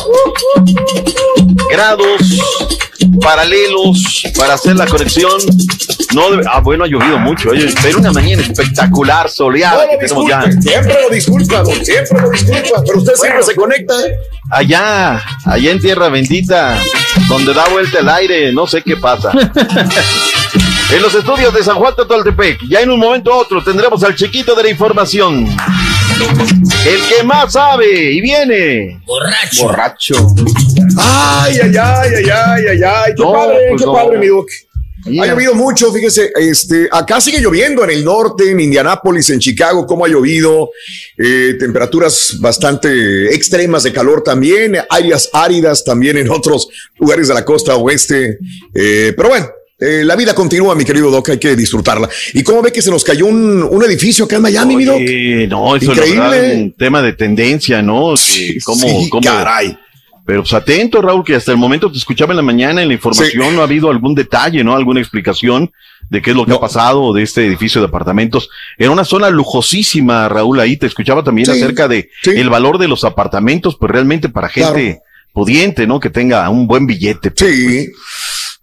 Grados 1.71 2.21
paralelos 3.21 4.23
para 4.37 4.55
hacer 4.55 4.75
la 4.75 4.85
conexión. 4.87 5.39
No 6.13 6.23
ah, 6.51 6.59
bueno, 6.59 6.83
ha 6.83 6.87
llovido 6.87 7.17
mucho. 7.19 7.51
Oye, 7.51 7.73
pero 7.81 7.99
una 7.99 8.11
mañana 8.11 8.41
espectacular, 8.41 9.29
soleada. 9.29 9.87
que 9.87 9.97
tenemos 9.97 10.27
ya. 10.27 10.51
Siempre 10.61 10.97
lo 11.01 11.09
disculpa, 11.09 11.63
Doc. 11.63 11.73
Siempre 11.83 12.21
lo 12.21 12.29
disculpa. 12.29 12.83
Pero 12.85 12.99
usted 12.99 13.13
siempre 13.13 13.43
se 13.43 13.55
conecta. 13.55 13.93
Allá, 14.49 15.21
allá 15.45 15.71
en 15.71 15.79
tierra 15.79 16.09
bendita, 16.09 16.77
donde 17.29 17.53
da 17.53 17.67
vuelta 17.69 17.99
el 17.99 18.09
aire, 18.09 18.51
no 18.51 18.67
sé 18.67 18.81
qué 18.81 18.97
pasa. 18.97 19.31
en 20.91 21.01
los 21.01 21.15
estudios 21.15 21.53
de 21.53 21.63
San 21.63 21.77
Juan 21.77 21.95
Totoltepec, 21.95 22.59
ya 22.67 22.81
en 22.81 22.89
un 22.89 22.99
momento 22.99 23.31
u 23.31 23.35
otro 23.35 23.63
tendremos 23.63 24.03
al 24.03 24.15
chiquito 24.15 24.55
de 24.55 24.63
la 24.63 24.69
información. 24.69 25.47
El 26.85 27.17
que 27.17 27.23
más 27.23 27.53
sabe 27.53 28.11
y 28.13 28.21
viene. 28.21 29.01
Borracho. 29.05 29.63
Borracho. 29.63 30.15
Ay, 30.97 31.57
ay, 31.63 31.71
ay, 31.77 32.13
ay, 32.15 32.23
ay, 32.29 32.65
ay, 32.69 32.81
ay. 32.83 33.13
Qué 33.15 33.23
No, 33.23 33.33
padre, 33.33 33.57
pues 33.69 33.81
qué 33.81 33.85
no. 33.85 33.93
padre, 33.93 34.17
mi. 34.17 34.27
Mira. 35.03 35.23
Ha 35.23 35.27
llovido 35.33 35.55
mucho, 35.55 35.91
fíjese, 35.91 36.31
este, 36.35 36.87
acá 36.91 37.19
sigue 37.19 37.39
lloviendo 37.39 37.83
en 37.83 37.89
el 37.89 38.05
norte, 38.05 38.51
en 38.51 38.59
Indianápolis, 38.59 39.31
en 39.31 39.39
Chicago, 39.39 39.87
cómo 39.87 40.05
ha 40.05 40.07
llovido, 40.07 40.69
eh, 41.17 41.55
temperaturas 41.59 42.37
bastante 42.39 43.33
extremas 43.33 43.81
de 43.81 43.93
calor 43.93 44.21
también, 44.23 44.77
áreas 44.91 45.27
áridas 45.33 45.83
también 45.83 46.17
en 46.17 46.29
otros 46.29 46.67
lugares 46.99 47.27
de 47.29 47.33
la 47.33 47.43
costa 47.43 47.75
oeste, 47.77 48.37
eh, 48.75 49.13
pero 49.17 49.29
bueno. 49.29 49.49
Eh, 49.81 50.03
la 50.05 50.15
vida 50.15 50.33
continúa, 50.35 50.75
mi 50.75 50.85
querido 50.85 51.09
Doc, 51.09 51.29
hay 51.29 51.39
que 51.39 51.55
disfrutarla. 51.55 52.07
¿Y 52.33 52.43
cómo 52.43 52.61
ve 52.61 52.71
que 52.71 52.81
se 52.81 52.91
nos 52.91 53.03
cayó 53.03 53.25
un, 53.25 53.63
un 53.63 53.83
edificio 53.83 54.25
acá 54.25 54.35
en 54.35 54.43
Miami, 54.43 54.75
mi 54.75 54.85
Doc? 54.85 54.95
Oye, 54.97 55.47
no, 55.47 55.75
eso 55.75 55.91
es 55.91 55.97
un 56.55 56.71
tema 56.73 57.01
de 57.01 57.13
tendencia, 57.13 57.81
¿no? 57.81 58.13
Que 58.15 58.57
cómo, 58.63 58.79
sí, 58.87 59.09
cómo- 59.09 59.23
caray. 59.23 59.77
Pero 60.23 60.43
pues 60.43 60.53
atento, 60.53 61.01
Raúl, 61.01 61.23
que 61.25 61.35
hasta 61.35 61.51
el 61.51 61.57
momento 61.57 61.91
te 61.91 61.97
escuchaba 61.97 62.31
en 62.31 62.37
la 62.37 62.43
mañana 62.43 62.81
en 62.83 62.87
la 62.89 62.93
información, 62.93 63.55
no 63.55 63.61
ha 63.61 63.63
habido 63.63 63.89
algún 63.89 64.13
detalle, 64.13 64.63
¿no? 64.63 64.75
Alguna 64.75 64.99
explicación 64.99 65.71
de 66.11 66.21
qué 66.21 66.29
es 66.29 66.35
lo 66.35 66.45
que 66.45 66.53
ha 66.53 66.59
pasado 66.59 67.11
de 67.11 67.23
este 67.23 67.45
edificio 67.47 67.81
de 67.81 67.87
apartamentos. 67.87 68.47
Era 68.77 68.91
una 68.91 69.03
zona 69.03 69.29
lujosísima, 69.31 70.29
Raúl, 70.29 70.59
ahí 70.59 70.77
te 70.77 70.85
escuchaba 70.85 71.23
también 71.23 71.47
Sí, 71.47 71.53
acerca 71.53 71.87
de 71.87 72.09
el 72.25 72.49
valor 72.51 72.77
de 72.77 72.87
los 72.87 73.03
apartamentos, 73.03 73.75
pues 73.79 73.91
realmente 73.91 74.29
para 74.29 74.47
gente 74.47 74.99
pudiente, 75.33 75.87
¿no? 75.87 75.99
Que 75.99 76.09
tenga 76.11 76.47
un 76.49 76.67
buen 76.67 76.85
billete. 76.85 77.31
Sí. 77.35 77.87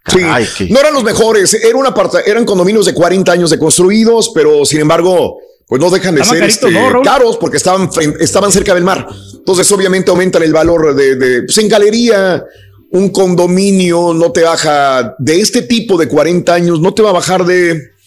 Sí, 0.09 0.69
no 0.71 0.81
eran 0.81 0.95
los 0.95 1.05
mejores, 1.05 1.55
era 1.55 1.77
un 1.77 1.87
aparta 1.87 2.21
eran 2.21 2.45
condominios 2.45 2.87
de 2.87 2.95
40 2.95 3.31
años 3.33 3.51
de 3.51 3.59
construidos, 3.59 4.31
pero 4.35 4.65
sin 4.65 4.81
embargo, 4.81 5.39
pues 5.67 5.81
no 5.81 5.91
dejan 5.91 6.15
de 6.15 6.25
ser 6.25 6.43
este, 6.43 6.69
caros 7.05 7.37
porque 7.37 7.59
estaban, 7.59 7.91
estaban 8.21 8.51
cerca 8.51 8.75
del 8.75 8.85
mar. 8.85 9.07
Entonces, 9.35 9.71
obviamente, 9.71 10.11
aumentan 10.11 10.43
el 10.43 10.53
valor 10.53 10.95
de, 10.95 11.17
de 11.17 11.43
pues 11.43 11.59
en 11.59 11.69
galería. 11.69 12.45
Un 12.91 13.11
condominio 13.11 14.15
no 14.15 14.33
te 14.33 14.43
baja 14.43 15.15
de 15.19 15.39
este 15.39 15.61
tipo 15.61 15.99
de 15.99 16.09
40 16.09 16.55
años, 16.55 16.81
no 16.81 16.95
te 16.95 17.03
va 17.03 17.11
a 17.11 17.13
bajar 17.13 17.45
de 17.45 17.99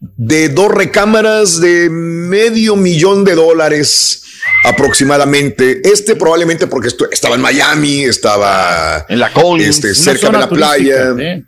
de 0.00 0.48
dos 0.48 0.70
recámaras 0.70 1.60
de 1.60 1.88
medio 1.90 2.76
millón 2.76 3.24
de 3.24 3.34
dólares 3.34 4.22
aproximadamente. 4.68 5.80
Este 5.84 6.14
probablemente 6.16 6.66
porque 6.66 6.88
estaba 7.10 7.34
en 7.34 7.40
Miami, 7.40 8.04
estaba 8.04 9.04
en 9.08 9.18
la 9.18 9.32
Collins, 9.32 9.76
este, 9.76 9.94
cerca 9.94 10.30
de 10.30 10.38
la 10.38 10.48
playa. 10.48 11.14
¿eh? 11.18 11.44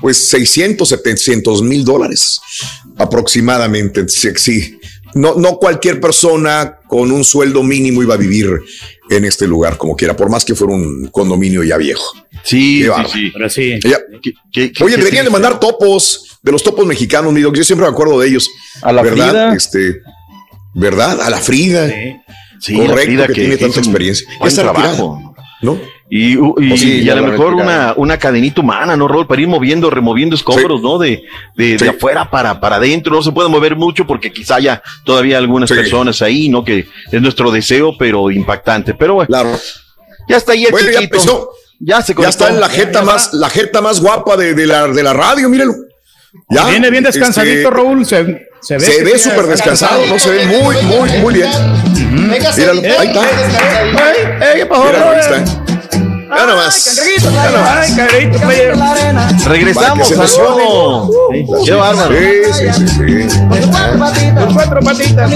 Pues 0.00 0.28
600, 0.30 0.88
700 0.88 1.62
mil 1.62 1.84
dólares 1.84 2.40
aproximadamente. 2.96 4.08
Sí, 4.08 4.28
sí. 4.36 4.78
No, 5.14 5.34
no 5.34 5.56
cualquier 5.58 6.00
persona 6.00 6.78
con 6.88 7.10
un 7.10 7.24
sueldo 7.24 7.62
mínimo 7.64 8.02
iba 8.02 8.14
a 8.14 8.16
vivir 8.16 8.48
en 9.10 9.24
este 9.24 9.46
lugar 9.48 9.76
como 9.76 9.96
quiera, 9.96 10.14
por 10.16 10.30
más 10.30 10.44
que 10.44 10.54
fuera 10.54 10.72
un 10.72 11.08
condominio 11.08 11.64
ya 11.64 11.76
viejo. 11.76 12.04
Sí, 12.44 12.84
sí, 12.84 12.90
sí. 13.12 13.32
Ahora 13.34 13.50
sí. 13.50 13.78
Ya- 13.82 13.98
qué- 14.52 14.72
Oye, 14.84 14.94
qué 14.94 14.98
deberían 15.00 15.24
de 15.24 15.30
mandar 15.30 15.58
topos 15.58 16.38
de 16.42 16.52
los 16.52 16.62
topos 16.62 16.86
mexicanos, 16.86 17.32
mi 17.32 17.40
doc. 17.40 17.56
Yo 17.56 17.64
siempre 17.64 17.86
me 17.86 17.92
acuerdo 17.92 18.20
de 18.20 18.28
ellos. 18.28 18.48
A 18.82 18.92
la 18.92 19.02
¿verdad? 19.02 19.28
Frida. 19.30 19.54
Este, 19.56 19.96
¿verdad? 20.74 21.20
A 21.20 21.28
la 21.28 21.38
Frida. 21.38 21.88
Sí, 21.88 22.16
la 22.68 22.78
Correcto, 22.86 23.02
Frida 23.04 23.26
que, 23.26 23.32
que 23.32 23.40
tiene 23.40 23.56
tanta 23.56 23.78
experiencia. 23.80 24.26
Ya 24.40 24.46
está 24.48 24.62
trabajo. 24.62 25.34
¿No? 25.62 25.78
Y, 26.08 26.36
u- 26.38 26.54
y- 26.60 26.76
sí, 26.78 27.04
ya 27.04 27.12
a 27.12 27.16
lo 27.16 27.26
mejor 27.26 27.54
una, 27.54 27.92
una 27.96 28.18
cadenita 28.18 28.60
humana, 28.62 28.96
¿no, 28.96 29.06
Rol? 29.06 29.26
Para 29.26 29.42
ir 29.42 29.46
moviendo, 29.48 29.90
removiendo 29.90 30.34
escombros, 30.34 30.80
¿no? 30.82 30.98
De, 30.98 31.22
de, 31.56 31.76
de 31.76 31.88
afuera 31.90 32.28
para, 32.30 32.58
para 32.60 32.76
adentro. 32.76 33.14
No 33.14 33.22
se 33.22 33.30
puede 33.30 33.48
mover 33.48 33.76
mucho 33.76 34.06
porque 34.06 34.32
quizá 34.32 34.56
haya 34.56 34.82
todavía 35.04 35.38
algunas 35.38 35.70
personas 35.70 36.20
ahí, 36.22 36.48
¿no? 36.48 36.64
Que 36.64 36.86
es 37.12 37.22
nuestro 37.22 37.50
deseo, 37.50 37.94
pero 37.98 38.30
impactante. 38.30 38.94
Pero 38.94 39.14
bueno. 39.14 39.28
Ya 40.28 40.36
está 40.36 40.52
ahí 40.52 40.64
el 40.64 40.72
Bueno, 40.72 40.90
ya 40.90 40.98
chiquito. 41.00 41.16
empezó. 41.16 41.50
Ya 41.78 42.02
se 42.02 42.14
Ya 42.20 42.28
está 42.28 42.48
en 42.48 42.60
la 42.60 42.68
jeta 42.68 43.02
más, 43.02 43.32
la 43.32 43.48
jeta 43.48 43.80
más 43.80 44.00
guapa 44.00 44.36
de, 44.36 44.54
de 44.54 44.66
la, 44.66 44.88
de 44.88 45.02
la 45.02 45.12
radio, 45.12 45.48
míralo. 45.48 45.72
Ya, 46.48 46.66
Viene 46.68 46.90
bien 46.90 47.04
descansadito, 47.04 47.68
este, 47.68 47.70
Raúl. 47.70 48.06
Se, 48.06 48.46
se 48.60 48.74
ve, 48.74 48.80
Se 48.80 49.04
ve 49.04 49.18
súper 49.18 49.46
descansado, 49.46 50.06
¿no? 50.06 50.18
Se 50.18 50.30
ve 50.30 50.46
muy, 50.46 50.76
muy, 50.82 51.10
muy 51.18 51.34
bien. 51.34 51.50
Míralo, 52.12 52.82
ahí 52.98 53.08
está. 53.08 54.54
¿qué 54.54 54.66
pasó, 54.66 54.84
Míralo, 54.84 55.10
ahí 55.10 55.20
está. 55.20 55.44
Ya 56.36 56.46
nomás. 56.46 57.00
Ay, 57.66 57.96
cangrejito, 57.96 58.38
player. 58.40 58.74
Regresamos, 59.46 60.08
saludos. 60.08 61.10
emocione. 61.32 61.64
Qué 61.64 61.72
bárbaro. 61.72 62.14
Sí, 62.16 62.52
sí, 62.52 62.72
sí, 62.72 62.88
sí. 62.88 63.28
Con 64.34 64.54
cuatro 64.54 64.80
patitas. 64.80 65.30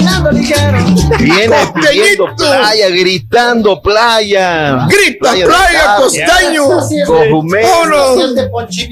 Viene 1.18 1.56
pidiendo 1.74 2.36
playa, 2.36 2.88
gritando 2.90 3.82
playa. 3.82 4.86
Grita, 4.88 5.32
playa. 5.32 5.96
Vámonos. 7.08 8.34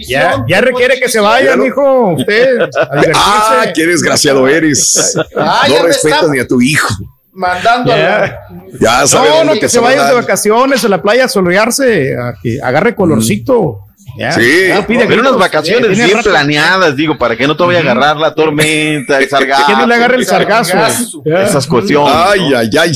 Ya, 0.07 0.45
ya 0.49 0.61
requiere 0.61 0.99
que 0.99 1.09
se 1.09 1.21
vaya, 1.21 1.57
mijo. 1.57 2.15
Usted. 2.15 2.69
Ah, 3.15 3.67
qué 3.75 3.87
desgraciado 3.87 4.49
eres. 4.49 5.15
No 5.35 5.83
respetas 5.85 6.29
ni 6.29 6.39
a 6.41 6.47
tu 6.47 6.61
hijo. 6.61 6.89
Mandando 7.33 7.91
Ya. 7.97 8.39
Ya 8.78 9.07
sabes 9.07 9.31
No, 9.31 9.44
no, 9.44 9.52
que 9.55 9.61
te 9.61 9.69
se 9.69 9.81
va 9.81 9.89
a 9.89 9.93
vayan 9.93 10.09
de 10.09 10.15
vacaciones 10.15 10.85
a 10.85 10.89
la 10.89 11.01
playa 11.02 11.25
a 11.25 11.28
solearse, 11.28 12.15
a 12.17 12.35
que 12.43 12.59
agarre 12.62 12.94
colorcito. 12.94 13.86
Ya. 14.19 14.33
Sí, 14.33 14.69
Ya 14.69 14.86
pide 14.86 15.07
pero 15.07 15.23
unas 15.23 15.39
vacaciones 15.39 15.89
bien 15.97 16.12
rato. 16.12 16.28
planeadas, 16.28 16.94
digo, 16.94 17.17
para 17.17 17.35
que 17.35 17.47
no 17.47 17.57
te 17.57 17.62
vaya 17.65 17.78
a 17.78 17.83
agarrar 17.83 18.17
la 18.19 18.35
tormenta, 18.35 19.19
el 19.19 19.28
sargazo. 19.28 19.65
Que 19.69 19.73
no 19.73 19.86
le 19.86 19.94
agarre 19.94 20.17
el 20.17 20.27
sargazo. 20.27 21.23
Ya. 21.25 21.44
Esas 21.44 21.67
cuestiones. 21.67 22.12
Ay, 22.15 22.51
¿no? 22.51 22.59
ay, 22.59 22.70
ay. 22.78 22.94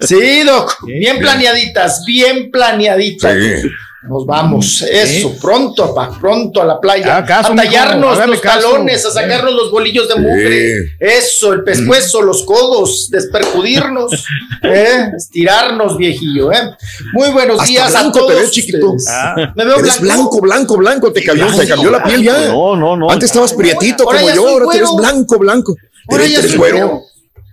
Sí, 0.00 0.42
Doc. 0.44 0.84
Bien 0.86 1.18
planeaditas, 1.18 2.02
bien 2.06 2.50
planeaditas. 2.50 3.34
Sí. 3.34 3.68
Nos 4.06 4.26
vamos, 4.26 4.82
eso, 4.82 5.34
pronto, 5.40 5.94
pa, 5.94 6.10
pronto 6.20 6.60
a 6.60 6.64
la 6.66 6.78
playa. 6.78 7.24
Caso, 7.24 7.52
a 7.52 7.56
tallarnos 7.56 8.26
los 8.26 8.40
caso. 8.40 8.70
talones, 8.72 9.04
a 9.06 9.10
sacarnos 9.10 9.54
los 9.54 9.70
bolillos 9.70 10.06
de 10.08 10.16
mugre. 10.16 10.76
Eso, 11.00 11.54
el 11.54 11.64
pescuezo, 11.64 12.20
los 12.20 12.42
codos, 12.44 13.08
despercudirnos, 13.10 14.12
¿eh? 14.62 15.10
estirarnos, 15.16 15.96
viejillo. 15.96 16.52
¿eh? 16.52 16.76
Muy 17.14 17.30
buenos 17.30 17.60
Hasta 17.60 17.70
días 17.70 17.94
a 17.94 18.00
blanco 18.00 18.18
todos. 18.18 18.34
te 18.34 18.40
ves, 18.40 18.50
chiquito. 18.50 18.94
Ah. 19.08 19.52
Me 19.56 19.64
veo 19.64 19.78
Eres 19.78 19.98
blanco, 20.00 20.40
blanco, 20.40 20.76
blanco. 20.76 21.10
Te 21.12 21.24
cambió, 21.24 21.46
blanco, 21.46 21.62
te 21.62 21.68
cambió 21.68 21.90
la 21.90 22.04
piel 22.04 22.22
ya. 22.22 22.48
No, 22.48 22.76
no, 22.76 22.96
no. 22.96 23.10
Antes 23.10 23.30
estabas 23.30 23.54
prietito 23.54 24.04
Ahora 24.04 24.20
como 24.20 24.34
yo, 24.34 24.48
ahora 24.48 24.66
te 24.70 24.80
ves 24.80 24.90
blanco, 24.96 25.38
blanco. 25.38 25.74
Ahora 26.10 26.24
Eres, 26.24 26.32
ya 26.34 26.38
eres 26.40 26.50
soy 26.50 26.58
güero. 26.58 27.02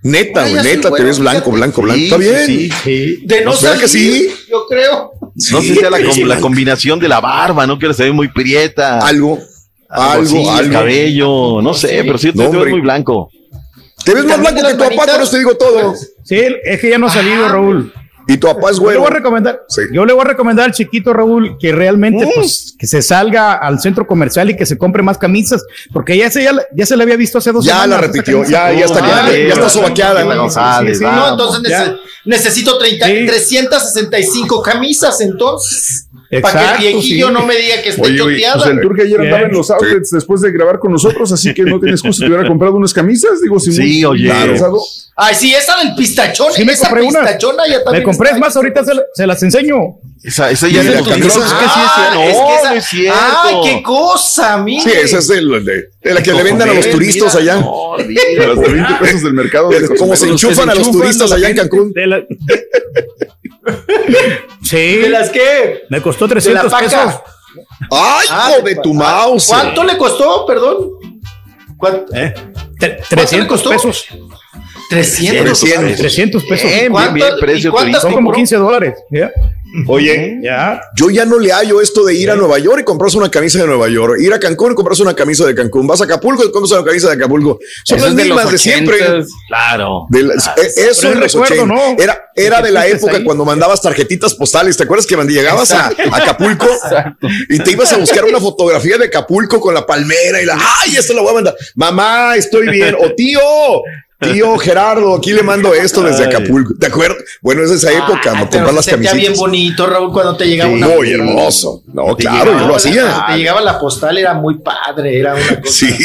Neta, 0.03 0.41
güey, 0.41 0.53
neta, 0.63 0.81
te 0.81 0.89
güero, 0.89 1.05
ves 1.05 1.19
blanco, 1.19 1.51
blanco, 1.51 1.81
blanco. 1.83 1.97
Sí, 1.99 2.05
Está 2.05 2.17
bien. 2.17 2.45
sí, 2.47 2.69
sí. 2.83 3.19
De 3.23 3.45
no 3.45 3.51
¿Verdad 3.51 3.79
que 3.79 3.87
salir, 3.87 4.13
sí? 4.31 4.35
yo 4.49 4.65
creo. 4.67 5.11
No 5.21 5.31
sé 5.35 5.61
si 5.61 5.75
sea 5.75 5.89
la, 5.91 6.03
com- 6.03 6.23
la 6.27 6.39
combinación 6.39 6.99
de 6.99 7.07
la 7.07 7.19
barba, 7.19 7.67
¿no? 7.67 7.77
Que 7.77 7.93
se 7.93 8.05
ve 8.05 8.11
muy 8.11 8.27
prieta. 8.29 8.99
Algo, 8.99 9.37
Algo, 9.89 10.49
algo, 10.51 10.59
el 10.59 10.71
cabello, 10.71 11.61
no 11.61 11.73
sé, 11.75 12.01
pero 12.03 12.17
sí 12.17 12.31
te, 12.31 12.37
No, 12.43 12.49
te 12.49 12.57
ves 12.57 12.69
muy 12.71 12.81
blanco. 12.81 13.29
Te 14.03 14.15
ves 14.15 14.25
más 14.25 14.39
blanco 14.39 14.61
que 14.67 14.73
tu 14.73 14.79
papá, 14.95 15.21
eso 15.21 15.29
te 15.31 15.37
digo 15.37 15.55
todo. 15.55 15.93
Sí, 16.23 16.41
es 16.63 16.79
que 16.79 16.89
ya 16.89 16.97
no 16.97 17.05
ha 17.07 17.11
salido, 17.11 17.47
Raúl. 17.47 17.93
Y 18.27 18.37
tu 18.37 18.47
papá 18.47 18.69
es 18.71 18.77
Yo 18.77 18.81
le 18.83 18.85
güero. 18.85 18.99
voy 19.01 19.07
a 19.07 19.13
recomendar, 19.13 19.61
Sí. 19.67 19.81
yo 19.91 20.05
le 20.05 20.13
voy 20.13 20.21
a 20.21 20.25
recomendar 20.25 20.65
al 20.65 20.71
chiquito 20.71 21.11
Raúl 21.13 21.57
que 21.59 21.71
realmente 21.71 22.29
pues, 22.35 22.75
que 22.77 22.87
se 22.87 23.01
salga 23.01 23.53
al 23.53 23.79
centro 23.79 24.05
comercial 24.07 24.49
y 24.49 24.55
que 24.55 24.65
se 24.65 24.77
compre 24.77 25.01
más 25.03 25.17
camisas, 25.17 25.63
porque 25.91 26.15
ya 26.17 26.29
se, 26.29 26.43
ya, 26.43 26.53
la- 26.53 26.65
ya 26.75 26.85
se 26.85 26.95
le 26.95 27.03
había 27.03 27.15
visto 27.17 27.39
hace 27.39 27.51
dos 27.51 27.65
Ya 27.65 27.73
semanas. 27.81 27.89
la 27.89 28.07
repitió, 28.07 28.43
ya, 28.43 28.71
ya 28.71 28.85
está, 28.85 28.99
Ah, 29.03 29.29
ya, 29.31 29.37
ya 29.37 29.53
está 29.53 29.69
sobaqueada. 29.69 30.21
sí, 30.21 30.27
¿no? 30.27 30.35
González, 30.37 30.97
sí, 30.99 31.03
No, 31.03 31.29
entonces 31.29 31.69
ya. 31.69 31.85
nece- 31.87 31.97
necesito 32.25 32.77
30, 32.77 33.05
Sí. 33.07 33.25
365 33.25 34.61
camisas, 34.61 35.19
entonces. 35.21 36.07
Para 36.39 36.53
que 36.53 36.59
Exacto, 36.59 36.85
el 36.87 36.93
viejillo 36.93 37.27
sí. 37.27 37.33
no 37.33 37.45
me 37.45 37.55
diga 37.57 37.81
que 37.81 37.89
esté 37.89 38.01
Oye, 38.01 38.21
oye, 38.21 38.35
choteada. 38.37 38.55
pues 38.63 38.69
el 38.69 38.81
Turque 38.81 39.01
ayer 39.01 39.19
andaba 39.19 39.37
Bien. 39.39 39.49
en 39.51 39.57
los 39.57 39.69
outlets 39.71 40.11
después 40.11 40.41
de 40.41 40.51
grabar 40.51 40.79
con 40.79 40.91
nosotros, 40.93 41.31
así 41.31 41.53
que 41.53 41.63
no 41.63 41.79
tiene 41.79 41.91
excusa. 41.93 42.19
Te 42.23 42.27
hubiera 42.31 42.47
comprado 42.47 42.75
unas 42.75 42.93
camisas, 42.93 43.41
digo, 43.41 43.59
si 43.59 43.71
Sí, 43.73 43.81
muy 43.81 44.05
oye. 44.05 44.29
cansado. 44.29 44.79
Ay, 45.17 45.35
sí, 45.35 45.53
esa 45.53 45.75
del 45.77 45.93
pistachón. 45.95 46.51
Sí, 46.53 46.63
me 46.63 46.71
esa 46.73 46.87
compré 46.87 47.05
una. 47.05 47.19
pistachona 47.19 47.67
ya 47.67 47.77
Me 47.79 47.83
también. 47.83 48.03
compré, 48.05 48.27
está 48.29 48.35
es 48.37 48.41
más, 48.41 48.55
ahorita 48.55 48.85
se, 48.85 48.93
la- 48.95 49.03
se 49.13 49.27
las 49.27 49.43
enseño. 49.43 49.75
Esa, 50.23 50.49
esa 50.51 50.67
ya 50.67 50.75
¿Y 50.75 50.79
es 50.79 50.85
la 50.85 50.91
camisa? 51.01 51.15
libros. 51.15 51.35
Es 51.35 51.53
que 51.53 51.65
sí 51.65 51.79
es 51.85 51.91
cierto. 51.95 52.19
Ah, 52.19 52.25
es 52.25 52.37
que 52.37 52.55
esa- 52.55 52.69
no 52.71 52.75
es 52.75 52.85
cierto. 52.85 53.19
Ay, 53.43 53.55
qué 53.65 53.83
cosa, 53.83 54.57
mire. 54.59 54.81
Sí, 54.83 54.89
esa 55.03 55.17
es 55.17 55.27
de, 55.27 55.35
de- 55.41 55.89
de 56.01 56.13
la 56.13 56.23
que 56.23 56.31
le 56.33 56.43
vendan 56.43 56.69
a 56.69 56.73
los 56.73 56.85
Mira, 56.85 56.91
turistas 56.97 57.35
allá. 57.35 57.55
No, 57.59 57.93
A 57.95 57.97
los 57.97 58.07
20 58.59 58.93
pesos 59.01 59.23
del 59.23 59.33
mercado. 59.33 59.69
de 59.69 59.95
Como 59.97 60.15
se 60.15 60.27
enchufan 60.29 60.69
a 60.69 60.75
los 60.75 60.89
turistas 60.91 61.31
allá 61.31 61.49
en 61.49 61.55
Cancún. 61.57 61.93
Sí, 64.63 64.97
¿De 64.97 65.09
las 65.09 65.29
qué? 65.29 65.83
me 65.89 66.01
costó 66.01 66.27
De 66.27 66.35
la 66.35 66.41
300 66.41 66.71
paca. 66.71 66.83
pesos. 66.85 67.21
¡Ay, 67.91 68.27
Ah, 68.29 68.51
hijo 68.57 68.65
de 68.65 68.75
tu 68.77 68.93
mouse! 68.93 69.47
¿Cuánto 69.47 69.83
le 69.83 69.97
costó, 69.97 70.45
perdón? 70.45 70.89
¿Cuánto? 71.77 72.13
¿Eh? 72.15 72.33
Tre- 72.79 72.99
300 73.09 73.47
costó? 73.47 73.69
pesos. 73.71 74.05
300. 74.89 75.59
300. 75.59 75.97
300 75.97 76.43
pesos. 76.43 76.65
Bien, 76.69 76.79
bien, 76.79 76.91
¿Cuánto- 76.91 77.13
bien, 77.13 77.27
y 77.37 77.41
precio 77.41 77.71
cuántas 77.71 78.01
Son 78.01 78.11
como 78.11 78.25
compró? 78.27 78.35
15 78.37 78.55
dólares. 78.57 78.93
¿ya? 79.09 79.31
Oye, 79.87 80.39
Ya. 80.43 80.81
yo 80.95 81.09
ya 81.09 81.25
no 81.25 81.39
le 81.39 81.51
hallo 81.51 81.81
esto 81.81 82.03
de 82.03 82.13
ir 82.13 82.29
a 82.29 82.35
Nueva 82.35 82.59
York 82.59 82.79
y 82.81 82.83
comprarse 82.83 83.17
una 83.17 83.31
camisa 83.31 83.59
de 83.59 83.67
Nueva 83.67 83.87
York, 83.89 84.17
ir 84.19 84.33
a 84.33 84.39
Cancún 84.39 84.73
y 84.73 84.75
comprarse 84.75 85.01
una 85.01 85.13
camisa 85.15 85.45
de 85.45 85.55
Cancún, 85.55 85.87
vas 85.87 86.01
a 86.01 86.05
Acapulco 86.05 86.43
y 86.43 86.51
compras 86.51 86.71
una 86.73 86.83
camisa 86.85 87.07
de 87.07 87.13
Acapulco. 87.15 87.59
Son 87.85 87.97
Eso 87.97 88.07
las 88.07 88.15
de 88.15 88.23
mismas 88.23 88.43
los 88.43 88.51
de 88.53 88.57
siempre. 88.57 88.97
80s. 89.01 89.27
Claro. 89.47 90.05
De 90.09 90.23
las- 90.23 90.47
eh, 90.47 90.71
eso 90.89 91.11
en 91.11 91.19
los 91.19 91.31
recuerdo, 91.33 91.63
80. 91.63 91.65
¿no? 91.95 92.03
Era, 92.03 92.19
era 92.35 92.61
de 92.61 92.71
la 92.71 92.87
época 92.87 93.17
ahí. 93.17 93.23
cuando 93.23 93.45
mandabas 93.45 93.81
tarjetitas 93.81 94.33
postales. 94.35 94.75
¿Te 94.77 94.83
acuerdas 94.83 95.05
que 95.07 95.15
cuando 95.15 95.31
llegabas 95.33 95.71
a, 95.71 95.87
a 95.87 96.15
Acapulco 96.17 96.67
y 97.49 97.59
te 97.59 97.71
ibas 97.71 97.91
a 97.93 97.97
buscar 97.97 98.25
una 98.25 98.39
fotografía 98.39 98.97
de 98.97 99.05
Acapulco 99.05 99.59
con 99.59 99.73
la 99.73 99.85
palmera 99.85 100.41
y 100.41 100.45
la, 100.45 100.57
ay, 100.81 100.95
esto 100.97 101.13
la 101.13 101.21
voy 101.21 101.31
a 101.31 101.33
mandar. 101.35 101.55
Mamá, 101.75 102.35
estoy 102.35 102.67
bien. 102.69 102.95
O 102.99 103.11
tío, 103.15 103.39
tío 104.21 104.57
Gerardo, 104.57 105.15
aquí 105.15 105.33
le 105.33 105.43
mando 105.43 105.73
esto 105.73 106.01
desde. 106.01 106.25
Acapulco. 106.25 106.73
¿De 106.77 106.87
acuerdo? 106.87 107.15
Bueno, 107.41 107.63
es 107.63 107.71
esa 107.71 107.91
época, 107.91 108.21
pero 108.33 108.49
comprar 108.49 108.73
las 108.73 108.85
se 108.85 108.91
sentía 108.91 109.11
bien 109.13 109.25
camisetas. 109.33 109.39
bonito, 109.39 109.87
Raúl, 109.87 110.13
cuando 110.13 110.37
te 110.37 110.45
llegaba 110.47 110.69
Sí, 110.71 110.77
una. 110.77 110.87
muy 110.89 111.11
hermoso. 111.11 111.83
No, 111.93 112.15
Te 112.15 112.23
claro, 112.23 112.51
yo 112.53 112.59
lo 112.59 112.69
la- 112.69 112.75
hacía. 112.77 113.01
cuando 113.03 113.25
Te 113.33 113.37
llegaba 113.37 113.61
la 113.61 113.79
postal, 113.79 114.17
era 114.17 114.33
muy 114.33 114.59
padre, 114.59 115.19
era 115.19 115.33
una 115.35 115.61
cosa. 115.61 115.73
Sí. 115.73 115.95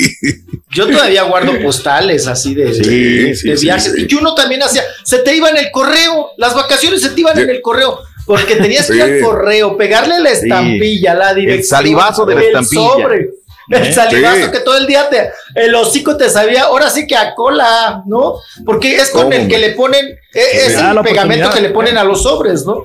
Yo 0.70 0.86
todavía 0.88 1.22
guardo 1.24 1.52
postales 1.62 2.26
así 2.26 2.54
de, 2.54 2.74
Sí, 2.74 2.80
de- 2.82 3.34
sí, 3.36 3.48
de 3.48 3.56
sí, 3.56 3.64
viajes. 3.66 3.92
sí. 3.94 4.06
Y 4.10 4.14
uno 4.14 4.34
también 4.34 4.62
hacía, 4.62 4.82
se 5.04 5.18
te 5.18 5.34
iba 5.36 5.48
en 5.50 5.56
el 5.58 5.70
correo, 5.70 6.30
las 6.38 6.54
vacaciones 6.54 7.02
se 7.02 7.10
te 7.10 7.20
iban 7.20 7.38
en 7.38 7.48
el 7.50 7.60
correo, 7.62 8.00
porque 8.26 8.56
tenías 8.56 8.86
que 8.88 8.96
ir 8.96 9.02
al 9.02 9.20
correo, 9.20 9.76
pegarle 9.76 10.18
la 10.20 10.30
estampilla, 10.30 11.14
la 11.14 11.34
dirección. 11.34 11.78
salivazo 11.78 12.26
de 12.26 12.34
la 12.34 12.40
el 12.40 12.46
estampilla. 12.48 12.90
sobre. 12.92 13.30
El 13.68 13.92
salivazo 13.92 14.44
Sí. 14.46 14.50
que 14.52 14.60
todo 14.60 14.76
el 14.78 14.86
día 14.86 15.08
te, 15.10 15.30
el 15.54 15.74
hocico 15.74 16.16
te 16.16 16.28
sabía, 16.30 16.64
ahora 16.64 16.88
sí 16.90 17.06
que 17.06 17.16
a 17.16 17.34
cola, 17.34 18.02
¿no? 18.06 18.34
Porque 18.64 18.96
es 18.96 19.10
con 19.10 19.24
¿Cómo, 19.24 19.32
el 19.34 19.48
que 19.48 19.58
le 19.58 19.70
ponen, 19.70 20.06
e- 20.06 20.66
es 20.66 20.76
Ah, 20.76 20.92
el 20.96 21.00
pegamento 21.02 21.50
que 21.50 21.60
le 21.60 21.70
ponen 21.70 21.98
a 21.98 22.04
los 22.04 22.22
sobres, 22.22 22.64
¿no? 22.64 22.84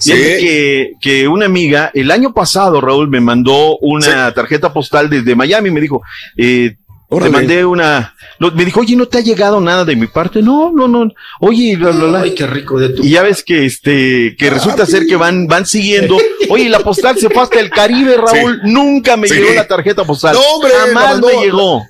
Fíjate 0.00 0.38
que, 0.38 0.92
que 1.00 1.28
una 1.28 1.46
amiga, 1.46 1.90
el 1.94 2.10
año 2.10 2.32
pasado, 2.32 2.80
Raúl, 2.80 3.08
me 3.08 3.20
mandó 3.20 3.76
una 3.78 4.32
tarjeta 4.32 4.72
postal 4.72 5.10
desde 5.10 5.34
Miami. 5.34 5.70
Me 5.70 5.80
dijo, 5.80 6.02
eh, 6.36 6.76
Le 7.20 7.30
mandé 7.30 7.64
una. 7.64 8.14
lo- 8.38 8.50
me 8.52 8.64
dijo, 8.64 8.80
oye, 8.80 8.96
¿no 8.96 9.06
te 9.06 9.18
ha 9.18 9.20
llegado 9.20 9.60
nada 9.60 9.84
de 9.84 9.96
mi 9.96 10.06
parte? 10.06 10.42
No, 10.42 10.70
no, 10.72 10.88
no. 10.88 11.08
Oye, 11.40 11.76
bla, 11.76 11.90
bla, 11.90 12.04
bla. 12.06 12.20
Ay, 12.22 12.34
qué 12.34 12.46
rico 12.46 12.78
de 12.78 12.90
tu. 12.90 13.02
Y 13.04 13.10
ya 13.10 13.22
ves 13.22 13.42
que 13.44 13.64
este, 13.66 14.34
que 14.38 14.50
resulta 14.50 14.86
ser 14.86 15.06
que 15.06 15.16
van, 15.16 15.46
van 15.46 15.66
siguiendo. 15.66 16.16
Oye, 16.48 16.68
la 16.68 16.80
postal 16.80 17.18
se 17.18 17.28
fue 17.30 17.42
hasta 17.42 17.60
el 17.60 17.70
Caribe, 17.70 18.16
Raúl. 18.16 18.60
Nunca 18.64 19.16
me 19.16 19.28
Sí. 19.28 19.34
llegó 19.34 19.54
la 19.54 19.66
tarjeta 19.68 20.04
postal. 20.04 20.34
No, 20.34 20.40
hombre, 20.54 20.70
la 20.72 20.86
Jamás 21.00 21.20
me 21.20 21.42
llegó. 21.44 21.82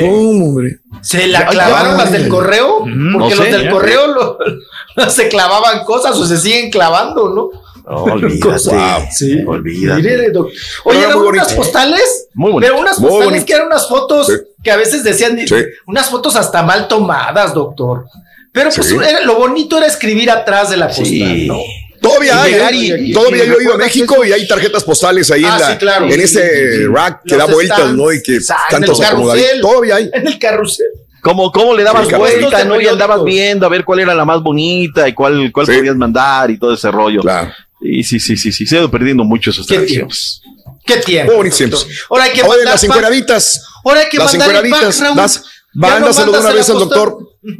¿Cómo, 0.00 0.46
hombre? 0.48 0.76
¿Se 1.00 1.26
la 1.26 1.44
clavaron 1.46 1.96
las 1.96 2.12
del 2.12 2.28
correo? 2.28 2.78
Porque 2.80 2.94
no 2.94 3.18
los 3.18 3.38
del 3.40 3.64
ya. 3.64 3.70
correo 3.70 4.06
lo- 4.14 4.38
se 5.10 5.28
clavaban 5.28 5.84
cosas 5.84 6.16
o 6.16 6.24
se 6.24 6.36
siguen 6.36 6.70
clavando, 6.70 7.30
¿no? 7.34 7.48
No, 7.84 8.02
olvídate. 8.04 8.40
Cosas. 8.40 9.16
Sí. 9.18 9.38
Olvídate. 9.46 10.02
Mire, 10.02 10.30
doc- 10.30 10.50
Oye, 10.84 10.98
Era 10.98 11.08
eran 11.08 11.18
unas 11.18 11.52
postales, 11.54 12.28
Muy 12.34 12.52
bonito. 12.52 12.70
pero 12.72 12.80
unas 12.80 12.98
Muy 12.98 13.08
postales 13.08 13.30
bonito. 13.32 13.46
que 13.46 13.52
eran 13.54 13.66
unas 13.66 13.88
fotos 13.88 14.26
Sí. 14.28 14.32
que 14.62 14.70
a 14.70 14.76
veces 14.76 15.02
decían, 15.04 15.38
Sí. 15.46 15.54
unas 15.86 16.08
fotos 16.08 16.36
hasta 16.36 16.62
mal 16.62 16.88
tomadas, 16.88 17.54
doctor. 17.54 18.06
Pero 18.52 18.70
pues 18.74 18.86
Sí. 18.86 18.96
era- 18.96 19.22
lo 19.22 19.36
bonito 19.36 19.78
era 19.78 19.86
escribir 19.86 20.30
atrás 20.30 20.70
de 20.70 20.76
la 20.76 20.88
postal, 20.88 21.06
Sí. 21.06 21.46
¿no? 21.46 21.58
Todavía 22.00 22.42
hay, 22.42 22.54
¿eh? 22.54 22.68
y- 22.72 23.10
y- 23.10 23.12
todavía 23.12 23.44
y 23.44 23.48
yo 23.48 23.58
he 23.60 23.62
ido 23.62 23.74
a 23.74 23.78
México 23.78 24.24
y 24.24 24.32
hay 24.32 24.46
tarjetas 24.48 24.82
postales 24.82 25.30
ahí 25.30 25.44
Ah, 25.44 25.54
en, 25.54 25.60
la, 25.60 25.70
sí, 25.70 25.76
claro. 25.78 26.06
en 26.10 26.20
ese 26.20 26.86
rack 26.92 27.22
que 27.24 27.36
Los 27.36 27.46
da 27.46 27.52
vueltas, 27.54 27.78
stands, 27.78 27.96
¿no? 27.96 28.12
Y 28.12 28.22
que 28.22 28.36
el 28.36 28.42
acomodaditos. 28.50 28.98
carrusel. 29.00 29.60
Todavía 29.60 29.94
hay. 29.96 30.10
En 30.12 30.26
el 30.26 30.38
carrusel. 30.38 30.86
¿Cómo, 31.22 31.52
cómo 31.52 31.74
le 31.74 31.84
dabas 31.84 32.10
vuelta, 32.10 32.64
no? 32.64 32.80
Y 32.80 32.88
andabas 32.88 33.22
viendo 33.22 33.64
a 33.64 33.68
ver 33.68 33.84
cuál 33.84 34.00
era 34.00 34.12
la 34.16 34.24
más 34.24 34.42
bonita 34.42 35.08
y 35.08 35.14
cuál, 35.14 35.52
cuál 35.52 35.66
Sí. 35.66 35.74
podías 35.76 35.94
mandar 35.94 36.50
y 36.50 36.58
todo 36.58 36.74
ese 36.74 36.90
rollo. 36.90 37.20
Claro. 37.20 37.52
Y 37.82 38.02
sí, 38.04 38.20
sí, 38.20 38.36
sí, 38.36 38.52
sí. 38.52 38.66
Se 38.66 38.76
ha 38.76 38.78
ido 38.80 38.90
perdiendo 38.90 39.24
mucho 39.24 39.50
esos 39.50 39.66
¿Qué 39.66 39.74
tradiciones. 39.76 40.40
¿Qué 40.86 40.96
tiempo? 40.98 41.32
Muy 41.32 41.36
bonitos 41.38 41.58
tiempos. 41.58 41.86
Ahora 42.10 42.24
hay 42.24 42.32
que 42.32 42.42
mandar 42.42 42.64
las 42.64 42.84
encueraditas. 42.84 43.64
Ahora 43.84 44.00
hay 44.00 44.08
que 44.08 44.18
Las 44.18 44.32
mandar 44.32 44.48
el 44.50 44.56
pack, 44.56 44.64
encueraditas. 44.66 45.00
Raúl. 45.00 45.16
no 45.16 45.88
Mándaselo 45.88 46.32
de 46.32 46.38
una 46.40 46.52
vez 46.52 46.70
al 46.70 46.78
doctor. 46.78 47.18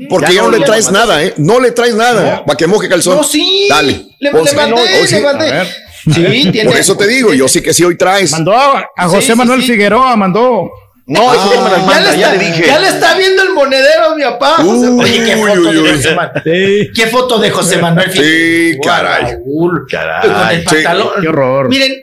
Porque 0.09 0.27
Ya 0.29 0.33
ya 0.35 0.43
no, 0.43 0.47
no, 0.49 0.53
le 0.53 0.59
ya 0.61 0.65
traes 0.67 0.87
no 0.87 0.93
nada, 0.93 1.25
¿eh? 1.25 1.35
No 1.39 1.61
le 1.61 1.73
traes 1.73 1.95
nada. 1.95 2.45
Para 2.45 2.57
que 2.57 2.67
moje 2.67 2.89
calzón. 2.89 3.17
No, 3.17 3.25
sí. 3.25 3.67
Dale. 3.69 4.07
Le, 4.21 4.31
le 4.31 4.53
mandé, 4.55 4.75
Oh, 5.03 5.07
sí. 5.07 5.15
le 5.17 5.21
mandé. 5.23 5.49
A 5.51 5.53
ver. 5.53 5.69
Sí, 6.05 6.49
tiene. 6.51 6.65
Por 6.71 6.77
eso 6.77 6.97
te 6.97 7.07
digo, 7.07 7.33
yo 7.33 7.47
sí 7.49 7.61
que 7.63 7.73
sí 7.73 7.85
hoy 7.85 7.97
traes. 7.97 8.33
Mandó 8.33 8.53
a, 8.57 8.85
a 8.97 9.09
José 9.09 9.23
Sí, 9.23 9.33
sí, 9.33 9.39
Manuel 9.39 9.61
sí. 9.63 9.69
Figueroa, 9.69 10.17
mandó. 10.17 10.71
No, 11.13 11.35
eso 11.35 11.55
no 11.55 11.63
me 11.65 11.71
las 11.71 11.87
Ya 11.87 12.01
le, 12.01 12.19
ya 12.19 12.27
está, 12.27 12.33
le 12.33 12.45
dije. 12.45 12.67
ya 12.67 12.79
le 12.79 12.89
está 12.89 13.15
viendo 13.17 13.43
el 13.43 13.51
monedero, 13.51 14.15
mi 14.17 14.23
papá. 14.23 14.57
José- 14.59 14.89
Uy, 14.89 15.05
Oye, 15.05 15.25
qué 15.25 15.37
foto 15.37 15.69
uy, 15.69 15.75
de 15.75 15.81
uy. 15.83 15.91
José 15.97 16.15
Manuel. 16.15 16.43
Sí. 16.45 16.91
Qué 16.95 17.07
foto 17.09 17.39
de 17.39 17.51
José 17.51 17.77
Manuel. 17.79 18.13
Sí, 18.13 18.79
caray. 18.83 19.23
Raúl. 19.35 19.87
Caray, 19.91 20.31
Con 20.31 20.49
el 20.51 20.59
sí. 20.61 20.65
pantalón. 20.75 21.09
Qué 21.21 21.29
horror. 21.29 21.69
Miren, 21.69 21.95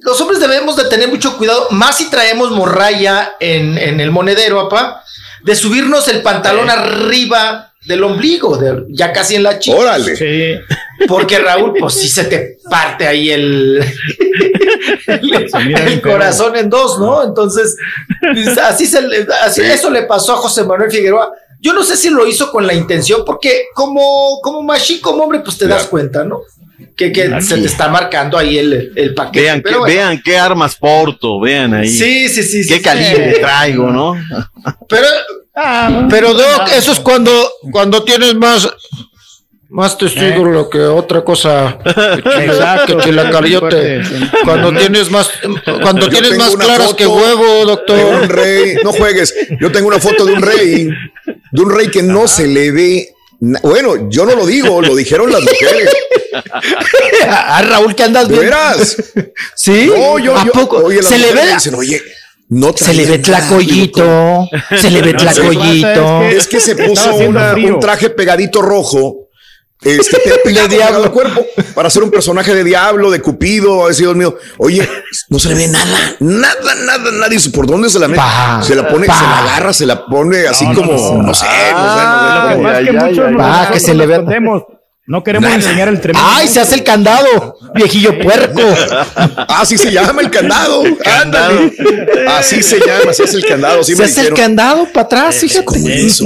los 0.00 0.20
hombres 0.20 0.40
debemos 0.40 0.76
de 0.76 0.84
tener 0.86 1.08
mucho 1.08 1.36
cuidado, 1.36 1.68
más 1.70 1.96
si 1.98 2.08
traemos 2.10 2.50
morralla 2.52 3.34
en, 3.40 3.76
en 3.78 4.00
el 4.00 4.10
monedero, 4.10 4.68
papá, 4.68 5.04
de 5.42 5.54
subirnos 5.54 6.08
el 6.08 6.22
pantalón 6.22 6.70
arriba 6.70 7.69
del 7.86 8.04
ombligo, 8.04 8.56
de- 8.58 8.84
ya 8.90 9.12
casi 9.12 9.36
en 9.36 9.42
la 9.42 9.58
chica. 9.58 9.76
Órale. 9.76 10.16
Sí. 10.16 10.54
Porque 11.08 11.38
Raúl, 11.38 11.74
pues 11.78 11.94
sí 11.94 12.08
se 12.08 12.24
te 12.24 12.58
parte 12.70 13.06
ahí 13.06 13.30
el, 13.30 13.82
el, 15.06 16.00
corazón 16.02 16.56
en 16.56 16.68
dos, 16.68 16.98
¿no? 16.98 17.24
Entonces, 17.24 17.76
pues, 18.20 18.58
así 18.58 18.86
se 18.86 19.02
le, 19.02 19.26
así, 19.42 19.62
Sí. 19.62 19.66
eso 19.66 19.90
le 19.90 20.02
pasó 20.02 20.34
a 20.34 20.36
José 20.36 20.64
Manuel 20.64 20.90
Figueroa. 20.90 21.32
Yo 21.60 21.72
no 21.74 21.82
sé 21.82 21.96
si 21.96 22.08
lo 22.10 22.26
hizo 22.26 22.50
con 22.50 22.66
la 22.66 22.72
intención, 22.74 23.22
porque 23.24 23.64
como, 23.74 24.40
como 24.42 24.62
machín, 24.62 25.00
como 25.00 25.24
hombre, 25.24 25.40
pues 25.40 25.58
te 25.58 25.66
das 25.66 25.86
cuenta, 25.86 26.24
¿no? 26.24 26.40
Que, 26.96 27.12
que 27.12 27.40
se 27.42 27.56
te 27.58 27.66
está 27.66 27.88
marcando 27.88 28.38
ahí 28.38 28.56
el, 28.58 28.92
el 28.96 29.14
paquete. 29.14 29.42
Vean, 29.44 29.60
Pero 29.62 29.74
qué, 29.74 29.78
bueno. 29.80 29.94
vean 29.94 30.22
qué 30.24 30.38
armas 30.38 30.76
porto, 30.76 31.38
vean 31.40 31.74
ahí. 31.74 31.88
Sí, 31.88 32.28
sí, 32.30 32.42
sí. 32.42 32.66
Qué 32.66 32.76
sí, 32.76 32.82
calibre 32.82 33.34
sí. 33.34 33.40
traigo, 33.40 33.90
¿no? 33.90 34.14
Pero, 34.88 35.06
Ah, 35.54 36.06
pero 36.08 36.32
Doc, 36.34 36.68
eso 36.76 36.92
es 36.92 37.00
cuando, 37.00 37.32
cuando 37.72 38.02
tienes 38.04 38.34
más, 38.34 38.68
más 39.68 39.98
testigos 39.98 40.48
Eh. 40.48 40.52
lo 40.52 40.70
que 40.70 40.78
otra 40.80 41.22
cosa. 41.24 41.78
Exacto. 41.84 42.96
Que 42.98 43.04
chilacariote. 43.04 44.02
Cuando 44.44 44.72
tienes 44.78 45.10
más, 45.10 45.28
cuando 45.82 46.02
Yo 46.06 46.08
tienes 46.08 46.38
más 46.38 46.54
claras 46.56 46.94
que 46.94 47.06
huevo, 47.06 47.60
un 47.62 47.66
doctor. 47.66 48.28
rey. 48.28 48.76
No 48.84 48.92
juegues. 48.92 49.34
Yo 49.60 49.70
tengo 49.72 49.88
una 49.88 49.98
foto 50.00 50.24
de 50.24 50.32
un 50.34 50.42
rey. 50.42 50.88
De 51.52 51.60
un 51.62 51.70
rey 51.70 51.88
que 51.90 52.02
no 52.02 52.26
se 52.28 52.46
le 52.46 52.70
ve. 52.70 53.14
Bueno, 53.62 54.08
yo 54.10 54.26
no 54.26 54.34
lo 54.36 54.46
digo, 54.46 54.80
lo 54.82 54.94
dijeron 54.94 55.32
las 55.32 55.40
mujeres. 55.42 55.90
Ah, 57.26 57.62
Raúl, 57.66 57.94
que 57.94 58.02
andas 58.04 58.28
¿De 58.28 58.34
bien. 58.34 58.46
veras? 58.46 58.96
Sí. 59.56 59.86
No, 59.94 60.18
yo, 60.18 60.36
¿A 60.36 60.44
yo. 60.44 60.52
poco? 60.52 60.76
Oye, 60.78 61.02
se 61.02 61.18
le 61.18 61.32
ve, 61.32 61.54
dicen, 61.54 61.74
oye, 61.74 62.00
no 62.50 62.72
se 62.76 62.92
le 62.94 63.06
ve 63.06 63.18
tlacoyito, 63.18 64.48
se 64.76 64.90
le 64.90 65.02
ve 65.02 65.14
tlacoyito. 65.14 66.22
es 66.22 66.46
que 66.46 66.60
se 66.60 66.76
puso 66.76 67.14
un 67.16 67.80
traje 67.80 68.10
pegadito 68.10 68.60
rojo. 68.62 69.26
Este, 69.82 70.18
pegado 70.44 71.02
al 71.02 71.10
cuerpo 71.10 71.42
para 71.74 71.88
hacer 71.88 72.02
un 72.02 72.10
personaje 72.10 72.54
de 72.54 72.64
diablo, 72.64 73.10
de 73.10 73.22
cupido, 73.22 73.86
a 73.86 73.88
decir, 73.88 74.04
Dios 74.04 74.14
mío, 74.16 74.36
oye, 74.58 74.86
no 75.30 75.38
se 75.38 75.48
le 75.48 75.54
ve 75.54 75.68
nada, 75.68 76.16
nada, 76.20 76.74
nada, 76.84 77.10
nada. 77.10 77.28
Dice, 77.30 77.48
¿por 77.48 77.66
dónde 77.66 77.88
se 77.88 77.98
la 77.98 78.06
mete? 78.06 78.20
Pa, 78.20 78.60
se 78.62 78.74
la 78.74 78.86
pone, 78.86 79.06
pa. 79.06 79.14
se 79.18 79.24
la 79.24 79.38
agarra, 79.38 79.72
se 79.72 79.86
la 79.86 80.04
pone 80.04 80.46
así 80.46 80.66
No, 80.66 80.74
como, 80.74 80.92
no, 80.92 81.14
no, 81.14 81.22
no. 81.22 81.34
sé, 81.34 81.46
no 81.72 81.96
sé, 81.96 82.04
no 82.04 82.74
sé. 82.74 82.82
Lo 82.82 82.92
que 82.92 82.98
ay, 82.98 83.08
muchos 83.08 83.26
Ah, 83.38 83.72
se 83.78 83.94
le 83.94 84.06
ve-. 84.06 84.24
No 85.10 85.24
queremos 85.24 85.50
enseñar 85.50 85.88
el 85.88 86.00
tremendo. 86.00 86.30
Ay, 86.32 86.46
se 86.46 86.60
hace 86.60 86.76
el 86.76 86.84
candado, 86.84 87.58
viejillo 87.74 88.16
puerco. 88.20 88.62
Así 89.48 89.76
se 89.76 89.90
llama 89.90 90.22
el 90.22 90.30
candado. 90.30 90.84
Ándale. 91.04 91.72
Así 92.28 92.62
se 92.62 92.78
llama, 92.78 93.10
así 93.10 93.24
es 93.24 93.34
el 93.34 93.44
candado. 93.44 93.80
Así 93.80 93.96
Se 93.96 93.98
me 93.98 94.04
hace 94.04 94.20
el 94.20 94.34
candado 94.34 94.84
para 94.84 95.06
atrás, 95.06 95.38
fíjate. 95.38 95.64
¿Cómo 95.64 95.88
eso? 95.88 96.24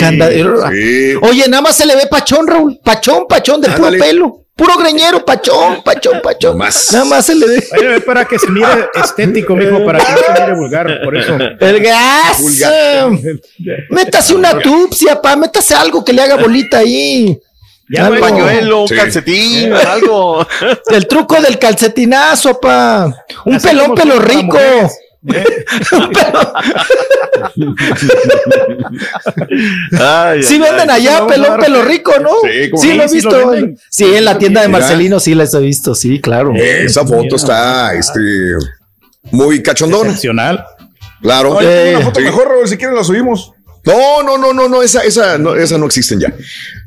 Candadero. 0.00 0.68
Sí. 0.68 1.14
Oye, 1.22 1.46
nada 1.46 1.62
más 1.62 1.76
se 1.76 1.86
le 1.86 1.94
ve 1.94 2.08
pachón, 2.10 2.44
Raúl. 2.48 2.80
Pachón, 2.82 3.26
pachón, 3.28 3.60
de 3.60 3.68
puro 3.68 3.90
pelo. 3.92 4.46
Puro 4.56 4.76
greñero, 4.78 5.24
pachón, 5.24 5.84
pachón, 5.84 6.20
pachón. 6.24 6.58
Nomás. 6.58 6.92
Nada 6.92 7.04
más 7.04 7.24
se 7.24 7.36
le 7.36 7.46
ve. 7.46 7.64
Oye, 7.78 7.96
es 7.98 8.02
para 8.02 8.24
que 8.24 8.36
se 8.36 8.50
mire 8.50 8.88
estético, 9.00 9.54
mijo, 9.54 9.84
para 9.86 10.00
que 10.00 10.10
no 10.10 10.18
se 10.18 10.42
mire 10.42 10.54
vulgar, 10.56 11.00
por 11.04 11.16
eso. 11.16 11.38
El 11.60 11.80
gas. 11.80 12.40
Vulgar. 12.40 13.10
Métase 13.90 14.34
una 14.34 14.58
tupsia, 14.58 15.22
pa. 15.22 15.36
Métase 15.36 15.72
algo 15.76 16.04
que 16.04 16.12
le 16.12 16.22
haga 16.22 16.34
bolita 16.34 16.78
ahí. 16.78 17.40
Ya. 17.88 18.08
Un 18.10 18.20
pañuelo, 18.20 18.82
un 18.82 18.88
Sí. 18.88 18.94
calcetín, 18.94 19.72
algo. 19.72 20.46
El 20.90 21.06
truco 21.06 21.40
del 21.40 21.58
calcetinazo, 21.58 22.58
pa. 22.60 23.12
Un 23.44 23.54
Así 23.56 23.66
pelón 23.68 23.94
pelo 23.94 24.18
rico. 24.20 24.58
Ay, 30.00 30.42
Sí 30.42 30.54
ay, 30.54 30.60
venden 30.60 30.90
ay. 30.90 31.06
allá 31.06 31.26
pelón 31.26 31.58
pelo 31.60 31.84
rico, 31.84 32.12
¿no? 32.20 32.30
Sí, 32.42 32.70
¿cómo 32.70 32.82
Sí, 32.82 32.94
lo 32.94 33.04
he 33.04 33.08
Sí, 33.08 33.20
lo 33.20 33.50
visto. 33.50 33.82
Sí, 33.90 34.04
en 34.14 34.24
la 34.24 34.38
tienda 34.38 34.62
de. 34.62 34.68
Marcelino 34.68 35.20
sí 35.20 35.34
las 35.34 35.52
he 35.54 35.60
visto, 35.60 35.94
sí, 35.94 36.20
claro. 36.20 36.52
Esa 36.54 37.06
foto 37.06 37.36
está 37.36 37.94
este, 37.94 38.20
muy 39.30 39.62
cachondona. 39.62 40.06
Excepcional. 40.10 40.64
Claro. 41.20 41.56
Oye, 41.56 41.96
una 41.96 42.04
foto 42.06 42.20
Sí. 42.20 42.26
mejor, 42.26 42.48
Raúl, 42.48 42.68
si 42.68 42.76
quieres 42.76 42.96
la 42.96 43.04
subimos. 43.04 43.52
No, 43.84 44.22
no, 44.22 44.38
no, 44.38 44.52
no, 44.52 44.68
no, 44.68 44.82
esa, 44.82 45.02
esa, 45.02 45.38
no, 45.38 45.54
esa 45.56 45.76
no 45.78 45.86
existen 45.86 46.20
ya. 46.20 46.32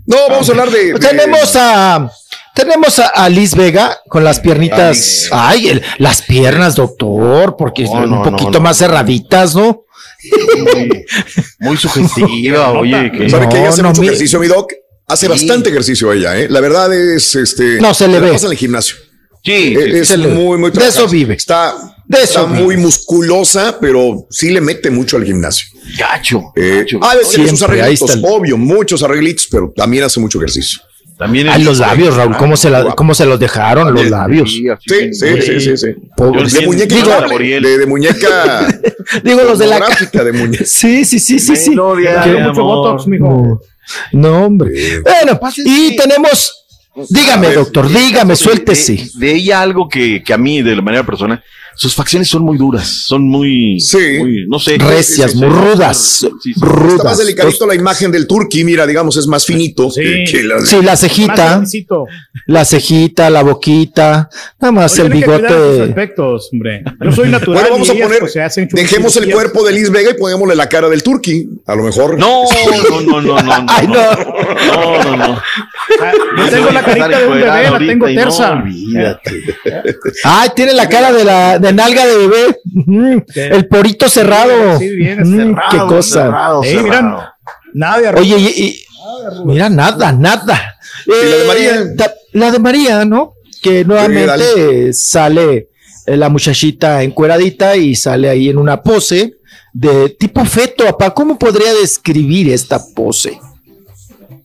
No, 0.05 0.17
vamos 0.29 0.47
a 0.47 0.51
hablar 0.51 0.69
de. 0.71 0.93
de- 0.93 0.99
Tenemos 0.99 1.55
a 1.55 2.09
tenemos 2.53 2.99
a, 2.99 3.07
a 3.07 3.27
Liz 3.27 3.53
Vega 3.55 3.99
con 4.07 4.23
las 4.23 4.39
piernitas. 4.39 5.27
Ay, 5.31 5.67
el- 5.69 5.83
las 5.97 6.21
piernas, 6.21 6.75
doctor, 6.75 7.55
porque 7.57 7.83
No, 7.83 7.91
un 7.91 8.09
no, 8.11 8.23
poquito 8.23 8.51
no. 8.51 8.59
más 8.61 8.77
cerraditas, 8.77 9.55
¿no? 9.55 9.83
Muy, 10.73 11.05
muy 11.59 11.77
sugestiva, 11.77 12.71
oye. 12.71 13.11
Que, 13.11 13.29
¿Sabe 13.29 13.49
que 13.49 13.59
ella 13.59 13.69
hace 13.69 13.83
mucho 13.83 14.01
mi- 14.01 14.07
ejercicio, 14.07 14.39
mi 14.39 14.47
doc? 14.47 14.71
Hace 15.07 15.27
bastante 15.27 15.69
ejercicio 15.69 16.11
ella, 16.13 16.35
¿eh? 16.39 16.47
La 16.49 16.61
verdad 16.61 16.91
es, 16.93 17.35
este. 17.35 17.79
No, 17.79 17.93
se 17.93 18.07
le 18.07 18.19
ve. 18.19 18.31
pasa 18.31 18.47
en 18.47 18.53
el 18.53 18.57
gimnasio. 18.57 18.95
Sí, 19.45 19.75
es 19.77 20.09
ve. 20.09 20.27
muy, 20.29 20.57
muy 20.57 20.71
De 20.71 20.87
eso 20.87 21.07
vive. 21.07 21.35
Está, 21.35 21.75
De 22.05 22.23
está 22.23 22.45
muy 22.45 22.77
musculosa, 22.77 23.77
pero 23.79 24.27
sí 24.29 24.49
le 24.51 24.61
mete 24.61 24.89
mucho 24.89 25.17
al 25.17 25.23
gimnasio. 25.25 25.67
gacho. 25.97 26.41
Eh, 26.55 26.79
gacho. 26.79 26.99
ah, 27.01 27.13
sus 27.23 27.61
ahí 27.63 27.69
arreglitos, 27.79 28.15
está 28.15 28.27
obvio, 28.27 28.57
muchos 28.57 29.03
arreglitos, 29.03 29.47
pero 29.49 29.71
también 29.75 30.03
hace 30.03 30.19
mucho 30.19 30.37
ejercicio. 30.39 30.79
También 31.17 31.47
Ay, 31.47 31.61
el- 31.61 31.67
los 31.67 31.79
labios, 31.79 32.13
Raúl, 32.17 32.35
¿cómo 32.35 32.57
se, 32.57 32.69
la, 32.69 32.93
cómo 32.93 33.15
se 33.15 33.25
los 33.25 33.39
dejaron 33.39 33.93
los 33.93 34.09
labios? 34.09 34.51
Sí, 34.51 34.65
Sí, 34.85 35.13
sí, 35.13 35.59
sí, 35.61 35.77
sí, 35.77 35.87
De 36.57 36.65
muñeca 36.65 36.93
digo, 36.93 37.09
de, 37.61 37.77
de 37.77 37.85
muñeca 37.85 38.67
Digo 39.23 39.41
los 39.43 39.57
de 39.57 39.67
la 39.67 39.79
ca- 39.79 39.85
pornográfica, 39.85 40.23
de 40.25 40.33
muñeca. 40.33 40.65
Sí, 40.67 41.05
sí, 41.05 41.19
sí, 41.19 41.39
sí, 41.39 41.55
sí. 41.55 41.69
Melodia 41.69 42.21
Quiero 42.21 42.37
de 42.39 42.43
mucho 42.49 42.61
amor. 42.61 42.75
botox, 42.87 43.07
mijo. 43.07 43.61
No, 44.11 44.45
hombre. 44.45 44.99
Bueno, 45.03 45.39
y 45.63 45.95
tenemos 45.95 46.64
Dígame, 47.09 47.47
A 47.47 47.49
ver, 47.49 47.59
doctor, 47.59 47.87
dígame, 47.89 48.33
de- 48.33 48.37
suéltese. 48.37 48.93
De, 49.15 49.27
de 49.27 49.35
ella 49.35 49.61
algo 49.61 49.87
que, 49.89 50.23
que 50.23 50.33
a 50.33 50.37
mí, 50.37 50.61
de 50.61 50.75
la 50.75 50.81
manera 50.81 51.05
personal, 51.05 51.43
sus 51.77 51.93
facciones 51.93 52.29
son 52.29 52.43
muy 52.43 52.57
duras, 52.57 52.87
son 52.87 53.27
muy, 53.27 53.77
muy, 54.19 54.45
no 54.47 54.57
sé. 54.59 54.77
Recias, 54.77 55.31
Sí, 55.33 55.37
sí, 55.37 55.43
muy 55.45 55.53
sí. 55.53 55.61
rudas. 55.61 55.97
Sí, 56.21 56.29
sí. 56.41 56.51
Está 56.87 57.03
más 57.03 57.17
delicadito 57.17 57.67
la 57.67 57.75
imagen 57.75 58.13
del 58.13 58.27
turqui, 58.27 58.63
mira, 58.63 58.87
digamos, 58.87 59.17
es 59.17 59.27
más 59.27 59.45
finito. 59.45 59.89
que- 59.93 60.23
que 60.31 60.43
la 60.43 60.55
de- 60.55 60.65
Sí, 60.67 60.77
la 60.81 60.95
cejita, 60.95 61.61
la 62.47 62.63
cejita, 62.63 63.29
la 63.29 63.43
boquita, 63.43 64.29
nada 64.61 64.71
más 64.71 64.97
el 64.99 65.09
bigote. 65.09 65.81
aspectos, 65.83 66.49
hombre. 66.53 66.81
Yo 67.03 67.11
soy 67.11 67.27
natural. 67.27 67.59
Bueno, 67.61 67.73
vamos 67.75 67.89
a 67.89 67.93
poner, 67.93 68.19
pues, 68.19 68.33
dejemos 68.71 69.17
el 69.17 69.33
cuerpo 69.33 69.65
de 69.65 69.73
Liz 69.73 69.89
Vega 69.89 70.11
y 70.11 70.13
pongámosle 70.13 70.55
la 70.55 70.69
cara 70.69 70.87
del 70.87 71.03
turqui. 71.03 71.45
A 71.67 71.75
lo 71.75 71.83
mejor. 71.83 72.17
No, 72.17 72.43
no, 72.43 73.01
no, 73.01 73.21
no, 73.21 73.21
no. 73.21 73.41
no 73.43 73.65
Ay, 73.67 73.87
no. 73.87 73.93
No, 73.95 75.03
no, 75.03 75.17
no. 75.17 75.41
Yo 76.37 76.49
tengo 76.49 76.71
la 76.71 76.83
carita 76.83 77.07
de 77.07 77.27
un 77.27 77.33
bebé, 77.35 77.45
la 77.69 77.77
tengo 77.77 78.05
tersa. 78.07 78.63
Ay, 80.23 80.49
tiene 80.55 80.73
la 80.73 80.89
cara 80.89 81.11
de 81.13 81.23
la 81.23 81.59
de 81.59 81.73
nalga 81.73 82.05
de 82.05 82.17
bebé. 82.27 82.59
El 83.35 83.67
porito 83.67 84.09
cerrado. 84.09 84.77
Sí, 84.79 84.89
bien 84.95 85.19
Mm, 85.21 85.37
cerrado, 85.55 85.69
Qué 85.71 85.77
cosa. 85.95 86.23
cerrado, 86.25 86.63
Ey, 86.63 86.77
miran, 86.79 87.15
Nada 87.73 88.11
de 88.11 88.19
Oye, 88.19 88.37
y, 88.37 88.63
y- 88.63 88.81
mira, 89.45 89.69
nada, 89.69 90.11
nada. 90.11 90.75
¿Y 91.05 91.09
la 91.11 91.17
de 91.17 91.43
Eh, 91.43 91.47
María? 91.47 91.95
ta- 91.97 92.13
La 92.33 92.51
de 92.51 92.59
María, 92.59 93.05
¿no? 93.05 93.33
Que 93.61 93.83
nuevamente 93.85 94.91
sale 94.93 95.69
eh, 96.07 96.17
la 96.17 96.29
muchachita 96.29 97.01
encueradita 97.03 97.75
y 97.77 97.95
sale 97.95 98.29
ahí 98.29 98.49
en 98.49 98.57
una 98.57 98.81
pose 98.81 99.35
de 99.73 100.09
tipo 100.09 100.43
feto, 100.45 100.85
papá. 100.85 101.13
¿Cómo 101.13 101.37
podría 101.39 101.73
describir 101.73 102.51
esta 102.51 102.79
pose? 102.95 103.39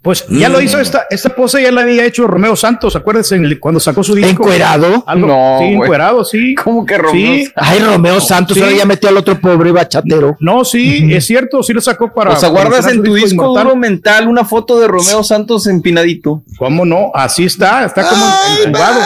Pues 0.02 0.24
ya 0.30 0.48
Mm. 0.48 0.52
lo 0.52 0.60
hizo 0.62 0.80
esta, 0.80 1.06
esta 1.10 1.28
pose, 1.34 1.62
ya 1.62 1.70
la 1.70 1.82
había 1.82 2.06
hecho 2.06 2.26
Romeo 2.26 2.56
Santos, 2.56 2.96
acuérdense 2.96 3.38
cuando 3.60 3.78
sacó 3.80 4.02
su 4.02 4.14
disco. 4.14 4.30
¿Encuerado? 4.44 5.04
Algo- 5.06 5.26
No, 5.26 5.56
sí, 5.58 5.64
encuerado, 5.66 6.24
sí. 6.24 6.54
¿Cómo 6.54 6.86
que 6.86 6.96
Romeo 6.96 7.44
Ay, 7.54 7.78
Romeo 7.80 8.18
Santos, 8.18 8.56
Sí. 8.56 8.62
ahora 8.62 8.74
ya 8.76 8.86
metió 8.86 9.10
al 9.10 9.18
otro 9.18 9.38
pobre 9.38 9.72
bachatero. 9.72 10.38
No, 10.40 10.64
sí, 10.64 11.06
es 11.12 11.26
cierto, 11.26 11.62
sí 11.62 11.74
lo 11.74 11.82
sacó 11.82 12.14
para. 12.14 12.30
O 12.30 12.36
sea, 12.36 12.48
guardas 12.48 12.86
en 12.86 13.02
tu 13.02 13.14
disco 13.14 13.48
duro 13.48 13.76
mental 13.76 14.26
una 14.26 14.46
foto 14.46 14.80
de 14.80 14.88
Romeo 14.88 15.22
Santos 15.22 15.66
empinadito. 15.66 16.42
¿Cómo 16.58 16.86
no? 16.86 17.10
Así 17.12 17.44
está, 17.44 17.84
está 17.84 18.08
como 18.08 18.24
entubado. 18.64 19.00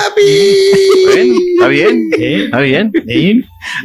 Está 1.57 1.69
bien, 1.69 2.11
está 2.21 2.61
bien. 2.61 2.93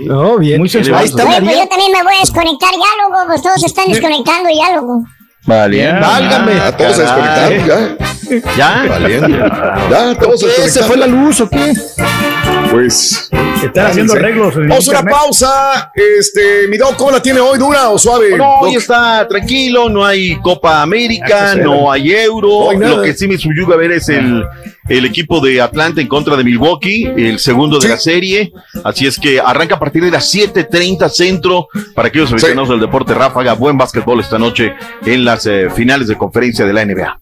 No, 0.05 0.38
bien. 0.38 0.59
Muy 0.59 0.69
sensual. 0.69 0.99
Ahí 0.99 1.05
está 1.07 1.23
Oye, 1.27 1.41
pues 1.41 1.57
yo 1.57 1.67
también 1.67 1.91
me 1.91 2.03
voy 2.03 2.13
a 2.17 2.19
desconectar 2.21 2.71
ya, 2.71 3.25
pues 3.27 3.41
todos 3.41 3.61
se 3.61 3.67
están 3.67 3.88
desconectando 3.88 4.49
ya, 4.49 4.75
loco. 4.75 5.03
Vale. 5.50 5.94
Válgame. 5.94 6.52
Ah, 6.64 6.72
todos 6.78 6.95
se 6.95 7.02
desconectaron, 7.02 7.68
ya. 7.68 7.98
Ya. 8.56 8.86
Valiendo. 8.88 9.28
Ya, 9.90 10.16
todos 10.16 10.40
se 10.42 10.45
¿Qué? 10.45 10.52
¿Se 10.53 10.61
desconectaron. 10.61 10.88
fue 10.88 10.98
la 10.98 11.08
luz 11.08 11.42
o 11.42 11.50
qué? 11.50 11.74
Pues. 12.72 13.30
Están 13.64 13.88
haciendo 13.88 14.14
arreglos. 14.14 14.56
Vamos 14.56 14.88
a 14.88 14.91
una 14.91 15.03
pausa. 15.03 15.91
Este, 15.93 16.67
mi 16.67 16.77
doc, 16.77 16.95
¿cómo 16.95 17.11
la 17.11 17.22
tiene 17.22 17.39
hoy? 17.39 17.57
¿Dura 17.57 17.89
o 17.89 17.98
suave? 17.98 18.38
No, 18.38 18.59
hoy 18.59 18.75
está 18.75 19.27
tranquilo, 19.27 19.89
no 19.89 20.06
hay 20.06 20.38
Copa 20.38 20.81
América, 20.81 21.56
no 21.56 21.91
hay 21.91 22.11
Euro. 22.11 22.48
No 22.48 22.69
hay 22.69 22.77
nada. 22.77 22.95
Lo 22.98 23.03
que 23.03 23.14
sí 23.14 23.27
me 23.27 23.38
subyuga 23.38 23.75
a 23.75 23.77
ver 23.77 23.91
es 23.91 24.07
el, 24.09 24.45
el 24.88 25.06
equipo 25.06 25.41
de 25.41 25.61
Atlanta 25.61 25.99
en 25.99 26.07
contra 26.07 26.38
de 26.38 26.43
Milwaukee, 26.43 27.06
el 27.06 27.39
segundo 27.39 27.80
de 27.80 27.89
la 27.89 27.98
serie. 27.98 28.51
Así 28.83 29.07
es 29.07 29.19
que 29.19 29.39
arranca 29.39 29.75
a 29.75 29.80
partir 29.80 30.03
de 30.03 30.11
las 30.11 30.33
7:30 30.33 31.09
centro 31.09 31.67
para 31.95 32.07
aquellos 32.07 32.31
aficionados 32.31 32.69
del 32.69 32.80
deporte 32.80 33.14
ráfaga. 33.14 33.53
Buen 33.53 33.77
básquetbol 33.77 34.19
esta 34.19 34.38
noche 34.38 34.73
en 35.06 35.25
las 35.25 35.45
eh, 35.45 35.69
finales 35.69 36.07
de 36.07 36.17
conferencia 36.17 36.65
de 36.65 36.73
la 36.73 36.85
NBA. 36.85 37.19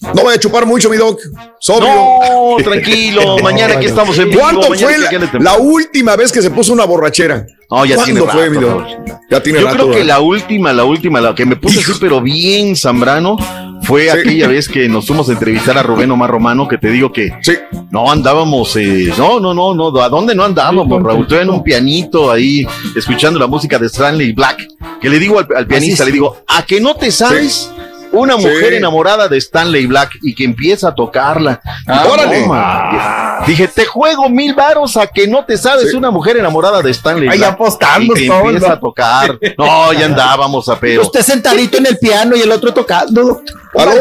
No 0.00 0.22
voy 0.22 0.34
a 0.34 0.38
chupar 0.38 0.64
mucho, 0.64 0.88
mi 0.88 0.96
doc. 0.96 1.20
Sobrio. 1.58 1.88
No, 1.90 2.56
tranquilo. 2.64 3.36
mañana 3.42 3.74
aquí 3.74 3.86
estamos 3.86 4.18
en 4.18 4.30
vivo. 4.30 4.40
¿Cuándo 4.40 4.68
mañana 4.70 5.28
fue 5.30 5.40
la, 5.40 5.56
última 5.58 6.16
vez 6.16 6.32
que 6.32 6.40
se 6.40 6.50
puso 6.50 6.72
una 6.72 6.84
borrachera? 6.84 7.46
No, 7.70 7.84
ya 7.84 8.02
tiene 8.02 8.20
¿Cuándo 8.20 8.32
fue, 8.32 8.48
rato, 8.48 8.60
mi 8.60 8.66
doc? 8.66 9.18
Ya 9.30 9.42
tiene 9.42 9.60
Yo 9.60 9.66
rato. 9.66 9.76
creo 9.76 9.86
que 9.90 9.98
¿verdad? 9.98 10.06
la 10.06 10.20
última, 10.20 10.72
la 10.72 10.84
última, 10.84 11.20
la 11.20 11.34
que 11.34 11.44
me 11.44 11.56
puse 11.56 11.80
así, 11.80 11.92
pero 12.00 12.20
bien 12.22 12.74
zambrano, 12.76 13.36
fue 13.82 14.10
aquella 14.10 14.48
vez 14.48 14.68
que 14.68 14.88
nos 14.88 15.06
fuimos 15.06 15.28
a 15.28 15.32
entrevistar 15.32 15.76
a 15.76 15.82
Rubén 15.82 16.10
Omar 16.10 16.30
Romano, 16.30 16.66
que 16.66 16.78
te 16.78 16.90
digo 16.90 17.12
que 17.12 17.30
no 17.90 18.10
andábamos, 18.10 18.74
eh, 18.76 19.12
no, 19.18 19.38
no, 19.38 19.52
no, 19.52 19.74
no, 19.74 20.00
¿a 20.00 20.08
dónde 20.08 20.34
no 20.34 20.44
andábamos, 20.44 21.02
Raúl? 21.02 21.22
Estoy 21.22 21.40
en 21.40 21.50
un 21.50 21.62
pianito 21.62 22.30
ahí, 22.30 22.66
escuchando 22.96 23.38
la 23.38 23.46
música 23.46 23.78
de 23.78 23.86
Stanley 23.86 24.32
Black, 24.32 24.66
que 25.00 25.08
le 25.08 25.18
digo 25.18 25.38
al, 25.38 25.46
al 25.54 25.66
pianista, 25.66 26.04
le 26.04 26.12
digo, 26.12 26.38
¿a 26.46 26.64
que 26.64 26.80
no 26.80 26.94
te 26.94 27.12
sabes? 27.12 27.70
Una 28.12 28.36
Sí. 28.36 28.46
mujer 28.46 28.72
enamorada 28.74 29.28
de 29.28 29.38
Stanley 29.38 29.86
Black 29.86 30.18
y 30.22 30.34
que 30.34 30.44
empieza 30.44 30.88
a 30.88 30.94
tocarla. 30.94 31.60
Ah, 31.86 32.02
No, 32.04 32.12
órale. 32.12 32.44
Dije, 33.46 33.68
te 33.68 33.86
juego 33.86 34.28
mil 34.28 34.52
varos 34.54 34.96
a 34.96 35.06
que 35.06 35.26
no 35.28 35.44
te 35.44 35.56
sabes 35.56 35.90
Sí. 35.90 35.96
una 35.96 36.10
mujer 36.10 36.36
enamorada 36.36 36.82
de 36.82 36.90
Stanley 36.90 37.28
Ahí 37.28 37.38
Black. 37.38 37.52
apostando 37.52 38.16
y 38.16 38.26
todo, 38.26 38.40
empieza 38.46 38.66
¿no? 38.68 38.72
a 38.74 38.80
tocar. 38.80 39.38
No, 39.56 39.92
ya 39.92 40.06
andábamos 40.06 40.68
a 40.68 40.78
peo. 40.78 41.02
Usted 41.02 41.22
sentadito 41.22 41.78
en 41.78 41.86
el 41.86 41.98
piano 41.98 42.34
y 42.36 42.40
el 42.42 42.50
otro 42.50 42.74
tocando, 42.74 43.42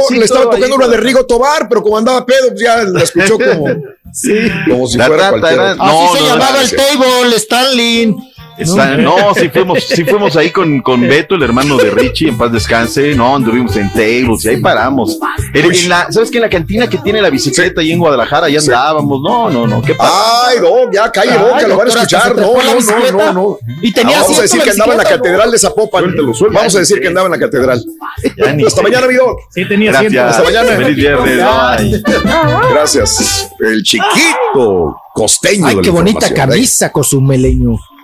le 0.09 0.25
estaba 0.25 0.41
ahí, 0.41 0.49
tocando 0.51 0.75
una 0.75 0.87
de 0.87 0.97
Rigo 0.97 1.25
Tobar, 1.25 1.67
pero 1.69 1.81
como 1.83 1.97
andaba 1.97 2.25
pedo, 2.25 2.49
pues 2.49 2.61
ya 2.61 2.77
la 2.83 3.01
escuchó 3.03 3.37
como, 3.37 3.65
como 4.69 4.87
si 4.87 4.97
La 4.97 5.05
fuera 5.07 5.29
trata 5.29 5.39
cualquiera. 5.39 5.71
era- 5.73 5.83
Así 5.83 5.93
No, 6.05 6.13
se 6.13 6.19
no, 6.21 6.25
llamaba 6.27 6.51
no, 6.51 6.61
el 6.61 6.67
sí. 6.67 6.75
table, 6.75 7.35
Stanley. 7.35 8.15
Está- 8.59 8.97
no, 8.97 9.33
sí 9.35 9.49
fuimos, 9.49 9.83
sí 9.83 10.03
fuimos 10.03 10.35
ahí 10.35 10.51
con, 10.51 10.81
con 10.81 11.01
Beto, 11.01 11.35
el 11.35 11.43
hermano 11.43 11.77
de 11.77 11.89
Richie, 11.91 12.27
en 12.29 12.37
paz 12.37 12.51
descanse. 12.51 13.15
No, 13.15 13.35
anduvimos 13.37 13.75
en 13.77 13.89
tables 13.91 14.43
y 14.45 14.49
ahí 14.49 14.57
paramos. 14.61 15.17
En, 15.53 15.65
en 15.73 15.89
la, 15.89 16.11
¿Sabes 16.11 16.29
qué? 16.29 16.37
En 16.37 16.43
la 16.43 16.49
cantina 16.49 16.87
que 16.87 16.97
tiene 16.97 17.21
la 17.21 17.29
bicicleta 17.29 17.81
ahí 17.81 17.91
en 17.91 17.99
Guadalajara, 17.99 18.47
ahí 18.47 18.57
andábamos. 18.57 19.21
No, 19.21 19.49
no, 19.49 19.65
no, 19.65 19.81
qué 19.81 19.95
pasa. 19.95 20.47
Ay, 20.49 20.57
no, 20.61 20.91
ya 20.91 21.11
calle 21.11 21.31
Ay, 21.31 21.37
boca, 21.39 21.67
lo 21.67 21.77
van 21.77 21.87
a 21.87 21.89
escuchar. 21.91 22.35
No, 22.35 22.41
no, 22.53 22.63
no, 22.63 22.75
bicicleta. 22.75 23.11
no, 23.11 23.33
no. 23.33 23.57
Y 23.81 23.91
tenía 23.93 24.19
Vamos 24.21 24.37
a 24.39 24.41
decir 24.41 24.61
que 24.61 24.71
andaba 24.71 24.91
en 24.91 24.97
la 24.97 25.03
catedral 25.05 25.51
de 25.51 25.57
Zapopan. 25.59 26.15
Vamos 26.51 26.75
a 26.75 26.79
decir 26.79 26.99
que 26.99 27.07
andaba 27.07 27.27
en 27.27 27.31
la 27.31 27.39
catedral. 27.45 27.83
Hasta 28.67 28.81
mañana, 28.81 29.07
mi 29.07 29.15
doc. 29.15 29.39
Sí, 29.51 29.65
tenía 29.67 29.91
Gracias. 29.91 30.31
Hasta 30.37 30.43
mañana. 30.43 30.71
Feliz 30.75 30.95
viernes. 30.95 31.39
Gracias. 32.71 33.49
El 33.59 33.83
chiquito 33.83 34.97
costeño. 35.13 35.67
Ay, 35.67 35.77
qué 35.81 35.89
bonita 35.89 36.33
camisa, 36.33 36.91
Cozumeleño. 36.91 37.77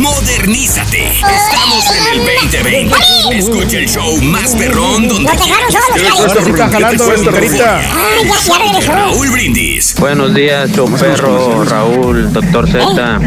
Modernízate. 0.00 1.08
Estamos 1.10 1.84
en 1.94 2.06
el 2.12 2.24
2020. 2.24 2.96
Escucha 3.36 3.78
el 3.78 3.86
show 3.86 4.16
más 4.22 4.54
perrón 4.54 5.06
donde 5.06 5.24
Nos 5.24 5.46
dejaron 5.46 5.70
solos, 5.70 5.88
quieras. 5.94 6.14
Carlos. 6.16 6.28
Ahora 6.30 6.42
sí 6.42 6.50
está 6.50 6.68
jalando, 6.70 7.04
¿Qué 7.04 7.10
te 7.10 7.22
cuesta, 7.22 7.32
carita. 7.32 7.78
Ay, 7.80 8.28
ya, 8.28 8.40
ya 8.46 8.58
regresó. 8.58 8.92
Raúl 8.92 9.30
Brindis. 9.30 9.94
Buenos 10.00 10.34
días, 10.34 10.70
perro, 10.98 11.64
Raúl, 11.64 12.32
doctor 12.32 12.66
Z. 12.66 13.20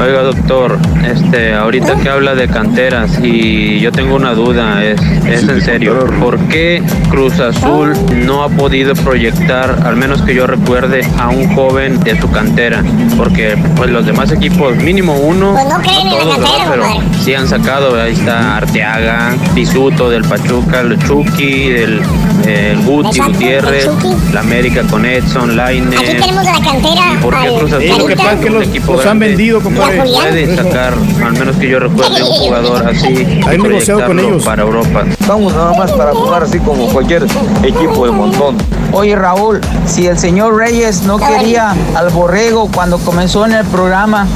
Oiga, 0.00 0.22
doctor, 0.22 0.78
este, 1.04 1.54
ahorita 1.54 1.96
que 1.96 2.08
habla 2.08 2.34
de 2.34 2.48
canteras 2.48 3.18
y 3.22 3.78
yo 3.80 3.92
tengo 3.92 4.16
una 4.16 4.32
duda, 4.34 4.82
es, 4.82 5.00
es 5.26 5.48
en 5.48 5.60
serio. 5.60 6.06
¿Por 6.18 6.38
qué 6.48 6.82
Cruz 7.10 7.38
Azul 7.40 7.92
no 8.26 8.42
ha 8.42 8.48
podido 8.48 8.94
proyectar, 8.94 9.82
al 9.84 9.96
menos 9.96 10.22
que 10.22 10.34
yo 10.34 10.46
recuerde, 10.46 11.06
a 11.18 11.28
un 11.28 11.54
joven 11.54 12.00
de 12.00 12.18
su 12.20 12.30
cantera? 12.30 12.82
Porque 13.16 13.56
pues 13.76 13.90
los 13.90 14.06
demás 14.06 14.32
equipos, 14.32 14.74
mínimo 14.76 15.14
uno, 15.14 15.52
Pues 15.52 15.66
no 15.66 15.80
creen 15.80 16.08
todos, 16.18 16.60
pero 16.70 16.84
sí 17.22 17.34
han 17.34 17.48
sacado, 17.48 18.00
ahí 18.00 18.12
está 18.12 18.56
Arteaga, 18.56 19.34
Pisuto 19.54 20.10
del 20.10 20.24
Pachuca, 20.24 20.80
el 20.80 20.98
Chucky, 21.06 21.70
el, 21.70 22.02
el 22.46 22.82
Guti 22.84 23.08
Exacto, 23.08 23.32
Gutiérrez, 23.32 23.86
el 23.86 24.34
la 24.34 24.40
América 24.40 24.82
con 24.90 25.04
Edson, 25.04 25.56
Lainez. 25.56 25.98
Aquí 25.98 26.16
tenemos 26.20 26.44
de 26.44 26.52
la 26.52 26.60
cantera 26.60 27.02
¿Por 27.20 27.34
qué 27.34 27.46
al 27.46 27.58
Cruz 27.58 27.72
Azul? 27.72 27.98
Lo 27.98 28.06
que 28.06 28.16
pasa 28.16 28.32
es 28.32 28.40
que 28.40 28.50
los, 28.50 28.86
los 28.86 29.06
han 29.06 29.18
vendido, 29.18 29.60
compadre. 29.60 30.00
Julián. 30.00 30.22
Pueden 30.28 30.56
sacar, 30.56 30.94
al 31.24 31.32
menos 31.32 31.56
que 31.56 31.68
yo 31.68 31.78
recuerde, 31.78 32.22
un 32.22 32.28
jugador 32.28 32.88
así 32.90 33.12
y 33.12 33.48
Hay 33.48 33.58
negociado 33.58 34.06
con 34.06 34.18
ellos. 34.18 34.44
para 34.44 34.62
Europa. 34.62 35.04
Estamos 35.08 35.52
nada 35.52 35.72
más 35.74 35.92
para 35.92 36.12
jugar 36.12 36.42
así 36.44 36.58
como 36.58 36.86
cualquier 36.88 37.24
equipo 37.62 38.06
de 38.06 38.12
montón. 38.12 38.56
Oye 38.92 39.16
Raúl, 39.16 39.60
si 39.86 40.06
el 40.06 40.18
señor 40.18 40.56
Reyes 40.56 41.02
no 41.02 41.18
quería 41.18 41.74
al 41.94 42.10
borrego 42.10 42.70
cuando 42.70 42.98
comenzó 42.98 43.46
en 43.46 43.52
el 43.52 43.64
programa, 43.66 44.26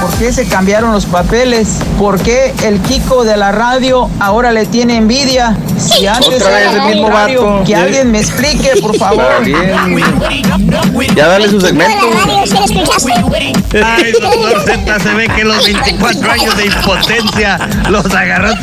¿Por 0.00 0.10
qué 0.18 0.32
se 0.32 0.46
cambiaron 0.46 0.92
los 0.92 1.06
papeles? 1.06 1.78
¿Por 1.98 2.20
qué 2.20 2.54
el 2.64 2.80
Kiko 2.80 3.24
de 3.24 3.36
la 3.36 3.50
radio 3.52 4.08
ahora 4.20 4.52
le 4.52 4.66
tiene 4.66 4.96
envidia? 4.96 5.56
Si 5.78 6.06
antes 6.06 6.42
Otra 6.42 6.60
era 6.60 6.70
vez 6.72 6.80
el 6.82 6.88
mismo 6.94 7.10
radio, 7.10 7.44
vato. 7.44 7.64
que 7.64 7.76
alguien 7.76 8.10
me 8.10 8.20
explique, 8.20 8.70
por 8.80 8.96
favor. 8.98 9.24
Ya 11.14 11.26
dale 11.26 11.48
su 11.50 11.60
segmento. 11.60 12.06
Ay, 13.84 14.12
doctor 14.12 14.62
Z, 14.64 15.00
se 15.00 15.14
ve 15.14 15.28
que 15.28 15.44
los 15.44 15.64
24 15.64 16.30
años 16.32 16.56
de 16.56 16.66
impotencia 16.66 17.58
los 17.90 18.06
agarró. 18.14 18.54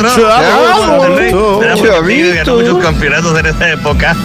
Monterrey 0.87 2.33
ganó 2.33 2.55
muchos 2.55 2.77
campeonatos 2.83 3.39
en 3.39 3.45
esa 3.47 3.69
época. 3.69 4.15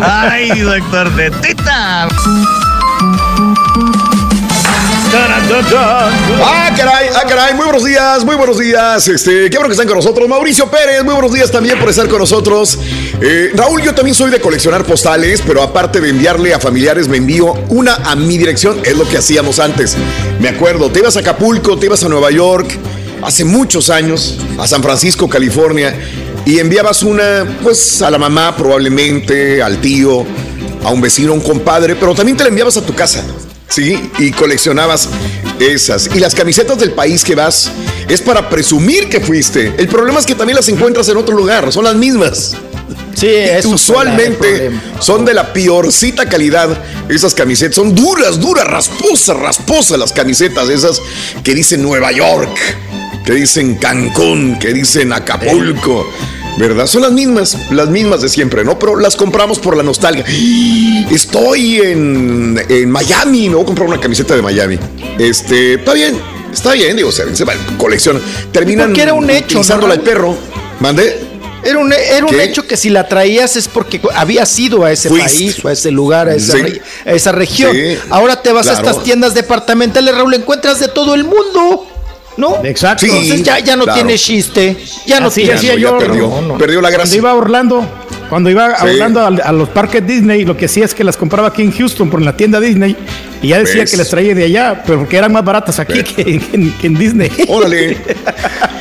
Ay, 0.02 0.60
doctor 0.60 1.10
Zetita. 1.16 2.08
Ah, 6.42 6.70
caray, 6.74 7.08
ah, 7.14 7.24
caray, 7.28 7.54
muy 7.54 7.64
buenos 7.64 7.84
días, 7.84 8.24
muy 8.24 8.34
buenos 8.34 8.58
días. 8.58 9.06
Este, 9.08 9.50
qué 9.50 9.58
bueno 9.58 9.68
que 9.68 9.72
están 9.72 9.86
con 9.86 9.96
nosotros. 9.96 10.26
Mauricio 10.26 10.70
Pérez, 10.70 11.04
muy 11.04 11.12
buenos 11.12 11.34
días 11.34 11.50
también 11.50 11.78
por 11.78 11.90
estar 11.90 12.08
con 12.08 12.18
nosotros. 12.18 12.78
Eh, 13.20 13.50
Raúl, 13.54 13.82
yo 13.82 13.94
también 13.94 14.14
soy 14.14 14.30
de 14.30 14.40
coleccionar 14.40 14.84
postales, 14.84 15.42
pero 15.46 15.62
aparte 15.62 16.00
de 16.00 16.08
enviarle 16.08 16.54
a 16.54 16.60
familiares, 16.60 17.08
me 17.08 17.18
envío 17.18 17.52
una 17.68 17.96
a 17.96 18.16
mi 18.16 18.38
dirección. 18.38 18.80
Es 18.84 18.96
lo 18.96 19.06
que 19.06 19.18
hacíamos 19.18 19.58
antes. 19.58 19.98
Me 20.40 20.48
acuerdo, 20.48 20.90
te 20.90 21.00
ibas 21.00 21.16
a 21.18 21.20
Acapulco, 21.20 21.78
te 21.78 21.86
ibas 21.86 22.02
a 22.04 22.08
Nueva 22.08 22.30
York, 22.30 22.70
hace 23.22 23.44
muchos 23.44 23.90
años, 23.90 24.38
a 24.58 24.66
San 24.66 24.82
Francisco, 24.82 25.28
California, 25.28 25.94
y 26.46 26.58
enviabas 26.58 27.02
una, 27.02 27.58
pues, 27.62 28.00
a 28.00 28.10
la 28.10 28.16
mamá 28.16 28.56
probablemente, 28.56 29.62
al 29.62 29.78
tío, 29.78 30.24
a 30.82 30.90
un 30.90 31.02
vecino, 31.02 31.32
a 31.32 31.34
un 31.34 31.42
compadre, 31.42 31.96
pero 31.96 32.14
también 32.14 32.38
te 32.38 32.44
la 32.44 32.48
enviabas 32.48 32.78
a 32.78 32.86
tu 32.86 32.94
casa. 32.94 33.22
Sí, 33.72 34.10
y 34.18 34.32
coleccionabas 34.32 35.08
esas. 35.58 36.10
Y 36.14 36.18
las 36.18 36.34
camisetas 36.34 36.78
del 36.78 36.92
país 36.92 37.24
que 37.24 37.34
vas 37.34 37.70
es 38.06 38.20
para 38.20 38.50
presumir 38.50 39.08
que 39.08 39.18
fuiste. 39.18 39.72
El 39.78 39.88
problema 39.88 40.20
es 40.20 40.26
que 40.26 40.34
también 40.34 40.56
las 40.56 40.68
encuentras 40.68 41.08
en 41.08 41.16
otro 41.16 41.34
lugar, 41.34 41.72
son 41.72 41.84
las 41.84 41.94
mismas. 41.94 42.54
Sí, 43.14 43.28
eso 43.28 43.70
usualmente 43.70 44.72
son 45.00 45.24
de 45.24 45.32
la 45.32 45.54
piorcita 45.54 46.28
calidad 46.28 46.68
esas 47.08 47.32
camisetas. 47.32 47.76
Son 47.76 47.94
duras, 47.94 48.38
duras, 48.38 48.66
rasposas, 48.66 49.38
rasposas 49.38 49.98
las 49.98 50.12
camisetas 50.12 50.68
esas 50.68 51.00
que 51.42 51.54
dicen 51.54 51.82
Nueva 51.82 52.12
York, 52.12 52.54
que 53.24 53.32
dicen 53.32 53.76
Cancún, 53.76 54.58
que 54.58 54.74
dicen 54.74 55.14
Acapulco. 55.14 56.12
¿Verdad? 56.58 56.86
Son 56.86 57.02
las 57.02 57.12
mismas, 57.12 57.56
las 57.70 57.88
mismas 57.88 58.20
de 58.20 58.28
siempre, 58.28 58.62
¿no? 58.64 58.78
Pero 58.78 58.96
las 58.98 59.16
compramos 59.16 59.58
por 59.58 59.76
la 59.76 59.82
nostalgia. 59.82 60.24
Estoy 61.10 61.78
en, 61.80 62.62
en 62.68 62.90
Miami, 62.90 63.48
me 63.48 63.54
voy 63.54 63.62
a 63.64 63.66
comprar 63.66 63.88
una 63.88 64.00
camiseta 64.00 64.36
de 64.36 64.42
Miami. 64.42 64.78
Este, 65.18 65.74
está 65.74 65.94
bien, 65.94 66.20
está 66.52 66.72
bien, 66.72 66.96
digo, 66.96 67.10
se, 67.10 67.34
se 67.34 67.44
colecciona. 67.78 68.20
Terminan 68.52 68.88
Porque 68.88 69.02
era 69.02 69.14
un 69.14 69.28
hecho, 69.30 69.58
utilizándola 69.58 69.94
¿no? 69.94 70.00
el 70.00 70.06
perro. 70.06 70.36
¿Mande? 70.80 71.28
Era 71.64 71.78
un, 71.78 71.92
era 71.92 72.26
un 72.26 72.40
hecho 72.40 72.66
que 72.66 72.76
si 72.76 72.90
la 72.90 73.06
traías 73.08 73.54
es 73.56 73.68
porque 73.68 74.00
había 74.16 74.44
sido 74.46 74.84
a 74.84 74.90
ese 74.90 75.08
Fuiste. 75.08 75.28
país 75.28 75.64
o 75.64 75.68
a 75.68 75.72
ese 75.72 75.92
lugar, 75.92 76.28
a 76.28 76.34
esa, 76.34 76.54
Sí. 76.54 76.58
re- 76.62 76.82
a 77.06 77.12
esa 77.12 77.30
región. 77.30 77.70
Sí, 77.74 77.96
Ahora 78.10 78.42
te 78.42 78.52
vas 78.52 78.66
a 78.66 78.72
estas 78.72 79.04
tiendas 79.04 79.32
departamentales, 79.34 80.12
Raúl, 80.14 80.34
encuentras 80.34 80.80
de 80.80 80.88
todo 80.88 81.14
el 81.14 81.22
mundo. 81.24 81.86
¿No? 82.36 82.64
Exacto. 82.64 83.06
Entonces 83.06 83.42
ya, 83.42 83.58
ya 83.58 83.76
no 83.76 83.84
Claro. 83.84 83.96
tiene 84.00 84.18
chiste. 84.18 84.76
Ya 85.06 85.20
no 85.20 85.26
Así 85.28 85.42
tiene 85.42 85.54
decía 85.54 85.74
yo. 85.76 85.98
perdió 85.98 86.80
la 86.80 86.90
Cuando 86.90 87.14
iba 87.16 87.30
a 87.30 87.34
Orlando, 87.34 87.84
cuando 88.30 88.48
iba 88.50 88.66
a 88.66 88.80
Sí. 88.80 88.86
Orlando 88.86 89.20
a, 89.20 89.26
a 89.26 89.52
los 89.52 89.68
parques 89.68 90.06
Disney, 90.06 90.44
lo 90.44 90.56
que 90.56 90.64
hacía 90.66 90.84
es 90.86 90.94
que 90.94 91.04
las 91.04 91.16
compraba 91.16 91.48
aquí 91.48 91.62
en 91.62 91.72
Houston 91.72 92.08
por 92.08 92.22
la 92.22 92.34
tienda 92.36 92.58
Disney 92.60 92.96
y 93.42 93.48
ya 93.48 93.58
decía 93.58 93.82
¿Ves? 93.82 93.90
que 93.90 93.96
las 93.98 94.08
traía 94.08 94.34
de 94.34 94.44
allá, 94.44 94.82
pero 94.86 95.00
porque 95.00 95.16
eran 95.18 95.32
más 95.32 95.44
baratas 95.44 95.78
aquí 95.78 96.02
que, 96.02 96.24
que 96.24 96.40
en, 96.54 96.72
que 96.78 96.86
en 96.86 96.94
Disney. 96.98 97.30
Órale. 97.48 97.96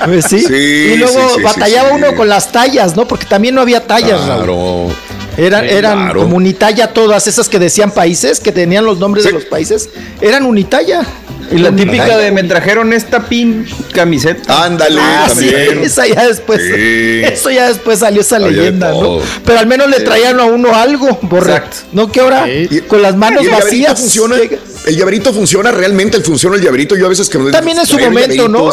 Pues 0.03 0.25
sí. 0.25 0.39
Sí, 0.39 0.53
y 0.55 0.97
luego 0.97 1.13
sí, 1.13 1.35
sí, 1.35 1.41
batallaba 1.43 1.89
sí, 1.89 1.95
sí. 1.95 2.01
uno 2.03 2.15
con 2.17 2.27
las 2.27 2.51
tallas, 2.51 2.95
¿no? 2.95 3.07
Porque 3.07 3.27
también 3.27 3.53
no 3.53 3.61
había 3.61 3.85
tallas, 3.85 4.25
Raúl. 4.25 4.91
Eran, 5.37 5.67
Sí, 5.67 5.75
eran 5.75 5.97
claro. 6.05 6.21
como 6.23 6.35
unitalla 6.35 6.87
todas 6.93 7.25
esas 7.27 7.47
que 7.49 7.57
decían 7.59 7.91
países, 7.91 8.39
que 8.39 8.51
tenían 8.51 8.85
los 8.85 8.99
nombres 8.99 9.23
de 9.25 9.31
los 9.31 9.45
países, 9.45 9.89
eran 10.21 10.45
unitalla. 10.45 11.05
Y 11.51 11.57
la 11.57 11.71
típica 11.75 12.17
de 12.17 12.31
me 12.31 12.43
trajeron 12.43 12.93
esta 12.93 13.27
pin 13.27 13.65
camiseta. 13.93 14.63
Ándale, 14.63 15.01
Ah, 15.01 15.27
sí, 15.37 15.49
esa 15.83 16.07
ya 16.07 16.25
después, 16.27 16.61
Sí. 16.61 17.21
eso 17.25 17.49
ya 17.51 17.67
después 17.67 17.99
salió 17.99 18.21
esa 18.21 18.37
Había 18.37 18.47
leyenda, 18.51 18.91
¿no? 18.91 19.19
Pero 19.45 19.59
al 19.59 19.67
menos 19.67 19.89
le 19.89 19.99
traían 19.99 20.39
a 20.39 20.45
uno 20.45 20.73
algo. 20.73 21.09
Exacto. 21.33 21.77
No 21.91 22.09
que 22.09 22.21
ahora 22.21 22.45
con 22.87 23.01
las 23.01 23.17
manos 23.17 23.43
¿Y 23.43 23.47
el 23.47 23.51
llaverito 23.51 23.65
vacías. 23.87 23.99
funciona? 23.99 24.35
¿El 24.85 24.95
llaverito 24.97 25.33
funciona 25.33 25.71
realmente? 25.71 26.15
¿El 26.17 26.23
funciona 26.23 26.55
el 26.55 26.61
llaverito? 26.61 26.95
Yo 26.95 27.05
a 27.07 27.09
veces 27.09 27.27
que 27.29 27.37
no 27.37 27.51
También 27.51 27.79
en 27.79 27.85
su 27.85 27.99
momento, 27.99 28.47
¿no? 28.47 28.69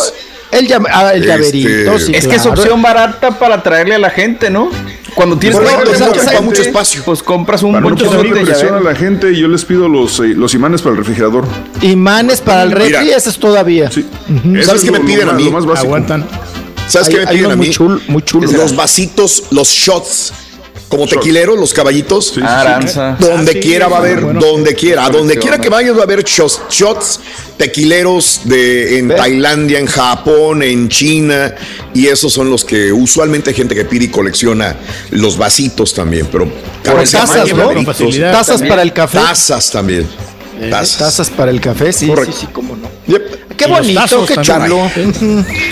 El, 0.50 0.66
llame- 0.66 0.88
ah, 0.92 1.12
el 1.12 1.22
Este, 1.22 1.28
llaverito, 1.62 1.98
sí, 1.98 2.12
es 2.14 2.26
que 2.26 2.36
es 2.36 2.42
claro. 2.42 2.60
opción 2.60 2.80
barata 2.82 3.38
para 3.38 3.62
traerle 3.62 3.94
a 3.96 3.98
la 3.98 4.10
gente, 4.10 4.48
¿no? 4.50 4.70
Cuando 5.14 5.36
tienes 5.36 5.58
Correcto, 5.58 5.90
que 5.90 6.20
gente, 6.20 6.40
mucho 6.42 6.62
espacio. 6.62 7.02
Pues 7.04 7.22
compras 7.22 7.62
un 7.62 7.72
Para 7.72 7.84
no 7.84 7.94
de 7.96 8.40
presión 8.44 8.74
a 8.74 8.80
la 8.80 8.94
gente, 8.94 9.34
yo 9.36 9.48
les 9.48 9.64
pido 9.64 9.88
los, 9.88 10.20
eh, 10.20 10.28
los 10.28 10.54
imanes 10.54 10.80
para 10.80 10.92
el 10.92 10.98
refrigerador. 10.98 11.44
Imanes 11.82 12.40
para 12.40 12.62
el 12.62 12.70
refri, 12.72 13.04
Mira. 13.04 13.16
ese 13.16 13.30
es 13.30 13.38
todavía. 13.38 13.90
Sí. 13.90 14.06
Ujú. 14.28 14.56
Eso 14.56 14.66
¿Sabes 14.66 14.82
es 14.84 14.90
qué 14.90 14.98
me 14.98 15.04
piden 15.04 15.26
lo 15.26 15.32
a 15.32 15.34
mí? 15.34 15.44
Lo 15.44 15.50
más 15.50 15.66
básico. 15.66 15.86
Aguantan. 15.86 16.26
¿Sabes 16.86 17.08
qué 17.08 17.16
me 17.18 17.26
piden 17.26 17.50
a 17.50 17.56
muy 17.56 17.68
mí? 17.68 17.74
chul- 17.74 18.00
muy 18.08 18.22
chulos. 18.22 18.52
Los 18.52 18.74
vasitos, 18.76 19.44
los 19.50 19.68
shots. 19.68 20.32
Como 20.88 21.06
tequileros, 21.06 21.58
los 21.58 21.74
caballitos. 21.74 22.26
Sí, 22.28 22.34
sí, 22.36 22.40
sí. 22.40 22.46
Aranza. 22.46 23.16
Donde 23.20 23.50
Ah, 23.50 23.54
sí, 23.54 23.60
quiera 23.60 23.88
va 23.88 23.96
a 23.96 24.00
haber, 24.00 24.20
bueno. 24.22 24.40
donde 24.40 24.74
quiera, 24.74 25.04
a 25.04 25.10
donde 25.10 25.36
quiera 25.38 25.58
que 25.58 25.68
vayas 25.68 25.94
va 25.94 26.00
a 26.00 26.04
haber 26.04 26.24
shots, 26.24 26.62
shots 26.70 27.20
tequileros 27.58 28.40
de 28.44 28.98
en 28.98 29.08
Tailandia, 29.08 29.78
en 29.78 29.86
Japón, 29.86 30.62
en 30.62 30.88
China 30.88 31.54
y 31.92 32.06
esos 32.06 32.32
son 32.32 32.48
los 32.48 32.64
que 32.64 32.90
usualmente 32.92 33.50
hay 33.50 33.56
gente 33.56 33.74
que 33.74 33.84
pide 33.84 34.06
y 34.06 34.08
colecciona 34.08 34.76
los 35.10 35.36
vasitos 35.36 35.92
también, 35.92 36.26
pero 36.32 36.50
tazas, 36.82 37.30
tamaño, 37.30 37.56
¿no? 37.74 37.84
Tazas 37.84 38.46
también. 38.48 38.68
para 38.70 38.82
el 38.82 38.92
café. 38.92 39.18
Tazas 39.18 39.70
también. 39.70 40.06
Tazas. 40.70 40.98
Tazas 40.98 41.30
para 41.30 41.50
el 41.50 41.60
café, 41.60 41.92
sí, 41.92 42.06
Correcto. 42.06 42.32
sí, 42.32 42.46
sí, 42.46 42.48
cómo 42.52 42.76
no. 42.76 42.88
Yep. 43.06 43.47
Qué 43.58 43.66
bonito, 43.66 44.00
tazos 44.00 44.26
qué 44.28 44.36
chulo. 44.40 44.90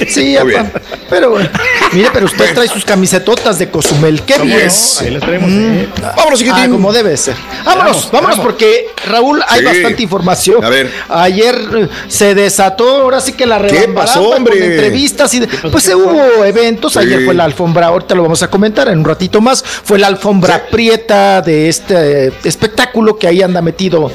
sí, 0.09 0.37
apa. 0.37 0.71
pero 1.09 1.31
bueno. 1.31 1.49
Mire, 1.93 2.09
pero 2.13 2.27
usted 2.27 2.53
trae 2.53 2.69
sus 2.69 2.85
camisetotas 2.85 3.59
de 3.59 3.71
Cozumel. 3.71 4.23
Qué 4.23 4.39
bien. 4.41 4.69
Ahí 5.01 5.11
las 5.11 5.23
traemos. 5.23 5.51
eh. 5.51 5.89
Vámonos, 6.17 6.39
chiquitín. 6.39 6.63
Ah, 6.65 6.69
como 6.69 6.93
debe 6.93 7.17
ser. 7.17 7.37
Vámonos, 7.65 8.11
vámonos, 8.11 8.41
porque 8.41 8.89
Raúl, 9.07 9.41
hay 9.49 9.61
Sí. 9.61 9.65
bastante 9.65 10.03
información. 10.03 10.65
A 10.65 10.69
ver. 10.69 10.93
Ayer 11.09 11.55
eh, 11.77 11.89
se 12.09 12.35
desató, 12.35 13.03
ahora 13.03 13.21
sí 13.21 13.33
que 13.33 13.47
la 13.47 13.65
¿Qué 13.65 13.89
pasó, 13.95 14.25
con 14.25 14.39
hombre? 14.39 14.65
entrevistas 14.65 15.33
y 15.35 15.41
de- 15.41 15.47
pues 15.71 15.85
se 15.85 15.95
hubo 15.95 16.45
eventos. 16.45 16.95
Sí. 16.95 16.99
Ayer 16.99 17.25
fue 17.25 17.35
la 17.35 17.45
alfombra, 17.45 17.87
ahorita 17.87 18.15
lo 18.17 18.23
vamos 18.25 18.43
a 18.43 18.51
comentar 18.51 18.89
en 18.89 18.99
un 18.99 19.05
ratito 19.05 19.41
más. 19.41 19.63
Fue 19.65 19.99
la 19.99 20.09
alfombra 20.09 20.67
prieta 20.71 21.41
de 21.41 21.69
este 21.69 22.27
eh, 22.27 22.33
espectáculo 22.45 23.17
que 23.17 23.29
ahí 23.29 23.43
anda 23.43 23.63
metido 23.63 24.11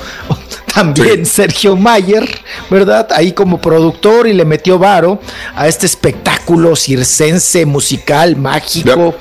también 0.73 1.25
Sergio 1.25 1.75
Mayer, 1.75 2.27
¿verdad? 2.69 3.07
Ahí 3.13 3.33
como 3.33 3.59
productor 3.59 4.27
y 4.27 4.33
le 4.33 4.45
metió 4.45 4.79
varo 4.79 5.19
a 5.55 5.67
este 5.67 5.85
espectáculo 5.85 6.75
circense, 6.75 7.65
musical, 7.65 8.35
mágico. 8.37 9.15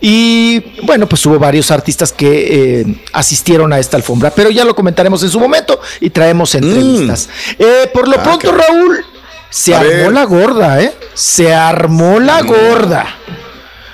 Y 0.00 0.60
bueno, 0.82 1.08
pues 1.08 1.24
hubo 1.26 1.38
varios 1.38 1.70
artistas 1.70 2.12
que 2.12 2.80
eh, 2.80 2.86
asistieron 3.12 3.72
a 3.72 3.78
esta 3.78 3.96
alfombra, 3.96 4.30
pero 4.30 4.50
ya 4.50 4.64
lo 4.64 4.74
comentaremos 4.74 5.22
en 5.22 5.30
su 5.30 5.40
momento 5.40 5.80
y 6.00 6.10
traemos 6.10 6.54
entrevistas. 6.54 7.28
Eh, 7.58 7.90
por 7.92 8.08
lo 8.08 8.16
Ah, 8.18 8.22
pronto. 8.22 8.52
Raúl, 8.52 9.04
se 9.50 9.74
A 9.74 9.80
armó 9.80 9.90
ver. 9.90 10.12
la 10.12 10.24
gorda, 10.24 10.80
¿eh? 10.82 10.92
Se 11.14 11.52
armó 11.52 12.20
la 12.20 12.42
gorda. 12.42 13.06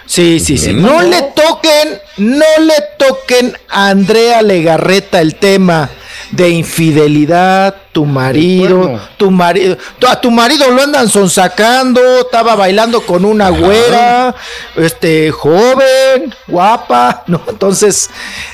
Sí, 0.05 0.41
sí, 0.41 0.57
sí. 0.59 0.73
No 0.73 1.03
le 1.03 1.23
toquen, 1.35 1.99
no 2.19 2.45
le 2.61 2.75
toquen 2.99 3.57
a 3.69 3.89
Andrea 3.91 4.41
Legarreta 4.43 5.20
el 5.20 5.35
tema 5.37 5.91
de 6.31 6.51
infidelidad, 6.51 7.75
tu 7.93 8.05
marido, 8.05 9.01
tu 9.17 9.31
marido, 9.31 9.77
tu- 9.99 10.07
a 10.07 10.21
tu 10.21 10.31
marido 10.31 10.71
lo 10.71 10.83
andan 10.83 11.09
sonsacando, 11.09 12.01
estaba 12.21 12.55
bailando 12.55 13.01
con 13.01 13.25
una 13.25 13.49
güera, 13.49 14.35
este, 14.77 15.31
joven, 15.31 16.35
guapa, 16.47 17.25
¿no? 17.27 17.41
Entonces, 17.49 18.11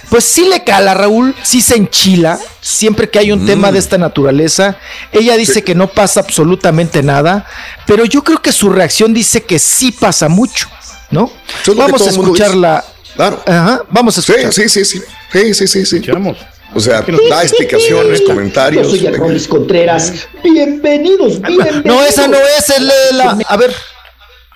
pues 0.09 0.25
sí 0.25 0.47
le 0.49 0.63
cala, 0.63 0.95
Raúl, 0.95 1.35
sí 1.43 1.61
se 1.61 1.75
enchila, 1.77 2.39
siempre 2.61 3.11
que 3.11 3.19
hay 3.19 3.33
un 3.33 3.45
tema 3.45 3.73
de 3.73 3.81
esta 3.81 3.99
naturaleza. 3.99 4.77
Ella 5.11 5.37
dice 5.37 5.65
que 5.65 5.75
no 5.75 5.89
pasa 5.89 6.21
absolutamente 6.21 7.03
nada, 7.03 7.45
pero 7.87 8.05
yo 8.05 8.23
creo 8.23 8.41
que 8.41 8.53
su 8.53 8.69
reacción 8.71 9.13
dice 9.13 9.43
que 9.43 9.59
sí 9.59 9.91
pasa 9.91 10.29
mucho, 10.29 10.69
¿no? 11.11 11.31
Vamos 11.77 12.03
a 12.07 12.11
escucharla. 12.11 12.85
Claro. 13.17 13.43
Ajá, 13.47 13.83
vamos 13.91 14.19
a 14.19 14.23
Sí, 14.23 14.33
escuchar. 14.33 14.53
sí, 14.53 14.69
sí, 14.69 14.85
sí. 14.85 15.03
Sí, 15.33 15.55
sí, 15.55 15.67
sí, 15.69 15.87
sí. 15.87 15.97
Escuchamos. 15.97 16.37
O 16.75 16.81
sea, 16.81 17.03
da 17.31 17.43
explicaciones, 17.43 18.23
comentarios. 18.23 18.91
Yo 18.91 18.97
soy 18.97 19.07
Adonis 19.07 19.47
Contreras. 19.47 20.27
Bienvenidos, 20.43 21.41
bienvenidos. 21.41 21.85
No, 21.85 22.03
esa 22.03 22.27
no 22.27 22.37
es 22.37 22.71
el, 22.71 22.87
la. 23.17 23.39
A 23.47 23.57
ver. 23.57 23.73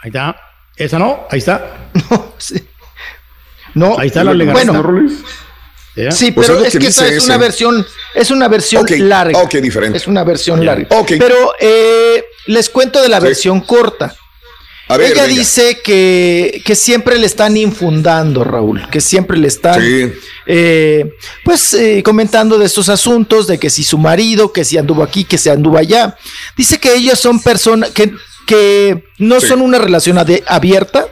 Ahí 0.03 0.09
está. 0.09 0.37
Esa 0.77 0.99
no, 0.99 1.27
ahí 1.31 1.39
está. 1.39 1.89
No, 2.11 2.33
sí. 2.39 2.65
No, 3.75 3.99
Ahí 3.99 4.09
está 4.09 4.25
la 4.25 4.31
bueno, 4.33 4.45
legalidad. 4.45 4.73
¿No, 4.73 4.83
Rolis? 4.83 5.13
Sí, 6.11 6.31
Pues 6.33 6.47
pero 6.49 6.65
es 6.65 6.77
que, 6.77 6.87
esa 6.87 7.07
es 7.07 7.25
una 7.25 7.35
ese. 7.35 7.43
versión, 7.43 7.87
es 8.15 8.31
una 8.31 8.49
versión 8.49 8.87
larga. 9.09 9.39
ok, 9.41 9.55
diferente. 9.57 9.99
Es 9.99 10.07
una 10.07 10.25
versión 10.25 10.65
larga. 10.65 10.87
Ok. 10.97 11.13
Pero 11.19 11.53
eh, 11.61 12.25
les 12.47 12.71
cuento 12.71 13.03
de 13.03 13.09
la 13.09 13.21
versión 13.21 13.61
corta. 13.61 14.15
A 14.89 14.97
ver, 14.97 15.13
Ella 15.13 15.25
venga. 15.25 15.39
dice 15.39 15.81
que, 15.85 16.63
que 16.65 16.75
siempre 16.75 17.19
le 17.19 17.27
están 17.27 17.57
infundando, 17.57 18.43
Raúl, 18.43 18.89
que 18.91 19.01
siempre 19.03 19.37
le 19.37 19.49
están, 19.49 19.83
eh, 20.47 21.13
pues, 21.45 21.75
eh, 21.75 22.03
comentando 22.03 22.59
de 22.59 22.65
estos 22.67 22.89
asuntos, 22.89 23.47
de 23.47 23.59
que 23.59 23.69
si 23.69 23.85
su 23.85 23.99
marido, 23.99 24.51
que 24.53 24.65
si 24.65 24.79
anduvo 24.79 25.03
aquí, 25.03 25.25
que 25.25 25.37
si 25.37 25.51
anduvo 25.51 25.77
allá. 25.77 26.17
Dice 26.57 26.79
que 26.79 26.95
ellas 26.95 27.19
son 27.21 27.41
personas 27.43 27.91
que, 27.91 28.13
que 28.47 29.05
no 29.19 29.41
Sí. 29.41 29.49
son 29.49 29.61
una 29.61 29.79
relación 29.79 30.17
abierta, 30.47 31.07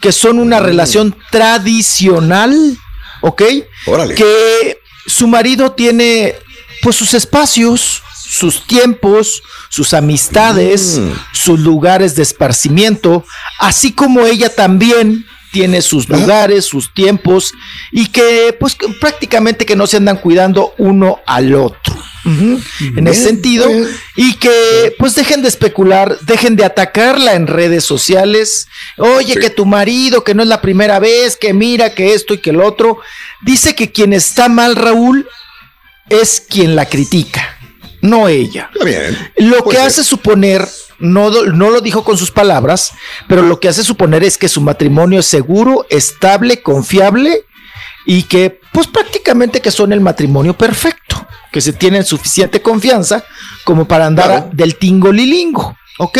que 0.00 0.12
son 0.12 0.38
una 0.38 0.60
Mm. 0.60 0.64
relación 0.64 1.16
tradicional, 1.30 2.76
¿ok? 3.22 3.42
Órale. 3.86 4.14
Que 4.14 4.78
su 5.06 5.26
marido 5.26 5.72
tiene, 5.72 6.34
pues, 6.82 6.96
sus 6.96 7.14
espacios, 7.14 8.02
sus 8.26 8.66
tiempos, 8.66 9.42
sus 9.74 9.92
amistades, 9.92 10.98
Mm. 11.00 11.10
sus 11.32 11.58
lugares 11.58 12.14
de 12.14 12.22
esparcimiento, 12.22 13.24
así 13.58 13.90
como 13.90 14.24
ella 14.24 14.48
también 14.48 15.26
tiene 15.50 15.82
sus 15.82 16.08
lugares, 16.08 16.64
sus 16.64 16.94
tiempos 16.94 17.52
y 17.90 18.06
que 18.06 18.56
pues 18.60 18.76
que 18.76 18.86
prácticamente 19.00 19.66
que 19.66 19.74
no 19.74 19.88
se 19.88 19.96
andan 19.96 20.18
cuidando 20.18 20.74
uno 20.78 21.18
al 21.26 21.54
otro. 21.56 21.94
En 22.24 23.06
ese 23.06 23.24
sentido, 23.24 23.68
y 24.16 24.34
que 24.34 24.94
pues 24.98 25.14
dejen 25.14 25.42
de 25.42 25.48
especular, 25.48 26.18
dejen 26.20 26.56
de 26.56 26.64
atacarla 26.64 27.34
en 27.34 27.46
redes 27.46 27.84
sociales. 27.84 28.66
Oye, 28.96 29.34
que 29.34 29.50
tu 29.50 29.66
marido, 29.66 30.24
que 30.24 30.34
no 30.34 30.42
es 30.42 30.48
la 30.48 30.62
primera 30.62 30.98
vez, 31.00 31.36
que 31.36 31.52
mira, 31.52 31.94
que 31.94 32.14
esto 32.14 32.32
y 32.32 32.38
que 32.38 32.50
el 32.50 32.60
otro. 32.62 32.98
Dice 33.42 33.74
que 33.74 33.92
quien 33.92 34.12
está 34.14 34.48
mal, 34.48 34.74
Raúl, 34.74 35.28
es 36.08 36.40
quien 36.40 36.74
la 36.76 36.86
critica, 36.86 37.58
no 38.04 38.28
ella. 38.28 38.70
Lo 39.36 39.64
que 39.64 39.78
hace 39.78 40.04
suponer, 40.04 40.66
no, 40.98 41.30
no 41.30 41.70
lo 41.70 41.80
dijo 41.80 42.04
con 42.04 42.16
sus 42.18 42.30
palabras, 42.30 42.92
pero 43.28 43.42
lo 43.42 43.58
que 43.60 43.68
hace 43.68 43.82
suponer 43.82 44.22
es 44.22 44.38
que 44.38 44.48
su 44.48 44.60
matrimonio 44.60 45.20
es 45.20 45.26
seguro, 45.26 45.86
estable, 45.90 46.62
confiable 46.62 47.44
y 48.06 48.24
que 48.24 48.60
pues 48.72 48.86
prácticamente 48.86 49.60
que 49.60 49.70
son 49.70 49.92
el 49.92 50.00
matrimonio 50.00 50.52
perfecto, 50.56 51.26
que 51.50 51.60
se 51.60 51.72
tienen 51.72 52.04
suficiente 52.04 52.60
confianza 52.60 53.24
como 53.64 53.86
para 53.86 54.06
andar 54.06 54.30
a- 54.30 54.40
del 54.52 54.76
tingo 54.76 55.10
lilingo. 55.12 55.76
¿Ok? 55.96 56.18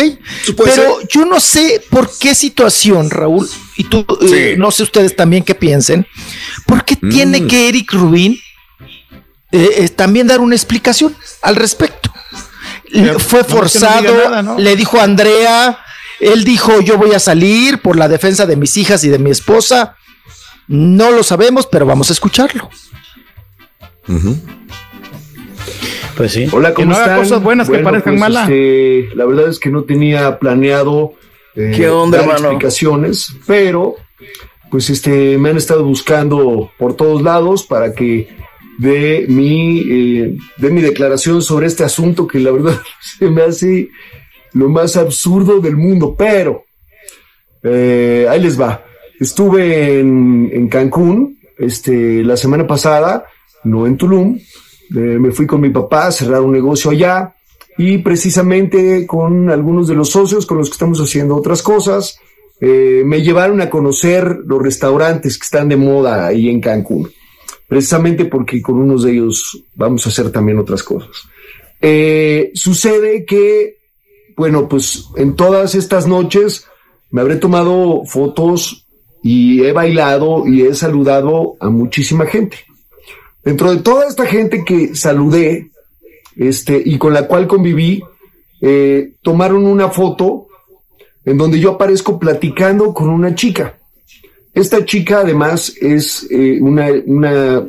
Pero 0.63 0.99
yo 1.09 1.25
no 1.25 1.37
sé 1.41 1.83
por 1.89 2.09
qué 2.17 2.33
situación, 2.33 3.09
Raúl, 3.09 3.45
y 3.75 3.83
tú, 3.83 4.05
eh, 4.33 4.55
no 4.57 4.71
sé 4.71 4.83
ustedes 4.83 5.17
también 5.17 5.43
qué 5.43 5.53
piensen, 5.53 6.07
¿por 6.65 6.85
qué 6.85 6.95
tiene 6.95 7.45
que 7.45 7.67
Eric 7.67 7.91
Rubin 7.91 8.39
eh, 9.55 9.69
eh, 9.83 9.89
también 9.89 10.27
dar 10.27 10.39
una 10.41 10.55
explicación 10.55 11.15
al 11.41 11.55
respecto? 11.55 12.11
Pero, 12.91 13.19
Fue 13.19 13.39
no 13.39 13.45
forzado, 13.45 14.01
diga 14.13 14.23
nada, 14.29 14.41
¿no? 14.41 14.57
le 14.57 14.75
dijo 14.75 14.99
a 14.99 15.03
Andrea, 15.03 15.79
él 16.19 16.43
dijo 16.43 16.81
yo 16.81 16.97
voy 16.97 17.13
a 17.13 17.19
salir 17.19 17.79
por 17.79 17.97
la 17.97 18.07
defensa 18.07 18.45
de 18.45 18.55
mis 18.55 18.77
hijas 18.77 19.03
y 19.03 19.09
de 19.09 19.19
mi 19.19 19.31
esposa. 19.31 19.95
No 20.67 21.11
lo 21.11 21.23
sabemos, 21.23 21.67
pero 21.67 21.85
vamos 21.85 22.09
a 22.09 22.13
escucharlo. 22.13 22.69
Pues 26.17 26.31
sí. 26.31 26.47
Hola, 26.51 26.69
Que 26.69 26.75
¿cómo 26.75 26.87
no 26.91 26.95
haga 26.95 27.05
están? 27.05 27.19
cosas 27.19 27.43
buenas 27.43 27.69
que 27.69 27.79
parezcan 27.79 28.13
pues, 28.13 28.19
malas. 28.21 28.43
este, 28.49 29.09
la 29.15 29.25
verdad 29.25 29.49
es 29.49 29.59
que 29.59 29.69
no 29.69 29.83
tenía 29.83 30.39
planeado 30.39 31.13
eh, 31.55 31.73
¿Qué 31.75 31.89
onda, 31.89 32.17
dar 32.19 32.27
hermano? 32.27 32.47
explicaciones, 32.49 33.33
pero 33.45 33.95
pues 34.71 34.89
este 34.89 35.37
me 35.37 35.49
han 35.49 35.57
estado 35.57 35.83
buscando 35.83 36.71
por 36.77 36.95
todos 36.95 37.21
lados 37.21 37.63
para 37.63 37.93
que 37.93 38.29
dé 38.77 39.25
mi 39.27 39.79
eh, 39.79 40.37
dé 40.57 40.69
mi 40.69 40.81
declaración 40.81 41.41
sobre 41.41 41.67
este 41.67 41.83
asunto 41.83 42.27
que 42.27 42.39
la 42.39 42.51
verdad 42.51 42.79
se 43.19 43.29
me 43.29 43.43
hace 43.43 43.89
lo 44.53 44.69
más 44.69 44.95
absurdo 44.95 45.59
del 45.59 45.75
mundo, 45.75 46.15
pero 46.17 46.63
eh, 47.63 48.25
ahí 48.29 48.41
les 48.41 48.59
va. 48.59 48.85
Estuve 49.19 49.99
en, 49.99 50.49
en 50.53 50.69
Cancún 50.69 51.37
este, 51.57 52.23
la 52.23 52.37
semana 52.37 52.65
pasada, 52.65 53.25
no 53.63 53.85
en 53.85 53.97
Tulum. 53.97 54.37
Eh, 54.95 54.99
me 55.19 55.31
fui 55.31 55.45
con 55.45 55.61
mi 55.61 55.69
papá 55.69 56.07
a 56.07 56.11
cerrar 56.11 56.41
un 56.41 56.51
negocio 56.51 56.91
allá 56.91 57.35
y 57.77 57.97
precisamente 57.97 59.05
con 59.05 59.49
algunos 59.49 59.87
de 59.87 59.95
los 59.95 60.11
socios 60.11 60.45
con 60.45 60.57
los 60.57 60.69
que 60.69 60.73
estamos 60.73 60.99
haciendo 61.01 61.35
otras 61.35 61.61
cosas, 61.61 62.17
me 62.61 63.21
llevaron 63.21 63.59
a 63.59 63.69
conocer 63.69 64.39
los 64.45 64.61
restaurantes 64.61 65.37
que 65.37 65.43
están 65.43 65.67
de 65.67 65.75
moda 65.75 66.25
ahí 66.25 66.49
en 66.49 66.61
Cancún. 66.61 67.11
Precisamente 67.67 68.25
porque 68.25 68.61
con 68.61 68.75
unos 68.75 69.03
de 69.03 69.13
ellos 69.13 69.63
vamos 69.73 70.05
a 70.05 70.09
hacer 70.09 70.31
también 70.31 70.59
otras 70.59 70.83
cosas. 70.83 71.23
Eh, 71.81 72.51
sucede 72.53 73.25
que, 73.25 73.77
bueno, 74.35 74.67
pues 74.67 75.05
en 75.15 75.35
todas 75.35 75.75
estas 75.75 76.07
noches 76.07 76.67
me 77.11 77.21
habré 77.21 77.37
tomado 77.37 78.03
fotos 78.05 78.85
y 79.23 79.63
he 79.63 79.71
bailado 79.71 80.47
y 80.47 80.61
he 80.61 80.73
saludado 80.75 81.55
a 81.59 81.69
muchísima 81.69 82.25
gente. 82.25 82.57
Dentro 83.43 83.73
de 83.73 83.81
toda 83.81 84.07
esta 84.07 84.25
gente 84.25 84.63
que 84.65 84.95
saludé 84.95 85.71
este, 86.35 86.81
y 86.83 86.97
con 86.97 87.13
la 87.13 87.27
cual 87.27 87.47
conviví, 87.47 88.03
eh, 88.61 89.13
tomaron 89.21 89.65
una 89.65 89.89
foto 89.89 90.47
en 91.23 91.37
donde 91.37 91.59
yo 91.59 91.71
aparezco 91.71 92.19
platicando 92.19 92.93
con 92.93 93.09
una 93.09 93.35
chica. 93.35 93.77
Esta 94.55 94.83
chica 94.85 95.19
además 95.19 95.73
es 95.79 96.25
eh, 96.31 96.57
una, 96.61 96.87
una, 97.05 97.63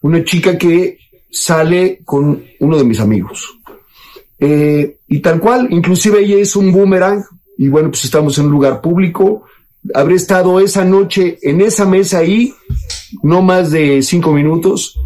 una 0.00 0.24
chica 0.24 0.56
que 0.58 0.98
sale 1.30 2.00
con 2.04 2.42
uno 2.60 2.76
de 2.78 2.84
mis 2.84 2.98
amigos. 2.98 3.58
Eh, 4.40 4.96
y 5.08 5.18
tal 5.20 5.38
cual, 5.40 5.68
inclusive 5.70 6.20
ella 6.20 6.36
es 6.38 6.56
un 6.56 6.72
boomerang 6.72 7.22
y 7.58 7.68
bueno, 7.68 7.90
pues 7.90 8.04
estamos 8.04 8.38
en 8.38 8.46
un 8.46 8.52
lugar 8.52 8.80
público. 8.80 9.44
Habré 9.94 10.14
estado 10.14 10.60
esa 10.60 10.84
noche 10.84 11.38
en 11.42 11.60
esa 11.60 11.84
mesa 11.84 12.18
ahí, 12.18 12.54
no 13.22 13.42
más 13.42 13.70
de 13.70 14.00
cinco 14.02 14.32
minutos. 14.32 14.98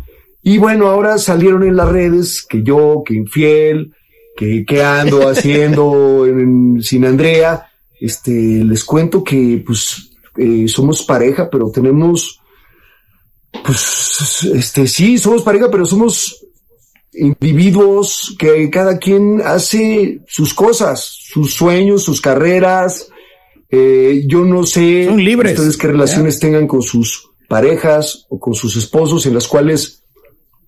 Y 0.42 0.58
bueno, 0.58 0.86
ahora 0.88 1.18
salieron 1.18 1.62
en 1.64 1.76
las 1.76 1.88
redes 1.88 2.42
que 2.48 2.62
yo, 2.62 3.02
que 3.04 3.14
infiel, 3.14 3.92
que, 4.36 4.64
que 4.64 4.82
ando 4.84 5.28
haciendo 5.28 6.26
en- 6.28 6.80
sin 6.82 7.04
Andrea. 7.04 7.66
Este, 8.00 8.30
les 8.64 8.84
cuento 8.84 9.22
que 9.24 9.62
pues 9.64 10.10
eh, 10.36 10.66
somos 10.68 11.02
pareja, 11.02 11.48
pero 11.50 11.70
tenemos, 11.70 12.40
pues, 13.64 14.44
este, 14.54 14.86
sí, 14.86 15.18
somos 15.18 15.42
pareja, 15.42 15.70
pero 15.70 15.84
somos 15.84 16.44
individuos 17.12 18.34
que 18.38 18.70
cada 18.70 18.98
quien 18.98 19.42
hace 19.44 20.20
sus 20.26 20.54
cosas, 20.54 21.04
sus 21.04 21.52
sueños, 21.54 22.02
sus 22.02 22.20
carreras. 22.20 23.08
Eh, 23.70 24.24
yo 24.26 24.44
no 24.44 24.64
sé 24.66 25.08
ustedes 25.08 25.76
qué 25.78 25.86
relaciones 25.88 26.38
tengan 26.38 26.66
con 26.66 26.82
sus 26.82 27.30
parejas 27.48 28.26
o 28.28 28.38
con 28.38 28.54
sus 28.54 28.76
esposos 28.76 29.24
en 29.26 29.34
las 29.34 29.46
cuales 29.48 30.02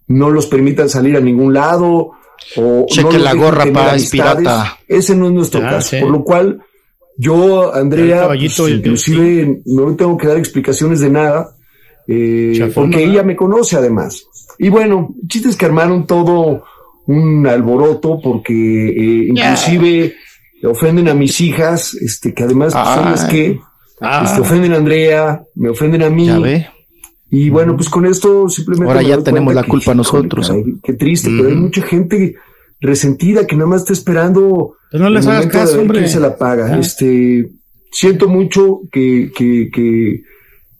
no 0.07 0.31
los 0.31 0.47
permitan 0.47 0.89
salir 0.89 1.17
a 1.17 1.21
ningún 1.21 1.55
lado 1.55 2.13
o 2.57 2.87
Cheque 2.89 3.17
no 3.19 3.25
la 3.25 3.33
gorra, 3.35 3.61
tener 3.65 3.73
pa, 3.75 3.87
es 3.87 3.93
amistades. 3.93 4.37
pirata. 4.39 4.79
Ese 4.89 5.15
no 5.15 5.27
es 5.27 5.33
nuestro 5.33 5.61
Ah, 5.67 5.71
caso, 5.71 5.91
sí. 5.91 5.97
por 6.01 6.11
lo 6.11 6.25
cual 6.25 6.63
yo, 7.17 7.75
Andrea, 7.75 8.27
pues, 8.29 8.57
que- 8.57 8.71
inclusive 8.71 9.61
no 9.67 9.95
tengo 9.97 10.17
que 10.17 10.27
dar 10.27 10.37
explicaciones 10.39 11.01
de 11.01 11.11
nada, 11.11 11.55
eh, 12.07 12.55
Chafón, 12.57 12.85
porque 12.91 12.97
¿verdad? 12.99 13.13
ella 13.15 13.23
me 13.23 13.37
conoce 13.37 13.77
además. 13.77 14.25
Y 14.59 14.69
bueno, 14.69 15.15
el 15.23 15.29
chiste 15.29 15.49
es 15.49 15.57
que 15.57 15.67
armaron 15.67 16.07
todo 16.07 16.65
un 17.07 17.47
alboroto 17.47 18.19
porque 18.23 18.53
eh, 18.55 19.27
inclusive 19.29 20.15
ofenden 20.65 21.09
a 21.09 21.15
mis 21.15 21.41
hijas, 21.41 21.95
este, 21.95 22.33
que 22.33 22.43
además 22.45 22.73
pues, 22.73 22.89
son 22.95 23.05
las 23.11 23.25
que 23.27 23.61
Ah. 24.01 24.23
este, 24.25 24.41
ofenden 24.41 24.73
a 24.73 24.77
Andrea, 24.77 25.43
me 25.55 25.69
ofenden 25.71 26.03
a 26.03 26.11
mí. 26.11 26.27
Ya 26.27 26.39
ve. 26.39 26.67
Y 27.31 27.49
bueno, 27.51 27.77
pues 27.77 27.89
con 27.89 28.07
esto 28.07 28.49
simplemente. 28.49 28.91
Ahora 28.93 29.03
ya 29.03 29.19
tenemos 29.23 29.55
la 29.55 29.63
culpa 29.65 29.95
nosotros. 29.95 30.49
caray, 30.49 30.65
qué 30.83 30.93
triste, 30.95 31.31
pero 31.37 31.49
hay 31.49 31.55
mucha 31.55 31.83
gente 31.83 32.35
resentida 32.81 33.47
que 33.47 33.57
nada 33.57 33.69
más 33.69 33.83
está 33.83 33.93
esperando 33.93 34.77
Pues 34.91 35.01
no 35.03 35.09
les 35.11 35.27
hagas 35.27 35.47
caso, 35.47 35.81
hombre. 35.81 36.01
quién 36.01 36.11
se 36.11 36.21
la 36.21 36.37
paga. 36.37 36.71
Ah. 36.75 36.79
Este, 36.79 37.49
siento 37.93 38.29
mucho 38.29 38.81
que, 38.93 39.31
que, 39.37 39.71
que, 39.73 40.23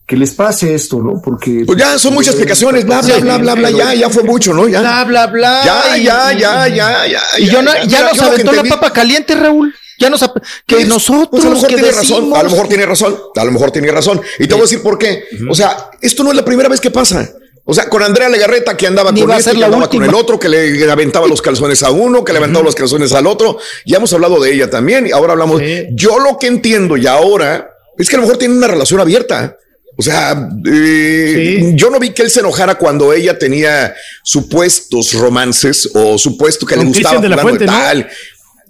que 0.07 0.17
les 0.17 0.33
pase 0.33 0.75
esto, 0.75 1.01
¿no? 1.03 1.21
Porque 1.23 1.63
Pues 1.67 1.79
ya 1.79 1.99
son 1.99 2.15
muchas 2.15 2.35
explicaciones, 2.35 2.85
bla, 2.85 3.01
bla, 3.01 3.19
bla, 3.19 3.39
bla, 3.39 3.55
bla, 3.55 3.71
ya, 3.71 3.95
ya 3.95 4.11
fue 4.11 4.23
mucho, 4.23 4.53
¿no? 4.53 4.69
Ya. 4.69 4.81
Bla, 4.81 5.05
bla, 5.05 5.27
bla. 5.29 5.61
Ya, 5.65 5.97
ya, 5.97 6.33
ya, 6.39 6.69
ya, 6.69 7.07
ya. 7.07 7.21
Y 7.39 7.47
yo 7.47 7.63
no- 7.63 7.73
ya, 7.73 7.81
ya, 7.83 7.87
mira, 7.87 8.09
nos 8.11 8.19
que 8.19 8.25
aventó 8.25 8.53
la 8.53 8.65
papa 8.65 8.93
caliente, 8.93 9.35
Raúl. 9.35 9.75
Ya 9.99 10.11
nos 10.11 10.21
que 10.67 10.75
Pues, 10.75 10.89
nosotros 10.89 11.29
pues 11.31 11.45
a 11.45 11.49
lo 11.49 11.55
mejor 11.55 11.69
que 11.69 11.75
tiene 11.77 11.91
razón, 11.93 12.17
decimos- 12.17 12.39
a 12.39 12.43
lo 12.43 12.51
mejor 12.51 12.69
tiene 12.69 12.87
razón, 12.87 13.17
a 13.37 13.45
lo 13.45 13.53
mejor 13.53 13.71
tiene 13.71 13.91
razón. 13.93 14.21
Y 14.41 14.47
te 14.49 14.55
voy 14.55 14.63
a 14.63 14.63
decir 14.65 14.83
por 14.83 14.99
qué. 14.99 15.25
O 15.49 15.55
sea, 15.55 15.77
esto 16.03 16.25
no 16.25 16.31
es 16.31 16.37
la 16.37 16.45
primera 16.45 16.69
vez 16.69 16.81
que 16.81 16.91
pasa. 16.91 17.31
O 17.67 17.73
sea, 17.73 17.89
con 17.89 18.03
Andrea 18.03 18.29
Legarreta 18.29 18.77
que 18.77 18.87
andaba 18.87 19.11
Ni 19.11 19.23
con 19.23 19.31
este, 19.33 19.53
que 19.53 19.65
andaba 19.65 19.89
con 19.89 20.05
el 20.05 20.15
otro, 20.15 20.39
que 20.39 20.49
le 20.49 20.91
aventaba 20.91 21.27
los 21.27 21.41
calzones 21.41 21.83
a 21.83 21.91
uno, 21.91 22.23
que 22.23 22.33
le 22.33 22.39
aventaba 22.39 22.65
los 22.65 22.75
calzones 22.75 23.13
al 23.13 23.27
otro. 23.27 23.59
Ya 23.87 23.97
hemos 23.97 24.13
hablado 24.13 24.41
de 24.43 24.53
ella 24.53 24.69
también 24.69 25.07
y 25.07 25.13
ahora 25.13 25.33
hablamos. 25.33 25.63
Yo 25.93 26.19
lo 26.19 26.39
que 26.39 26.47
entiendo 26.47 26.97
y 26.97 27.07
ahora 27.07 27.71
es 27.97 28.09
que 28.09 28.17
a 28.17 28.19
lo 28.19 28.25
mejor 28.25 28.39
tienen 28.39 28.59
una 28.59 28.69
relación 28.69 29.01
abierta. 29.01 29.57
O 29.97 30.03
sea, 30.03 30.51
eh, 30.67 31.73
yo 31.75 31.89
no 31.89 32.01
vi 32.01 32.11
que 32.11 32.23
él 32.23 32.31
se 32.31 32.41
enojara 32.41 32.77
cuando 32.77 33.13
ella 33.13 33.39
tenía 33.39 33.95
supuestos 34.25 35.15
romances 35.15 35.89
o 35.95 36.19
supuesto 36.19 36.67
que 36.67 36.75
Con 36.75 36.85
le 36.85 36.89
gustaba 36.91 37.21
de 37.21 37.67
tal. 37.67 38.09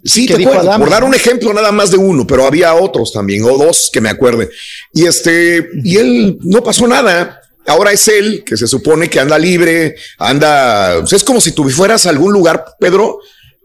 Sí, 0.05 0.27
te 0.27 0.35
acuerdo, 0.35 0.61
Adame, 0.61 0.85
por 0.85 0.91
dar 0.91 1.03
un 1.03 1.15
ejemplo 1.15 1.55
nada 1.55 1.73
más 1.73 1.91
de 1.91 1.97
uno, 1.97 2.27
pero 2.27 2.47
había 2.47 2.75
otros 2.75 3.11
también, 3.11 3.43
o 3.45 3.57
dos 3.57 3.89
que 3.91 4.03
me 4.03 4.11
acuerde. 4.11 4.51
Y 4.93 5.07
este, 5.07 5.71
y 5.83 5.97
él 5.97 6.39
no 6.43 6.63
pasó 6.63 6.87
nada. 6.87 7.41
Ahora 7.67 7.93
es 7.93 8.07
él 8.09 8.43
que 8.45 8.57
se 8.57 8.67
supone 8.67 9.09
que 9.09 9.21
anda 9.21 9.39
libre, 9.39 9.97
anda, 10.19 10.99
o 10.99 11.07
sea, 11.07 11.17
es 11.17 11.25
como 11.25 11.41
si 11.41 11.53
tú 11.53 11.69
fueras 11.71 12.07
a 12.07 12.11
algún 12.11 12.33
lugar, 12.33 12.65
Pedro, 12.79 13.21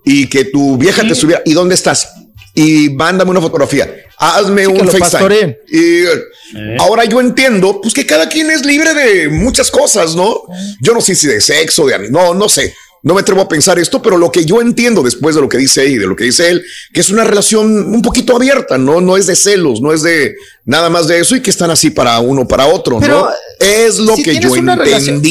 y 0.06 0.28
que 0.28 0.46
tu 0.46 0.78
vieja 0.78 1.08
te 1.08 1.16
subiera, 1.16 1.42
¿y 1.46 1.54
dónde 1.54 1.76
estás? 1.76 2.14
Y 2.56 2.90
mándame 2.90 3.32
una 3.32 3.42
fotografía, 3.42 3.94
hazme 4.18 4.66
Sí, 4.66 4.72
un 4.72 4.88
FaceTime. 4.88 5.60
Y 5.68 6.04
eh, 6.04 6.78
ahora 6.80 7.06
yo 7.06 7.20
entiendo, 7.20 7.80
pues 7.82 7.94
que 7.94 8.06
cada 8.06 8.28
quien 8.30 8.50
es 8.52 8.66
libre 8.66 8.94
de 8.94 9.30
muchas 9.30 9.70
cosas, 9.70 10.16
¿no? 10.16 10.44
Yo 10.82 10.94
no 10.94 11.02
sé 11.02 11.16
si 11.16 11.28
de 11.28 11.42
sexo, 11.42 11.86
de 11.86 12.10
no, 12.10 12.34
no 12.34 12.50
sé. 12.50 12.74
No 13.02 13.14
me 13.14 13.22
atrevo 13.22 13.42
a 13.42 13.48
pensar 13.48 13.80
esto, 13.80 14.02
pero 14.02 14.18
lo 14.18 14.30
que 14.32 14.44
yo 14.44 14.60
entiendo 14.62 15.02
después 15.04 15.34
de 15.36 15.42
lo 15.42 15.48
que 15.48 15.58
dice 15.58 15.84
ella 15.84 15.92
y 15.96 15.98
de 16.00 16.08
lo 16.08 16.16
que 16.16 16.26
dice 16.26 16.50
él, 16.50 16.64
que 16.94 17.00
es 17.00 17.10
una 17.10 17.24
relación 17.24 17.94
un 17.94 18.02
poquito 18.02 18.36
abierta, 18.36 18.78
¿no? 18.78 19.00
No 19.00 19.16
es 19.16 19.26
de 19.28 19.36
celos, 19.38 19.80
no 19.82 19.94
es 19.94 20.02
de 20.04 20.36
nada 20.66 20.90
más 20.90 21.08
de 21.08 21.20
eso 21.22 21.36
y 21.36 21.42
que 21.42 21.50
están 21.50 21.72
así 21.72 21.90
para 21.92 22.20
uno, 22.20 22.48
para 22.48 22.66
otro, 22.68 23.00
Pero, 23.00 23.22
¿no? 23.22 23.30
Es 23.60 23.98
lo 24.00 24.16
si 24.18 24.24
que 24.24 24.40
yo 24.40 24.54
entendí. 24.56 24.84
relación- 24.84 25.22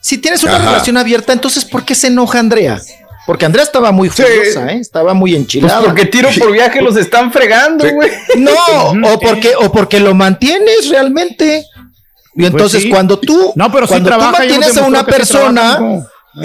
Si 0.00 0.18
tienes 0.18 0.42
una 0.42 0.56
Ajá. 0.56 0.64
relación 0.70 0.96
abierta, 0.96 1.32
entonces 1.32 1.64
¿por 1.64 1.84
qué 1.84 1.94
se 1.94 2.06
enoja 2.08 2.38
Andrea? 2.38 2.80
Porque 3.26 3.44
Andrea 3.44 3.62
estaba 3.64 3.92
muy 3.92 4.08
furiosa, 4.08 4.72
¿eh? 4.72 4.78
Estaba 4.80 5.14
muy 5.14 5.36
enchilada. 5.36 5.78
Pues 5.78 5.86
porque 5.90 6.06
tiro 6.06 6.28
por 6.38 6.50
viaje 6.52 6.82
los 6.82 6.96
están 6.96 7.30
fregando, 7.32 7.84
güey. 7.88 8.10
No, 8.36 8.52
o 9.12 9.20
porque, 9.20 9.52
o 9.56 9.70
porque 9.70 10.00
lo 10.00 10.12
mantienes 10.14 10.88
realmente. 10.88 11.64
Y 12.34 12.46
entonces 12.46 12.72
Pues 12.80 12.82
sí. 12.84 12.88
cuando 12.90 13.18
tú, 13.18 13.52
No, 13.54 13.70
pero 13.70 13.86
cuando 13.86 14.08
trabaja, 14.08 14.32
tú 14.32 14.38
mantienes 14.38 14.76
a 14.76 14.84
una 14.86 15.04
que 15.04 15.12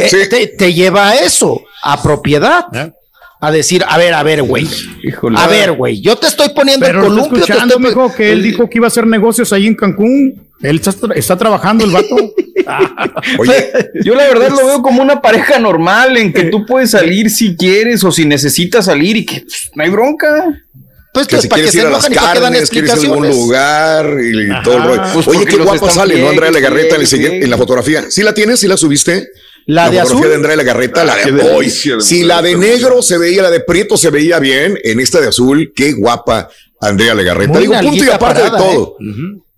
sí 0.10 0.18
eh, 0.18 0.28
te, 0.28 0.48
te 0.48 0.74
lleva 0.74 1.10
a 1.10 1.16
eso, 1.16 1.62
a 1.84 2.02
propiedad. 2.02 2.66
A 3.40 3.52
decir, 3.52 3.86
a 3.88 3.98
ver, 4.00 4.16
a 4.16 4.24
ver, 4.24 4.42
güey. 4.42 4.68
A 5.36 5.48
ver, 5.48 5.74
güey, 5.74 6.02
yo 6.02 6.16
te 6.16 6.26
estoy 6.26 6.50
poniendo 6.50 6.84
Pero 6.86 7.02
el 7.02 7.06
estoy 7.06 7.30
columpio. 7.30 7.46
te 7.46 7.54
estoy- 7.54 7.82
mijo, 7.84 8.16
que 8.16 8.32
él 8.32 8.42
dijo 8.42 8.68
que 8.68 8.80
iba 8.80 8.88
a 8.88 8.90
hacer 8.90 9.06
negocios 9.06 9.54
ahí 9.54 9.68
en 9.68 9.76
Cancún. 9.76 10.48
Él 10.60 10.78
está, 10.78 11.14
está 11.14 11.38
trabajando 11.38 11.86
el 11.86 11.92
vato. 11.92 12.16
Oye, 13.38 13.72
Yo 14.04 14.16
la 14.16 14.28
verdad 14.28 14.50
lo 14.50 14.66
veo 14.66 14.82
como 14.82 15.04
una 15.04 15.22
pareja 15.22 15.60
normal 15.60 16.18
en 16.18 16.34
que 16.34 16.46
tú 16.46 16.66
puedes 16.66 16.92
salir 16.92 17.30
si 17.30 17.56
quieres 17.56 18.04
o 18.04 18.12
si 18.12 18.26
necesitas 18.26 18.86
salir 18.86 19.18
y 19.18 19.26
que 19.26 19.42
pues, 19.42 19.70
no 19.76 19.84
hay 19.84 19.90
bronca. 19.92 20.64
Pues 21.14 21.28
que 21.28 21.40
si 21.40 21.48
quieres 21.48 21.74
ir 21.76 21.86
a 21.86 21.90
las 21.92 22.10
carnes, 22.10 22.70
quieres 22.72 22.92
ir 23.04 23.10
a 23.10 23.14
algún 23.14 23.30
lugar 23.30 24.18
y, 24.20 24.64
todo 24.64 24.78
el 24.78 24.84
rollo. 24.84 25.04
Pues 25.14 25.28
Oye, 25.28 25.46
qué 25.46 25.56
están 25.56 25.92
sale, 25.92 26.20
¿no? 26.20 26.30
Andrea 26.30 26.50
Legarreta 26.52 26.96
en, 26.96 27.44
en 27.44 27.50
la 27.50 27.58
fotografía. 27.58 28.06
¿Sí 28.10 28.24
la 28.24 28.34
tienes? 28.34 28.60
¿Sí 28.60 28.68
la 28.68 28.78
subiste? 28.78 29.28
¿La 29.68 29.90
de 29.90 29.98
fotografía 30.00 30.04
azul? 30.18 30.30
de 30.30 30.36
Andrea 30.36 30.56
Legarreta, 30.56 31.04
la 31.06 31.16
Qué 31.18 31.32
de 31.32 31.38
de 31.38 31.44
Si 32.02 32.24
la 32.24 32.42
de 32.42 32.56
negro 32.56 33.02
se 33.02 33.18
veía, 33.18 33.44
la 33.44 33.52
de 33.52 33.60
prieto 33.60 33.96
se 33.98 34.10
veía 34.10 34.40
bien, 34.40 34.80
en 34.84 35.00
esta 35.00 35.22
de 35.22 35.28
azul, 35.28 35.72
qué 35.76 35.92
guapa 35.94 36.50
Andrea 36.82 37.14
Legarreta. 37.14 37.54
Muy 37.54 37.62
Digo, 37.62 37.74
punto 37.82 38.04
y 38.06 38.10
aparte 38.10 38.42
parada, 38.42 38.58
de 38.58 38.64
todo. 38.74 38.96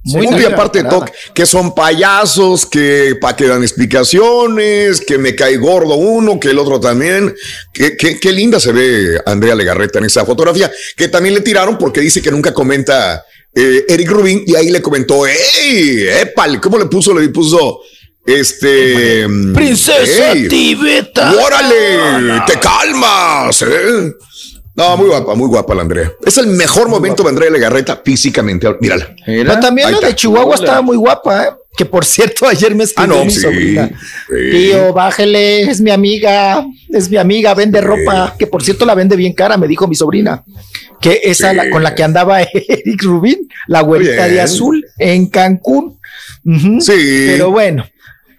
Muy 0.01 0.25
punto 0.27 0.41
y 0.41 0.45
aparte 0.45 0.81
de 0.83 0.89
todo, 0.89 1.05
que 1.33 1.45
son 1.45 1.75
payasos, 1.75 2.65
que 2.65 3.15
para 3.19 3.35
que 3.35 3.47
dan 3.47 3.61
explicaciones, 3.61 5.01
que 5.01 5.17
me 5.17 5.35
cae 5.35 5.57
gordo 5.57 5.95
uno, 5.95 6.39
que 6.39 6.49
el 6.49 6.57
otro 6.59 6.79
también. 6.79 7.35
Qué, 7.73 7.95
qué- 7.97 8.19
qué 8.19 8.31
linda 8.31 8.59
se 8.59 8.71
ve 8.71 9.19
Andrea 9.25 9.55
Legarreta 9.55 9.99
en 9.99 10.05
esa 10.05 10.25
fotografía, 10.25 10.71
que 10.95 11.07
también 11.09 11.35
le 11.35 11.41
tiraron 11.41 11.77
porque 11.77 11.99
dice 12.01 12.21
que 12.21 12.31
nunca 12.31 12.53
comenta 12.53 13.23
eh, 13.53 13.85
Eric 13.89 14.09
Rubin 14.09 14.43
y 14.47 14.55
ahí 14.55 14.69
le 14.69 14.81
comentó, 14.81 15.27
¡Ey! 15.27 16.07
¡Épale! 16.21 16.59
¿Cómo 16.59 16.77
le 16.77 16.85
puso? 16.85 17.13
Le 17.17 17.27
puso, 17.29 17.81
este... 18.25 19.25
Princesa 19.53 20.31
¡Ey! 20.33 20.47
Tibeta. 20.47 21.31
¡Órale! 21.33 22.41
¡Te 22.47 22.59
calmas! 22.59 23.61
¿eh? 23.61 24.13
No, 24.75 24.95
muy 24.95 25.07
guapa, 25.07 25.35
muy 25.35 25.47
guapa 25.47 25.75
la 25.75 25.81
Andrea. 25.81 26.11
Es 26.25 26.37
el 26.37 26.47
mejor 26.47 26.87
momento 26.87 27.23
de 27.23 27.29
Andrea 27.29 27.49
Legarreta 27.49 28.01
físicamente. 28.03 28.67
Mírala. 28.79 29.13
Pero 29.25 29.59
también 29.59 29.87
Ahí 29.89 29.95
la 29.99 30.07
de. 30.07 30.15
Chihuahua 30.15 30.45
Hola. 30.55 30.55
estaba 30.55 30.81
muy 30.81 30.95
guapa, 30.95 31.43
¿eh? 31.43 31.49
Que 31.75 31.85
por 31.85 32.05
cierto, 32.05 32.47
ayer 32.47 32.73
me 32.75 32.83
escribió 32.85 33.13
Ah, 33.15 33.17
no, 33.19 33.25
mi 33.25 33.31
sí, 33.31 33.39
sobrina. 33.41 33.89
sí. 34.29 34.51
Tío, 34.51 34.93
bájele, 34.93 35.61
es 35.63 35.81
mi 35.81 35.91
amiga, 35.91 36.65
es 36.89 37.09
mi 37.09 37.17
amiga, 37.17 37.53
vende 37.53 37.79
ropa, 37.81 38.35
que 38.39 38.47
por 38.47 38.63
cierto 38.63 38.85
la 38.85 38.95
vende 38.95 39.15
bien 39.15 39.33
cara, 39.33 39.57
me 39.57 39.67
dijo 39.67 39.87
mi 39.87 39.95
sobrina. 39.95 40.43
Que 41.01 41.21
esa 41.23 41.51
Sí. 41.51 41.55
la, 41.57 41.69
con 41.69 41.83
la 41.83 41.93
que 41.95 42.03
andaba 42.03 42.41
Eric 42.53 43.01
Rubin, 43.03 43.49
la 43.67 43.81
güerita 43.81 44.27
de 44.27 44.39
azul, 44.41 44.85
en 44.97 45.27
Cancún. 45.27 45.99
Sí. 46.79 47.25
Pero 47.27 47.51
bueno, 47.51 47.85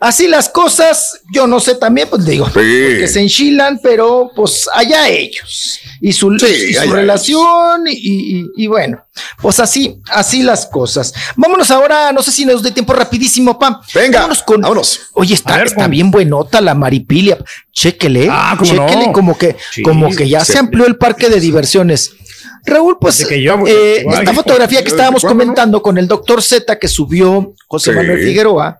así 0.01 0.27
las 0.27 0.49
cosas, 0.49 1.21
yo 1.33 1.47
no 1.47 1.61
sé 1.61 1.75
también, 1.77 2.09
pues 2.09 2.25
digo, 2.25 2.51
que 2.53 3.07
se 3.07 3.21
enchilan, 3.21 3.79
pero 3.83 4.31
pues 4.35 4.69
allá 4.75 5.09
ellos. 5.09 5.79
Y 6.01 6.13
su, 6.13 6.33
y 6.35 6.73
su 6.75 6.81
allá 6.81 6.93
relación, 6.93 7.87
y, 7.87 7.93
y- 8.41 8.47
y 8.57 8.67
bueno, 8.67 9.05
pues 9.43 9.61
así, 9.61 10.01
así 10.11 10.43
las 10.43 10.65
cosas. 10.67 11.13
Vámonos 11.37 11.71
ahora, 11.71 12.11
no 12.13 12.23
sé 12.23 12.31
si 12.33 12.45
nos 12.47 12.63
dé 12.63 12.71
tiempo 12.71 12.95
rapidísimo, 12.95 13.59
Pam. 13.59 13.77
Venga, 13.95 14.21
vámonos 14.21 14.43
con. 14.43 14.65
Oye, 15.15 15.35
está, 15.35 15.59
ver, 15.59 15.67
está 15.67 15.87
bien 15.89 16.11
buenota 16.11 16.61
la 16.63 16.75
maripilia. 16.75 17.37
Chéquele, 17.73 18.29
Ah, 18.31 18.55
¿cómo 18.59 18.71
chéquele 18.71 19.07
no? 19.09 19.13
como 19.13 19.37
que, 19.39 19.57
Sí, 19.73 19.83
como 19.83 20.11
que 20.11 20.29
ya 20.29 20.45
sí. 20.45 20.53
se 20.53 20.59
amplió 20.59 20.87
el 20.87 20.97
parque 20.97 21.29
de 21.29 21.39
diversiones. 21.41 22.13
Raúl, 22.65 22.99
pues 23.01 23.19
Desde 23.19 23.29
que 23.37 23.43
yo- 23.43 23.59
eh, 23.67 24.05
esta 24.11 24.35
fotografía 24.35 24.79
que 24.79 24.85
¿desde 24.85 24.97
estábamos 24.97 25.23
comentando 25.23 25.81
con 25.83 25.97
el 25.99 26.07
doctor 26.09 26.43
Z 26.43 26.79
que 26.79 26.89
subió 26.89 27.55
José 27.67 27.91
Sí. 27.91 27.97
Manuel 27.97 28.19
Figueroa, 28.23 28.79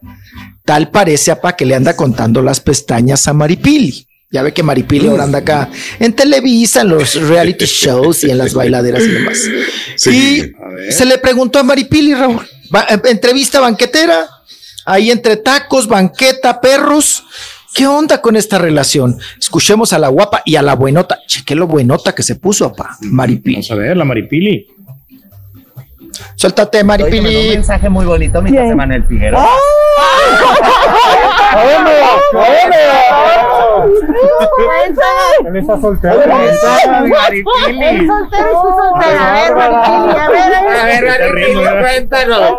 tal 0.71 0.89
parece 0.93 1.33
apa 1.33 1.57
que 1.57 1.67
le 1.67 1.75
anda 1.75 1.97
contando 1.97 2.43
las 2.43 2.61
pestañas 2.61 3.27
a 3.27 3.33
Maripili. 3.33 4.07
Ya 4.31 4.45
ve 4.45 4.53
que 4.53 4.63
Maripili 4.63 5.09
ahora 5.09 5.25
anda 5.25 5.39
acá 5.39 5.69
en 5.99 6.13
Televisa, 6.13 6.83
en 6.83 6.91
los 6.91 7.17
reality 7.29 7.65
shows 7.83 8.23
y 8.23 8.31
en 8.31 8.39
las 8.39 8.55
bailaderas 8.55 9.03
y 9.03 9.09
demás. 9.09 9.39
Sí. 9.97 10.45
Y 10.89 10.93
se 10.93 11.07
le 11.07 11.19
preguntó 11.19 11.59
a 11.59 11.65
Maripili, 11.65 12.15
Raúl, 12.15 12.47
ba- 12.71 12.87
eh, 12.89 13.01
entrevista 13.07 13.59
banquetera, 13.59 14.29
ahí 14.87 15.11
entre 15.11 15.39
tacos, 15.39 15.89
banqueta, 15.89 16.61
perros. 16.61 17.25
¿Qué 17.75 17.89
onda 17.89 18.21
con 18.23 18.37
esta 18.37 18.57
relación? 18.59 19.19
Escuchemos 19.41 19.93
a 19.93 19.99
la 19.99 20.07
guapa 20.07 20.43
y 20.45 20.55
a 20.55 20.63
la 20.63 20.75
buenota. 20.77 21.19
Cheque 21.27 21.57
lo 21.57 21.67
buenota 21.67 22.15
que 22.15 22.23
se 22.23 22.37
puso, 22.37 22.67
apa, 22.67 22.97
Maripili. 23.01 23.57
Vamos 23.57 23.71
a 23.73 23.75
ver, 23.75 23.97
la 23.97 24.05
Maripili. 24.05 24.69
Suéltate, 26.35 26.81
Un 26.81 26.87
Maripili. 26.87 27.51
mensaje 27.57 27.89
muy 27.89 28.05
bonito, 28.07 28.41
mi 28.43 28.51
José 28.51 28.75
Manuel 28.75 29.05
Figueroa. 29.05 29.47
Él 35.47 35.57
está 35.57 35.81
soltero. 35.81 36.21
Maripili. 37.09 37.85
Él 37.89 38.11
A 38.11 39.33
ver, 39.33 39.55
Maripili, 39.55 40.19
a 40.19 40.29
ver, 40.29 40.75
a 40.77 40.85
ver, 40.85 41.05
Maripili, 41.05 41.81
cuéntanos. 41.81 42.53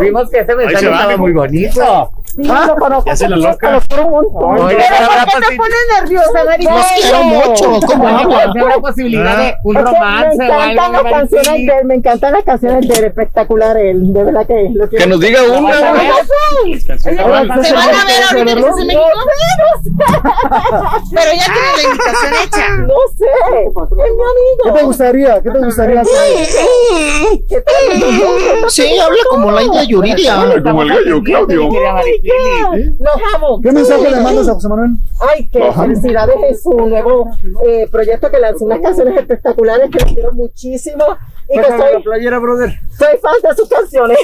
Vimos 0.00 0.30
que 0.30 0.38
ese 0.40 0.56
mensaje 0.56 0.86
estaba 0.86 1.16
muy 1.16 1.32
bonito. 1.32 2.10
Sí, 2.36 2.42
lo 2.42 2.76
conozco. 2.76 3.04
Ya 3.06 3.16
se 3.16 3.28
la 3.28 3.36
loca. 3.36 3.70
Lo 3.72 3.80
quiero 3.80 4.06
un 4.06 4.10
montón. 4.12 4.66
Oye, 4.66 4.76
Pero 4.76 5.08
¿por 5.08 5.24
qué 5.24 5.48
te 5.48 5.56
pones 5.56 5.76
nerviosa, 6.00 6.44
Maripili? 6.44 6.76
Los 6.76 6.86
quiero 7.00 7.22
mucho. 7.24 7.86
¿Cómo 7.86 8.26
pues, 8.26 8.46
¿habrá 8.46 8.78
posibilidad 8.80 9.38
de 9.38 9.54
un 9.62 9.74
romance 9.74 10.36
me 10.36 10.44
encantan 10.44 10.92
las 10.92 11.02
canciones 11.02 11.66
de 11.66 11.78
él, 11.78 11.84
me 11.86 11.94
encantan 11.94 12.32
las 12.32 12.44
canciones 12.44 12.88
de 12.88 12.94
él, 12.94 13.04
espectacular 13.04 13.76
él, 13.76 14.12
de 14.12 14.24
verdad 14.24 14.46
que 14.46 14.70
lo 14.74 14.88
quiero. 14.88 15.04
Que 15.04 15.10
nos 15.10 15.20
diga 15.20 15.42
una, 15.42 15.92
no. 15.92 15.98
Se 16.76 16.94
van 16.94 17.02
¿Se 17.02 17.10
a 17.10 17.14
ver 17.14 17.24
¿de 17.26 17.72
ahorita 17.82 18.34
que 18.34 18.40
en 18.40 18.86
México? 18.86 19.02
Pero 21.14 21.30
ya 21.32 21.44
tienes 21.44 21.76
la 21.76 21.82
invitación 21.82 22.34
hecha. 22.44 22.76
No 22.76 22.94
sé, 23.16 23.24
es 23.66 23.74
mi 23.96 24.02
amigo. 24.02 24.62
¿Qué 24.64 24.70
te 24.72 24.82
gustaría? 24.84 25.42
¿Qué 25.42 25.50
te 25.50 25.58
gustaría 25.58 26.00
hacer? 26.00 26.48
¿Qué 27.48 27.60
te 27.60 28.70
Sí, 28.70 28.98
habla 28.98 29.18
como 29.30 29.50
la 29.52 29.62
India 29.62 29.84
Yuridia. 29.84 30.62
Como 30.62 30.82
el 30.82 30.88
gallo, 30.88 31.22
Claudio. 31.22 31.68
Nos 32.98 33.14
vamos. 33.32 33.60
¿Qué 33.62 33.72
mensaje 33.72 34.10
le 34.10 34.20
mandas 34.20 34.48
a 34.48 34.54
José 34.54 34.68
Manuel? 34.68 34.90
Ay, 35.20 35.48
que 35.48 35.62
Ajá. 35.62 35.82
felicidades 35.82 36.36
en 36.48 36.58
su 36.58 36.72
nuevo 36.72 37.30
eh, 37.66 37.88
proyecto 37.90 38.30
que 38.30 38.38
lanzó 38.40 38.64
unas 38.64 38.80
canciones 38.80 39.16
espectaculares 39.18 39.90
que 39.90 40.04
le 40.04 40.14
quiero 40.14 40.32
muchísimo 40.32 41.04
y 41.48 41.58
que 41.58 41.64
soy, 41.64 42.02
playera, 42.02 42.38
brother. 42.40 42.78
soy 42.98 43.18
fan 43.22 43.34
de 43.42 43.54
sus 43.56 43.68
canciones. 43.68 44.18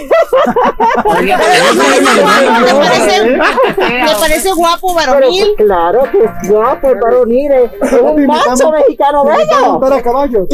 ¿Te 2.65 2.75
parece, 2.75 3.39
¿Te 3.77 4.15
parece 4.21 4.53
guapo, 4.53 4.95
Pero, 4.97 5.13
varonil? 5.13 5.45
pues, 5.57 5.67
claro 5.67 6.03
que 6.11 6.19
es 6.25 6.49
guapo, 6.51 6.89
varonil, 7.01 7.53
es 7.53 7.71
es 7.93 8.01
un 8.01 8.27
macho 8.27 8.71
mexicano 8.71 9.25
bello. 9.25 9.81
Para 9.81 10.03
caballo. 10.03 10.47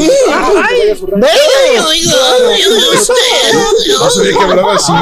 No 3.98 4.10
sabía 4.10 4.32
que 4.32 4.44
hablaba 4.44 4.74
así. 4.74 4.92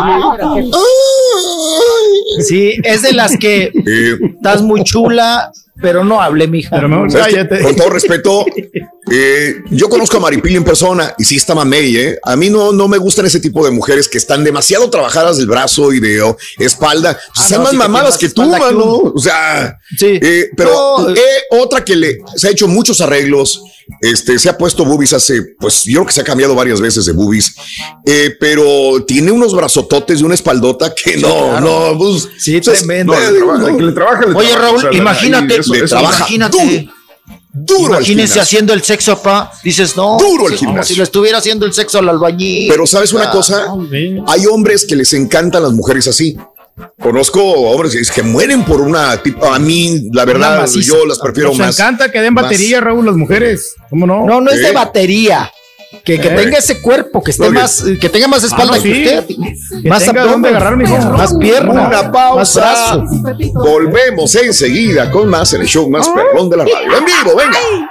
Sí, 2.41 2.75
es 2.85 3.03
de 3.03 3.12
las 3.12 3.36
que 3.39 3.73
Eh, 3.86 4.19
estás 4.36 4.62
muy 4.62 4.83
chula, 4.85 5.51
pero 5.80 6.05
no 6.05 6.20
hable, 6.20 6.48
mija. 6.48 6.70
Pero 6.74 6.88
mejor 6.88 7.12
cállate. 7.12 7.60
Con 7.62 7.76
todo 7.76 7.90
respeto, 7.90 8.44
eh, 9.10 9.56
yo 9.70 9.88
conozco 9.88 10.16
a 10.16 10.20
Maripili 10.20 10.56
en 10.56 10.64
persona 10.64 11.14
y 11.18 11.24
sí 11.24 11.36
está 11.36 11.55
mamey, 11.55 11.96
¿eh? 11.96 12.18
A 12.24 12.34
mí 12.36 12.50
no, 12.50 12.72
no 12.72 12.88
me 12.88 12.98
gustan 12.98 13.26
ese 13.26 13.40
tipo 13.40 13.64
de 13.64 13.70
mujeres 13.70 14.08
que 14.08 14.18
están 14.18 14.42
demasiado 14.44 14.88
trabajadas 14.90 15.36
del 15.36 15.46
brazo 15.46 15.92
y 15.92 16.00
de 16.00 16.22
oh, 16.22 16.36
espalda. 16.58 17.18
Ah, 17.36 17.42
están 17.44 17.58
no, 17.58 17.64
más 17.64 17.70
sí 17.72 17.76
que 17.76 17.82
mamadas 17.82 18.18
que 18.18 18.28
tú, 18.30 18.42
que 18.42 18.58
mano. 18.58 18.84
uno. 18.94 19.12
O 19.14 19.18
sea, 19.18 19.78
Sí. 19.96 20.18
eh, 20.20 20.48
pero 20.56 20.70
No, 20.98 21.10
eh, 21.10 21.20
otra 21.50 21.84
que 21.84 21.94
le 21.96 22.18
se 22.36 22.48
ha 22.48 22.50
hecho 22.50 22.66
muchos 22.68 23.00
arreglos. 23.00 23.62
Este 24.00 24.39
se 24.39 24.48
ha 24.48 24.58
puesto 24.58 24.84
boobies 24.84 25.12
hace, 25.12 25.42
pues 25.60 25.84
yo 25.84 25.94
creo 26.00 26.06
que 26.06 26.12
se 26.12 26.20
ha 26.20 26.24
cambiado 26.24 26.55
varias 26.55 26.81
veces 26.81 27.05
de 27.06 27.12
boobies, 27.12 27.55
eh, 28.05 28.34
pero 28.40 29.05
tiene 29.06 29.31
unos 29.31 29.55
brazototes 29.55 30.20
y 30.20 30.24
una 30.24 30.34
espaldota 30.34 30.92
que 30.94 31.16
no, 31.18 31.28
claro. 31.50 31.60
no, 31.92 31.98
pues, 31.98 32.28
Sí, 32.39 32.60
tremendo. 32.60 33.12
no, 33.15 33.20
Le 33.31 33.39
trabaja, 33.39 33.76
que 33.76 33.82
le 33.82 33.92
trabaja, 33.92 34.26
le 34.26 34.34
Oye, 34.34 34.56
Raúl, 34.56 34.89
imagínate, 34.97 35.56
eso- 35.58 35.73
le 35.73 35.78
eso- 35.84 35.89
trabaja 35.97 36.16
imagínate. 36.18 36.58
duro, 36.58 36.92
duro 37.52 37.94
Imagínense 37.94 38.40
haciendo 38.40 38.73
el 38.74 38.82
sexo, 38.82 39.16
papá. 39.16 39.52
Dices, 39.65 39.97
no. 39.97 40.18
Duro 40.18 40.47
al 40.47 40.56
como 40.56 40.70
gimnasio. 40.73 40.94
si 40.94 40.98
lo 40.98 41.05
estuviera 41.05 41.39
haciendo 41.39 41.65
el 41.65 41.73
sexo 41.73 41.98
al 41.98 42.08
albañil. 42.08 42.68
Pero 42.68 42.86
sabes 42.86 43.12
una 43.12 43.24
Ah, 43.28 43.31
cosa, 43.31 43.66
hay 44.26 44.47
hombres 44.47 44.84
que 44.84 44.94
les 44.97 45.12
encantan 45.15 45.62
las 45.62 45.73
mujeres 45.73 46.06
así. 46.08 46.36
Conozco 47.00 47.42
hombres 47.42 47.92
que- 47.94 48.14
que 48.14 48.22
mueren 48.22 48.64
por 48.64 48.80
una 48.80 49.16
tipo. 49.22 49.46
A 49.46 49.58
mí, 49.58 50.08
la 50.12 50.24
verdad, 50.24 50.66
yo 50.66 51.06
las 51.06 51.18
prefiero 51.18 51.50
Nos 51.50 51.58
más. 51.58 51.78
encanta 51.78 52.10
que 52.10 52.20
den 52.20 52.34
más- 52.34 52.44
batería, 52.44 52.80
Raúl, 52.80 53.06
las 53.06 53.16
mujeres. 53.16 53.74
¿Cómo 53.90 54.06
no? 54.06 54.26
No, 54.26 54.40
no 54.40 54.50
es 54.50 54.60
de 54.60 54.72
batería. 54.72 55.50
Que, 56.05 56.20
que 56.20 56.28
Eh. 56.28 56.36
tenga 56.36 56.58
ese 56.58 56.80
cuerpo, 56.82 57.22
que 57.22 57.30
esté 57.30 57.48
más, 57.48 57.82
que 58.00 58.08
tenga 58.08 58.28
más 58.28 58.42
espalda 58.44 58.74
Ah, 58.74 58.76
no, 58.76 58.82
que 58.82 58.90
usted. 58.92 59.26
Que 59.82 59.88
Más 59.88 60.06
abdomen, 60.06 60.30
dónde 60.32 60.48
agarrar, 60.50 60.76
mijo. 60.76 60.98
más 60.98 61.34
pierna, 61.38 61.70
Una 61.72 61.88
más 61.88 62.02
pausa. 62.10 62.60
brazo. 62.60 63.05
Volvemos 63.55 64.34
enseguida 64.34 65.10
con 65.10 65.28
más 65.28 65.52
en 65.55 65.62
el 65.62 65.66
show 65.68 65.88
más 65.88 66.08
perrón 66.08 66.50
de 66.50 66.56
la 66.58 66.64
radio. 66.64 66.98
En 66.98 67.05
vivo, 67.05 67.36
venga. 67.36 67.58
Ahora 67.58 67.90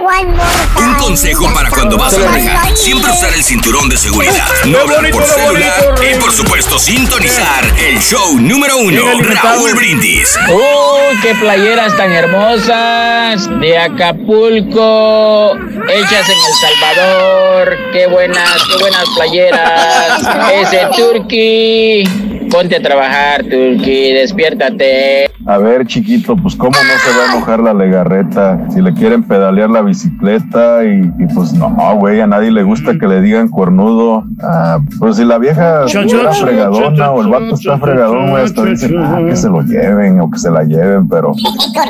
Un 0.00 0.94
consejo 0.94 1.52
para 1.52 1.70
cuando 1.70 1.98
vas 1.98 2.14
a 2.14 2.30
manejar. 2.30 2.76
Siempre 2.76 3.10
usar 3.10 3.34
el 3.34 3.42
cinturón 3.42 3.88
de 3.88 3.96
seguridad. 3.96 4.46
No 4.64 4.78
hablar 4.78 5.10
por 5.10 5.24
celular. 5.24 5.72
Y 6.00 6.14
por 6.20 6.30
supuesto 6.30 6.78
sintonizar 6.78 7.64
el 7.76 7.98
show 7.98 8.38
número 8.38 8.78
uno. 8.78 9.02
Raúl 9.42 9.74
Brindis. 9.74 10.38
¡Uy, 10.50 11.18
qué 11.20 11.34
playeras 11.34 11.96
tan 11.96 12.12
hermosas! 12.12 13.50
De 13.58 13.76
Acapulco, 13.76 15.56
hechas 15.88 16.28
en 16.28 16.38
El 16.46 16.54
Salvador. 16.60 17.76
¡Qué 17.92 18.06
buenas, 18.06 18.56
qué 18.68 18.80
buenas 18.80 19.04
playeras! 19.16 20.22
Ese 20.62 20.86
Turkey. 20.96 22.04
Ponte 22.50 22.76
a 22.76 22.80
trabajar, 22.80 23.42
Turkey, 23.42 24.12
despiértate. 24.14 25.30
A 25.46 25.58
ver, 25.58 25.86
chiquito, 25.86 26.34
pues 26.34 26.56
cómo 26.56 26.70
no 26.70 26.98
se 27.04 27.18
va 27.18 27.24
a 27.24 27.36
enojar 27.36 27.60
la 27.60 27.74
legarreta 27.74 28.58
si 28.72 28.80
le 28.80 28.94
quieren 28.94 29.22
pedalear 29.22 29.68
la 29.68 29.82
bicicleta 29.88 30.84
y, 30.84 31.12
y 31.18 31.26
pues 31.34 31.52
no, 31.52 31.68
güey, 31.96 32.20
a 32.20 32.26
nadie 32.26 32.50
le 32.50 32.62
gusta 32.62 32.96
que 32.98 33.06
le 33.06 33.20
digan 33.20 33.48
cuernudo. 33.48 34.24
Ah, 34.42 34.78
pues 34.98 35.16
si 35.16 35.24
la 35.24 35.38
vieja 35.38 35.84
Chon, 35.86 36.06
está 36.06 36.30
chon, 36.30 36.46
fregadona 36.46 36.96
chon, 36.96 37.08
o 37.16 37.20
el 37.22 37.28
vato 37.28 37.54
está 37.54 37.78
fregadón, 37.78 38.30
güey, 38.30 38.44
hasta 38.44 38.64
dicen, 38.64 38.94
ah, 38.98 39.20
que 39.26 39.36
se 39.36 39.48
lo 39.48 39.62
lleven 39.62 40.20
o 40.20 40.30
que 40.30 40.38
se 40.38 40.50
la 40.50 40.62
lleven, 40.62 41.08
pero, 41.08 41.32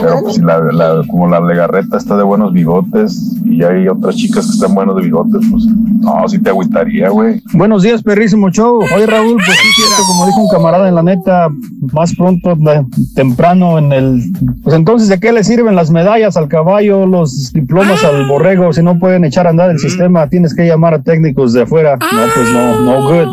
pero 0.00 0.20
pues 0.22 0.36
si 0.36 0.40
la, 0.40 0.58
la- 0.72 1.02
como 1.08 1.28
la 1.28 1.40
legarreta 1.40 1.96
está 1.98 2.16
de 2.16 2.22
buenos 2.22 2.52
bigotes 2.52 3.36
y 3.44 3.62
hay 3.62 3.86
otras 3.88 4.16
chicas 4.16 4.46
que 4.46 4.52
están 4.52 4.74
buenos 4.74 4.96
de 4.96 5.02
bigotes, 5.02 5.40
pues 5.50 5.64
no, 5.66 6.28
sí 6.28 6.38
te 6.40 6.50
agüitaría, 6.50 7.10
güey. 7.10 7.42
Buenos 7.52 7.82
días, 7.82 8.02
perrísimo 8.02 8.50
show. 8.50 8.80
Oye, 8.94 9.06
Raúl, 9.06 9.34
pues 9.34 9.56
sí, 9.58 9.68
cierto, 9.76 10.02
como 10.06 10.26
dijo 10.26 10.40
un 10.42 10.48
camarada 10.48 10.88
en 10.88 10.94
la 10.94 11.02
neta, 11.02 11.48
más 11.92 12.14
pronto, 12.16 12.54
de- 12.56 12.84
temprano 13.14 13.78
en 13.78 13.92
el... 13.92 14.22
Pues 14.62 14.74
entonces, 14.76 15.08
¿de 15.08 15.18
qué 15.18 15.32
le 15.32 15.42
sirven 15.44 15.74
las 15.76 15.90
medallas 15.90 16.36
al 16.36 16.48
caballo, 16.48 17.06
los 17.06 17.52
diplomas 17.52 17.87
al 18.04 18.26
borrego? 18.26 18.72
Si 18.72 18.82
no 18.82 18.98
pueden 18.98 19.24
echar 19.24 19.46
a 19.46 19.50
andar 19.50 19.70
el 19.70 19.78
sistema, 19.78 20.28
tienes 20.28 20.54
que 20.54 20.66
llamar 20.66 20.94
a 20.94 21.02
técnicos 21.02 21.52
de 21.52 21.62
afuera. 21.62 21.96
No, 21.96 22.20
pues 22.34 22.48
no, 22.50 22.80
no 22.80 23.02
good. 23.08 23.28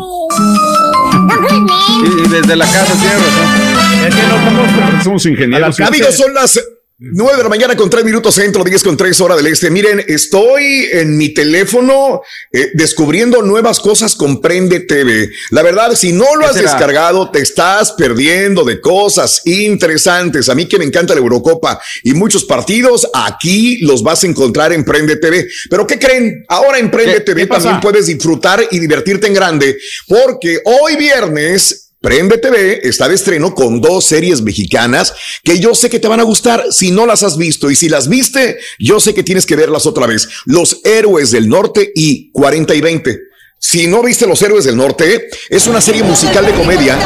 Y, 2.04 2.24
y 2.24 2.28
desde 2.28 2.56
la 2.56 2.64
casa 2.66 2.92
tiene 2.94 3.14
razón. 3.14 4.06
Es 4.06 4.14
que 4.14 4.22
no 4.22 4.34
somos- 4.44 5.04
Somos 5.04 5.26
ingenieros. 5.26 5.80
Amigos, 5.80 6.14
son 6.16 6.34
las 6.34 6.60
9 6.98 7.36
de 7.36 7.42
la 7.42 7.50
mañana 7.50 7.76
con 7.76 7.90
3 7.90 8.06
minutos 8.06 8.34
centro, 8.36 8.64
10 8.64 8.82
con 8.82 8.96
3 8.96 9.20
hora 9.20 9.36
del 9.36 9.48
este. 9.48 9.68
Miren, 9.70 10.02
estoy 10.08 10.86
en 10.92 11.18
mi 11.18 11.28
teléfono 11.28 12.22
eh, 12.50 12.70
descubriendo 12.72 13.42
nuevas 13.42 13.80
cosas 13.80 14.14
con 14.14 14.40
Prende 14.40 14.80
TV. 14.80 15.28
La 15.50 15.62
verdad, 15.62 15.94
si 15.94 16.12
no 16.12 16.24
lo 16.36 16.40
¿Qué 16.40 16.46
has 16.46 16.54
será? 16.56 16.70
descargado, 16.70 17.30
te 17.30 17.40
estás 17.40 17.92
perdiendo 17.92 18.64
de 18.64 18.80
cosas 18.80 19.42
interesantes. 19.44 20.48
A 20.48 20.54
mí 20.54 20.66
que 20.66 20.78
me 20.78 20.86
encanta 20.86 21.12
la 21.12 21.20
Eurocopa 21.20 21.78
y 22.02 22.14
muchos 22.14 22.46
partidos, 22.46 23.06
aquí 23.12 23.76
los 23.82 24.02
vas 24.02 24.24
a 24.24 24.28
encontrar 24.28 24.72
en 24.72 24.82
Prende 24.82 25.16
TV. 25.16 25.46
Pero 25.68 25.86
¿qué 25.86 25.98
creen? 25.98 26.44
Ahora 26.48 26.78
en 26.78 26.90
Prende 26.90 27.16
¿Qué- 27.16 27.20
TV 27.20 27.42
qué 27.42 27.46
también 27.48 27.78
puedes 27.80 28.06
disfrutar 28.06 28.66
y 28.70 28.78
divertirte 28.78 29.26
en 29.26 29.34
grande, 29.34 29.76
porque 30.08 30.60
hoy 30.64 30.96
viernes 30.96 31.85
Prende 32.06 32.38
TV 32.38 32.82
está 32.84 33.08
de 33.08 33.16
estreno 33.16 33.52
con 33.52 33.80
dos 33.80 34.04
series 34.04 34.40
mexicanas 34.40 35.12
que 35.42 35.58
yo 35.58 35.74
sé 35.74 35.90
que 35.90 35.98
te 35.98 36.06
van 36.06 36.20
a 36.20 36.22
gustar 36.22 36.66
si 36.70 36.92
no 36.92 37.04
las 37.04 37.24
has 37.24 37.36
visto 37.36 37.68
y 37.68 37.74
si 37.74 37.88
las 37.88 38.08
viste, 38.08 38.60
yo 38.78 39.00
sé 39.00 39.12
que 39.12 39.24
tienes 39.24 39.44
que 39.44 39.56
verlas 39.56 39.86
otra 39.86 40.06
vez. 40.06 40.28
Los 40.44 40.82
Héroes 40.84 41.32
del 41.32 41.48
Norte 41.48 41.90
y 41.96 42.30
40 42.30 42.76
y 42.76 42.80
20. 42.80 43.18
Si 43.58 43.88
no 43.88 44.04
viste 44.04 44.24
Los 44.24 44.40
Héroes 44.40 44.66
del 44.66 44.76
Norte, 44.76 45.26
es 45.48 45.66
una 45.66 45.80
serie 45.80 46.04
musical 46.04 46.46
de 46.46 46.52
comedia 46.52 46.96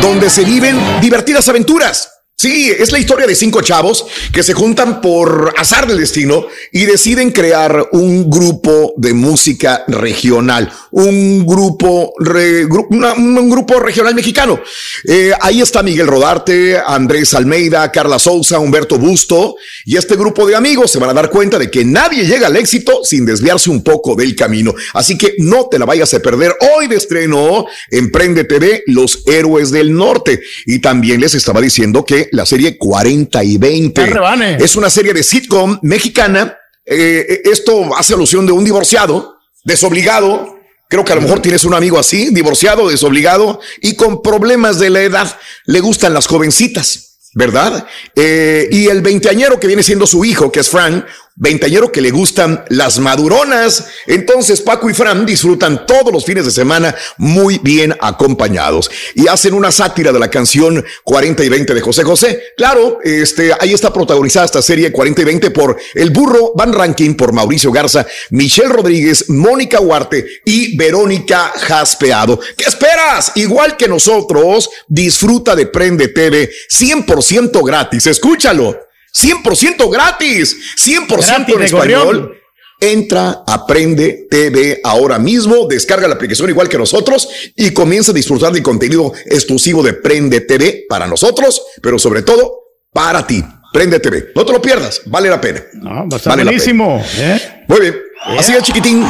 donde 0.00 0.30
se 0.30 0.46
viven 0.46 0.78
divertidas 1.02 1.46
aventuras. 1.50 2.08
Sí, 2.38 2.70
es 2.70 2.92
la 2.92 2.98
historia 2.98 3.26
de 3.26 3.34
cinco 3.34 3.62
chavos 3.62 4.04
que 4.30 4.42
se 4.42 4.52
juntan 4.52 5.00
por 5.00 5.54
azar 5.56 5.86
del 5.86 5.96
destino 5.96 6.46
y 6.70 6.84
deciden 6.84 7.30
crear 7.30 7.88
un 7.92 8.28
grupo 8.28 8.92
de 8.98 9.14
música 9.14 9.84
regional, 9.88 10.70
un 10.90 11.46
grupo, 11.46 12.12
un 12.18 13.50
grupo 13.50 13.80
regional 13.80 14.14
mexicano. 14.14 14.60
Eh, 15.08 15.32
ahí 15.40 15.62
está 15.62 15.82
Miguel 15.82 16.08
Rodarte, 16.08 16.78
Andrés 16.78 17.32
Almeida, 17.32 17.90
Carla 17.90 18.18
Souza, 18.18 18.58
Humberto 18.58 18.98
Busto 18.98 19.54
y 19.86 19.96
este 19.96 20.14
grupo 20.16 20.46
de 20.46 20.56
amigos 20.56 20.90
se 20.90 20.98
van 20.98 21.08
a 21.08 21.14
dar 21.14 21.30
cuenta 21.30 21.58
de 21.58 21.70
que 21.70 21.86
nadie 21.86 22.26
llega 22.26 22.48
al 22.48 22.56
éxito 22.56 23.02
sin 23.02 23.24
desviarse 23.24 23.70
un 23.70 23.82
poco 23.82 24.14
del 24.14 24.36
camino. 24.36 24.74
Así 24.92 25.16
que 25.16 25.36
no 25.38 25.68
te 25.70 25.78
la 25.78 25.86
vayas 25.86 26.12
a 26.12 26.20
perder 26.20 26.54
hoy 26.76 26.86
de 26.86 26.96
estreno 26.96 27.64
en 27.90 28.10
Prende 28.10 28.44
TV, 28.44 28.82
Los 28.88 29.22
Héroes 29.24 29.70
del 29.70 29.94
Norte. 29.94 30.42
Y 30.66 30.80
también 30.80 31.22
les 31.22 31.32
estaba 31.34 31.62
diciendo 31.62 32.04
que 32.04 32.25
la 32.32 32.46
serie 32.46 32.76
40 32.76 33.42
y 33.44 33.58
20 33.58 34.04
¡Qué 34.04 34.10
rebane! 34.10 34.56
es 34.60 34.76
una 34.76 34.90
serie 34.90 35.12
de 35.12 35.22
sitcom 35.22 35.78
mexicana. 35.82 36.56
Eh, 36.84 37.42
esto 37.44 37.96
hace 37.96 38.14
alusión 38.14 38.46
de 38.46 38.52
un 38.52 38.64
divorciado, 38.64 39.36
desobligado. 39.64 40.56
Creo 40.88 41.04
que 41.04 41.12
a 41.12 41.16
lo 41.16 41.22
mejor 41.22 41.40
tienes 41.40 41.64
un 41.64 41.74
amigo 41.74 41.98
así, 41.98 42.30
divorciado, 42.30 42.88
desobligado 42.88 43.60
y 43.80 43.96
con 43.96 44.22
problemas 44.22 44.78
de 44.78 44.90
la 44.90 45.02
edad. 45.02 45.36
Le 45.64 45.80
gustan 45.80 46.14
las 46.14 46.26
jovencitas, 46.26 47.30
¿verdad? 47.34 47.86
Eh, 48.14 48.68
y 48.70 48.86
el 48.86 49.02
veinteañero 49.02 49.58
que 49.58 49.66
viene 49.66 49.82
siendo 49.82 50.06
su 50.06 50.24
hijo, 50.24 50.52
que 50.52 50.60
es 50.60 50.68
Frank, 50.68 51.04
veinteañero 51.36 51.92
que 51.92 52.00
le 52.00 52.10
gustan 52.10 52.64
las 52.70 52.98
maduronas. 52.98 53.86
Entonces 54.06 54.60
Paco 54.62 54.90
y 54.90 54.94
Fran 54.94 55.26
disfrutan 55.26 55.86
todos 55.86 56.12
los 56.12 56.24
fines 56.24 56.46
de 56.46 56.50
semana 56.50 56.94
muy 57.18 57.58
bien 57.58 57.94
acompañados 58.00 58.90
y 59.14 59.28
hacen 59.28 59.54
una 59.54 59.70
sátira 59.70 60.12
de 60.12 60.18
la 60.18 60.30
canción 60.30 60.84
40 61.04 61.44
y 61.44 61.48
20 61.48 61.74
de 61.74 61.80
José 61.80 62.04
José. 62.04 62.42
Claro, 62.56 62.98
este, 63.04 63.52
ahí 63.60 63.74
está 63.74 63.92
protagonizada 63.92 64.46
esta 64.46 64.62
serie 64.62 64.90
40 64.90 65.22
y 65.22 65.24
20 65.24 65.50
por 65.50 65.76
El 65.94 66.10
Burro 66.10 66.52
Van 66.56 66.72
Ranking, 66.72 67.14
por 67.14 67.32
Mauricio 67.32 67.70
Garza, 67.70 68.06
Michelle 68.30 68.70
Rodríguez, 68.70 69.28
Mónica 69.28 69.80
Huarte 69.80 70.26
y 70.44 70.76
Verónica 70.76 71.52
Jaspeado. 71.54 72.40
¿Qué 72.56 72.64
esperas? 72.64 73.32
Igual 73.34 73.76
que 73.76 73.88
nosotros, 73.88 74.70
disfruta 74.88 75.54
de 75.54 75.66
Prende 75.66 76.08
TV 76.08 76.50
100% 76.70 77.64
gratis. 77.64 78.06
Escúchalo. 78.06 78.85
100% 79.16 79.90
gratis, 79.90 80.56
100% 80.76 81.06
Gratis 81.08 81.54
en 81.54 81.62
español. 81.62 82.04
gorrión. 82.04 82.36
Entra, 82.78 83.42
aprende 83.46 84.26
TV 84.30 84.80
ahora 84.84 85.18
mismo, 85.18 85.66
descarga 85.66 86.06
la 86.06 86.14
aplicación 86.14 86.50
igual 86.50 86.68
que 86.68 86.76
nosotros 86.76 87.26
y 87.56 87.70
comienza 87.72 88.10
a 88.10 88.14
disfrutar 88.14 88.52
del 88.52 88.62
contenido 88.62 89.14
exclusivo 89.24 89.82
de 89.82 89.94
Prende 89.94 90.42
TV 90.42 90.84
para 90.86 91.06
nosotros, 91.06 91.62
pero 91.82 91.98
sobre 91.98 92.20
todo 92.20 92.64
para 92.92 93.26
ti. 93.26 93.42
Prende 93.72 93.98
TV, 93.98 94.28
no 94.34 94.44
te 94.44 94.52
lo 94.52 94.60
pierdas, 94.60 95.00
vale 95.06 95.30
la 95.30 95.40
pena. 95.40 95.62
No, 95.74 95.90
va 95.90 96.02
a 96.12 96.16
estar 96.16 96.32
Vale 96.32 96.44
la 96.44 96.50
buenísimo. 96.50 97.02
¿eh? 97.16 97.64
Muy 97.66 97.80
bien, 97.80 97.96
así 98.38 98.52
es 98.54 98.62
chiquitín, 98.62 99.06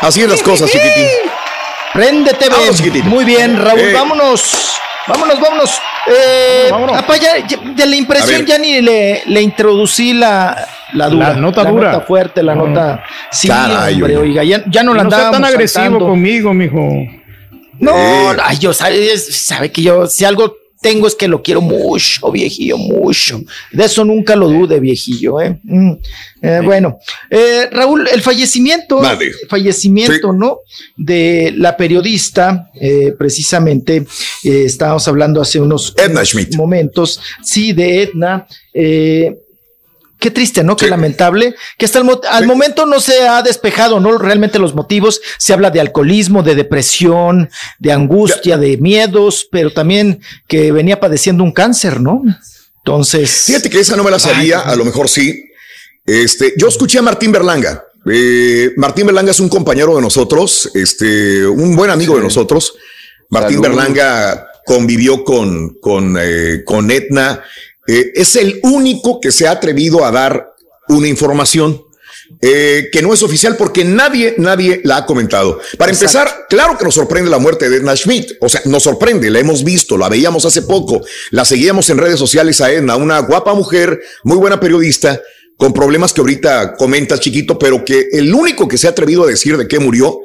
así 0.00 0.22
es 0.22 0.28
las 0.28 0.42
cosas 0.42 0.70
chiquitín. 0.70 1.06
Prende 1.92 2.32
TV. 2.34 2.50
Vámonos, 2.50 2.76
chiquitito. 2.76 3.04
Muy 3.04 3.24
bien, 3.24 3.56
Raúl. 3.62 3.80
Eh. 3.80 3.92
Vámonos 3.92 4.78
Vámonos, 5.08 5.40
vámonos. 5.40 5.78
Eh, 6.06 6.70
apa, 6.94 7.16
ya- 7.16 7.38
ya- 7.46 7.58
de 7.74 7.86
la 7.86 7.96
impresión 7.96 8.44
ya 8.46 8.58
ni 8.58 8.80
le, 8.82 9.22
le 9.26 9.40
introducí 9.42 10.12
la, 10.14 10.66
la 10.92 11.08
dura. 11.08 11.28
La 11.30 11.34
nota 11.36 11.64
dura. 11.64 11.92
nota 11.92 12.04
fuerte, 12.06 12.42
la 12.42 12.54
nota. 12.54 13.02
Sí, 13.30 13.48
Caray, 13.48 13.94
hombre, 13.94 14.16
oiga, 14.18 14.44
ya, 14.44 14.62
ya 14.66 14.82
no 14.82 14.94
la 14.94 15.04
No 15.04 15.10
sea 15.10 15.30
tan 15.30 15.44
agresivo 15.44 15.82
saltando. 15.84 16.06
conmigo, 16.06 16.52
mijo. 16.54 16.78
No, 17.80 17.92
ay, 18.42 18.58
yo 18.58 18.72
sabe, 18.74 19.16
sabe 19.18 19.70
que 19.70 19.82
yo, 19.82 20.06
si 20.08 20.24
algo 20.24 20.56
tengo 20.80 21.06
es 21.06 21.14
que 21.14 21.28
lo 21.28 21.42
quiero 21.42 21.60
mucho, 21.60 22.30
viejillo, 22.30 22.78
mucho. 22.78 23.42
De 23.72 23.84
eso 23.84 24.04
nunca 24.04 24.36
lo 24.36 24.48
dude, 24.48 24.78
viejillo, 24.80 25.40
¿eh? 25.40 25.58
Mm. 25.64 25.92
Eh, 26.42 26.60
Bueno, 26.64 26.98
eh, 27.30 27.68
Raúl, 27.70 28.08
el 28.12 28.22
fallecimiento, 28.22 29.02
el 29.02 29.32
fallecimiento, 29.48 30.32
¿no? 30.32 30.58
De 30.96 31.52
la 31.56 31.76
periodista, 31.76 32.70
eh, 32.80 33.12
precisamente, 33.18 34.04
eh, 34.44 34.62
estábamos 34.66 35.06
hablando 35.08 35.40
hace 35.40 35.60
unos, 35.60 35.94
unos 36.10 36.56
momentos, 36.56 37.20
sí, 37.42 37.72
de 37.72 38.02
Edna. 38.02 38.46
eh, 38.72 39.36
Qué 40.20 40.30
triste, 40.32 40.64
¿no? 40.64 40.74
Qué 40.76 40.88
lamentable. 40.88 41.54
Que 41.78 41.84
hasta 41.84 41.98
el 42.00 42.04
mo- 42.04 42.20
al 42.28 42.46
momento 42.46 42.86
no 42.86 42.98
se 42.98 43.28
ha 43.28 43.40
despejado, 43.42 44.00
¿no? 44.00 44.18
Realmente 44.18 44.58
los 44.58 44.74
motivos. 44.74 45.20
Se 45.38 45.52
habla 45.52 45.70
de 45.70 45.80
alcoholismo, 45.80 46.42
de 46.42 46.54
depresión, 46.56 47.50
de 47.78 47.92
angustia, 47.92 48.58
de 48.58 48.76
miedos, 48.78 49.46
pero 49.50 49.72
también 49.72 50.20
que 50.48 50.72
venía 50.72 50.98
padeciendo 50.98 51.44
un 51.44 51.52
cáncer, 51.52 52.00
¿no? 52.00 52.22
Entonces. 52.78 53.44
Fíjate 53.46 53.70
que 53.70 53.80
esa 53.80 53.96
no 53.96 54.02
me 54.02 54.10
la 54.10 54.18
sabía, 54.18 54.60
a 54.60 54.74
lo 54.74 54.84
mejor 54.84 55.08
sí. 55.08 55.44
Este, 56.04 56.54
yo 56.56 56.68
escuché 56.68 56.98
a 56.98 57.02
Martín 57.02 57.30
Berlanga. 57.30 57.84
Eh, 58.10 58.72
Martín 58.76 59.06
Berlanga 59.06 59.30
es 59.32 59.40
un 59.40 59.48
compañero 59.48 59.94
de 59.94 60.00
nosotros, 60.02 60.70
este, 60.74 61.46
un 61.46 61.76
buen 61.76 61.90
amigo 61.90 62.16
de 62.16 62.22
nosotros. 62.22 62.74
Martín. 63.28 63.60
Berlanga 63.60 64.46
convivió 64.64 65.22
con, 65.22 65.74
con, 65.80 66.16
eh, 66.20 66.62
con 66.64 66.90
Etna. 66.90 67.42
Eh, 67.88 68.12
es 68.14 68.36
el 68.36 68.60
único 68.62 69.20
que 69.20 69.32
se 69.32 69.48
ha 69.48 69.52
atrevido 69.52 70.04
a 70.04 70.12
dar 70.12 70.52
una 70.88 71.08
información 71.08 71.82
eh, 72.42 72.90
que 72.92 73.00
no 73.00 73.14
es 73.14 73.22
oficial 73.22 73.56
porque 73.56 73.84
nadie, 73.84 74.34
nadie 74.36 74.82
la 74.84 74.98
ha 74.98 75.06
comentado. 75.06 75.58
Para 75.78 75.92
empezar, 75.92 76.46
claro 76.50 76.76
que 76.76 76.84
nos 76.84 76.94
sorprende 76.94 77.30
la 77.30 77.38
muerte 77.38 77.70
de 77.70 77.78
Edna 77.78 77.96
Schmidt. 77.96 78.32
O 78.40 78.48
sea, 78.48 78.60
nos 78.66 78.82
sorprende, 78.82 79.30
la 79.30 79.38
hemos 79.38 79.64
visto, 79.64 79.96
la 79.96 80.10
veíamos 80.10 80.44
hace 80.44 80.62
poco, 80.62 81.00
la 81.30 81.46
seguíamos 81.46 81.88
en 81.88 81.96
redes 81.96 82.18
sociales 82.18 82.60
a 82.60 82.70
Edna, 82.70 82.96
una 82.96 83.20
guapa 83.20 83.54
mujer, 83.54 84.00
muy 84.24 84.36
buena 84.36 84.60
periodista, 84.60 85.20
con 85.56 85.72
problemas 85.72 86.12
que 86.12 86.20
ahorita 86.20 86.76
comentas, 86.76 87.20
chiquito, 87.20 87.58
pero 87.58 87.82
que 87.84 88.08
el 88.12 88.32
único 88.34 88.68
que 88.68 88.76
se 88.76 88.86
ha 88.86 88.90
atrevido 88.90 89.24
a 89.24 89.26
decir 89.26 89.56
de 89.56 89.66
qué 89.66 89.78
murió 89.78 90.20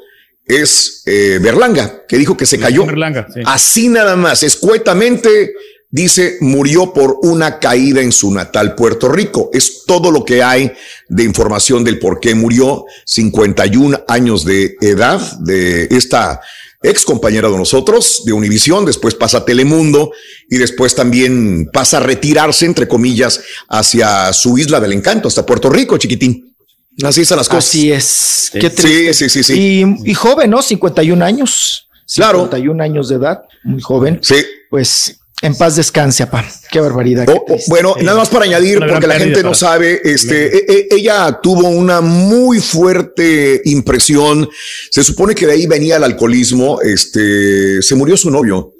es 0.45 1.03
eh, 1.05 1.39
Berlanga, 1.41 2.03
que 2.05 2.17
dijo 2.17 2.35
que 2.35 2.45
se 2.45 2.59
cayó. 2.59 2.85
Berlanga, 2.85 3.27
sí. 3.33 3.39
Así 3.45 3.87
nada 3.87 4.17
más, 4.17 4.43
escuetamente 4.43 5.53
dice 5.93 6.37
murió 6.41 6.91
por 6.91 7.19
una 7.21 7.59
caída 7.59 8.01
en 8.01 8.11
su 8.11 8.33
natal 8.33 8.73
Puerto 8.73 9.09
Rico. 9.09 9.51
Es 9.53 9.83
todo 9.85 10.09
lo 10.09 10.25
que 10.25 10.41
hay 10.41 10.73
de 11.07 11.23
información 11.23 11.83
del 11.83 11.99
por 11.99 12.19
qué 12.19 12.33
murió. 12.33 12.85
51 13.05 14.03
años 14.07 14.43
de 14.43 14.75
edad 14.81 15.21
de 15.39 15.83
esta 15.91 16.41
ex 16.81 17.05
compañera 17.05 17.47
de 17.47 17.57
nosotros 17.57 18.23
de 18.25 18.33
Univisión, 18.33 18.85
después 18.85 19.13
pasa 19.13 19.37
a 19.37 19.45
Telemundo 19.45 20.11
y 20.49 20.57
después 20.57 20.95
también 20.95 21.69
pasa 21.71 21.97
a 21.97 21.99
retirarse, 22.01 22.65
entre 22.65 22.87
comillas, 22.87 23.41
hacia 23.69 24.33
su 24.33 24.57
isla 24.57 24.79
del 24.79 24.93
encanto, 24.93 25.27
hasta 25.27 25.45
Puerto 25.45 25.69
Rico, 25.69 25.97
chiquitín. 25.97 26.55
Así 27.03 27.21
están 27.21 27.37
las 27.37 27.47
cosas. 27.47 27.69
Así 27.69 27.91
es. 27.91 28.49
Sí. 28.51 28.59
Qué 28.59 28.69
triste. 28.71 29.13
Sí, 29.13 29.29
sí, 29.29 29.43
sí, 29.43 29.53
sí. 29.53 29.59
Y, 30.05 30.11
y 30.11 30.13
joven, 30.15 30.49
¿no? 30.49 30.61
51 30.61 31.23
años. 31.23 31.87
51 32.05 32.83
años 32.83 33.09
de 33.09 33.15
edad, 33.15 33.43
muy 33.63 33.81
joven. 33.81 34.19
Sí. 34.21 34.35
Pues 34.69 35.19
en 35.41 35.55
paz 35.55 35.75
descanse, 35.75 36.25
papá. 36.25 36.45
Qué 36.71 36.79
barbaridad. 36.79 37.27
Oh, 37.29 37.45
oh, 37.49 37.57
bueno, 37.67 37.95
nada 38.01 38.17
más 38.17 38.29
para 38.29 38.45
añadir, 38.45 38.77
Una 38.77 38.87
porque 38.87 39.07
la 39.07 39.19
gente 39.19 39.43
no 39.43 39.53
sabe, 39.53 39.99
este, 40.03 40.57
e- 40.57 40.65
e- 40.67 40.87
ella 40.91 41.39
tuvo 41.41 41.67
una 41.67 42.01
muy 42.01 42.59
fuerte 42.59 43.61
impresión. 43.65 44.49
Se 44.89 45.03
supone 45.03 45.35
que 45.35 45.45
de 45.45 45.53
ahí 45.53 45.67
venía 45.67 45.97
el 45.97 46.03
alcoholismo. 46.03 46.81
Este, 46.81 47.81
se 47.81 47.95
murió 47.95 48.15
su 48.15 48.31
novio, 48.31 48.73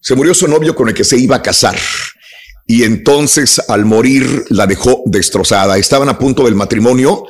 se 0.00 0.14
murió 0.14 0.34
su 0.34 0.46
novio 0.46 0.74
con 0.74 0.88
el 0.88 0.94
que 0.94 1.04
se 1.04 1.16
iba 1.16 1.36
a 1.36 1.42
casar. 1.42 1.76
Y 2.66 2.84
entonces 2.84 3.60
al 3.68 3.84
morir 3.84 4.44
la 4.50 4.66
dejó 4.66 5.02
destrozada. 5.06 5.78
Estaban 5.78 6.08
a 6.08 6.18
punto 6.18 6.44
del 6.44 6.54
matrimonio 6.54 7.24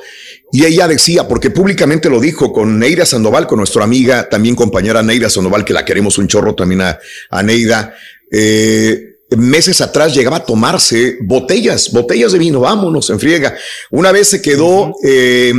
y 0.51 0.65
ella 0.65 0.87
decía, 0.87 1.27
porque 1.27 1.49
públicamente 1.49 2.09
lo 2.09 2.19
dijo 2.19 2.51
con 2.51 2.77
Neida 2.77 3.05
Sandoval, 3.05 3.47
con 3.47 3.57
nuestra 3.57 3.83
amiga, 3.83 4.27
también 4.29 4.55
compañera 4.55 5.01
Neida 5.01 5.29
Sandoval, 5.29 5.63
que 5.63 5.73
la 5.73 5.85
queremos 5.85 6.17
un 6.17 6.27
chorro 6.27 6.53
también 6.55 6.81
a, 6.81 6.99
a 7.29 7.41
Neida. 7.41 7.95
Eh, 8.31 9.17
meses 9.37 9.81
atrás 9.81 10.13
llegaba 10.13 10.37
a 10.37 10.45
tomarse 10.45 11.17
botellas, 11.21 11.91
botellas 11.91 12.31
de 12.31 12.39
vino, 12.39 12.61
vámonos, 12.61 13.09
en 13.09 13.19
friega. 13.19 13.55
Una 13.91 14.11
vez 14.11 14.29
se 14.29 14.41
quedó 14.41 14.93
eh, 15.03 15.53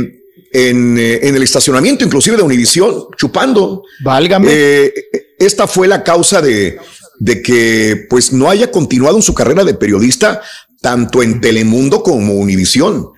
en, 0.51 0.97
eh, 0.97 1.19
en 1.23 1.35
el 1.35 1.43
estacionamiento, 1.43 2.03
inclusive 2.03 2.37
de 2.37 2.43
Univisión, 2.43 3.05
chupando. 3.17 3.83
Válgame. 4.03 4.91
esta 5.39 5.67
fue 5.67 5.87
la 5.87 6.03
causa 6.03 6.41
de, 6.41 6.77
de 7.19 7.41
que 7.41 8.05
pues 8.09 8.33
no 8.33 8.49
haya 8.49 8.69
continuado 8.71 9.17
en 9.17 9.23
su 9.23 9.33
carrera 9.33 9.63
de 9.63 9.73
periodista, 9.73 10.41
tanto 10.81 11.23
en 11.23 11.41
Telemundo 11.41 12.03
como 12.03 12.33
Univisión. 12.33 13.13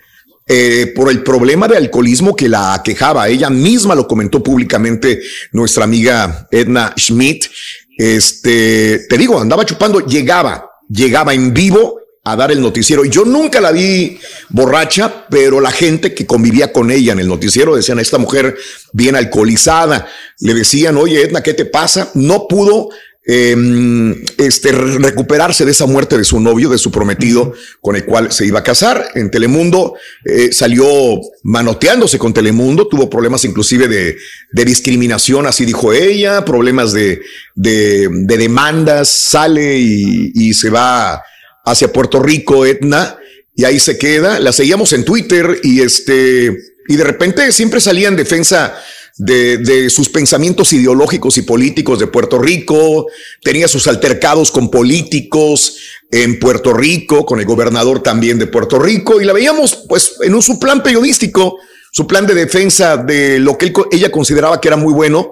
Eh, 0.48 0.94
por 0.96 1.10
el 1.10 1.24
problema 1.24 1.68
de 1.68 1.76
alcoholismo 1.76 2.36
que 2.36 2.48
la 2.48 2.76
aquejaba. 2.76 3.28
Ella 3.28 3.50
misma 3.50 3.96
lo 3.96 4.08
comentó 4.08 4.44
públicamente 4.44 5.20
nuestra 5.52 5.86
amiga 5.86 6.48
Edna 6.52 6.94
Schmidt. 6.96 7.46
Este, 7.98 9.06
te 9.10 9.18
digo, 9.18 9.40
andaba 9.40 9.66
chupando, 9.66 10.00
llegaba, 10.02 10.70
llegaba 10.90 11.34
en 11.34 11.54
vivo 11.54 12.00
a 12.26 12.36
dar 12.36 12.52
el 12.52 12.60
noticiero. 12.60 13.06
Yo 13.06 13.24
nunca 13.24 13.62
la 13.62 13.72
vi 13.72 14.20
borracha, 14.50 15.28
pero 15.30 15.62
la 15.62 15.72
gente 15.72 16.14
que 16.14 16.26
convivía 16.26 16.74
con 16.74 16.90
ella 16.90 17.14
en 17.14 17.20
el 17.20 17.28
noticiero 17.28 17.76
decían, 17.76 18.00
esta 18.00 18.18
mujer 18.18 18.58
bien 18.94 19.16
alcoholizada. 19.16 20.08
Le 20.40 20.56
decían, 20.56 20.98
oye, 20.98 21.22
Edna, 21.22 21.44
¿qué 21.44 21.54
te 21.54 21.66
pasa? 21.66 22.10
No 22.16 22.48
pudo 22.48 22.90
eh, 23.28 23.56
este, 24.38 24.72
re- 24.72 25.00
recuperarse 25.00 25.66
de 25.66 25.72
esa 25.72 25.86
muerte 25.86 26.18
de 26.18 26.24
su 26.24 26.40
novio, 26.40 26.70
de 26.70 26.78
su 26.78 26.92
prometido, 26.92 27.54
con 27.82 27.96
el 27.96 28.06
cual 28.06 28.32
se 28.32 28.46
iba 28.46 28.60
a 28.60 28.64
casar. 28.64 29.10
En 29.16 29.32
Telemundo 29.32 29.96
eh, 30.24 30.52
salió 30.52 30.86
manoteándose 31.44 32.20
con 32.20 32.34
Telemundo, 32.34 32.88
tuvo 32.88 33.10
problemas 33.10 33.46
inclusive 33.46 33.88
de, 33.88 34.18
de 34.52 34.66
discriminación, 34.66 35.48
así 35.48 35.66
dijo 35.66 35.92
ella, 35.94 36.46
problemas 36.46 36.94
de, 36.94 37.22
de, 37.56 38.08
de 38.12 38.38
demandas, 38.38 39.10
sale 39.10 39.78
y, 39.80 40.32
y 40.36 40.54
se 40.54 40.70
va 40.70 41.22
hacia 41.66 41.92
Puerto 41.92 42.22
Rico, 42.22 42.66
Etna, 42.66 43.18
y 43.56 43.64
ahí 43.64 43.80
se 43.80 43.98
queda. 43.98 44.40
La 44.40 44.52
seguíamos 44.52 44.94
en 44.94 45.04
Twitter 45.04 45.60
y 45.64 45.82
este, 45.82 46.56
y 46.88 46.96
de 46.96 47.04
repente 47.04 47.52
siempre 47.52 47.80
salía 47.80 48.08
en 48.08 48.16
defensa 48.16 48.78
de, 49.18 49.90
sus 49.90 50.10
pensamientos 50.10 50.74
ideológicos 50.74 51.38
y 51.38 51.44
políticos 51.44 52.00
de 52.00 52.08
Puerto 52.08 52.40
Rico, 52.40 53.08
tenía 53.42 53.68
sus 53.68 53.88
altercados 53.88 54.52
con 54.52 54.70
políticos 54.70 55.78
en 56.12 56.40
Puerto 56.40 56.74
Rico, 56.74 57.26
con 57.26 57.40
el 57.40 57.46
gobernador 57.46 58.04
también 58.04 58.38
de 58.40 58.48
Puerto 58.48 58.80
Rico, 58.80 59.22
y 59.22 59.26
la 59.26 59.34
veíamos 59.34 59.86
pues 59.88 60.18
en 60.22 60.36
un, 60.36 60.42
su 60.42 60.60
plan 60.60 60.84
periodístico, 60.84 61.58
su 61.92 62.08
plan 62.08 62.28
de 62.28 62.34
defensa 62.34 62.98
de 62.98 63.40
lo 63.40 63.58
que 63.58 63.72
ella 63.92 64.12
consideraba 64.12 64.60
que 64.60 64.68
era 64.68 64.78
muy 64.78 64.94
bueno 64.94 65.32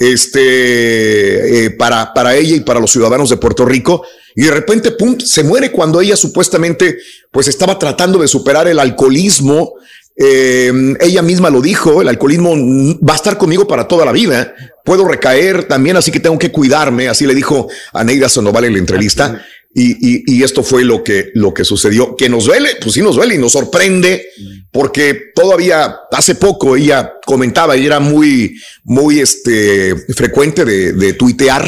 este, 0.00 1.66
eh, 1.66 1.70
para, 1.70 2.12
para 2.12 2.34
ella 2.34 2.56
y 2.56 2.60
para 2.60 2.80
los 2.80 2.90
ciudadanos 2.90 3.30
de 3.30 3.36
Puerto 3.36 3.64
Rico. 3.64 4.02
Y 4.34 4.44
de 4.44 4.50
repente, 4.50 4.92
pum, 4.92 5.18
se 5.20 5.44
muere 5.44 5.70
cuando 5.70 6.00
ella 6.00 6.16
supuestamente 6.16 6.98
pues 7.30 7.48
estaba 7.48 7.78
tratando 7.78 8.18
de 8.18 8.26
superar 8.26 8.66
el 8.66 8.78
alcoholismo. 8.78 9.74
Eh, 10.22 10.70
ella 11.00 11.22
misma 11.22 11.48
lo 11.48 11.62
dijo, 11.62 12.02
el 12.02 12.08
alcoholismo 12.08 12.54
va 12.98 13.14
a 13.14 13.16
estar 13.16 13.38
conmigo 13.38 13.66
para 13.66 13.88
toda 13.88 14.04
la 14.04 14.12
vida. 14.12 14.54
Puedo 14.84 15.08
recaer 15.08 15.64
también, 15.64 15.96
así 15.96 16.10
que 16.12 16.20
tengo 16.20 16.38
que 16.38 16.52
cuidarme. 16.52 17.08
Así 17.08 17.26
le 17.26 17.34
dijo 17.34 17.68
a 17.94 18.04
Neida 18.04 18.28
Sandoval 18.28 18.66
en 18.66 18.74
la 18.74 18.78
entrevista. 18.80 19.42
Y, 19.74 19.92
y- 20.06 20.24
y 20.26 20.42
esto 20.42 20.62
fue 20.62 20.84
lo 20.84 21.02
que, 21.02 21.30
lo 21.34 21.54
que 21.54 21.64
sucedió. 21.64 22.16
Que 22.16 22.28
nos 22.28 22.44
duele, 22.44 22.70
pues 22.82 22.92
sí 22.94 23.00
nos 23.02 23.16
duele 23.16 23.36
y 23.36 23.38
nos 23.38 23.52
sorprende, 23.52 24.26
porque 24.70 25.30
todavía 25.34 25.96
hace 26.12 26.34
poco 26.34 26.76
ella 26.76 27.14
comentaba 27.24 27.76
y 27.76 27.86
era 27.86 27.98
muy, 28.00 28.60
muy 28.84 29.20
este, 29.20 29.94
frecuente 30.14 30.64
de, 30.66 30.92
de 30.92 31.12
tuitear 31.14 31.66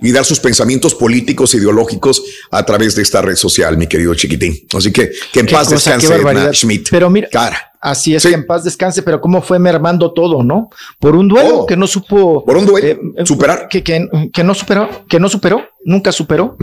y 0.00 0.12
dar 0.12 0.24
sus 0.24 0.40
pensamientos 0.40 0.94
políticos, 0.94 1.52
ideológicos 1.54 2.22
a 2.50 2.64
través 2.64 2.94
de 2.94 3.02
esta 3.02 3.20
red 3.20 3.36
social, 3.36 3.76
mi 3.76 3.86
querido 3.88 4.14
chiquitín. 4.14 4.56
Así 4.72 4.90
que 4.92 5.10
que 5.32 5.40
en 5.40 5.46
Qué 5.46 5.52
paz 5.52 5.68
cosa, 5.68 5.96
descanse 5.98 6.14
Edna. 6.22 6.52
Schmidt. 6.54 6.88
Pero 6.90 7.10
mira, 7.10 7.28
Cara. 7.30 7.69
Así 7.80 8.14
es 8.14 8.22
que 8.22 8.32
en 8.32 8.46
paz 8.46 8.64
descanse, 8.64 9.02
pero 9.02 9.20
cómo 9.20 9.42
fue 9.42 9.58
mermando 9.58 10.12
todo, 10.12 10.42
¿no? 10.42 10.70
Por 10.98 11.16
un 11.16 11.28
duelo 11.28 11.66
que 11.66 11.76
no 11.76 11.86
supo. 11.86 12.44
Por 12.44 12.56
un 12.56 12.66
duelo, 12.66 13.00
superar. 13.24 13.68
Que, 13.68 13.82
que, 13.82 14.08
que 14.32 14.44
no 14.44 14.54
superó, 14.54 14.88
que 15.08 15.18
no 15.18 15.28
superó, 15.28 15.64
nunca 15.84 16.12
superó. 16.12 16.56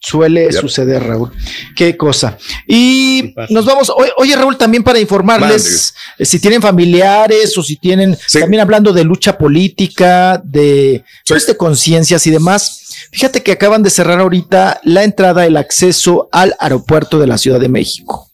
Suele 0.00 0.52
suceder, 0.52 1.02
Raúl. 1.02 1.32
Qué 1.74 1.96
cosa. 1.96 2.36
Y 2.66 3.34
nos 3.50 3.64
vamos. 3.64 3.90
Oye, 3.90 4.10
oye, 4.16 4.36
Raúl, 4.36 4.56
también 4.56 4.82
para 4.82 4.98
informarles 4.98 5.94
eh, 6.18 6.24
si 6.24 6.38
tienen 6.40 6.62
familiares 6.62 7.56
o 7.58 7.62
si 7.62 7.76
tienen, 7.76 8.16
también 8.32 8.60
hablando 8.60 8.92
de 8.92 9.04
lucha 9.04 9.36
política, 9.36 10.40
de, 10.44 11.04
pues, 11.26 11.46
de 11.46 11.56
conciencias 11.56 12.26
y 12.26 12.30
demás. 12.30 12.82
Fíjate 13.12 13.42
que 13.42 13.52
acaban 13.52 13.82
de 13.82 13.90
cerrar 13.90 14.20
ahorita 14.20 14.80
la 14.84 15.04
entrada, 15.04 15.46
el 15.46 15.56
acceso 15.56 16.28
al 16.32 16.54
aeropuerto 16.58 17.18
de 17.18 17.26
la 17.26 17.38
Ciudad 17.38 17.60
de 17.60 17.68
México. 17.68 18.30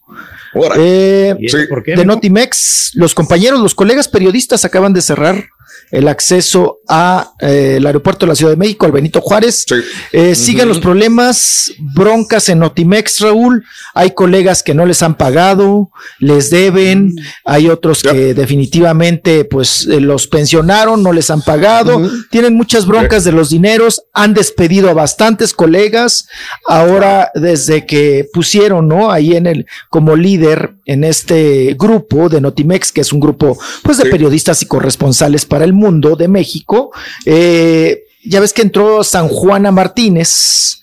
Eh, 0.77 1.35
¿Y 1.39 1.47
eso 1.47 1.59
por 1.69 1.83
qué, 1.83 1.97
de? 1.97 2.05
Notimex, 2.05 2.93
los 2.95 3.15
compañeros, 3.15 3.61
los 3.61 3.75
colegas 3.75 4.09
periodistas 4.09 4.65
acaban 4.65 4.93
de 4.93 5.01
cerrar 5.01 5.49
el 5.93 6.09
acceso 6.09 6.81
al 6.89 7.87
aeropuerto 7.87 8.25
de 8.25 8.31
la 8.31 8.35
Ciudad 8.35 8.51
de 8.53 8.57
México, 8.57 8.87
al 8.87 8.93
Benito 8.93 9.21
Juárez. 9.21 9.67
Eh, 10.11 10.35
Siguen 10.35 10.69
los 10.69 10.81
problemas, 10.81 11.71
broncas 11.95 12.49
en 12.49 12.61
Notimex, 12.61 13.21
Raúl. 13.21 13.63
Hay 13.93 14.13
colegas 14.13 14.63
que 14.63 14.73
no 14.73 14.87
les 14.87 15.03
han 15.03 15.17
pagado, 15.17 15.91
les 16.19 16.49
deben. 16.49 17.15
Hay 17.45 17.69
otros 17.69 18.03
que 18.03 18.33
definitivamente, 18.33 19.45
pues, 19.45 19.87
eh, 19.87 20.01
los 20.01 20.27
pensionaron, 20.29 21.03
no 21.03 21.13
les 21.13 21.29
han 21.29 21.43
pagado. 21.43 22.01
Tienen 22.31 22.55
muchas 22.55 22.87
broncas 22.87 23.25
de 23.25 23.33
los 23.33 23.51
dineros. 23.51 24.03
Han 24.15 24.33
despedido 24.33 24.89
a 24.89 24.95
bastantes 24.95 25.53
colegas. 25.53 26.27
Ahora, 26.67 27.31
desde 27.35 27.85
que 27.85 28.27
pusieron, 28.33 28.89
¿no? 28.89 29.13
Ahí 29.13 29.37
en 29.37 29.47
el, 29.47 29.67
como 29.91 30.17
líder 30.17 30.73
en 30.87 31.05
este 31.05 31.77
grupo 31.79 32.31
de 32.31 32.41
Notimex, 32.41 32.93
que 32.93 33.03
es 33.03 33.13
un 33.13 33.21
grupo, 33.21 33.59
pues, 33.83 33.99
de 33.99 34.07
periodistas 34.07 34.63
y 34.63 34.67
corresponsales 34.67 35.45
para 35.45 35.67
el 35.67 35.75
mundo 35.75 35.82
de 35.91 36.29
México. 36.29 36.91
Eh, 37.27 38.05
ya 38.25 38.41
ves 38.41 38.53
que 38.53 38.63
entró 38.63 39.03
San 39.05 39.29
Juana 39.29 39.71
Martínez. 39.73 40.79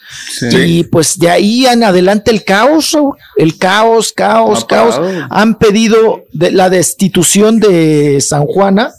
Y 0.51 0.83
pues 0.85 1.17
de 1.19 1.29
ahí 1.29 1.65
en 1.67 1.83
adelante 1.83 2.31
el 2.31 2.43
caos, 2.43 2.97
el 3.37 3.57
caos, 3.57 4.11
caos, 4.11 4.65
caos. 4.65 4.99
Han 5.29 5.57
pedido 5.57 6.23
de- 6.33 6.51
la 6.51 6.69
destitución 6.69 7.59
de 7.59 8.19
San 8.19 8.45
Juana 8.45 8.91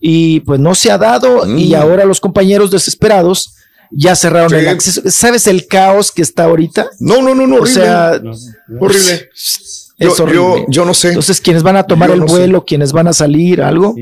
y 0.00 0.40
pues 0.40 0.58
no 0.60 0.74
se 0.74 0.90
ha 0.90 0.98
dado 0.98 1.46
y 1.56 1.74
ahora 1.74 2.04
los 2.06 2.20
compañeros 2.20 2.70
desesperados 2.70 3.54
ya 3.90 4.16
cerraron 4.16 4.50
Sí. 4.50 4.56
el 4.56 4.68
acceso. 4.68 5.02
¿Sabes 5.10 5.46
el 5.46 5.66
caos 5.66 6.10
que 6.10 6.22
está 6.22 6.44
ahorita? 6.44 6.88
No, 6.98 7.22
no, 7.22 7.34
no, 7.34 7.46
no, 7.46 7.56
O 7.56 7.60
horrible. 7.60 7.82
sea, 7.84 8.20
horrible. 8.80 9.28
Es 9.98 10.16
Yo- 10.16 10.24
horrible. 10.24 10.40
yo- 10.42 10.64
yo 10.68 10.84
no 10.84 10.92
sé. 10.92 11.08
Entonces, 11.08 11.40
quienes 11.40 11.62
van 11.62 11.76
a 11.76 11.84
tomar 11.84 12.08
Yo 12.08 12.14
el 12.14 12.20
no 12.20 12.26
vuelo, 12.26 12.64
quienes 12.64 12.92
van 12.92 13.06
a 13.08 13.12
salir, 13.12 13.62
algo, 13.62 13.94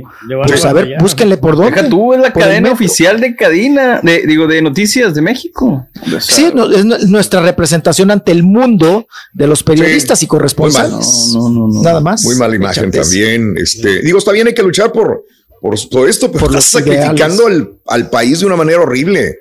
pues 0.47 0.65
a 0.65 0.73
ver, 0.73 0.95
búsquenle 1.01 1.37
por 1.37 1.57
dónde. 1.57 1.73
Deja 1.73 1.89
tú, 1.89 2.15
es 2.15 2.21
la 2.21 2.33
cadena 2.33 2.73
oficial 2.73 3.21
de 3.21 3.37
cadena, 3.37 4.01
de, 4.03 4.27
digo, 4.27 4.47
de 4.47 4.63
noticias 4.63 5.15
de 5.15 5.21
México. 5.21 5.87
O 6.03 6.09
sea, 6.09 6.21
Sí, 6.21 6.51
no, 6.55 6.71
es 6.73 6.85
nu- 6.85 6.97
nuestra 7.09 7.43
representación 7.43 8.11
ante 8.11 8.33
el 8.33 8.43
mundo 8.43 9.07
de 9.35 9.47
los 9.47 9.63
periodistas 9.63 10.23
y 10.23 10.27
corresponsales. 10.27 11.35
Nada 11.83 12.01
más. 12.01 12.25
Muy 12.25 12.37
mala 12.37 12.57
imagen 12.57 12.91
también. 12.91 13.55
Este, 13.59 14.01
digo, 14.03 14.19
está 14.19 14.33
bien, 14.33 14.47
hay 14.47 14.55
que 14.55 14.63
luchar 14.63 14.93
por, 14.93 15.23
por 15.61 15.79
todo 15.91 16.07
esto, 16.09 16.33
pero 16.33 16.47
Por 16.47 16.51
estás 16.57 16.71
sacrificando 16.71 17.47
al, 17.47 17.71
al 17.87 18.09
país 18.09 18.41
de 18.41 18.47
una 18.47 18.57
manera 18.57 18.81
horrible. 18.81 19.37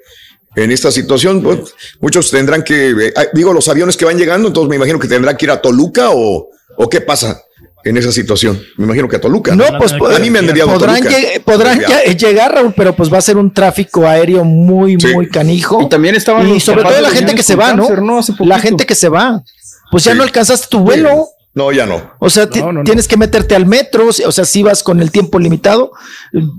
En 0.56 0.72
esta 0.72 0.92
situación, 0.92 1.42
pues, 1.42 1.60
muchos 2.02 2.30
tendrán 2.30 2.64
que, 2.64 2.90
eh, 2.92 3.14
ah, 3.16 3.26
digo, 3.34 3.54
los 3.54 3.68
aviones 3.70 3.96
que 3.96 4.06
van 4.06 4.18
llegando, 4.18 4.48
entonces 4.50 4.70
me 4.70 4.76
imagino 4.76 5.00
que 5.00 5.08
tendrán 5.08 5.38
que 5.38 5.46
ir 5.46 5.52
a 5.52 5.62
Toluca 5.62 6.10
o, 6.12 6.50
o 6.78 6.90
qué 6.90 7.00
pasa 7.02 7.42
en 7.84 7.98
esa 7.98 8.12
situación. 8.12 8.62
Me 8.78 8.84
imagino 8.86 9.08
que 9.08 9.16
a 9.16 9.22
Toluca. 9.22 9.56
No, 9.56 9.64
pues 9.78 9.94
a 9.94 10.20
mí 10.20 10.30
me 10.30 10.40
han 10.40 10.48
enviado 10.50 10.72
a 10.72 10.74
podrán, 10.74 11.02
lleg- 11.02 12.18
llegar, 12.18 12.54
Raúl, 12.54 12.74
pero 12.76 12.96
pues 12.96 13.12
va 13.12 13.18
a 13.18 13.22
ser 13.22 13.38
un 13.38 13.54
tráfico 13.54 14.06
aéreo 14.06 14.44
muy, 14.44 14.98
muy 14.98 15.30
canijo. 15.30 15.82
Y 15.82 15.90
también 15.90 16.16
estaban 16.16 16.48
Y 16.48 16.60
sobre 16.60 16.84
todo 16.84 17.00
la 17.02 17.10
gente 17.10 17.34
que 17.34 17.44
se 17.44 17.56
va, 17.56 17.74
¿no? 17.74 17.84
cáncer, 17.88 18.02
¿no? 18.04 18.20
Hace 18.20 18.34
La 18.40 18.60
gente 18.60 18.86
que 18.86 18.96
se 18.96 19.10
va. 19.10 19.42
Pues 19.90 20.04
ya 20.04 20.12
Sí. 20.12 20.18
no 20.18 20.24
alcanzaste 20.24 20.68
tu 20.70 20.80
vuelo. 20.80 21.28
No, 21.54 21.72
ya 21.72 21.86
no. 21.86 22.02
O 22.20 22.30
sea, 22.30 22.50
ti- 22.50 22.62
tienes 22.86 23.08
que 23.08 23.18
meterte 23.18 23.56
al 23.56 23.66
metro, 23.66 24.08
o 24.08 24.32
sea, 24.32 24.46
si 24.46 24.64
vas 24.64 24.84
con 24.84 25.02
el 25.02 25.12
tiempo 25.12 25.38
limitado, 25.38 25.92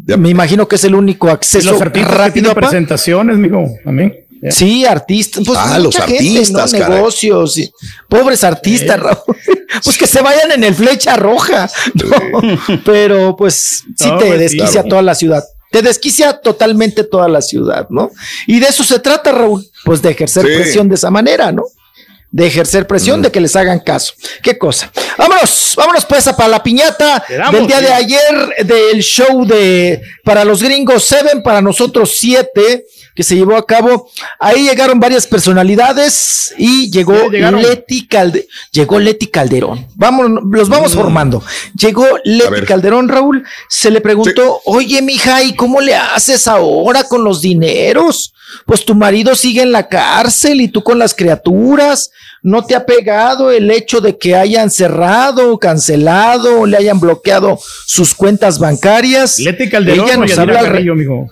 me 0.06 0.28
imagino 0.28 0.68
que 0.68 0.76
es 0.76 0.84
el 0.84 0.94
único 0.94 1.30
acceso 1.30 1.72
los 1.72 1.80
artistas 1.80 2.10
que 2.12 2.18
rápido. 2.18 2.54
presentaciones, 2.54 3.38
también. 3.84 4.14
Sí, 4.50 4.84
artistas, 4.84 5.44
pues 5.46 5.56
Ah, 5.58 5.66
mucha 5.66 5.78
los 5.78 5.96
gente, 5.96 6.14
artistas, 6.16 6.72
¿no? 6.72 6.78
negocios, 6.88 7.56
y- 7.58 7.72
pobres 8.08 8.42
artistas, 8.44 8.98
Raúl. 9.00 9.16
pues 9.84 9.96
que 9.96 10.06
se 10.06 10.20
vayan 10.20 10.50
en 10.52 10.64
el 10.64 10.74
flecha 10.74 11.16
roja, 11.16 11.70
¿no? 11.94 12.42
pero 12.84 13.36
pues 13.36 13.84
sí 13.96 14.08
No, 14.08 14.18
te 14.18 14.26
pues, 14.26 14.40
desquicia 14.40 14.72
Claro. 14.82 14.88
toda 14.88 15.02
la 15.02 15.14
ciudad, 15.14 15.44
te 15.70 15.80
desquicia 15.80 16.38
totalmente 16.40 17.04
toda 17.04 17.28
la 17.28 17.40
ciudad, 17.40 17.86
¿no? 17.88 18.10
Y 18.48 18.58
de 18.60 18.66
eso 18.66 18.82
se 18.84 18.98
trata, 18.98 19.30
Raúl, 19.32 19.64
pues 19.84 20.02
de 20.02 20.10
ejercer 20.10 20.44
Sí. 20.44 20.52
presión 20.56 20.88
de 20.88 20.96
esa 20.96 21.10
manera, 21.10 21.52
¿no? 21.52 21.62
De 22.32 22.46
ejercer 22.46 22.86
presión, 22.86 23.20
de 23.20 23.30
que 23.30 23.40
les 23.40 23.54
hagan 23.56 23.78
caso. 23.78 24.14
Qué 24.42 24.56
cosa. 24.56 24.90
Vámonos, 25.18 25.74
vámonos 25.76 26.06
pues 26.06 26.26
a 26.26 26.34
para 26.34 26.48
la 26.48 26.62
piñata 26.62 27.22
damos, 27.28 27.52
del 27.52 27.66
día 27.66 27.80
de 27.82 27.92
ayer 27.92 28.54
del 28.64 29.02
show 29.02 29.44
de 29.44 30.00
para 30.24 30.42
los 30.44 30.62
gringos 30.62 31.04
Seven, 31.04 31.42
para 31.42 31.60
nosotros 31.60 32.14
siete, 32.16 32.86
que 33.14 33.22
se 33.22 33.36
llevó 33.36 33.56
a 33.56 33.66
cabo. 33.66 34.08
Ahí 34.38 34.68
llegaron 34.68 34.98
varias 34.98 35.26
personalidades 35.26 36.54
y 36.56 36.90
llegó. 36.90 37.28
Leti 37.30 38.06
Calderón. 38.06 38.46
Llegó 38.70 38.98
Leti 38.98 39.26
Calderón. 39.26 39.86
Vamos, 39.94 40.42
los 40.50 40.68
vamos 40.68 40.94
formando. 40.94 41.42
Llegó 41.78 42.06
Leti 42.24 42.62
Calderón, 42.62 43.08
Raúl. 43.08 43.44
Se 43.68 43.90
le 43.90 44.00
preguntó, 44.00 44.60
oye, 44.64 45.02
mija, 45.02 45.42
¿y 45.42 45.54
cómo 45.54 45.80
le 45.80 45.94
haces 45.94 46.48
ahora 46.48 47.04
con 47.04 47.24
los 47.24 47.42
dineros? 47.42 48.32
Pues 48.66 48.84
tu 48.84 48.94
marido 48.94 49.34
sigue 49.34 49.62
en 49.62 49.72
la 49.72 49.88
cárcel 49.88 50.60
y 50.60 50.68
tú 50.68 50.82
con 50.82 50.98
las 50.98 51.14
criaturas. 51.14 52.10
¿No 52.42 52.64
te 52.64 52.74
ha 52.74 52.84
pegado 52.84 53.52
el 53.52 53.70
hecho 53.70 54.00
de 54.00 54.18
que 54.18 54.34
hayan 54.34 54.68
cerrado, 54.68 55.58
cancelado, 55.58 56.66
le 56.66 56.76
hayan 56.76 56.98
bloqueado 56.98 57.58
sus 57.86 58.14
cuentas 58.14 58.58
bancarias? 58.58 59.38
Leti 59.38 59.70
Calderón 59.70 60.06
Ella 60.08 60.16
nos 60.16 60.36
habla 60.38 60.62
Carrillo, 60.62 60.96
mijo. 60.96 61.30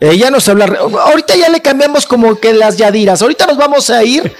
ella 0.00 0.30
nos 0.32 0.48
habla. 0.48 0.64
Ahorita 0.64 1.36
ya 1.36 1.48
le 1.48 1.60
cambiamos 1.60 2.06
como 2.06 2.34
que 2.40 2.52
las 2.52 2.76
yadiras. 2.76 3.22
Ahorita 3.22 3.46
nos 3.46 3.56
vamos 3.56 3.88
a 3.90 4.02
ir 4.02 4.34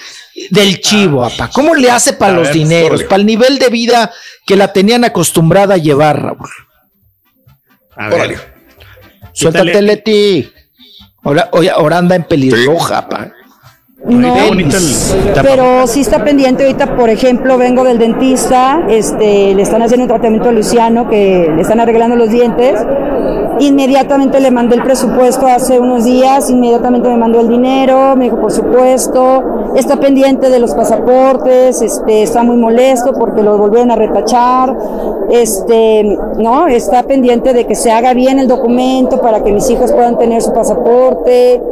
del 0.51 0.81
chivo, 0.81 1.25
apa. 1.25 1.49
¿Cómo 1.53 1.73
le 1.77 1.89
hace 1.89 2.15
para 2.15 2.33
A 2.33 2.37
los 2.37 2.49
ver, 2.49 2.55
dineros? 2.57 3.05
Para 3.05 3.17
el 3.21 3.27
nivel 3.27 3.61
de 3.61 3.69
vida 3.69 4.11
que 4.45 4.57
la 4.57 4.73
tenían 4.73 5.05
acostumbrada 5.05 5.75
a 5.75 5.79
llevar, 5.79 6.21
Raúl. 6.21 6.51
A 7.95 8.09
ver. 8.09 8.15
Órale. 8.15 8.39
Suéltate, 9.35 9.83
Leti. 9.83 10.53
Ahora, 11.23 11.49
ahora 11.77 11.99
anda 11.99 12.17
en 12.17 12.25
pelirroja, 12.25 12.99
apa. 12.99 13.33
No, 14.13 14.37
el 14.37 14.73
pero 15.43 15.87
sí 15.87 16.01
está 16.01 16.25
pendiente 16.25 16.65
ahorita, 16.65 16.97
por 16.97 17.11
ejemplo, 17.11 17.59
vengo 17.59 17.85
del 17.85 17.99
dentista, 17.99 18.83
este, 18.89 19.55
le 19.55 19.63
están 19.63 19.83
haciendo 19.83 20.05
un 20.05 20.09
tratamiento 20.09 20.49
a 20.49 20.53
Luciano, 20.53 21.09
que 21.09 21.51
le 21.55 21.63
están 21.63 21.81
arreglando 21.81 22.17
los 22.17 22.31
dientes. 22.31 22.79
Inmediatamente 23.59 24.41
le 24.41 24.51
mandé 24.51 24.77
el 24.77 24.83
presupuesto 24.83 25.47
hace 25.47 25.79
unos 25.79 26.05
días, 26.05 26.51
inmediatamente 26.51 27.09
me 27.09 27.17
mandó 27.17 27.41
el 27.41 27.49
dinero, 27.49 28.17
me 28.17 28.25
dijo 28.25 28.41
por 28.41 28.51
supuesto, 28.51 29.73
está 29.77 29.97
pendiente 30.01 30.51
de 30.51 30.59
los 30.59 30.75
pasaportes, 30.75 31.81
este, 31.83 32.23
está 32.23 32.43
muy 32.43 32.57
molesto 32.57 33.13
porque 33.13 33.43
lo 33.43 33.57
volvieron 33.59 33.91
a 33.91 33.97
retachar, 33.97 34.77
este, 35.31 36.19
no, 36.39 36.67
está 36.67 37.03
pendiente 37.05 37.53
de 37.53 37.67
que 37.67 37.75
se 37.75 37.93
haga 37.93 38.15
bien 38.15 38.39
el 38.39 38.49
documento 38.49 39.21
para 39.21 39.45
que 39.45 39.53
mis 39.53 39.69
hijos 39.71 39.93
puedan 39.93 40.19
tener 40.19 40.43
su 40.43 40.53
pasaporte, 40.53 41.63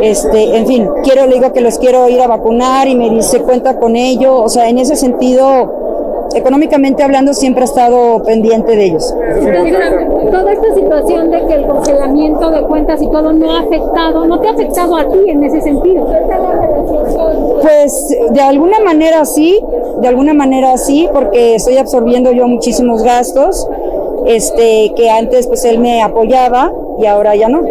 este, 0.00 0.56
en 0.56 0.66
fin, 0.66 0.88
quiero, 1.02 1.26
le 1.26 1.34
digo 1.34 1.52
que 1.52 1.60
los 1.60 1.78
quiero 1.78 2.08
ir 2.08 2.20
a 2.20 2.26
vacunar 2.26 2.88
y 2.88 2.94
me 2.94 3.10
dice 3.10 3.40
cuenta 3.40 3.78
con 3.78 3.96
ello, 3.96 4.42
o 4.42 4.48
sea, 4.48 4.68
en 4.68 4.78
ese 4.78 4.96
sentido, 4.96 6.28
económicamente 6.34 7.02
hablando, 7.02 7.32
siempre 7.34 7.62
ha 7.62 7.64
estado 7.64 8.22
pendiente 8.22 8.76
de 8.76 8.84
ellos. 8.84 9.14
Toda 10.30 10.52
esta 10.52 10.74
situación 10.74 11.30
de 11.30 11.46
que 11.46 11.54
el 11.54 11.66
congelamiento 11.66 12.50
de 12.50 12.62
cuentas 12.62 13.00
y 13.00 13.08
todo 13.08 13.32
no 13.32 13.50
ha 13.50 13.60
afectado, 13.60 14.26
no 14.26 14.40
te 14.40 14.48
ha 14.48 14.52
afectado 14.52 14.96
a 14.96 15.08
ti 15.08 15.18
en 15.28 15.44
ese 15.44 15.60
sentido. 15.60 16.06
Pues 17.62 18.16
de 18.30 18.40
alguna 18.40 18.80
manera 18.80 19.24
sí, 19.24 19.60
de 20.00 20.08
alguna 20.08 20.34
manera 20.34 20.76
sí, 20.76 21.08
porque 21.12 21.54
estoy 21.54 21.78
absorbiendo 21.78 22.32
yo 22.32 22.46
muchísimos 22.48 23.02
gastos, 23.02 23.66
este, 24.26 24.92
que 24.94 25.08
antes 25.08 25.46
pues 25.46 25.64
él 25.64 25.78
me 25.78 26.02
apoyaba 26.02 26.72
y 26.98 27.06
ahora 27.06 27.34
ya 27.34 27.48
no. 27.48 27.62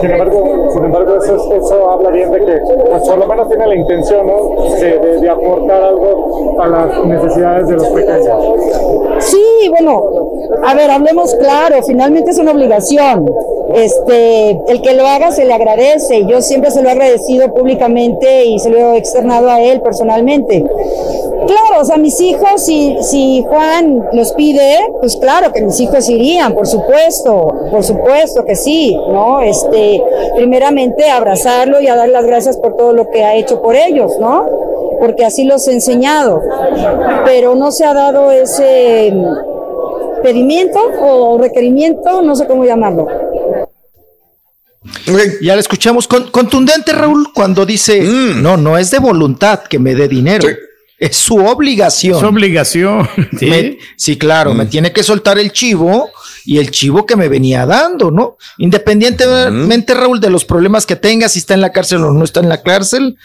Sin 0.00 0.10
embargo, 0.10 0.53
embargo 0.96 1.22
eso, 1.22 1.54
eso 1.54 1.90
habla 1.90 2.10
bien 2.10 2.30
de 2.30 2.38
que 2.44 2.60
pues, 2.90 3.02
por 3.08 3.18
lo 3.18 3.26
menos 3.26 3.48
tiene 3.48 3.66
la 3.66 3.74
intención 3.74 4.26
¿no? 4.26 4.64
de, 4.76 4.98
de- 4.98 5.20
de 5.20 5.30
aportar 5.30 5.82
algo 5.82 6.54
a 6.60 6.66
las 6.68 7.04
necesidades 7.06 7.68
de 7.68 7.74
los 7.74 7.88
pequeños. 7.88 8.38
Sí, 9.20 9.42
bueno, 9.70 10.02
a 10.64 10.74
ver, 10.74 10.90
hablemos 10.90 11.34
claro, 11.36 11.76
finalmente 11.86 12.30
es 12.30 12.38
una 12.38 12.52
obligación. 12.52 13.26
Este, 13.74 14.50
el 14.68 14.82
que 14.82 14.92
lo 14.94 15.06
haga 15.06 15.32
se 15.32 15.44
le 15.44 15.52
agradece. 15.54 16.26
Yo 16.26 16.40
siempre 16.42 16.70
se 16.70 16.82
lo 16.82 16.88
he 16.88 16.92
agradecido 16.92 17.52
públicamente 17.54 18.44
y 18.44 18.58
se 18.58 18.70
lo 18.70 18.76
he 18.92 18.96
externado 18.98 19.48
a 19.50 19.60
él 19.60 19.80
personalmente. 19.80 20.64
Claro, 21.46 21.80
o 21.82 21.84
sea, 21.84 21.96
mis 21.96 22.18
hijos, 22.20 22.64
si, 22.64 22.96
si 23.02 23.44
Juan 23.46 24.02
los 24.12 24.32
pide, 24.32 24.78
pues 25.00 25.16
claro 25.16 25.52
que 25.52 25.62
mis 25.62 25.78
hijos 25.80 26.08
irían, 26.08 26.54
por 26.54 26.66
supuesto, 26.66 27.52
por 27.70 27.82
supuesto 27.84 28.44
que 28.44 28.56
sí, 28.56 28.96
¿no? 28.96 29.40
Este, 29.40 30.02
primeramente 30.36 31.10
abrazarlo 31.10 31.80
y 31.80 31.88
a 31.88 31.96
dar 31.96 32.08
las 32.08 32.24
gracias 32.26 32.56
por 32.56 32.76
todo 32.76 32.92
lo 32.92 33.10
que 33.10 33.24
ha 33.24 33.34
hecho 33.34 33.60
por 33.60 33.76
ellos, 33.76 34.12
¿no? 34.20 34.46
Porque 35.00 35.24
así 35.24 35.44
los 35.44 35.66
he 35.68 35.72
enseñado. 35.72 36.40
Pero 37.24 37.54
no 37.54 37.70
se 37.72 37.84
ha 37.84 37.94
dado 37.94 38.30
ese 38.30 39.12
pedimiento 40.22 40.78
o 41.02 41.36
requerimiento, 41.38 42.22
no 42.22 42.34
sé 42.36 42.46
cómo 42.46 42.64
llamarlo. 42.64 43.06
Ya 45.42 45.54
la 45.54 45.60
escuchamos 45.60 46.06
con, 46.08 46.30
contundente, 46.30 46.92
Raúl, 46.92 47.32
cuando 47.34 47.64
dice, 47.66 48.00
Mm. 48.02 48.42
no, 48.42 48.56
no 48.56 48.78
es 48.78 48.90
de 48.90 48.98
voluntad 48.98 49.60
que 49.60 49.78
me 49.78 49.94
dé 49.94 50.08
dinero. 50.08 50.46
Es 50.98 51.16
su 51.16 51.36
obligación. 51.36 52.16
Es 52.18 52.22
obligación. 52.22 53.08
Sí. 53.38 53.46
Me- 53.46 53.78
sí, 53.96 54.16
claro, 54.16 54.54
Mm. 54.54 54.56
me 54.58 54.66
tiene 54.66 54.92
que 54.92 55.02
soltar 55.02 55.38
el 55.38 55.50
chivo 55.52 56.08
y 56.46 56.58
el 56.58 56.70
chivo 56.70 57.04
que 57.06 57.16
me 57.16 57.28
venía 57.28 57.66
dando, 57.66 58.10
¿no? 58.10 58.36
Independientemente, 58.58 59.94
Raúl, 59.94 60.20
de 60.20 60.30
los 60.30 60.44
problemas 60.44 60.86
que 60.86 60.96
tenga, 60.96 61.28
si 61.28 61.38
está 61.40 61.54
en 61.54 61.60
la 61.60 61.72
cárcel 61.72 62.02
o 62.04 62.12
no 62.12 62.24
está 62.24 62.40
en 62.40 62.48
la 62.48 62.62
cárcel, 62.62 63.16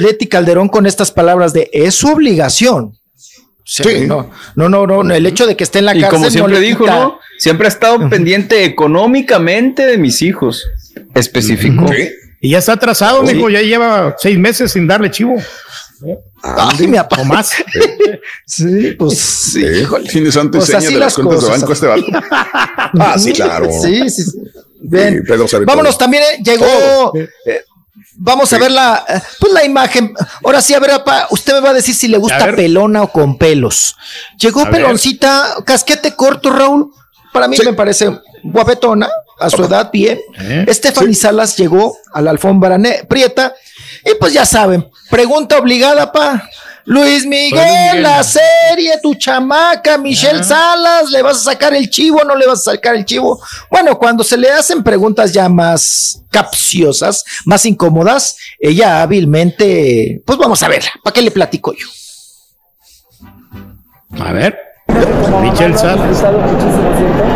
Leti 0.00 0.26
Calderón 0.28 0.68
con 0.68 0.86
estas 0.86 1.10
palabras 1.12 1.52
de 1.52 1.68
es 1.72 1.94
su 1.94 2.08
obligación. 2.08 2.84
O 2.86 3.66
sea, 3.66 3.86
Sí. 3.90 4.06
no, 4.06 4.30
no, 4.56 4.68
no, 4.68 4.86
no, 4.86 5.14
el 5.14 5.26
hecho 5.26 5.46
de 5.46 5.56
que 5.56 5.64
esté 5.64 5.78
en 5.80 5.86
la 5.86 5.94
Y 5.96 6.00
cárcel. 6.00 6.18
como 6.18 6.30
siempre 6.30 6.54
no 6.54 6.60
le 6.60 6.66
dijo, 6.66 6.84
quita- 6.84 7.00
¿no? 7.00 7.18
Siempre 7.38 7.66
ha 7.66 7.68
estado 7.68 8.08
pendiente 8.08 8.64
económicamente 8.64 9.86
de 9.86 9.98
mis 9.98 10.22
hijos. 10.22 10.64
Especificó. 11.14 11.86
Y 12.40 12.50
ya 12.50 12.58
está 12.58 12.74
atrasado, 12.74 13.26
Sí. 13.26 13.34
mijo, 13.34 13.48
ya 13.50 13.62
lleva 13.62 14.14
seis 14.18 14.38
meses 14.38 14.72
sin 14.72 14.86
darle 14.86 15.10
chivo. 15.10 15.34
Ay, 16.42 16.86
mi 16.86 16.96
papá. 16.96 17.24
Más. 17.24 17.50
Sí, 18.46 18.92
pues 18.98 19.18
sí. 19.18 19.64
híjole. 19.64 20.08
Tienes 20.08 20.36
antes 20.36 20.66
de 20.66 20.90
las 20.92 21.14
cuentas 21.14 21.40
de 21.40 21.46
cosas. 21.46 21.60
banco 21.60 21.72
este 21.72 21.86
vato. 21.86 22.04
Ah, 23.00 23.16
sí, 23.18 23.32
claro. 23.32 23.68
Sí, 23.82 24.08
sí. 24.10 24.22
sí. 24.24 24.38
Sí, 24.90 25.64
Vámonos, 25.64 25.96
también 25.96 26.22
eh, 26.24 26.42
llegó. 26.44 27.12
eh, 27.16 27.64
vamos 28.16 28.52
a 28.52 28.58
ver 28.58 28.70
la, 28.70 29.04
eh, 29.08 29.20
pues 29.40 29.52
la 29.52 29.64
imagen. 29.64 30.12
Ahora 30.44 30.60
sí, 30.60 30.74
a 30.74 30.78
ver, 30.80 30.90
usted 31.30 31.54
me 31.54 31.60
va 31.60 31.70
a 31.70 31.74
decir 31.74 31.94
si 31.94 32.08
le 32.08 32.18
gusta 32.18 32.54
pelona 32.54 33.02
o 33.04 33.08
con 33.10 33.38
pelos. 33.38 33.96
Llegó 34.38 34.60
A 34.60 34.64
ver. 34.64 34.72
peloncita, 34.82 35.56
casquete 35.64 36.14
corto, 36.14 36.50
Raúl. 36.50 36.92
Para 37.32 37.48
mí 37.48 37.56
me 37.64 37.72
parece 37.72 38.20
guapetona, 38.44 39.08
a 39.40 39.50
su 39.50 39.64
edad 39.64 39.90
bien. 39.90 40.20
¿Eh? 40.38 40.66
Stephanie 40.68 41.14
Salas 41.14 41.56
llegó 41.56 41.96
a 42.12 42.20
la 42.20 42.30
alfombra 42.30 42.78
prieta. 43.08 43.54
Y 44.04 44.14
pues 44.20 44.32
ya 44.32 44.44
saben, 44.44 44.88
pregunta 45.10 45.58
obligada, 45.58 46.10
pa. 46.12 46.48
Luis 46.86 47.24
Miguel, 47.24 47.52
Miguel. 47.52 48.02
la 48.02 48.22
serie, 48.22 48.98
tu 49.02 49.14
chamaca, 49.14 49.96
Michelle 49.96 50.44
Salas, 50.44 51.10
¿le 51.10 51.22
vas 51.22 51.38
a 51.38 51.52
sacar 51.52 51.72
el 51.74 51.88
chivo 51.88 52.18
o 52.20 52.24
no 52.24 52.36
le 52.36 52.46
vas 52.46 52.60
a 52.60 52.72
sacar 52.72 52.94
el 52.94 53.06
chivo? 53.06 53.40
Bueno, 53.70 53.98
cuando 53.98 54.22
se 54.22 54.36
le 54.36 54.50
hacen 54.50 54.82
preguntas 54.82 55.32
ya 55.32 55.48
más 55.48 56.22
capciosas, 56.30 57.24
más 57.46 57.64
incómodas, 57.64 58.36
ella 58.58 59.00
hábilmente, 59.00 60.22
pues 60.26 60.38
vamos 60.38 60.62
a 60.62 60.68
verla, 60.68 60.90
¿para 61.02 61.14
qué 61.14 61.22
le 61.22 61.30
platico 61.30 61.72
yo? 61.72 61.86
A 64.22 64.32
ver. 64.32 64.73
Michelle 65.42 65.76
Salas. 65.76 66.24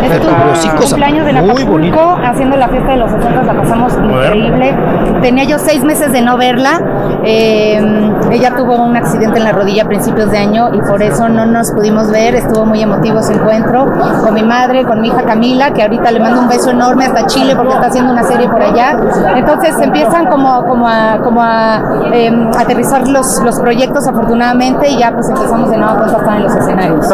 Pero 0.09 0.79
cumpleaños 0.81 1.27
de 1.27 1.33
muy 1.35 1.51
Acapulco, 1.51 1.71
bonito. 1.73 2.17
haciendo 2.25 2.57
la 2.57 2.69
fiesta 2.69 2.93
de 2.93 2.97
los 2.99 3.11
60 3.11 3.43
la 3.43 3.55
pasamos 3.55 3.93
increíble. 3.93 4.75
Tenía 5.23 5.45
yo 5.45 5.59
seis 5.59 5.85
meses 5.85 6.13
de 6.13 6.23
no 6.23 6.37
verla. 6.37 6.81
Eh, 7.25 8.11
ella 8.31 8.55
tuvo 8.57 8.77
un 8.77 8.97
accidente 8.97 9.39
en 9.39 9.45
la 9.45 9.53
rodilla 9.53 9.83
a 9.83 9.87
principios 9.87 10.31
de 10.31 10.39
año 10.39 10.71
y 10.73 10.81
por 10.81 11.03
eso 11.03 11.29
no 11.29 11.47
nos 11.47 11.71
pudimos 11.73 12.11
ver. 12.11 12.35
Estuvo 12.37 12.65
muy 12.65 12.83
emotivo 12.83 13.23
su 13.23 13.33
encuentro 13.33 13.87
con 14.23 14.35
mi 14.35 14.43
madre, 14.43 14.85
con 14.85 15.01
mi 15.01 15.09
hija 15.09 15.23
Camila, 15.25 15.73
que 15.73 15.83
ahorita 15.83 16.11
le 16.11 16.21
mando 16.21 16.41
un 16.41 16.49
beso 16.49 16.71
enorme 16.71 17.05
hasta 17.07 17.27
Chile 17.27 17.55
porque 17.57 17.75
está 17.75 17.87
haciendo 17.89 18.13
una 18.13 18.23
serie 18.23 18.49
por 18.49 18.63
allá. 18.63 18.97
Entonces 19.37 19.75
empiezan 19.81 20.27
como, 20.27 20.65
como 20.65 20.89
a, 20.89 21.19
como 21.23 21.43
a 21.43 21.83
eh, 22.13 22.51
aterrizar 22.59 23.07
los, 23.09 23.43
los 23.43 23.59
proyectos 23.61 24.07
afortunadamente 24.07 24.89
y 24.89 24.99
ya 24.99 25.13
pues 25.13 25.29
empezamos 25.29 25.71
de 25.71 25.77
nuevo 25.77 26.03
a 26.03 26.07
estar 26.07 26.37
en 26.37 26.43
los 26.45 26.55
escenarios. 26.55 27.07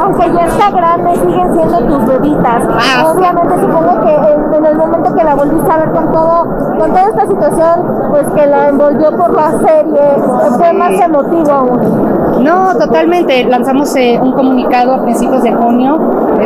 Aunque 0.00 0.32
ya 0.32 0.46
está 0.46 0.70
grande, 0.70 1.14
siguen 1.16 1.54
siendo 1.54 1.78
tus 1.78 2.06
bebitas. 2.06 2.64
Obviamente 3.04 3.60
supongo 3.60 4.00
que 4.00 4.14
en, 4.14 4.54
en 4.54 4.64
el 4.64 4.76
momento 4.76 5.14
que 5.14 5.24
la 5.24 5.34
volviste 5.34 5.70
a 5.70 5.76
ver 5.78 5.90
con 5.92 6.12
todo, 6.12 6.44
con 6.78 6.90
toda 6.90 7.08
esta 7.08 7.26
situación, 7.26 8.08
pues 8.10 8.26
que 8.30 8.46
la 8.46 8.68
envolvió 8.68 9.16
por 9.16 9.34
la 9.34 9.50
serie, 9.52 10.00
fue 10.56 10.72
más 10.72 10.92
emotivo 10.92 11.52
aún. 11.52 12.22
No, 12.42 12.74
totalmente. 12.76 13.44
Lanzamos 13.44 13.94
eh, 13.96 14.18
un 14.20 14.32
comunicado 14.32 14.94
a 14.94 15.02
principios 15.02 15.42
de 15.42 15.52
junio 15.52 15.98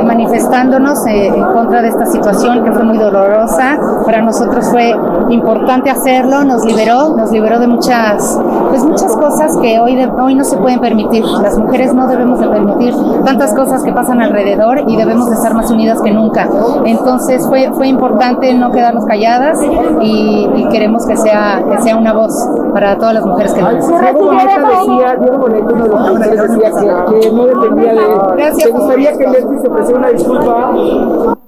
manifestándonos 0.03 1.07
eh, 1.07 1.29
en 1.29 1.45
contra 1.45 1.83
de 1.83 1.89
esta 1.89 2.07
situación 2.07 2.65
que 2.65 2.73
fue 2.73 2.85
muy 2.85 2.99
dolorosa. 2.99 3.79
Para 4.05 4.23
nosotros 4.23 4.69
fue 4.71 4.95
importante 5.31 5.91
hacerlo, 5.91 6.45
nos 6.45 6.65
liberó, 6.65 7.17
nos 7.17 7.31
liberó 7.31 7.59
de 7.59 7.67
muchas, 7.67 8.39
pues 8.71 8.85
muchas 8.85 9.15
cosas 9.17 9.57
que 9.59 9.79
hoy, 9.81 9.97
de- 9.97 10.07
hoy 10.07 10.35
no 10.35 10.45
se 10.45 10.57
pueden 10.57 10.81
permitir. 10.81 11.25
Las 11.43 11.59
mujeres 11.59 11.95
no 11.95 12.07
debemos 12.07 12.39
de 12.41 12.49
permitir 12.49 12.95
tantas 13.25 13.55
cosas 13.55 13.83
que 13.83 13.93
pasan 13.93 14.21
alrededor 14.21 14.83
y 14.87 14.97
debemos 14.97 15.29
de 15.29 15.35
estar 15.37 15.55
más 15.55 15.71
unidas 15.71 16.01
que 16.03 16.13
nunca. 16.13 16.49
Entonces 16.85 17.47
fue, 17.47 17.71
fue 17.75 17.89
importante 17.89 18.53
no 18.55 18.71
quedarnos 18.71 19.05
calladas 19.07 19.59
y, 20.01 20.49
y 20.55 20.69
queremos 20.69 21.07
que 21.07 21.17
sea, 21.17 21.63
que 21.71 21.83
sea 21.83 21.97
una 21.97 22.13
voz 22.13 22.33
para 22.73 22.97
todas 22.97 23.15
las 23.15 23.25
mujeres 23.27 23.53
que 23.53 23.63
nos 23.63 23.87
Diego 23.87 24.25
Boneta 24.27 24.69
decía, 24.69 25.17
Diego 25.21 25.39
Boneta, 25.39 25.67
uno 25.73 25.83
de 25.85 25.89
los 25.89 26.03
canales, 26.13 26.43
decía 26.43 26.71
que, 27.11 27.21
que 27.21 27.33
no 27.33 27.47
dependía 27.47 27.93
de 27.93 27.99
él. 28.01 28.09
Gracias. 28.37 28.65
¿Te 28.67 28.71
gustaría 28.71 29.13
que 29.17 29.27
Leslie 29.29 29.61
se 29.61 29.69
una 29.95 30.11
disculpa? 30.11 31.39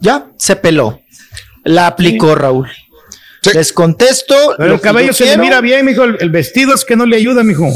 Ya 0.00 0.26
se 0.36 0.56
peló. 0.56 1.00
La 1.64 1.86
aplicó 1.86 2.34
Raúl. 2.34 2.68
Les 3.52 3.72
contesto. 3.72 4.34
Pero 4.56 4.74
el 4.74 4.80
cabello 4.80 5.12
se 5.12 5.24
le 5.26 5.38
mira 5.38 5.60
bien, 5.60 5.84
mijo. 5.84 6.04
El, 6.04 6.16
el 6.20 6.30
vestido 6.30 6.74
es 6.74 6.84
que 6.84 6.96
no 6.96 7.06
le 7.06 7.16
ayuda, 7.16 7.42
mijo. 7.42 7.68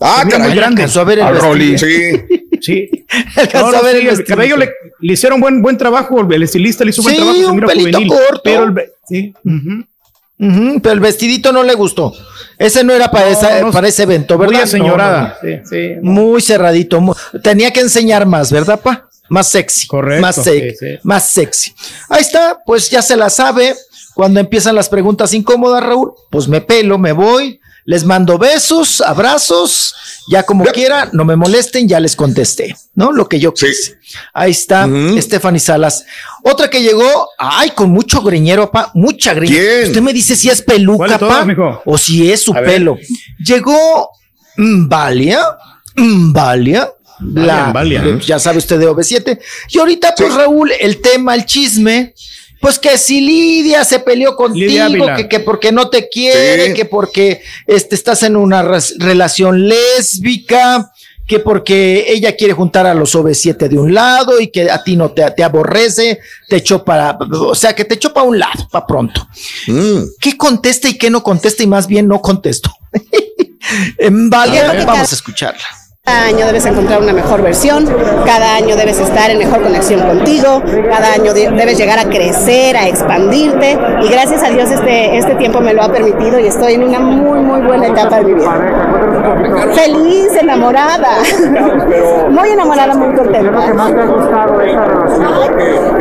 Ah, 0.00 0.24
caray. 0.28 0.48
muy 0.48 0.56
grande. 0.56 0.82
Alcanzó 0.82 1.00
a 1.00 1.04
ver 1.04 1.18
el 1.18 1.24
A 1.24 1.30
vestido. 1.30 1.52
Rolly. 1.52 1.78
Sí. 1.78 2.12
Sí. 2.60 2.90
Alcanzó 3.36 3.66
No, 3.66 3.72
no, 3.72 3.78
a 3.78 3.82
ver 3.82 4.00
sí, 4.00 4.08
el 4.08 4.24
cabello 4.24 4.56
le, 4.56 4.72
le 4.98 5.12
hicieron 5.12 5.40
buen, 5.40 5.62
buen 5.62 5.78
trabajo. 5.78 6.20
El 6.28 6.42
estilista 6.42 6.82
le 6.82 6.90
hizo 6.90 7.02
buen 7.02 7.14
trabajo. 7.14 7.38
se 7.38 7.46
un 7.46 7.54
mira 7.54 7.68
pelito 7.68 7.98
juvenil, 7.98 8.08
corto. 8.08 8.40
Pero 8.42 8.64
el, 8.64 8.92
sí. 9.06 9.32
Ujú, 10.40 10.80
pero 10.80 10.94
el 10.94 11.00
vestidito 11.00 11.52
no 11.52 11.62
le 11.62 11.74
gustó. 11.74 12.12
Ese 12.58 12.82
no 12.84 12.92
era 12.92 13.10
para, 13.10 13.26
No, 13.26 13.32
esa- 13.32 13.60
no, 13.60 13.70
para 13.70 13.88
ese 13.88 14.02
evento, 14.04 14.36
¿verdad? 14.38 14.66
Muy 14.72 14.80
no, 14.80 14.96
no. 14.96 15.32
Sí, 15.40 15.48
sí. 15.68 15.88
Muy 16.02 16.40
cerradito. 16.40 17.00
Tenía 17.42 17.70
que 17.72 17.80
enseñar 17.80 18.26
más, 18.26 18.50
¿verdad, 18.52 18.80
pa? 18.80 19.08
Más 19.28 19.48
sexy. 19.48 19.86
Correcto, 19.86 20.22
Más, 20.22 20.36
sexy, 20.36 20.76
sí. 20.76 20.98
más 21.02 21.28
sexy. 21.28 21.74
Ahí 22.08 22.22
está, 22.22 22.60
pues 22.64 22.88
ya 22.90 23.02
se 23.02 23.16
la 23.16 23.28
sabe. 23.30 23.74
Cuando 24.14 24.40
empiezan 24.40 24.74
las 24.74 24.88
preguntas 24.88 25.32
incómodas, 25.34 25.82
Raúl, 25.84 26.12
pues 26.30 26.48
me 26.48 26.60
pelo, 26.60 26.98
me 26.98 27.12
voy, 27.12 27.60
les 27.88 28.04
mando 28.04 28.36
besos, 28.36 29.00
abrazos, 29.00 29.94
ya 30.28 30.42
como 30.42 30.62
quiera, 30.66 31.08
no 31.14 31.24
me 31.24 31.36
molesten, 31.36 31.88
ya 31.88 31.98
les 32.00 32.16
contesté, 32.16 32.76
¿no? 32.94 33.12
Lo 33.12 33.30
que 33.30 33.40
yo 33.40 33.54
quise. 33.54 33.98
Ahí 34.34 34.50
está 34.50 34.86
Stephanie 35.16 35.58
Salas. 35.58 36.04
Otra 36.42 36.68
que 36.68 36.82
llegó, 36.82 37.30
ay, 37.38 37.70
con 37.70 37.88
mucho 37.88 38.20
greñero, 38.20 38.70
pa, 38.70 38.90
mucha 38.92 39.32
greñero. 39.32 39.58
¿Quién? 39.58 39.86
Usted 39.86 40.02
me 40.02 40.12
dice 40.12 40.36
si 40.36 40.50
es 40.50 40.60
¿Cuál 40.60 40.76
peluca, 40.76 41.18
pa, 41.18 41.46
mijo? 41.46 41.80
o 41.86 41.96
si 41.96 42.30
es 42.30 42.42
su 42.42 42.52
A 42.52 42.60
ver. 42.60 42.72
pelo. 42.72 42.98
Llegó 43.38 44.10
Mbalia, 44.58 45.40
Mbalia. 45.96 46.92
La, 47.20 47.70
Mbalia, 47.70 48.04
¿eh? 48.04 48.18
ya 48.20 48.38
sabe 48.38 48.58
usted 48.58 48.78
de 48.78 48.86
OV7. 48.86 49.40
Y 49.70 49.78
ahorita, 49.78 50.14
pues, 50.14 50.34
Raúl, 50.34 50.72
el 50.78 51.00
tema, 51.00 51.34
el 51.34 51.46
chisme, 51.46 52.14
pues 52.60 52.78
que 52.78 52.98
si 52.98 53.20
Lidia 53.20 53.84
se 53.84 54.00
peleó 54.00 54.36
contigo, 54.36 55.06
que, 55.16 55.28
que 55.28 55.40
porque 55.40 55.72
no 55.72 55.88
te 55.90 56.08
quiere, 56.08 56.68
Sí. 56.68 56.74
que 56.74 56.84
porque 56.84 57.42
este, 57.66 57.94
estás 57.94 58.22
en 58.22 58.36
una 58.36 58.62
relación 58.98 59.68
lésbica, 59.68 60.90
que 61.26 61.38
porque 61.40 62.06
ella 62.08 62.34
quiere 62.34 62.54
juntar 62.54 62.86
a 62.86 62.94
los 62.94 63.14
OV7 63.14 63.68
de 63.68 63.78
un 63.78 63.92
lado 63.92 64.40
y 64.40 64.48
que 64.48 64.70
a 64.70 64.82
ti 64.82 64.96
no 64.96 65.10
te, 65.12 65.30
te 65.32 65.44
aborrece, 65.44 66.20
te 66.48 66.56
echó 66.56 66.82
para, 66.84 67.18
o 67.18 67.54
sea, 67.54 67.74
que 67.74 67.84
te 67.84 67.94
echó 67.96 68.12
para 68.14 68.26
un 68.26 68.38
lado, 68.38 68.66
para 68.70 68.86
pronto. 68.86 69.28
Mm. 69.66 69.98
¿Qué 70.18 70.36
contesta 70.38 70.88
y 70.88 70.94
qué 70.96 71.10
no 71.10 71.22
contesta? 71.22 71.62
Y 71.62 71.66
más 71.66 71.86
bien 71.86 72.08
no 72.08 72.20
contesto. 72.20 72.70
En 73.98 74.30
Vale, 74.30 74.62
vamos 74.86 75.12
a 75.12 75.14
escucharla. 75.14 75.62
Cada 76.08 76.24
año 76.24 76.46
debes 76.46 76.64
encontrar 76.64 77.02
una 77.02 77.12
mejor 77.12 77.42
versión, 77.42 77.84
cada 78.24 78.54
año 78.54 78.76
debes 78.76 78.98
estar 78.98 79.30
en 79.30 79.36
mejor 79.36 79.60
conexión 79.62 80.00
contigo, 80.00 80.62
cada 80.90 81.12
año 81.12 81.34
de- 81.34 81.50
debes 81.50 81.76
llegar 81.76 81.98
a 81.98 82.04
crecer, 82.04 82.78
a 82.78 82.88
expandirte 82.88 83.78
y 84.02 84.08
gracias 84.08 84.42
a 84.42 84.48
Dios 84.48 84.70
este, 84.70 85.18
este 85.18 85.34
tiempo 85.34 85.60
me 85.60 85.74
lo 85.74 85.82
ha 85.82 85.88
permitido 85.92 86.38
y 86.40 86.46
estoy 86.46 86.74
en 86.74 86.84
una 86.84 86.98
muy 86.98 87.40
muy 87.40 87.60
buena 87.60 87.88
etapa 87.88 88.16
de 88.20 88.24
mi 88.24 88.32
vida. 88.34 89.74
Feliz, 89.74 90.28
enamorada, 90.40 91.08
muy 92.30 92.48
enamorada, 92.52 92.94
muy 92.94 93.14
contenta. 93.14 93.74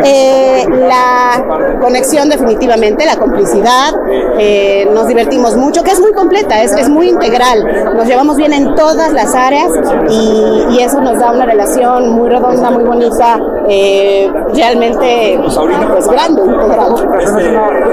Eh, 0.06 0.66
la 0.88 1.44
conexión 1.82 2.30
definitivamente, 2.30 3.06
la 3.06 3.18
complicidad, 3.18 3.94
eh, 4.40 4.88
nos 4.94 5.08
divertimos 5.08 5.58
mucho, 5.58 5.84
que 5.84 5.92
es 5.92 6.00
muy 6.00 6.14
completa, 6.14 6.61
es, 6.61 6.72
es 6.72 6.88
muy 6.88 7.10
integral, 7.10 7.94
nos 7.94 8.08
llevamos 8.08 8.38
bien 8.38 8.53
en 8.53 8.74
todas 8.76 9.11
las 9.11 9.36
áreas 9.36 9.69
y, 10.09 10.76
y 10.76 10.80
eso 10.82 11.01
nos 11.01 11.19
da 11.19 11.32
una 11.32 11.45
relación 11.45 12.11
muy 12.11 12.30
redonda, 12.30 12.72
muy 12.72 12.84
bonita, 12.84 13.40
eh, 13.67 14.32
realmente 14.53 15.40
pues 15.42 16.08
grande, 16.08 16.42
integrado. 16.42 16.95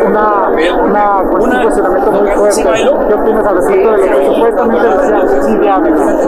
Una, 0.07 0.53
una, 0.83 1.21
un 1.23 1.63
cuestionamiento 1.63 2.13
muy 2.13 2.31
fuerte. 2.31 2.63
¿Qué 2.63 3.15
opinas 3.15 3.47
al 3.47 3.57
respecto 3.57 3.91
de 3.91 3.97
lo 3.99 4.19
que 4.19 4.27
supuestamente? 4.27 4.87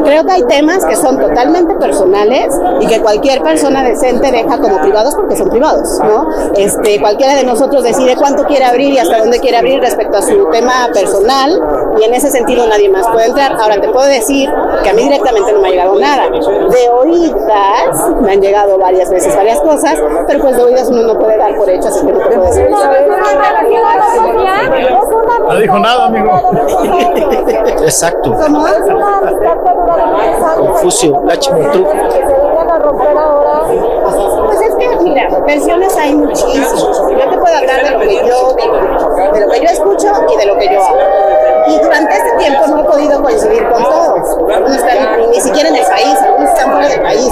Creo 0.04 0.24
que 0.24 0.32
hay 0.32 0.42
temas 0.44 0.84
que 0.84 0.96
son 0.96 1.18
totalmente 1.18 1.74
personales 1.74 2.54
y 2.80 2.86
que 2.86 3.00
cualquier 3.00 3.42
persona 3.42 3.82
decente 3.82 4.30
deja 4.30 4.58
como 4.58 4.80
privados 4.80 5.14
porque 5.14 5.36
son 5.36 5.48
privados, 5.48 6.00
¿no? 6.02 6.28
Este, 6.56 7.00
cualquiera 7.00 7.34
de 7.34 7.44
nosotros 7.44 7.84
decide 7.84 8.16
cuánto 8.16 8.44
quiere 8.44 8.64
abrir 8.64 8.92
y 8.94 8.98
hasta 8.98 9.18
dónde 9.18 9.38
quiere 9.40 9.58
abrir 9.58 9.80
respecto 9.80 10.18
a 10.18 10.22
su 10.22 10.48
tema 10.50 10.88
personal 10.92 11.60
y 11.98 12.04
en 12.04 12.14
ese 12.14 12.30
sentido 12.30 12.66
nadie 12.66 12.88
más 12.88 13.06
puede 13.08 13.26
entrar. 13.26 13.56
Ahora 13.60 13.80
te 13.80 13.88
puedo 13.88 14.06
decir 14.06 14.50
que 14.82 14.90
a 14.90 14.94
mí 14.94 15.02
directamente 15.02 15.52
no 15.52 15.60
me 15.60 15.65
ha 15.66 15.70
llegado 15.70 15.98
nada. 15.98 16.28
De 16.30 16.88
oídas 16.90 18.10
me 18.20 18.32
han 18.32 18.40
llegado 18.40 18.78
varias 18.78 19.10
veces 19.10 19.34
varias 19.36 19.60
cosas, 19.60 20.00
pero 20.26 20.40
pues 20.40 20.56
de 20.56 20.62
oídas 20.62 20.88
uno 20.88 21.02
no 21.02 21.18
puede 21.18 21.36
dar 21.38 21.54
por 21.56 21.68
hecho, 21.68 21.88
así 21.88 22.06
que 22.06 22.12
no 22.12 22.18
te 22.18 22.36
puedo 22.36 22.44
decir. 22.44 22.68
No 25.48 25.56
dijo 25.56 25.78
nada, 25.78 26.06
amigo. 26.06 26.30
Exacto. 27.82 28.36
Confucio, 30.56 31.22
la 31.24 31.38
chimotruca. 31.38 32.08
Que 32.08 32.26
se 32.26 32.34
vengan 32.34 32.70
a 32.70 32.78
romper 32.78 33.18
ahora. 33.18 33.62
Es 35.06 35.12
mira, 35.14 35.28
versiones 35.46 35.96
hay 35.96 36.14
muchísimas. 36.14 36.72
Yo 36.72 37.30
te 37.30 37.38
puedo 37.38 37.56
hablar 37.56 37.84
de 37.84 37.90
lo 37.92 38.00
que 38.00 38.14
yo 38.16 38.56
digo, 38.56 39.32
de 39.32 39.40
lo 39.40 39.48
que 39.50 39.60
yo 39.60 39.66
escucho 39.66 40.08
y 40.32 40.36
de 40.36 40.46
lo 40.46 40.58
que 40.58 40.66
yo 40.66 40.82
hago. 40.84 40.98
Y 41.68 41.78
durante 41.82 42.14
este 42.16 42.30
tiempo 42.38 42.66
no 42.66 42.80
he 42.80 42.84
podido 42.84 43.22
coincidir 43.22 43.62
con 43.68 43.82
todos. 43.82 44.52
Algunos 44.54 44.76
están 44.76 45.30
ni, 45.30 45.40
siquiera 45.40 45.68
en 45.68 45.76
el 45.76 45.84
país, 45.86 46.14
algunos 46.22 46.50
están 46.50 46.72
fuera 46.72 46.88
del 46.88 47.02
país, 47.02 47.28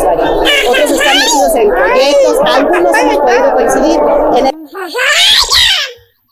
otros 0.68 0.90
están 0.90 1.18
metidos 1.18 1.54
en 1.56 1.68
proyectos, 1.70 2.38
algunos 2.46 2.98
hemos 2.98 3.16
podido 3.18 3.52
coincidir. 3.54 4.00
En 4.38 4.46
el... 4.46 4.52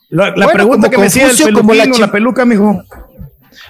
La, 0.09 0.25
la 0.27 0.33
Bueno, 0.33 0.51
pregunta 0.53 0.89
que 0.89 0.97
me 0.97 1.07
hacía 1.07 1.23
el 1.23 1.29
Confucio, 1.29 1.53
como 1.53 1.73
la 1.73 1.85
la 1.85 2.11
peluca, 2.11 2.45
mijo. 2.45 2.83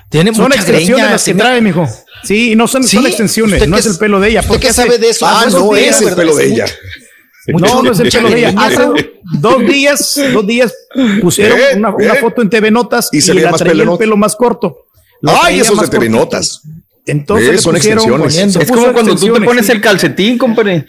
Tiene 0.10 0.34
Son 0.34 0.44
mucha 0.46 0.56
extensiones 0.58 0.96
greña, 0.98 1.12
las 1.12 1.24
que 1.24 1.34
me- 1.34 1.40
trae, 1.42 1.62
mijo. 1.62 1.88
Sí, 2.24 2.56
no 2.56 2.68
son, 2.68 2.84
son 2.84 3.02
¿Sí? 3.02 3.08
extensiones, 3.08 3.54
¿Usted 3.56 3.68
no 3.70 3.78
es 3.78 3.86
el 3.86 3.98
pelo 3.98 4.20
de 4.20 4.30
ella. 4.30 4.42
usted 4.42 4.60
qué 4.60 4.74
sabe 4.74 4.98
de 4.98 5.10
eso? 5.10 5.26
Ah, 5.28 5.46
no 5.52 5.74
días, 5.74 6.00
es 6.02 6.08
el 6.08 6.16
pelo 6.16 6.36
de 6.36 6.44
Hace 6.64 7.03
No, 7.48 7.84
no 7.84 7.92
es 7.92 8.00
el 8.00 8.10
pelo 8.10 8.30
de 8.30 8.38
ella. 8.40 8.54
Hace 8.58 9.12
dos 9.40 9.66
días, 9.66 10.20
dos 10.32 10.48
días 10.48 10.74
pusieron 11.22 11.60
una, 11.78 11.90
una 11.94 12.16
foto 12.16 12.42
en 12.42 12.50
TV 12.50 12.72
Notas 12.72 13.10
Y 13.12 13.18
y, 13.18 13.22
se 13.22 13.34
ve 13.34 13.42
la 13.42 13.52
más 13.52 13.60
traía 13.60 13.84
el 13.84 13.98
pelo 13.98 14.16
más 14.18 14.36
corto. 14.36 14.86
Ay, 15.26 15.60
esos 15.60 15.80
de 15.80 15.88
TV 15.88 16.08
cortito. 16.08 16.18
Notas. 16.20 16.62
Entonces 17.06 17.50
Eh, 17.50 17.52
le 17.54 17.58
son 17.58 17.76
extensiones. 17.76 18.38
Es 18.38 18.72
como 18.72 18.94
cuando 18.94 19.16
tú 19.16 19.34
te 19.34 19.42
pones 19.42 19.70
el 19.70 19.82
calcetín, 19.82 20.38
compadre. 20.38 20.86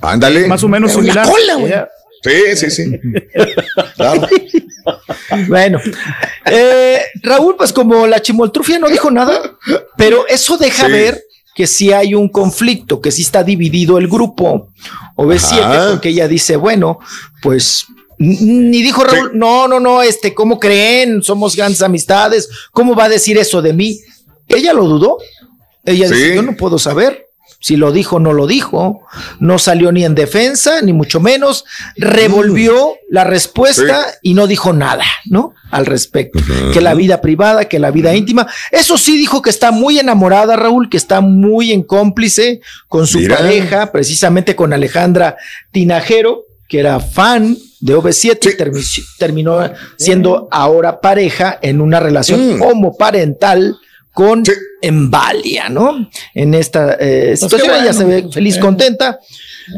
Ándale. 0.00 0.46
Más 0.46 0.62
o 0.64 0.68
menos 0.68 0.92
Pero 0.92 1.02
la 1.02 1.24
similar. 1.24 1.56
cola. 1.56 1.88
Sí, 2.22 2.56
sí, 2.56 2.70
sí. 2.70 3.00
Claro. 3.96 4.26
Bueno, 5.48 5.80
eh, 6.46 7.00
Raúl, 7.22 7.56
pues 7.56 7.72
como 7.72 8.06
la 8.06 8.20
chimoltrufia 8.20 8.78
no 8.78 8.88
dijo 8.88 9.10
nada, 9.10 9.56
pero 9.96 10.26
eso 10.28 10.56
deja 10.58 10.86
Sí. 10.86 10.92
ver 10.92 11.22
que 11.54 11.66
sí 11.66 11.92
hay 11.92 12.14
un 12.14 12.28
conflicto, 12.28 13.00
que 13.00 13.12
sí 13.12 13.22
está 13.22 13.44
dividido 13.44 13.98
el 13.98 14.08
grupo. 14.08 14.68
O 15.16 15.24
B7, 15.24 15.60
Ajá. 15.60 15.90
porque 15.90 16.08
ella 16.08 16.26
dice, 16.26 16.56
bueno, 16.56 16.98
pues 17.42 17.86
ni 18.18 18.82
dijo 18.82 19.04
Raúl, 19.04 19.32
no, 19.34 19.68
no, 19.68 19.80
no, 19.80 20.02
este, 20.02 20.34
¿cómo 20.34 20.58
creen? 20.58 21.22
Somos 21.22 21.56
grandes 21.56 21.82
amistades, 21.82 22.48
¿cómo 22.72 22.94
va 22.94 23.04
a 23.04 23.08
decir 23.08 23.38
eso 23.38 23.60
de 23.62 23.72
mí? 23.72 24.00
Ella 24.48 24.72
lo 24.72 24.84
dudó. 24.84 25.18
Ella 25.84 26.08
dice, 26.08 26.34
yo 26.34 26.42
no 26.42 26.56
puedo 26.56 26.78
saber. 26.78 27.28
Si 27.64 27.76
lo 27.78 27.92
dijo, 27.92 28.20
no 28.20 28.34
lo 28.34 28.46
dijo. 28.46 29.00
No 29.40 29.58
salió 29.58 29.90
ni 29.90 30.04
en 30.04 30.14
defensa, 30.14 30.82
ni 30.82 30.92
mucho 30.92 31.18
menos. 31.18 31.64
Revolvió 31.96 32.92
la 33.08 33.24
respuesta 33.24 34.04
y 34.20 34.34
no 34.34 34.46
dijo 34.46 34.74
nada, 34.74 35.04
¿no? 35.24 35.54
Al 35.70 35.86
respecto. 35.86 36.38
Que 36.74 36.82
la 36.82 36.92
vida 36.92 37.22
privada, 37.22 37.64
que 37.64 37.78
la 37.78 37.90
vida 37.90 38.14
íntima. 38.14 38.46
Eso 38.70 38.98
sí 38.98 39.16
dijo 39.16 39.40
que 39.40 39.48
está 39.48 39.70
muy 39.70 39.98
enamorada, 39.98 40.56
Raúl, 40.56 40.90
que 40.90 40.98
está 40.98 41.22
muy 41.22 41.72
en 41.72 41.82
cómplice 41.84 42.60
con 42.86 43.06
su 43.06 43.18
Mira. 43.20 43.38
pareja, 43.38 43.90
precisamente 43.90 44.54
con 44.54 44.74
Alejandra 44.74 45.38
Tinajero, 45.72 46.42
que 46.68 46.80
era 46.80 47.00
fan 47.00 47.56
de 47.80 47.96
OV7 47.96 48.52
y 48.52 48.56
termi- 48.58 49.04
terminó 49.18 49.70
siendo 49.96 50.48
ahora 50.50 51.00
pareja 51.00 51.58
en 51.62 51.80
una 51.80 51.98
relación 51.98 52.58
Mm. 52.58 52.62
homoparental 52.62 53.76
con 54.14 54.42
Embalia, 54.80 55.68
¿no? 55.68 56.08
En 56.34 56.54
esta 56.54 56.94
eh, 57.00 57.36
situación 57.36 57.70
qué 57.72 57.80
ella 57.82 57.92
se 57.92 58.04
ve 58.04 58.26
feliz, 58.32 58.56
contenta. 58.58 59.18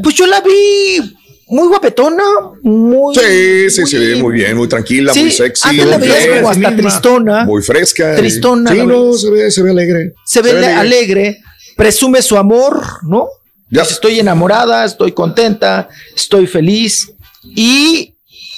Pues 0.03 0.15
yo 0.15 0.27
la 0.27 0.41
vi 0.41 1.17
muy 1.47 1.67
guapetona, 1.69 2.23
muy... 2.61 3.15
Sí, 3.15 3.69
sí, 3.69 3.85
se 3.87 3.97
ve 3.99 4.15
muy 4.17 4.33
bien, 4.35 4.55
muy 4.55 4.67
tranquila, 4.67 5.13
Sí, 5.13 5.21
muy 5.23 5.31
sexy. 5.31 5.67
antes 5.69 5.85
la 5.87 5.97
muy 5.97 6.07
veías 6.07 6.27
como 6.37 6.49
hasta 6.49 6.75
tristona. 6.75 7.45
Muy 7.45 7.63
fresca. 7.63 8.15
Tristona, 8.15 8.71
Sí, 8.71 8.85
no, 8.85 9.13
se 9.13 9.31
ve, 9.31 9.49
se 9.51 9.63
ve 9.63 9.71
alegre. 9.71 10.13
se 10.25 10.41
ve 10.41 10.51
ale- 10.51 10.67
alegre, 10.67 11.37
presume 11.75 12.21
su 12.21 12.37
amor, 12.37 12.81
¿no? 13.03 13.27
Ya. 13.71 13.81
Dice, 13.81 13.93
estoy 13.95 14.19
enamorada, 14.19 14.85
estoy 14.85 15.13
contenta, 15.13 15.89
estoy 16.15 16.47
feliz 16.47 17.11
y, 17.55 18.13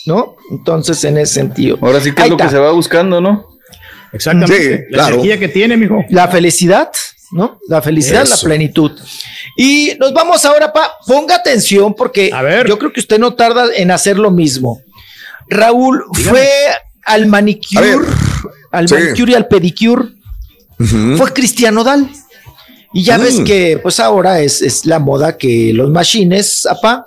¿no? 0.06 0.36
Entonces, 0.52 1.04
en 1.04 1.18
ese 1.20 1.36
sentido. 1.36 1.78
Ahora 1.82 2.02
sí 2.02 2.12
que 2.14 2.24
es 2.24 2.30
lo 2.30 2.38
que 2.38 2.50
se 2.50 2.58
va 2.58 2.72
buscando, 2.72 3.22
¿no? 3.22 3.46
Exactamente. 4.14 4.78
Sí, 4.78 4.84
la 4.90 4.98
claro. 4.98 5.14
energía 5.16 5.40
que 5.40 5.48
tiene, 5.50 5.78
mijo. 5.78 6.04
La 6.10 6.28
felicidad, 6.28 6.90
¿no? 7.32 7.60
La 7.68 7.82
felicidad, 7.82 8.28
la 8.28 8.38
plenitud. 8.38 8.92
Y 9.58 9.94
nos 10.00 10.14
vamos 10.14 10.44
ahora, 10.46 10.72
pa, 10.74 10.92
ponga 11.06 11.36
atención 11.36 11.94
porque 11.94 12.32
A 12.34 12.42
ver. 12.42 12.68
yo 12.68 12.78
creo 12.80 12.92
que 12.92 13.00
usted 13.00 13.20
no 13.20 13.34
tarda 13.36 13.68
en 13.76 13.92
hacer 13.92 14.18
lo 14.18 14.32
mismo. 14.32 14.82
Raúl 15.50 16.04
fue 16.14 16.48
al 17.06 17.26
manicure, 17.28 17.98
al 18.72 18.88
Sí. 18.88 18.94
manicure 18.96 19.32
y 19.32 19.36
al 19.36 19.48
pedicure, 19.48 20.04
fue 21.18 21.34
Cristiano 21.34 21.84
Dal. 21.84 22.08
Y 22.94 23.04
ya 23.04 23.18
Mm. 23.18 23.22
ves 23.22 23.40
que 23.42 23.80
pues 23.82 24.00
ahora 24.00 24.40
es, 24.42 24.62
es 24.62 24.86
la 24.86 24.98
moda 25.00 25.38
que 25.38 25.72
los 25.74 25.90
machines, 25.92 26.66
apa, 26.66 27.06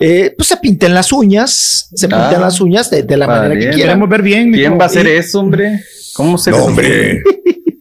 eh, 0.00 0.32
pues 0.36 0.48
se 0.48 0.56
pinten 0.56 0.94
las 0.94 1.12
uñas, 1.12 1.88
se 1.94 2.06
pintan 2.08 2.36
Ah. 2.36 2.40
las 2.40 2.60
uñas 2.60 2.88
de, 2.90 3.02
de 3.02 3.16
la 3.16 3.26
manera 3.26 3.54
que 3.54 3.60
quieran. 3.70 3.78
Queremos 3.80 4.08
ver 4.08 4.22
bien. 4.22 4.52
¿Quién 4.52 4.78
va 4.78 4.84
a 4.84 4.86
hacer 4.86 5.06
Y- 5.06 5.10
eso, 5.10 5.40
hombre? 5.40 5.82
¿Cómo 6.18 6.36
se 6.36 6.50
No, 6.50 6.64
hombre. 6.64 7.22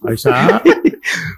Ahí 0.07 0.13
está. 0.15 0.61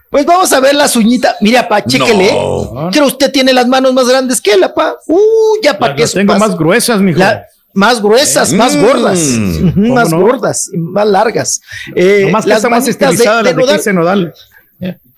Pues 0.09 0.25
vamos 0.25 0.51
a 0.51 0.59
ver 0.59 0.73
las 0.73 0.95
uñitas. 0.95 1.35
Mira, 1.41 1.67
pa, 1.69 1.83
chéquele. 1.85 2.31
No. 2.33 2.89
Creo 2.91 3.05
usted 3.05 3.31
tiene 3.31 3.53
las 3.53 3.67
manos 3.67 3.93
más 3.93 4.07
grandes 4.07 4.41
que 4.41 4.53
él, 4.53 4.61
pa. 4.75 4.95
Uh, 5.07 5.17
ya 5.61 5.77
Las- 5.79 5.93
que 5.95 6.01
las 6.01 6.13
tengo 6.13 6.35
más 6.39 6.57
gruesas, 6.57 6.99
mijo. 6.99 7.19
La- 7.19 7.45
más 7.75 8.01
gruesas, 8.01 8.51
más 8.53 8.75
Mm. 8.75 8.81
gordas, 8.81 9.19
Ujú, 9.19 9.71
¿Cómo 9.75 9.93
más 9.93 10.09
no? 10.09 10.19
gordas, 10.21 10.71
más 10.75 11.07
largas. 11.07 11.61
Eh, 11.95 12.21
Nomás 12.25 12.43
que 12.45 12.49
las 12.49 12.57
está 12.57 12.69
más 12.69 12.85
de- 12.85 12.91
estilizada 12.91 13.43
de 13.43 13.53
la 13.53 13.77
de 13.77 13.93
Nodal. 13.93 14.33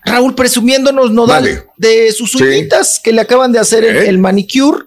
Raúl 0.04 0.36
presumiéndonos 0.36 1.12
Nodal 1.12 1.44
Vale. 1.44 1.64
de 1.78 2.12
sus 2.12 2.32
Sí. 2.32 2.44
uñitas 2.44 3.00
que 3.02 3.14
le 3.14 3.22
acaban 3.22 3.54
de 3.54 3.60
hacer 3.60 3.86
el, 3.86 3.96
¿Eh? 3.96 4.10
el 4.10 4.18
manicure 4.18 4.80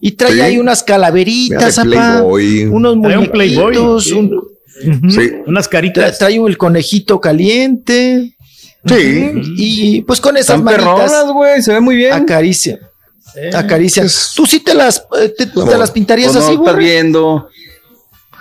y 0.00 0.12
trae 0.12 0.32
Sí. 0.32 0.40
ahí 0.40 0.58
unas 0.58 0.82
calaveritas, 0.82 1.78
Playboy. 1.78 2.64
unos 2.64 3.00
Trae 3.02 3.18
un 3.18 4.46
Sí. 4.80 5.10
Sí. 5.10 5.32
Unas 5.46 5.66
Tra- 5.68 5.72
caritas. 5.72 6.18
trae 6.18 6.34
el 6.36 6.58
conejito 6.58 7.20
caliente. 7.20 8.36
Sí. 8.86 9.30
Y 9.56 10.00
pues 10.02 10.20
con 10.20 10.36
esas 10.36 10.60
manitas 10.60 11.26
güey, 11.32 11.62
se 11.62 11.72
ve 11.72 11.80
muy 11.80 11.96
bien. 11.96 12.12
acaricia. 12.12 12.78
Acaricia. 13.54 14.04
Tú 14.36 14.46
sí 14.46 14.60
te 14.60 14.74
las, 14.74 15.04
eh, 15.20 15.28
te, 15.36 15.46
te 15.46 15.60
Amor. 15.60 15.78
las 15.78 15.90
pintarías 15.90 16.32
Pues 16.32 16.44
no, 16.44 16.48
así, 16.50 16.54
estás 16.58 16.74
güey. 16.74 16.86
viendo. 16.86 17.48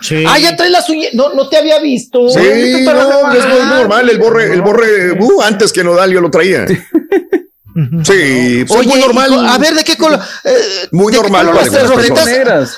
Sí. 0.02 0.24
Ah, 0.28 0.38
ya 0.38 0.56
trae 0.58 0.70
las 0.70 0.90
uñas. 0.90 1.14
No, 1.14 1.34
no 1.34 1.48
te 1.48 1.58
había 1.58 1.80
visto. 1.80 2.28
Sí, 2.30 2.38
no, 2.84 2.92
a 3.28 3.36
es 3.38 3.46
muy 3.48 3.60
normal. 3.70 4.10
El 4.10 4.18
borre, 4.20 4.54
el 4.54 4.62
borre, 4.62 5.14
uh, 5.14 5.42
antes 5.42 5.72
que 5.72 5.84
Nodal 5.84 6.12
yo 6.12 6.20
lo 6.20 6.30
traía. 6.30 6.66
Sí, 6.68 8.66
pues 8.68 8.80
Oye, 8.80 8.82
es 8.82 8.88
muy 8.88 9.00
normal. 9.00 9.48
a 9.50 9.58
ver, 9.58 9.74
¿de 9.74 9.84
qué 9.84 9.96
color? 9.98 10.20
eh, 10.44 10.52
Muy 10.92 11.12
¿de 11.12 11.18
qué 11.18 11.24
normal, 11.24 11.48
color 11.48 11.62
las 11.72 11.72
tres? 12.14 12.26
Negras. 12.26 12.78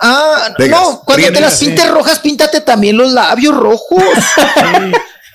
Ah, 0.00 0.54
no, 0.68 1.02
cuando 1.04 1.32
te 1.32 1.40
las 1.40 1.58
sí. 1.58 1.66
pintes 1.66 1.90
rojas, 1.90 2.18
píntate 2.20 2.60
también 2.60 2.96
los 2.96 3.12
labios 3.12 3.54
rojos. 3.56 4.02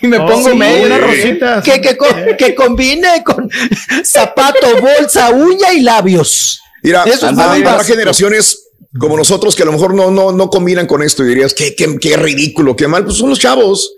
Y 0.02 0.08
me 0.08 0.18
Oh, 0.18 0.26
pongo 0.28 0.50
sí, 0.50 0.56
medio. 0.58 0.86
unas 0.88 1.00
rositas. 1.00 1.64
que, 1.64 1.80
que, 1.80 1.98
que 2.38 2.54
combine 2.56 3.24
con 3.24 3.50
zapato, 4.04 4.68
bolsa, 4.82 5.30
uña 5.30 5.72
y 5.72 5.80
labios. 5.80 6.60
Mira, 6.82 7.04
Eso 7.06 7.30
es 7.30 7.38
habrá 7.40 7.82
generaciones 7.86 8.66
como 9.00 9.16
nosotros 9.16 9.56
que 9.56 9.64
a 9.64 9.66
lo 9.66 9.72
mejor 9.72 9.94
no, 9.94 10.12
no, 10.12 10.34
no 10.34 10.50
combinan 10.50 10.88
con 10.88 11.02
esto 11.04 11.24
y 11.24 11.30
dirías, 11.30 11.54
qué, 11.54 11.74
qué, 11.74 11.98
qué 12.02 12.18
ridículo, 12.18 12.76
qué 12.76 12.86
mal. 12.86 13.06
Pues 13.06 13.16
son 13.16 13.30
los 13.30 13.40
chavos. 13.40 13.94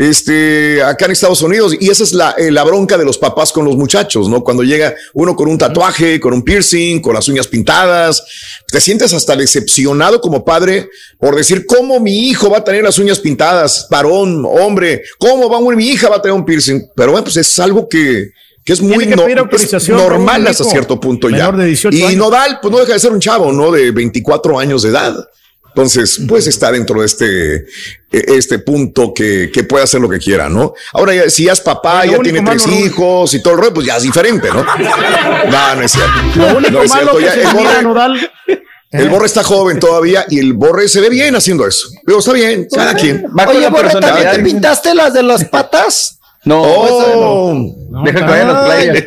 Este, 0.00 0.80
acá 0.80 1.06
en 1.06 1.10
Estados 1.10 1.42
Unidos, 1.42 1.74
y 1.78 1.90
esa 1.90 2.04
es 2.04 2.12
la, 2.12 2.30
eh, 2.38 2.52
la 2.52 2.62
bronca 2.62 2.96
de 2.96 3.04
los 3.04 3.18
papás 3.18 3.50
con 3.50 3.64
los 3.64 3.74
muchachos, 3.76 4.28
¿no? 4.28 4.44
Cuando 4.44 4.62
llega 4.62 4.94
uno 5.12 5.34
con 5.34 5.48
un 5.48 5.58
tatuaje, 5.58 6.20
con 6.20 6.32
un 6.32 6.44
piercing, 6.44 7.00
con 7.02 7.14
las 7.14 7.26
uñas 7.28 7.48
pintadas, 7.48 8.22
te 8.70 8.80
sientes 8.80 9.12
hasta 9.12 9.34
decepcionado 9.34 10.20
como 10.20 10.44
padre 10.44 10.88
por 11.18 11.34
decir, 11.34 11.66
¿cómo 11.66 11.98
mi 11.98 12.28
hijo 12.28 12.48
va 12.48 12.58
a 12.58 12.64
tener 12.64 12.84
las 12.84 12.96
uñas 13.00 13.18
pintadas? 13.18 13.88
Varón, 13.90 14.44
hombre, 14.46 15.02
¿cómo 15.18 15.50
va 15.50 15.58
mi 15.74 15.88
hija 15.88 16.08
va 16.08 16.16
a 16.18 16.22
tener 16.22 16.36
un 16.36 16.44
piercing? 16.44 16.80
Pero 16.94 17.10
bueno, 17.10 17.24
pues 17.24 17.36
es 17.36 17.58
algo 17.58 17.88
que, 17.88 18.30
que 18.64 18.72
es 18.74 18.80
muy 18.80 19.04
que 19.08 19.16
no- 19.16 19.24
es 19.56 19.88
normal 20.04 20.46
hasta 20.46 20.62
cierto 20.70 21.00
punto 21.00 21.28
ya. 21.28 21.38
Menor 21.38 21.56
de 21.56 21.66
18 21.66 21.96
y 21.96 22.02
años. 22.04 22.16
Nodal, 22.18 22.60
pues 22.62 22.70
no 22.70 22.78
deja 22.78 22.92
de 22.92 23.00
ser 23.00 23.10
un 23.10 23.18
chavo, 23.18 23.52
¿no? 23.52 23.72
De 23.72 23.90
24 23.90 24.60
años 24.60 24.82
de 24.84 24.90
edad. 24.90 25.16
Entonces, 25.78 26.22
pues 26.26 26.44
está 26.48 26.72
dentro 26.72 26.98
de 26.98 27.06
este, 27.06 27.54
eh, 27.58 27.64
este 28.10 28.58
punto 28.58 29.14
que, 29.14 29.48
que 29.54 29.62
puede 29.62 29.84
hacer 29.84 30.00
lo 30.00 30.08
que 30.08 30.18
quiera, 30.18 30.48
¿no? 30.48 30.74
Ahora, 30.92 31.14
ya, 31.14 31.30
si 31.30 31.44
ya 31.44 31.52
es 31.52 31.60
papá, 31.60 32.04
Lo 32.04 32.10
ya 32.10 32.18
único 32.18 32.22
tiene 32.24 32.40
malo, 32.42 32.60
tres 32.60 32.76
hijos 32.80 33.32
y 33.34 33.40
todo 33.40 33.54
el 33.54 33.60
rollo, 33.60 33.74
pues 33.74 33.86
ya 33.86 33.96
es 33.96 34.02
diferente, 34.02 34.48
¿no? 34.48 34.64
No, 35.48 35.74
no 35.76 35.82
es 35.82 35.92
cierto. 35.92 36.12
Lo 36.34 36.56
único 36.56 36.70
No 36.72 36.82
es 36.82 36.90
malo 36.90 37.16
cierto. 37.16 37.18
que 37.18 37.24
Ya 37.24 37.32
se 37.32 37.40
el 37.42 37.46
borre, 37.64 37.82
Nodal. 37.84 38.32
el 38.90 39.08
borre 39.08 39.26
está 39.26 39.44
joven 39.44 39.78
todavía 39.78 40.26
y 40.28 40.40
el 40.40 40.52
borre 40.54 40.88
se 40.88 41.00
ve 41.00 41.10
bien 41.10 41.36
haciendo 41.36 41.64
eso. 41.64 41.88
Pero 42.04 42.18
está 42.18 42.32
bien, 42.32 42.66
cada 42.74 42.94
quien. 42.94 43.24
Va 43.38 43.46
Oye, 43.46 43.68
Borre, 43.68 43.90
¿también 44.00 44.32
te 44.32 44.38
pintaste 44.40 44.96
las 44.96 45.14
de 45.14 45.22
las 45.22 45.44
patas? 45.44 46.17
No, 46.48 46.62
Oh, 46.62 47.74
deja 48.04 48.18
que 48.20 48.24
vayan 48.24 48.48
las 48.52 48.64
playas. 48.64 49.04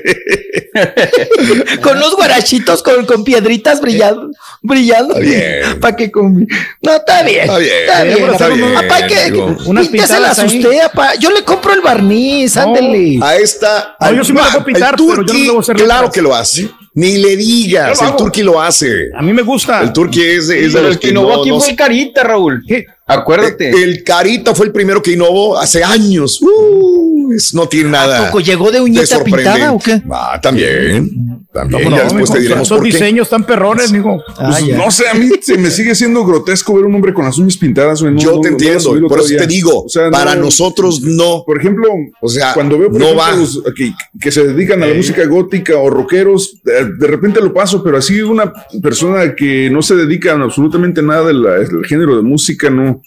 con 1.82 2.00
los 2.00 2.16
guarachitos 2.16 2.84
con, 2.84 3.06
con 3.06 3.24
piedritas 3.24 3.82
brillando, 3.82 4.30
brillando. 4.61 5.16
Está 5.16 5.26
bien. 5.26 5.80
¿Para 5.82 5.95
qué 5.95 6.11
con... 6.11 6.48
No, 6.82 6.95
está 6.95 7.24
bien. 7.24 7.42
Está 7.42 7.58
bien, 7.58 7.74
Está 7.82 8.03
bien. 8.03 8.30
está 8.32 8.48
bien, 8.50 8.78
Apá, 8.78 9.08
que. 9.08 9.34
Unas 9.66 9.88
pintadas 9.88 10.40
ahí. 10.40 10.60
usted, 10.60 10.80
apá. 10.82 11.16
Yo 11.16 11.32
le 11.32 11.44
compro 11.44 11.74
el 11.74 11.82
barniz, 11.82 12.58
ándele. 12.58 13.20
A 13.24 13.36
esta. 13.38 13.95
No, 14.00 14.14
yo 14.14 14.24
sí 14.24 14.34
me 14.34 14.42
al- 14.42 14.52
puedo 14.52 14.66
pintar, 14.66 14.95
el 15.00 15.06
pero 15.08 15.26
yo 15.26 15.34
no 15.34 15.58
a 15.58 15.60
hacer 15.61 15.76
claro 15.78 16.11
que 16.11 16.22
lo 16.22 16.36
hace. 16.36 16.70
Ni 16.94 17.18
le 17.20 17.38
digas, 17.38 18.02
el. 18.02 18.16
Turqui 18.18 18.44
lo 18.44 18.61
hace. 18.61 19.10
A 19.16 19.22
mí 19.22 19.32
me 19.34 19.42
gusta. 19.44 19.82
El 19.82 19.94
Turqui 19.94 20.22
es, 20.22 20.48
de- 20.48 20.66
es 20.66 20.74
de 20.74 20.80
Pero 20.80 20.84
los 20.88 20.95
el 20.95 21.00
que 21.00 21.08
que 21.08 21.14
no- 21.14 21.40
aquí 21.42 21.50
no 21.50 21.60
fue 21.60 21.76
Carita, 21.76 22.24
Raúl. 22.24 22.64
¿Qué? 22.68 22.86
Acuérdate. 23.14 23.70
El 23.70 24.04
Carita 24.04 24.54
fue 24.56 24.68
el 24.68 24.72
primero 24.72 25.02
que 25.02 25.12
innovó 25.14 25.58
hace 25.58 25.84
años. 25.84 26.40
Uh, 26.42 27.34
es- 27.34 27.54
no 27.54 27.68
tiene 27.68 27.90
nada. 27.90 28.26
poco 28.28 28.40
llegó 28.40 28.72
de 28.72 28.82
uñita 28.82 29.06
sorprendente. 29.06 29.52
pintada 29.52 29.74
o 29.74 29.80
qué? 29.80 30.02
Ah, 30.12 30.40
también. 30.42 31.42
También. 31.54 31.84
¿Cómo 31.84 31.96
ya 31.98 32.04
no, 32.04 32.10
después 32.14 32.22
mijo? 32.30 32.34
te 32.34 32.40
diremos 32.40 32.68
Esos 32.68 32.78
por 32.78 32.88
qué. 32.88 32.94
diseños 32.94 33.30
tan 33.30 33.44
perrones, 33.46 33.92
mijo. 33.92 34.22
Ah, 34.38 34.50
Pues, 34.62 34.78
no 34.78 34.90
sé, 34.90 35.10
a 35.10 35.14
mí 35.14 35.30
se 35.42 35.58
me 35.58 35.70
sigue 35.70 35.94
siendo 35.96 36.26
grotesco 36.26 36.74
ver 36.76 36.86
un 36.86 36.96
hombre 36.96 37.14
con 37.14 37.26
las 37.26 37.38
uñas 37.38 37.58
pintadas. 37.58 38.00
Yo 38.18 38.40
te 38.40 38.50
entiendo. 38.50 39.08
por 39.10 39.20
eso 39.20 39.36
te 39.38 39.48
digo, 39.48 39.84
O 39.84 39.90
sea, 39.90 40.10
para 40.10 40.36
no- 40.36 40.44
nosotros 40.46 41.02
no. 41.02 41.44
Por 41.46 41.60
ejemplo, 41.60 41.90
O 42.22 42.30
sea, 42.30 42.54
cuando 42.54 42.78
veo 42.80 42.90
por 42.90 43.00
no 43.00 43.06
ejemplo, 43.08 43.24
va. 43.26 43.36
los 43.36 43.62
que, 43.76 43.92
que 44.20 44.32
se 44.32 44.46
dedican 44.48 44.82
a 44.84 44.88
la 44.88 44.94
música 44.94 45.26
gótica 45.26 45.76
o 45.78 45.90
rockeros, 45.90 46.62
de, 46.64 46.94
de 46.98 47.08
repente 47.08 47.42
lo 47.42 47.54
paso, 47.54 47.84
pero 47.84 47.98
así 47.98 48.22
una 48.22 48.52
persona 48.82 49.36
que 49.36 49.70
no 49.70 49.82
se 49.82 49.96
dedica 49.96 50.34
a 50.34 50.42
absolutamente 50.42 51.02
nada 51.02 51.28
del, 51.28 51.42
del 51.44 51.86
género 51.86 52.16
de 52.16 52.22
música, 52.22 52.70
no. 52.70 53.01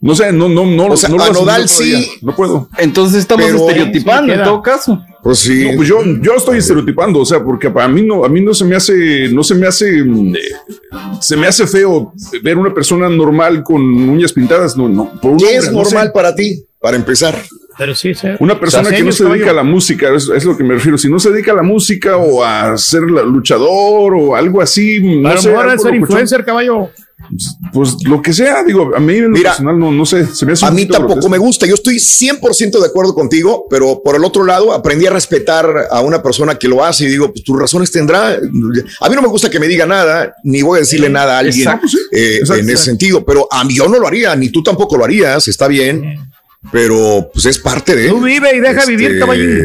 No 0.00 0.16
sé, 0.16 0.32
no, 0.32 0.48
no, 0.48 0.66
no. 0.66 0.86
O 0.86 0.96
sea, 0.96 1.08
no 1.08 1.16
lo 1.16 1.32
Nodal 1.32 1.68
sí. 1.68 2.10
No 2.22 2.34
puedo. 2.34 2.68
Entonces 2.78 3.20
estamos 3.20 3.44
Pero- 3.46 3.58
estereotipando 3.68 4.32
en 4.32 4.42
todo 4.42 4.60
caso. 4.62 5.00
Pues 5.22 5.38
sí. 5.38 5.64
No, 5.70 5.76
pues 5.76 5.88
yo, 5.88 5.98
yo 6.20 6.34
estoy 6.34 6.58
estereotipando, 6.58 7.20
o 7.20 7.24
sea, 7.24 7.42
porque 7.44 7.70
a 7.72 7.86
mí 7.88 8.02
no, 8.02 8.24
a 8.24 8.28
mí 8.28 8.40
no 8.40 8.52
se 8.52 8.64
me 8.64 8.74
hace, 8.74 9.28
no 9.32 9.44
se 9.44 9.54
me 9.54 9.68
hace, 9.68 10.00
eh, 10.00 10.34
se 11.20 11.36
me 11.36 11.46
hace 11.46 11.66
feo 11.68 12.12
ver 12.42 12.58
una 12.58 12.74
persona 12.74 13.08
normal 13.08 13.62
con 13.62 13.80
uñas 13.82 14.32
pintadas, 14.32 14.76
no, 14.76 14.88
no. 14.88 15.04
Por 15.20 15.36
¿Qué 15.36 15.44
hombre, 15.44 15.56
es 15.56 15.70
no 15.72 15.84
sé. 15.84 15.94
normal 15.94 16.10
para 16.12 16.34
ti? 16.34 16.64
Para 16.80 16.96
empezar. 16.96 17.40
Pero 17.78 17.94
sí, 17.94 18.12
sí. 18.14 18.26
Una 18.40 18.58
persona 18.58 18.90
que 18.90 19.02
no 19.04 19.12
se 19.12 19.24
dedica 19.24 19.50
a 19.50 19.54
la 19.54 19.62
música, 19.62 20.12
es, 20.14 20.28
es 20.28 20.44
lo 20.44 20.56
que 20.56 20.64
me 20.64 20.74
refiero. 20.74 20.98
Si 20.98 21.08
no 21.08 21.20
se 21.20 21.30
dedica 21.30 21.52
a 21.52 21.56
la 21.56 21.62
música 21.62 22.16
o 22.16 22.42
a 22.44 22.76
ser 22.76 23.02
la- 23.02 23.22
luchador 23.22 24.14
o 24.16 24.34
algo 24.34 24.60
así, 24.60 25.00
no 25.00 25.28
A 25.28 25.34
lo 25.34 25.40
sé, 25.40 25.48
mejor 25.50 25.64
algo 25.68 25.76
es 25.76 25.82
ser 25.82 25.94
influencer, 25.94 26.44
caballo. 26.44 26.90
Pues 27.72 27.96
lo 28.04 28.20
que 28.20 28.32
sea, 28.32 28.62
digo, 28.64 28.90
a 28.94 29.00
mí 29.00 29.14
en 29.16 29.22
lo 29.24 29.28
Mira, 29.30 29.50
personal 29.50 29.78
no, 29.78 29.90
no 29.90 30.04
sé, 30.04 30.26
se 30.26 30.44
me 30.44 30.52
hace 30.52 30.66
A 30.66 30.70
mí 30.70 30.84
tampoco 30.86 31.14
grotesco. 31.14 31.30
me 31.30 31.38
gusta. 31.38 31.66
Yo 31.66 31.74
estoy 31.74 31.96
100% 31.96 32.80
de 32.80 32.86
acuerdo 32.86 33.14
contigo, 33.14 33.64
pero 33.70 34.02
por 34.02 34.16
el 34.16 34.24
otro 34.24 34.44
lado 34.44 34.72
aprendí 34.72 35.06
a 35.06 35.10
respetar 35.10 35.88
a 35.90 36.00
una 36.02 36.22
persona 36.22 36.56
que 36.58 36.68
lo 36.68 36.84
hace 36.84 37.04
y 37.04 37.08
digo, 37.08 37.32
pues 37.32 37.42
tus 37.44 37.58
razones 37.58 37.90
tendrá. 37.90 38.32
A 39.00 39.08
mí 39.08 39.14
no 39.14 39.22
me 39.22 39.28
gusta 39.28 39.48
que 39.48 39.58
me 39.60 39.68
diga 39.68 39.86
nada, 39.86 40.34
ni 40.44 40.62
voy 40.62 40.76
a 40.78 40.80
decirle 40.80 41.08
nada 41.08 41.36
a 41.36 41.38
alguien 41.40 41.66
Exacto, 41.66 41.88
sí. 41.88 41.98
eh, 42.12 42.36
Exacto, 42.40 42.62
en 42.62 42.70
ese 42.70 42.84
sentido, 42.84 43.24
pero 43.24 43.48
a 43.50 43.64
mí 43.64 43.74
yo 43.76 43.88
no 43.88 43.98
lo 43.98 44.06
haría, 44.06 44.34
ni 44.36 44.50
tú 44.50 44.62
tampoco 44.62 44.96
lo 44.96 45.04
harías, 45.04 45.48
está 45.48 45.68
bien, 45.68 46.02
pero 46.70 47.28
pues 47.32 47.46
es 47.46 47.58
parte 47.58 47.96
de... 47.96 48.08
Tú 48.08 48.20
vive 48.22 48.56
y 48.56 48.60
deja 48.60 48.80
Este, 48.80 48.96
vivir, 48.96 49.18
caballín. 49.18 49.58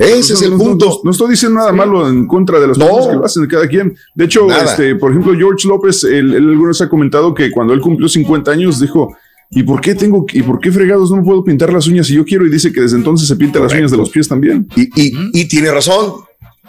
Ese 0.00 0.34
es 0.34 0.42
el 0.42 0.52
No, 0.52 0.58
punto. 0.58 0.86
No, 0.86 1.00
no 1.04 1.10
estoy 1.10 1.30
diciendo 1.30 1.58
nada 1.58 1.72
malo 1.72 2.08
en 2.08 2.26
contra 2.26 2.60
de 2.60 2.68
las 2.68 2.78
No. 2.78 2.86
personas 2.86 3.08
que 3.08 3.16
lo 3.16 3.24
hacen 3.24 3.42
de 3.42 3.48
cada 3.48 3.66
quien. 3.68 3.96
De 4.14 4.24
hecho, 4.24 4.46
Nada. 4.46 4.64
este, 4.64 4.94
por 4.94 5.10
ejemplo, 5.10 5.34
George 5.36 5.66
López, 5.66 6.04
él, 6.04 6.34
él 6.34 6.48
alguna 6.50 6.68
vez 6.68 6.80
ha 6.80 6.88
comentado 6.88 7.34
que 7.34 7.50
cuando 7.50 7.74
él 7.74 7.80
cumplió 7.80 8.08
50 8.08 8.50
años 8.50 8.80
dijo, 8.80 9.14
¿y 9.50 9.62
por 9.64 9.80
qué 9.80 9.94
tengo, 9.94 10.24
y 10.32 10.42
por 10.42 10.60
qué 10.60 10.70
fregados 10.72 11.10
no 11.10 11.16
me 11.18 11.22
puedo 11.24 11.44
pintar 11.44 11.72
las 11.72 11.86
uñas 11.88 12.06
si 12.06 12.14
yo 12.14 12.24
quiero? 12.24 12.46
Y 12.46 12.50
dice 12.50 12.72
que 12.72 12.80
desde 12.80 12.96
entonces 12.96 13.26
se 13.28 13.36
pinta 13.36 13.58
las 13.60 13.72
uñas 13.74 13.90
de 13.90 13.96
los 13.96 14.08
pies 14.10 14.28
también. 14.28 14.66
Y, 14.76 14.82
y, 15.00 15.12
y 15.32 15.48
tiene 15.48 15.70
razón. 15.70 16.12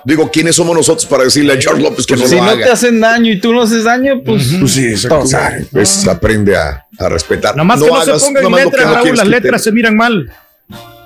Digo, 0.06 0.30
¿quiénes 0.32 0.56
somos 0.56 0.75
nosotros 0.75 1.06
para 1.08 1.24
decirle 1.24 1.53
a 1.53 1.58
George 1.61 1.82
López 1.82 2.06
que 2.06 2.16
no 2.16 2.27
si 2.27 2.35
lo 2.35 2.43
no 2.43 2.50
haga? 2.51 2.66
te 2.66 2.72
hacen 2.72 3.00
daño 3.01 3.32
y 3.32 3.40
tú 3.40 3.51
no 3.53 3.64
haces 3.64 3.84
daño, 3.84 4.22
pues. 4.24 4.43
Pues 4.59 4.72
sí, 4.74 4.85
exacto. 4.85 5.19
O 5.22 5.25
sea, 5.27 5.58
pues 5.72 6.08
aprende 6.08 6.56
a, 6.56 6.85
a 7.00 7.09
respetar. 7.09 7.56
Nomás 7.58 7.82
que 7.82 7.88
no 7.88 7.95
hagas- 7.95 8.22
se 8.22 8.32
pongan 8.32 8.51
letras, 8.66 8.85
no 8.88 8.93
Raúl, 8.93 9.09
las 9.09 9.19
te- 9.24 9.30
letras 9.30 9.64
se 9.64 9.72
miran 9.72 9.98
mal. 9.98 10.32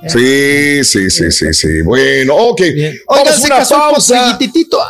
Sí, 0.07 0.83
sí, 0.83 1.09
sí, 1.09 1.29
sí, 1.31 1.53
sí. 1.53 1.81
Bueno, 1.83 2.33
ok. 2.35 2.61
Oigan, 2.61 2.93
Vamos 3.07 3.29
a 3.29 3.33
se 3.33 3.45
una 3.47 3.57
pausa. 3.89 4.39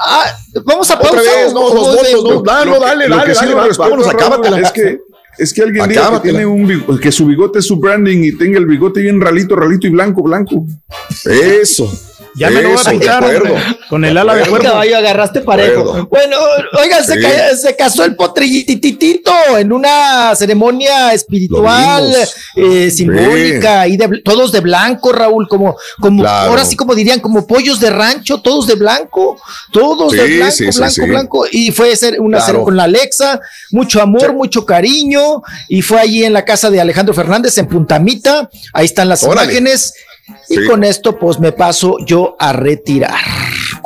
Ah, 0.02 0.26
vamos 0.64 0.92
a 0.92 1.00
pausa. 1.00 1.22
no, 1.54 1.74
los 1.74 1.96
votos, 1.96 2.24
no, 2.24 2.42
dale, 2.44 2.66
Lo 2.72 2.80
que- 2.80 2.86
dale, 2.86 3.08
lo 3.08 3.16
dale, 3.16 3.28
que 3.30 3.36
sí 3.36 3.46
dale, 3.46 3.56
no 3.70 3.76
vámonos, 3.78 4.08
acábatela. 4.08 4.60
Es 4.60 4.72
que, 4.72 5.00
es 5.40 5.54
que 5.54 5.62
alguien 5.64 5.88
diga 5.90 6.12
que, 6.22 6.30
tiene 6.30 6.46
un 6.46 7.00
que 7.00 7.12
su 7.12 7.26
bigote 7.26 7.60
es 7.60 7.66
su 7.66 7.78
branding 7.78 8.24
y 8.24 8.38
tenga 8.38 8.60
el 8.60 8.66
bigote 8.68 9.02
bien 9.02 9.20
ralito, 9.20 9.56
ralito 9.56 9.88
y 9.88 9.90
blanco, 9.90 10.22
blanco. 10.22 10.66
Eso. 11.26 11.92
Ya 12.36 12.50
me 12.50 12.62
lo 12.62 12.70
voy 12.70 12.78
a 12.78 13.18
hombre, 13.18 13.54
con 13.90 14.06
el 14.06 14.18
ala 14.18 14.36
de 14.36 14.46
cuervo. 14.46 14.66
Caballo, 14.66 14.98
agarraste 14.98 15.42
parejo. 15.42 16.08
Bueno, 16.10 16.38
oigan, 16.82 17.04
se, 17.04 17.14
Sí. 17.16 17.22
ca- 17.22 17.56
se 17.58 17.76
casó 17.76 18.04
el 18.06 18.16
potrillititito 18.16 19.32
en 19.58 19.72
una 19.74 20.34
ceremonia 20.36 21.14
espiritual, 21.14 22.14
eh, 22.56 22.92
simbólica, 22.92 23.88
y 23.88 23.98
de 23.98 24.22
todos 24.24 24.52
de 24.52 24.60
blanco, 24.60 25.12
Raúl, 25.12 25.48
como, 25.48 25.76
como 26.00 26.22
Claro. 26.24 26.52
ahora 26.52 26.66
sí 26.66 26.76
como 26.76 26.96
dirían, 26.96 27.20
como 27.20 27.46
pollos 27.48 27.80
de 27.80 27.90
rancho, 27.90 28.42
todos 28.42 28.68
de 28.68 28.76
blanco, 28.76 29.38
todos 29.72 30.12
de 30.14 30.38
blanco, 30.38 30.52
sí, 30.52 30.72
sí, 30.72 30.78
blanco, 30.80 30.94
sí. 30.94 31.02
blanco. 31.02 31.46
Y 31.52 31.72
fue 31.72 31.96
ser 31.96 32.20
una 32.22 32.38
Claro. 32.38 32.54
cena 32.54 32.64
con 32.64 32.78
la 32.78 32.84
Alexa, 32.84 33.40
mucho 33.72 34.02
amor, 34.02 34.28
Sí. 34.28 34.34
mucho 34.34 34.66
cariño, 34.66 35.42
y 35.68 35.82
fue 35.82 36.00
allí 36.00 36.24
en 36.24 36.34
la 36.34 36.46
casa 36.46 36.70
de 36.70 36.80
Alejandro 36.80 37.14
Fernández 37.14 37.58
en 37.58 37.68
Puntamita. 37.68 38.50
Ahí 38.74 38.86
están 38.86 39.10
las 39.10 39.24
Órale. 39.24 39.44
imágenes. 39.54 39.94
Y 40.50 40.66
con 40.66 40.84
esto, 40.84 41.18
pues 41.18 41.40
me 41.40 41.52
paso 41.52 41.98
yo 42.06 42.36
a 42.40 42.54
retirar. 42.54 43.20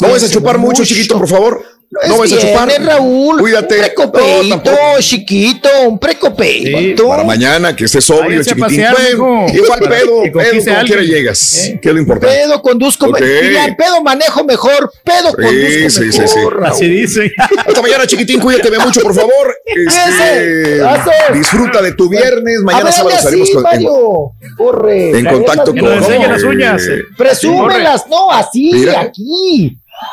No 0.01 0.09
vas 0.09 0.23
a 0.23 0.29
chupar 0.29 0.57
mucho, 0.57 0.83
chiquito, 0.85 1.17
por 1.17 1.27
favor. 1.27 1.63
No 2.07 2.17
vas 2.17 2.31
a 2.33 2.37
chupar. 2.39 2.69
Raúl. 2.83 3.39
Cuídate. 3.39 3.75
Un 3.75 3.81
No, 3.81 3.85
precopeito, 3.85 4.49
tampoco. 4.61 4.77
chiquito, 4.99 5.69
un 5.87 5.99
precopeito. 5.99 7.07
Para 7.07 7.23
mañana, 7.23 7.75
que 7.75 7.85
estés 7.85 8.03
sobrio, 8.05 8.41
chiquitín. 8.43 8.61
pasear, 8.61 8.95
igual 9.11 9.79
Para 9.79 9.89
pedo, 9.89 10.23
que 10.23 10.31
pedo, 10.31 10.65
como 10.65 10.85
quiera 10.85 11.01
llegas. 11.03 11.57
Eh. 11.67 11.79
Que 11.81 11.89
es 11.89 11.93
lo 11.95 12.01
importante. 12.01 12.35
Pedo 12.35 12.61
conduzco, 12.61 13.05
Ok. 13.07 13.19
dirían, 13.21 13.75
pedo 13.75 14.01
manejo 14.01 14.43
mejor, 14.43 14.91
pedo 15.03 15.29
Sí, 15.29 15.35
conduzco 15.35 15.89
sí, 15.89 16.11
sí, 16.11 16.19
mejor. 16.19 16.59
sí. 16.65 16.71
Así 16.71 16.87
dice. 16.89 17.31
Hasta 17.65 17.81
mañana, 17.81 18.07
chiquitín. 18.07 18.39
Cuídate 18.39 18.71
mucho, 18.79 19.01
por 19.01 19.13
favor. 19.13 19.55
Este, 19.65 20.81
disfruta 21.33 21.81
de 21.81 21.93
tu 21.93 22.09
viernes. 22.09 22.59
Mañana 22.61 22.91
sábado 22.91 23.17
salimos 23.21 23.49
con, 23.51 23.65
en. 23.71 23.85
Corre. 24.57 25.17
en 25.19 25.25
contacto 25.25 25.73
Que 25.73 25.79
con. 25.79 25.89
nos 25.89 26.05
enseñen 26.05 26.31
las 26.31 26.43
uñas. 26.43 26.81
eh. 26.87 27.01
Presúmelas, 27.17 28.07
no, 28.07 28.31
así, 28.31 28.71
Mira. 28.73 29.11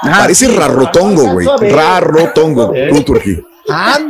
Parece 0.03 0.49
rarrotongo, 0.49 1.33
güey. 1.33 1.47
Rarrotongo. 1.71 2.73
Tú, 2.91 3.03
Turquí. 3.03 3.39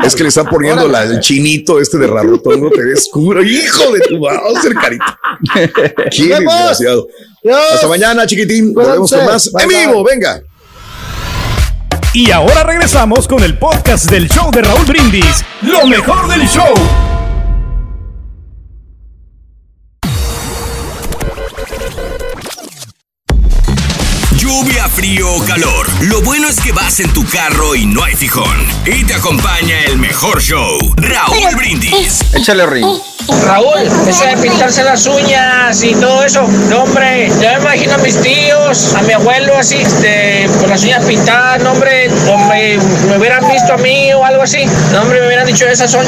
Es 0.05 0.15
que 0.15 0.23
le 0.23 0.29
están 0.31 0.47
poniendo 0.47 0.89
la- 0.89 1.03
el 1.05 1.21
chinito 1.21 1.81
este 1.81 1.99
de 1.99 2.07
rarrotongo. 2.07 2.71
Te 2.71 2.83
ves 2.83 3.09
curo. 3.13 3.43
Hijo 3.43 3.93
de 3.93 4.01
tu 4.01 4.19
Bowser, 4.19 4.75
carita. 4.75 5.19
Qué 6.11 6.27
desgraciado. 6.29 7.07
Dios. 7.43 7.59
Hasta 7.75 7.87
mañana, 7.89 8.27
chiquitín. 8.27 8.73
Nos 8.73 8.87
vemos 8.87 9.11
con 9.11 9.25
más 9.27 9.53
Bye, 9.53 9.63
en 9.65 9.69
bye. 9.69 9.87
vivo. 9.87 10.05
Venga. 10.05 10.43
Y 12.13 12.31
ahora 12.33 12.63
regresamos 12.65 13.29
con 13.29 13.43
el 13.45 13.57
podcast 13.59 14.11
del 14.11 14.29
show 14.29 14.51
de 14.51 14.63
Raúl 14.63 14.85
Brindis. 14.85 15.45
Lo 15.63 15.87
mejor 15.87 16.29
del 16.29 16.47
show. 16.49 16.75
Frío 25.11 25.35
o 25.35 25.45
calor. 25.45 25.87
Lo 26.03 26.23
bueno 26.23 26.49
es 26.49 26.61
que 26.61 26.71
vas 26.73 27.01
en 27.01 27.13
tu 27.13 27.25
carro 27.25 27.75
y 27.75 27.85
no 27.85 28.05
hay 28.05 28.15
fijón. 28.15 28.57
Y 28.87 29.05
te 29.05 29.15
acompaña 29.15 29.85
el 29.87 29.99
mejor 29.99 30.41
show, 30.41 30.79
Raúl 30.97 31.57
Brindis. 31.57 32.21
Échale 32.33 32.65
ring. 32.67 32.87
Raúl, 33.47 33.89
eso 34.09 34.25
de 34.25 34.37
pintarse 34.37 34.85
las 34.85 35.07
uñas 35.07 35.83
y 35.83 35.95
todo 35.95 36.25
eso, 36.25 36.43
no 36.69 36.83
hombre, 36.83 37.31
ya 37.41 37.59
me 37.59 37.65
imagino 37.65 37.95
a 37.95 37.99
mis 37.99 38.21
tíos, 38.21 38.95
a 38.95 39.03
mi 39.03 39.13
abuelo 39.13 39.57
así, 39.57 39.77
este, 39.77 40.49
con 40.61 40.71
las 40.71 40.83
uñas 40.83 41.05
pintadas, 41.05 41.63
no 41.63 41.73
hombre, 41.73 42.09
o 42.29 42.39
me, 42.49 42.79
me 43.09 43.19
hubieran 43.19 43.47
visto 43.49 43.75
a 43.75 43.77
mí 43.79 44.13
o 44.13 44.25
algo 44.25 44.43
así, 44.43 44.65
no 44.93 45.03
hombre, 45.03 45.21
me 45.21 45.27
hubieran 45.27 45.47
dicho 45.47 45.67
esas 45.67 45.91
son, 45.91 46.07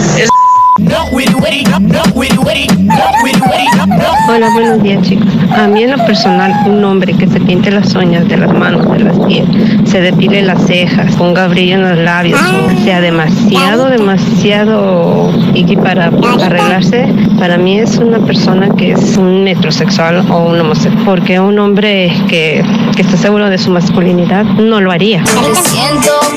Hola, 4.28 4.48
buenos 4.54 4.82
días 4.82 5.02
chicos. 5.02 5.28
A 5.54 5.66
mí 5.66 5.82
en 5.82 5.90
lo 5.90 5.98
personal, 6.06 6.50
un 6.66 6.82
hombre 6.82 7.12
que 7.12 7.26
se 7.26 7.40
pinte 7.40 7.70
las 7.70 7.94
uñas 7.94 8.26
de 8.26 8.38
las 8.38 8.52
manos, 8.52 8.90
de 8.90 9.00
las 9.00 9.18
pies, 9.26 9.44
se 9.84 10.00
depile 10.00 10.40
las 10.40 10.66
cejas, 10.66 11.14
ponga 11.16 11.46
brillo 11.48 11.74
en 11.74 11.82
los 11.82 11.98
labios, 11.98 12.40
sea 12.84 13.02
demasiado, 13.02 13.90
demasiado 13.90 15.30
y 15.52 15.76
para 15.76 16.06
arreglarse, 16.06 17.12
para 17.38 17.58
mí 17.58 17.78
es 17.78 17.98
una 17.98 18.18
persona 18.20 18.70
que 18.74 18.92
es 18.92 19.16
un 19.18 19.44
metrosexual 19.44 20.24
o 20.30 20.44
un 20.44 20.60
homosexual, 20.60 21.04
porque 21.04 21.38
un 21.38 21.58
hombre 21.58 22.12
que, 22.28 22.64
que 22.96 23.02
está 23.02 23.18
seguro 23.18 23.50
de 23.50 23.58
su 23.58 23.70
masculinidad 23.70 24.44
no 24.44 24.80
lo 24.80 24.90
haría. 24.90 25.22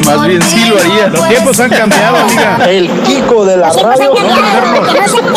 Más 0.06 0.28
bien 0.28 0.42
sí 0.42 0.70
lo 0.70 0.80
haría. 0.80 1.08
Los 1.08 1.28
tiempos 1.28 1.60
han 1.60 1.70
cambiado, 1.70 2.18
amiga. 2.18 2.58
El 2.70 2.90
Kiko 2.90 3.46
de 3.46 3.58
la 3.58 3.72
radio. 3.72 4.14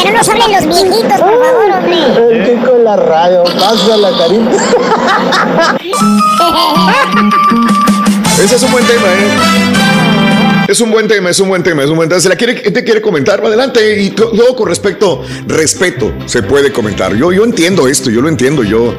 Que 0.02 0.10
no 0.10 0.18
nos 0.18 0.28
hablen 0.28 0.52
los 0.52 0.66
viejitos, 0.66 1.20
por 1.20 1.44
favor, 1.44 1.70
hombre. 1.76 1.96
El 2.30 2.44
Kiko 2.60 2.72
de 2.74 2.82
la 2.84 2.96
radio. 2.96 3.44
Pasa 3.44 3.96
la 3.96 4.10
carita. 4.16 4.50
Ese 8.42 8.54
es 8.56 8.62
un 8.62 8.70
buen 8.70 8.84
tema, 8.86 9.06
¿eh? 9.08 9.28
Es 10.68 10.80
un 10.80 10.90
buen 10.90 11.08
tema, 11.08 11.30
es 11.30 11.40
un 11.40 11.48
buen 11.48 11.62
tema, 11.62 11.82
es 11.82 11.90
un 11.90 11.96
buen 11.96 12.08
tema. 12.08 12.20
Si 12.20 12.28
la 12.28 12.36
quiere, 12.36 12.54
te 12.54 12.84
quiere 12.84 13.00
comentar, 13.00 13.40
adelante. 13.44 14.00
Y 14.02 14.10
to- 14.10 14.30
luego 14.34 14.54
con 14.54 14.68
respecto, 14.68 15.22
respeto, 15.46 16.12
se 16.26 16.42
puede 16.42 16.70
comentar. 16.72 17.14
Yo, 17.16 17.32
yo 17.32 17.44
entiendo 17.44 17.88
esto, 17.88 18.10
yo 18.10 18.20
lo 18.20 18.28
entiendo. 18.28 18.62
Yo 18.62 18.94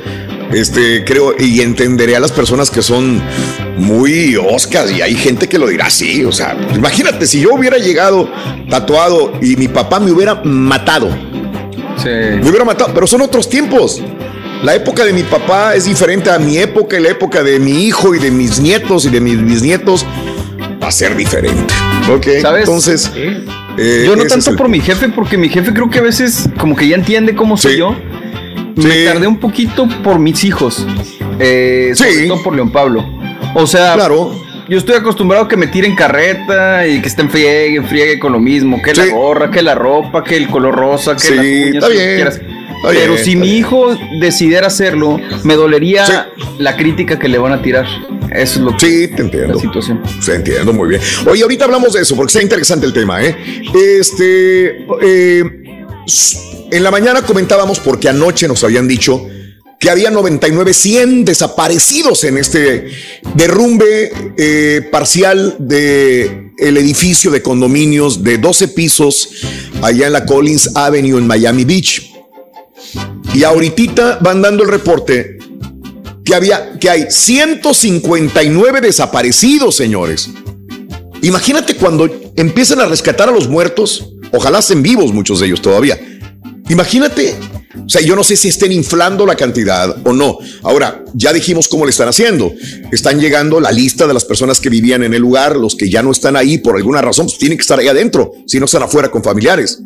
este, 0.54 1.04
creo 1.06 1.36
y 1.38 1.62
entenderé 1.62 2.16
a 2.16 2.20
las 2.20 2.32
personas 2.32 2.70
que 2.70 2.82
son 2.82 3.22
muy 3.78 4.36
oscas 4.36 4.92
y 4.92 5.02
hay 5.02 5.16
gente 5.16 5.48
que 5.48 5.58
lo 5.60 5.68
dirá 5.68 5.86
así. 5.88 6.24
O 6.26 6.32
sea, 6.32 6.58
imagínate 6.76 7.28
si 7.28 7.42
yo 7.42 7.54
hubiera 7.54 7.78
llegado 7.78 8.30
tatuado 8.70 9.34
y 9.42 9.56
mi 9.56 9.68
papá 9.68 10.00
me 10.00 10.12
hubiera 10.12 10.36
matado. 10.44 11.10
Me 12.06 12.42
hubiera 12.50 12.64
matado, 12.64 12.92
pero 12.94 13.06
son 13.08 13.22
otros 13.22 13.50
tiempos. 13.50 14.02
La 14.64 14.74
época 14.76 15.04
de 15.06 15.14
mi 15.14 15.24
papá 15.24 15.76
es 15.76 15.86
diferente 15.86 16.30
a 16.30 16.40
mi 16.40 16.58
época 16.58 16.98
y 17.00 17.04
la 17.04 17.10
época 17.10 17.44
de 17.44 17.60
mi 17.60 17.86
hijo 17.86 18.16
y 18.16 18.20
de 18.20 18.32
mis 18.32 18.60
nietos 18.60 19.06
y 19.06 19.10
de 19.10 19.20
mis 19.22 19.42
bisnietos 19.44 20.06
va 20.82 20.88
a 20.88 20.92
ser 20.92 21.16
diferente. 21.16 21.74
Ok, 22.12 22.26
¿Sabes? 22.42 22.62
entonces. 22.62 23.12
eh, 23.78 24.04
Yo 24.06 24.16
no 24.16 24.26
tanto 24.26 24.50
el- 24.52 24.56
por 24.58 24.68
mi 24.70 24.80
jefe, 24.82 25.10
porque 25.10 25.38
mi 25.38 25.50
jefe 25.50 25.74
creo 25.74 25.90
que 25.90 26.00
a 26.00 26.02
veces 26.02 26.50
como 26.58 26.76
que 26.76 26.88
ya 26.88 26.96
entiende 26.96 27.36
cómo 27.36 27.56
soy 27.58 27.78
yo. 27.78 27.96
Me 28.84 29.06
tardé 29.06 29.28
un 29.28 29.38
poquito 29.40 29.88
por 30.04 30.20
mis 30.20 30.44
hijos. 30.44 30.86
Eh, 31.40 31.92
sobre 31.96 32.28
todo 32.28 32.44
por 32.44 32.56
León 32.56 32.72
Pablo. 32.72 33.06
O 33.56 33.66
sea, 33.68 33.94
claro. 33.96 34.32
yo 34.68 34.78
estoy 34.78 34.96
acostumbrado 34.96 35.46
a 35.46 35.48
que 35.48 35.58
me 35.58 35.68
tiren 35.68 35.96
carreta 35.96 36.86
y 36.88 37.02
que 37.02 37.08
estén 37.08 37.30
friegue, 37.30 37.82
friegue 37.84 38.20
con 38.20 38.32
lo 38.34 38.40
mismo. 38.40 38.82
Que 38.82 38.94
la 38.94 39.08
gorra, 39.08 39.50
que 39.52 39.62
la 39.62 39.76
ropa, 39.76 40.24
que 40.24 40.38
el 40.38 40.48
color 40.50 40.76
rosa, 40.76 41.14
que 41.16 41.20
Sí, 41.22 41.34
las 41.36 41.40
uñas, 41.46 41.74
está 41.76 41.88
lo 41.88 41.94
que 41.94 41.98
bien, 42.04 42.16
quieras. 42.16 42.36
está 42.36 42.88
Pero 42.90 43.14
bien, 43.14 43.26
si 43.26 43.36
mi 43.36 43.48
bien. 43.48 43.58
hijo 43.58 43.98
decidiera 44.20 44.68
hacerlo, 44.68 45.20
me 45.44 45.56
dolería 45.56 46.30
la 46.58 46.76
crítica 46.78 47.18
que 47.18 47.28
le 47.28 47.38
van 47.38 47.54
a 47.54 47.62
tirar. 47.62 47.86
Eso 48.32 48.60
es 48.60 48.66
lo 48.66 48.78
que. 48.78 48.86
Sí, 48.86 49.08
te 49.16 49.22
entiendo. 49.24 49.56
La 49.56 49.60
situación. 49.60 50.02
Se 50.22 50.36
entiendo 50.36 50.72
muy 50.74 50.90
bien. 50.90 51.02
Oye, 51.28 51.42
ahorita 51.42 51.66
hablamos 51.66 51.94
de 51.94 52.02
eso 52.02 52.16
porque 52.16 52.30
está 52.32 52.42
interesante 52.44 52.86
el 52.86 52.94
tema, 52.94 53.24
¿eh? 53.24 53.36
Este. 53.74 54.86
eh, 55.02 55.44
en 56.72 56.84
la 56.84 56.92
mañana 56.92 57.22
comentábamos 57.24 57.80
porque 57.80 58.10
anoche 58.10 58.48
nos 58.48 58.64
habían 58.64 58.88
dicho 58.88 59.28
que 59.80 59.90
había 59.90 60.12
99, 60.12 60.74
100 60.74 61.26
desaparecidos 61.26 62.26
en 62.26 62.38
este 62.38 62.90
derrumbe 63.36 64.12
eh, 64.38 64.88
parcial 64.92 65.56
de 65.58 66.52
el 66.58 66.78
edificio 66.78 67.32
de 67.32 67.42
condominios 67.42 68.22
de 68.22 68.38
12 68.38 68.68
pisos 68.70 69.30
allá 69.82 70.08
en 70.08 70.14
la 70.14 70.26
Collins 70.26 70.76
Avenue 70.76 71.18
en 71.18 71.26
Miami 71.26 71.64
Beach. 71.64 72.12
Y 73.34 73.44
ahorita 73.44 74.20
van 74.22 74.42
dando 74.42 74.64
el 74.64 74.70
reporte 74.70 75.38
que 76.26 76.36
había 76.36 76.78
que 76.78 76.90
hay 76.90 77.06
159 77.10 78.82
desaparecidos, 78.82 79.76
señores. 79.76 80.30
Imagínate 81.22 81.76
cuando 81.76 82.10
empiezan 82.36 82.82
a 82.82 82.86
rescatar 82.86 83.30
a 83.30 83.32
los 83.32 83.48
muertos, 83.48 84.12
ojalá 84.34 84.60
estén 84.60 84.84
vivos 84.84 85.14
muchos 85.14 85.40
de 85.40 85.48
ellos 85.48 85.62
todavía. 85.62 85.98
Imagínate, 86.70 87.36
o 87.86 87.90
sea, 87.90 88.02
yo 88.02 88.16
no 88.16 88.24
sé 88.24 88.36
si 88.36 88.48
estén 88.48 88.72
inflando 88.72 89.26
la 89.26 89.36
cantidad 89.36 89.96
o 90.06 90.14
no. 90.14 90.38
Ahora, 90.64 91.04
ya 91.14 91.34
dijimos 91.34 91.68
cómo 91.68 91.86
le 91.86 91.92
están 91.92 92.08
haciendo. 92.08 92.54
Están 92.92 93.20
llegando 93.20 93.60
la 93.60 93.72
lista 93.72 94.08
de 94.08 94.14
las 94.14 94.24
personas 94.24 94.60
que 94.60 94.70
vivían 94.70 95.04
en 95.04 95.14
el 95.14 95.22
lugar, 95.22 95.56
los 95.56 95.76
que 95.76 95.90
ya 95.90 96.02
no 96.04 96.12
están 96.12 96.36
ahí 96.36 96.60
por 96.60 96.76
alguna 96.76 97.02
razón, 97.02 97.26
pues 97.26 97.38
tienen 97.38 97.58
que 97.58 97.64
estar 97.64 97.80
ahí 97.80 97.88
adentro, 97.88 98.32
si 98.46 98.60
no 98.60 98.66
están 98.66 98.84
afuera 98.84 99.10
con 99.10 99.24
familiares. 99.24 99.80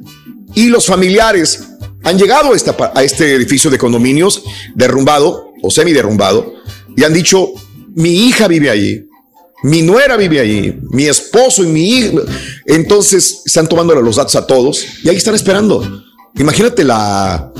Y 0.56 0.68
los 0.68 0.86
familiares 0.86 1.62
han 2.04 2.18
llegado 2.18 2.52
a, 2.54 3.04
este 3.04 3.34
edificio 3.34 3.72
de 3.72 3.78
condominios 3.78 4.44
derrumbado 4.76 5.54
o 5.62 5.72
semiderrumbado 5.72 6.54
y 6.96 7.04
han 7.04 7.14
dicho, 7.14 7.54
mi 7.96 8.28
hija 8.28 8.48
vive 8.48 8.70
allí, 8.70 9.08
mi 9.64 9.82
nuera 9.82 10.18
vive 10.18 10.42
allí, 10.42 10.76
mi 10.92 11.06
esposo 11.06 11.64
y 11.64 11.68
mi 11.68 11.90
hija. 11.90 12.12
Entonces 12.66 13.42
están 13.46 13.68
tomándole 13.68 14.02
los 14.02 14.18
datos 14.18 14.36
a 14.36 14.46
todos 14.46 14.86
y 15.04 15.10
ahí 15.10 15.16
están 15.16 15.36
esperando. 15.36 16.04
Imagínate 16.36 16.84
la, 16.84 17.52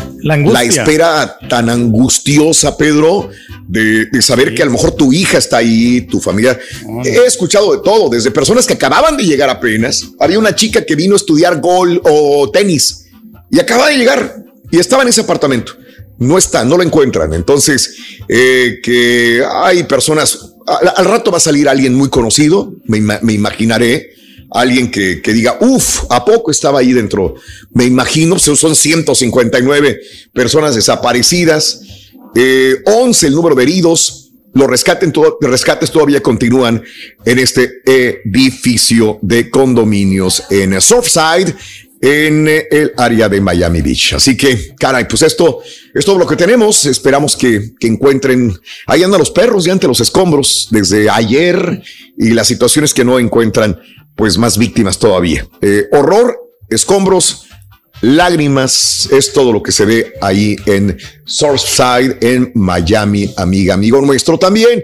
La 0.54 0.64
espera 0.64 1.38
tan 1.50 1.70
angustiosa, 1.70 2.76
Pedro, 2.78 3.30
de, 3.68 4.06
de 4.06 4.22
saber 4.22 4.56
que 4.56 4.64
a 4.64 4.66
lo 4.66 4.72
mejor 4.72 4.92
tu 4.92 5.14
hija 5.14 5.38
está 5.38 5.58
ahí, 5.58 6.02
tu 6.02 6.20
familia. 6.20 6.58
He 7.04 7.26
escuchado 7.26 7.76
de 7.76 7.84
todo, 7.84 8.10
desde 8.10 8.32
personas 8.32 8.66
que 8.66 8.74
acababan 8.74 9.18
de 9.18 9.26
llegar 9.26 9.50
apenas. 9.50 10.04
Había 10.20 10.40
una 10.40 10.56
chica 10.56 10.86
que 10.86 10.96
vino 10.96 11.14
a 11.14 11.18
estudiar 11.18 11.60
gol 11.62 12.02
o 12.04 12.50
tenis 12.52 13.06
y 13.52 13.60
acaba 13.60 13.90
de 13.90 13.98
llegar 13.98 14.44
y 14.72 14.80
estaba 14.80 15.04
en 15.04 15.10
ese 15.10 15.22
apartamento. 15.22 15.74
No 16.18 16.38
está, 16.38 16.64
no 16.64 16.78
lo 16.78 16.84
encuentran. 16.84 17.34
Entonces, 17.34 17.96
eh, 18.28 18.80
que 18.82 19.44
hay 19.64 19.84
personas, 19.84 20.54
al, 20.66 20.94
al 20.96 21.06
rato 21.06 21.32
va 21.32 21.38
a 21.38 21.42
salir 21.42 21.68
alguien 21.68 21.94
muy 21.94 22.10
conocido, 22.10 22.74
me, 22.86 23.02
me 23.02 23.34
imaginaré, 23.34 24.14
alguien 24.52 24.92
que, 24.92 25.22
que 25.22 25.34
diga, 25.34 25.58
uff, 25.60 26.04
¿a 26.10 26.24
poco 26.24 26.52
estaba 26.52 26.80
ahí 26.80 26.94
dentro? 26.94 27.36
Me 27.72 27.86
imagino, 27.86 28.40
son 28.40 28.56
son 28.56 28.76
159 28.76 30.00
personas 30.34 30.76
desaparecidas, 30.76 31.82
eh, 32.36 32.82
11 32.86 33.28
el 33.28 33.34
número 33.34 33.56
de 33.56 33.64
heridos, 33.64 34.24
los 34.54 34.68
rescaten 34.68 35.12
rescates 35.42 35.92
todavía 35.92 36.22
continúan 36.22 36.84
en 37.26 37.40
este 37.40 37.82
edificio 37.86 39.18
de 39.22 39.50
condominios 39.50 40.44
en 40.52 40.80
Surfside, 40.80 41.56
en 42.04 42.48
el 42.48 42.94
área 42.98 43.30
de 43.30 43.40
Miami 43.40 43.82
Beach. 43.82 44.14
Así 44.14 44.36
que, 44.36 44.76
caray, 44.78 45.08
pues 45.08 45.22
esto 45.22 45.62
es 45.94 46.04
todo 46.04 46.20
lo 46.20 46.28
que 46.28 46.36
tenemos. 46.36 46.86
Esperamos 46.86 47.38
que, 47.38 47.72
que 47.80 47.88
encuentren. 47.88 48.54
Ahí 48.88 49.02
andan 49.04 49.20
los 49.20 49.32
perros 49.32 49.64
ya 49.64 49.72
ante 49.72 49.88
los 49.88 50.02
escombros 50.02 50.68
desde 50.70 51.10
ayer 51.10 51.82
y 52.18 52.32
las 52.32 52.48
situaciones 52.48 52.94
que 52.94 53.06
no 53.06 53.20
encuentran, 53.20 53.80
pues 54.16 54.38
más 54.38 54.58
víctimas 54.58 54.98
todavía. 55.00 55.48
Eh, 55.62 55.88
horror, 55.92 56.38
escombros, 56.70 57.46
lágrimas, 58.02 59.10
es 59.12 59.32
todo 59.34 59.52
lo 59.54 59.64
que 59.64 59.72
se 59.72 59.86
ve 59.86 60.14
ahí 60.22 60.56
en 60.66 60.98
Surfside, 61.26 62.18
en 62.22 62.52
Miami, 62.56 63.34
amiga, 63.38 63.74
amigo 63.76 64.02
nuestro 64.02 64.38
también. 64.38 64.84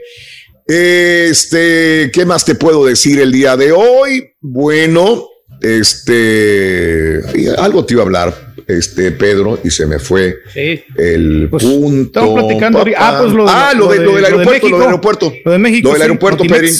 Este, 0.67 2.11
¿qué 2.13 2.25
más 2.25 2.45
te 2.45 2.55
puedo 2.55 2.85
decir 2.85 3.19
el 3.19 3.31
día 3.31 3.57
de 3.57 3.71
hoy? 3.71 4.31
Bueno, 4.39 5.25
este, 5.61 7.19
algo 7.57 7.85
te 7.85 7.95
iba 7.95 8.03
a 8.03 8.05
hablar, 8.05 8.53
este, 8.67 9.11
Pedro, 9.11 9.59
y 9.63 9.69
se 9.71 9.85
me 9.87 9.99
fue 9.99 10.35
Sí. 10.53 10.81
el 10.95 11.49
punto. 11.49 12.19
Estamos 12.19 12.43
platicando 12.43 12.77
ahorita. 12.79 12.97
Ah, 12.99 13.19
pues 13.21 13.33
lo, 13.33 13.45
de- 13.45 13.51
Ah, 13.51 13.73
lo, 13.75 13.87
de- 13.87 13.99
lo 13.99 14.15
del 14.15 14.25
aeropuerto, 14.25 14.51
México. 14.51 14.69
lo 14.69 14.77
del 14.77 14.87
aeropuerto. 14.87 15.33
Lo 15.43 15.51
de 15.51 15.57
México. 15.57 15.87
Lo 15.87 15.93
del 15.93 16.01
aeropuerto. 16.03 16.43
Pedrín. 16.43 16.73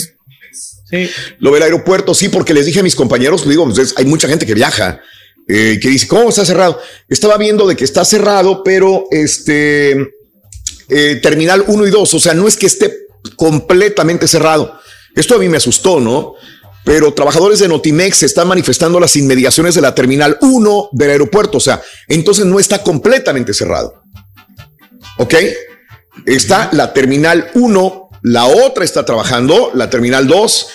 Lo 1.39 1.51
del 1.51 1.63
aeropuerto, 1.63 2.13
sí, 2.13 2.29
porque 2.29 2.53
les 2.53 2.65
dije 2.65 2.79
a 2.79 2.83
mis 2.83 2.95
compañeros, 2.95 3.47
digo, 3.47 3.65
pues, 3.65 3.77
es- 3.79 3.93
hay 3.97 4.05
mucha 4.05 4.27
gente 4.27 4.45
que 4.45 4.53
viaja, 4.53 5.01
eh, 5.47 5.79
que 5.81 5.89
dice, 5.89 6.07
¿cómo 6.07 6.29
está 6.29 6.45
cerrado? 6.45 6.79
Estaba 7.07 7.37
viendo 7.37 7.67
de 7.67 7.75
que 7.75 7.83
está 7.83 8.03
cerrado, 8.05 8.63
pero 8.63 9.05
este, 9.11 9.91
eh, 10.89 11.19
terminal 11.21 11.63
1 11.67 11.87
y 11.87 11.91
2, 11.91 12.13
o 12.13 12.19
sea, 12.19 12.33
no 12.33 12.47
es 12.47 12.55
que 12.55 12.65
esté 12.67 12.91
completamente 13.35 14.27
cerrado. 14.27 14.79
Esto 15.15 15.35
a 15.35 15.39
mí 15.39 15.47
me 15.49 15.57
asustó, 15.57 15.99
¿no? 15.99 16.33
Pero 16.85 17.13
trabajadores 17.13 17.59
de 17.59 17.67
Notimex 17.67 18.17
se 18.17 18.25
están 18.25 18.47
manifestando 18.47 18.99
las 18.99 19.15
inmediaciones 19.15 19.75
de 19.75 19.81
la 19.81 19.93
terminal 19.93 20.37
1 20.41 20.89
del 20.93 21.11
aeropuerto, 21.11 21.57
o 21.57 21.61
sea, 21.61 21.81
entonces 22.07 22.45
no 22.45 22.59
está 22.59 22.81
completamente 22.81 23.53
cerrado. 23.53 24.01
¿Ok? 25.17 25.35
Está 26.25 26.69
la 26.71 26.93
terminal 26.93 27.51
1, 27.53 28.08
la 28.22 28.45
otra 28.45 28.83
está 28.83 29.06
trabajando, 29.06 29.72
la 29.73 29.89
terminal 29.89 30.27
2. 30.27 30.67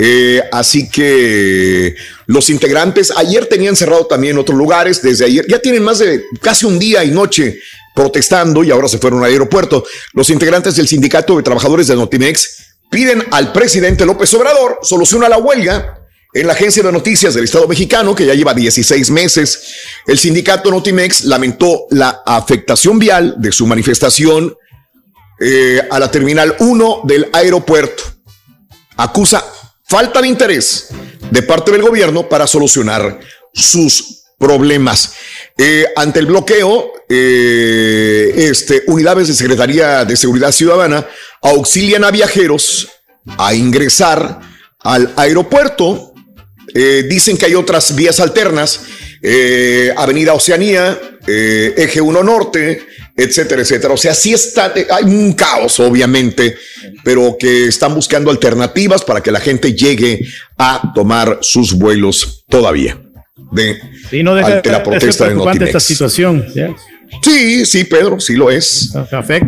eh, 0.00 0.42
así 0.52 0.88
que 0.88 1.96
los 2.26 2.50
integrantes 2.50 3.12
ayer 3.16 3.46
tenían 3.46 3.74
cerrado 3.74 4.06
también 4.06 4.38
otros 4.38 4.56
lugares, 4.56 5.02
desde 5.02 5.24
ayer 5.24 5.44
ya 5.48 5.58
tienen 5.58 5.82
más 5.82 5.98
de 5.98 6.22
casi 6.40 6.66
un 6.66 6.78
día 6.78 7.04
y 7.04 7.10
noche 7.10 7.58
protestando 7.94 8.62
y 8.62 8.70
ahora 8.70 8.86
se 8.86 8.98
fueron 8.98 9.24
al 9.24 9.30
aeropuerto. 9.30 9.84
Los 10.12 10.30
integrantes 10.30 10.76
del 10.76 10.86
sindicato 10.86 11.36
de 11.36 11.42
trabajadores 11.42 11.88
de 11.88 11.96
Notimex 11.96 12.76
piden 12.90 13.24
al 13.32 13.52
presidente 13.52 14.06
López 14.06 14.32
Obrador 14.34 14.78
soluciona 14.82 15.28
la 15.28 15.38
huelga 15.38 15.98
en 16.34 16.46
la 16.46 16.52
agencia 16.52 16.82
de 16.82 16.92
noticias 16.92 17.34
del 17.34 17.44
Estado 17.44 17.66
mexicano, 17.66 18.14
que 18.14 18.26
ya 18.26 18.34
lleva 18.34 18.52
16 18.52 19.10
meses, 19.10 19.74
el 20.06 20.18
sindicato 20.18 20.70
Notimex 20.70 21.24
lamentó 21.24 21.86
la 21.90 22.22
afectación 22.24 22.98
vial 22.98 23.34
de 23.38 23.50
su 23.50 23.66
manifestación 23.66 24.54
eh, 25.40 25.80
a 25.88 26.00
la 26.00 26.10
terminal 26.10 26.56
1 26.58 27.02
del 27.04 27.28
aeropuerto. 27.32 28.02
Acusa 28.96 29.44
falta 29.86 30.20
de 30.20 30.26
interés 30.26 30.88
de 31.30 31.42
parte 31.42 31.70
del 31.70 31.82
gobierno 31.82 32.28
para 32.28 32.48
solucionar 32.48 33.20
sus 33.54 34.24
problemas. 34.36 35.12
Eh, 35.56 35.86
ante 35.94 36.18
el 36.18 36.26
bloqueo, 36.26 36.92
eh, 37.08 38.34
este, 38.36 38.82
unidades 38.88 39.28
de 39.28 39.34
Secretaría 39.34 40.04
de 40.04 40.16
Seguridad 40.16 40.50
Ciudadana 40.50 41.06
auxilian 41.40 42.02
a 42.02 42.10
viajeros 42.10 42.88
a 43.36 43.54
ingresar 43.54 44.40
al 44.80 45.12
aeropuerto. 45.16 46.14
Dicen 46.74 47.38
que 47.38 47.46
hay 47.46 47.54
otras 47.54 47.94
vías 47.94 48.20
alternas, 48.20 48.82
Avenida 49.96 50.34
Oceanía, 50.34 51.00
Eje 51.26 52.00
1 52.00 52.22
Norte, 52.22 52.86
etcétera, 53.18 53.62
etcétera. 53.62 53.92
O 53.92 53.96
sea, 53.98 54.14
sí 54.14 54.32
está, 54.32 54.72
hay 54.90 55.04
un 55.04 55.32
caos, 55.34 55.80
obviamente, 55.80 56.56
pero 57.04 57.36
que 57.38 57.66
están 57.66 57.94
buscando 57.94 58.30
alternativas 58.30 59.04
para 59.04 59.20
que 59.20 59.32
la 59.32 59.40
gente 59.40 59.74
llegue 59.74 60.26
a 60.56 60.92
tomar 60.94 61.38
sus 61.42 61.74
vuelos 61.74 62.44
todavía. 62.48 62.98
De, 63.52 63.78
Sí, 64.10 64.22
no 64.22 64.34
deja 64.34 64.56
ante 64.56 64.70
la 64.70 64.82
protesta 64.82 65.28
de 65.28 65.34
Notimex. 65.34 65.66
esta 65.66 65.80
situación. 65.80 66.46
Sí, 67.22 67.66
sí, 67.66 67.84
Pedro, 67.84 68.20
sí 68.20 68.34
lo 68.34 68.50
es. 68.50 68.92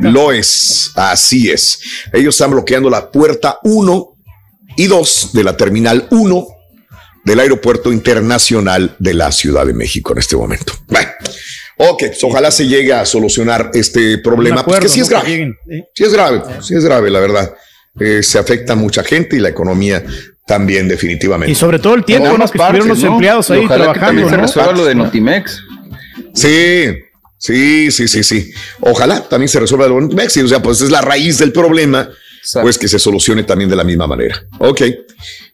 Lo 0.03 0.33
es, 0.33 0.91
así 0.95 1.51
es. 1.51 1.81
Ellos 2.13 2.35
están 2.35 2.51
bloqueando 2.51 2.91
la 2.91 3.11
puerta 3.11 3.59
1 3.63 4.09
y 4.77 4.87
2 4.87 5.31
de 5.33 5.45
la 5.45 5.57
terminal 5.57 6.07
1 6.11 6.47
del 7.25 7.41
Aeropuerto 7.41 7.93
Internacional 7.93 8.97
de 8.99 9.15
la 9.15 9.31
Ciudad 9.31 9.67
de 9.67 9.75
México 9.75 10.13
en 10.13 10.19
este 10.19 10.37
momento. 10.37 10.73
Bueno, 10.89 11.11
ok, 11.89 11.99
pues 12.07 12.25
ojalá 12.25 12.51
se 12.51 12.67
llegue 12.67 12.93
a 12.93 13.05
solucionar 13.05 13.71
este 13.75 14.19
problema, 14.19 14.61
Un 14.61 14.65
pues 14.65 14.75
que 14.81 14.87
acuerdo, 14.87 14.95
sí 14.95 15.01
es 15.01 15.07
¿no? 15.07 15.11
grave. 15.11 15.25
Que 15.27 15.31
lleguen, 15.33 15.57
¿sí? 15.69 15.85
Sí 15.95 16.05
es 16.05 16.13
grave, 16.13 16.43
sí 16.63 16.75
es 16.75 16.85
grave, 16.85 17.11
la 17.11 17.21
verdad. 17.21 17.55
Eh, 17.99 18.23
se 18.23 18.39
afecta 18.39 18.75
a 18.75 18.77
mucha 18.77 19.03
gente 19.03 19.37
y 19.37 19.41
la 19.41 19.49
economía 19.49 20.05
también, 20.47 20.89
definitivamente. 20.89 21.51
Y 21.53 21.55
sobre 21.55 21.79
todo 21.79 21.95
el 21.95 22.05
tiempo, 22.05 22.29
¿no? 22.37 22.49
Que 22.51 22.59
estuvieron 22.59 22.89
los 22.89 23.03
empleados 23.03 23.51
ahí 23.51 23.67
trabajando, 23.67 24.31
¿no? 24.31 24.95
Notimex. 24.95 25.61
Sí, 26.35 26.87
sí, 27.39 27.91
sí, 27.91 28.09
sí, 28.09 28.23
sí. 28.23 28.51
Ojalá 28.81 29.29
también 29.29 29.49
se 29.49 29.61
resuelva 29.61 29.87
lo 29.89 29.97
de 29.97 30.01
Notimex. 30.03 30.37
y, 30.37 30.41
O 30.43 30.49
sea, 30.49 30.63
pues 30.63 30.81
es 30.81 30.91
la 30.91 31.01
raíz 31.01 31.39
del 31.39 31.53
problema, 31.53 32.09
pues 32.63 32.79
que 32.79 32.89
se 32.89 32.99
solucione 32.99 33.43
también 33.45 33.69
de 33.71 33.77
la 33.77 33.85
misma 33.85 34.07
manera. 34.07 34.41
Ok. 34.59 34.83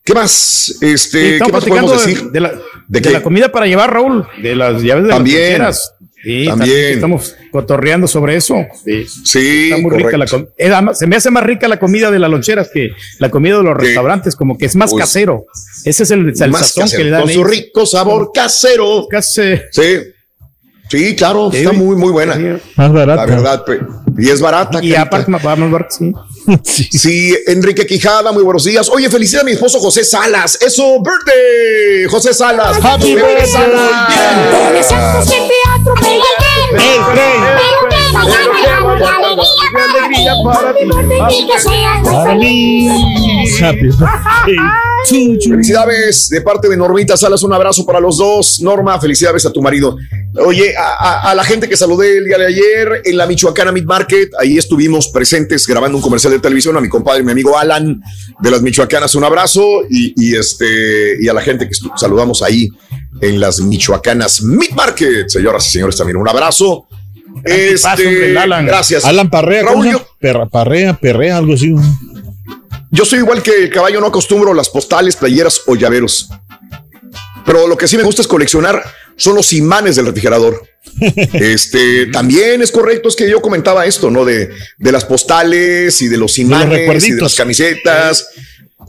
¿Qué 0.05 0.15
más? 0.15 0.31
Sí, 0.79 0.87
Este, 0.87 1.39
¿qué 1.45 1.53
más 1.53 1.65
podemos 1.65 1.91
de- 1.91 2.13
decir? 2.13 2.31
De, 2.31 2.41
la, 2.41 2.53
¿De 2.87 3.01
de 3.01 3.23
comida 3.23 3.51
para 3.51 3.67
llevar, 3.67 3.93
Raúl, 3.93 4.27
de 4.41 4.55
las 4.55 4.81
llaves 4.83 5.05
de 5.05 5.11
También, 5.11 5.59
las. 5.63 5.95
Sí, 6.27 6.45
también. 6.47 6.95
estamos 6.95 7.37
cotorreando 7.53 8.09
sobre 8.09 8.35
eso. 8.35 8.67
Sí, 8.85 9.07
Sí, 9.25 9.71
está 9.71 9.81
muy 9.81 9.97
rica 9.97 10.19
la 10.19 10.27
además, 10.59 10.99
Se 10.99 11.07
me 11.07 11.15
hace 11.15 11.31
más 11.31 11.45
rica 11.45 11.69
la 11.69 11.79
comida 11.79 12.11
de 12.11 12.19
las 12.19 12.29
loncheras 12.29 12.69
que 12.73 12.91
la 13.21 13.31
comida 13.31 13.59
de 13.59 13.63
los 13.63 13.77
restaurantes, 13.77 14.35
como 14.35 14.59
que 14.59 14.67
es 14.67 14.75
más 14.75 14.93
casero. 14.93 15.47
Ese 15.85 16.03
es 16.03 16.11
el, 16.11 16.31
el 16.31 16.37
sazón 16.37 16.83
casero, 16.83 16.99
que 16.99 17.05
le 17.05 17.11
dan. 17.11 17.23
con 17.23 17.31
su 17.31 17.45
rico 17.45 17.87
sabor 17.87 18.33
casero. 18.35 19.07
Sí. 19.21 19.83
Sí, 20.89 21.17
claro, 21.17 21.51
está 21.53 21.73
muy, 21.73 21.97
muy 21.97 22.11
buena. 22.13 22.37
Más 22.77 22.93
barata. 22.93 23.27
La 23.27 23.27
verdad, 23.27 23.65
y 24.19 24.31
es 24.31 24.41
barata. 24.41 24.83
Y 24.83 24.95
aparte, 24.95 25.31
más 25.31 25.43
barato, 25.43 25.97
sí. 25.99 26.13
Sí, 26.63 27.37
Enrique 27.49 27.87
Quijada, 27.87 28.31
muy 28.31 28.45
buenos 28.45 28.65
días. 28.65 28.89
Oye, 28.89 29.11
felicidad 29.11 29.43
a 29.43 29.45
mi 29.45 29.53
esposo 29.53 29.81
José 29.81 30.05
Salas. 30.05 30.59
Eso, 30.63 31.03
birthday, 31.03 32.07
José 32.09 32.33
Salas. 32.33 32.79
Happy 32.83 33.15
birthday. 33.15 33.47
Salas. 33.47 34.07
Bien. 44.47 44.63
Felicidades 45.51 46.29
de 46.29 46.41
parte 46.41 46.69
de 46.69 46.77
Normita 46.77 47.17
Salas, 47.17 47.43
un 47.43 47.53
abrazo 47.53 47.85
para 47.87 48.01
los 48.01 48.17
dos. 48.19 48.61
Norma, 48.61 49.01
felicidades 49.01 49.45
a 49.47 49.53
tu 49.53 49.63
marido. 49.63 49.97
Oye, 50.45 50.75
a, 50.77 50.83
a- 50.99 51.31
a 51.31 51.35
la 51.35 51.45
gente 51.45 51.69
que 51.69 51.77
saludé 51.77 52.19
el 52.19 52.25
día 52.25 52.39
de 52.39 52.47
ayer 52.47 53.03
en 53.05 53.17
la 53.17 53.27
Michoacana 53.27 53.73
Meat 53.73 53.87
Market, 53.87 54.31
ahí 54.39 54.59
estuvimos 54.59 55.09
presentes 55.09 55.67
grabando 55.67 55.97
un 55.97 56.03
comercial 56.03 56.33
de 56.33 56.41
televisión. 56.41 56.77
A 56.77 56.81
mi 56.81 56.89
compadre, 56.89 57.23
mi 57.23 57.33
amigo 57.33 57.57
Alan 57.59 58.01
de 58.41 58.51
las 58.51 58.63
Michoacanas, 58.63 59.15
un 59.15 59.25
abrazo. 59.25 59.83
Y, 59.89 60.13
y 60.17 60.35
este, 60.37 61.17
y 61.21 61.29
a 61.29 61.33
la 61.33 61.41
gente 61.41 61.69
que 61.69 61.75
saludamos 61.97 62.43
ahí 62.43 62.69
en 63.21 63.41
las 63.41 63.61
Michoacanas 63.61 64.43
Meat 64.43 64.73
Market, 64.73 65.29
señoras 65.29 65.67
y 65.69 65.73
señores, 65.73 65.97
también 65.97 66.17
un 66.17 66.29
abrazo. 66.29 66.87
Este, 67.45 67.85
gracias. 68.67 69.05
Alan 69.05 69.31
Parrea, 69.31 69.63
¿cómo 69.65 69.83
Raúl, 69.83 69.93
yo? 69.93 70.07
Perra- 70.21 70.49
Parrea, 70.49 70.95
Perrea, 70.99 71.37
algo 71.37 71.55
así. 71.55 71.73
Yo 72.97 73.05
soy 73.05 73.21
igual 73.21 73.43
que 73.43 73.65
el 73.65 73.71
caballo, 73.71 74.01
no 74.01 74.07
acostumbro 74.09 74.53
las 74.55 74.69
postales, 74.69 75.15
playeras 75.17 75.61
o 75.67 75.77
llaveros. 75.77 76.29
Pero 77.45 77.69
lo 77.69 77.77
que 77.77 77.87
sí 77.87 77.97
me 77.97 78.03
gusta 78.03 78.23
es 78.23 78.29
coleccionar 78.29 78.83
son 79.17 79.37
los 79.37 79.53
imanes 79.53 79.95
del 79.97 80.07
refrigerador. 80.07 80.63
Este 81.33 82.07
también 82.07 82.63
es 82.63 82.71
correcto, 82.73 83.09
es 83.09 83.17
que 83.17 83.29
yo 83.29 83.41
comentaba 83.43 83.87
esto, 83.87 84.11
¿no? 84.11 84.25
De, 84.25 84.51
de 84.79 84.93
las 84.93 85.05
postales 85.05 86.01
y 86.03 86.09
de 86.09 86.17
los 86.17 86.39
imanes 86.39 87.07
y 87.07 87.13
de 87.13 87.23
las 87.23 87.35
camisetas, 87.35 88.29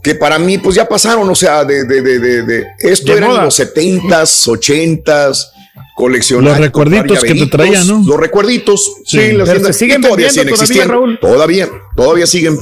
que 0.02 0.14
para 0.14 0.38
mí, 0.38 0.58
pues 0.58 0.74
ya 0.76 0.88
pasaron, 0.88 1.28
o 1.28 1.34
sea, 1.34 1.64
de, 1.64 1.84
de, 1.84 2.02
de, 2.02 2.18
de, 2.18 2.42
de- 2.42 2.66
esto 2.80 3.12
De 3.12 3.18
era 3.18 3.26
en 3.26 3.32
moda. 3.32 3.44
los 3.44 3.54
setentas, 3.54 4.46
ochentas, 4.48 5.52
coleccionar. 5.96 6.52
Los 6.52 6.60
recuerditos 6.60 7.20
que 7.22 7.34
te 7.34 7.46
traían, 7.46 7.86
¿no? 7.86 8.02
Los 8.06 8.18
recuerditos, 8.18 8.92
sí, 9.04 9.18
Sí. 9.20 9.32
las 9.32 9.48
se 9.48 9.72
siguen 9.72 10.00
todavía 10.02 10.26
vendiendo 10.26 10.30
siguen 10.30 10.46
todavía, 10.48 10.52
existiendo. 10.52 10.92
Raúl. 10.92 11.18
Todavía, 11.20 11.68
todavía 11.96 12.26
siguen, 12.26 12.58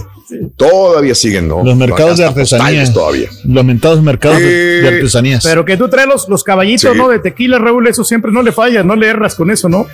todavía 0.57 1.15
siguen, 1.15 1.49
¿no? 1.49 1.63
Los 1.65 1.77
mercados 1.77 2.19
de 2.19 2.25
Hasta 2.25 2.41
artesanía. 2.41 2.81
postales 2.83 2.93
Todavía. 2.93 3.29
Los 3.45 3.65
mentados 3.65 4.03
mercados 4.03 4.39
de- 4.39 4.79
Eh, 4.79 4.83
de 4.83 4.89
artesanías. 4.89 5.45
Pero 5.45 5.65
que 5.65 5.77
tú 5.77 5.89
traes 5.89 6.09
los, 6.09 6.29
los 6.29 6.43
caballitos, 6.45 6.93
Sí. 6.93 6.99
¿no? 6.99 7.09
De 7.09 7.19
tequila, 7.19 7.59
Raúl, 7.59 7.87
eso 7.89 8.05
siempre 8.05 8.31
no 8.33 8.43
le 8.43 8.53
fallas, 8.53 8.85
no 8.85 8.97
le 8.97 9.07
erras 9.09 9.35
con 9.35 9.51
eso, 9.51 9.69
¿no? 9.69 9.87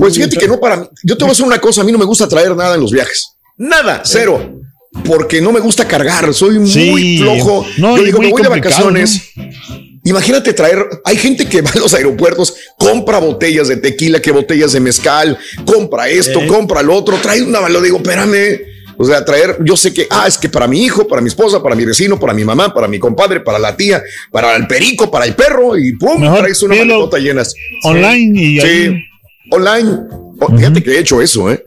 Pues 0.00 0.14
fíjate 0.14 0.36
que 0.36 0.48
no 0.48 0.58
para 0.60 0.76
mí. 0.76 0.86
Yo 1.04 1.16
te 1.16 1.24
voy 1.24 1.30
a 1.30 1.32
decir 1.32 1.46
una 1.46 1.58
cosa, 1.60 1.80
a 1.82 1.84
mí 1.84 1.92
no 1.92 1.98
me 1.98 2.04
gusta 2.04 2.28
traer 2.28 2.54
nada 2.56 2.74
en 2.74 2.80
los 2.80 2.92
viajes. 2.92 3.36
Nada, 3.58 4.02
cero. 4.04 4.60
Porque 5.04 5.40
no 5.42 5.52
me 5.52 5.60
gusta 5.60 5.86
cargar, 5.86 6.32
soy 6.32 6.58
muy 6.58 6.68
Sí. 6.70 7.18
flojo. 7.18 7.66
No, 7.78 7.96
Yo 7.96 8.02
y 8.02 8.06
digo, 8.06 8.18
muy 8.18 8.26
me 8.28 8.32
voy 8.32 8.42
de 8.42 8.48
complicado, 8.48 8.84
vacaciones. 8.86 9.30
Imagínate 10.04 10.52
traer, 10.52 10.86
hay 11.04 11.16
gente 11.16 11.46
que 11.48 11.62
va 11.62 11.70
a 11.74 11.78
los 11.78 11.92
aeropuertos, 11.92 12.54
compra 12.78 13.18
botellas 13.18 13.66
de 13.68 13.76
tequila, 13.76 14.22
que 14.22 14.30
botellas 14.30 14.72
de 14.72 14.80
mezcal, 14.80 15.36
compra 15.64 16.08
esto, 16.08 16.40
Eh. 16.40 16.46
compra 16.46 16.80
lo 16.82 16.94
otro, 16.94 17.16
trae 17.20 17.42
una, 17.42 17.68
lo 17.68 17.80
digo, 17.82 17.96
espérame. 17.96 18.60
O 18.98 19.04
sea, 19.04 19.24
traer, 19.24 19.58
yo 19.64 19.76
sé 19.76 19.92
que, 19.92 20.06
ah, 20.10 20.26
es 20.26 20.38
que 20.38 20.48
para 20.48 20.66
mi 20.66 20.82
hijo, 20.84 21.06
para 21.06 21.20
mi 21.20 21.28
esposa, 21.28 21.62
para 21.62 21.74
mi 21.74 21.84
vecino, 21.84 22.18
para 22.18 22.32
mi 22.32 22.44
mamá, 22.44 22.72
para 22.72 22.88
mi 22.88 22.98
compadre, 22.98 23.40
para 23.40 23.58
la 23.58 23.76
tía, 23.76 24.02
para 24.30 24.56
el 24.56 24.66
perico, 24.66 25.10
para 25.10 25.24
el 25.26 25.34
perro, 25.34 25.76
y 25.76 25.92
pum, 25.96 26.20
Mejor 26.20 26.38
traes 26.40 26.62
una 26.62 26.76
maletota 26.76 27.18
llenas. 27.18 27.54
online 27.84 28.40
y 28.40 28.60
Sí, 28.60 28.66
ahí- 28.66 29.02
online. 29.50 29.90
Oh, 30.38 30.54
Fíjate 30.54 30.82
que 30.82 30.90
he 30.90 30.98
hecho 30.98 31.22
eso, 31.22 31.50
¿eh? 31.50 31.64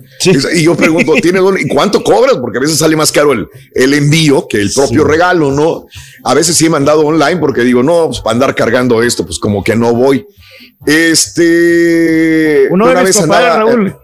Y 0.53 0.61
yo 0.63 0.75
pregunto, 0.75 1.13
¿tienes 1.21 1.41
dónde- 1.41 1.61
¿y 1.61 1.67
cuánto 1.67 2.03
cobras? 2.03 2.37
Porque 2.37 2.59
a 2.59 2.61
veces 2.61 2.77
sale 2.77 2.95
más 2.95 3.11
caro 3.11 3.33
el, 3.33 3.47
el 3.73 3.93
envío 3.95 4.47
que 4.47 4.57
el 4.61 4.71
propio 4.71 5.03
regalo, 5.05 5.51
¿no? 5.51 5.85
A 6.23 6.33
veces 6.35 6.55
sí 6.55 6.67
he 6.67 6.69
mandado 6.69 7.01
online 7.01 7.37
porque 7.37 7.61
digo, 7.61 7.81
no, 7.81 8.07
pues 8.07 8.19
para 8.19 8.33
andar 8.33 8.53
cargando 8.53 9.01
esto, 9.01 9.25
pues 9.25 9.39
como 9.39 9.63
que 9.63 9.75
no 9.75 9.93
voy. 9.95 10.23
Este. 10.85 12.67
Uno 12.69 12.85
de 12.87 12.91
una 12.91 13.01
mis 13.01 13.09
vez 13.15 13.23
andaba- 13.23 13.57
Raúl. 13.57 13.95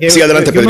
que- 0.00 0.10
Sí, 0.10 0.20
adelante, 0.20 0.52
que 0.52 0.60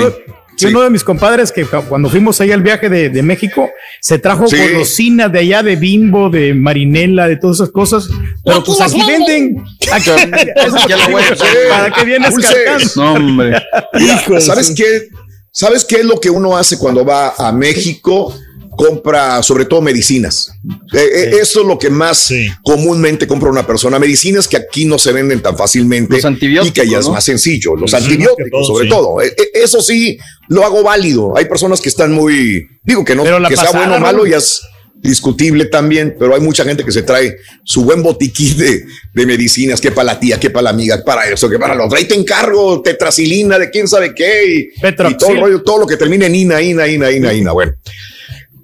uno, 0.67 0.83
de 0.83 0.91
mis 0.91 1.05
compadres 1.05 1.53
que 1.53 1.65
cu- 1.65 1.83
cuando 1.89 2.09
fuimos 2.11 2.41
ahí 2.41 2.53
al 2.53 2.62
viaje 2.62 2.89
de, 2.89 3.09
de 3.11 3.23
México 3.23 3.70
se 4.01 4.19
trajo 4.19 4.47
Sí. 4.49 4.57
golosinas 4.59 5.31
de 5.33 5.39
allá 5.41 5.62
de 5.62 5.77
Bimbo, 5.77 6.31
de 6.31 6.55
Marinela, 6.55 7.28
de 7.28 7.37
todas 7.37 7.57
esas 7.59 7.70
cosas. 7.70 8.09
Pero 8.45 8.62
pues 8.65 8.81
aquí 8.81 9.01
venden. 9.07 9.65
Aquí, 9.93 10.11
eso 10.57 10.89
Ya 10.89 10.97
la 10.97 11.09
voy 11.09 11.23
a 11.23 11.33
hacer. 11.33 11.69
¿Para 11.69 11.91
qué 11.93 12.05
vienes? 12.05 12.97
No, 12.97 13.12
hombre. 13.15 13.62
Mira, 13.95 14.41
¿sabes 14.41 14.73
qué? 14.77 15.09
¿Sabes 15.51 15.85
qué 15.85 15.97
es 15.97 16.05
lo 16.05 16.20
que 16.20 16.31
uno 16.31 16.57
hace 16.57 16.78
cuando 16.78 17.05
va 17.05 17.35
a 17.37 17.53
México? 17.53 18.35
Compra 18.78 19.42
sobre 19.42 19.65
todo 19.65 19.82
medicinas. 19.82 20.52
Eh, 20.94 20.98
eh, 21.02 21.31
Eso 21.42 21.62
es 21.62 21.66
lo 21.66 21.76
que 21.81 21.90
más 21.90 22.32
comúnmente 22.62 23.26
compra 23.26 23.50
una 23.50 23.66
persona. 23.66 23.98
Medicinas 23.98 24.47
que 24.47 24.57
aquí 24.57 24.84
no 24.84 25.00
se 25.00 25.10
venden 25.10 25.42
tan 25.42 25.57
fácilmente 25.57 26.15
Los 26.15 26.24
antibióticos, 26.24 26.68
y 26.78 26.81
que 26.81 26.89
ya 26.89 27.00
es 27.00 27.07
¿no? 27.07 27.12
más 27.15 27.24
sencillo. 27.24 27.74
Los 27.74 27.90
Sí, 27.90 27.97
antibióticos, 27.97 28.50
todo, 28.52 28.65
sobre 28.65 28.84
sí. 28.84 28.89
todo. 28.90 29.20
Eh, 29.20 29.34
Eso 29.52 29.82
sí, 29.82 30.16
lo 30.48 30.65
hago 30.65 30.84
válido. 30.84 31.36
Hay 31.36 31.47
personas 31.47 31.81
que 31.81 31.89
están 31.89 32.12
muy. 32.12 32.68
Digo 32.84 33.05
que 33.05 33.16
no, 33.16 33.24
Pero 33.24 33.40
la 33.40 33.48
que 33.48 33.57
sea 33.57 33.65
pasada, 33.65 33.86
bueno 33.89 33.97
o 33.97 34.00
malo, 34.00 34.26
ya 34.26 34.36
es 34.36 34.60
discutible 34.94 35.65
también, 35.65 36.15
pero 36.16 36.36
hay 36.36 36.40
mucha 36.40 36.65
gente 36.65 36.84
que 36.84 36.92
se 36.92 37.02
trae 37.02 37.36
su 37.65 37.84
buen 37.84 38.00
botiquín 38.02 38.57
de, 38.58 38.84
de 39.12 39.26
medicinas, 39.26 39.81
que 39.81 39.90
para 39.90 40.05
la 40.05 40.20
tía, 40.20 40.39
que 40.39 40.50
para 40.50 40.62
la 40.62 40.70
amiga, 40.70 41.02
para 41.05 41.28
eso, 41.28 41.50
que 41.50 41.58
para 41.58 41.74
lo 41.74 41.86
otro. 41.86 41.98
Ahí 41.98 42.05
te 42.05 42.15
encargo 42.15 42.81
tetracilina 42.81 43.58
de 43.58 43.70
quién 43.70 43.89
sabe 43.89 44.15
qué 44.15 44.44
y 44.47 45.15
todo 45.16 45.31
el 45.31 45.40
rollo, 45.40 45.62
todo 45.62 45.78
lo 45.78 45.86
que 45.86 45.97
termine 45.97 46.26
en 46.26 46.34
ina, 46.36 46.62
ina, 46.62 46.86
ina, 46.86 47.10
ina, 47.10 47.32
ina. 47.32 47.52
Bueno. 47.52 47.73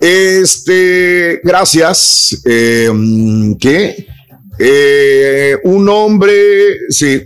Este, 0.07 1.41
gracias. 1.43 2.43
Eh, 2.45 2.91
¿Qué? 3.59 4.07
Eh, 4.59 5.57
un 5.65 5.89
hombre, 5.89 6.77
sí, 6.91 7.23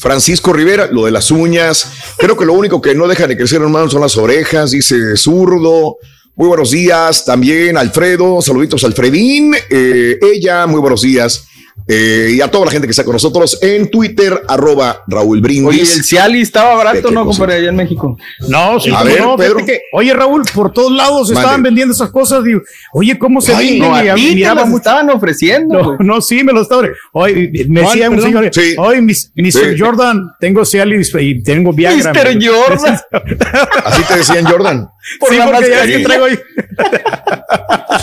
Francisco 0.00 0.52
Rivera, 0.52 0.88
lo 0.90 1.04
de 1.04 1.12
las 1.12 1.30
uñas. 1.30 1.88
Creo 2.18 2.36
que 2.36 2.44
lo 2.44 2.54
único 2.54 2.82
que 2.82 2.96
no 2.96 3.06
deja 3.06 3.28
de 3.28 3.36
crecer, 3.36 3.62
hermano, 3.62 3.88
son 3.88 4.00
las 4.00 4.16
orejas, 4.16 4.72
dice 4.72 5.16
zurdo. 5.16 5.98
Muy 6.34 6.48
buenos 6.48 6.72
días 6.72 7.24
también, 7.24 7.76
Alfredo. 7.76 8.42
Saluditos, 8.42 8.82
Alfredín. 8.82 9.54
Eh, 9.70 10.18
ella, 10.20 10.66
muy 10.66 10.80
buenos 10.80 11.02
días. 11.02 11.46
Eh, 11.88 12.32
y 12.34 12.40
a 12.40 12.50
toda 12.50 12.64
la 12.64 12.72
gente 12.72 12.88
que 12.88 12.90
está 12.90 13.04
con 13.04 13.12
nosotros 13.12 13.58
en 13.62 13.88
Twitter, 13.88 14.42
arroba 14.48 15.04
Raúl 15.06 15.40
Brindis. 15.40 15.68
Oye, 15.68 15.82
el 15.82 16.02
Ciali 16.04 16.40
estaba 16.40 16.70
¿De 16.70 16.76
barato, 16.78 17.10
¿no, 17.12 17.24
cosa? 17.24 17.38
compadre, 17.38 17.60
allá 17.60 17.68
en 17.68 17.76
México? 17.76 18.16
No, 18.48 18.80
sí, 18.80 18.90
A 18.92 19.04
ver, 19.04 19.20
no, 19.20 19.36
Pedro. 19.36 19.64
que- 19.64 19.82
oye, 19.92 20.12
Raúl, 20.12 20.42
por 20.52 20.72
todos 20.72 20.90
lados 20.90 21.28
Mande. 21.28 21.40
estaban 21.40 21.62
vendiendo 21.62 21.94
esas 21.94 22.10
cosas. 22.10 22.42
Digo, 22.42 22.60
oye, 22.92 23.16
¿cómo 23.16 23.40
se 23.40 23.54
Ay, 23.54 23.78
venden? 23.78 23.88
no, 23.88 23.94
a 23.94 24.04
Y 24.04 24.14
ti 24.20 24.28
te 24.30 24.34
miraba 24.34 24.64
mucho- 24.64 24.78
estaban 24.78 25.10
ofreciendo. 25.10 25.96
No, 26.00 26.20
sí, 26.20 26.42
me 26.42 26.52
lo 26.52 26.62
estaban. 26.62 26.90
Oye, 27.12 27.52
me 27.68 27.82
¿Cuál, 27.82 27.92
decía 27.94 28.10
un 28.10 28.20
señor, 28.20 28.50
Sí. 28.52 28.74
oye, 28.78 29.00
mis- 29.00 29.30
Mr. 29.36 29.52
Sí. 29.52 29.78
Jordan, 29.78 30.22
tengo 30.40 30.64
Cialis 30.64 31.12
y 31.20 31.40
tengo 31.44 31.72
Viagra. 31.72 32.12
Mr. 32.12 32.36
Jordan. 32.44 32.98
Así 33.84 34.02
te 34.02 34.16
decían 34.16 34.44
Jordan. 34.44 34.88
Por 35.20 35.28
sí, 35.30 35.36
la 35.36 35.44
porque 35.46 35.70
ya 35.70 35.84
es 35.84 35.96
que 35.98 36.02
traigo 36.02 36.24
ahí. 36.24 36.38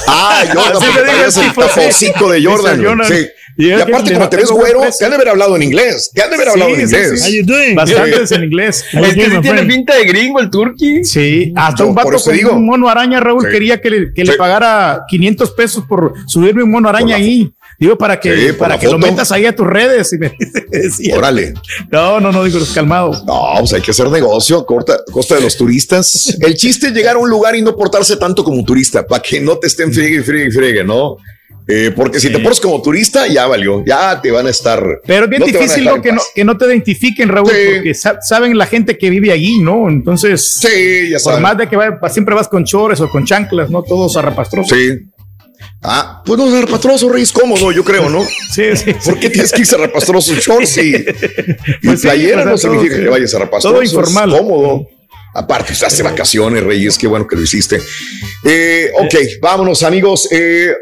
Ah, 0.08 0.44
Jordan, 0.54 0.78
Así 0.78 0.86
porque 0.94 1.12
digo, 1.12 1.26
tipo, 1.50 1.62
sí. 1.64 1.70
tapocico 1.76 2.32
de 2.32 2.44
Jordan. 2.46 2.84
Jordan. 2.86 3.08
Sí. 3.08 3.28
Y 3.58 3.72
aparte, 3.72 4.14
como 4.14 4.30
te 4.30 4.38
ves 4.38 4.50
güero, 4.50 4.82
te 4.98 5.06
han 5.06 5.12
de 5.12 5.16
haber 5.16 5.30
hablado 5.30 5.56
en 5.56 5.64
inglés. 5.64 6.10
Te 6.14 6.22
han 6.24 6.30
de 6.30 6.36
haber 6.38 6.50
hablado 6.50 6.72
en 6.72 6.88
Sí, 6.88 6.96
inglés. 6.96 7.24
sí. 7.24 7.74
Bastantes 7.76 8.32
en 8.32 8.44
inglés. 8.46 8.84
Es 8.92 9.14
que 9.14 9.26
sí 9.26 9.30
my 9.32 9.42
tiene 9.42 9.64
pinta 9.64 9.96
de 9.96 10.06
gringo 10.06 10.40
el 10.40 10.50
turqui. 10.50 11.04
Sí, 11.04 11.54
hasta 11.56 11.84
Yo 11.84 11.90
un 11.90 11.96
vato 11.96 12.10
con 12.24 12.34
digo. 12.34 12.54
un 12.54 12.66
mono 12.66 12.90
araña, 12.90 13.20
Raúl, 13.20 13.44
Sí. 13.46 13.52
quería 13.52 13.80
que, 13.82 13.90
le, 13.90 14.14
que 14.14 14.24
le 14.24 14.34
pagara 14.34 15.02
500 15.08 15.52
pesos 15.52 15.84
por 15.88 16.14
subirme 16.28 16.64
un 16.64 16.72
mono 16.72 16.90
araña 16.90 17.16
ahí. 17.18 17.52
Digo, 17.80 17.98
para 17.98 18.20
que, 18.20 18.36
Sí, 18.48 18.54
para 18.54 18.80
que 18.80 18.88
lo 18.88 18.98
metas 18.98 19.32
ahí 19.32 19.46
a 19.46 19.56
tus 19.56 19.68
redes. 19.68 20.14
Y 20.14 20.18
me 20.18 20.32
decía, 20.72 21.18
Órale. 21.18 21.54
no, 21.92 22.20
no, 22.20 22.32
no, 22.32 22.44
digo, 22.44 22.60
calmado. 22.74 23.12
No, 23.26 23.44
pues 23.60 23.74
hay 23.74 23.82
que 23.82 23.92
hacer 23.92 24.10
negocio 24.10 24.60
a 24.60 24.66
corta, 24.66 24.98
costa 25.12 25.36
de 25.36 25.42
los 25.42 25.58
turistas. 25.58 26.38
El 26.40 26.56
chiste 26.56 26.88
es 26.88 26.94
llegar 26.94 27.16
a 27.16 27.20
un 27.20 27.30
lugar 27.30 27.56
y 27.56 27.62
no 27.62 27.76
portarse 27.76 28.16
tanto 28.18 28.44
como 28.44 28.64
turista, 28.64 29.06
para 29.06 29.22
que 29.22 29.40
no 29.42 29.58
te 29.58 29.68
estén 29.68 29.92
friegue, 29.94 30.24
friegue, 30.24 30.52
friegue, 30.52 30.84
¿no? 30.84 31.18
Eh, 31.68 31.92
porque 31.96 32.20
si 32.20 32.30
te 32.30 32.40
portas 32.40 32.60
como 32.60 32.82
turista, 32.82 33.26
ya 33.28 33.48
valió, 33.48 33.84
ya 33.86 34.20
te 34.22 34.32
van 34.32 34.48
a 34.48 34.50
estar. 34.50 34.84
Pero 35.06 35.24
es 35.24 35.30
bien 35.30 35.40
no 35.40 35.46
a 35.46 35.48
difícil 35.50 35.84
que, 36.02 36.12
no, 36.12 36.18
paz. 36.18 36.28
que 36.36 36.44
no 36.44 36.58
te 36.58 36.66
identifiquen, 36.66 37.30
Raúl, 37.30 37.50
Sí. 37.50 37.56
porque 37.76 37.94
sa- 37.94 38.22
saben 38.22 38.58
la 38.58 38.66
gente 38.66 38.98
que 38.98 39.10
vive 39.10 39.32
allí, 39.32 39.60
¿no? 39.60 39.88
Entonces, 39.90 40.56
Sí, 40.60 41.10
ya 41.12 41.20
por 41.24 41.40
más 41.40 41.58
de 41.58 41.68
que 41.70 41.78
va- 41.78 41.98
siempre 42.10 42.36
vas 42.36 42.50
con 42.50 42.66
chores 42.66 43.00
o 43.00 43.10
con 43.10 43.24
chanclas, 43.26 43.70
¿no? 43.70 43.82
Todos 43.82 44.14
zarrapastrosos. 44.14 44.78
Sí. 44.78 45.10
Ah, 45.82 46.22
pues 46.26 46.38
no, 46.38 46.50
zarrapastroso, 46.52 47.08
rey, 47.10 47.24
es 47.24 47.32
cómodo, 47.32 47.72
yo 47.72 47.84
creo, 47.86 48.10
¿no? 48.10 48.22
Sí, 48.52 48.64
sí. 48.76 48.94
¿Por 49.06 49.18
qué 49.20 49.30
tienes 49.30 49.52
que 49.52 49.62
ir 49.62 49.68
zarrapastroso 49.68 50.34
shorts 50.36 50.78
y, 50.80 50.96
y 50.96 51.04
Pues 51.86 52.02
sí, 52.02 52.08
playera? 52.08 52.44
no 52.44 52.52
todo, 52.52 52.58
significa 52.58 52.98
que 53.00 53.08
vayas 53.10 53.32
zarrapastroso. 53.32 53.74
Todo 53.76 53.82
es 53.82 53.94
informal. 53.94 54.30
cómodo. 54.32 54.88
Aparte, 55.34 55.74
usted 55.74 55.88
hace 55.88 56.04
vacaciones, 56.04 56.64
Reyes, 56.64 56.98
qué 56.98 57.08
bueno 57.08 57.28
que 57.28 57.36
lo 57.36 57.42
hiciste. 57.42 57.82
Eh, 58.44 58.92
ok, 59.00 59.16
vámonos, 59.42 59.82
amigos. 59.84 60.28
Eh, 60.32 60.74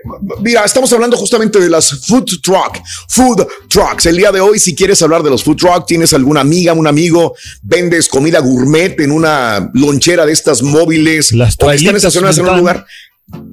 mira, 0.41 0.65
estamos 0.65 0.91
hablando 0.91 1.15
justamente 1.15 1.59
de 1.59 1.69
las 1.69 2.05
food 2.05 2.25
truck, 2.41 2.81
food 3.07 3.47
trucks. 3.69 4.05
El 4.07 4.17
día 4.17 4.31
de 4.31 4.41
hoy, 4.41 4.59
si 4.59 4.75
quieres 4.75 5.01
hablar 5.01 5.23
de 5.23 5.29
los 5.29 5.43
food 5.43 5.57
truck, 5.57 5.85
tienes 5.85 6.13
alguna 6.13 6.41
amiga, 6.41 6.73
un 6.73 6.87
amigo, 6.87 7.35
vendes 7.61 8.09
comida 8.09 8.39
gourmet 8.39 8.99
en 8.99 9.11
una 9.11 9.71
lonchera 9.73 10.25
de 10.25 10.33
estas 10.33 10.61
móviles 10.61 11.31
Las 11.31 11.55
o 11.59 11.67
que 11.67 11.75
están 11.75 11.95
estacionadas 11.95 12.37
en 12.37 12.47
un 12.47 12.57
lugar. 12.57 12.85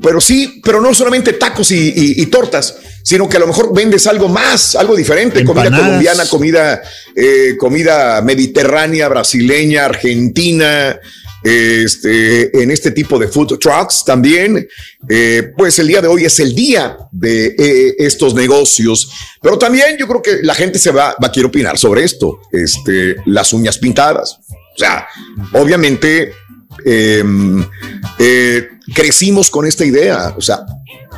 Pero 0.02 0.20
sí, 0.20 0.60
pero 0.64 0.80
no 0.80 0.94
solamente 0.94 1.32
tacos 1.34 1.70
y, 1.70 1.88
y- 1.88 2.22
y 2.22 2.26
tortas, 2.26 2.76
sino 3.02 3.28
que 3.28 3.36
a 3.36 3.40
lo 3.40 3.46
mejor 3.46 3.74
vendes 3.74 4.06
algo 4.06 4.28
más, 4.28 4.74
algo 4.76 4.94
diferente, 4.96 5.44
comida 5.44 5.70
colombiana, 5.82 6.26
comida, 6.28 6.82
eh, 7.16 7.56
comida 7.58 8.20
mediterránea, 8.22 9.08
brasileña, 9.08 9.86
argentina, 9.86 10.98
este, 11.42 12.62
en 12.62 12.70
este 12.70 12.90
tipo 12.90 13.18
de 13.18 13.28
food 13.28 13.58
trucks 13.58 14.04
también. 14.04 14.68
Eh, 15.08 15.52
pues 15.56 15.78
el 15.78 15.88
día 15.88 16.00
de 16.02 16.08
hoy 16.08 16.24
es 16.24 16.38
el 16.40 16.54
día 16.54 16.96
de 17.12 17.54
eh, 17.58 17.94
estos 17.98 18.34
negocios, 18.34 19.10
pero 19.42 19.58
también 19.58 19.96
yo 19.98 20.06
creo 20.06 20.22
que 20.22 20.38
la 20.42 20.54
gente 20.54 20.78
se 20.78 20.90
va, 20.90 21.14
va 21.22 21.28
a 21.28 21.32
querer 21.32 21.46
opinar 21.46 21.78
sobre 21.78 22.04
esto, 22.04 22.40
este, 22.52 23.16
las 23.26 23.52
uñas 23.52 23.78
pintadas. 23.78 24.38
O 24.50 24.78
sea, 24.78 25.06
obviamente 25.54 26.32
eh, 26.84 27.24
eh, 28.18 28.68
crecimos 28.94 29.50
con 29.50 29.66
esta 29.66 29.84
idea. 29.84 30.34
O 30.36 30.40
sea, 30.40 30.60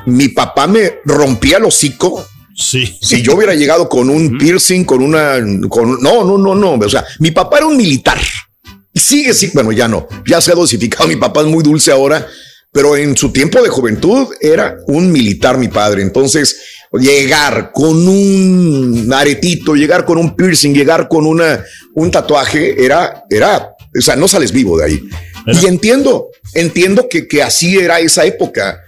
mi 0.07 0.29
papá 0.29 0.67
me 0.67 1.01
rompía 1.05 1.59
el 1.59 1.65
hocico. 1.65 2.27
Sí. 2.57 2.99
Si 3.01 3.23
yo 3.23 3.37
hubiera 3.37 3.55
llegado 3.55 3.89
con 3.89 4.11
un 4.11 4.37
piercing, 4.37 4.85
con 4.85 5.03
una, 5.03 5.35
con, 5.69 6.01
no, 6.03 6.25
no, 6.25 6.37
no, 6.37 6.55
no. 6.55 6.73
O 6.75 6.89
sea, 6.89 7.05
mi 7.19 7.31
papá 7.31 7.59
era 7.59 7.67
un 7.67 7.77
militar 7.77 8.19
y 8.93 9.01
sigue, 9.01 9.33
sí, 9.35 9.51
bueno, 9.55 9.71
ya 9.73 9.87
no, 9.87 10.09
ya 10.27 10.41
se 10.41 10.53
ha 10.53 10.55
dosificado. 10.55 11.09
Mi 11.09 11.17
papá 11.17 11.41
es 11.41 11.47
muy 11.47 11.63
dulce 11.63 11.93
ahora, 11.93 12.27
pero 12.73 12.97
en 12.97 13.17
su 13.17 13.31
tiempo 13.33 13.63
de 13.63 13.69
juventud 13.69 14.29
era 14.41 14.77
un 14.87 15.13
militar, 15.13 15.59
mi 15.59 15.69
padre. 15.69 16.03
Entonces, 16.03 16.61
llegar 16.93 17.71
con 17.73 18.09
un 18.09 19.11
aretito, 19.13 19.75
llegar 19.75 20.05
con 20.05 20.19
un 20.19 20.35
piercing, 20.35 20.75
llegar 20.75 21.09
con 21.09 21.25
una, 21.27 21.65
un 21.95 22.11
tatuaje, 22.11 22.85
era, 22.85 23.25
era, 23.31 23.71
o 23.97 24.01
sea, 24.01 24.17
no 24.17 24.27
sales 24.27 24.51
vivo 24.51 24.79
de 24.79 24.85
ahí. 24.85 25.01
Y 25.47 25.67
entiendo, 25.67 26.29
entiendo 26.55 27.09
que, 27.09 27.27
que 27.27 27.43
así 27.43 27.79
era 27.79 28.01
esa 28.01 28.25
época. 28.25 28.83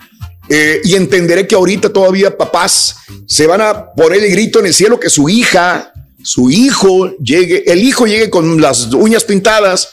Eh, 0.48 0.81
y 0.84 0.97
entenderé 0.97 1.47
que 1.47 1.55
ahorita 1.55 1.92
todavía 1.92 2.36
papás 2.36 2.97
se 3.26 3.47
van 3.47 3.60
a 3.60 3.92
poner 3.92 4.22
el 4.22 4.31
grito 4.32 4.58
en 4.58 4.66
el 4.66 4.74
cielo 4.74 4.98
que 4.98 5.08
su 5.08 5.28
hija, 5.28 5.92
su 6.22 6.50
hijo 6.50 7.16
llegue, 7.18 7.62
el 7.70 7.82
hijo 7.82 8.06
llegue 8.06 8.28
con 8.28 8.60
las 8.60 8.92
uñas 8.92 9.24
pintadas 9.24 9.89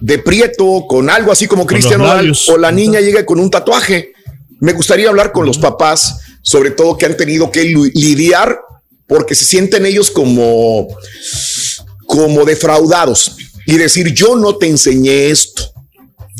de 0.00 0.18
prieto, 0.18 0.86
con 0.88 1.10
algo 1.10 1.32
así 1.32 1.46
como 1.46 1.66
Nodal, 1.66 1.98
labios. 1.98 2.48
o 2.48 2.56
la 2.56 2.72
niña 2.72 3.00
llegue 3.00 3.26
con 3.26 3.38
un 3.40 3.50
tatuaje. 3.50 4.12
Me 4.60 4.72
gustaría 4.72 5.08
hablar 5.08 5.32
con 5.32 5.44
los 5.44 5.58
papás, 5.58 6.20
sobre 6.42 6.70
todo 6.70 6.96
que 6.96 7.06
han 7.06 7.16
tenido 7.16 7.50
que 7.50 7.64
lidiar 7.64 8.60
porque 9.06 9.34
se 9.34 9.44
sienten 9.44 9.84
ellos 9.86 10.10
como, 10.10 10.86
como 12.06 12.44
defraudados 12.44 13.36
y 13.66 13.76
decir, 13.76 14.14
yo 14.14 14.36
no 14.36 14.56
te 14.56 14.68
enseñé 14.68 15.30
esto, 15.30 15.72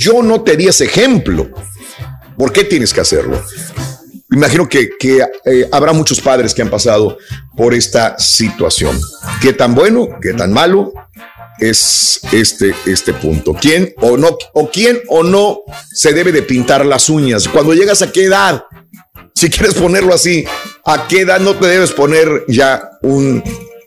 yo 0.01 0.23
no 0.23 0.43
te 0.43 0.57
di 0.57 0.67
ese 0.67 0.87
ejemplo. 0.87 1.51
¿Por 2.37 2.53
qué 2.53 2.65
tienes 2.65 2.95
que 2.95 3.03
hacerlo? 3.03 3.41
Imagino 4.33 4.67
que, 4.67 4.89
eh, 5.45 5.69
habrá 5.71 5.93
muchos 5.93 6.21
padres 6.21 6.55
que 6.55 6.63
han 6.63 6.71
pasado 6.71 7.19
por 7.55 7.75
esta 7.75 8.19
situación. 8.19 8.99
¿Qué 9.43 9.53
tan 9.53 9.75
bueno, 9.75 10.09
qué 10.23 10.33
tan 10.33 10.53
malo 10.53 10.93
es 11.59 12.21
este, 12.33 12.75
este 12.87 13.13
punto? 13.13 13.55
¿Quién 13.61 13.93
o 13.99 14.17
no, 14.17 14.39
o 14.55 14.71
quién 14.71 15.01
o 15.09 15.23
no 15.23 15.61
se 15.93 16.15
debe 16.15 16.33
de 16.33 16.43
pintar 16.43 16.87
las 16.87 17.11
uñas? 17.11 17.47
Cuando 17.47 17.75
llegas 17.75 18.01
a 18.01 18.11
qué 18.11 18.25
edad, 18.25 18.65
si 19.35 19.51
quieres 19.51 19.75
ponerlo 19.75 20.15
así, 20.15 20.47
¿a 20.87 21.09
qué 21.09 21.23
edad 21.23 21.41
no 21.41 21.57
te 21.57 21.67
debes 21.67 21.91
poner 21.91 22.45
ya 22.49 22.89
un, 23.03 23.43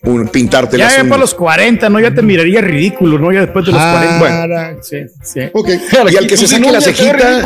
un 0.06 0.28
pintarte 0.28 0.78
Ya, 0.78 0.86
las 0.86 0.98
ya 0.98 1.04
para 1.06 1.18
los 1.18 1.34
40, 1.34 1.88
¿no? 1.90 2.00
Ya 2.00 2.14
te 2.14 2.22
miraría 2.22 2.60
ridículo, 2.62 3.18
¿no? 3.18 3.32
Ya 3.32 3.42
después 3.42 3.66
de 3.66 3.72
los 3.72 3.82
Ah, 3.82 4.18
40. 4.20 4.20
bueno. 4.20 4.84
sí, 4.84 4.98
sí. 5.24 5.40
Ok. 5.54 5.70
Y 6.12 6.18
al 6.18 6.28
que 6.28 6.36
se 6.38 6.46
saque 6.48 6.72
la 6.72 6.82
cejita, 6.82 7.42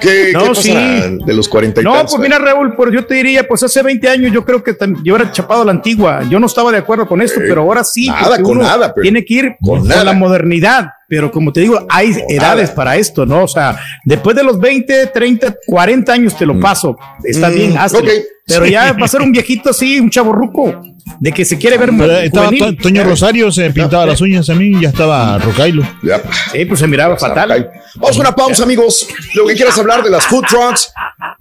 ¿qué, 0.00 0.30
qué 0.30 0.32
No, 0.34 0.46
pasará 0.48 1.02
sí. 1.02 1.18
de 1.24 1.32
los 1.34 1.48
40 1.48 1.80
y 1.80 1.84
No, 1.84 1.92
tantos? 1.94 2.16
pues 2.16 2.28
mira, 2.28 2.38
Raúl, 2.38 2.74
pues 2.76 2.92
yo 2.92 3.06
te 3.06 3.14
diría, 3.14 3.46
pues 3.48 3.62
hace 3.62 3.82
20 3.82 4.08
años 4.08 4.32
yo 4.32 4.44
creo 4.44 4.62
que 4.62 4.76
yo 5.02 5.16
era 5.16 5.30
chapado 5.32 5.62
a 5.62 5.64
la 5.64 5.70
antigua. 5.72 6.22
Yo 6.28 6.38
no 6.38 6.46
estaba 6.46 6.70
de 6.72 6.78
acuerdo 6.78 7.06
con 7.06 7.22
esto, 7.22 7.40
Eh, 7.40 7.44
pero 7.48 7.62
ahora 7.62 7.84
sí. 7.84 8.06
nada 8.08 8.40
con 8.42 8.58
nada, 8.58 8.92
pero- 8.94 9.02
Tiene 9.02 9.24
que 9.24 9.34
ir 9.34 9.56
con 9.64 9.86
la 9.88 10.12
modernidad. 10.12 10.90
Pero 11.08 11.30
como 11.30 11.52
te 11.52 11.60
digo, 11.60 11.86
hay 11.90 12.10
edades 12.28 12.64
nada. 12.70 12.74
para 12.74 12.96
esto, 12.96 13.26
¿no? 13.26 13.44
O 13.44 13.48
sea, 13.48 13.78
después 14.04 14.34
de 14.34 14.42
los 14.44 14.58
20, 14.58 15.08
30, 15.08 15.56
40 15.66 16.12
años 16.12 16.36
te 16.36 16.46
lo 16.46 16.58
paso. 16.58 16.96
Está 17.22 17.50
Mm, 17.50 17.54
bien, 17.54 17.76
hazlo. 17.78 17.98
ok. 17.98 18.08
Pero 18.46 18.66
ya 18.66 18.92
va 18.92 19.04
a 19.04 19.08
ser 19.08 19.22
un 19.22 19.30
viejito 19.30 19.70
así, 19.70 20.00
un 20.00 20.10
chaborruco, 20.10 20.80
de 21.20 21.32
que 21.32 21.44
se 21.44 21.58
quiere 21.58 21.78
ver 21.78 21.90
Pero 21.96 22.18
estaba 22.18 22.46
juvenil. 22.46 22.76
Toño 22.76 23.04
Rosario, 23.04 23.52
se 23.52 23.70
pintaba 23.70 24.04
las 24.06 24.20
uñas 24.20 24.50
a 24.50 24.54
mí, 24.54 24.80
ya 24.80 24.88
estaba 24.88 25.38
Rocailo. 25.38 25.82
Ya. 26.02 26.20
Sí, 26.50 26.64
pues 26.64 26.80
se 26.80 26.86
miraba 26.86 27.16
fatal. 27.16 27.70
Vamos 27.96 28.16
a 28.16 28.20
una 28.20 28.34
pausa, 28.34 28.64
amigos. 28.64 29.06
Lo 29.34 29.46
que 29.46 29.54
quieras 29.54 29.78
hablar 29.78 30.02
de 30.02 30.10
las 30.10 30.26
food 30.26 30.44
trucks 30.48 30.92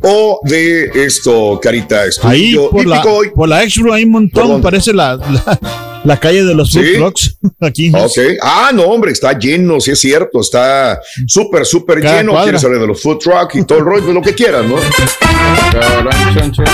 o 0.01 0.39
de 0.43 0.91
esto, 0.93 1.59
Carita, 1.61 2.03
Ahí 2.23 2.55
por 2.55 2.85
la, 2.85 3.03
por 3.35 3.49
la 3.49 3.63
Expo 3.63 3.91
hay 3.93 4.03
un 4.03 4.11
montón, 4.11 4.43
Perdón. 4.43 4.61
parece 4.61 4.93
la, 4.93 5.15
la, 5.15 5.59
la 6.03 6.19
calle 6.19 6.43
de 6.43 6.55
los 6.55 6.71
food 6.71 6.81
Sí. 6.83 6.93
trucks 6.95 7.37
aquí. 7.61 7.91
Ok. 7.95 8.17
Ah, 8.41 8.71
no, 8.73 8.83
hombre, 8.83 9.11
está 9.11 9.37
lleno, 9.37 9.79
sí 9.79 9.91
es 9.91 9.99
cierto. 9.99 10.41
Está 10.41 10.99
súper, 11.27 11.65
súper 11.65 11.99
lleno. 11.99 12.31
cuadra. 12.31 12.43
Quieres 12.45 12.63
hablar 12.63 12.81
de 12.81 12.87
los 12.87 13.01
food 13.01 13.19
truck 13.19 13.55
y 13.55 13.65
todo 13.65 13.79
el 13.79 13.85
rollo, 13.85 14.03
pues 14.03 14.15
lo 14.15 14.21
que 14.21 14.33
quieras, 14.35 14.65
¿no? 14.65 14.77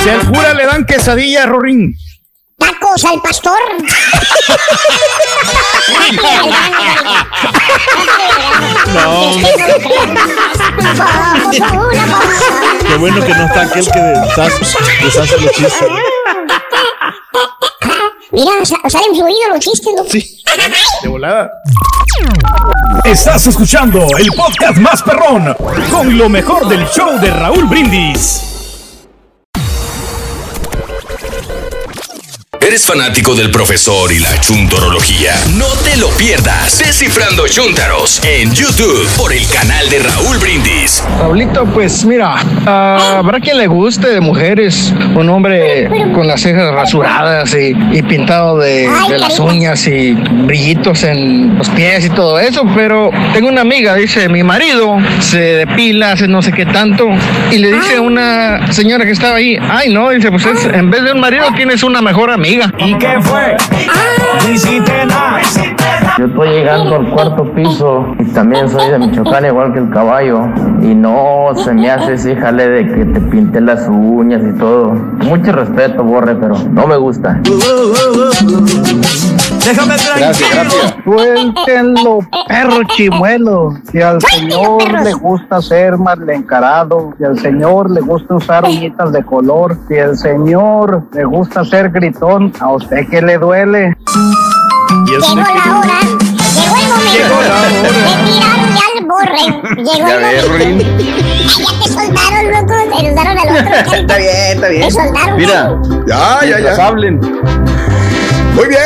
Si 0.04 0.10
al 0.10 0.26
cura 0.32 0.54
le 0.54 0.66
dan 0.66 0.86
quesadilla, 0.86 1.46
Rorín. 1.46 1.96
Tacos 2.58 3.06
al 3.06 3.22
pastor. 3.22 3.58
Qué 12.88 12.96
bueno 12.98 13.26
que 13.26 13.34
no 13.34 13.46
está 13.46 13.62
aquel 13.62 13.86
que 13.92 14.00
deshace, 14.00 14.78
deshace 15.04 15.38
los 15.42 15.52
chistes. 15.52 15.74
Mira, 18.32 18.52
sa- 18.66 18.90
salen 18.90 19.16
fluidos 19.16 19.50
los 19.50 19.60
chistes, 19.60 19.94
¿no? 19.96 20.04
Sí. 20.06 20.44
De 21.04 21.08
volada. 21.10 21.50
Estás 23.06 23.48
escuchando 23.48 24.06
el 24.18 24.28
podcast 24.34 24.78
más 24.78 25.02
perrón 25.04 25.56
con 25.92 26.18
lo 26.18 26.28
mejor 26.30 26.68
del 26.68 26.86
show 26.90 27.20
de 27.20 27.32
Raúl 27.32 27.66
Brindis. 27.66 28.47
¿Eres 32.68 32.86
fanático 32.86 33.34
del 33.34 33.50
profesor 33.50 34.12
y 34.12 34.20
la 34.20 34.38
chuntorología? 34.42 35.32
No 35.56 35.68
te 35.86 35.96
lo 35.96 36.10
pierdas. 36.10 36.80
Descifrando 36.80 37.48
Chuntaros 37.48 38.22
en 38.26 38.52
YouTube 38.54 39.08
por 39.16 39.32
el 39.32 39.48
canal 39.48 39.90
de 39.90 40.00
Raúl 40.00 40.38
Brindis. 40.38 41.02
Raulito, 41.18 41.64
pues 41.68 42.04
mira, 42.04 42.36
ah, 42.66 43.20
habrá 43.20 43.40
quien 43.40 43.58
le 43.58 43.68
guste 43.68 44.10
de 44.10 44.20
mujeres, 44.20 44.94
un 45.16 45.30
hombre 45.30 45.88
con 46.14 46.28
las 46.28 46.42
cejas 46.42 46.74
rasuradas 46.74 47.54
y, 47.56 47.74
y 47.98 48.02
pintado 48.04 48.58
de, 48.58 48.90
de 49.10 49.18
las 49.18 49.40
uñas 49.40 49.88
y 49.88 50.12
brillitos 50.14 51.04
en 51.04 51.58
los 51.58 51.70
pies 51.70 52.06
y 52.06 52.10
todo 52.10 52.38
eso, 52.38 52.64
pero 52.76 53.12
tengo 53.34 53.48
una 53.48 53.62
amiga, 53.62 53.96
dice, 53.96 54.28
mi 54.28 54.44
marido 54.44 54.98
se 55.22 55.40
depila, 55.40 56.12
hace 56.12 56.28
no 56.28 56.42
sé 56.42 56.52
qué 56.52 56.66
tanto, 56.66 57.08
y 57.50 57.60
le 57.60 57.72
dice 57.72 57.96
a 57.96 58.02
una 58.02 58.74
señora 58.74 59.06
que 59.06 59.12
estaba 59.12 59.38
ahí, 59.38 59.58
ay 59.70 59.94
no, 59.94 60.10
dice, 60.10 60.30
pues 60.32 60.46
es- 60.46 60.66
en 60.66 60.90
vez 60.92 61.04
de 61.04 61.14
un 61.14 61.22
marido 61.22 61.46
tienes 61.56 61.82
una 61.84 62.02
mejor 62.02 62.30
amiga. 62.30 62.57
¿Y 62.80 62.96
qué 62.96 63.22
fue? 63.22 63.56
Yo 66.18 66.26
estoy 66.26 66.50
llegando 66.50 66.96
al 66.96 67.10
cuarto 67.12 67.52
piso 67.54 68.16
y 68.18 68.24
también 68.26 68.68
soy 68.68 68.90
de 68.90 68.98
Michoacán 68.98 69.46
igual 69.46 69.74
que 69.74 69.80
el 69.80 69.90
caballo 69.92 70.48
y 70.82 70.96
no 70.96 71.50
se 71.64 71.74
me 71.74 71.92
hace 71.92 72.14
ese 72.14 72.36
jale 72.36 72.68
de 72.68 72.88
que 72.88 73.06
te 73.06 73.22
pinte 73.22 73.62
las 73.62 73.88
uñas 73.88 74.42
y 74.44 74.58
todo. 74.58 74.94
Mucho 74.94 75.52
respeto, 75.52 76.04
Borre, 76.04 76.36
pero 76.36 76.56
no 76.72 76.88
me 76.88 76.98
gusta. 76.98 77.40
Déjame 79.68 79.96
Gracias, 79.98 80.50
gracias. 80.54 80.96
Suéltenlo, 81.04 82.20
perro 82.48 82.84
chimuelo. 82.96 83.74
Si 83.92 84.02
al 84.02 84.22
señor 84.22 85.04
le 85.04 85.14
gusta 85.14 85.62
ser 85.62 85.98
mal 85.98 86.30
encarado, 86.30 87.14
si 87.18 87.26
al 87.26 87.38
señor 87.38 87.92
le 87.92 88.00
gusta 88.00 88.36
usar 88.36 88.64
uñitas 88.64 89.12
de 89.12 89.24
color, 89.26 89.78
si 89.90 89.98
al 89.98 90.18
señor 90.18 91.04
le 91.12 91.26
gusta 91.26 91.66
ser 91.66 91.90
gritón, 91.90 92.54
¿a 92.62 92.70
usted 92.72 93.10
qué 93.12 93.22
le 93.22 93.38
duele? 93.38 93.98
Llegó 95.06 95.36
la 95.36 95.44
hora, 95.44 96.00
llegó 96.54 97.42
el 97.42 97.50
momento 97.52 97.92
de 97.92 98.16
tirarle 98.26 98.80
al 98.96 99.06
borre. 99.06 99.44
Llegó 99.84 100.08
Ya 100.08 100.16
el 100.16 100.22
momento. 100.22 100.54
Ay, 100.60 100.88
ya 101.58 101.84
te 101.84 101.90
soldaron, 101.90 102.52
loco, 102.52 102.74
te 102.90 103.06
soldaron 103.06 103.38
al 103.38 103.50
otro. 103.50 103.96
Está 103.98 104.18
bien, 104.18 104.54
está 104.54 104.68
bien. 104.70 104.82
Te 104.84 104.92
soldaron. 104.92 105.36
Mira, 105.36 105.80
ya, 106.08 106.46
ya, 106.46 106.60
ya. 106.60 106.86
hablen. 106.86 107.20
Muy 108.56 108.70
bien, 108.70 108.80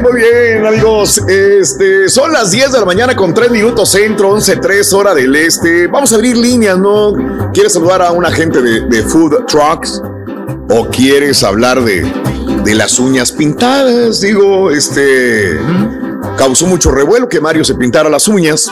muy 0.00 0.20
bien, 0.20 0.66
amigos. 0.66 1.18
Este, 1.28 2.08
son 2.08 2.32
las 2.32 2.50
10 2.50 2.72
de 2.72 2.78
la 2.80 2.84
mañana 2.84 3.14
con 3.16 3.32
3 3.32 3.50
minutos 3.50 3.90
centro, 3.90 4.36
11.3 4.36 4.92
hora 4.92 5.14
del 5.14 5.34
este. 5.36 5.86
Vamos 5.86 6.12
a 6.12 6.16
abrir 6.16 6.36
líneas, 6.36 6.78
¿no? 6.78 7.14
¿Quieres 7.52 7.72
saludar 7.72 8.02
a 8.02 8.12
un 8.12 8.24
agente 8.24 8.60
de, 8.62 8.80
de 8.86 9.02
food 9.02 9.46
trucks? 9.46 10.02
¿O 10.68 10.88
quieres 10.88 11.42
hablar 11.44 11.82
de, 11.82 12.02
de 12.64 12.74
las 12.74 12.98
uñas 12.98 13.32
pintadas? 13.32 14.20
Digo, 14.20 14.70
este. 14.70 15.58
Causó 16.36 16.66
mucho 16.66 16.90
revuelo 16.90 17.28
que 17.28 17.40
Mario 17.40 17.64
se 17.64 17.74
pintara 17.74 18.08
las 18.08 18.28
uñas. 18.28 18.70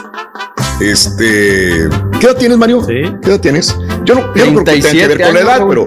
Este. 0.81 1.89
¿Qué 2.21 2.27
edad 2.27 2.37
tienes, 2.37 2.59
Mario? 2.59 2.85
¿Qué 2.87 3.13
edad 3.23 3.41
tienes? 3.41 3.75
Yo 4.05 4.15
no, 4.15 4.35
yo 4.35 4.47
no 4.51 4.63
creo 4.63 4.65
que 4.65 4.73
tenga 4.73 4.91
que 4.91 5.07
ver 5.07 5.19
37 5.19 5.25
con 5.25 5.35
la 5.35 5.41
edad, 5.41 5.61
pero. 5.69 5.87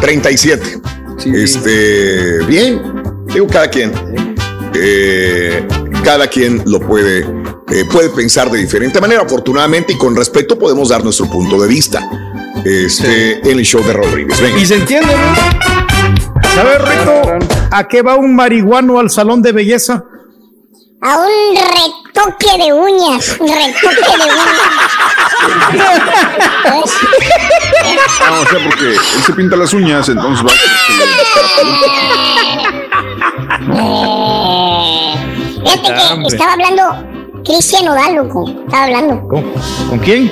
37. 0.00 0.80
Este. 1.34 2.38
Bien. 2.46 3.02
Digo, 3.32 3.46
cada 3.46 3.68
quien. 3.68 3.92
Eh, 4.74 5.66
cada 6.04 6.26
quien 6.26 6.62
lo 6.66 6.80
puede, 6.80 7.20
eh, 7.70 7.84
puede 7.90 8.10
pensar 8.10 8.50
de 8.50 8.58
diferente 8.58 9.00
manera. 9.00 9.22
Afortunadamente 9.22 9.92
y 9.92 9.98
con 9.98 10.16
respeto 10.16 10.58
podemos 10.58 10.88
dar 10.88 11.02
nuestro 11.04 11.28
punto 11.30 11.60
de 11.60 11.68
vista. 11.68 12.00
Este, 12.64 13.40
en 13.50 13.58
el 13.58 13.64
show 13.64 13.82
de 13.82 13.92
Rodríguez. 13.92 14.40
Venga. 14.40 14.58
Y 14.58 14.66
se 14.66 14.76
entiende, 14.76 15.12
¿Sabes, 16.54 16.78
Rito, 16.82 17.22
a 17.70 17.88
qué 17.88 18.02
va 18.02 18.16
un 18.16 18.36
marihuano 18.36 18.98
al 18.98 19.10
salón 19.10 19.40
de 19.40 19.52
belleza? 19.52 20.04
A 21.00 21.18
un 21.18 21.56
retoque 21.56 22.58
de 22.62 22.72
uñas. 22.72 23.38
Retoque 23.38 24.16
de 24.18 24.24
uñas. 24.24 24.92
No, 28.28 28.40
o 28.40 28.46
sea, 28.46 28.58
porque 28.64 28.90
él 28.90 29.22
se 29.26 29.32
pinta 29.32 29.56
las 29.56 29.72
uñas, 29.72 30.08
entonces 30.08 30.46
va. 30.46 30.52
Fíjate 35.62 35.94
que 35.94 36.12
hombre. 36.12 36.28
estaba 36.28 36.52
hablando 36.52 36.82
Cristian 37.44 37.88
Odal, 37.88 38.14
loco. 38.16 38.48
Estaba 38.48 38.84
hablando. 38.84 39.28
¿Con, 39.28 39.42
con 39.88 39.98
quién? 39.98 40.30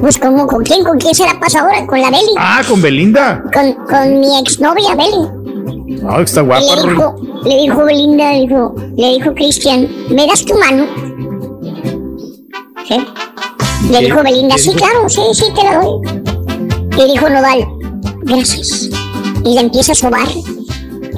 Pues, 0.00 0.18
¿cómo? 0.18 0.46
¿Con 0.46 0.64
quién? 0.64 0.84
¿Con 0.84 0.98
quién 0.98 1.14
se 1.14 1.24
la 1.24 1.38
pasa 1.40 1.60
ahora? 1.60 1.84
¿Con 1.86 2.00
la 2.00 2.10
Beli? 2.10 2.32
Ah, 2.38 2.62
con 2.68 2.80
Belinda. 2.80 3.42
Con, 3.52 3.72
con 3.86 4.20
mi 4.20 4.38
exnovia 4.38 4.94
Beli. 4.94 6.00
Ah, 6.08 6.20
está 6.22 6.42
guapa, 6.42 6.60
le, 6.60 6.90
dijo, 6.90 7.14
le 7.44 7.56
dijo 7.56 7.84
Belinda, 7.84 8.32
le 8.32 8.40
dijo, 8.40 8.74
le 8.96 9.08
dijo 9.14 9.34
Cristian, 9.34 9.88
¿me 10.10 10.26
das 10.26 10.44
tu 10.44 10.54
mano? 10.54 10.86
¿Sí? 12.86 12.96
Le 13.90 14.00
dijo 14.00 14.22
Belinda, 14.22 14.54
¿Qué 14.54 14.60
sí, 14.62 14.72
claro, 14.74 15.08
sí, 15.08 15.20
sí, 15.32 15.44
te 15.54 15.64
la 15.64 15.80
doy. 15.80 16.00
Le 16.96 17.06
dijo 17.06 17.28
Nodal, 17.28 17.66
gracias. 18.22 18.90
Y 19.44 19.54
le 19.54 19.60
empieza 19.60 19.92
a 19.92 19.94
sobar. 19.94 20.28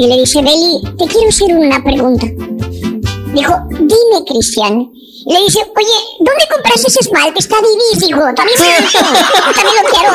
Y 0.01 0.07
le 0.07 0.17
dice, 0.17 0.41
Beli, 0.41 0.81
te 0.97 1.07
quiero 1.07 1.29
hacer 1.29 1.55
una 1.55 1.85
pregunta. 1.85 2.27
Dijo, 3.35 3.55
dime, 3.69 4.25
Cristian. 4.27 4.91
Le 5.27 5.41
dice, 5.45 5.59
oye, 5.77 5.99
¿dónde 6.20 6.49
compraste 6.51 6.89
ese 6.89 7.01
esmalte? 7.01 7.39
Está 7.39 7.57
divis, 7.59 8.07
dijo. 8.07 8.20
También 8.35 8.59
gustó. 8.81 8.99
Yo 8.99 9.53
también 9.53 9.77
lo 9.77 9.85
quiero. 9.91 10.11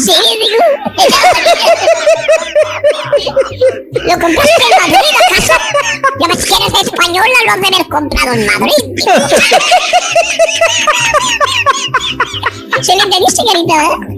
Sí. 0.00 0.12
Lo 3.92 4.18
compraste 4.18 4.62
en 4.64 4.74
Madrid, 4.80 5.14
¿acaso? 5.28 5.54
Ya 6.20 6.26
ves 6.26 6.42
que 6.44 6.54
eres 6.54 6.74
española, 6.82 7.36
lo 7.46 7.52
has 7.52 7.60
de 7.60 7.66
haber 7.68 7.86
comprado 7.88 8.32
en 8.32 8.42
Madrid. 8.46 8.82
¿Se 12.82 12.94
le 12.96 13.02
entendiste, 13.02 13.42
carita? 13.52 13.74
no 13.98 14.08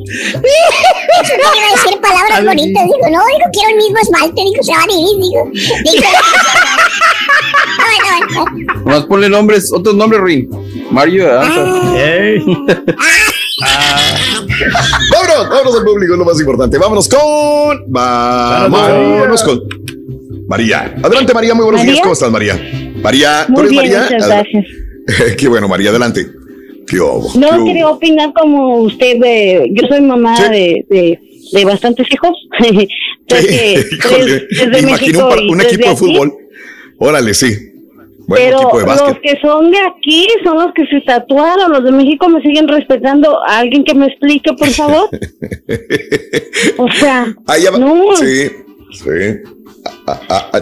iba 1.57 1.67
a 1.67 1.77
decir 1.77 2.01
palabras 2.01 2.45
bonitas. 2.45 2.85
Digo, 2.85 3.07
no, 3.11 3.21
digo, 3.27 3.47
quiero 3.53 3.69
el 3.71 3.77
mismo 3.77 3.99
esmalte. 4.01 4.43
Digo, 4.43 4.63
se 4.63 4.73
va 4.73 4.83
a 4.83 4.87
dividir. 4.87 5.41
Digo, 5.53 5.75
digo. 5.85 6.09
Bueno, 7.79 8.05
bueno. 8.35 8.85
Nomás 8.85 9.05
ponle 9.07 9.29
nombres, 9.29 9.73
otros 9.73 9.95
nombres, 9.95 10.21
Rin. 10.23 10.49
Mario, 10.91 11.25
¿verdad? 11.25 11.43
Vámonos, 15.13 15.49
vámonos 15.49 15.77
al 15.79 15.85
público, 15.85 16.13
es 16.13 16.19
lo 16.19 16.25
más 16.25 16.41
importante. 16.41 16.79
Vámonos 16.79 17.09
con. 17.09 17.85
Vámonos 17.89 19.43
con. 19.43 19.61
María. 20.47 20.95
Adelante, 21.03 21.33
María. 21.35 21.55
Muy 21.55 21.65
buenos 21.65 21.81
¿María? 21.81 21.93
días. 21.93 22.03
¿Cómo 22.03 22.13
estás, 22.13 22.31
María? 22.31 22.61
María, 23.03 23.45
¿tú 23.47 23.53
Muy 23.53 23.61
eres 23.63 23.71
bien, 23.71 23.85
María? 23.85 24.03
muchas 24.03 24.29
gracias. 24.29 24.67
Qué 25.39 25.49
bueno, 25.49 25.69
María, 25.69 25.91
adelante. 25.91 26.31
¿Qué 26.93 27.01
hubo? 27.01 27.33
¿Qué 27.33 27.39
No 27.39 27.57
hubo? 27.57 27.65
quería 27.65 27.89
opinar 27.89 28.33
como 28.35 28.77
usted, 28.83 29.19
de, 29.19 29.71
yo 29.73 29.87
soy 29.89 30.01
mamá 30.03 30.39
de, 30.51 30.85
de, 30.91 31.19
de 31.53 31.65
bastantes 31.65 32.07
hijos. 32.13 32.31
Tres 33.27 33.47
que- 33.47 33.85
Híjole, 33.97 34.25
tres- 34.25 34.47
tres 34.51 34.61
de 34.61 34.67
me 34.67 34.79
imagino 34.81 35.29
México 35.31 35.53
un, 35.53 35.61
equipo 35.63 35.85
de 35.85 35.89
aquí. 35.91 35.97
fútbol. 35.99 36.33
Órale, 36.99 37.33
sí. 37.35 37.47
Bueno, 38.29 38.71
Pero 38.73 38.95
los 38.95 39.19
que 39.19 39.37
son 39.43 39.71
de 39.73 39.79
aquí 39.79 40.27
son 40.45 40.57
los 40.59 40.73
que 40.75 40.87
se 40.87 41.01
tatuaron. 41.01 41.73
Los 41.73 41.83
de 41.85 41.91
México 41.93 42.29
me 42.29 42.41
siguen 42.43 42.69
respetando. 42.69 43.43
¿Alguien 43.45 43.83
que 43.85 43.95
me 43.95 44.07
explique, 44.07 44.53
por 44.53 44.69
favor? 44.69 45.09
o 46.79 46.91
sea, 46.93 47.35
va- 47.49 47.79
no. 47.79 48.17
Sí, 48.17 48.49
sí. 48.93 49.09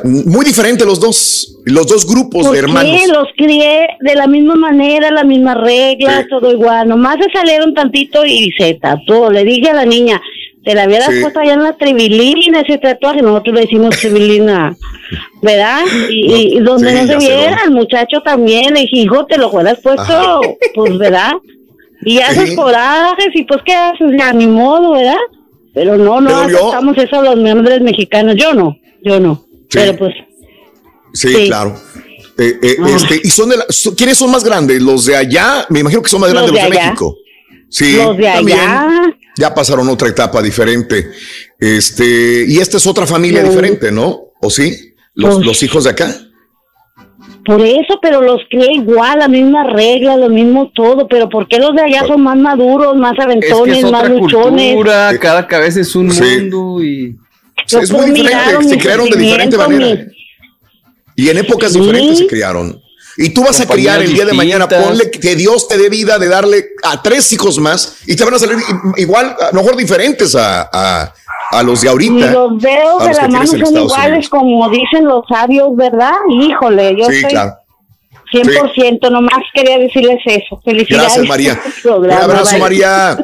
Muy 0.04 0.44
diferente 0.44 0.84
los 0.84 1.00
dos. 1.00 1.56
Los 1.64 1.86
dos 1.86 2.06
grupos 2.06 2.44
¿Por 2.46 2.52
de 2.54 2.58
hermanos. 2.60 3.00
qué? 3.00 3.08
Los 3.08 3.26
crié 3.36 3.86
de 4.00 4.14
la 4.14 4.26
misma 4.26 4.54
manera, 4.54 5.10
las 5.10 5.24
mismas 5.26 5.58
reglas, 5.58 6.26
todo 6.30 6.50
igual. 6.50 6.88
Nomás 6.88 7.16
se 7.22 7.30
salieron 7.38 7.74
tantito 7.74 8.24
y 8.24 8.50
se 8.52 8.74
tatuó. 8.74 9.30
Le 9.30 9.44
dije 9.44 9.68
a 9.70 9.74
la 9.74 9.84
niña, 9.84 10.20
te 10.64 10.74
la 10.74 10.86
hubieras 10.86 11.08
Sí. 11.12 11.20
puesto 11.20 11.40
allá 11.40 11.54
en 11.54 11.62
la 11.62 11.76
tribilina 11.76 12.60
ese 12.60 12.78
tatuaje. 12.78 13.20
Nosotros 13.22 13.54
le 13.56 13.60
decimos 13.62 13.96
tribilina, 13.98 14.74
¿verdad? 15.42 15.80
Y, 16.10 16.32
y- 16.32 16.56
y 16.56 16.60
donde 16.60 16.90
Sí, 16.90 16.96
no 17.06 17.06
se 17.20 17.26
viera, 17.26 17.58
el 17.66 17.72
muchacho 17.72 18.20
también. 18.24 18.72
Le 18.74 18.80
dije, 18.82 18.96
hijo, 18.98 19.26
te 19.26 19.36
lo 19.36 19.50
hubieras 19.50 19.78
puesto, 19.80 20.02
Ajá. 20.02 20.38
pues, 20.74 20.96
¿verdad? 20.98 21.32
Y 22.02 22.18
haces 22.20 22.50
Sí. 22.50 22.56
corajes 22.56 23.28
y 23.34 23.44
pues, 23.44 23.60
¿qué 23.66 23.74
haces? 23.74 24.12
Ya, 24.18 24.32
ni 24.32 24.46
modo, 24.46 24.92
¿verdad? 24.92 25.16
Pero 25.74 25.96
no, 25.98 26.20
no 26.22 26.36
aceptamos 26.40 26.96
eso 26.96 27.16
a 27.20 27.22
los 27.22 27.36
miembros 27.36 27.80
mexicanos. 27.82 28.34
Yo 28.36 28.54
no, 28.54 28.76
yo 29.04 29.20
no. 29.20 29.44
Sí. 29.68 29.68
Pero 29.72 29.96
pues, 29.98 30.14
Sí, 31.12 31.28
Sí. 31.34 31.46
claro. 31.48 31.74
Eh, 32.38 32.58
eh, 32.62 32.76
este, 32.94 33.20
y 33.24 33.30
son 33.30 33.48
de 33.48 33.56
la- 33.56 33.66
son- 33.68 33.94
¿quiénes 33.96 34.16
son 34.16 34.30
más 34.30 34.44
grandes? 34.44 34.80
¿Los 34.80 35.06
de 35.06 35.16
allá? 35.16 35.66
Me 35.68 35.80
imagino 35.80 36.00
que 36.02 36.08
son 36.08 36.20
más 36.20 36.30
grandes 36.32 36.52
Los 36.52 36.62
los 36.62 36.70
de. 36.70 36.78
México. 36.78 37.16
Sí, 37.68 37.96
Los 37.96 38.16
de 38.16 38.22
también. 38.24 38.58
allá. 38.60 38.88
Ya 39.36 39.54
pasaron 39.54 39.88
otra 39.88 40.08
etapa 40.08 40.40
diferente. 40.40 41.10
Este, 41.58 42.44
y 42.48 42.58
esta 42.58 42.76
es 42.78 42.86
otra 42.86 43.06
familia 43.06 43.42
Sí. 43.42 43.48
diferente, 43.48 43.90
¿no? 43.92 44.20
¿O 44.40 44.50
sí? 44.50 44.94
Los, 45.14 45.34
Pues- 45.36 45.46
los 45.46 45.62
hijos 45.64 45.84
de 45.84 45.90
acá. 45.90 46.14
Por 47.44 47.60
eso, 47.62 47.98
pero 48.02 48.20
los 48.22 48.40
cría 48.50 48.70
igual, 48.72 49.18
la 49.18 49.28
misma 49.28 49.64
regla, 49.64 50.16
lo 50.16 50.28
mismo 50.28 50.70
todo, 50.74 51.08
pero 51.08 51.28
¿por 51.28 51.48
qué 51.48 51.58
los 51.58 51.74
de 51.74 51.82
allá 51.82 52.06
son 52.06 52.22
más 52.22 52.36
maduros, 52.36 52.94
más 52.96 53.12
Es 53.12 53.16
que 53.18 53.22
aventones, 53.24 53.78
es 53.78 53.90
más 53.90 54.02
otra 54.04 54.14
luchones? 54.14 54.74
cultura, 54.74 55.18
cada 55.18 55.46
cabeza 55.46 55.80
es 55.80 55.96
un 55.96 56.10
Sí. 56.12 56.22
mundo 56.22 56.84
y... 56.84 57.16
Es 57.66 57.90
muy 57.90 58.10
diferente, 58.10 58.68
se 58.68 58.78
crearon 58.78 59.08
de 59.10 59.16
diferente 59.16 59.56
manera. 59.56 60.04
Y 61.16 61.28
en 61.28 61.38
épocas 61.38 61.72
diferentes 61.72 62.18
se 62.18 62.26
criaron. 62.26 62.80
Y 63.16 63.30
tú 63.30 63.42
vas 63.44 63.60
a 63.60 63.66
criar 63.66 64.00
el 64.00 64.14
día 64.14 64.24
de 64.24 64.32
mañana, 64.32 64.66
ponle 64.68 65.10
que 65.10 65.34
Dios 65.36 65.68
te 65.68 65.76
dé 65.76 65.88
vida 65.90 66.18
de 66.18 66.28
darle 66.28 66.68
a 66.82 67.02
tres 67.02 67.30
hijos 67.32 67.58
más 67.58 67.98
y 68.06 68.16
te 68.16 68.24
van 68.24 68.32
a 68.34 68.38
salir 68.38 68.56
igual, 68.96 69.36
a 69.38 69.54
lo 69.54 69.62
mejor 69.62 69.76
diferentes 69.76 70.34
a, 70.34 70.68
a, 70.72 71.12
a 71.50 71.62
los 71.62 71.82
de 71.82 71.88
ahorita. 71.90 72.12
Y 72.30 72.32
los 72.32 72.58
dedos 72.60 73.04
de 73.06 73.12
la 73.14 73.28
mano 73.28 73.46
son 73.46 73.62
Estados 73.62 73.92
iguales 73.92 74.12
Unidos. 74.12 74.28
como 74.30 74.70
dicen 74.70 75.04
los 75.04 75.24
sabios, 75.28 75.76
¿verdad? 75.76 76.12
Híjole, 76.30 76.96
yo 76.96 77.04
Sí, 77.06 77.16
estoy 77.16 77.30
claro. 77.32 77.56
100%, 78.32 79.10
nomás 79.10 79.42
quería 79.52 79.78
decirles 79.78 80.20
eso. 80.24 80.60
Felicidades. 80.64 81.06
Gracias, 81.16 81.26
María. 81.28 81.56
por 81.56 81.66
el 81.66 81.82
programa, 81.82 82.24
Un 82.24 82.30
abrazo, 82.30 82.50
bye. 82.52 82.60
María. 82.60 83.18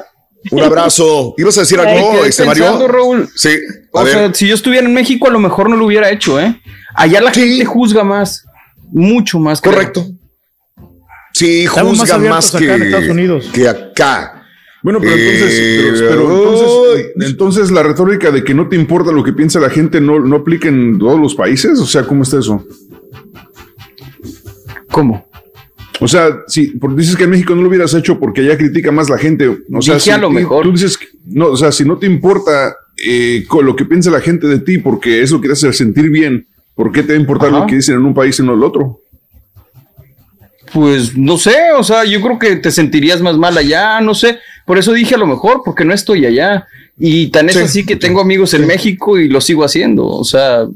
Un 0.50 0.62
abrazo. 0.62 1.34
¿Ibas 1.38 1.56
a 1.58 1.60
decir 1.60 1.78
algo, 1.80 2.24
este 2.24 2.44
pensando, 2.44 2.72
Mario? 2.72 2.88
Raúl. 2.88 3.28
Sí. 3.34 3.50
A 3.92 4.00
O 4.00 4.04
ver. 4.04 4.12
sea, 4.12 4.34
si 4.34 4.46
yo 4.48 4.54
estuviera 4.54 4.86
en 4.86 4.94
México, 4.94 5.28
a 5.28 5.30
lo 5.30 5.38
mejor 5.38 5.68
no 5.70 5.76
lo 5.76 5.86
hubiera 5.86 6.10
hecho, 6.10 6.40
¿eh? 6.40 6.60
Allá 6.94 7.20
la 7.20 7.32
gente 7.32 7.64
juzga 7.64 8.04
más, 8.04 8.44
mucho 8.90 9.38
más. 9.38 9.60
creo. 9.60 9.74
Correcto. 9.74 10.06
Sí, 11.32 11.66
más 11.66 11.84
juzga 11.84 12.18
más, 12.18 12.54
acá 12.54 12.64
en 12.74 12.80
que, 12.80 12.86
Estados 12.86 13.08
Unidos. 13.08 13.50
que 13.52 13.68
acá. 13.68 14.32
Bueno, 14.82 15.00
pero 15.00 15.14
entonces, 15.16 15.50
Eh, 15.52 15.92
pero, 16.08 16.08
pero 16.08 16.22
entonces, 16.36 17.12
entonces 17.28 17.70
la 17.72 17.82
retórica 17.82 18.30
de 18.30 18.44
que 18.44 18.54
no 18.54 18.68
te 18.68 18.76
importa 18.76 19.10
lo 19.12 19.24
que 19.24 19.32
piensa 19.32 19.58
la 19.60 19.68
gente 19.68 20.00
no, 20.00 20.20
no 20.20 20.36
aplica 20.36 20.68
en 20.68 20.98
todos 20.98 21.18
los 21.20 21.34
países. 21.34 21.78
O 21.80 21.86
sea, 21.86 22.04
¿cómo 22.04 22.22
está 22.22 22.38
eso? 22.38 22.64
¿Cómo? 24.90 25.25
O 26.06 26.08
sea, 26.08 26.28
si 26.46 26.68
porque 26.68 27.00
dices 27.00 27.16
que 27.16 27.24
en 27.24 27.30
México 27.30 27.52
no 27.56 27.62
lo 27.62 27.68
hubieras 27.68 27.92
hecho 27.94 28.20
porque 28.20 28.42
allá 28.42 28.56
critica 28.56 28.92
más 28.92 29.10
la 29.10 29.18
gente. 29.18 29.48
O 29.72 29.82
sea, 29.82 29.98
si 29.98 30.10
a 30.10 30.18
lo 30.18 30.30
mejor. 30.30 30.62
Tú 30.62 30.70
dices, 30.70 30.96
que- 30.96 31.08
no, 31.24 31.48
o 31.48 31.56
sea, 31.56 31.72
si 31.72 31.84
no 31.84 31.98
te 31.98 32.06
importa 32.06 32.76
eh, 33.04 33.44
con 33.48 33.66
lo 33.66 33.74
que 33.74 33.84
piensa 33.84 34.08
la 34.12 34.20
gente 34.20 34.46
de 34.46 34.60
ti 34.60 34.78
porque 34.78 35.20
eso 35.20 35.40
quiere 35.40 35.54
hacer 35.54 35.74
sentir 35.74 36.08
bien, 36.10 36.46
¿por 36.76 36.92
qué 36.92 37.02
te 37.02 37.12
va 37.14 37.18
a 37.18 37.20
importar 37.20 37.48
Ajá. 37.50 37.58
lo 37.58 37.66
que 37.66 37.74
dicen 37.74 37.96
en 37.96 38.04
un 38.04 38.14
país 38.14 38.38
y 38.38 38.42
no 38.44 38.52
en 38.52 38.58
el 38.58 38.64
otro? 38.64 39.00
Pues 40.72 41.16
no 41.16 41.38
sé, 41.38 41.56
o 41.76 41.82
sea, 41.84 42.04
yo 42.04 42.20
creo 42.20 42.38
que 42.38 42.56
te 42.56 42.70
sentirías 42.70 43.20
más 43.20 43.36
mal 43.36 43.56
allá, 43.58 44.00
no 44.00 44.14
sé. 44.14 44.38
Por 44.64 44.78
eso 44.78 44.92
dije 44.92 45.14
a 45.14 45.18
lo 45.18 45.26
mejor, 45.26 45.62
porque 45.64 45.84
no 45.84 45.92
estoy 45.92 46.24
allá. 46.26 46.66
Y 46.98 47.28
tan 47.28 47.48
es 47.48 47.56
Sí. 47.56 47.62
así 47.62 47.86
que 47.86 47.96
tengo 47.96 48.20
amigos 48.20 48.54
en 48.54 48.66
México 48.66 49.18
y 49.18 49.28
lo 49.28 49.40
sigo 49.40 49.64
haciendo. 49.64 50.06
O 50.06 50.24
sea, 50.24 50.66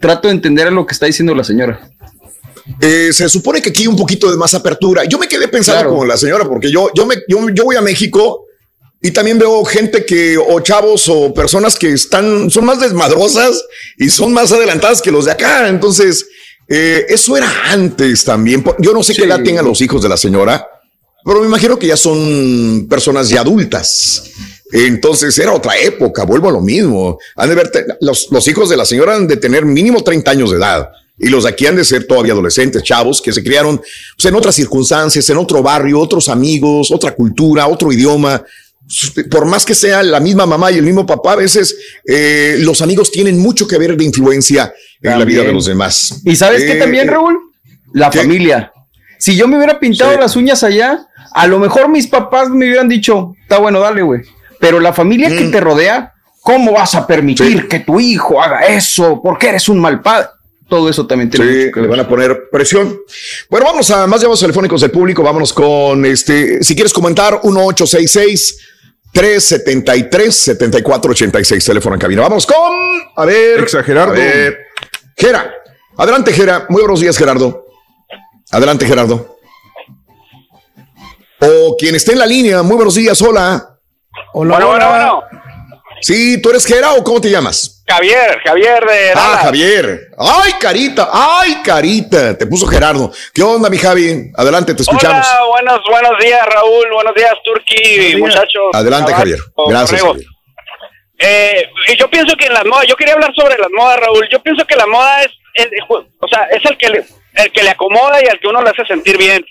trato 0.00 0.28
de 0.28 0.34
entender 0.34 0.72
lo 0.72 0.86
que 0.86 0.92
está 0.92 1.06
diciendo 1.06 1.34
la 1.34 1.44
señora. 1.44 1.80
Eh, 2.80 3.10
se 3.12 3.28
supone 3.28 3.62
que 3.62 3.70
aquí 3.70 3.82
hay 3.82 3.86
un 3.88 3.96
poquito 3.96 4.30
de 4.30 4.36
más 4.36 4.52
apertura. 4.54 5.04
Yo 5.04 5.18
me 5.18 5.26
quedé 5.28 5.48
pensando 5.48 5.80
Claro. 5.80 5.90
como 5.90 6.04
la 6.04 6.16
señora, 6.16 6.44
porque 6.46 6.70
yo, 6.70 6.90
yo, 6.94 7.06
me, 7.06 7.16
yo, 7.28 7.48
yo 7.50 7.64
voy 7.64 7.76
a 7.76 7.80
México 7.80 8.44
y 9.00 9.10
también 9.10 9.38
veo 9.38 9.64
gente 9.64 10.04
que, 10.04 10.36
o 10.36 10.60
chavos 10.60 11.08
o 11.08 11.32
personas 11.32 11.76
que 11.78 11.92
están, 11.92 12.50
son 12.50 12.64
más 12.64 12.80
desmadrosas 12.80 13.64
y 13.96 14.08
son 14.10 14.32
más 14.32 14.52
adelantadas 14.52 15.00
que 15.00 15.10
los 15.10 15.24
de 15.24 15.32
acá. 15.32 15.68
Entonces, 15.68 16.26
eh, 16.68 17.06
eso 17.08 17.36
era 17.36 17.50
antes 17.72 18.24
también. 18.24 18.62
Yo 18.78 18.92
no 18.92 19.02
sé 19.02 19.14
qué 19.14 19.24
edad 19.24 19.42
tengan 19.42 19.64
los 19.64 19.80
hijos 19.80 20.02
de 20.02 20.08
la 20.08 20.16
señora, 20.16 20.66
pero 21.24 21.40
me 21.40 21.46
imagino 21.46 21.78
que 21.78 21.86
ya 21.86 21.96
son 21.96 22.86
personas 22.88 23.28
ya 23.30 23.40
adultas. 23.40 24.24
Entonces 24.70 25.38
era 25.38 25.52
otra 25.54 25.78
época, 25.78 26.24
vuelvo 26.24 26.48
a 26.50 26.52
lo 26.52 26.60
mismo. 26.60 27.18
Han 27.36 27.48
de 27.48 27.54
ver, 27.54 27.70
los, 28.02 28.28
los 28.30 28.46
hijos 28.48 28.68
de 28.68 28.76
la 28.76 28.84
señora 28.84 29.14
han 29.16 29.26
de 29.26 29.36
tener 29.38 29.64
mínimo 29.64 30.02
30 30.04 30.30
años 30.30 30.50
de 30.50 30.58
edad. 30.58 30.90
Y 31.18 31.28
los 31.28 31.44
de 31.44 31.50
aquí 31.50 31.66
han 31.66 31.76
de 31.76 31.84
ser 31.84 32.06
todavía 32.06 32.32
adolescentes, 32.32 32.82
chavos, 32.82 33.20
que 33.20 33.32
se 33.32 33.42
criaron 33.42 33.78
pues, 33.78 34.24
en 34.26 34.34
otras 34.34 34.54
circunstancias, 34.54 35.28
en 35.30 35.36
otro 35.36 35.62
barrio, 35.62 35.98
otros 36.00 36.28
amigos, 36.28 36.90
otra 36.90 37.12
cultura, 37.14 37.66
otro 37.66 37.92
idioma. 37.92 38.42
Por 39.30 39.44
más 39.44 39.64
que 39.66 39.74
sea 39.74 40.02
la 40.02 40.20
misma 40.20 40.46
mamá 40.46 40.70
y 40.72 40.76
el 40.78 40.82
mismo 40.84 41.04
papá, 41.04 41.32
a 41.32 41.36
veces 41.36 41.76
eh, 42.06 42.56
los 42.60 42.80
amigos 42.80 43.10
tienen 43.10 43.38
mucho 43.38 43.66
que 43.68 43.76
ver 43.76 43.96
de 43.96 44.04
influencia 44.04 44.72
en 45.02 45.18
la 45.18 45.24
vida 45.24 45.42
de 45.42 45.52
los 45.52 45.66
demás. 45.66 46.22
¿Y 46.24 46.36
sabes 46.36 46.62
qué 46.64 46.72
Eh, 46.72 46.76
también, 46.76 47.08
eh, 47.08 47.10
Raúl? 47.10 47.36
La 47.92 48.10
familia. 48.12 48.72
Si 49.18 49.36
yo 49.36 49.46
me 49.48 49.56
hubiera 49.56 49.78
pintado 49.80 50.12
Sí. 50.12 50.18
las 50.20 50.36
uñas 50.36 50.62
allá, 50.62 51.06
a 51.34 51.46
lo 51.46 51.58
mejor 51.58 51.88
mis 51.90 52.06
papás 52.06 52.48
me 52.48 52.66
hubieran 52.66 52.88
dicho, 52.88 53.34
está 53.42 53.58
bueno, 53.58 53.80
dale, 53.80 54.02
güey. 54.02 54.22
Pero 54.60 54.80
la 54.80 54.92
familia 54.92 55.28
Mm. 55.28 55.36
que 55.36 55.44
te 55.48 55.60
rodea, 55.60 56.12
¿cómo 56.42 56.72
vas 56.72 56.94
a 56.94 57.06
permitir 57.06 57.68
que 57.68 57.80
tu 57.80 58.00
hijo 58.00 58.40
haga 58.40 58.60
eso? 58.66 59.20
Porque 59.22 59.48
eres 59.48 59.68
un 59.68 59.80
mal 59.80 60.00
padre. 60.00 60.28
Todo 60.68 60.88
eso 60.90 61.06
también 61.06 61.30
tiene 61.30 61.46
Sí, 61.50 61.58
mucho 61.60 61.72
que 61.72 61.80
le 61.80 61.86
van 61.88 62.00
a 62.00 62.08
poner 62.08 62.48
presión. 62.52 63.00
Bueno, 63.48 63.66
vamos 63.66 63.90
a 63.90 64.06
más 64.06 64.20
llamados 64.20 64.40
telefónicos 64.40 64.80
del 64.82 64.90
público. 64.90 65.22
Vámonos 65.22 65.52
con 65.52 66.04
este. 66.04 66.62
Si 66.62 66.74
quieres 66.74 66.92
comentar, 66.92 67.40
1866 67.42 68.58
373 69.12 70.34
7486 70.34 71.64
teléfono 71.64 71.94
en 71.94 72.00
cabina. 72.00 72.22
Vamos 72.22 72.44
con. 72.46 72.56
A 73.16 73.24
ver. 73.24 73.66
A 73.98 74.06
ver. 74.12 74.58
Gera. 75.16 75.54
Adelante, 75.96 76.32
Gera. 76.32 76.66
Muy 76.68 76.82
buenos 76.82 77.00
días, 77.00 77.16
Gerardo. 77.16 77.64
Adelante, 78.50 78.86
Gerardo. 78.86 79.36
O 81.40 81.76
quien 81.78 81.94
esté 81.94 82.12
en 82.12 82.18
la 82.18 82.26
línea. 82.26 82.62
Muy 82.62 82.76
buenos 82.76 82.94
días. 82.94 83.20
Hola. 83.22 83.78
Hola, 84.34 84.54
Bueno, 84.56 84.68
bueno, 84.68 84.86
hola. 84.90 85.12
bueno. 85.30 85.42
Sí, 86.02 86.40
¿tú 86.42 86.50
eres 86.50 86.64
Gera 86.66 86.92
o 86.92 87.02
cómo 87.02 87.20
te 87.20 87.30
llamas? 87.30 87.77
Javier, 87.88 88.40
Javier 88.44 88.84
de 88.84 89.10
Ah, 89.10 89.14
Dallas. 89.14 89.42
Javier. 89.44 90.00
Ay, 90.18 90.52
carita. 90.60 91.08
Ay, 91.12 91.62
carita. 91.64 92.36
Te 92.36 92.46
puso 92.46 92.66
Gerardo. 92.66 93.10
¿Qué 93.32 93.42
onda, 93.42 93.70
mi 93.70 93.78
Javi? 93.78 94.30
Adelante, 94.36 94.74
te 94.74 94.82
escuchamos. 94.82 95.26
Hola, 95.26 95.46
buenos, 95.48 95.80
buenos 95.90 96.18
días, 96.20 96.46
Raúl. 96.46 96.86
Buenos 96.92 97.14
días, 97.14 97.32
Turki, 97.44 98.16
muchachos. 98.16 98.70
Adelante, 98.74 99.12
Javier. 99.14 99.38
Gracias. 99.68 100.02
Javier. 100.02 100.26
Eh, 101.20 101.68
y 101.88 101.96
yo 101.96 102.08
pienso 102.10 102.36
que 102.36 102.46
en 102.46 102.54
las 102.54 102.64
modas, 102.66 102.86
yo 102.86 102.94
quería 102.94 103.14
hablar 103.14 103.32
sobre 103.34 103.56
las 103.58 103.70
modas, 103.76 103.98
Raúl. 104.00 104.28
Yo 104.30 104.40
pienso 104.42 104.64
que 104.66 104.76
la 104.76 104.86
moda 104.86 105.22
es, 105.22 105.30
el, 105.54 105.70
o 105.88 106.28
sea, 106.28 106.44
es 106.52 106.64
el 106.70 106.76
que 106.76 106.90
le, 106.90 107.04
el 107.34 107.50
que 107.52 107.62
le 107.62 107.70
acomoda 107.70 108.22
y 108.22 108.28
al 108.28 108.38
que 108.38 108.48
uno 108.48 108.62
le 108.62 108.70
hace 108.70 108.84
sentir 108.84 109.16
bien. 109.18 109.44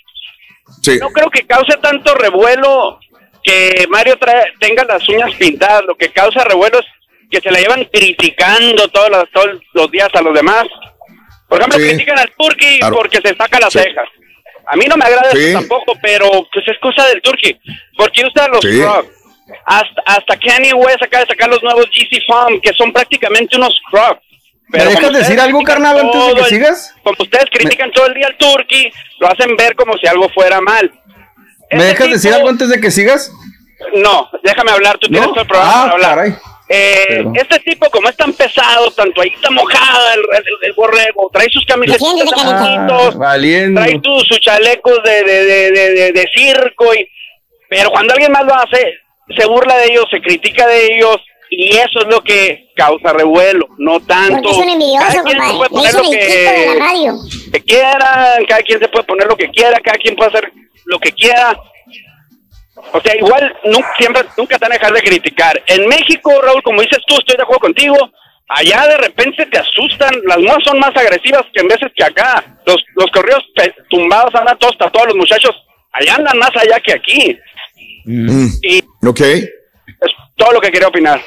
Sí. 0.82 0.98
No 1.00 1.10
creo 1.10 1.28
que 1.30 1.46
cause 1.46 1.76
tanto 1.82 2.14
revuelo 2.14 2.98
que 3.42 3.86
Mario 3.90 4.16
trae- 4.18 4.52
tenga 4.60 4.84
las 4.84 5.06
uñas 5.08 5.30
pintadas. 5.38 5.82
Lo 5.86 5.94
que 5.96 6.10
causa 6.12 6.44
revuelo 6.44 6.78
es 6.78 6.86
que 7.30 7.40
se 7.40 7.50
la 7.50 7.58
llevan 7.58 7.84
criticando 7.92 8.88
todos 8.88 9.10
los, 9.10 9.30
todos 9.32 9.48
los 9.74 9.90
días 9.90 10.08
a 10.14 10.22
los 10.22 10.34
demás. 10.34 10.64
Por 11.48 11.58
ejemplo, 11.60 11.78
Sí. 11.78 11.88
critican 11.88 12.18
al 12.18 12.30
Turki 12.36 12.78
Claro. 12.78 12.96
porque 12.96 13.20
se 13.22 13.34
saca 13.36 13.60
las 13.60 13.72
Sí. 13.72 13.78
cejas. 13.80 14.08
A 14.66 14.76
mí 14.76 14.84
no 14.86 14.96
me 14.96 15.04
agrada 15.06 15.30
Sí. 15.32 15.38
eso 15.46 15.58
tampoco, 15.60 15.94
pero 16.02 16.28
pues 16.52 16.66
es 16.68 16.78
cosa 16.80 17.06
del 17.06 17.22
Turki. 17.22 17.58
Porque 17.96 18.24
usa 18.26 18.48
los. 18.48 18.60
Crocs. 18.60 19.08
Hasta, 19.64 20.02
hasta 20.04 20.36
Kanye 20.38 20.74
West 20.74 21.02
acaba 21.02 21.22
de 21.24 21.28
sacar 21.28 21.48
los 21.48 21.62
nuevos 21.62 21.86
GC 21.86 22.20
Foam, 22.26 22.60
que 22.60 22.70
son 22.74 22.92
prácticamente 22.92 23.56
unos 23.56 23.78
Crocs. 23.90 24.20
¿Me 24.68 24.84
dejas 24.84 25.10
decir 25.10 25.40
algo, 25.40 25.62
carnal, 25.62 25.98
antes 25.98 26.26
de 26.26 26.34
que 26.34 26.40
el- 26.40 26.46
sigas? 26.46 26.94
Como 27.02 27.16
ustedes 27.20 27.46
critican 27.50 27.90
todo 27.92 28.06
el 28.08 28.12
día 28.14 28.26
al 28.26 28.36
Turki, 28.36 28.92
lo 29.20 29.28
hacen 29.28 29.56
ver 29.56 29.74
como 29.74 29.96
si 29.96 30.06
algo 30.06 30.28
fuera 30.28 30.60
mal. 30.60 30.92
¿Me 31.70 31.84
dejas 31.84 32.06
tipo- 32.06 32.12
decir 32.16 32.34
algo 32.34 32.50
antes 32.50 32.68
de 32.68 32.78
que 32.78 32.90
sigas? 32.90 33.32
No, 33.94 34.28
déjame 34.42 34.72
hablar, 34.72 34.98
tú 34.98 35.08
tienes 35.08 35.30
todo 35.30 35.40
el 35.40 35.46
programa 35.46 35.72
Ah, 35.72 35.80
para 35.84 35.92
hablar. 35.94 36.14
caray. 36.16 36.34
Eh, 36.70 37.24
este 37.34 37.58
tipo, 37.60 37.88
como 37.90 38.08
es 38.10 38.16
tan 38.16 38.32
pesado, 38.34 38.90
tanto 38.90 39.22
ahí 39.22 39.30
está 39.34 39.50
mojada 39.50 40.14
el, 40.14 40.20
el- 40.36 40.44
el 40.68 40.72
borrego, 40.74 41.30
trae 41.32 41.48
sus 41.50 41.64
camisetas 41.64 42.02
Ah, 43.78 43.84
trae 43.84 43.98
tu- 44.00 44.20
sus 44.20 44.38
chalecos 44.40 44.98
de, 45.02 45.22
de, 45.24 45.44
de, 45.44 45.70
de, 45.70 45.90
de- 45.94 46.12
de 46.12 46.28
circo, 46.34 46.94
y, 46.94 47.08
pero 47.70 47.90
cuando 47.90 48.12
alguien 48.12 48.32
más 48.32 48.44
lo 48.44 48.54
hace, 48.54 48.94
se 49.36 49.46
burla 49.46 49.76
de 49.78 49.86
ellos, 49.92 50.04
se 50.10 50.20
critica 50.20 50.66
de 50.66 50.86
ellos, 50.94 51.16
y 51.50 51.70
eso 51.76 52.00
es 52.00 52.06
lo 52.10 52.20
que 52.22 52.68
causa 52.76 53.14
revuelo, 53.14 53.66
no 53.78 54.00
tanto. 54.00 54.34
Porque 54.42 54.50
es 54.50 54.56
un 54.58 54.68
envidioso, 54.68 55.10
se 55.10 55.22
puede 55.22 55.36
compadre. 55.38 55.68
poner 55.70 55.94
lo 55.94 56.02
de 56.02 56.16
la 56.66 56.72
que, 56.74 56.78
radio. 56.78 57.14
que 57.52 57.60
quiera, 57.62 58.36
cada 58.46 58.62
quien 58.62 58.78
se 58.78 58.88
puede 58.88 59.04
poner 59.04 59.26
lo 59.26 59.36
que 59.36 59.48
quiera, 59.48 59.78
cada 59.82 59.96
quien 59.96 60.14
puede 60.16 60.28
hacer 60.30 60.52
lo 60.84 60.98
que 60.98 61.12
quiera. 61.12 61.58
O 62.92 63.00
sea, 63.00 63.16
igual 63.16 63.54
nunca, 63.64 63.88
siempre, 63.98 64.22
nunca 64.36 64.58
te 64.58 64.64
van 64.64 64.72
a 64.72 64.74
dejar 64.76 64.92
de 64.92 65.02
criticar. 65.02 65.62
En 65.66 65.86
México, 65.88 66.32
Raúl, 66.42 66.62
como 66.62 66.80
dices 66.80 66.98
tú, 67.06 67.16
estoy 67.18 67.36
de 67.36 67.42
acuerdo 67.42 67.60
contigo. 67.60 67.96
Allá 68.48 68.86
de 68.88 68.96
repente 68.98 69.44
te 69.46 69.58
asustan, 69.58 70.10
las 70.26 70.38
modas 70.38 70.62
son 70.64 70.78
más 70.78 70.96
agresivas 70.96 71.42
que 71.52 71.60
en 71.60 71.68
veces 71.68 71.88
que 71.94 72.04
acá. 72.04 72.44
Los, 72.66 72.76
los 72.94 73.10
correos 73.10 73.42
tumbados 73.90 74.34
andan 74.34 74.58
todos 74.58 74.78
tatuados, 74.78 75.08
los 75.08 75.16
muchachos 75.18 75.54
allá 75.92 76.14
andan 76.14 76.38
más 76.38 76.50
allá 76.56 76.80
que 76.80 76.92
aquí. 76.94 77.38
Mm, 78.06 78.46
Y 78.62 78.82
Ok. 79.06 79.20
es 79.20 79.46
todo 80.36 80.52
lo 80.52 80.60
que 80.60 80.70
quería 80.70 80.88
opinar. 80.88 81.20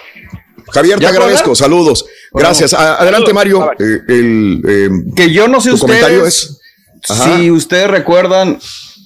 Javier, 0.74 0.98
te 0.98 1.04
¿Ya 1.04 1.10
puedo 1.10 1.22
agradezco. 1.24 1.44
hablar? 1.52 1.58
Saludos. 1.58 2.06
Gracias. 2.32 2.74
Adelante, 2.74 3.32
Saludos. 3.32 3.34
Mario. 3.34 3.72
Eh, 3.78 4.00
el, 4.08 4.62
eh, 4.68 4.90
Que 5.16 5.32
yo 5.32 5.48
no 5.48 5.60
sé 5.62 5.70
tu 5.70 5.76
ustedes. 5.76 6.00
comentario 6.02 6.26
es. 6.26 6.58
Ajá. 7.10 7.36
si 7.38 7.52
ustedes 7.52 7.88
recuerdan, 7.90 8.60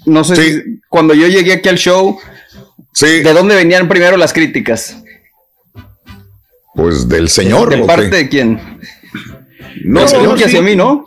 no 0.06 0.24
sé 0.24 0.36
si 0.36 0.80
cuando 0.90 1.14
yo 1.14 1.28
llegué 1.28 1.54
aquí 1.54 1.70
al 1.70 1.78
show, 1.78 2.18
¿de 3.02 3.34
dónde 3.34 3.56
venían 3.56 3.88
primero 3.88 4.18
las 4.18 4.34
críticas? 4.34 4.98
Pues 6.74 7.08
del 7.08 7.30
señor. 7.30 7.70
¿De 7.70 7.82
¿o 7.82 7.86
parte 7.88 8.10
qué? 8.10 8.16
de 8.18 8.30
quién? 8.30 8.60
No, 9.84 10.02
No, 10.02 10.08
señor, 10.08 10.34
que 10.34 10.40
sí. 10.44 10.46
hacia 10.46 10.62
mí, 10.62 10.76
¿no? 10.76 11.06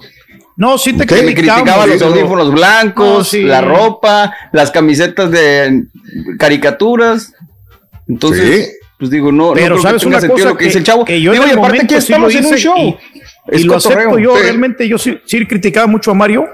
No, 0.57 0.77
sí 0.79 0.93
te 0.93 1.07
Que 1.07 1.23
me 1.23 1.35
criticaba 1.35 1.87
los 1.87 2.03
audífonos 2.03 2.53
blancos, 2.53 3.19
No, 3.19 3.25
sí. 3.25 3.43
la 3.43 3.61
ropa, 3.61 4.35
las 4.53 4.71
camisetas 4.71 5.31
de 5.31 5.85
caricaturas. 6.39 7.33
Entonces, 8.09 8.77
pues 8.99 9.11
digo, 9.11 9.31
no, 9.31 9.49
no 9.49 9.53
Pero 9.53 9.77
que 9.77 9.83
sabes 9.83 10.05
una 10.05 10.21
sentido 10.21 10.37
cosa 10.39 10.49
lo 10.51 10.57
que, 10.57 10.65
dice 10.65 10.79
el 10.79 10.85
chavo. 10.85 11.05
que 11.05 11.21
yo 11.21 11.33
digo, 11.33 11.45
en 11.45 11.51
y 11.51 11.53
el 11.53 11.59
aparte 11.59 11.75
momento 11.77 11.95
que 11.95 12.01
sí 12.01 12.13
estamos 12.13 12.35
en 12.35 12.47
un 12.47 12.57
show. 12.57 12.77
y- 12.79 12.97
Es 13.51 13.61
Y 13.63 13.65
lo 13.65 13.77
acepto 13.77 14.19
yo, 14.19 14.37
Sí. 14.37 14.43
realmente 14.43 14.87
yo 14.89 14.99
sí, 14.99 15.19
sí 15.25 15.47
criticaba 15.47 15.87
mucho 15.87 16.11
a 16.11 16.15
Mario, 16.15 16.47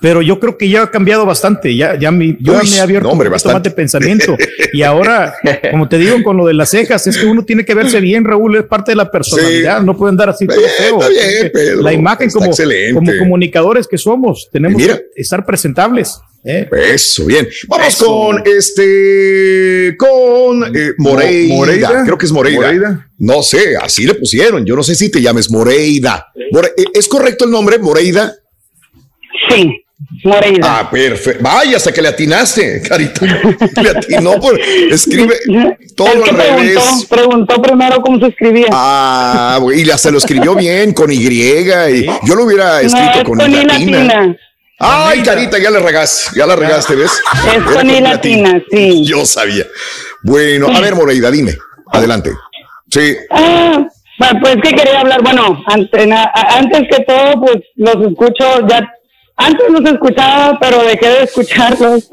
pero 0.00 0.22
yo 0.22 0.40
creo 0.40 0.56
que 0.56 0.68
ya 0.68 0.82
ha 0.84 0.90
cambiado 0.90 1.26
bastante, 1.26 1.76
ya, 1.76 1.98
ya 1.98 2.10
mi, 2.10 2.36
yo 2.40 2.54
Uy, 2.54 2.68
me 2.70 2.76
he 2.76 2.80
abierto 2.80 3.06
no, 3.08 3.12
hombre, 3.12 3.28
un 3.28 3.32
poquito 3.34 3.52
más 3.52 3.62
de 3.62 3.70
pensamiento. 3.70 4.36
Y 4.72 4.82
ahora, 4.82 5.34
como 5.70 5.88
te 5.88 5.98
digo, 5.98 6.22
con 6.22 6.36
lo 6.36 6.46
de 6.46 6.54
las 6.54 6.70
cejas, 6.70 7.06
es 7.06 7.18
que 7.18 7.26
uno 7.26 7.44
tiene 7.44 7.64
que 7.64 7.74
verse 7.74 8.00
bien, 8.00 8.24
Raúl, 8.24 8.56
es 8.56 8.64
parte 8.64 8.92
de 8.92 8.96
la 8.96 9.10
personalidad, 9.10 9.82
no 9.82 9.96
puede 9.96 10.10
andar 10.10 10.30
así 10.30 10.46
todo 10.46 10.60
feo. 10.78 10.98
bien, 11.08 11.50
Pedro, 11.52 11.82
la 11.82 11.92
imagen 11.92 12.28
está 12.28 12.38
como, 12.38 12.50
excelente. 12.50 12.94
como 12.94 13.12
comunicadores 13.18 13.86
que 13.86 13.98
somos, 13.98 14.48
tenemos 14.50 14.80
mira. 14.80 14.96
que 14.96 15.20
estar 15.20 15.44
presentables. 15.44 16.18
¿eh? 16.44 16.66
Eso, 16.94 17.26
bien. 17.26 17.46
Vamos 17.68 17.88
Eso. 17.88 18.06
con 18.06 18.42
este, 18.46 19.94
con 19.98 20.74
eh, 20.74 20.92
Moreida. 20.96 21.48
Mo- 21.54 21.56
Moreida. 21.58 22.02
Creo 22.04 22.16
que 22.16 22.24
es. 22.26 22.32
Moreida. 22.32 23.06
No 23.18 23.42
sé, 23.42 23.76
así 23.76 24.06
le 24.06 24.14
pusieron. 24.14 24.64
Yo 24.64 24.74
no 24.74 24.82
sé 24.82 24.94
si 24.94 25.10
te 25.10 25.20
llames 25.20 25.50
Moreida. 25.50 26.26
More- 26.52 26.72
eh, 26.76 26.84
¿Es 26.94 27.06
correcto 27.08 27.44
el 27.44 27.50
nombre, 27.50 27.78
Moreida? 27.78 28.34
Sí, 29.50 29.84
Moreida. 30.24 30.80
Ah, 30.80 30.90
perfecto. 30.90 31.42
Vaya, 31.42 31.76
hasta 31.76 31.92
que 31.92 32.02
le 32.02 32.08
atinaste, 32.08 32.82
Carita. 32.82 33.24
Le 33.82 33.90
atinó 33.90 34.40
por. 34.40 34.58
Escribe 34.60 35.34
todo 35.96 36.08
que 36.22 36.30
al 36.30 36.36
preguntó, 36.36 36.56
revés. 36.56 37.06
preguntó 37.08 37.62
primero 37.62 38.00
cómo 38.02 38.18
se 38.18 38.26
escribía. 38.28 38.66
Ah, 38.72 39.60
y 39.74 39.88
hasta 39.90 40.10
lo 40.10 40.18
escribió 40.18 40.54
bien, 40.54 40.92
con 40.92 41.10
Y. 41.12 41.16
Y 41.16 42.06
yo 42.26 42.34
lo 42.34 42.44
hubiera 42.44 42.80
escrito 42.80 43.06
no, 43.06 43.18
es 43.20 43.24
con, 43.24 43.38
con 43.38 43.50
I 43.50 43.56
I 43.56 43.64
latina. 43.64 44.36
Ay, 44.78 45.22
Carita, 45.22 45.58
ya 45.58 45.70
le 45.70 45.78
regaste, 45.78 46.38
ya 46.38 46.46
la 46.46 46.56
regaste, 46.56 46.94
¿ves? 46.96 47.12
Es 47.12 47.54
Era 47.54 47.64
con 47.64 47.90
I 47.90 48.00
latina, 48.00 48.62
sí. 48.70 49.04
Yo 49.04 49.26
sabía. 49.26 49.66
Bueno, 50.22 50.68
a 50.74 50.80
ver, 50.80 50.94
Moreida, 50.94 51.30
dime. 51.30 51.56
Adelante. 51.92 52.30
Sí. 52.90 53.16
Ah, 53.30 53.86
bueno, 54.18 54.40
pues 54.40 54.56
que 54.62 54.74
quería 54.74 55.00
hablar, 55.00 55.22
bueno, 55.22 55.62
antes 55.66 56.80
que 56.90 57.04
todo, 57.04 57.40
pues 57.40 57.56
los 57.76 57.96
escucho 58.06 58.66
ya, 58.68 58.86
antes 59.40 59.66
los 59.70 59.92
escuchaba, 59.92 60.58
pero 60.60 60.82
dejé 60.84 61.08
de 61.08 61.22
escucharlos 61.24 62.08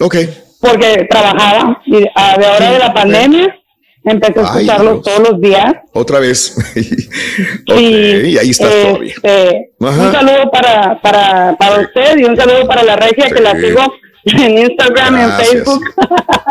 Ok. 0.00 0.16
porque 0.60 1.06
trabajaba 1.10 1.80
y 1.86 2.04
ah, 2.14 2.36
de 2.38 2.46
ahora 2.46 2.72
de 2.72 2.78
la 2.78 2.94
pandemia 2.94 3.56
empecé 4.04 4.40
a 4.40 4.42
escucharlos 4.44 5.02
todos 5.02 5.28
los 5.30 5.40
días. 5.40 5.74
Otra 5.92 6.18
vez. 6.20 6.54
y 7.66 8.36
ahí 8.38 8.50
estás 8.50 8.70
Eh, 8.72 8.82
todavía. 8.88 9.14
eh, 9.22 9.70
un 9.78 10.12
saludo 10.12 10.50
para, 10.50 11.00
para, 11.00 11.56
para 11.56 11.80
usted 11.82 12.18
y 12.18 12.24
un 12.24 12.36
saludo 12.36 12.66
para 12.66 12.82
la 12.82 12.96
regia 12.96 13.30
que 13.30 13.40
la 13.40 13.52
sigo 13.54 13.80
en 14.24 14.58
Instagram 14.58 15.18
y 15.18 15.22
en. 15.22 15.32
Facebook. 15.32 15.84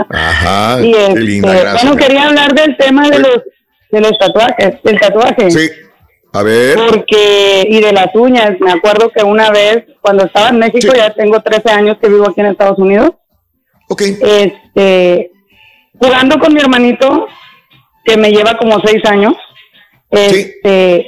Ajá. 0.10 0.82
Y 0.84 0.92
qué 0.92 1.06
este, 1.08 1.20
linda, 1.20 1.54
gracias. 1.54 1.84
bueno, 1.84 1.98
quería 1.98 2.28
hablar 2.28 2.54
del 2.54 2.78
tema 2.78 3.10
de 3.10 3.20
los, 3.20 3.38
de 3.92 4.02
los 4.02 4.18
tatuajes, 4.18 4.76
del 4.84 5.00
tatuaje. 5.00 5.52
Sí. 5.52 5.70
A 6.34 6.44
ver. 6.44 6.78
Porque, 6.78 7.66
y 7.70 7.82
de 7.82 7.92
las 7.92 8.08
uñas, 8.16 8.52
me 8.60 8.72
acuerdo 8.72 9.10
que 9.10 9.24
una 9.24 9.50
vez, 9.52 9.84
cuando 10.02 10.26
estaba 10.26 10.50
en 10.50 10.60
México, 10.60 10.94
ya 10.96 11.14
tengo 11.14 11.42
13 11.42 11.70
años 11.72 11.98
que 12.02 12.08
vivo 12.10 12.28
aquí 12.30 12.40
en 12.42 12.48
Estados 12.48 12.80
Unidos. 12.80 13.12
Ok. 13.90 14.02
Este, 14.22 15.32
jugando 16.00 16.40
con 16.40 16.54
mi 16.54 16.62
hermanito, 16.62 17.28
que 18.06 18.16
me 18.18 18.32
lleva 18.32 18.58
como 18.58 18.80
6 18.80 19.04
años, 19.06 19.34
este, 20.10 21.06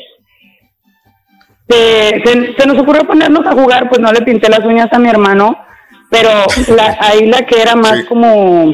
se, 1.69 2.21
se- 2.25 2.53
se 2.57 2.67
nos 2.67 2.77
ocurrió 2.79 3.05
ponernos 3.07 3.45
a 3.45 3.53
jugar, 3.53 3.89
pues 3.89 4.01
no 4.01 4.11
le 4.11 4.21
pinté 4.21 4.49
las 4.49 4.59
uñas 4.65 4.89
a 4.91 4.99
mi 4.99 5.09
hermano, 5.09 5.57
pero 6.11 6.29
la, 6.75 6.97
ahí 6.99 7.25
la 7.25 7.45
que 7.45 7.61
era 7.61 7.75
más 7.75 8.03
como 8.05 8.73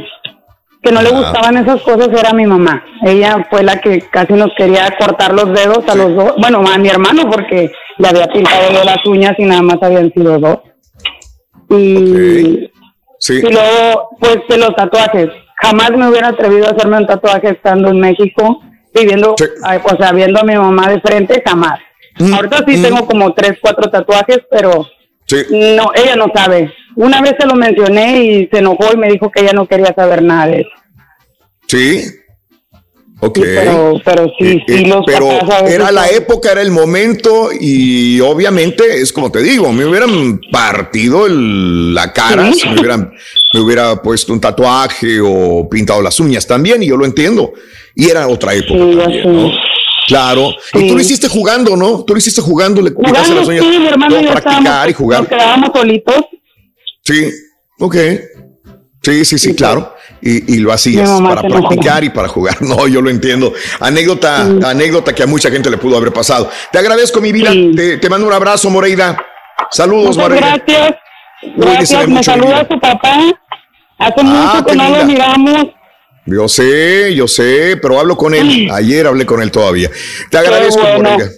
que 0.82 0.92
no 0.92 1.02
le 1.02 1.10
gustaban 1.10 1.58
esas 1.58 1.82
cosas 1.82 2.10
era 2.18 2.34
mi 2.34 2.46
mamá. 2.46 2.84
Ella 3.06 3.46
fue 3.50 3.64
la 3.64 3.82
que 3.82 4.02
casi 4.12 4.34
nos 4.34 4.52
quería 4.58 4.88
cortar 4.98 5.34
los 5.34 5.52
dedos 5.54 5.84
a 5.88 5.96
los 5.96 6.16
dos. 6.16 6.34
Bueno, 6.38 6.64
a 6.66 6.78
mi 6.78 6.88
hermano 6.90 7.30
porque 7.30 7.72
le 7.98 8.08
había 8.08 8.28
pintado 8.28 8.72
yo 8.72 8.84
las 8.84 9.06
uñas 9.06 9.34
y 9.38 9.44
nada 9.44 9.62
más 9.62 9.78
habían 9.82 10.12
sido 10.14 10.40
dos. 10.40 10.60
Y, 11.70 12.72
Sí. 13.20 13.34
y 13.38 13.52
luego, 13.52 14.10
pues 14.20 14.40
de 14.48 14.58
los 14.58 14.74
tatuajes. 14.76 15.28
Jamás 15.62 15.92
me 15.92 16.08
hubiera 16.10 16.30
atrevido 16.30 16.68
a 16.68 16.72
hacerme 16.72 16.98
un 16.98 17.06
tatuaje 17.06 17.50
estando 17.50 17.90
en 17.90 18.00
México, 18.00 18.62
viviendo, 18.94 19.36
ay, 19.64 19.80
o 19.84 19.98
sea, 19.98 20.14
viendo 20.14 20.40
a 20.40 20.44
mi 20.44 20.56
mamá 20.56 20.88
de 20.88 21.02
frente, 21.02 21.44
jamás. 21.46 21.80
Ahorita 22.34 22.64
sí 22.66 22.82
tengo 22.82 23.06
como 23.06 23.34
tres, 23.34 23.58
cuatro 23.62 23.90
tatuajes, 23.92 24.40
pero 24.50 24.88
no, 25.52 25.92
ella 25.96 26.16
no 26.16 26.28
sabe. 26.34 26.74
Una 27.02 27.22
vez 27.22 27.34
se 27.40 27.48
lo 27.48 27.56
mencioné 27.56 28.24
y 28.24 28.48
se 28.52 28.60
enojó 28.60 28.94
y 28.94 28.98
me 28.98 29.10
dijo 29.10 29.32
que 29.32 29.42
ella 29.42 29.54
no 29.54 29.66
quería 29.68 29.94
saber 29.96 30.22
nada 30.22 30.48
de 30.48 30.62
eso. 30.62 30.70
Sí. 31.68 32.02
Ok. 33.22 33.38
pero, 33.44 33.94
pero 34.06 34.28
sí, 34.40 34.62
sí, 34.66 34.76
Eh, 34.86 34.88
los 34.88 35.04
pero 35.06 35.28
papás 35.28 35.60
a 35.60 35.62
veces 35.64 35.76
era 35.80 35.92
la 35.92 36.06
son- 36.08 36.16
época, 36.16 36.52
era 36.54 36.62
el 36.62 36.72
momento 36.72 37.50
y 37.60 38.20
obviamente 38.22 39.02
es 39.02 39.12
como 39.12 39.30
te 39.30 39.42
digo, 39.44 39.74
me 39.74 39.86
hubieran 39.86 40.40
partido 40.54 41.26
el- 41.26 41.94
la 41.94 42.14
cara, 42.14 42.54
Sí. 42.54 42.62
si 42.62 42.70
me 42.70 42.80
hubieran 42.80 43.12
me 43.54 43.60
hubiera 43.62 44.02
puesto 44.02 44.32
un 44.32 44.40
tatuaje 44.40 45.20
o 45.22 45.68
pintado 45.70 46.02
las 46.02 46.18
uñas 46.22 46.48
también 46.48 46.82
y 46.84 46.88
yo 46.88 46.96
lo 46.98 47.04
entiendo. 47.06 47.52
Y 47.96 48.10
era 48.10 48.28
otra 48.28 48.54
época 48.54 48.80
también, 49.04 49.34
¿no? 49.36 49.52
Claro. 50.08 50.52
Y 50.76 50.88
tú 50.88 50.96
lo 50.96 51.02
hiciste 51.02 51.28
jugando, 51.28 51.76
¿no? 51.76 52.04
Tú 52.06 52.14
lo 52.14 52.20
hiciste 52.20 52.42
jugando, 52.42 52.82
le 52.82 52.92
Jugando, 52.92 53.36
las 53.36 53.48
uñas. 53.48 53.66
sí, 53.66 53.80
mi 53.80 53.88
hermano 53.88 54.22
yo 54.22 54.32
practicar 54.32 54.60
estábamos, 54.60 54.90
y 54.90 54.94
jugar. 54.94 55.20
nos 55.22 55.30
quedábamos 55.30 55.70
solitos. 55.76 56.16
Sí, 57.04 57.32
ok. 57.80 57.96
Sí, 59.02 59.26
sí, 59.26 59.40
sí, 59.40 59.56
claro. 59.56 59.96
Y, 60.22 60.56
y 60.56 60.58
lo 60.60 60.74
hacías 60.74 61.10
para 61.22 61.42
practicar 61.42 62.04
y 62.04 62.10
para 62.10 62.28
jugar. 62.28 62.58
No, 62.62 62.88
yo 62.88 63.02
lo 63.02 63.10
entiendo. 63.10 63.54
Anécdota, 63.80 64.42
anécdota 64.66 65.16
que 65.16 65.24
a 65.24 65.28
mucha 65.28 65.50
gente 65.50 65.70
le 65.70 65.78
pudo 65.78 65.98
haber 65.98 66.12
pasado. 66.12 66.50
Te 66.72 66.78
agradezco, 66.80 67.22
mi 67.22 67.32
vida. 67.32 67.52
Te, 67.76 67.98
te 67.98 68.10
mando 68.10 68.28
un 68.28 68.34
abrazo, 68.34 68.70
Moreida. 68.70 69.18
Saludos, 69.72 70.18
Muchas 70.18 70.24
Moreida. 70.24 70.58
gracias. 70.66 70.96
Gracias, 71.56 72.08
me 72.10 72.22
saluda 72.22 72.64
vida. 72.64 72.68
su 72.70 72.80
papá. 72.80 73.18
Hace 73.98 74.14
Ah, 74.20 74.54
mucho 74.54 74.66
que 74.66 74.76
no 74.76 74.90
lo 74.98 75.06
miramos. 75.06 75.68
Yo 76.26 76.48
sé, 76.50 77.16
yo 77.16 77.28
sé, 77.28 77.78
pero 77.82 78.00
hablo 78.00 78.16
con 78.18 78.36
él. 78.36 78.70
Ayer 78.72 79.08
hablé 79.08 79.26
con 79.26 79.42
él 79.42 79.52
todavía. 79.52 79.90
Te 80.30 80.38
agradezco, 80.38 80.82
bueno. 80.82 81.10
Moreida. 81.12 81.32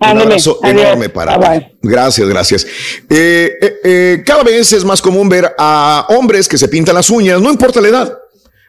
Un 0.00 0.20
abrazo 0.20 0.58
enorme 0.62 1.08
para 1.08 1.38
Bye, 1.38 1.60
ti. 1.60 1.66
Gracias, 1.82 2.28
gracias. 2.28 2.66
Eh, 3.08 3.52
eh, 3.62 3.73
eh, 3.86 4.22
cada 4.24 4.42
vez 4.42 4.72
es 4.72 4.82
más 4.82 5.02
común 5.02 5.28
ver 5.28 5.54
a 5.58 6.06
hombres 6.08 6.48
que 6.48 6.56
se 6.56 6.68
pintan 6.68 6.94
las 6.94 7.10
uñas, 7.10 7.38
no 7.38 7.50
importa 7.50 7.82
la 7.82 7.88
edad, 7.88 8.18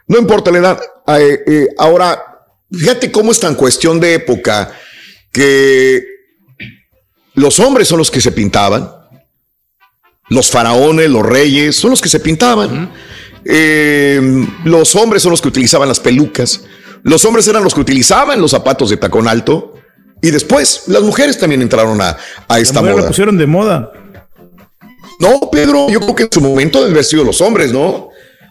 no 0.07 0.19
importa 0.19 0.51
la 0.51 0.57
edad. 0.57 0.79
Eh, 1.07 1.43
eh, 1.47 1.67
ahora, 1.77 2.21
fíjate 2.69 3.09
cómo 3.13 3.31
es 3.31 3.39
tan 3.39 3.55
cuestión 3.55 3.97
de 3.97 4.15
época 4.15 4.73
que 5.31 6.03
los 7.33 7.61
hombres 7.61 7.87
son 7.87 7.97
los 7.97 8.11
que 8.11 8.19
se 8.19 8.33
pintaban, 8.33 8.91
los 10.27 10.51
faraones, 10.51 11.09
los 11.09 11.25
reyes, 11.25 11.77
son 11.77 11.91
los 11.91 12.01
que 12.01 12.09
se 12.09 12.19
pintaban. 12.19 12.91
Los 14.65 14.95
hombres 14.97 15.23
son 15.23 15.31
los 15.31 15.41
que 15.41 15.47
utilizaban 15.47 15.87
las 15.87 16.01
pelucas. 16.01 16.61
Los 17.03 17.23
hombres 17.23 17.47
eran 17.47 17.63
los 17.63 17.73
que 17.73 17.79
utilizaban 17.79 18.41
los 18.41 18.51
zapatos 18.51 18.89
de 18.89 18.97
tacón 18.97 19.29
alto. 19.29 19.75
Y 20.21 20.31
después 20.31 20.83
las 20.87 21.03
mujeres 21.03 21.37
también 21.37 21.61
entraron 21.61 22.01
a, 22.01 22.17
a 22.47 22.59
esta 22.59 22.81
la 22.81 22.91
moda. 22.91 23.07
pusieron 23.07 23.37
de 23.37 23.45
moda. 23.45 23.91
No, 25.19 25.49
Pedro, 25.51 25.87
yo 25.89 25.99
creo 25.99 26.15
que 26.15 26.23
en 26.23 26.29
su 26.31 26.41
momento 26.41 26.83
haber 26.83 27.03
sido 27.03 27.23
los 27.23 27.41
hombres, 27.41 27.71
¿no? 27.71 28.09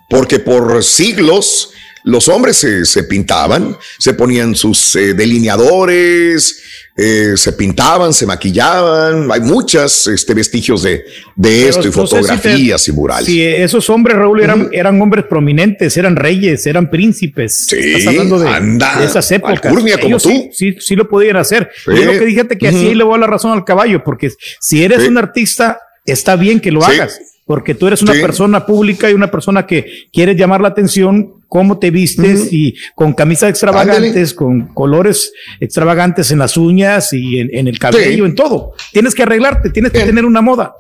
Porque 0.09 0.39
por 0.39 0.83
siglos 0.85 1.71
los 2.05 2.29
hombres 2.29 2.59
se, 2.59 2.85
se 2.85 3.05
pintaban, 3.05 3.77
se 3.99 4.13
ponían 4.13 4.55
sus 4.55 4.95
eh, 4.97 5.15
delineadores, 5.15 6.63
eh, 6.97 7.33
se 7.37 7.53
pintaban, 7.55 8.13
se 8.13 8.27
maquillaban. 8.27 9.31
Hay 9.33 9.41
muchos 9.41 10.07
este, 10.07 10.35
vestigios 10.35 10.83
de, 10.83 11.05
de 11.35 11.51
Pero 11.51 11.69
esto 11.71 11.81
y 11.81 11.85
si 11.85 11.89
te- 11.89 11.95
fotografías 11.95 12.89
y 12.89 12.93
murales. 12.93 13.25
Si 13.27 13.43
esos 13.43 13.89
hombres, 13.91 14.17
Raúl, 14.19 14.43
eran, 14.43 14.69
eran 14.73 15.01
hombres 15.01 15.25
prominentes, 15.29 15.97
eran 15.97 16.15
reyes, 16.17 16.67
eran 16.67 16.91
príncipes. 16.91 17.67
Sí, 17.69 17.77
Estás 17.79 18.09
hablando 18.09 18.39
de, 18.39 18.49
anda, 18.49 18.99
de 19.01 19.07
esas 19.07 19.31
épocas. 19.33 19.61
como 20.01 20.19
tú. 20.19 20.29
Sí, 20.29 20.51
sí, 20.53 20.77
sí 20.81 20.95
lo 20.97 21.09
podían 21.09 21.37
hacer. 21.37 21.71
Sí. 21.87 21.91
Yo 21.97 22.05
lo 22.05 22.13
que 22.13 22.27
dijiste 22.27 22.59
que 22.59 22.69
así 22.69 22.95
le 22.95 23.03
voy 23.05 23.15
a 23.17 23.19
la 23.21 23.27
razón 23.27 23.53
al 23.53 23.65
caballo, 23.65 24.05
porque 24.05 24.31
si 24.61 24.85
eres 24.85 25.03
Sí. 25.03 25.09
un 25.09 25.17
artista, 25.19 25.81
está 26.05 26.37
bien 26.37 26.61
que 26.61 26.71
lo 26.71 26.81
Sí. 26.83 26.93
hagas. 26.93 27.21
Porque 27.47 27.75
tú 27.75 27.87
eres 27.87 28.01
una 28.01 28.15
Sí. 28.15 28.21
persona 28.23 28.65
pública 28.65 29.11
y 29.11 29.15
una 29.15 29.31
persona 29.31 29.67
que 29.67 29.85
quieres 30.11 30.37
llamar 30.37 30.63
la 30.63 30.69
atención, 30.69 31.35
cómo 31.47 31.79
te 31.79 31.91
vistes 31.91 32.51
y 32.51 32.75
con 32.95 33.13
camisas 33.13 33.51
extravagantes, 33.51 34.33
con 34.33 34.73
colores 34.73 35.31
extravagantes 35.61 36.31
en 36.31 36.39
las 36.39 36.57
uñas 36.57 37.13
y 37.13 37.41
en, 37.41 37.51
en 37.53 37.69
el 37.69 37.79
cabello, 37.79 38.25
Sí. 38.25 38.31
en 38.31 38.35
todo. 38.35 38.73
Tienes 38.93 39.15
que 39.15 39.25
arreglarte, 39.25 39.69
tienes 39.69 39.93
que 39.93 40.01
tener 40.01 40.25
una 40.25 40.41
moda. 40.41 40.75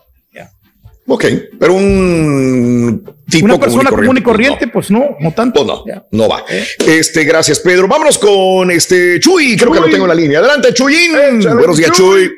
Ok, 1.07 1.23
pero 1.61 1.75
un 1.75 3.05
tipo 3.28 3.44
Una 3.44 3.59
persona 3.61 3.91
común 3.91 4.17
y 4.17 4.23
corriente, 4.23 4.69
pues 4.69 4.91
no, 4.91 5.17
no 5.20 5.33
tanto. 5.33 5.62
no, 5.62 5.85
no 6.11 6.28
va. 6.31 6.43
Este, 6.78 7.25
gracias, 7.25 7.61
Pedro. 7.61 7.86
Vámonos 7.86 8.17
con 8.17 8.70
este 8.70 9.20
Chuy, 9.20 9.55
creo 9.55 9.70
que 9.70 9.81
lo 9.81 9.91
tengo 9.91 10.05
en 10.05 10.09
la 10.09 10.15
línea. 10.15 10.39
Adelante, 10.39 10.73
Chuyín. 10.73 11.12
Buenos 11.43 11.77
días, 11.77 11.93
Chuy. 11.93 12.31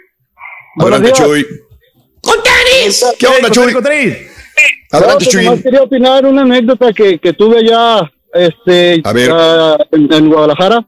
Adelante, 0.80 1.12
Chuy. 1.12 1.46
¡Con 2.22 2.34
tenis! 2.42 3.04
¿Qué 3.18 3.26
onda, 3.26 3.50
Chuy? 3.50 3.72
Adelante, 4.90 5.26
Chuy. 5.26 5.62
quería 5.62 5.82
opinar 5.82 6.24
una 6.26 6.42
anécdota 6.42 6.92
que, 6.92 7.18
que 7.18 7.32
tuve 7.32 7.58
allá 7.58 8.10
este, 8.32 9.00
A 9.04 9.12
ver. 9.12 9.30
ah, 9.32 9.78
en, 9.92 10.12
en 10.12 10.28
Guadalajara. 10.28 10.84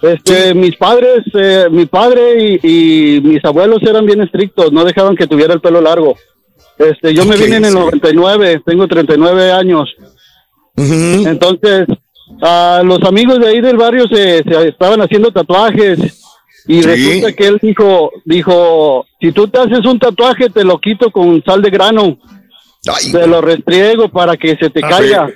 Este, 0.00 0.54
Mis 0.54 0.76
padres, 0.76 1.22
eh, 1.34 1.66
mi 1.70 1.86
padre 1.86 2.58
y, 2.62 3.16
y 3.16 3.20
mis 3.20 3.44
abuelos 3.44 3.82
eran 3.82 4.06
bien 4.06 4.20
estrictos, 4.20 4.72
no 4.72 4.84
dejaban 4.84 5.16
que 5.16 5.26
tuviera 5.26 5.54
el 5.54 5.60
pelo 5.60 5.80
largo. 5.80 6.16
Este, 6.78 7.12
yo 7.12 7.24
me 7.24 7.36
vine 7.36 7.56
en 7.56 7.64
el 7.64 7.72
sí. 7.72 7.78
99, 7.78 8.62
tengo 8.64 8.86
39 8.86 9.50
años. 9.50 9.88
Entonces, 10.76 11.86
ah, 12.42 12.82
los 12.84 13.02
amigos 13.02 13.40
de 13.40 13.48
ahí 13.48 13.60
del 13.60 13.76
barrio 13.76 14.06
se, 14.06 14.44
se 14.44 14.68
estaban 14.68 15.00
haciendo 15.00 15.32
tatuajes 15.32 15.98
y 16.68 16.82
Sí. 16.82 16.86
resulta 16.88 17.32
que 17.32 17.46
él 17.48 17.58
dijo, 17.60 18.12
dijo, 18.24 19.06
si 19.20 19.32
tú 19.32 19.48
te 19.48 19.58
haces 19.58 19.84
un 19.84 19.98
tatuaje 19.98 20.48
te 20.50 20.62
lo 20.62 20.78
quito 20.78 21.10
con 21.10 21.42
sal 21.42 21.60
de 21.62 21.70
grano, 21.70 22.16
te 23.10 23.26
lo 23.26 23.40
restriego 23.40 24.08
para 24.08 24.36
que 24.36 24.56
se 24.56 24.70
te 24.70 24.80
Ah, 24.84 24.88
caiga. 24.88 25.30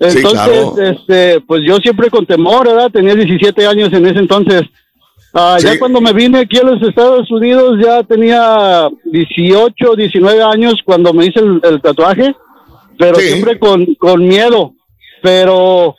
Entonces, 0.00 0.22
Sí, 0.22 0.32
claro. 0.32 0.74
este, 0.82 1.40
pues 1.42 1.62
yo 1.66 1.76
siempre 1.76 2.08
con 2.10 2.24
temor, 2.26 2.66
¿verdad? 2.66 2.90
Tenía 2.90 3.14
17 3.14 3.66
años 3.66 3.92
en 3.92 4.06
ese 4.06 4.18
entonces. 4.20 4.62
Ah, 5.34 5.58
Ya 5.62 5.78
cuando 5.78 6.00
me 6.00 6.12
vine 6.12 6.40
aquí 6.40 6.58
a 6.58 6.62
los 6.64 6.82
Estados 6.82 7.30
Unidos 7.30 7.78
ya 7.82 8.02
tenía 8.02 8.88
18, 9.04 9.94
19 9.96 10.42
años 10.42 10.74
cuando 10.84 11.12
me 11.12 11.26
hice 11.26 11.40
el, 11.40 11.60
el 11.62 11.80
tatuaje, 11.80 12.34
pero 12.98 13.16
Sí. 13.16 13.28
siempre 13.28 13.58
con, 13.58 13.84
con 13.94 14.26
miedo. 14.26 14.74
Pero, 15.22 15.94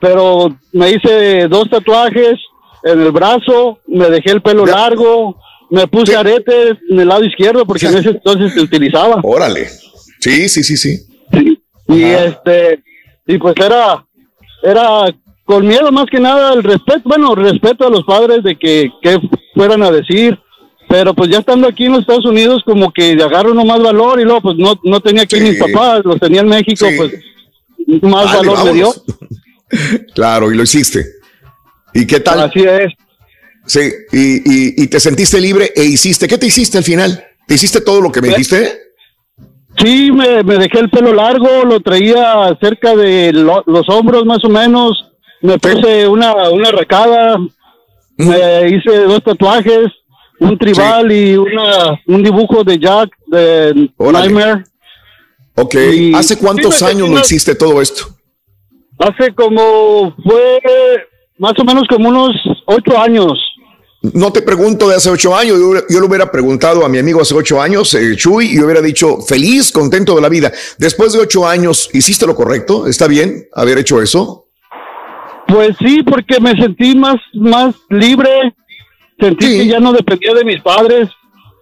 pero 0.00 0.56
me 0.72 0.90
hice 0.92 1.46
dos 1.48 1.68
tatuajes 1.68 2.34
en 2.84 3.00
el 3.00 3.10
brazo, 3.12 3.78
me 3.86 4.08
dejé 4.10 4.30
el 4.32 4.42
pelo 4.42 4.66
largo, 4.66 5.38
me 5.70 5.86
puse 5.88 6.14
aretes 6.16 6.76
en 6.90 7.00
el 7.00 7.08
lado 7.08 7.24
izquierdo 7.24 7.64
porque 7.66 7.86
en 7.86 7.96
ese 7.98 8.10
entonces 8.10 8.52
se 8.52 8.60
utilizaba. 8.60 9.20
Órale. 9.22 9.68
Sí, 10.20 10.48
sí, 10.48 10.62
sí, 10.62 10.76
sí. 10.76 10.98
Y 11.88 12.02
este, 12.02 12.82
y 13.26 13.38
pues 13.38 13.54
era, 13.56 14.04
era 14.62 15.14
con 15.44 15.66
miedo 15.66 15.90
más 15.92 16.06
que 16.10 16.20
nada 16.20 16.54
el 16.54 16.62
respeto, 16.62 17.02
bueno, 17.04 17.34
respeto 17.34 17.86
a 17.86 17.90
los 17.90 18.04
padres 18.04 18.42
de 18.42 18.56
que, 18.56 18.90
que 19.02 19.18
fueran 19.54 19.82
a 19.82 19.90
decir, 19.90 20.38
pero 20.88 21.12
pues 21.14 21.30
ya 21.30 21.38
estando 21.38 21.66
aquí 21.68 21.86
en 21.86 21.92
los 21.92 22.00
Estados 22.02 22.24
Unidos 22.26 22.62
como 22.64 22.92
que 22.92 23.12
agarro 23.12 23.52
uno 23.52 23.64
más 23.64 23.82
valor 23.82 24.20
y 24.20 24.24
luego 24.24 24.40
pues 24.42 24.56
no, 24.56 24.78
no 24.84 25.00
tenía 25.00 25.22
aquí 25.24 25.40
mis 25.40 25.58
papás, 25.58 26.02
los 26.04 26.18
tenía 26.20 26.40
en 26.40 26.48
México, 26.48 26.86
Sí. 26.88 26.94
pues 26.96 27.12
más 28.02 28.26
Dale, 28.32 28.48
valor 28.48 28.64
me 28.64 28.72
dio. 28.72 28.86
vámonos. 28.86 29.04
Claro, 30.14 30.52
y 30.52 30.56
lo 30.56 30.62
hiciste. 30.62 31.04
¿Y 31.94 32.06
qué 32.06 32.20
tal? 32.20 32.40
Así 32.40 32.60
es. 32.60 32.92
Sí, 33.66 33.80
y, 34.12 34.36
y- 34.44 34.82
y 34.82 34.86
te 34.88 35.00
sentiste 35.00 35.40
libre 35.40 35.72
e 35.74 35.84
hiciste. 35.84 36.28
¿Qué 36.28 36.36
te 36.36 36.46
hiciste 36.46 36.76
al 36.78 36.84
final? 36.84 37.24
¿Te 37.46 37.54
hiciste 37.54 37.80
todo 37.80 38.00
lo 38.00 38.12
que 38.12 38.20
me 38.20 38.28
dijiste? 38.28 38.78
Sí, 39.78 40.10
me, 40.12 40.42
me 40.44 40.56
dejé 40.58 40.80
el 40.80 40.90
pelo 40.90 41.12
largo, 41.12 41.64
lo 41.64 41.80
traía 41.80 42.56
cerca 42.60 42.94
de 42.94 43.32
lo- 43.32 43.64
los 43.66 43.88
hombros 43.88 44.24
más 44.24 44.44
o 44.44 44.48
menos, 44.48 44.92
me 45.40 45.58
puse 45.58 46.06
una, 46.06 46.48
una 46.50 46.70
recada, 46.70 47.38
me 48.16 48.68
hice 48.68 48.98
dos 49.00 49.22
tatuajes, 49.24 49.88
un 50.40 50.56
tribal 50.58 51.10
y 51.10 51.36
una, 51.36 52.00
un 52.06 52.22
dibujo 52.22 52.62
de 52.64 52.78
Jack 52.78 53.10
de 53.26 53.90
Nightmare. 53.98 54.64
Ok. 55.56 55.74
Y- 55.92 56.14
¿Hace 56.14 56.36
cuántos 56.38 56.76
Sí, 56.76 56.84
años 56.84 57.08
más- 57.08 57.26
hiciste 57.26 57.54
todo 57.54 57.80
esto? 57.82 58.06
Hace 58.98 59.34
como, 59.34 60.14
fue 60.22 60.60
más 61.44 61.58
o 61.58 61.64
menos 61.64 61.86
como 61.88 62.08
unos 62.08 62.32
ocho 62.64 62.98
años. 62.98 63.32
No 64.00 64.32
te 64.32 64.40
pregunto 64.40 64.88
de 64.88 64.96
hace 64.96 65.10
ocho 65.10 65.36
años, 65.36 65.58
yo, 65.58 65.74
yo 65.90 66.00
le 66.00 66.06
hubiera 66.06 66.30
preguntado 66.30 66.86
a 66.86 66.88
mi 66.88 66.96
amigo 66.96 67.20
hace 67.20 67.34
ocho 67.34 67.60
años, 67.60 67.92
eh, 67.92 68.16
Chuy, 68.16 68.46
y 68.46 68.56
yo 68.56 68.64
hubiera 68.64 68.80
dicho 68.80 69.18
feliz, 69.20 69.70
contento 69.70 70.14
de 70.14 70.22
la 70.22 70.30
vida. 70.30 70.50
Después 70.78 71.12
de 71.12 71.18
ocho 71.18 71.46
años, 71.46 71.90
¿hiciste 71.92 72.26
lo 72.26 72.34
correcto? 72.34 72.86
¿Está 72.86 73.08
bien 73.08 73.46
haber 73.52 73.76
hecho 73.76 74.00
eso? 74.00 74.46
Pues 75.46 75.76
sí, 75.78 76.02
porque 76.02 76.40
me 76.40 76.52
sentí 76.52 76.96
más, 76.96 77.16
más 77.34 77.74
libre, 77.90 78.54
sentí 79.20 79.58
que 79.58 79.66
ya 79.66 79.80
no 79.80 79.92
dependía 79.92 80.32
de 80.32 80.44
mis 80.46 80.62
padres, 80.62 81.10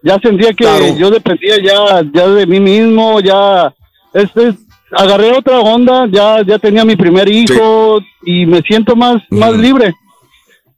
ya 0.05 0.17
sentía 0.20 0.52
que 0.52 0.94
yo 0.97 1.11
dependía 1.11 1.57
ya, 1.61 2.02
ya 2.15 2.28
de 2.28 2.47
mí 2.47 2.61
mismo, 2.61 3.19
ya, 3.19 3.75
este, 4.15 4.55
agarré 4.93 5.33
otra 5.33 5.59
onda, 5.61 6.07
ya, 6.11 6.43
ya 6.47 6.59
tenía 6.59 6.85
mi 6.85 6.97
primer 6.97 7.29
hijo 7.29 8.01
y 8.25 8.47
me 8.47 8.62
siento 8.62 8.95
más, 8.95 9.23
más 9.31 9.57
libre. 9.57 9.95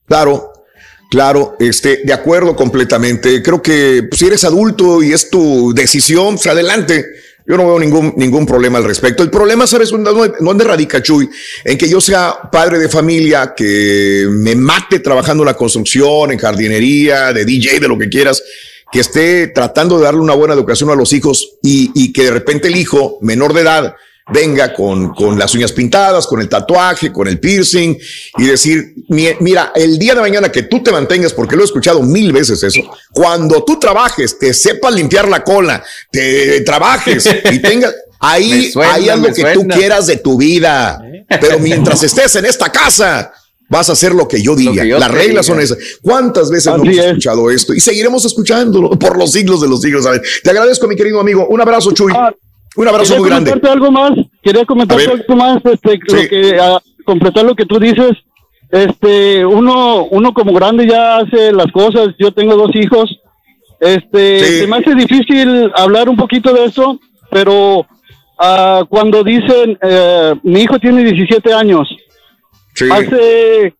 Claro, 0.07 0.53
claro, 1.11 1.57
este, 1.59 2.03
de 2.05 2.13
acuerdo 2.13 2.55
completamente. 2.55 3.43
Creo 3.43 3.63
que 3.63 4.05
pues, 4.09 4.19
si 4.19 4.27
eres 4.27 4.45
adulto 4.45 5.03
y 5.03 5.13
es 5.13 5.31
tu 5.31 5.73
decisión, 5.75 6.35
pues 6.35 6.47
adelante. 6.47 7.05
Yo 7.47 7.59
no 7.59 7.67
veo 7.67 7.79
ningún, 7.79 8.15
ningún 8.17 8.47
problema 8.47 8.79
al 8.79 8.85
respecto. 8.85 9.23
El 9.23 9.29
problema, 9.29 9.67
¿sabes 9.67 9.91
dónde, 9.91 10.11
dónde 10.41 10.65
radica, 10.65 11.03
Chuy? 11.03 11.29
En 11.63 11.77
que 11.77 11.87
yo 11.87 12.01
sea 12.01 12.39
padre 12.51 12.79
de 12.79 12.89
familia, 12.89 13.53
que 13.55 14.27
me 14.31 14.57
mate 14.57 15.01
trabajando 15.01 15.43
en 15.43 15.49
la 15.49 15.57
construcción, 15.57 16.33
en 16.33 16.39
jardinería, 16.39 17.35
de 17.35 17.45
DJ, 17.45 17.81
de 17.81 17.89
lo 17.89 17.99
que 17.99 18.09
quieras, 18.09 18.43
que 18.95 19.01
esté 19.01 19.49
tratando 19.49 19.99
de 19.99 20.05
darle 20.05 20.21
una 20.21 20.35
buena 20.35 20.55
educación 20.55 20.89
a 20.89 20.95
los 20.95 21.13
hijos 21.13 21.57
y, 21.63 21.91
y 21.95 22.13
que 22.13 22.23
de 22.23 22.31
repente 22.31 22.69
el 22.69 22.77
hijo 22.77 23.19
menor 23.21 23.53
de 23.53 23.63
edad 23.63 23.95
venga 24.33 24.73
con, 24.73 25.13
con 25.13 25.39
las 25.39 25.53
uñas 25.55 25.73
pintadas, 25.73 26.27
con 26.27 26.41
el 26.41 26.49
tatuaje, 26.49 27.13
con 27.13 27.27
el 27.29 27.39
piercing 27.41 27.99
y 28.39 28.45
decir, 28.45 28.95
"Mi- 29.09 29.35
mira, 29.41 29.73
el 29.75 29.99
día 29.99 30.15
de 30.15 30.21
mañana 30.23 30.51
que 30.51 30.63
tú 30.63 30.81
te 30.83 30.93
mantengas, 30.93 31.35
porque 31.35 31.57
lo 31.57 31.63
he 31.63 31.65
escuchado 31.67 32.01
mil 32.03 32.33
veces 32.33 32.63
eso, 32.63 32.81
cuando 33.13 33.65
tú 33.65 33.79
trabajes, 33.81 34.39
te 34.39 34.55
sepas 34.55 34.95
limpiar 34.95 35.29
la 35.29 35.43
cola, 35.45 35.83
te 36.11 36.61
trabajes 36.63 37.29
y 37.53 37.59
tengas... 37.59 37.93
Ahí, 38.27 38.71
suena, 38.73 38.95
ahí 38.95 39.09
haz 39.11 39.19
lo 39.19 39.27
que 39.35 39.43
tú 39.53 39.61
quieras 39.77 40.07
de 40.07 40.17
tu 40.17 40.39
vida. 40.39 40.99
Pero 41.29 41.59
mientras 41.59 42.03
estés 42.03 42.35
en 42.37 42.47
esta 42.47 42.73
casa, 42.73 43.31
vas 43.69 43.89
a 43.89 43.93
hacer 43.93 44.15
lo 44.15 44.29
que 44.29 44.43
yo 44.43 44.55
diga. 44.57 44.83
que 44.83 44.89
yo 44.89 44.99
Las 44.99 45.11
reglas 45.11 45.29
diga. 45.47 45.55
son 45.55 45.61
esas. 45.61 45.79
¿Cuántas 46.03 46.51
veces 46.51 46.67
no 46.67 46.83
Así 46.83 46.87
hemos 46.89 46.99
es. 46.99 47.07
escuchado 47.07 47.51
esto? 47.51 47.75
Y 47.75 47.81
seguiremos 47.81 48.25
escuchándolo 48.25 48.91
por 48.91 49.19
los 49.19 49.33
siglos 49.33 49.61
de 49.61 49.69
los 49.69 49.81
siglos. 49.81 50.05
¿sabes? 50.05 50.41
Te 50.43 50.51
agradezco, 50.51 50.87
mi 50.87 50.97
querido 50.97 51.21
amigo. 51.21 51.47
Un 51.49 51.61
abrazo, 51.61 51.93
Chuy. 51.93 52.13
Un 52.77 52.89
abrazo 52.89 53.17
muy 53.19 53.29
grande. 53.29 53.51
comentarte 53.53 53.69
algo 53.73 53.91
más, 53.93 54.13
quería 54.43 54.65
comentarte 54.65 55.05
A 55.05 55.07
ver. 55.09 55.21
algo 55.21 55.37
más, 55.37 55.59
este, 55.65 55.99
lo 56.09 56.19
Sí. 56.21 56.29
que, 56.29 56.59
a 56.61 56.81
completar 57.05 57.45
lo 57.45 57.55
que 57.55 57.67
tú 57.67 57.79
dices, 57.79 58.11
este, 58.71 59.47
uno, 59.47 60.07
uno 60.07 60.35
como 60.35 60.53
grande 60.53 60.87
ya 60.89 61.19
hace 61.19 61.53
las 61.53 61.71
cosas, 61.71 62.09
yo 62.19 62.33
tengo 62.33 62.57
dos 62.57 62.71
hijos, 62.75 63.21
este, 63.81 64.61
se 64.61 64.67
me 64.67 64.79
hace 64.79 64.95
difícil 64.95 65.71
hablar 65.77 66.09
un 66.09 66.17
poquito 66.17 66.53
de 66.53 66.65
eso, 66.65 66.99
pero 67.31 67.87
ah, 68.39 68.83
cuando 68.89 69.23
dicen, 69.23 69.79
eh, 69.83 70.35
mi 70.43 70.63
hijo 70.63 70.79
tiene 70.81 71.05
17 71.05 71.53
años, 71.53 71.87
hace, 72.93 73.75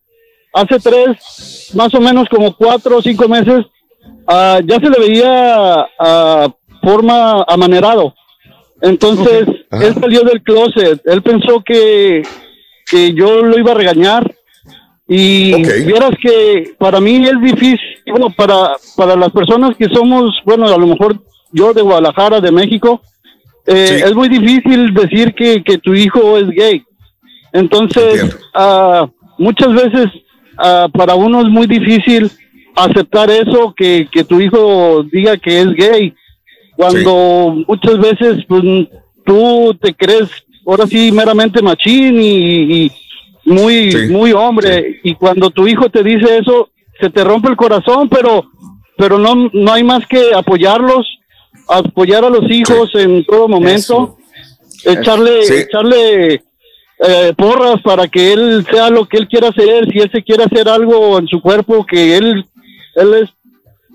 hace 0.53 0.79
tres, 0.79 1.71
más 1.73 1.93
o 1.93 1.99
menos 1.99 2.27
como 2.29 2.55
cuatro 2.55 2.97
o 2.97 3.01
cinco 3.01 3.27
meses, 3.27 3.65
ah, 4.27 4.59
ya 4.65 4.79
se 4.79 4.89
le 4.89 4.99
veía 4.99 5.87
ah, 5.99 6.47
forma 6.81 7.43
amanerado. 7.47 8.13
Entonces, 8.81 9.47
él 9.71 9.93
salió 9.99 10.21
del 10.21 10.41
closet. 10.43 11.01
Él 11.05 11.21
pensó 11.21 11.63
que, 11.65 12.21
que 12.85 13.13
yo 13.13 13.41
lo 13.41 13.57
iba 13.57 13.71
a 13.71 13.75
regañar. 13.75 14.35
Y 15.07 15.53
vieras 15.83 16.11
que 16.21 16.73
para 16.79 16.99
mí 16.99 17.27
es 17.27 17.39
difícil, 17.39 17.79
bueno, 18.07 18.31
para, 18.35 18.71
para 18.95 19.15
las 19.15 19.31
personas 19.31 19.75
que 19.77 19.87
somos, 19.89 20.31
bueno, 20.45 20.65
a 20.65 20.77
lo 20.77 20.87
mejor 20.87 21.19
yo 21.51 21.73
de 21.73 21.83
Guadalajara, 21.83 22.41
de 22.41 22.51
México, 22.51 23.01
eh, 23.67 24.01
es 24.03 24.15
muy 24.15 24.29
difícil 24.29 24.93
decir 24.95 25.35
que, 25.35 25.63
que 25.63 25.77
tu 25.77 25.93
hijo 25.93 26.37
es 26.37 26.49
gay. 26.49 26.83
Entonces, 27.55 28.37
ah, 28.53 29.07
muchas 29.37 29.73
veces 29.73 30.07
ah, 30.57 30.87
para 30.91 31.15
uno 31.15 31.41
es 31.41 31.47
muy 31.47 31.67
difícil 31.67 32.29
aceptar 32.75 33.29
eso, 33.29 33.73
que, 33.75 34.07
que 34.11 34.23
tu 34.25 34.41
hijo 34.41 35.03
diga 35.11 35.37
que 35.37 35.61
es 35.61 35.73
gay 35.73 36.13
cuando 36.75 37.63
muchas 37.67 37.97
veces 37.99 38.43
pues, 38.47 38.61
tú 39.25 39.73
te 39.81 39.93
crees 39.93 40.29
ahora 40.67 40.85
sí 40.85 41.09
meramente 41.11 41.61
machín 41.61 42.19
y, 42.21 42.85
y 42.85 42.91
muy 43.45 44.07
muy 44.09 44.33
hombre 44.33 44.99
y 45.03 45.13
cuando 45.15 45.49
tu 45.51 45.67
hijo 45.67 45.89
te 45.89 46.03
dice 46.03 46.37
eso 46.39 46.69
se 46.99 47.09
te 47.09 47.23
rompe 47.23 47.47
el 47.47 47.55
corazón 47.55 48.09
pero 48.09 48.43
pero 48.97 49.17
no 49.17 49.49
no 49.53 49.71
hay 49.71 49.83
más 49.83 50.05
que 50.07 50.33
apoyarlos 50.33 51.07
apoyar 51.69 52.25
a 52.25 52.29
los 52.29 52.49
hijos 52.51 52.89
en 52.95 53.23
todo 53.25 53.47
momento 53.47 54.17
echarle 54.83 55.43
Sí. 55.43 55.53
echarle 55.53 56.41
eh, 56.99 57.33
porras 57.37 57.81
para 57.83 58.07
que 58.07 58.33
él 58.33 58.65
sea 58.71 58.89
lo 58.89 59.05
que 59.05 59.17
él 59.17 59.27
quiera 59.27 59.49
hacer 59.49 59.85
si 59.91 59.99
él 59.99 60.09
se 60.11 60.23
quiere 60.23 60.43
hacer 60.45 60.69
algo 60.69 61.19
en 61.19 61.27
su 61.27 61.41
cuerpo 61.41 61.85
que 61.85 62.15
él 62.17 62.45
él 62.95 63.13
es 63.15 63.29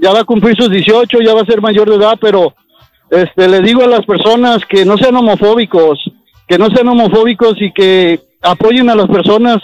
ya 0.03 0.12
va 0.12 0.20
a 0.20 0.25
cumplir 0.25 0.55
sus 0.57 0.70
18 0.70 1.19
ya 1.20 1.35
va 1.35 1.43
a 1.43 1.47
ser 1.47 1.61
mayor 1.62 1.89
de 1.89 1.97
edad 1.97 2.19
pero 2.20 2.55
este, 3.11 3.49
le 3.49 3.61
digo 3.61 3.83
a 3.83 3.89
las 3.89 4.05
personas 4.07 4.65
que 4.69 4.85
no 4.85 4.97
sean 4.97 5.17
homofóbicos, 5.17 5.99
que 6.47 6.57
no 6.59 6.69
sean 6.70 6.87
homofóbicos 6.89 7.61
y 7.61 7.73
que 7.73 8.20
apoyen 8.41 8.89
a 8.89 8.95
las 8.95 9.09
personas. 9.09 9.59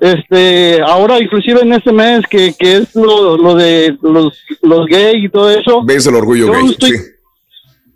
Este, 0.00 0.80
ahora 0.80 1.18
inclusive 1.20 1.60
en 1.62 1.72
este 1.72 1.90
mes 1.90 2.20
que, 2.30 2.54
que 2.56 2.76
es 2.76 2.94
lo, 2.94 3.36
lo 3.36 3.56
de 3.56 3.96
los, 4.00 4.32
los 4.62 4.86
gays 4.86 5.24
y 5.24 5.28
todo 5.28 5.50
eso. 5.50 5.82
Ves 5.82 6.06
el 6.06 6.14
orgullo 6.14 6.46
Yo 6.46 6.52
gay, 6.52 6.66
estoy- 6.70 6.90
sí. 6.92 6.96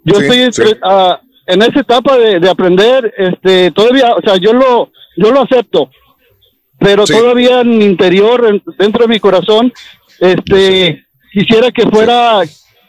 Yo 0.05 0.15
Sí, 0.17 0.27
estoy 0.27 0.67
sí. 0.67 0.75
ah, 0.83 1.21
en 1.47 1.63
esa 1.63 1.81
etapa 1.81 2.17
de, 2.19 2.39
de 2.41 2.49
aprender, 2.51 3.13
este, 3.17 3.71
todavía, 3.73 4.15
o 4.15 4.21
sea, 4.21 4.37
yo 4.37 4.53
lo, 4.53 4.91
yo 5.17 5.31
lo 5.33 5.43
acepto, 5.43 5.91
pero 6.79 7.05
todavía 7.21 7.61
en 7.61 7.79
mi 7.79 7.85
interior, 7.85 8.47
en- 8.49 8.63
dentro 8.79 9.03
de 9.03 9.09
mi 9.09 9.21
corazón, 9.21 9.73
este, 10.21 11.05
quisiera 11.33 11.71
que 11.71 11.83
fuera, 11.89 12.41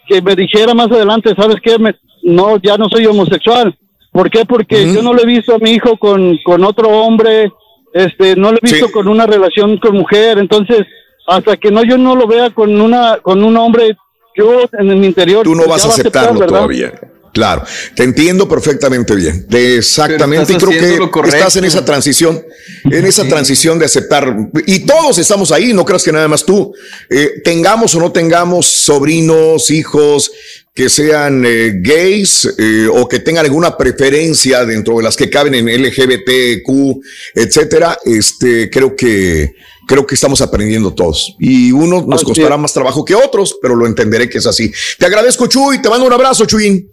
que 0.06 0.22
me 0.22 0.36
dijera 0.36 0.74
más 0.74 0.90
adelante, 0.90 1.34
¿sabes 1.36 1.56
qué? 1.62 1.78
Me- 1.78 1.94
no, 2.22 2.56
ya 2.58 2.76
no 2.76 2.88
soy 2.88 3.06
homosexual. 3.06 3.76
¿Por 4.12 4.30
qué? 4.30 4.44
Porque 4.44 4.76
yo 4.94 5.02
no 5.02 5.12
le 5.12 5.22
he 5.22 5.26
visto 5.26 5.54
a 5.54 5.58
mi 5.58 5.72
hijo 5.72 5.96
con, 5.96 6.38
con 6.44 6.62
otro 6.64 6.88
hombre, 6.88 7.50
este, 7.92 8.36
no 8.36 8.52
lo 8.52 8.58
he 8.58 8.60
visto 8.62 8.86
con 8.92 9.08
una 9.08 9.26
relación 9.26 9.76
con 9.78 9.96
mujer, 9.96 10.38
entonces, 10.38 10.86
hasta 11.26 11.56
que 11.56 11.70
no 11.70 11.82
yo 11.84 11.98
no 11.98 12.14
lo 12.14 12.26
vea 12.26 12.50
con 12.50 12.80
una, 12.80 13.18
con 13.18 13.42
un 13.42 13.56
hombre, 13.56 13.96
yo 14.36 14.62
en 14.78 15.00
mi 15.00 15.06
interior. 15.06 15.42
Tú 15.44 15.54
no 15.54 15.64
pues, 15.64 15.70
vas 15.70 15.84
a 15.84 15.88
aceptar, 15.88 16.24
aceptarlo 16.24 16.46
todavía. 16.46 16.92
Claro, 17.34 17.64
te 17.96 18.04
entiendo 18.04 18.48
perfectamente 18.48 19.16
bien. 19.16 19.44
Exactamente, 19.50 20.52
y 20.52 20.56
creo 20.56 21.10
que 21.10 21.28
estás 21.28 21.56
en 21.56 21.64
esa 21.64 21.84
transición, 21.84 22.44
en 22.84 23.04
esa 23.04 23.26
transición 23.26 23.76
de 23.76 23.86
aceptar. 23.86 24.36
Y 24.66 24.86
todos 24.86 25.18
estamos 25.18 25.50
ahí, 25.50 25.72
no 25.72 25.84
creas 25.84 26.04
que 26.04 26.12
nada 26.12 26.28
más 26.28 26.44
tú. 26.44 26.72
Eh, 27.10 27.42
tengamos 27.42 27.92
o 27.96 27.98
no 27.98 28.12
tengamos 28.12 28.66
sobrinos, 28.66 29.68
hijos 29.70 30.30
que 30.72 30.88
sean 30.88 31.44
eh, 31.46 31.72
gays 31.76 32.52
eh, 32.58 32.88
o 32.92 33.08
que 33.08 33.20
tengan 33.20 33.44
alguna 33.44 33.76
preferencia 33.76 34.64
dentro 34.64 34.96
de 34.96 35.04
las 35.04 35.16
que 35.16 35.30
caben 35.30 35.54
en 35.54 35.66
LGBTQ, 35.66 37.00
etcétera, 37.34 37.98
este, 38.04 38.70
creo 38.70 38.96
que 38.96 39.54
creo 39.86 40.06
que 40.06 40.14
estamos 40.14 40.40
aprendiendo 40.40 40.92
todos. 40.92 41.36
Y 41.38 41.70
uno 41.72 42.04
nos 42.06 42.24
costará 42.24 42.56
más 42.56 42.72
trabajo 42.72 43.04
que 43.04 43.14
otros, 43.14 43.56
pero 43.60 43.76
lo 43.76 43.86
entenderé 43.86 44.28
que 44.28 44.38
es 44.38 44.46
así. 44.46 44.72
Te 44.98 45.06
agradezco, 45.06 45.46
Chuy, 45.46 45.80
te 45.80 45.88
mando 45.88 46.06
un 46.06 46.12
abrazo, 46.12 46.46
Chuyin. 46.46 46.90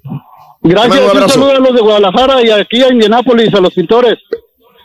Te 0.64 0.70
Gracias, 0.70 1.00
un 1.14 1.30
saludo 1.30 1.52
a 1.52 1.60
los 1.60 1.74
de 1.76 1.82
Guadalajara 1.82 2.42
y 2.46 2.52
aquí 2.52 2.82
a 2.84 2.90
Indianápolis, 2.92 3.54
a 3.54 3.60
los 3.60 3.74
pintores. 3.74 4.18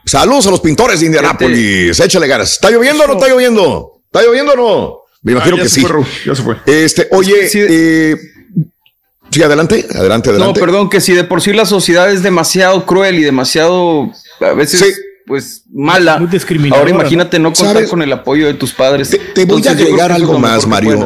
Saludos 0.05 0.47
a 0.47 0.51
los 0.51 0.61
pintores 0.61 1.01
de 1.01 1.07
Indianápolis. 1.07 1.99
Échale 2.01 2.27
ganas. 2.27 2.53
¿Está 2.53 2.71
lloviendo 2.71 3.05
o 3.05 3.07
no 3.09 3.13
está 3.15 3.29
lloviendo? 3.29 4.01
¿Está 4.07 4.23
lloviendo 4.23 4.53
o 4.53 4.57
no? 4.57 4.99
Me 5.23 5.33
imagino 5.33 5.57
Ah, 5.57 5.59
ya 5.59 5.63
que 5.65 5.69
sí. 5.69 5.81
fue, 5.83 6.03
ya 6.25 6.35
se 6.35 6.43
fue. 6.43 6.57
Este, 6.67 7.09
oye, 7.11 7.35
eh, 7.53 8.17
sí, 9.31 9.43
adelante, 9.43 9.85
adelante, 9.95 10.29
No, 10.31 10.37
adelante. 10.37 10.61
perdón, 10.61 10.89
que 10.89 11.01
si 11.01 11.13
de 11.15 11.25
por 11.25 11.43
sí 11.43 11.53
la 11.53 11.67
sociedad 11.67 12.11
es 12.13 12.23
demasiado 12.23 12.87
cruel 12.87 13.17
y 13.19 13.23
demasiado, 13.25 14.09
a 14.41 14.53
veces, 14.53 14.99
pues, 15.27 15.65
mala. 15.75 16.19
discriminadora, 16.31 16.89
Ahora 16.89 16.91
imagínate 17.03 17.39
no 17.41 17.53
contar 17.53 17.75
¿Sabes? 17.75 17.91
con 17.91 18.01
el 18.03 18.13
apoyo 18.13 18.47
de 18.47 18.55
tus 18.55 18.73
padres. 18.73 19.11
te 19.11 19.19
voy 19.19 19.27
a 19.37 19.43
Entonces, 19.43 19.73
agregar 19.73 20.13
algo 20.13 20.39
más, 20.39 20.67
Mario. 20.67 21.05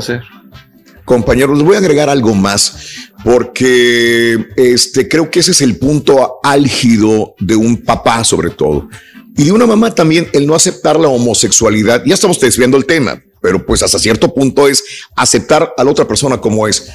Compañeros, 1.10 1.58
les 1.58 1.66
voy 1.66 1.74
a 1.74 1.80
agregar 1.80 2.08
algo 2.08 2.36
más 2.36 2.76
porque 3.24 4.46
este 4.56 5.08
creo 5.08 5.28
que 5.28 5.40
ese 5.40 5.50
es 5.50 5.60
el 5.60 5.76
punto 5.76 6.38
álgido 6.40 7.34
de 7.40 7.56
un 7.56 7.78
papá 7.78 8.22
sobre 8.22 8.50
todo 8.50 8.88
y 9.36 9.42
de 9.42 9.50
una 9.50 9.66
mamá 9.66 9.92
también 9.92 10.28
el 10.32 10.46
no 10.46 10.54
aceptar 10.54 11.00
la 11.00 11.08
homosexualidad. 11.08 12.04
Ya 12.06 12.14
estamos 12.14 12.38
desviando 12.38 12.76
el 12.76 12.86
tema, 12.86 13.20
pero 13.42 13.66
pues 13.66 13.82
hasta 13.82 13.98
cierto 13.98 14.32
punto 14.32 14.68
es 14.68 14.84
aceptar 15.16 15.74
a 15.76 15.82
la 15.82 15.90
otra 15.90 16.06
persona 16.06 16.40
como 16.40 16.68
es. 16.68 16.86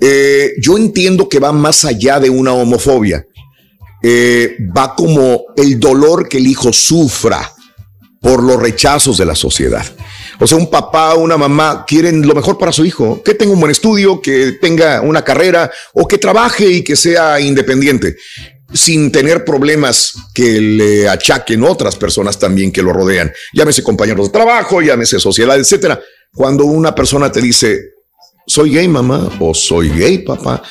Eh, 0.00 0.54
yo 0.60 0.76
entiendo 0.76 1.28
que 1.28 1.38
va 1.38 1.52
más 1.52 1.84
allá 1.84 2.18
de 2.18 2.30
una 2.30 2.52
homofobia. 2.52 3.24
Eh, 4.02 4.56
va 4.76 4.96
como 4.96 5.44
el 5.54 5.78
dolor 5.78 6.28
que 6.28 6.38
el 6.38 6.48
hijo 6.48 6.72
sufra 6.72 7.52
por 8.20 8.42
los 8.42 8.60
rechazos 8.60 9.18
de 9.18 9.24
la 9.24 9.36
sociedad. 9.36 9.86
O 10.42 10.46
sea, 10.48 10.58
un 10.58 10.68
papá 10.68 11.14
una 11.14 11.36
mamá 11.36 11.84
quieren 11.86 12.26
lo 12.26 12.34
mejor 12.34 12.58
para 12.58 12.72
su 12.72 12.84
hijo, 12.84 13.22
que 13.22 13.34
tenga 13.34 13.52
un 13.52 13.60
buen 13.60 13.70
estudio, 13.70 14.20
que 14.20 14.58
tenga 14.60 15.00
una 15.00 15.22
carrera 15.22 15.70
o 15.94 16.08
que 16.08 16.18
trabaje 16.18 16.68
y 16.68 16.82
que 16.82 16.96
sea 16.96 17.38
independiente, 17.38 18.16
sin 18.74 19.12
tener 19.12 19.44
problemas 19.44 20.14
que 20.34 20.60
le 20.60 21.08
achaquen 21.08 21.62
otras 21.62 21.94
personas 21.94 22.40
también 22.40 22.72
que 22.72 22.82
lo 22.82 22.92
rodean. 22.92 23.32
Llámese 23.52 23.84
compañeros 23.84 24.26
de 24.26 24.32
trabajo, 24.32 24.82
llámese 24.82 25.20
sociedad, 25.20 25.56
etcétera. 25.56 26.02
Cuando 26.34 26.64
una 26.64 26.92
persona 26.92 27.30
te 27.30 27.40
dice, 27.40 27.92
soy 28.46 28.70
gay 28.70 28.88
mamá 28.88 29.30
o 29.40 29.54
soy 29.54 29.90
gay 29.90 30.18
papá, 30.18 30.62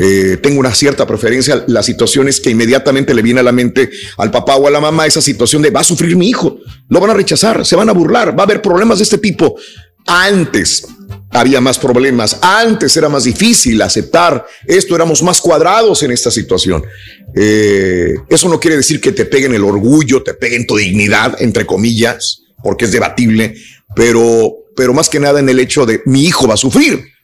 eh, 0.00 0.38
tengo 0.40 0.60
una 0.60 0.72
cierta 0.72 1.06
preferencia, 1.06 1.64
la 1.66 1.82
situación 1.82 2.28
es 2.28 2.40
que 2.40 2.50
inmediatamente 2.50 3.12
le 3.12 3.22
viene 3.22 3.40
a 3.40 3.42
la 3.42 3.50
mente 3.50 3.90
al 4.16 4.30
papá 4.30 4.54
o 4.54 4.68
a 4.68 4.70
la 4.70 4.80
mamá 4.80 5.06
esa 5.06 5.20
situación 5.20 5.60
de 5.60 5.70
va 5.70 5.80
a 5.80 5.84
sufrir 5.84 6.14
mi 6.14 6.28
hijo, 6.28 6.58
lo 6.88 7.00
van 7.00 7.10
a 7.10 7.14
rechazar, 7.14 7.66
se 7.66 7.74
van 7.74 7.88
a 7.88 7.92
burlar, 7.92 8.38
va 8.38 8.44
a 8.44 8.46
haber 8.46 8.62
problemas 8.62 8.98
de 8.98 9.04
este 9.04 9.18
tipo. 9.18 9.56
Antes 10.06 10.86
había 11.30 11.60
más 11.60 11.78
problemas, 11.80 12.38
antes 12.40 12.96
era 12.96 13.08
más 13.08 13.24
difícil 13.24 13.82
aceptar 13.82 14.46
esto, 14.66 14.94
éramos 14.94 15.20
más 15.22 15.40
cuadrados 15.40 16.02
en 16.04 16.12
esta 16.12 16.30
situación. 16.30 16.84
Eh, 17.34 18.14
eso 18.28 18.48
no 18.48 18.60
quiere 18.60 18.76
decir 18.76 19.00
que 19.00 19.10
te 19.10 19.24
peguen 19.24 19.52
el 19.52 19.64
orgullo, 19.64 20.22
te 20.22 20.34
peguen 20.34 20.64
tu 20.64 20.76
dignidad, 20.76 21.42
entre 21.42 21.66
comillas, 21.66 22.42
porque 22.62 22.84
es 22.84 22.92
debatible, 22.92 23.56
pero, 23.96 24.54
pero 24.76 24.94
más 24.94 25.08
que 25.08 25.18
nada 25.18 25.40
en 25.40 25.48
el 25.48 25.58
hecho 25.58 25.84
de 25.86 26.02
mi 26.06 26.24
hijo 26.24 26.46
va 26.46 26.54
a 26.54 26.58
sufrir. 26.58 27.17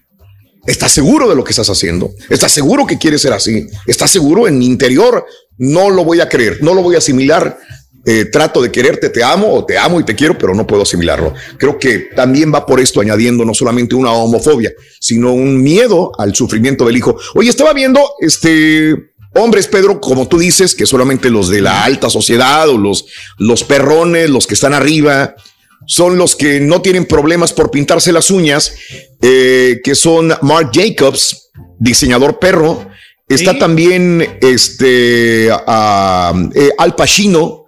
¿Estás 0.66 0.92
seguro 0.92 1.28
de 1.28 1.36
lo 1.36 1.44
que 1.44 1.50
estás 1.50 1.68
haciendo? 1.68 2.10
¿Estás 2.30 2.52
seguro 2.52 2.86
que 2.86 2.98
quieres 2.98 3.22
ser 3.22 3.32
así? 3.32 3.66
¿Estás 3.86 4.10
seguro 4.10 4.48
en 4.48 4.58
mi 4.58 4.66
interior? 4.66 5.26
No 5.58 5.90
lo 5.90 6.04
voy 6.04 6.20
a 6.20 6.28
creer, 6.28 6.58
no 6.62 6.74
lo 6.74 6.82
voy 6.82 6.94
a 6.94 6.98
asimilar. 6.98 7.58
Eh, 8.06 8.26
trato 8.26 8.60
de 8.60 8.70
quererte, 8.70 9.08
te 9.08 9.24
amo 9.24 9.54
o 9.54 9.64
te 9.64 9.78
amo 9.78 9.98
y 9.98 10.04
te 10.04 10.14
quiero, 10.14 10.36
pero 10.36 10.54
no 10.54 10.66
puedo 10.66 10.82
asimilarlo. 10.82 11.32
Creo 11.58 11.78
que 11.78 12.10
también 12.14 12.52
va 12.52 12.66
por 12.66 12.80
esto 12.80 13.00
añadiendo 13.00 13.44
no 13.46 13.54
solamente 13.54 13.94
una 13.94 14.12
homofobia, 14.12 14.72
sino 15.00 15.32
un 15.32 15.62
miedo 15.62 16.12
al 16.18 16.34
sufrimiento 16.34 16.84
del 16.86 16.98
hijo. 16.98 17.16
Oye, 17.34 17.48
estaba 17.48 17.72
viendo 17.72 18.00
este 18.20 19.14
hombres, 19.34 19.66
Pedro, 19.66 20.00
como 20.00 20.28
tú 20.28 20.38
dices, 20.38 20.74
que 20.74 20.86
solamente 20.86 21.30
los 21.30 21.48
de 21.48 21.60
la 21.60 21.84
alta 21.84 22.08
sociedad 22.10 22.68
o 22.68 22.78
los, 22.78 23.06
los 23.38 23.64
perrones, 23.64 24.30
los 24.30 24.46
que 24.46 24.54
están 24.54 24.74
arriba, 24.74 25.34
son 25.86 26.16
los 26.16 26.36
que 26.36 26.60
no 26.60 26.82
tienen 26.82 27.06
problemas 27.06 27.52
por 27.52 27.70
pintarse 27.70 28.12
las 28.12 28.30
uñas, 28.30 28.74
eh, 29.20 29.80
que 29.82 29.94
son 29.94 30.32
Mark 30.42 30.70
Jacobs, 30.72 31.50
diseñador 31.78 32.38
perro. 32.38 32.88
Está 33.28 33.58
también 33.58 34.38
este 34.40 35.46
eh, 35.46 35.50
Al 36.78 36.94
Pacino, 36.94 37.66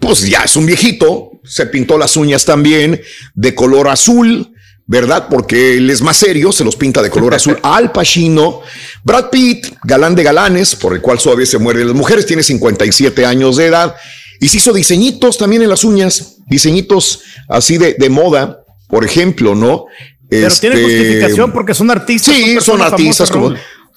pues 0.00 0.28
ya 0.28 0.42
es 0.42 0.56
un 0.56 0.66
viejito, 0.66 1.30
se 1.44 1.66
pintó 1.66 1.96
las 1.96 2.16
uñas 2.16 2.44
también 2.44 3.00
de 3.34 3.54
color 3.54 3.88
azul, 3.88 4.52
¿verdad? 4.86 5.28
Porque 5.30 5.76
él 5.76 5.90
es 5.90 6.02
más 6.02 6.16
serio, 6.16 6.52
se 6.52 6.64
los 6.64 6.76
pinta 6.76 7.02
de 7.02 7.10
color 7.10 7.34
azul. 7.34 7.58
Al 7.62 7.92
Pacino, 7.92 8.62
Brad 9.04 9.30
Pitt, 9.30 9.66
galán 9.84 10.14
de 10.14 10.22
galanes, 10.22 10.74
por 10.74 10.94
el 10.94 11.00
cual 11.00 11.18
suave 11.18 11.46
se 11.46 11.58
mueren 11.58 11.86
las 11.86 11.96
mujeres, 11.96 12.26
tiene 12.26 12.42
57 12.42 13.24
años 13.24 13.56
de 13.56 13.66
edad 13.66 13.94
y 14.40 14.48
se 14.48 14.58
hizo 14.58 14.72
diseñitos 14.72 15.38
también 15.38 15.62
en 15.62 15.70
las 15.70 15.84
uñas, 15.84 16.35
diseñitos 16.46 17.20
así 17.48 17.78
de, 17.78 17.94
de 17.98 18.08
moda, 18.08 18.60
por 18.88 19.04
ejemplo, 19.04 19.54
¿no? 19.54 19.86
Pero 20.28 20.52
tiene 20.54 20.76
Este, 20.76 20.82
justificación 20.82 21.52
porque 21.52 21.74
son 21.74 21.90
artistas. 21.90 22.34
Sí, 22.34 22.56
son 22.60 22.80
artistas 22.82 23.30
como. 23.30 23.54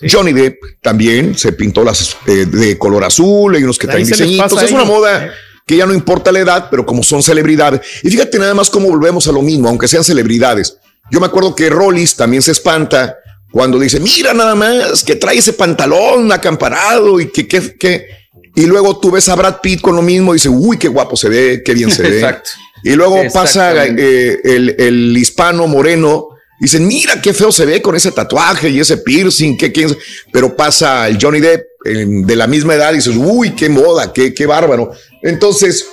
Johnny 0.10 0.32
Depp 0.32 0.58
también 0.82 1.38
se 1.38 1.52
pintó 1.52 1.84
las 1.84 2.16
eh, 2.26 2.46
de 2.46 2.78
color 2.78 3.04
azul, 3.04 3.54
hay 3.56 3.64
unos 3.64 3.78
que 3.78 3.88
traen 3.88 4.06
diseñitos. 4.08 4.64
Es 4.64 4.72
una 4.72 4.86
moda 4.86 5.34
que 5.68 5.76
ya 5.76 5.86
no 5.86 5.94
importa 5.94 6.32
la 6.32 6.40
edad, 6.40 6.68
pero 6.72 6.86
como 6.86 7.04
son 7.04 7.22
celebridades. 7.22 7.82
Y 8.02 8.10
fíjate 8.10 8.40
nada 8.40 8.54
más 8.54 8.70
cómo 8.70 8.90
volvemos 8.90 9.28
a 9.28 9.32
lo 9.32 9.42
mismo, 9.42 9.68
aunque 9.68 9.88
sean 9.88 10.04
celebridades. 10.04 10.78
Yo 11.12 11.20
me 11.20 11.26
acuerdo 11.26 11.54
que 11.54 11.70
Rollis 11.70 12.16
también 12.16 12.42
se 12.42 12.52
espanta 12.52 13.18
cuando 13.52 13.78
dice, 13.80 14.00
mira 14.00 14.34
nada 14.34 14.56
más, 14.56 15.04
que 15.04 15.16
trae 15.16 15.38
ese 15.38 15.54
pantalón 15.54 16.32
acamparado 16.32 17.20
y 17.20 17.30
que, 17.32 17.48
que, 17.48 17.76
que. 17.76 18.19
Y 18.60 18.66
luego 18.66 19.00
tú 19.00 19.10
ves 19.10 19.30
a 19.30 19.36
Brad 19.36 19.62
Pitt 19.62 19.80
con 19.80 19.96
lo 19.96 20.02
mismo 20.02 20.34
y 20.34 20.36
dice, 20.36 20.50
uy, 20.50 20.78
qué 20.78 20.90
guapo 20.90 21.16
se 21.16 21.30
ve, 21.30 21.62
qué 21.64 21.74
bien 21.74 21.90
se 21.90 22.02
ve. 22.04 22.16
Exacto. 22.16 22.50
Y 22.84 22.92
luego 22.92 23.22
pasa 23.34 23.86
eh, 23.86 24.38
el, 24.44 24.76
el 24.78 25.18
hispano 25.18 25.66
moreno. 25.66 26.28
Dicen, 26.60 26.86
mira 26.86 27.22
qué 27.22 27.34
feo 27.34 27.54
se 27.54 27.66
ve 27.66 27.82
con 27.82 27.96
ese 27.96 28.12
tatuaje 28.12 28.68
y 28.70 28.82
ese 28.82 28.98
piercing, 28.98 29.56
qué, 29.56 29.72
qué-". 29.72 29.98
pero 30.34 30.58
pasa 30.58 31.08
el 31.08 31.18
Johnny 31.22 31.40
Depp 31.40 31.68
eh, 31.86 32.06
de 32.06 32.36
la 32.36 32.48
misma 32.48 32.76
edad 32.76 32.92
y 32.92 32.98
dices, 32.98 33.16
uy, 33.18 33.52
qué 33.52 33.70
moda, 33.70 34.12
qué, 34.12 34.34
qué 34.34 34.46
bárbaro. 34.46 34.92
Entonces, 35.22 35.88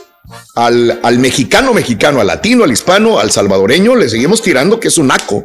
al, 0.57 0.99
al 1.05 1.21
mexicano 1.21 1.73
mexicano, 1.73 2.21
al 2.21 2.27
latino, 2.27 2.65
al 2.65 2.73
hispano, 2.73 3.21
al 3.21 3.31
salvadoreño, 3.31 3.95
le 3.95 4.09
seguimos 4.09 4.43
tirando 4.43 4.81
que 4.81 4.89
es 4.89 4.99
un 4.99 5.07
naco. 5.07 5.45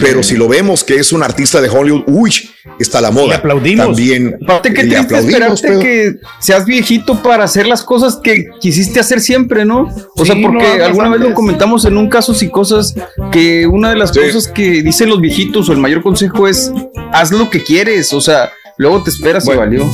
Pero 0.00 0.22
si 0.22 0.36
lo 0.36 0.46
vemos 0.48 0.84
que 0.84 0.96
es 0.96 1.12
un 1.12 1.22
artista 1.22 1.60
de 1.60 1.68
Hollywood, 1.68 2.04
uy, 2.06 2.32
está 2.78 3.00
la 3.00 3.10
moda. 3.10 3.36
aplaudimos. 3.36 3.86
También. 3.86 4.38
Aparte, 4.42 4.72
qué 4.72 4.84
le 4.84 4.88
triste 4.90 5.16
aplaudimos, 5.16 5.64
esperarte 5.64 5.68
Pedro. 5.68 5.80
que 5.80 6.14
seas 6.38 6.64
viejito 6.64 7.20
para 7.22 7.44
hacer 7.44 7.66
las 7.66 7.82
cosas 7.82 8.20
que 8.22 8.46
quisiste 8.60 9.00
hacer 9.00 9.20
siempre, 9.20 9.64
¿no? 9.64 9.88
O 10.16 10.24
Sí, 10.24 10.32
sea, 10.32 10.36
porque 10.40 10.78
no 10.78 10.84
alguna 10.84 11.08
vez 11.08 11.20
lo 11.20 11.34
comentamos 11.34 11.84
en 11.84 11.96
un 11.96 12.08
caso 12.08 12.32
y 12.40 12.48
cosas 12.48 12.94
que 13.32 13.66
una 13.66 13.90
de 13.90 13.96
las 13.96 14.12
cosas 14.12 14.46
que 14.48 14.82
dicen 14.82 15.08
los 15.08 15.20
viejitos 15.20 15.68
o 15.68 15.72
el 15.72 15.78
mayor 15.78 16.02
consejo 16.02 16.46
es 16.46 16.72
haz 17.12 17.32
lo 17.32 17.50
que 17.50 17.62
quieres, 17.62 18.12
o 18.12 18.20
sea, 18.20 18.50
Luego 18.78 19.02
te 19.02 19.10
esperas 19.10 19.46
y 19.46 19.50
valió. 19.54 19.84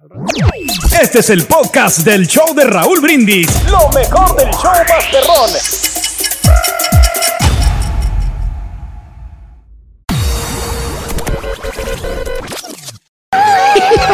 Este 1.03 1.19
es 1.21 1.31
el 1.31 1.45
podcast 1.45 1.99
del 2.01 2.27
show 2.27 2.53
de 2.55 2.65
Raúl 2.65 3.01
Brindis. 3.01 3.49
Lo 3.71 3.89
mejor 3.91 4.37
del 4.37 4.51
show 4.51 4.73
Masterrón. 4.89 5.51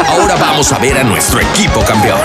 Ahora 0.07 0.35
vamos 0.35 0.71
a 0.71 0.77
ver 0.79 0.97
a 0.97 1.03
nuestro 1.03 1.39
equipo 1.39 1.81
campeón. 1.85 2.19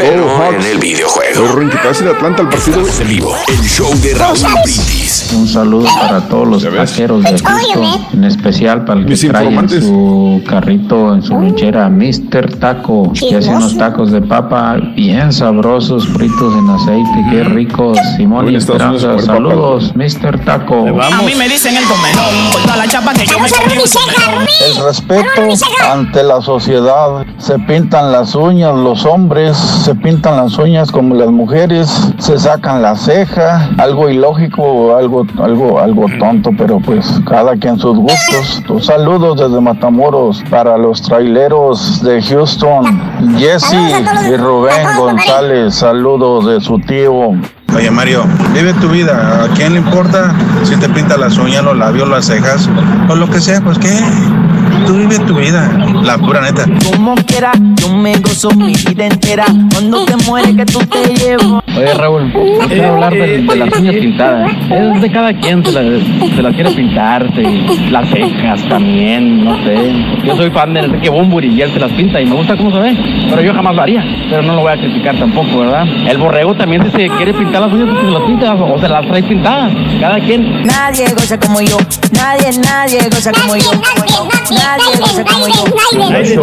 Pero 0.00 0.54
en 0.54 0.62
el 0.62 0.78
videojuego. 0.78 1.70
casi 1.82 2.04
de 2.04 2.10
Atlanta 2.10 2.42
al 2.42 2.48
partido. 2.48 2.82
en 3.00 3.08
vivo. 3.08 3.34
El 3.48 3.68
show 3.68 3.92
de 4.00 4.14
Raúl 4.14 4.38
Brindis. 4.64 5.32
Un 5.34 5.46
saludo 5.46 5.88
para 6.00 6.20
todos 6.28 6.48
los 6.48 6.62
taqueros 6.64 7.22
de 7.22 7.38
Houston, 7.38 8.06
en 8.12 8.24
especial 8.24 8.84
para 8.84 9.00
el 9.00 9.06
que 9.06 9.10
Mis 9.10 9.28
trae 9.28 9.46
en 9.48 9.68
su 9.68 10.42
carrito, 10.48 11.14
en 11.14 11.22
su 11.22 11.34
lonchera, 11.34 11.88
Mr. 11.88 12.58
Taco, 12.58 13.12
que 13.12 13.36
hace 13.36 13.48
unos 13.50 13.76
tacos 13.76 14.10
de 14.10 14.22
papa 14.22 14.76
bien 14.96 15.32
sabrosos, 15.32 16.06
fritos 16.08 16.54
en 16.56 16.70
aceite, 16.70 17.26
qué 17.30 17.44
ricos. 17.44 17.98
Simón 18.16 18.50
y 18.50 18.56
Esperanza, 18.56 19.18
saludos, 19.18 19.92
Mr. 19.94 20.44
Taco. 20.44 20.86
A 21.00 21.22
mí 21.22 21.34
me 21.34 21.48
dicen 21.48 21.76
el 21.76 21.84
comelón 21.84 22.52
por 22.52 22.62
toda 22.62 22.76
la 22.76 22.88
chapa 22.88 23.12
que 23.12 23.26
yo 23.26 23.38
me 23.38 23.50
comí 23.50 23.74
en 23.74 23.80
comelón. 23.80 24.48
El 24.66 24.84
respeto 24.84 25.42
ante 25.90 26.22
la 26.22 26.40
sociedad. 26.40 27.24
Se 27.38 27.58
pintan 27.58 28.12
las 28.12 28.34
uñas 28.34 28.74
los 28.74 29.04
hombres, 29.04 29.56
se 29.90 29.96
pintan 29.96 30.36
las 30.36 30.56
uñas 30.56 30.92
como 30.92 31.16
las 31.16 31.30
mujeres, 31.30 32.12
se 32.18 32.38
sacan 32.38 32.80
la 32.80 32.94
ceja, 32.94 33.70
algo 33.76 34.08
ilógico, 34.08 34.94
algo, 34.94 35.26
algo, 35.42 35.80
algo 35.80 36.06
tonto, 36.20 36.50
pero 36.56 36.78
pues 36.78 37.20
cada 37.28 37.56
quien 37.56 37.76
sus 37.76 37.98
gustos. 37.98 38.62
Tus 38.68 38.86
saludos 38.86 39.40
desde 39.40 39.60
Matamoros 39.60 40.44
para 40.48 40.78
los 40.78 41.02
traileros 41.02 42.00
de 42.04 42.22
Houston, 42.22 43.36
Jesse 43.36 43.74
y 44.28 44.36
Rubén 44.36 44.96
González, 44.96 45.74
saludos 45.74 46.46
de 46.46 46.60
su 46.60 46.78
tío. 46.78 47.32
Oye 47.74 47.90
Mario, 47.90 48.22
vive 48.54 48.72
tu 48.74 48.90
vida. 48.90 49.42
¿A 49.42 49.48
quién 49.56 49.72
le 49.72 49.80
importa 49.80 50.32
si 50.62 50.76
te 50.76 50.88
pinta 50.88 51.16
las 51.16 51.36
uñas, 51.36 51.64
los 51.64 51.76
labios, 51.76 52.08
las 52.08 52.26
cejas 52.26 52.68
o 53.08 53.16
lo 53.16 53.28
que 53.28 53.40
sea? 53.40 53.60
Pues 53.60 53.76
qué. 53.80 53.98
Tú 54.86 54.94
vive 54.94 55.18
tu 55.20 55.34
vida, 55.34 55.70
la 56.02 56.18
pura 56.18 56.40
neta. 56.40 56.64
Como 56.90 57.14
quiera, 57.16 57.52
yo 57.76 57.94
me 57.94 58.16
gozo 58.18 58.50
mi 58.52 58.74
vida 58.74 59.06
entera. 59.06 59.44
Cuando 59.72 60.04
te 60.04 60.16
mueres 60.24 60.56
que 60.56 60.64
tú 60.66 60.80
te 60.80 61.14
llevo. 61.14 61.62
Oye 61.76 61.94
Raúl, 61.94 62.32
no 62.32 62.68
quiero 62.68 62.94
hablar 62.94 63.12
de, 63.12 63.42
de 63.42 63.56
las 63.56 63.78
uñas 63.78 63.94
pintadas. 63.94 64.52
Es 64.70 65.00
de 65.00 65.12
cada 65.12 65.32
quien, 65.34 65.64
se 65.64 65.72
las 65.72 66.34
se 66.34 66.42
las 66.42 66.54
quiere 66.54 66.70
pintarse. 66.70 67.42
Las 67.90 68.08
cejas 68.08 68.60
también, 68.68 69.44
no 69.44 69.56
sé. 69.64 69.92
Yo 70.24 70.36
soy 70.36 70.50
fan 70.50 70.74
de 70.74 70.80
Enrique 70.80 71.08
Bumburi 71.08 71.48
y 71.48 71.62
él 71.62 71.72
se 71.72 71.78
las 71.78 71.92
pinta 71.92 72.20
y 72.20 72.26
me 72.26 72.34
gusta 72.34 72.56
cómo 72.56 72.70
se 72.70 72.78
ve. 72.78 72.96
Pero 73.28 73.42
yo 73.42 73.54
jamás 73.54 73.74
lo 73.74 73.82
haría. 73.82 74.04
Pero 74.28 74.42
no 74.42 74.54
lo 74.54 74.62
voy 74.62 74.72
a 74.72 74.76
criticar 74.76 75.16
tampoco, 75.18 75.60
¿verdad? 75.60 75.86
El 76.08 76.18
borrego 76.18 76.54
también 76.54 76.84
si 76.84 76.90
se 76.90 77.08
quiere 77.08 77.34
pintar 77.34 77.60
las 77.60 77.72
uñas, 77.72 77.88
pues 77.90 78.06
se 78.06 78.10
las 78.10 78.22
pinta 78.22 78.54
o 78.54 78.78
se 78.78 78.88
las 78.88 79.06
trae 79.06 79.22
pintadas. 79.22 79.72
Cada 80.00 80.18
quien. 80.20 80.62
Nadie 80.62 81.06
goza 81.14 81.38
como 81.38 81.60
yo. 81.60 81.76
Nadie, 82.12 82.50
nadie 82.58 83.00
goza 83.10 83.32
como 83.32 83.56
yo. 83.56 83.70
Nadie 84.50 84.69
goza 84.76 85.24
como 85.24 85.46
yo. 85.48 86.40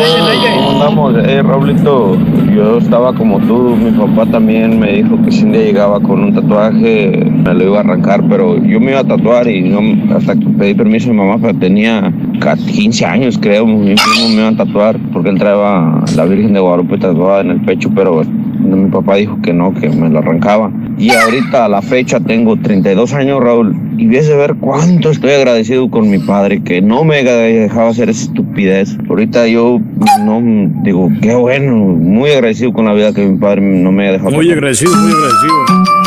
¿Cómo 0.56 0.72
andamos? 0.72 1.16
Eh, 1.26 1.42
Raulito, 1.44 2.18
yo 2.56 2.78
estaba 2.78 3.14
como 3.14 3.40
tú, 3.40 3.76
mi 3.76 3.92
papá 3.92 4.26
también 4.32 4.80
me 4.80 4.94
dijo 4.94 5.22
que 5.24 5.32
si 5.32 5.44
un 5.44 5.52
día 5.54 5.62
llegaba 5.62 6.00
con 6.00 6.24
un 6.24 6.34
tatuaje 6.34 7.26
me 7.44 7.54
lo 7.54 7.64
iba 7.66 7.78
a 7.78 7.80
arrancar, 7.82 8.24
pero 8.30 8.58
yo 8.64 8.80
me 8.80 8.92
iba 8.92 9.00
a 9.02 9.04
tatuar 9.04 9.48
y 9.48 9.62
no, 9.62 9.80
hasta 10.16 10.36
que 10.36 10.46
pedí 10.48 10.74
permiso 10.74 11.10
a 11.10 11.14
mi 11.14 11.20
mamá, 11.20 11.38
pero 11.42 11.58
tenía 11.58 12.12
ca- 12.40 12.56
15 12.58 13.06
años 13.06 13.38
creo, 13.40 13.66
mi 13.66 13.96
primo 13.96 14.28
me 14.30 14.36
iba 14.42 14.48
a 14.50 14.56
tatuar 14.56 14.98
porque 15.14 15.30
él 15.30 15.38
traía 15.40 16.02
la 16.16 16.26
Virgen 16.26 16.54
de 16.54 16.60
Guadalupe 16.60 16.98
tatuada 16.98 17.42
en 17.42 17.52
el 17.52 17.62
pecho, 17.62 17.90
pero 17.96 18.22
mi 18.60 18.90
papá 18.90 19.16
dijo 19.16 19.40
que 19.42 19.54
no, 19.54 19.74
que 19.74 19.90
me 19.90 20.10
lo 20.10 20.20
arrancaba. 20.20 20.72
Y 20.98 21.12
ahorita 21.12 21.66
a 21.66 21.70
la 21.70 21.82
fecha 21.82 22.20
tengo 22.20 22.58
32 22.58 23.14
años, 23.14 23.42
Raúl, 23.42 23.76
y 23.98 24.08
ves 24.08 24.28
de 24.28 24.36
ver 24.36 24.56
cuánto 24.60 25.12
estoy 25.12 25.32
agradecido 25.32 25.90
con 25.90 26.10
mi 26.10 26.20
padre, 26.20 26.64
que 26.64 26.82
no 26.82 27.04
me 27.04 27.18
haya 27.18 27.36
dejado 27.36 27.90
hacer 27.90 28.10
esa 28.10 28.24
estupidez. 28.24 28.98
Ahorita 29.10 29.48
yo 29.48 29.80
no 30.24 30.42
digo, 30.84 31.10
qué 31.22 31.36
bueno, 31.36 31.76
muy 31.76 32.32
agradecido 32.32 32.74
con 32.74 32.86
la 32.86 32.94
vida 32.94 33.14
que 33.14 33.26
mi 33.26 33.38
padre 33.38 33.62
no 33.62 33.92
me 33.92 34.04
haya 34.04 34.14
dejado. 34.14 34.32
Muy 34.32 34.52
agradecido, 34.52 34.92
muy 34.96 35.12
agradecido. 35.12 35.54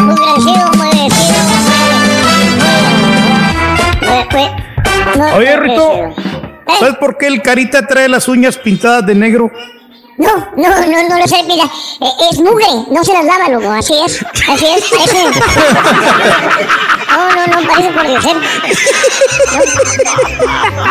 Muy 0.01 0.13
agradecido, 0.13 0.71
muy 0.77 0.87
agradecido. 0.87 1.31
Oye. 5.37 5.57
Rito, 5.57 6.15
¿sabes 6.79 6.97
por 6.97 7.19
qué 7.19 7.27
el 7.27 7.43
carita 7.43 7.87
trae 7.87 8.09
las 8.09 8.29
uñas 8.29 8.57
pintadas 8.57 9.07
de 9.07 9.15
negro? 9.15 9.51
No, 10.21 10.37
no, 10.55 10.69
no, 10.87 11.09
no 11.09 11.19
lo 11.19 11.27
sé, 11.27 11.43
mira, 11.45 11.65
eh, 11.65 12.13
es 12.31 12.39
mugre, 12.41 12.67
no 12.91 13.03
se 13.03 13.15
las 13.15 13.25
lava, 13.25 13.49
loco, 13.49 13.71
así 13.71 13.95
es, 14.05 14.23
así 14.53 14.67
es, 14.67 14.85
parece. 14.91 15.25
No, 17.11 17.29
no, 17.35 17.47
no, 17.61 17.69
parece 17.69 17.91
por 17.91 18.07
Dios. 18.07 18.25
No. 18.25 18.41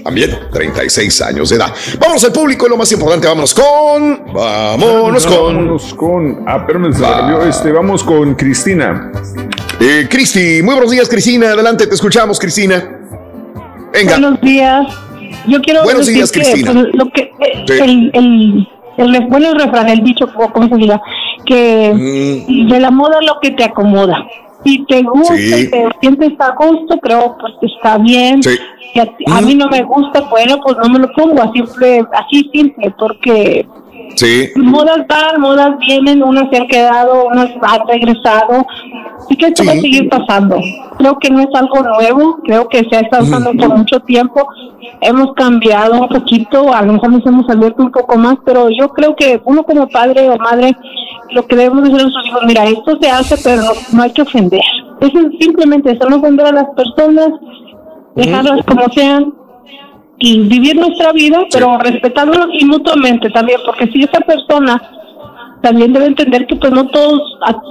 También 0.03 0.37
36 0.51 1.21
años 1.21 1.49
de 1.49 1.57
edad. 1.57 1.71
Vámonos 1.99 2.23
al 2.23 2.33
público, 2.33 2.67
lo 2.67 2.75
más 2.75 2.91
importante, 2.91 3.27
vámonos 3.27 3.53
con. 3.53 4.33
Vámonos 4.33 5.25
con. 5.25 5.55
Vámonos 5.55 5.93
con. 5.93 6.43
Ah, 6.47 6.65
pero. 6.65 7.47
Este, 7.47 7.71
vamos 7.71 8.03
con 8.03 8.33
Cristina. 8.35 9.11
Eh, 9.79 10.07
Cristi, 10.09 10.61
muy 10.63 10.73
buenos 10.73 10.91
días, 10.91 11.07
Cristina. 11.07 11.51
Adelante, 11.51 11.87
te 11.87 11.93
escuchamos, 11.93 12.39
Cristina. 12.39 12.99
Venga. 13.93 14.17
Buenos 14.17 14.41
días. 14.41 14.87
Yo 15.47 15.61
quiero 15.61 15.83
Buenos 15.83 16.07
decir 16.07 16.15
días, 16.15 16.31
que, 16.31 16.39
Cristina. 16.41 16.71
pues, 16.73 16.85
lo 16.93 17.05
que 17.09 17.21
eh, 17.21 17.65
Sí. 17.67 17.73
el, 17.81 18.11
el, 18.13 18.67
el, 19.15 19.27
bueno, 19.27 19.49
el 19.49 19.55
refrán, 19.59 19.89
el 19.89 20.03
dicho, 20.03 20.27
como 20.33 20.51
como 20.53 20.67
se 20.69 20.75
diga, 20.75 21.01
que 21.45 21.93
Mm. 22.47 22.69
de 22.69 22.79
la 22.79 22.91
moda 22.91 23.17
lo 23.21 23.39
que 23.41 23.51
te 23.51 23.63
acomoda. 23.63 24.25
Si 24.65 24.85
te 24.85 25.01
gusta 25.03 25.35
Sí. 25.35 25.65
y 25.67 25.69
te 25.69 25.87
sientes 25.99 26.31
a 26.39 26.55
gusto, 26.55 26.97
creo 27.01 27.35
pues 27.39 27.53
que 27.59 27.67
está 27.67 27.97
bien. 27.97 28.41
Sí. 28.41 28.55
Si 28.93 28.99
a, 28.99 29.05
ti- 29.05 29.25
a 29.27 29.41
mí 29.41 29.55
no 29.55 29.67
me 29.67 29.81
gusta, 29.83 30.21
bueno, 30.29 30.59
pues 30.63 30.77
no 30.77 30.87
me 30.89 30.99
lo 30.99 31.11
pongo 31.13 31.41
así 31.41 31.59
simple, 31.59 32.05
así 32.13 32.49
simple, 32.53 32.93
porque 32.97 33.65
Sí. 34.15 34.49
modas 34.55 35.05
van, 35.07 35.41
modas 35.41 35.77
vienen, 35.79 36.23
unas 36.23 36.49
se 36.49 36.57
han 36.57 36.67
quedado, 36.67 37.27
unas 37.27 37.49
han 37.61 37.87
regresado, 37.87 38.65
y 39.29 39.35
que 39.35 39.47
esto 39.47 39.63
va 39.65 39.71
a 39.71 39.75
seguir 39.75 40.09
pasando. 40.09 40.57
Creo 40.97 41.17
que 41.17 41.29
no 41.29 41.39
es 41.39 41.47
algo 41.53 41.81
nuevo, 41.81 42.39
creo 42.43 42.67
que 42.67 42.83
se 42.89 42.95
ha 42.95 42.99
estado 43.01 43.23
usando 43.23 43.53
por 43.53 43.77
mucho 43.77 43.99
tiempo, 44.01 44.47
hemos 45.01 45.33
cambiado 45.33 46.01
un 46.01 46.07
poquito, 46.09 46.73
a 46.73 46.81
lo 46.83 46.93
mejor 46.93 47.11
nos 47.11 47.25
hemos 47.25 47.49
abierto 47.49 47.83
un 47.83 47.91
poco 47.91 48.17
más, 48.17 48.37
pero 48.45 48.69
yo 48.69 48.89
creo 48.89 49.15
que 49.15 49.41
uno 49.45 49.63
como 49.63 49.87
padre 49.87 50.29
o 50.29 50.37
madre, 50.37 50.75
lo 51.31 51.45
que 51.47 51.55
debemos 51.55 51.83
decir 51.83 51.99
a 51.99 52.03
nuestros 52.03 52.27
hijos, 52.27 52.41
mira, 52.45 52.65
esto 52.65 52.97
se 53.01 53.09
hace, 53.09 53.35
pero 53.43 53.63
no, 53.63 53.71
no 53.93 54.03
hay 54.03 54.11
que 54.11 54.21
ofender. 54.21 54.61
Eso 54.99 55.19
es 55.19 55.39
simplemente 55.39 55.91
eso, 55.91 56.09
no 56.09 56.17
ofender 56.17 56.45
a 56.45 56.51
las 56.51 56.67
personas, 56.75 57.29
dejarlas 58.15 58.63
como 58.65 58.85
sean, 58.93 59.33
y 60.25 60.39
vivir 60.47 60.75
nuestra 60.77 61.11
vida, 61.11 61.39
pero 61.51 61.77
respetándonos 61.79 62.47
y 62.53 62.63
mutuamente 62.63 63.29
también, 63.29 63.59
porque 63.65 63.87
si 63.91 64.03
esa 64.03 64.21
persona 64.21 64.81
también 65.61 65.91
debe 65.91 66.05
entender 66.05 66.47
que 66.47 66.55
pues 66.55 66.71
no 66.71 66.87
todos, 66.87 67.21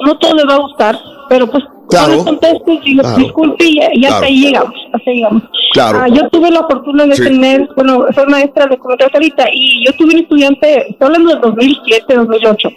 no 0.06 0.18
todo 0.18 0.34
le 0.34 0.44
va 0.44 0.54
a 0.56 0.58
gustar, 0.58 0.98
pero 1.30 1.46
pues 1.50 1.64
Claro. 1.88 2.16
no 2.16 2.24
contestes 2.24 2.78
y 2.84 2.96
Claro. 2.98 3.16
disculpe 3.16 3.64
y, 3.64 3.78
y 3.78 4.04
hasta 4.04 4.18
Claro. 4.18 4.26
ahí 4.26 4.36
llegamos, 4.40 4.74
hasta 4.92 5.10
ahí 5.10 5.16
llegamos. 5.16 5.42
Claro. 5.72 5.98
Ah, 6.02 6.08
yo 6.08 6.28
tuve 6.28 6.50
la 6.50 6.60
fortuna 6.70 7.06
de 7.06 7.16
Sí. 7.16 7.22
tener, 7.24 7.68
bueno, 7.74 8.04
soy 8.14 8.26
maestra 8.26 8.66
de 8.66 8.76
comunicación 8.78 9.14
ahorita 9.14 9.44
y 9.52 9.84
yo 9.86 9.92
tuve 9.94 10.14
un 10.14 10.20
estudiante, 10.20 10.90
estoy 10.90 11.06
hablando 11.06 11.30
del 11.30 11.40
2007, 11.40 12.14
2008, 12.16 12.68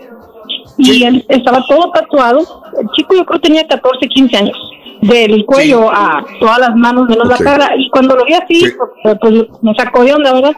y 0.78 1.04
él 1.04 1.26
estaba 1.30 1.64
todo 1.68 1.92
tatuado, 1.92 2.40
el 2.80 2.90
chico 2.92 3.16
yo 3.16 3.26
creo 3.26 3.40
tenía 3.40 3.66
14, 3.68 4.08
15 4.08 4.38
años, 4.38 4.58
del 5.02 5.46
cuello 5.46 5.90
a 5.92 6.26
todas 6.40 6.60
las 6.60 6.76
manos, 6.76 7.08
menos 7.10 7.26
Ok. 7.30 7.40
la 7.40 7.46
cara, 7.46 7.70
y 7.78 7.90
cuando 7.90 8.16
lo 8.16 8.26
vi 8.26 8.34
así, 8.34 8.66
pues, 9.04 9.18
pues, 9.22 9.34
me 9.62 9.74
sacó 9.76 10.04
de 10.04 10.14
onda, 10.14 10.34
¿verdad? 10.34 10.56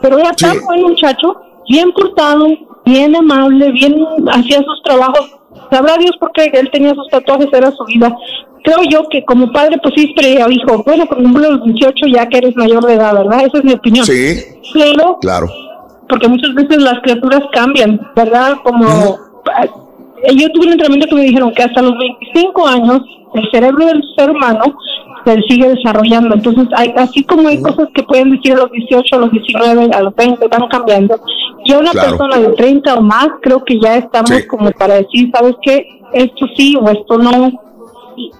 Pero 0.00 0.18
era 0.18 0.32
tan 0.32 0.58
buen 0.64 0.82
muchacho, 0.82 1.36
bien 1.68 1.90
portado, 1.92 2.46
bien 2.84 3.14
amable, 3.14 3.70
bien 3.72 4.04
hacía 4.32 4.58
sus 4.62 4.82
trabajos, 4.82 5.30
sabrá 5.70 5.96
Dios 5.98 6.16
por 6.18 6.32
qué 6.32 6.50
él 6.52 6.70
tenía 6.72 6.94
sus 6.94 7.08
tatuajes, 7.08 7.48
era 7.52 7.70
su 7.72 7.84
vida. 7.84 8.14
Creo 8.62 8.82
yo 8.90 9.08
que 9.08 9.24
como 9.24 9.50
padre, 9.52 9.78
pues 9.82 9.94
sí, 9.96 10.12
pero 10.16 10.50
hijo, 10.50 10.82
bueno, 10.84 11.06
por 11.06 11.18
ejemplo, 11.18 11.50
los 11.50 11.64
18 11.64 12.06
ya 12.08 12.26
que 12.28 12.38
eres 12.38 12.54
mayor 12.56 12.84
de 12.84 12.94
edad, 12.94 13.14
¿verdad? 13.14 13.46
Esa 13.46 13.58
es 13.58 13.64
mi 13.64 13.72
opinión. 13.72 14.04
Sí. 14.04 14.36
Pero 14.74 15.18
Claro. 15.20 15.46
porque 16.08 16.28
muchas 16.28 16.54
veces 16.54 16.76
las 16.82 17.00
criaturas 17.00 17.40
cambian, 17.52 18.00
¿verdad? 18.14 18.56
Como 18.62 19.18
yo 20.36 20.48
tuve 20.52 20.66
un 20.66 20.72
entrenamiento 20.72 21.08
que 21.08 21.14
me 21.14 21.22
dijeron 21.22 21.52
que 21.54 21.62
hasta 21.62 21.82
los 21.82 21.94
25 21.98 22.66
años 22.66 23.00
el 23.34 23.50
cerebro 23.50 23.86
del 23.86 24.02
ser 24.16 24.30
humano 24.30 24.76
se 25.24 25.40
sigue 25.48 25.68
desarrollando. 25.68 26.34
Entonces, 26.34 26.66
hay, 26.76 26.92
así 26.96 27.22
como 27.24 27.48
hay 27.48 27.60
cosas 27.60 27.88
que 27.94 28.02
pueden 28.02 28.30
decir 28.30 28.52
a 28.54 28.56
los 28.56 28.72
18, 28.72 29.16
a 29.16 29.18
los 29.18 29.30
19, 29.30 29.90
a 29.94 30.02
los 30.02 30.14
20, 30.16 30.48
van 30.48 30.68
cambiando. 30.68 31.20
Y 31.64 31.72
a 31.72 31.78
una 31.78 31.90
Claro. 31.90 32.08
persona 32.16 32.38
de 32.38 32.48
30 32.54 32.94
o 32.94 33.02
más, 33.02 33.28
creo 33.42 33.62
que 33.64 33.78
ya 33.78 33.96
estamos 33.96 34.30
como 34.48 34.70
para 34.72 34.94
decir, 34.94 35.30
¿sabes 35.32 35.54
qué? 35.62 35.86
Esto 36.14 36.46
sí 36.56 36.76
o 36.80 36.88
esto 36.88 37.18
no, 37.18 37.52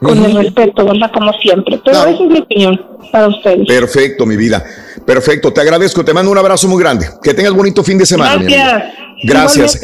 con 0.01 0.25
el 0.25 0.37
respeto, 0.37 0.85
¿verdad? 0.87 1.11
Como 1.13 1.33
siempre. 1.35 1.81
Pero 1.85 1.97
esa 1.99 2.11
es 2.11 2.21
mi 2.21 2.39
opinión 2.39 2.81
para 3.13 3.29
ustedes. 3.29 3.67
Perfecto, 3.67 4.27
mi 4.27 4.37
vida. 4.37 4.65
Perfecto, 5.07 5.53
te 5.53 5.61
agradezco, 5.61 6.05
te 6.05 6.13
mando 6.15 6.31
un 6.31 6.39
abrazo 6.39 6.67
muy 6.69 6.83
grande. 6.83 7.07
Que 7.23 7.35
tengas 7.35 7.53
bonito 7.53 7.85
fin 7.85 7.99
de 7.99 8.07
semana. 8.07 8.37
Gracias. 8.37 8.85
Gracias. 9.23 9.81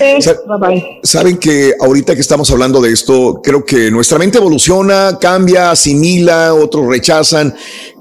Saben 1.03 1.37
que 1.37 1.75
ahorita 1.79 2.15
que 2.15 2.21
estamos 2.21 2.51
hablando 2.51 2.81
de 2.81 2.93
esto, 2.93 3.41
creo 3.43 3.65
que 3.65 3.91
nuestra 3.91 4.19
mente 4.19 4.39
evoluciona, 4.39 5.19
cambia, 5.21 5.71
asimila, 5.71 6.55
otros 6.55 6.87
rechazan. 6.87 7.55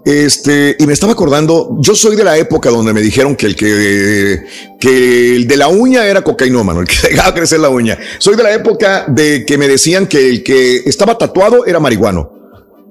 Este, 0.06 0.76
y 0.78 0.86
me 0.86 0.94
estaba 0.94 1.14
acordando, 1.14 1.78
yo 1.80 1.96
soy 1.96 2.16
de 2.16 2.24
la 2.24 2.38
época 2.38 2.70
donde 2.70 2.94
me 2.94 3.02
dijeron 3.02 3.36
que 3.36 3.48
el 3.48 3.56
que, 3.56 4.46
que 4.80 5.36
el 5.36 5.48
de 5.48 5.58
la 5.58 5.68
uña 5.68 6.06
era 6.06 6.24
cocainómano, 6.24 6.82
el 6.82 6.88
que 6.88 7.08
dejaba 7.10 7.34
crecer 7.34 7.60
la 7.60 7.70
uña. 7.70 7.98
Soy 8.20 8.36
de 8.36 8.44
la 8.44 8.54
época 8.54 9.06
de 9.08 9.46
que 9.46 9.58
me 9.58 9.68
decían 9.68 10.06
que 10.06 10.30
el 10.30 10.44
que 10.44 10.78
estaba 10.86 11.18
tatuado 11.18 11.66
era 11.66 11.80
marihuano. 11.80 12.32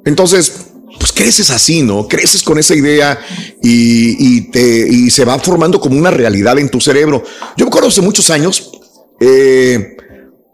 Entonces, 0.04 0.73
pues 1.04 1.12
creces 1.12 1.50
así, 1.50 1.82
¿no? 1.82 2.08
Creces 2.08 2.42
con 2.42 2.58
esa 2.58 2.74
idea 2.74 3.20
y, 3.62 4.40
te, 4.50 4.88
y 4.88 5.10
se 5.10 5.26
va 5.26 5.38
formando 5.38 5.78
como 5.78 5.98
una 5.98 6.10
realidad 6.10 6.58
en 6.58 6.70
tu 6.70 6.80
cerebro. 6.80 7.22
Yo 7.58 7.66
me 7.66 7.68
acuerdo 7.68 7.88
hace 7.88 8.00
muchos 8.00 8.30
años, 8.30 8.72
eh, 9.20 9.98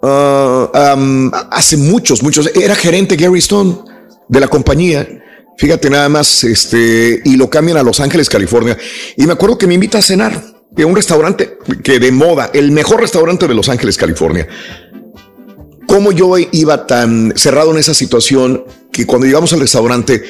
ah, 0.02 1.46
hace 1.52 1.76
muchos, 1.76 2.24
muchos, 2.24 2.50
era 2.56 2.74
gerente 2.74 3.14
Gary 3.14 3.38
Stone 3.38 3.78
de 4.26 4.40
la 4.40 4.48
compañía. 4.48 5.08
Fíjate 5.56 5.88
nada 5.88 6.08
más, 6.08 6.42
este, 6.42 7.22
y 7.24 7.36
lo 7.36 7.48
cambian 7.48 7.76
a 7.76 7.84
Los 7.84 8.00
Ángeles, 8.00 8.28
California. 8.28 8.76
Y 9.16 9.26
me 9.26 9.34
acuerdo 9.34 9.56
que 9.56 9.68
me 9.68 9.74
invita 9.74 9.98
a 9.98 10.02
cenar 10.02 10.42
de 10.72 10.84
un 10.84 10.96
restaurante 10.96 11.58
que 11.84 12.00
de 12.00 12.10
moda, 12.10 12.50
el 12.52 12.72
mejor 12.72 13.00
restaurante 13.00 13.46
de 13.46 13.54
Los 13.54 13.68
Ángeles, 13.68 13.96
California 13.96 14.48
cómo 15.90 16.12
yo 16.12 16.34
iba 16.52 16.86
tan 16.86 17.32
cerrado 17.34 17.72
en 17.72 17.78
esa 17.78 17.94
situación 17.94 18.64
que 18.92 19.06
cuando 19.06 19.26
llegamos 19.26 19.52
al 19.52 19.60
restaurante, 19.60 20.22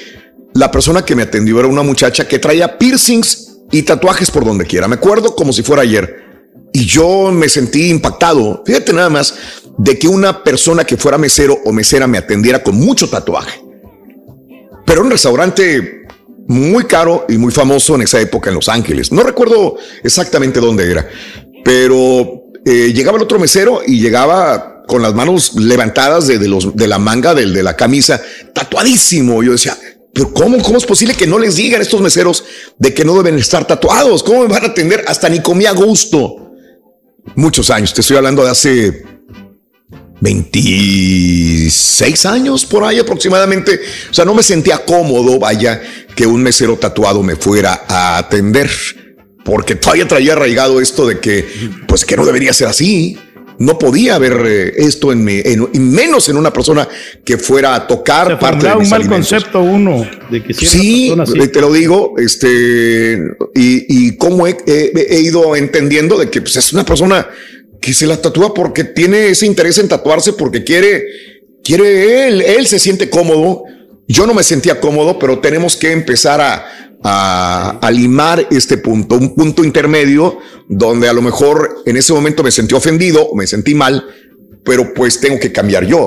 la 0.55 0.71
persona 0.71 1.05
que 1.05 1.15
me 1.17 1.23
atendió 1.23 1.59
era 1.59 1.69
una 1.69 1.83
muchacha 1.83 2.27
que 2.27 2.39
traía 2.39 2.79
piercings 2.79 3.59
y 3.71 3.83
tatuajes 3.83 4.31
por 4.31 4.45
donde 4.45 4.67
quiera. 4.67 4.89
Me 4.89 4.97
acuerdo 4.97 5.35
como 5.35 5.53
si 5.53 5.63
fuera 5.63 5.83
ayer. 5.83 6.29
Y 6.73 6.87
yo 6.87 7.31
me 7.33 7.49
sentí 7.49 7.89
impactado. 7.89 8.63
Fíjate 8.65 8.93
nada 8.93 9.11
más 9.11 9.35
de 9.79 9.99
que 9.99 10.09
una 10.09 10.43
persona 10.45 10.85
que 10.85 10.97
fuera 10.97 11.19
mesero 11.19 11.59
o 11.65 11.73
mesera 11.73 12.07
me 12.07 12.19
atendiera 12.19 12.63
con 12.63 12.77
mucho 12.77 13.09
tatuaje. 13.09 13.61
Pero 14.85 15.03
un 15.03 15.11
restaurante 15.11 16.07
muy 16.47 16.85
caro 16.85 17.27
y 17.29 17.39
muy 17.39 17.53
famoso 17.53 17.95
en 17.95 18.03
esa 18.03 18.21
época 18.21 18.51
en 18.51 18.57
Los 18.57 18.69
Ángeles. 18.69 19.13
No 19.13 19.23
recuerdo 19.23 19.77
exactamente 20.03 20.59
dónde 20.59 20.91
era, 20.91 21.09
pero 21.65 22.43
eh, 22.65 22.93
llegaba 22.93 23.17
el 23.17 23.23
otro 23.23 23.39
mesero 23.39 23.83
y 23.87 24.01
llegaba 24.01 24.80
con 24.87 25.03
las 25.03 25.15
manos 25.15 25.55
levantadas 25.55 26.27
de, 26.27 26.39
de 26.39 26.49
los, 26.49 26.77
de 26.77 26.87
la 26.87 26.99
manga 26.99 27.35
del, 27.35 27.53
de 27.53 27.63
la 27.63 27.77
camisa, 27.77 28.21
tatuadísimo. 28.55 29.43
Yo 29.43 29.53
decía, 29.53 29.77
pero 30.13 30.33
cómo, 30.33 30.63
¿cómo 30.63 30.79
es 30.79 30.87
posible 30.87 31.15
que 31.15 31.27
no 31.27 31.39
les 31.39 31.57
digan 31.57 31.81
estos 31.81 32.01
meseros 32.01 32.45
de 32.79 32.93
que 32.93 33.05
no 33.05 33.17
deben 33.17 33.39
estar 33.39 33.67
tatuados? 33.67 34.23
¿Cómo 34.23 34.43
me 34.43 34.49
van 34.49 34.65
a 34.65 34.69
atender? 34.69 35.05
Hasta 35.07 35.29
ni 35.29 35.41
comía 35.41 35.71
a 35.71 35.75
gusto. 35.75 36.53
Muchos 37.37 37.71
años, 37.71 37.95
te 37.95 38.01
estoy 38.01 38.17
hablando 38.17 38.43
de 38.43 38.51
hace 38.51 39.05
26 40.21 42.27
años 42.27 42.67
por 42.67 42.85
ahí 42.85 42.99
aproximadamente. 42.99 43.81
O 44.11 44.15
sea, 44.15 44.25
no 44.25 44.35
me 44.35 44.43
sentía 44.43 44.85
cómodo, 44.85 45.39
vaya, 45.39 45.81
que 46.15 46.27
un 46.27 46.43
mesero 46.43 46.77
tatuado 46.77 47.23
me 47.23 47.37
fuera 47.37 47.85
a 47.89 48.19
atender, 48.19 48.69
porque 49.45 49.77
todavía 49.77 50.09
traía 50.09 50.33
arraigado 50.33 50.81
esto 50.81 51.07
de 51.07 51.21
que, 51.21 51.47
pues 51.87 52.05
que 52.05 52.17
no 52.17 52.27
debería 52.27 52.53
ser 52.53 52.69
así. 52.69 53.17
No 53.61 53.79
podía 53.79 54.15
haber 54.17 54.43
eh, 54.47 54.73
esto 54.79 55.13
en 55.13 55.23
mí, 55.23 55.41
en, 55.45 55.69
y 55.73 55.79
menos 55.79 56.29
en 56.31 56.37
una 56.39 56.51
persona 56.53 56.89
que 57.25 57.37
fuera 57.39 57.75
a 57.75 57.87
tocar 57.87 58.27
Se 58.29 58.37
parte 58.37 58.67
de 58.67 58.75
mis 58.77 58.85
un 58.87 58.91
mal 58.91 59.01
alimentos. 59.03 59.29
concepto 59.31 59.61
uno 59.61 60.09
de 60.31 60.43
que 60.43 60.55
Sí, 60.55 61.15
así. 61.21 61.49
te 61.49 61.61
lo 61.61 61.71
digo, 61.73 62.15
este, 62.17 63.19
y, 63.55 64.07
y 64.09 64.17
cómo 64.17 64.47
he, 64.47 64.57
he- 64.67 65.07
he 65.11 65.21
ido 65.21 65.55
entendiendo 65.57 66.17
de 66.19 66.31
que 66.31 66.41
pues, 66.41 66.57
es 66.57 66.73
una 66.73 66.85
persona 66.87 67.29
que 67.81 67.93
se 67.93 68.07
la 68.07 68.17
tatúa 68.21 68.53
porque 68.55 68.85
tiene 68.85 69.29
ese 69.29 69.45
interés 69.47 69.77
en 69.79 69.89
tatuarse, 69.89 70.33
porque 70.33 70.65
quiere, 70.65 71.05
quiere 71.63 72.29
él, 72.29 72.41
él 72.43 72.67
se 72.67 72.79
siente 72.79 73.11
cómodo. 73.11 73.65
Yo 74.13 74.27
no 74.27 74.35
me 74.35 74.43
sentía 74.43 74.81
cómodo, 74.81 75.19
pero 75.19 75.39
tenemos 75.39 75.77
que 75.77 75.93
empezar 75.93 76.41
a, 76.41 76.67
a, 77.05 77.79
a 77.81 77.91
limar 77.91 78.47
este 78.51 78.77
punto, 78.79 79.15
un 79.17 79.35
punto 79.35 79.63
intermedio 79.65 80.39
donde 80.69 81.09
a 81.09 81.13
lo 81.13 81.23
mejor 81.23 81.77
en 81.87 81.97
ese 81.97 82.13
momento 82.13 82.43
me 82.43 82.51
sentí 82.51 82.75
ofendido 82.75 83.23
o 83.25 83.37
me 83.37 83.47
sentí 83.47 83.75
mal, 83.75 84.05
pero 84.65 84.93
pues 84.95 85.21
tengo 85.21 85.39
que 85.39 85.53
cambiar 85.53 85.87
yo. 85.87 86.01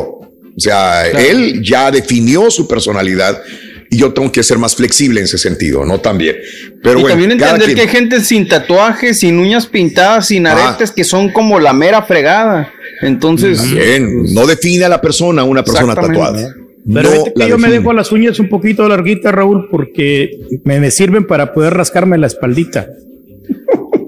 O 0.55 0.59
sea, 0.59 1.03
Claro. 1.11 1.25
él 1.25 1.61
ya 1.63 1.89
definió 1.91 2.51
su 2.51 2.67
personalidad 2.67 3.41
y 3.89 3.97
yo 3.97 4.11
tengo 4.13 4.31
que 4.31 4.43
ser 4.43 4.57
más 4.57 4.75
flexible 4.75 5.19
en 5.19 5.25
ese 5.25 5.37
sentido, 5.37 5.85
¿no? 5.85 5.99
También. 5.99 6.35
Pero 6.83 6.99
y 6.99 7.01
bueno, 7.03 7.09
también 7.09 7.31
entender 7.31 7.63
quien- 7.65 7.75
que 7.75 7.81
hay 7.81 7.87
gente 7.87 8.21
sin 8.21 8.47
tatuajes, 8.47 9.19
sin 9.19 9.37
uñas 9.39 9.65
pintadas, 9.67 10.27
sin 10.27 10.45
Ah. 10.47 10.51
aretes, 10.69 10.91
que 10.91 11.03
son 11.03 11.31
como 11.31 11.59
la 11.59 11.73
mera 11.73 12.01
fregada. 12.03 12.71
Entonces, 13.01 13.61
Bien, 13.71 14.23
no 14.33 14.45
define 14.45 14.85
a 14.85 14.89
la 14.89 14.99
persona 15.01 15.43
una 15.43 15.63
persona 15.63 15.93
tatuada. 15.95 16.53
Pero 16.91 17.09
No 17.13 17.23
que 17.33 17.47
yo 17.49 17.57
me 17.57 17.69
dejo 17.69 17.93
las 17.93 18.11
uñas 18.11 18.39
un 18.39 18.49
poquito 18.49 18.87
larguitas, 18.89 19.33
Raúl, 19.33 19.67
porque 19.69 20.37
me, 20.65 20.79
me 20.79 20.91
sirven 20.91 21.25
para 21.25 21.53
poder 21.53 21.73
rascarme 21.73 22.17
la 22.17 22.27
espaldita. 22.27 22.87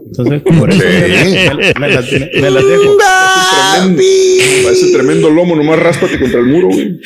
Entonces, 0.08 0.42
por 0.60 0.70
eso 0.72 0.84
me, 0.84 1.74
me 1.80 1.90
las, 1.94 2.12
me 2.12 2.50
las 2.52 2.68
dejo. 2.68 2.98
Parece 4.64 4.92
tremendo 4.94 5.30
lomo, 5.30 5.56
nomás 5.56 5.80
ráspate 5.80 6.20
contra 6.20 6.40
el 6.40 6.46
muro, 6.48 6.68
güey. 6.68 7.00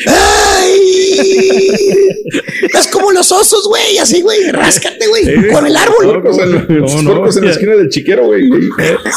Es 2.74 2.88
como 2.88 3.12
los 3.12 3.32
osos, 3.32 3.66
güey, 3.68 3.98
así, 3.98 4.22
güey, 4.22 4.52
ráscate, 4.52 5.08
güey, 5.08 5.26
Sí. 5.26 5.34
con 5.52 5.66
el 5.66 5.76
árbol. 5.76 6.06
Puercos 6.22 6.38
en, 6.40 6.52
No, 6.80 7.02
no, 7.02 7.12
puercos 7.12 7.38
en 7.38 7.46
la 7.46 7.52
esquina 7.52 7.76
del 7.76 7.90
chiquero, 7.90 8.26
güey. 8.28 8.44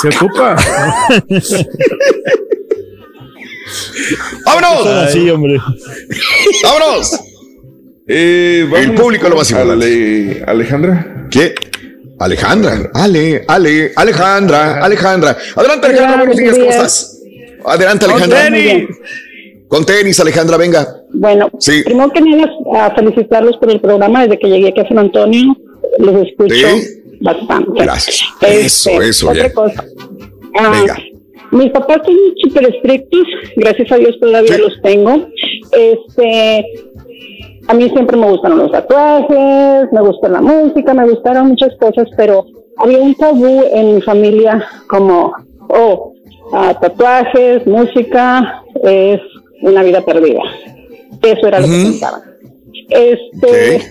Se 0.00 0.08
ocupa. 0.08 0.56
¡Vámonos! 4.46 4.86
Así, 4.86 5.28
hombre. 5.30 5.58
¡Vámonos! 6.62 7.20
Eh, 8.08 8.68
El 8.76 8.94
público 8.94 9.28
lo 9.28 9.36
va 9.36 9.40
a 9.40 9.42
hacer. 9.42 9.58
Ale- 9.58 10.42
Alejandra. 10.46 11.26
¿Qué? 11.30 11.54
Alejandra, 12.18 12.90
Ale, 12.94 13.44
Ale, 13.48 13.92
Alejandra, 13.96 14.84
Alejandra. 14.84 15.36
Adelante, 15.56 15.86
Alejandra, 15.88 16.16
buenos 16.18 16.36
días, 16.36 16.54
¿cómo 16.56 16.70
estás? 16.70 17.18
Adelante, 17.64 18.04
Alejandra. 18.04 18.48
Con 19.66 19.84
tenis, 19.86 20.20
Alejandra, 20.20 20.56
venga. 20.56 20.86
Bueno, 21.14 21.50
Sí. 21.58 21.82
primero 21.84 22.10
que 22.10 22.20
nada, 22.20 22.86
a 22.86 22.94
felicitarlos 22.94 23.56
por 23.56 23.70
el 23.70 23.80
programa. 23.80 24.22
Desde 24.22 24.38
que 24.38 24.48
llegué 24.48 24.68
aquí 24.68 24.80
a 24.80 24.88
San 24.88 24.98
Antonio, 24.98 25.56
los 25.98 26.26
escucho 26.28 26.54
Sí. 26.54 27.00
bastante. 27.22 27.70
Gracias. 27.82 28.20
Este, 28.42 28.66
Eso, 28.66 29.02
eso, 29.02 29.30
Otra 29.30 29.52
cosa. 29.52 29.84
Ah, 30.58 30.68
Venga. 30.70 30.98
Mis 31.52 31.70
papás 31.70 31.98
son 32.04 32.16
súper 32.42 32.74
estrictos, 32.74 33.20
gracias 33.56 33.92
a 33.92 33.96
Dios 33.96 34.18
todavía 34.18 34.56
los 34.58 34.80
tengo. 34.80 35.28
Este, 35.72 36.66
a 37.68 37.74
mí 37.74 37.90
siempre 37.90 38.16
me 38.16 38.30
gustaron 38.30 38.58
los 38.58 38.72
tatuajes, 38.72 39.92
me 39.92 40.00
gusta 40.00 40.28
la 40.30 40.40
música, 40.40 40.94
me 40.94 41.08
gustaron 41.08 41.48
muchas 41.48 41.76
cosas, 41.76 42.08
pero 42.16 42.46
había 42.78 42.98
un 42.98 43.14
tabú 43.14 43.64
en 43.70 43.96
mi 43.96 44.00
familia 44.00 44.64
como, 44.88 45.34
oh, 45.68 46.14
ah, 46.54 46.74
tatuajes, 46.80 47.66
música, 47.66 48.64
es 48.82 49.20
una 49.60 49.82
vida 49.82 50.00
perdida. 50.00 50.42
Eso 51.22 51.46
era 51.46 51.60
lo 51.60 51.66
que 51.66 51.72
pensaban. 51.72 52.22
Este, 52.88 53.82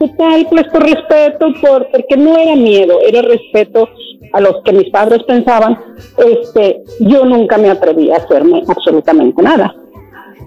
total, 0.00 0.46
pues 0.50 0.64
por 0.72 0.82
respeto, 0.82 1.52
por, 1.60 1.86
porque 1.90 2.16
no 2.16 2.36
era 2.36 2.56
miedo, 2.56 2.98
era 3.06 3.22
respeto 3.22 3.88
a 4.32 4.40
los 4.40 4.62
que 4.64 4.72
mis 4.72 4.88
padres 4.90 5.22
pensaban, 5.24 5.78
este, 6.18 6.82
yo 7.00 7.24
nunca 7.24 7.58
me 7.58 7.68
atreví 7.70 8.10
a 8.10 8.16
hacerme 8.16 8.62
absolutamente 8.66 9.42
nada. 9.42 9.74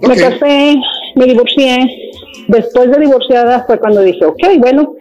Me 0.01 0.15
casé, 0.15 0.75
me 1.15 1.25
divorcié. 1.25 1.77
Después 2.47 2.91
de 2.91 2.99
divorciada 2.99 3.63
fue 3.65 3.79
cuando 3.79 4.01
dije, 4.01 4.25
ok, 4.25 4.43
bueno, 4.57 4.95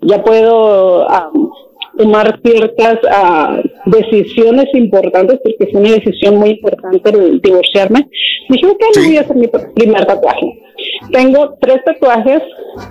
ya 0.00 0.22
puedo 0.22 1.08
am, 1.10 1.50
tomar 1.98 2.40
ciertas 2.42 2.98
ah, 3.10 3.60
decisiones 3.86 4.66
importantes, 4.74 5.38
porque 5.42 5.70
fue 5.70 5.80
una 5.80 5.90
decisión 5.92 6.36
muy 6.36 6.50
importante 6.50 7.10
el 7.10 7.40
divorciarme. 7.42 8.08
Dije, 8.48 8.66
ok, 8.66 8.82
me 8.96 9.06
voy 9.06 9.16
a 9.16 9.20
hacer 9.20 9.36
mi 9.36 9.46
pr- 9.46 9.74
primer 9.74 10.06
tatuaje. 10.06 10.61
Tengo 11.10 11.56
tres 11.60 11.82
tatuajes, 11.84 12.42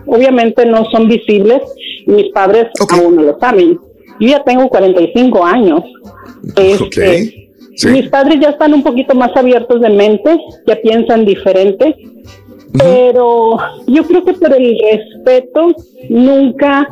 obviamente 0.06 0.65
no 0.65 0.85
son 0.91 1.07
visibles, 1.07 1.61
mis 2.06 2.30
padres 2.31 2.67
aún 2.90 3.15
no 3.15 3.23
lo 3.23 3.40
saben. 3.40 3.80
Yo 4.19 4.27
ya 4.27 4.43
tengo 4.43 4.67
45 4.67 5.45
años. 5.45 5.81
Este, 6.56 7.49
Mis 7.91 8.09
padres 8.09 8.40
ya 8.40 8.49
están 8.49 8.73
un 8.73 8.83
poquito 8.83 9.15
más 9.15 9.35
abiertos 9.35 9.81
de 9.81 9.90
mente, 9.90 10.38
ya 10.67 10.75
piensan 10.75 11.25
diferente, 11.25 11.95
pero 12.73 13.57
yo 13.88 14.03
creo 14.03 14.23
que 14.23 14.33
por 14.33 14.53
el 14.53 14.77
respeto 14.80 15.75
nunca 16.09 16.88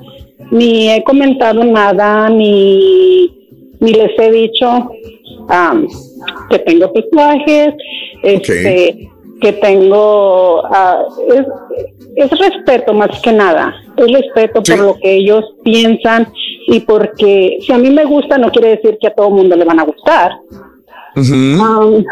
ni 0.51 0.89
he 0.89 1.03
comentado 1.03 1.63
nada, 1.63 2.29
ni, 2.29 3.29
ni 3.79 3.93
les 3.93 4.17
he 4.17 4.31
dicho 4.31 4.89
que 6.49 6.59
tengo 6.59 6.91
tatuajes, 6.91 7.73
este, 8.23 9.09
que 9.41 9.53
tengo, 9.53 10.63
ah, 10.65 11.03
es, 11.29 11.45
es 12.15 12.39
respeto 12.39 12.93
más 12.93 13.21
que 13.21 13.31
nada, 13.31 13.73
es 13.95 14.11
respeto 14.11 14.61
por 14.61 14.79
lo 14.79 14.99
que 14.99 15.15
ellos 15.15 15.45
piensan 15.63 16.27
y 16.67 16.81
porque 16.81 17.57
si 17.65 17.71
a 17.71 17.77
mí 17.77 17.89
me 17.89 18.05
gusta 18.05 18.37
no 18.37 18.51
quiere 18.51 18.69
decir 18.69 18.97
que 18.99 19.07
a 19.07 19.15
todo 19.15 19.29
mundo 19.29 19.55
le 19.55 19.65
van 19.65 19.79
a 19.79 19.83
gustar. 19.83 20.31
Um, 21.15 22.05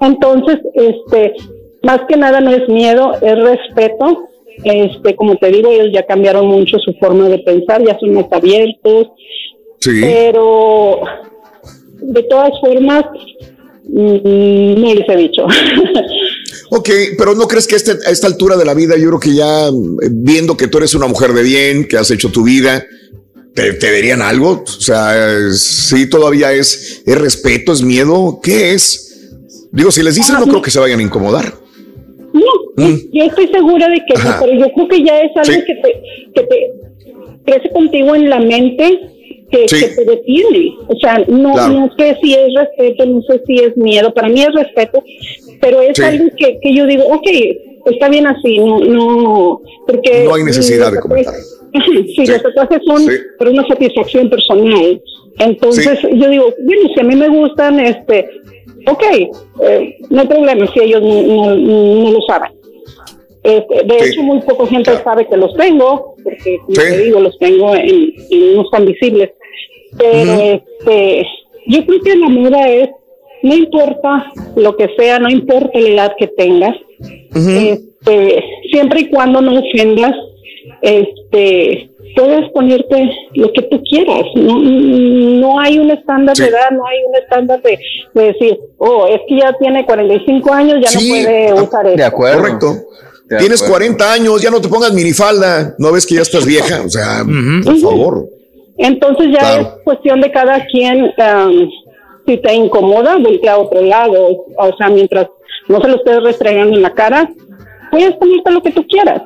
entonces, 0.00 0.58
este, 0.74 1.34
más 1.82 2.00
que 2.08 2.16
nada 2.16 2.40
no 2.40 2.50
es 2.50 2.68
miedo, 2.68 3.14
es 3.20 3.38
respeto. 3.38 4.28
Este, 4.62 5.16
como 5.16 5.36
te 5.36 5.48
digo, 5.48 5.70
ellos 5.70 5.88
ya 5.92 6.06
cambiaron 6.06 6.46
mucho 6.46 6.78
su 6.78 6.92
forma 6.94 7.28
de 7.28 7.38
pensar, 7.40 7.82
ya 7.84 7.98
son 7.98 8.14
más 8.14 8.26
abiertos. 8.30 9.08
Pero 9.84 11.00
de 12.00 12.22
todas 12.22 12.58
formas, 12.60 13.04
mm, 13.84 14.80
no 14.80 14.94
les 14.94 15.08
he 15.08 15.16
dicho. 15.16 15.46
Ok, 16.76 16.90
pero 17.16 17.34
¿no 17.36 17.46
crees 17.46 17.68
que 17.68 17.76
este- 17.76 17.98
a 18.04 18.10
esta 18.10 18.26
altura 18.26 18.56
de 18.56 18.64
la 18.64 18.74
vida, 18.74 18.96
yo 18.96 19.06
creo 19.08 19.20
que 19.20 19.32
ya 19.34 19.70
mm, 19.70 19.98
viendo 20.10 20.56
que 20.56 20.66
tú 20.66 20.78
eres 20.78 20.94
una 20.96 21.06
mujer 21.06 21.32
de 21.32 21.42
bien, 21.44 21.86
que 21.86 21.96
has 21.96 22.10
hecho 22.10 22.30
tu 22.32 22.42
vida, 22.42 22.84
¿te, 23.54 23.74
te 23.74 23.92
dirían 23.92 24.20
algo? 24.22 24.64
O 24.66 24.80
sea, 24.80 25.14
sí, 25.52 26.08
todavía 26.10 26.52
es, 26.52 27.02
es 27.06 27.16
respeto, 27.16 27.72
es 27.72 27.80
miedo, 27.82 28.40
¿qué 28.42 28.72
es? 28.72 29.28
Digo, 29.70 29.92
si 29.92 30.02
les 30.02 30.16
dices, 30.16 30.34
no 30.38 30.46
creo 30.46 30.62
que 30.62 30.72
se 30.72 30.80
vayan 30.80 30.98
a 30.98 31.02
incomodar. 31.04 31.54
No, 32.32 32.88
yo 33.12 33.24
estoy 33.24 33.46
segura 33.52 33.88
de 33.88 34.02
que 34.06 34.14
no, 34.20 34.36
pero 34.40 34.52
yo 34.58 34.72
creo 34.74 34.88
que 34.88 35.04
ya 35.04 35.20
es 35.20 35.30
algo 35.36 35.52
Sí. 35.52 35.64
que, 35.66 35.74
te, 35.76 36.02
que 36.34 36.42
te 36.42 36.72
crece 37.44 37.70
contigo 37.72 38.16
en 38.16 38.28
la 38.30 38.40
mente, 38.40 38.98
que, 39.52 39.68
Sí. 39.68 39.78
que 39.78 39.88
te 39.90 40.04
detiene. 40.04 40.74
O 40.88 40.96
sea, 41.00 41.18
no, 41.28 41.52
Claro. 41.52 41.72
no 41.72 41.90
sé 41.96 42.16
si 42.20 42.34
es 42.34 42.52
respeto, 42.56 43.06
no 43.06 43.22
sé 43.22 43.40
si 43.46 43.58
es 43.62 43.76
miedo. 43.76 44.12
Para 44.12 44.28
mí 44.28 44.42
es 44.42 44.52
respeto, 44.52 45.04
pero 45.64 45.80
es 45.80 45.96
Sí. 45.96 46.02
algo 46.02 46.24
que, 46.36 46.58
que 46.60 46.74
yo 46.74 46.86
digo, 46.86 47.04
ok, 47.04 47.26
está 47.86 48.08
bien 48.08 48.26
así, 48.26 48.58
no, 48.58 48.78
no, 48.80 49.60
porque... 49.86 50.24
No 50.24 50.34
hay 50.34 50.44
necesidad 50.44 50.92
de 50.92 51.00
comentar. 51.00 51.32
tatuajes- 51.32 51.50
Sí, 52.16 52.26
los 52.26 52.42
tatuajes 52.42 52.78
son 52.86 52.98
Sí. 53.00 53.16
por 53.38 53.48
una 53.48 53.66
satisfacción 53.66 54.28
personal. 54.30 55.00
Entonces 55.38 55.98
yo 56.12 56.28
digo, 56.28 56.54
bueno, 56.64 56.82
si 56.94 57.00
a 57.00 57.04
mí 57.04 57.16
me 57.16 57.28
gustan, 57.28 57.80
este, 57.80 58.28
ok, 58.86 59.02
eh, 59.62 59.96
no 60.10 60.20
hay 60.20 60.26
problema 60.28 60.66
si 60.72 60.80
ellos 60.80 61.02
no, 61.02 61.22
no- 61.56 61.56
no 62.04 62.10
lo 62.12 62.20
saben. 62.28 62.52
Este, 63.42 63.74
de 63.84 63.96
hecho, 64.08 64.22
muy 64.22 64.40
poca 64.42 64.66
gente 64.66 64.90
sabe 65.02 65.26
que 65.26 65.36
los 65.36 65.54
tengo, 65.56 66.14
porque 66.22 66.58
como 66.64 66.74
te 66.76 66.98
digo, 67.04 67.20
los 67.20 67.38
tengo 67.38 67.74
en, 67.74 68.12
en- 68.30 68.54
no 68.56 68.62
están 68.62 68.86
visibles. 68.86 69.30
Pero 69.98 70.32
este, 70.40 71.26
yo 71.66 71.84
creo 71.86 72.00
que 72.00 72.16
la 72.16 72.28
moda 72.28 72.68
es, 72.70 72.88
no 73.44 73.54
importa 73.54 74.24
lo 74.56 74.74
que 74.76 74.88
sea, 74.96 75.18
no 75.18 75.28
importa 75.28 75.78
la 75.78 75.88
edad 75.88 76.12
que 76.18 76.28
tengas, 76.28 76.74
este, 77.34 78.42
siempre 78.72 79.00
y 79.02 79.08
cuando 79.10 79.40
no 79.42 79.60
ofendas, 79.60 80.14
este, 80.80 81.90
puedes 82.16 82.50
ponerte 82.52 83.10
lo 83.34 83.52
que 83.52 83.62
tú 83.62 83.82
quieras. 83.82 84.24
No, 84.34 84.58
no 84.60 85.60
hay 85.60 85.78
un 85.78 85.90
estándar 85.90 86.34
de 86.36 86.46
edad, 86.46 86.70
no 86.72 86.86
hay 86.86 86.98
un 87.06 87.16
estándar 87.16 87.60
de, 87.62 87.78
de 88.14 88.26
decir, 88.32 88.58
oh, 88.78 89.06
es 89.08 89.20
que 89.28 89.38
ya 89.38 89.52
tiene 89.58 89.84
45 89.84 90.52
años, 90.52 90.78
ya 90.82 90.88
Sí, 90.88 91.08
no 91.08 91.14
puede 91.24 91.48
ah, 91.48 91.54
usar 91.54 91.86
eso. 91.86 92.12
Correcto. 92.12 92.74
De 93.26 93.36
Tienes 93.38 93.62
acuerdo. 93.62 93.86
40 93.96 94.12
años, 94.12 94.42
ya 94.42 94.50
no 94.50 94.60
te 94.60 94.68
pongas 94.68 94.92
minifalda, 94.94 95.74
no 95.78 95.92
ves 95.92 96.06
que 96.06 96.14
ya 96.16 96.22
estás 96.22 96.46
vieja, 96.46 96.82
o 96.84 96.88
sea, 96.88 97.24
por 97.64 97.76
favor. 97.78 98.26
Entonces 98.76 99.28
ya 99.32 99.38
Claro. 99.38 99.62
es 99.62 99.68
cuestión 99.84 100.20
de 100.20 100.30
cada 100.30 100.64
quien, 100.66 101.04
um, 101.04 101.70
si 102.26 102.36
te 102.38 102.54
incomoda, 102.54 103.16
voltea 103.18 103.52
a 103.54 103.58
otro 103.58 103.80
lado. 103.82 104.28
O 104.56 104.76
sea, 104.76 104.88
mientras 104.88 105.28
no 105.68 105.80
se 105.80 105.88
lo 105.88 105.96
estés 105.96 106.22
restregando 106.22 106.76
en 106.76 106.82
la 106.82 106.92
cara, 106.94 107.28
puedes 107.90 108.14
ponerte 108.16 108.50
lo 108.50 108.62
que 108.62 108.70
tú 108.72 108.86
quieras. 108.86 109.22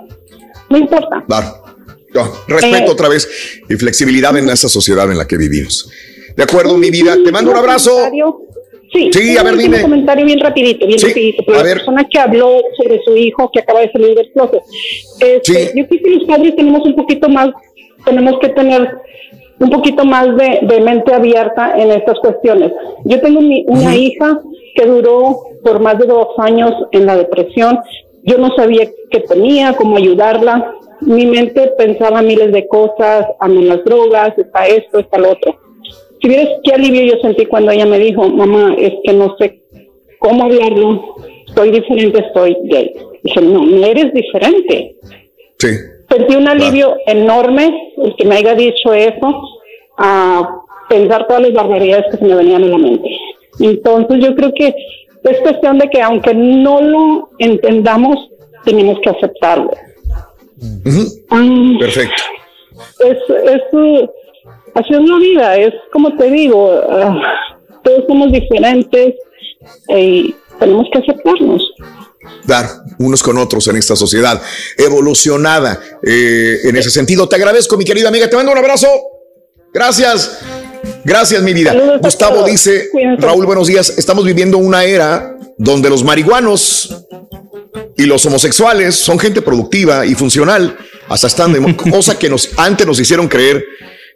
No 0.69 0.79
importa. 0.79 1.25
Claro. 1.27 1.47
No, 2.15 2.25
respeto 2.49 2.87
Eh, 2.87 2.91
otra 2.91 3.09
vez 3.09 3.29
y 3.69 3.75
flexibilidad 3.75 4.37
en 4.37 4.49
esa 4.49 4.69
sociedad 4.69 5.11
en 5.11 5.19
la 5.19 5.27
que 5.27 5.37
vivimos. 5.37 5.91
De 6.37 6.43
acuerdo, 6.43 6.77
mi 6.79 6.91
vida. 6.91 7.17
Te 7.23 7.31
mando 7.33 7.51
un 7.51 7.57
abrazo. 7.59 7.91
Sí, 8.91 9.11
Sí, 9.13 9.33
un 9.33 9.39
a 9.39 9.43
ver, 9.43 9.57
dime. 9.59 9.83
comentario 9.83 10.25
bien 10.25 10.41
rapidito, 10.41 10.87
bien 10.87 10.99
Sí, 10.99 11.09
rapidito. 11.09 11.43
Pero 11.45 11.59
a 11.59 11.61
la 11.61 11.65
ver. 11.69 11.77
persona 11.77 12.09
que 12.11 12.19
habló 12.19 12.63
sobre 12.79 13.03
su 13.05 13.15
hijo 13.17 13.51
que 13.53 13.61
acaba 13.61 13.81
de 13.81 13.93
salir 13.93 14.15
del 14.15 14.31
closet. 14.33 14.63
Este, 15.21 15.73
Yo 15.77 15.87
creo 15.87 16.03
que 16.03 16.11
los 16.11 16.25
padres 16.25 16.57
tenemos 16.57 16.87
un 16.87 16.97
poquito 16.97 17.29
más, 17.29 17.51
tenemos 18.07 18.39
que 18.41 18.49
tener 18.49 18.91
un 19.61 19.71
poquito 19.71 20.05
más 20.05 20.27
de, 20.37 20.61
de 20.63 20.81
mente 20.81 21.13
abierta 21.13 21.75
en 21.77 21.91
estas 21.91 22.19
cuestiones. 22.21 22.73
Yo 23.05 23.21
tengo 23.21 23.41
mi- 23.41 23.65
una 23.67 23.95
hija 23.97 24.41
que 24.75 24.87
duró 24.87 25.41
por 25.65 25.81
más 25.81 25.99
de 25.99 26.07
dos 26.07 26.29
años 26.39 26.73
en 26.93 27.07
la 27.07 27.17
depresión. 27.17 27.79
Yo 28.23 28.39
no 28.39 28.55
sabía 28.57 28.89
qué 29.11 29.21
tenía, 29.21 29.73
cómo 29.75 29.97
ayudarla. 29.97 30.73
Mi 31.01 31.27
mente 31.27 31.73
pensaba 31.77 32.23
miles 32.23 32.53
de 32.53 32.67
cosas, 32.69 33.27
aman 33.41 33.69
las 33.69 33.85
drogas, 33.85 34.37
está 34.39 34.67
esto, 34.67 34.99
está 35.01 35.19
lo 35.19 35.33
otro. 35.33 35.57
Si 36.21 36.29
vieras 36.29 36.49
qué 36.65 36.73
alivio 36.73 37.03
yo 37.03 37.21
sentí 37.23 37.47
cuando 37.47 37.71
ella 37.73 37.87
me 37.87 37.99
dijo, 37.99 38.29
mamá, 38.29 38.75
es 38.79 38.93
que 39.05 39.13
no 39.13 39.37
sé 39.39 39.61
cómo 40.19 40.45
hablarlo, 40.45 41.17
estoy 41.47 41.71
diferente, 41.71 42.19
estoy 42.27 42.57
gay. 42.65 42.93
Dije, 43.23 43.41
no, 43.41 43.65
no 43.65 43.87
eres 43.87 44.13
diferente. 44.13 44.97
Sí. 45.59 45.69
Sentí 46.09 46.37
un 46.37 46.49
alivio 46.49 46.97
enorme 47.07 47.93
el 47.99 48.17
que 48.17 48.25
me 48.25 48.37
haya 48.37 48.55
dicho 48.55 48.93
eso, 48.95 49.43
a 49.99 50.63
pensar 50.89 51.27
todas 51.27 51.43
las 51.43 51.53
barbaridades 51.53 52.07
que 52.11 52.19
se 52.19 52.25
me 52.25 52.35
venían 52.35 52.65
en 52.65 52.71
la 52.71 52.79
mente. 52.79 53.09
Entonces 53.61 54.25
yo 54.25 54.35
creo 54.35 54.53
que 54.55 54.75
es 55.25 55.41
cuestión 55.41 55.79
de 55.79 55.89
que 55.91 56.01
aunque 56.01 56.33
no 56.35 56.81
lo 56.81 57.29
entendamos, 57.39 58.31
tenemos 58.65 58.99
que 59.01 59.11
aceptarlo. 59.11 59.71
Perfecto. 61.79 62.23
Es, 63.01 63.19
es, 63.29 63.63
así 64.75 64.95
es 64.95 65.01
la 65.01 65.17
vida, 65.17 65.57
es 65.57 65.75
como 65.93 66.17
te 66.17 66.31
digo, 66.31 66.71
ah, 66.89 67.21
todos 67.83 68.05
somos 68.07 68.33
diferentes 68.33 69.15
y 69.89 70.35
tenemos 70.59 70.87
que 70.93 70.99
aceptarnos. 70.99 71.75
Dar 72.45 72.69
unos 72.99 73.23
con 73.23 73.37
otros 73.39 73.67
en 73.69 73.77
esta 73.77 73.95
sociedad 73.97 74.41
evolucionada 74.77 75.81
eh, 76.03 76.59
en 76.65 76.77
ese 76.77 76.91
sentido. 76.91 77.29
Te 77.29 77.37
agradezco, 77.37 77.77
mi 77.77 77.85
querida 77.85 78.09
amiga. 78.09 78.29
Te 78.29 78.37
mando 78.37 78.53
un 78.53 78.59
abrazo. 78.59 78.89
Gracias. 79.73 80.39
Gracias, 81.05 81.43
mi 81.43 81.53
vida. 81.53 81.75
Gustavo 82.01 82.45
dice, 82.45 82.89
Raúl, 83.19 83.47
buenos 83.47 83.67
días. 83.67 83.95
Estamos 83.99 84.25
viviendo 84.25 84.59
una 84.59 84.85
era 84.85 85.37
donde 85.59 85.91
los 85.91 86.05
marihuanos 86.05 87.05
y 87.97 88.05
los 88.05 88.25
homosexuales 88.27 88.95
son 88.95 89.19
gente 89.19 89.43
productiva 89.43 90.07
y 90.07 90.15
funcional, 90.15 90.77
hasta 91.09 91.27
están 91.27 91.53
de 91.53 91.77
cosa 91.91 92.19
que 92.19 92.29
nos 92.29 92.51
antes 92.57 92.87
nos 92.87 93.01
hicieron 93.01 93.27
creer 93.29 93.65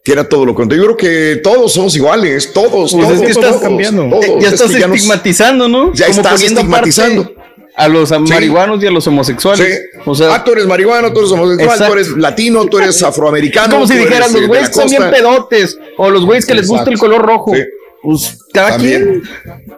que 0.04 0.12
era 0.12 0.28
todo 0.28 0.44
lo 0.46 0.54
contrario. 0.54 0.84
Yo 0.84 0.96
creo 0.96 1.34
que 1.36 1.40
todos 1.42 1.72
somos 1.72 1.94
iguales, 1.96 2.52
todos, 2.52 2.92
Pues 2.92 3.04
todos, 3.04 3.12
es 3.12 3.20
que 3.20 3.30
estás 3.32 3.50
todos, 3.50 3.62
cambiando. 3.62 4.08
todos. 4.08 4.40
ya 4.42 4.48
Es 4.48 4.54
estás 4.54 4.70
que 4.70 4.80
ya 4.80 4.86
nos- 4.86 4.96
estigmatizando, 4.96 5.68
¿no? 5.68 5.92
Ya 5.94 6.06
Como 6.08 6.16
estás 6.20 6.42
estigmatizando. 6.42 7.32
A 7.74 7.88
los 7.88 8.10
marihuanos 8.20 8.82
y 8.82 8.86
a 8.86 8.90
los 8.90 9.06
homosexuales. 9.06 9.80
O 10.04 10.14
sea, 10.14 10.34
ah, 10.34 10.44
tú 10.44 10.52
eres 10.52 10.66
marihuano, 10.66 11.12
tú 11.12 11.20
eres 11.20 11.32
homosexual, 11.32 11.68
Exacto. 11.70 11.86
tú 11.86 11.98
eres 11.98 12.08
latino, 12.16 12.66
tú 12.66 12.78
eres 12.78 13.02
afroamericano. 13.02 13.66
Es 13.68 13.74
como 13.74 13.86
si 13.86 13.94
dijeran, 13.96 14.30
los 14.30 14.34
eh, 14.34 14.40
de 14.40 14.46
güeyes 14.46 14.68
que 14.68 14.74
son 14.74 14.88
bien 14.88 15.02
costa". 15.02 15.16
pedotes, 15.16 15.78
o 15.96 16.10
los 16.10 16.24
güeyes 16.26 16.44
que 16.44 16.54
les 16.54 16.68
gusta 16.68 16.90
el 16.90 16.98
color 16.98 17.22
rojo. 17.22 17.54
Sí. 17.54 17.62
Pues 18.02 18.36
cada 18.52 18.70
También. 18.70 19.22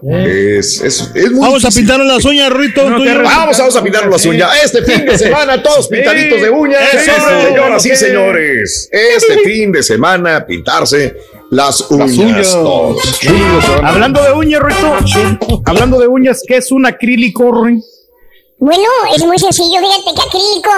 quien. 0.00 0.58
Es, 0.58 0.80
es, 0.80 1.10
es 1.14 1.30
muy 1.30 1.40
Vamos 1.42 1.62
a 1.62 1.68
difícil. 1.68 1.82
pintarnos 1.82 2.06
las 2.06 2.24
uñas, 2.24 2.50
Rito. 2.50 2.88
No. 2.88 3.22
Vamos, 3.22 3.58
vamos 3.58 3.76
a 3.76 3.82
pintarnos 3.82 4.10
las 4.12 4.24
uñas. 4.24 4.50
Este 4.64 4.82
fin 4.82 5.04
de 5.04 5.18
semana, 5.18 5.62
todos 5.62 5.88
pintaditos 5.88 6.40
de 6.40 6.48
uñas. 6.48 6.80
Eso. 6.94 7.12
señoras 7.46 7.84
y 7.86 7.94
señores. 7.96 8.88
Este 8.90 9.38
fin 9.44 9.72
de 9.72 9.82
semana, 9.82 10.46
pintarse 10.46 11.14
las 11.50 11.90
uñas. 11.90 12.18
uñas. 12.18 12.52
todos. 12.52 12.96
Hablando 13.82 14.22
de 14.22 14.32
uñas, 14.32 14.62
Rito, 14.62 15.62
hablando 15.64 15.98
de 15.98 16.08
uñas, 16.08 16.42
¿qué 16.46 16.56
es 16.56 16.70
un 16.72 16.86
acrílico, 16.86 17.50
Ruin? 17.50 17.82
Bueno, 18.58 18.84
es 19.14 19.22
muy 19.26 19.38
sencillo. 19.38 19.78
Fíjate 19.80 20.14
que 20.14 20.22
acrílico 20.22 20.70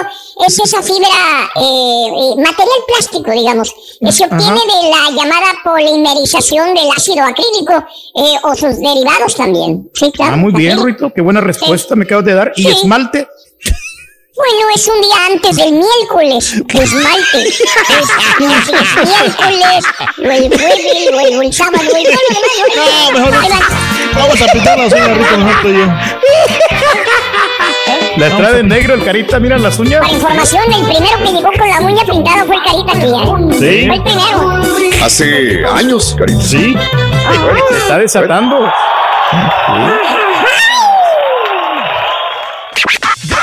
es 0.45 0.59
esa 0.59 0.81
fibra, 0.81 1.07
eh, 1.55 2.07
eh, 2.07 2.35
material 2.35 2.79
plástico, 2.87 3.31
digamos, 3.31 3.73
que 4.01 4.11
se 4.11 4.25
obtiene 4.25 4.59
de 4.59 4.89
la 4.89 5.09
llamada 5.15 5.47
polimerización 5.63 6.73
del 6.73 6.87
ácido 6.95 7.23
acrílico 7.23 7.73
eh, 8.15 8.35
o 8.43 8.55
sus 8.55 8.79
derivados 8.79 9.35
también. 9.35 9.89
Sí, 9.93 10.11
claro. 10.11 10.33
Ah, 10.33 10.37
muy 10.37 10.51
bien. 10.53 10.83
Rito, 10.83 11.13
qué 11.13 11.21
buena 11.21 11.39
respuesta 11.39 11.95
me 11.95 12.03
acabas 12.03 12.25
de 12.25 12.33
dar. 12.33 12.51
¿Y 12.55 12.63
Sí. 12.63 12.69
esmalte? 12.69 13.27
Bueno, 14.37 14.69
es 14.75 14.87
un 14.87 15.01
día 15.01 15.15
antes 15.31 15.55
del 15.55 15.71
miércoles, 15.73 16.63
de 16.65 16.83
esmalte. 16.83 17.47
Es, 17.47 17.59
es 17.59 17.67
miércoles, 18.39 19.83
o 20.19 20.21
el 20.21 20.49
jueves, 20.49 21.09
o 21.11 21.19
el, 21.19 21.37
o 21.37 21.41
el 21.41 21.53
sábado, 21.53 21.83
o 21.91 21.97
el 21.97 22.03
demás. 22.03 22.19
No, 23.13 23.19
mejor. 23.19 23.51
Vamos 24.13 24.41
a 24.41 24.45
pintar 24.53 24.77
las 24.77 24.93
uñas, 24.93 25.17
Rito, 25.17 25.37
mejor 25.37 25.71
y 25.71 25.77
yo. 25.77 25.85
La 28.17 28.37
trae 28.37 28.53
de 28.53 28.63
negro 28.63 28.93
el 28.93 29.03
carita, 29.03 29.39
mira 29.39 29.57
las 29.57 29.79
uñas. 29.79 30.01
Para 30.01 30.13
información, 30.13 30.63
el 30.71 30.83
primero 30.85 31.17
que 31.17 31.31
llegó 31.31 31.51
con 31.57 31.69
la 31.69 31.81
uña 31.81 32.03
pintada 32.03 32.45
fue 32.45 32.55
el 32.57 32.63
Carita 32.63 32.93
Tuya. 32.93 33.25
Sí. 33.59 33.87
Fue 33.87 33.95
el 33.95 34.03
primero. 34.03 34.61
Hace 35.03 35.65
años, 35.65 36.15
carita. 36.17 36.41
Sí. 36.41 36.75
Se 37.69 37.77
está 37.77 37.97
desatando. 37.99 38.71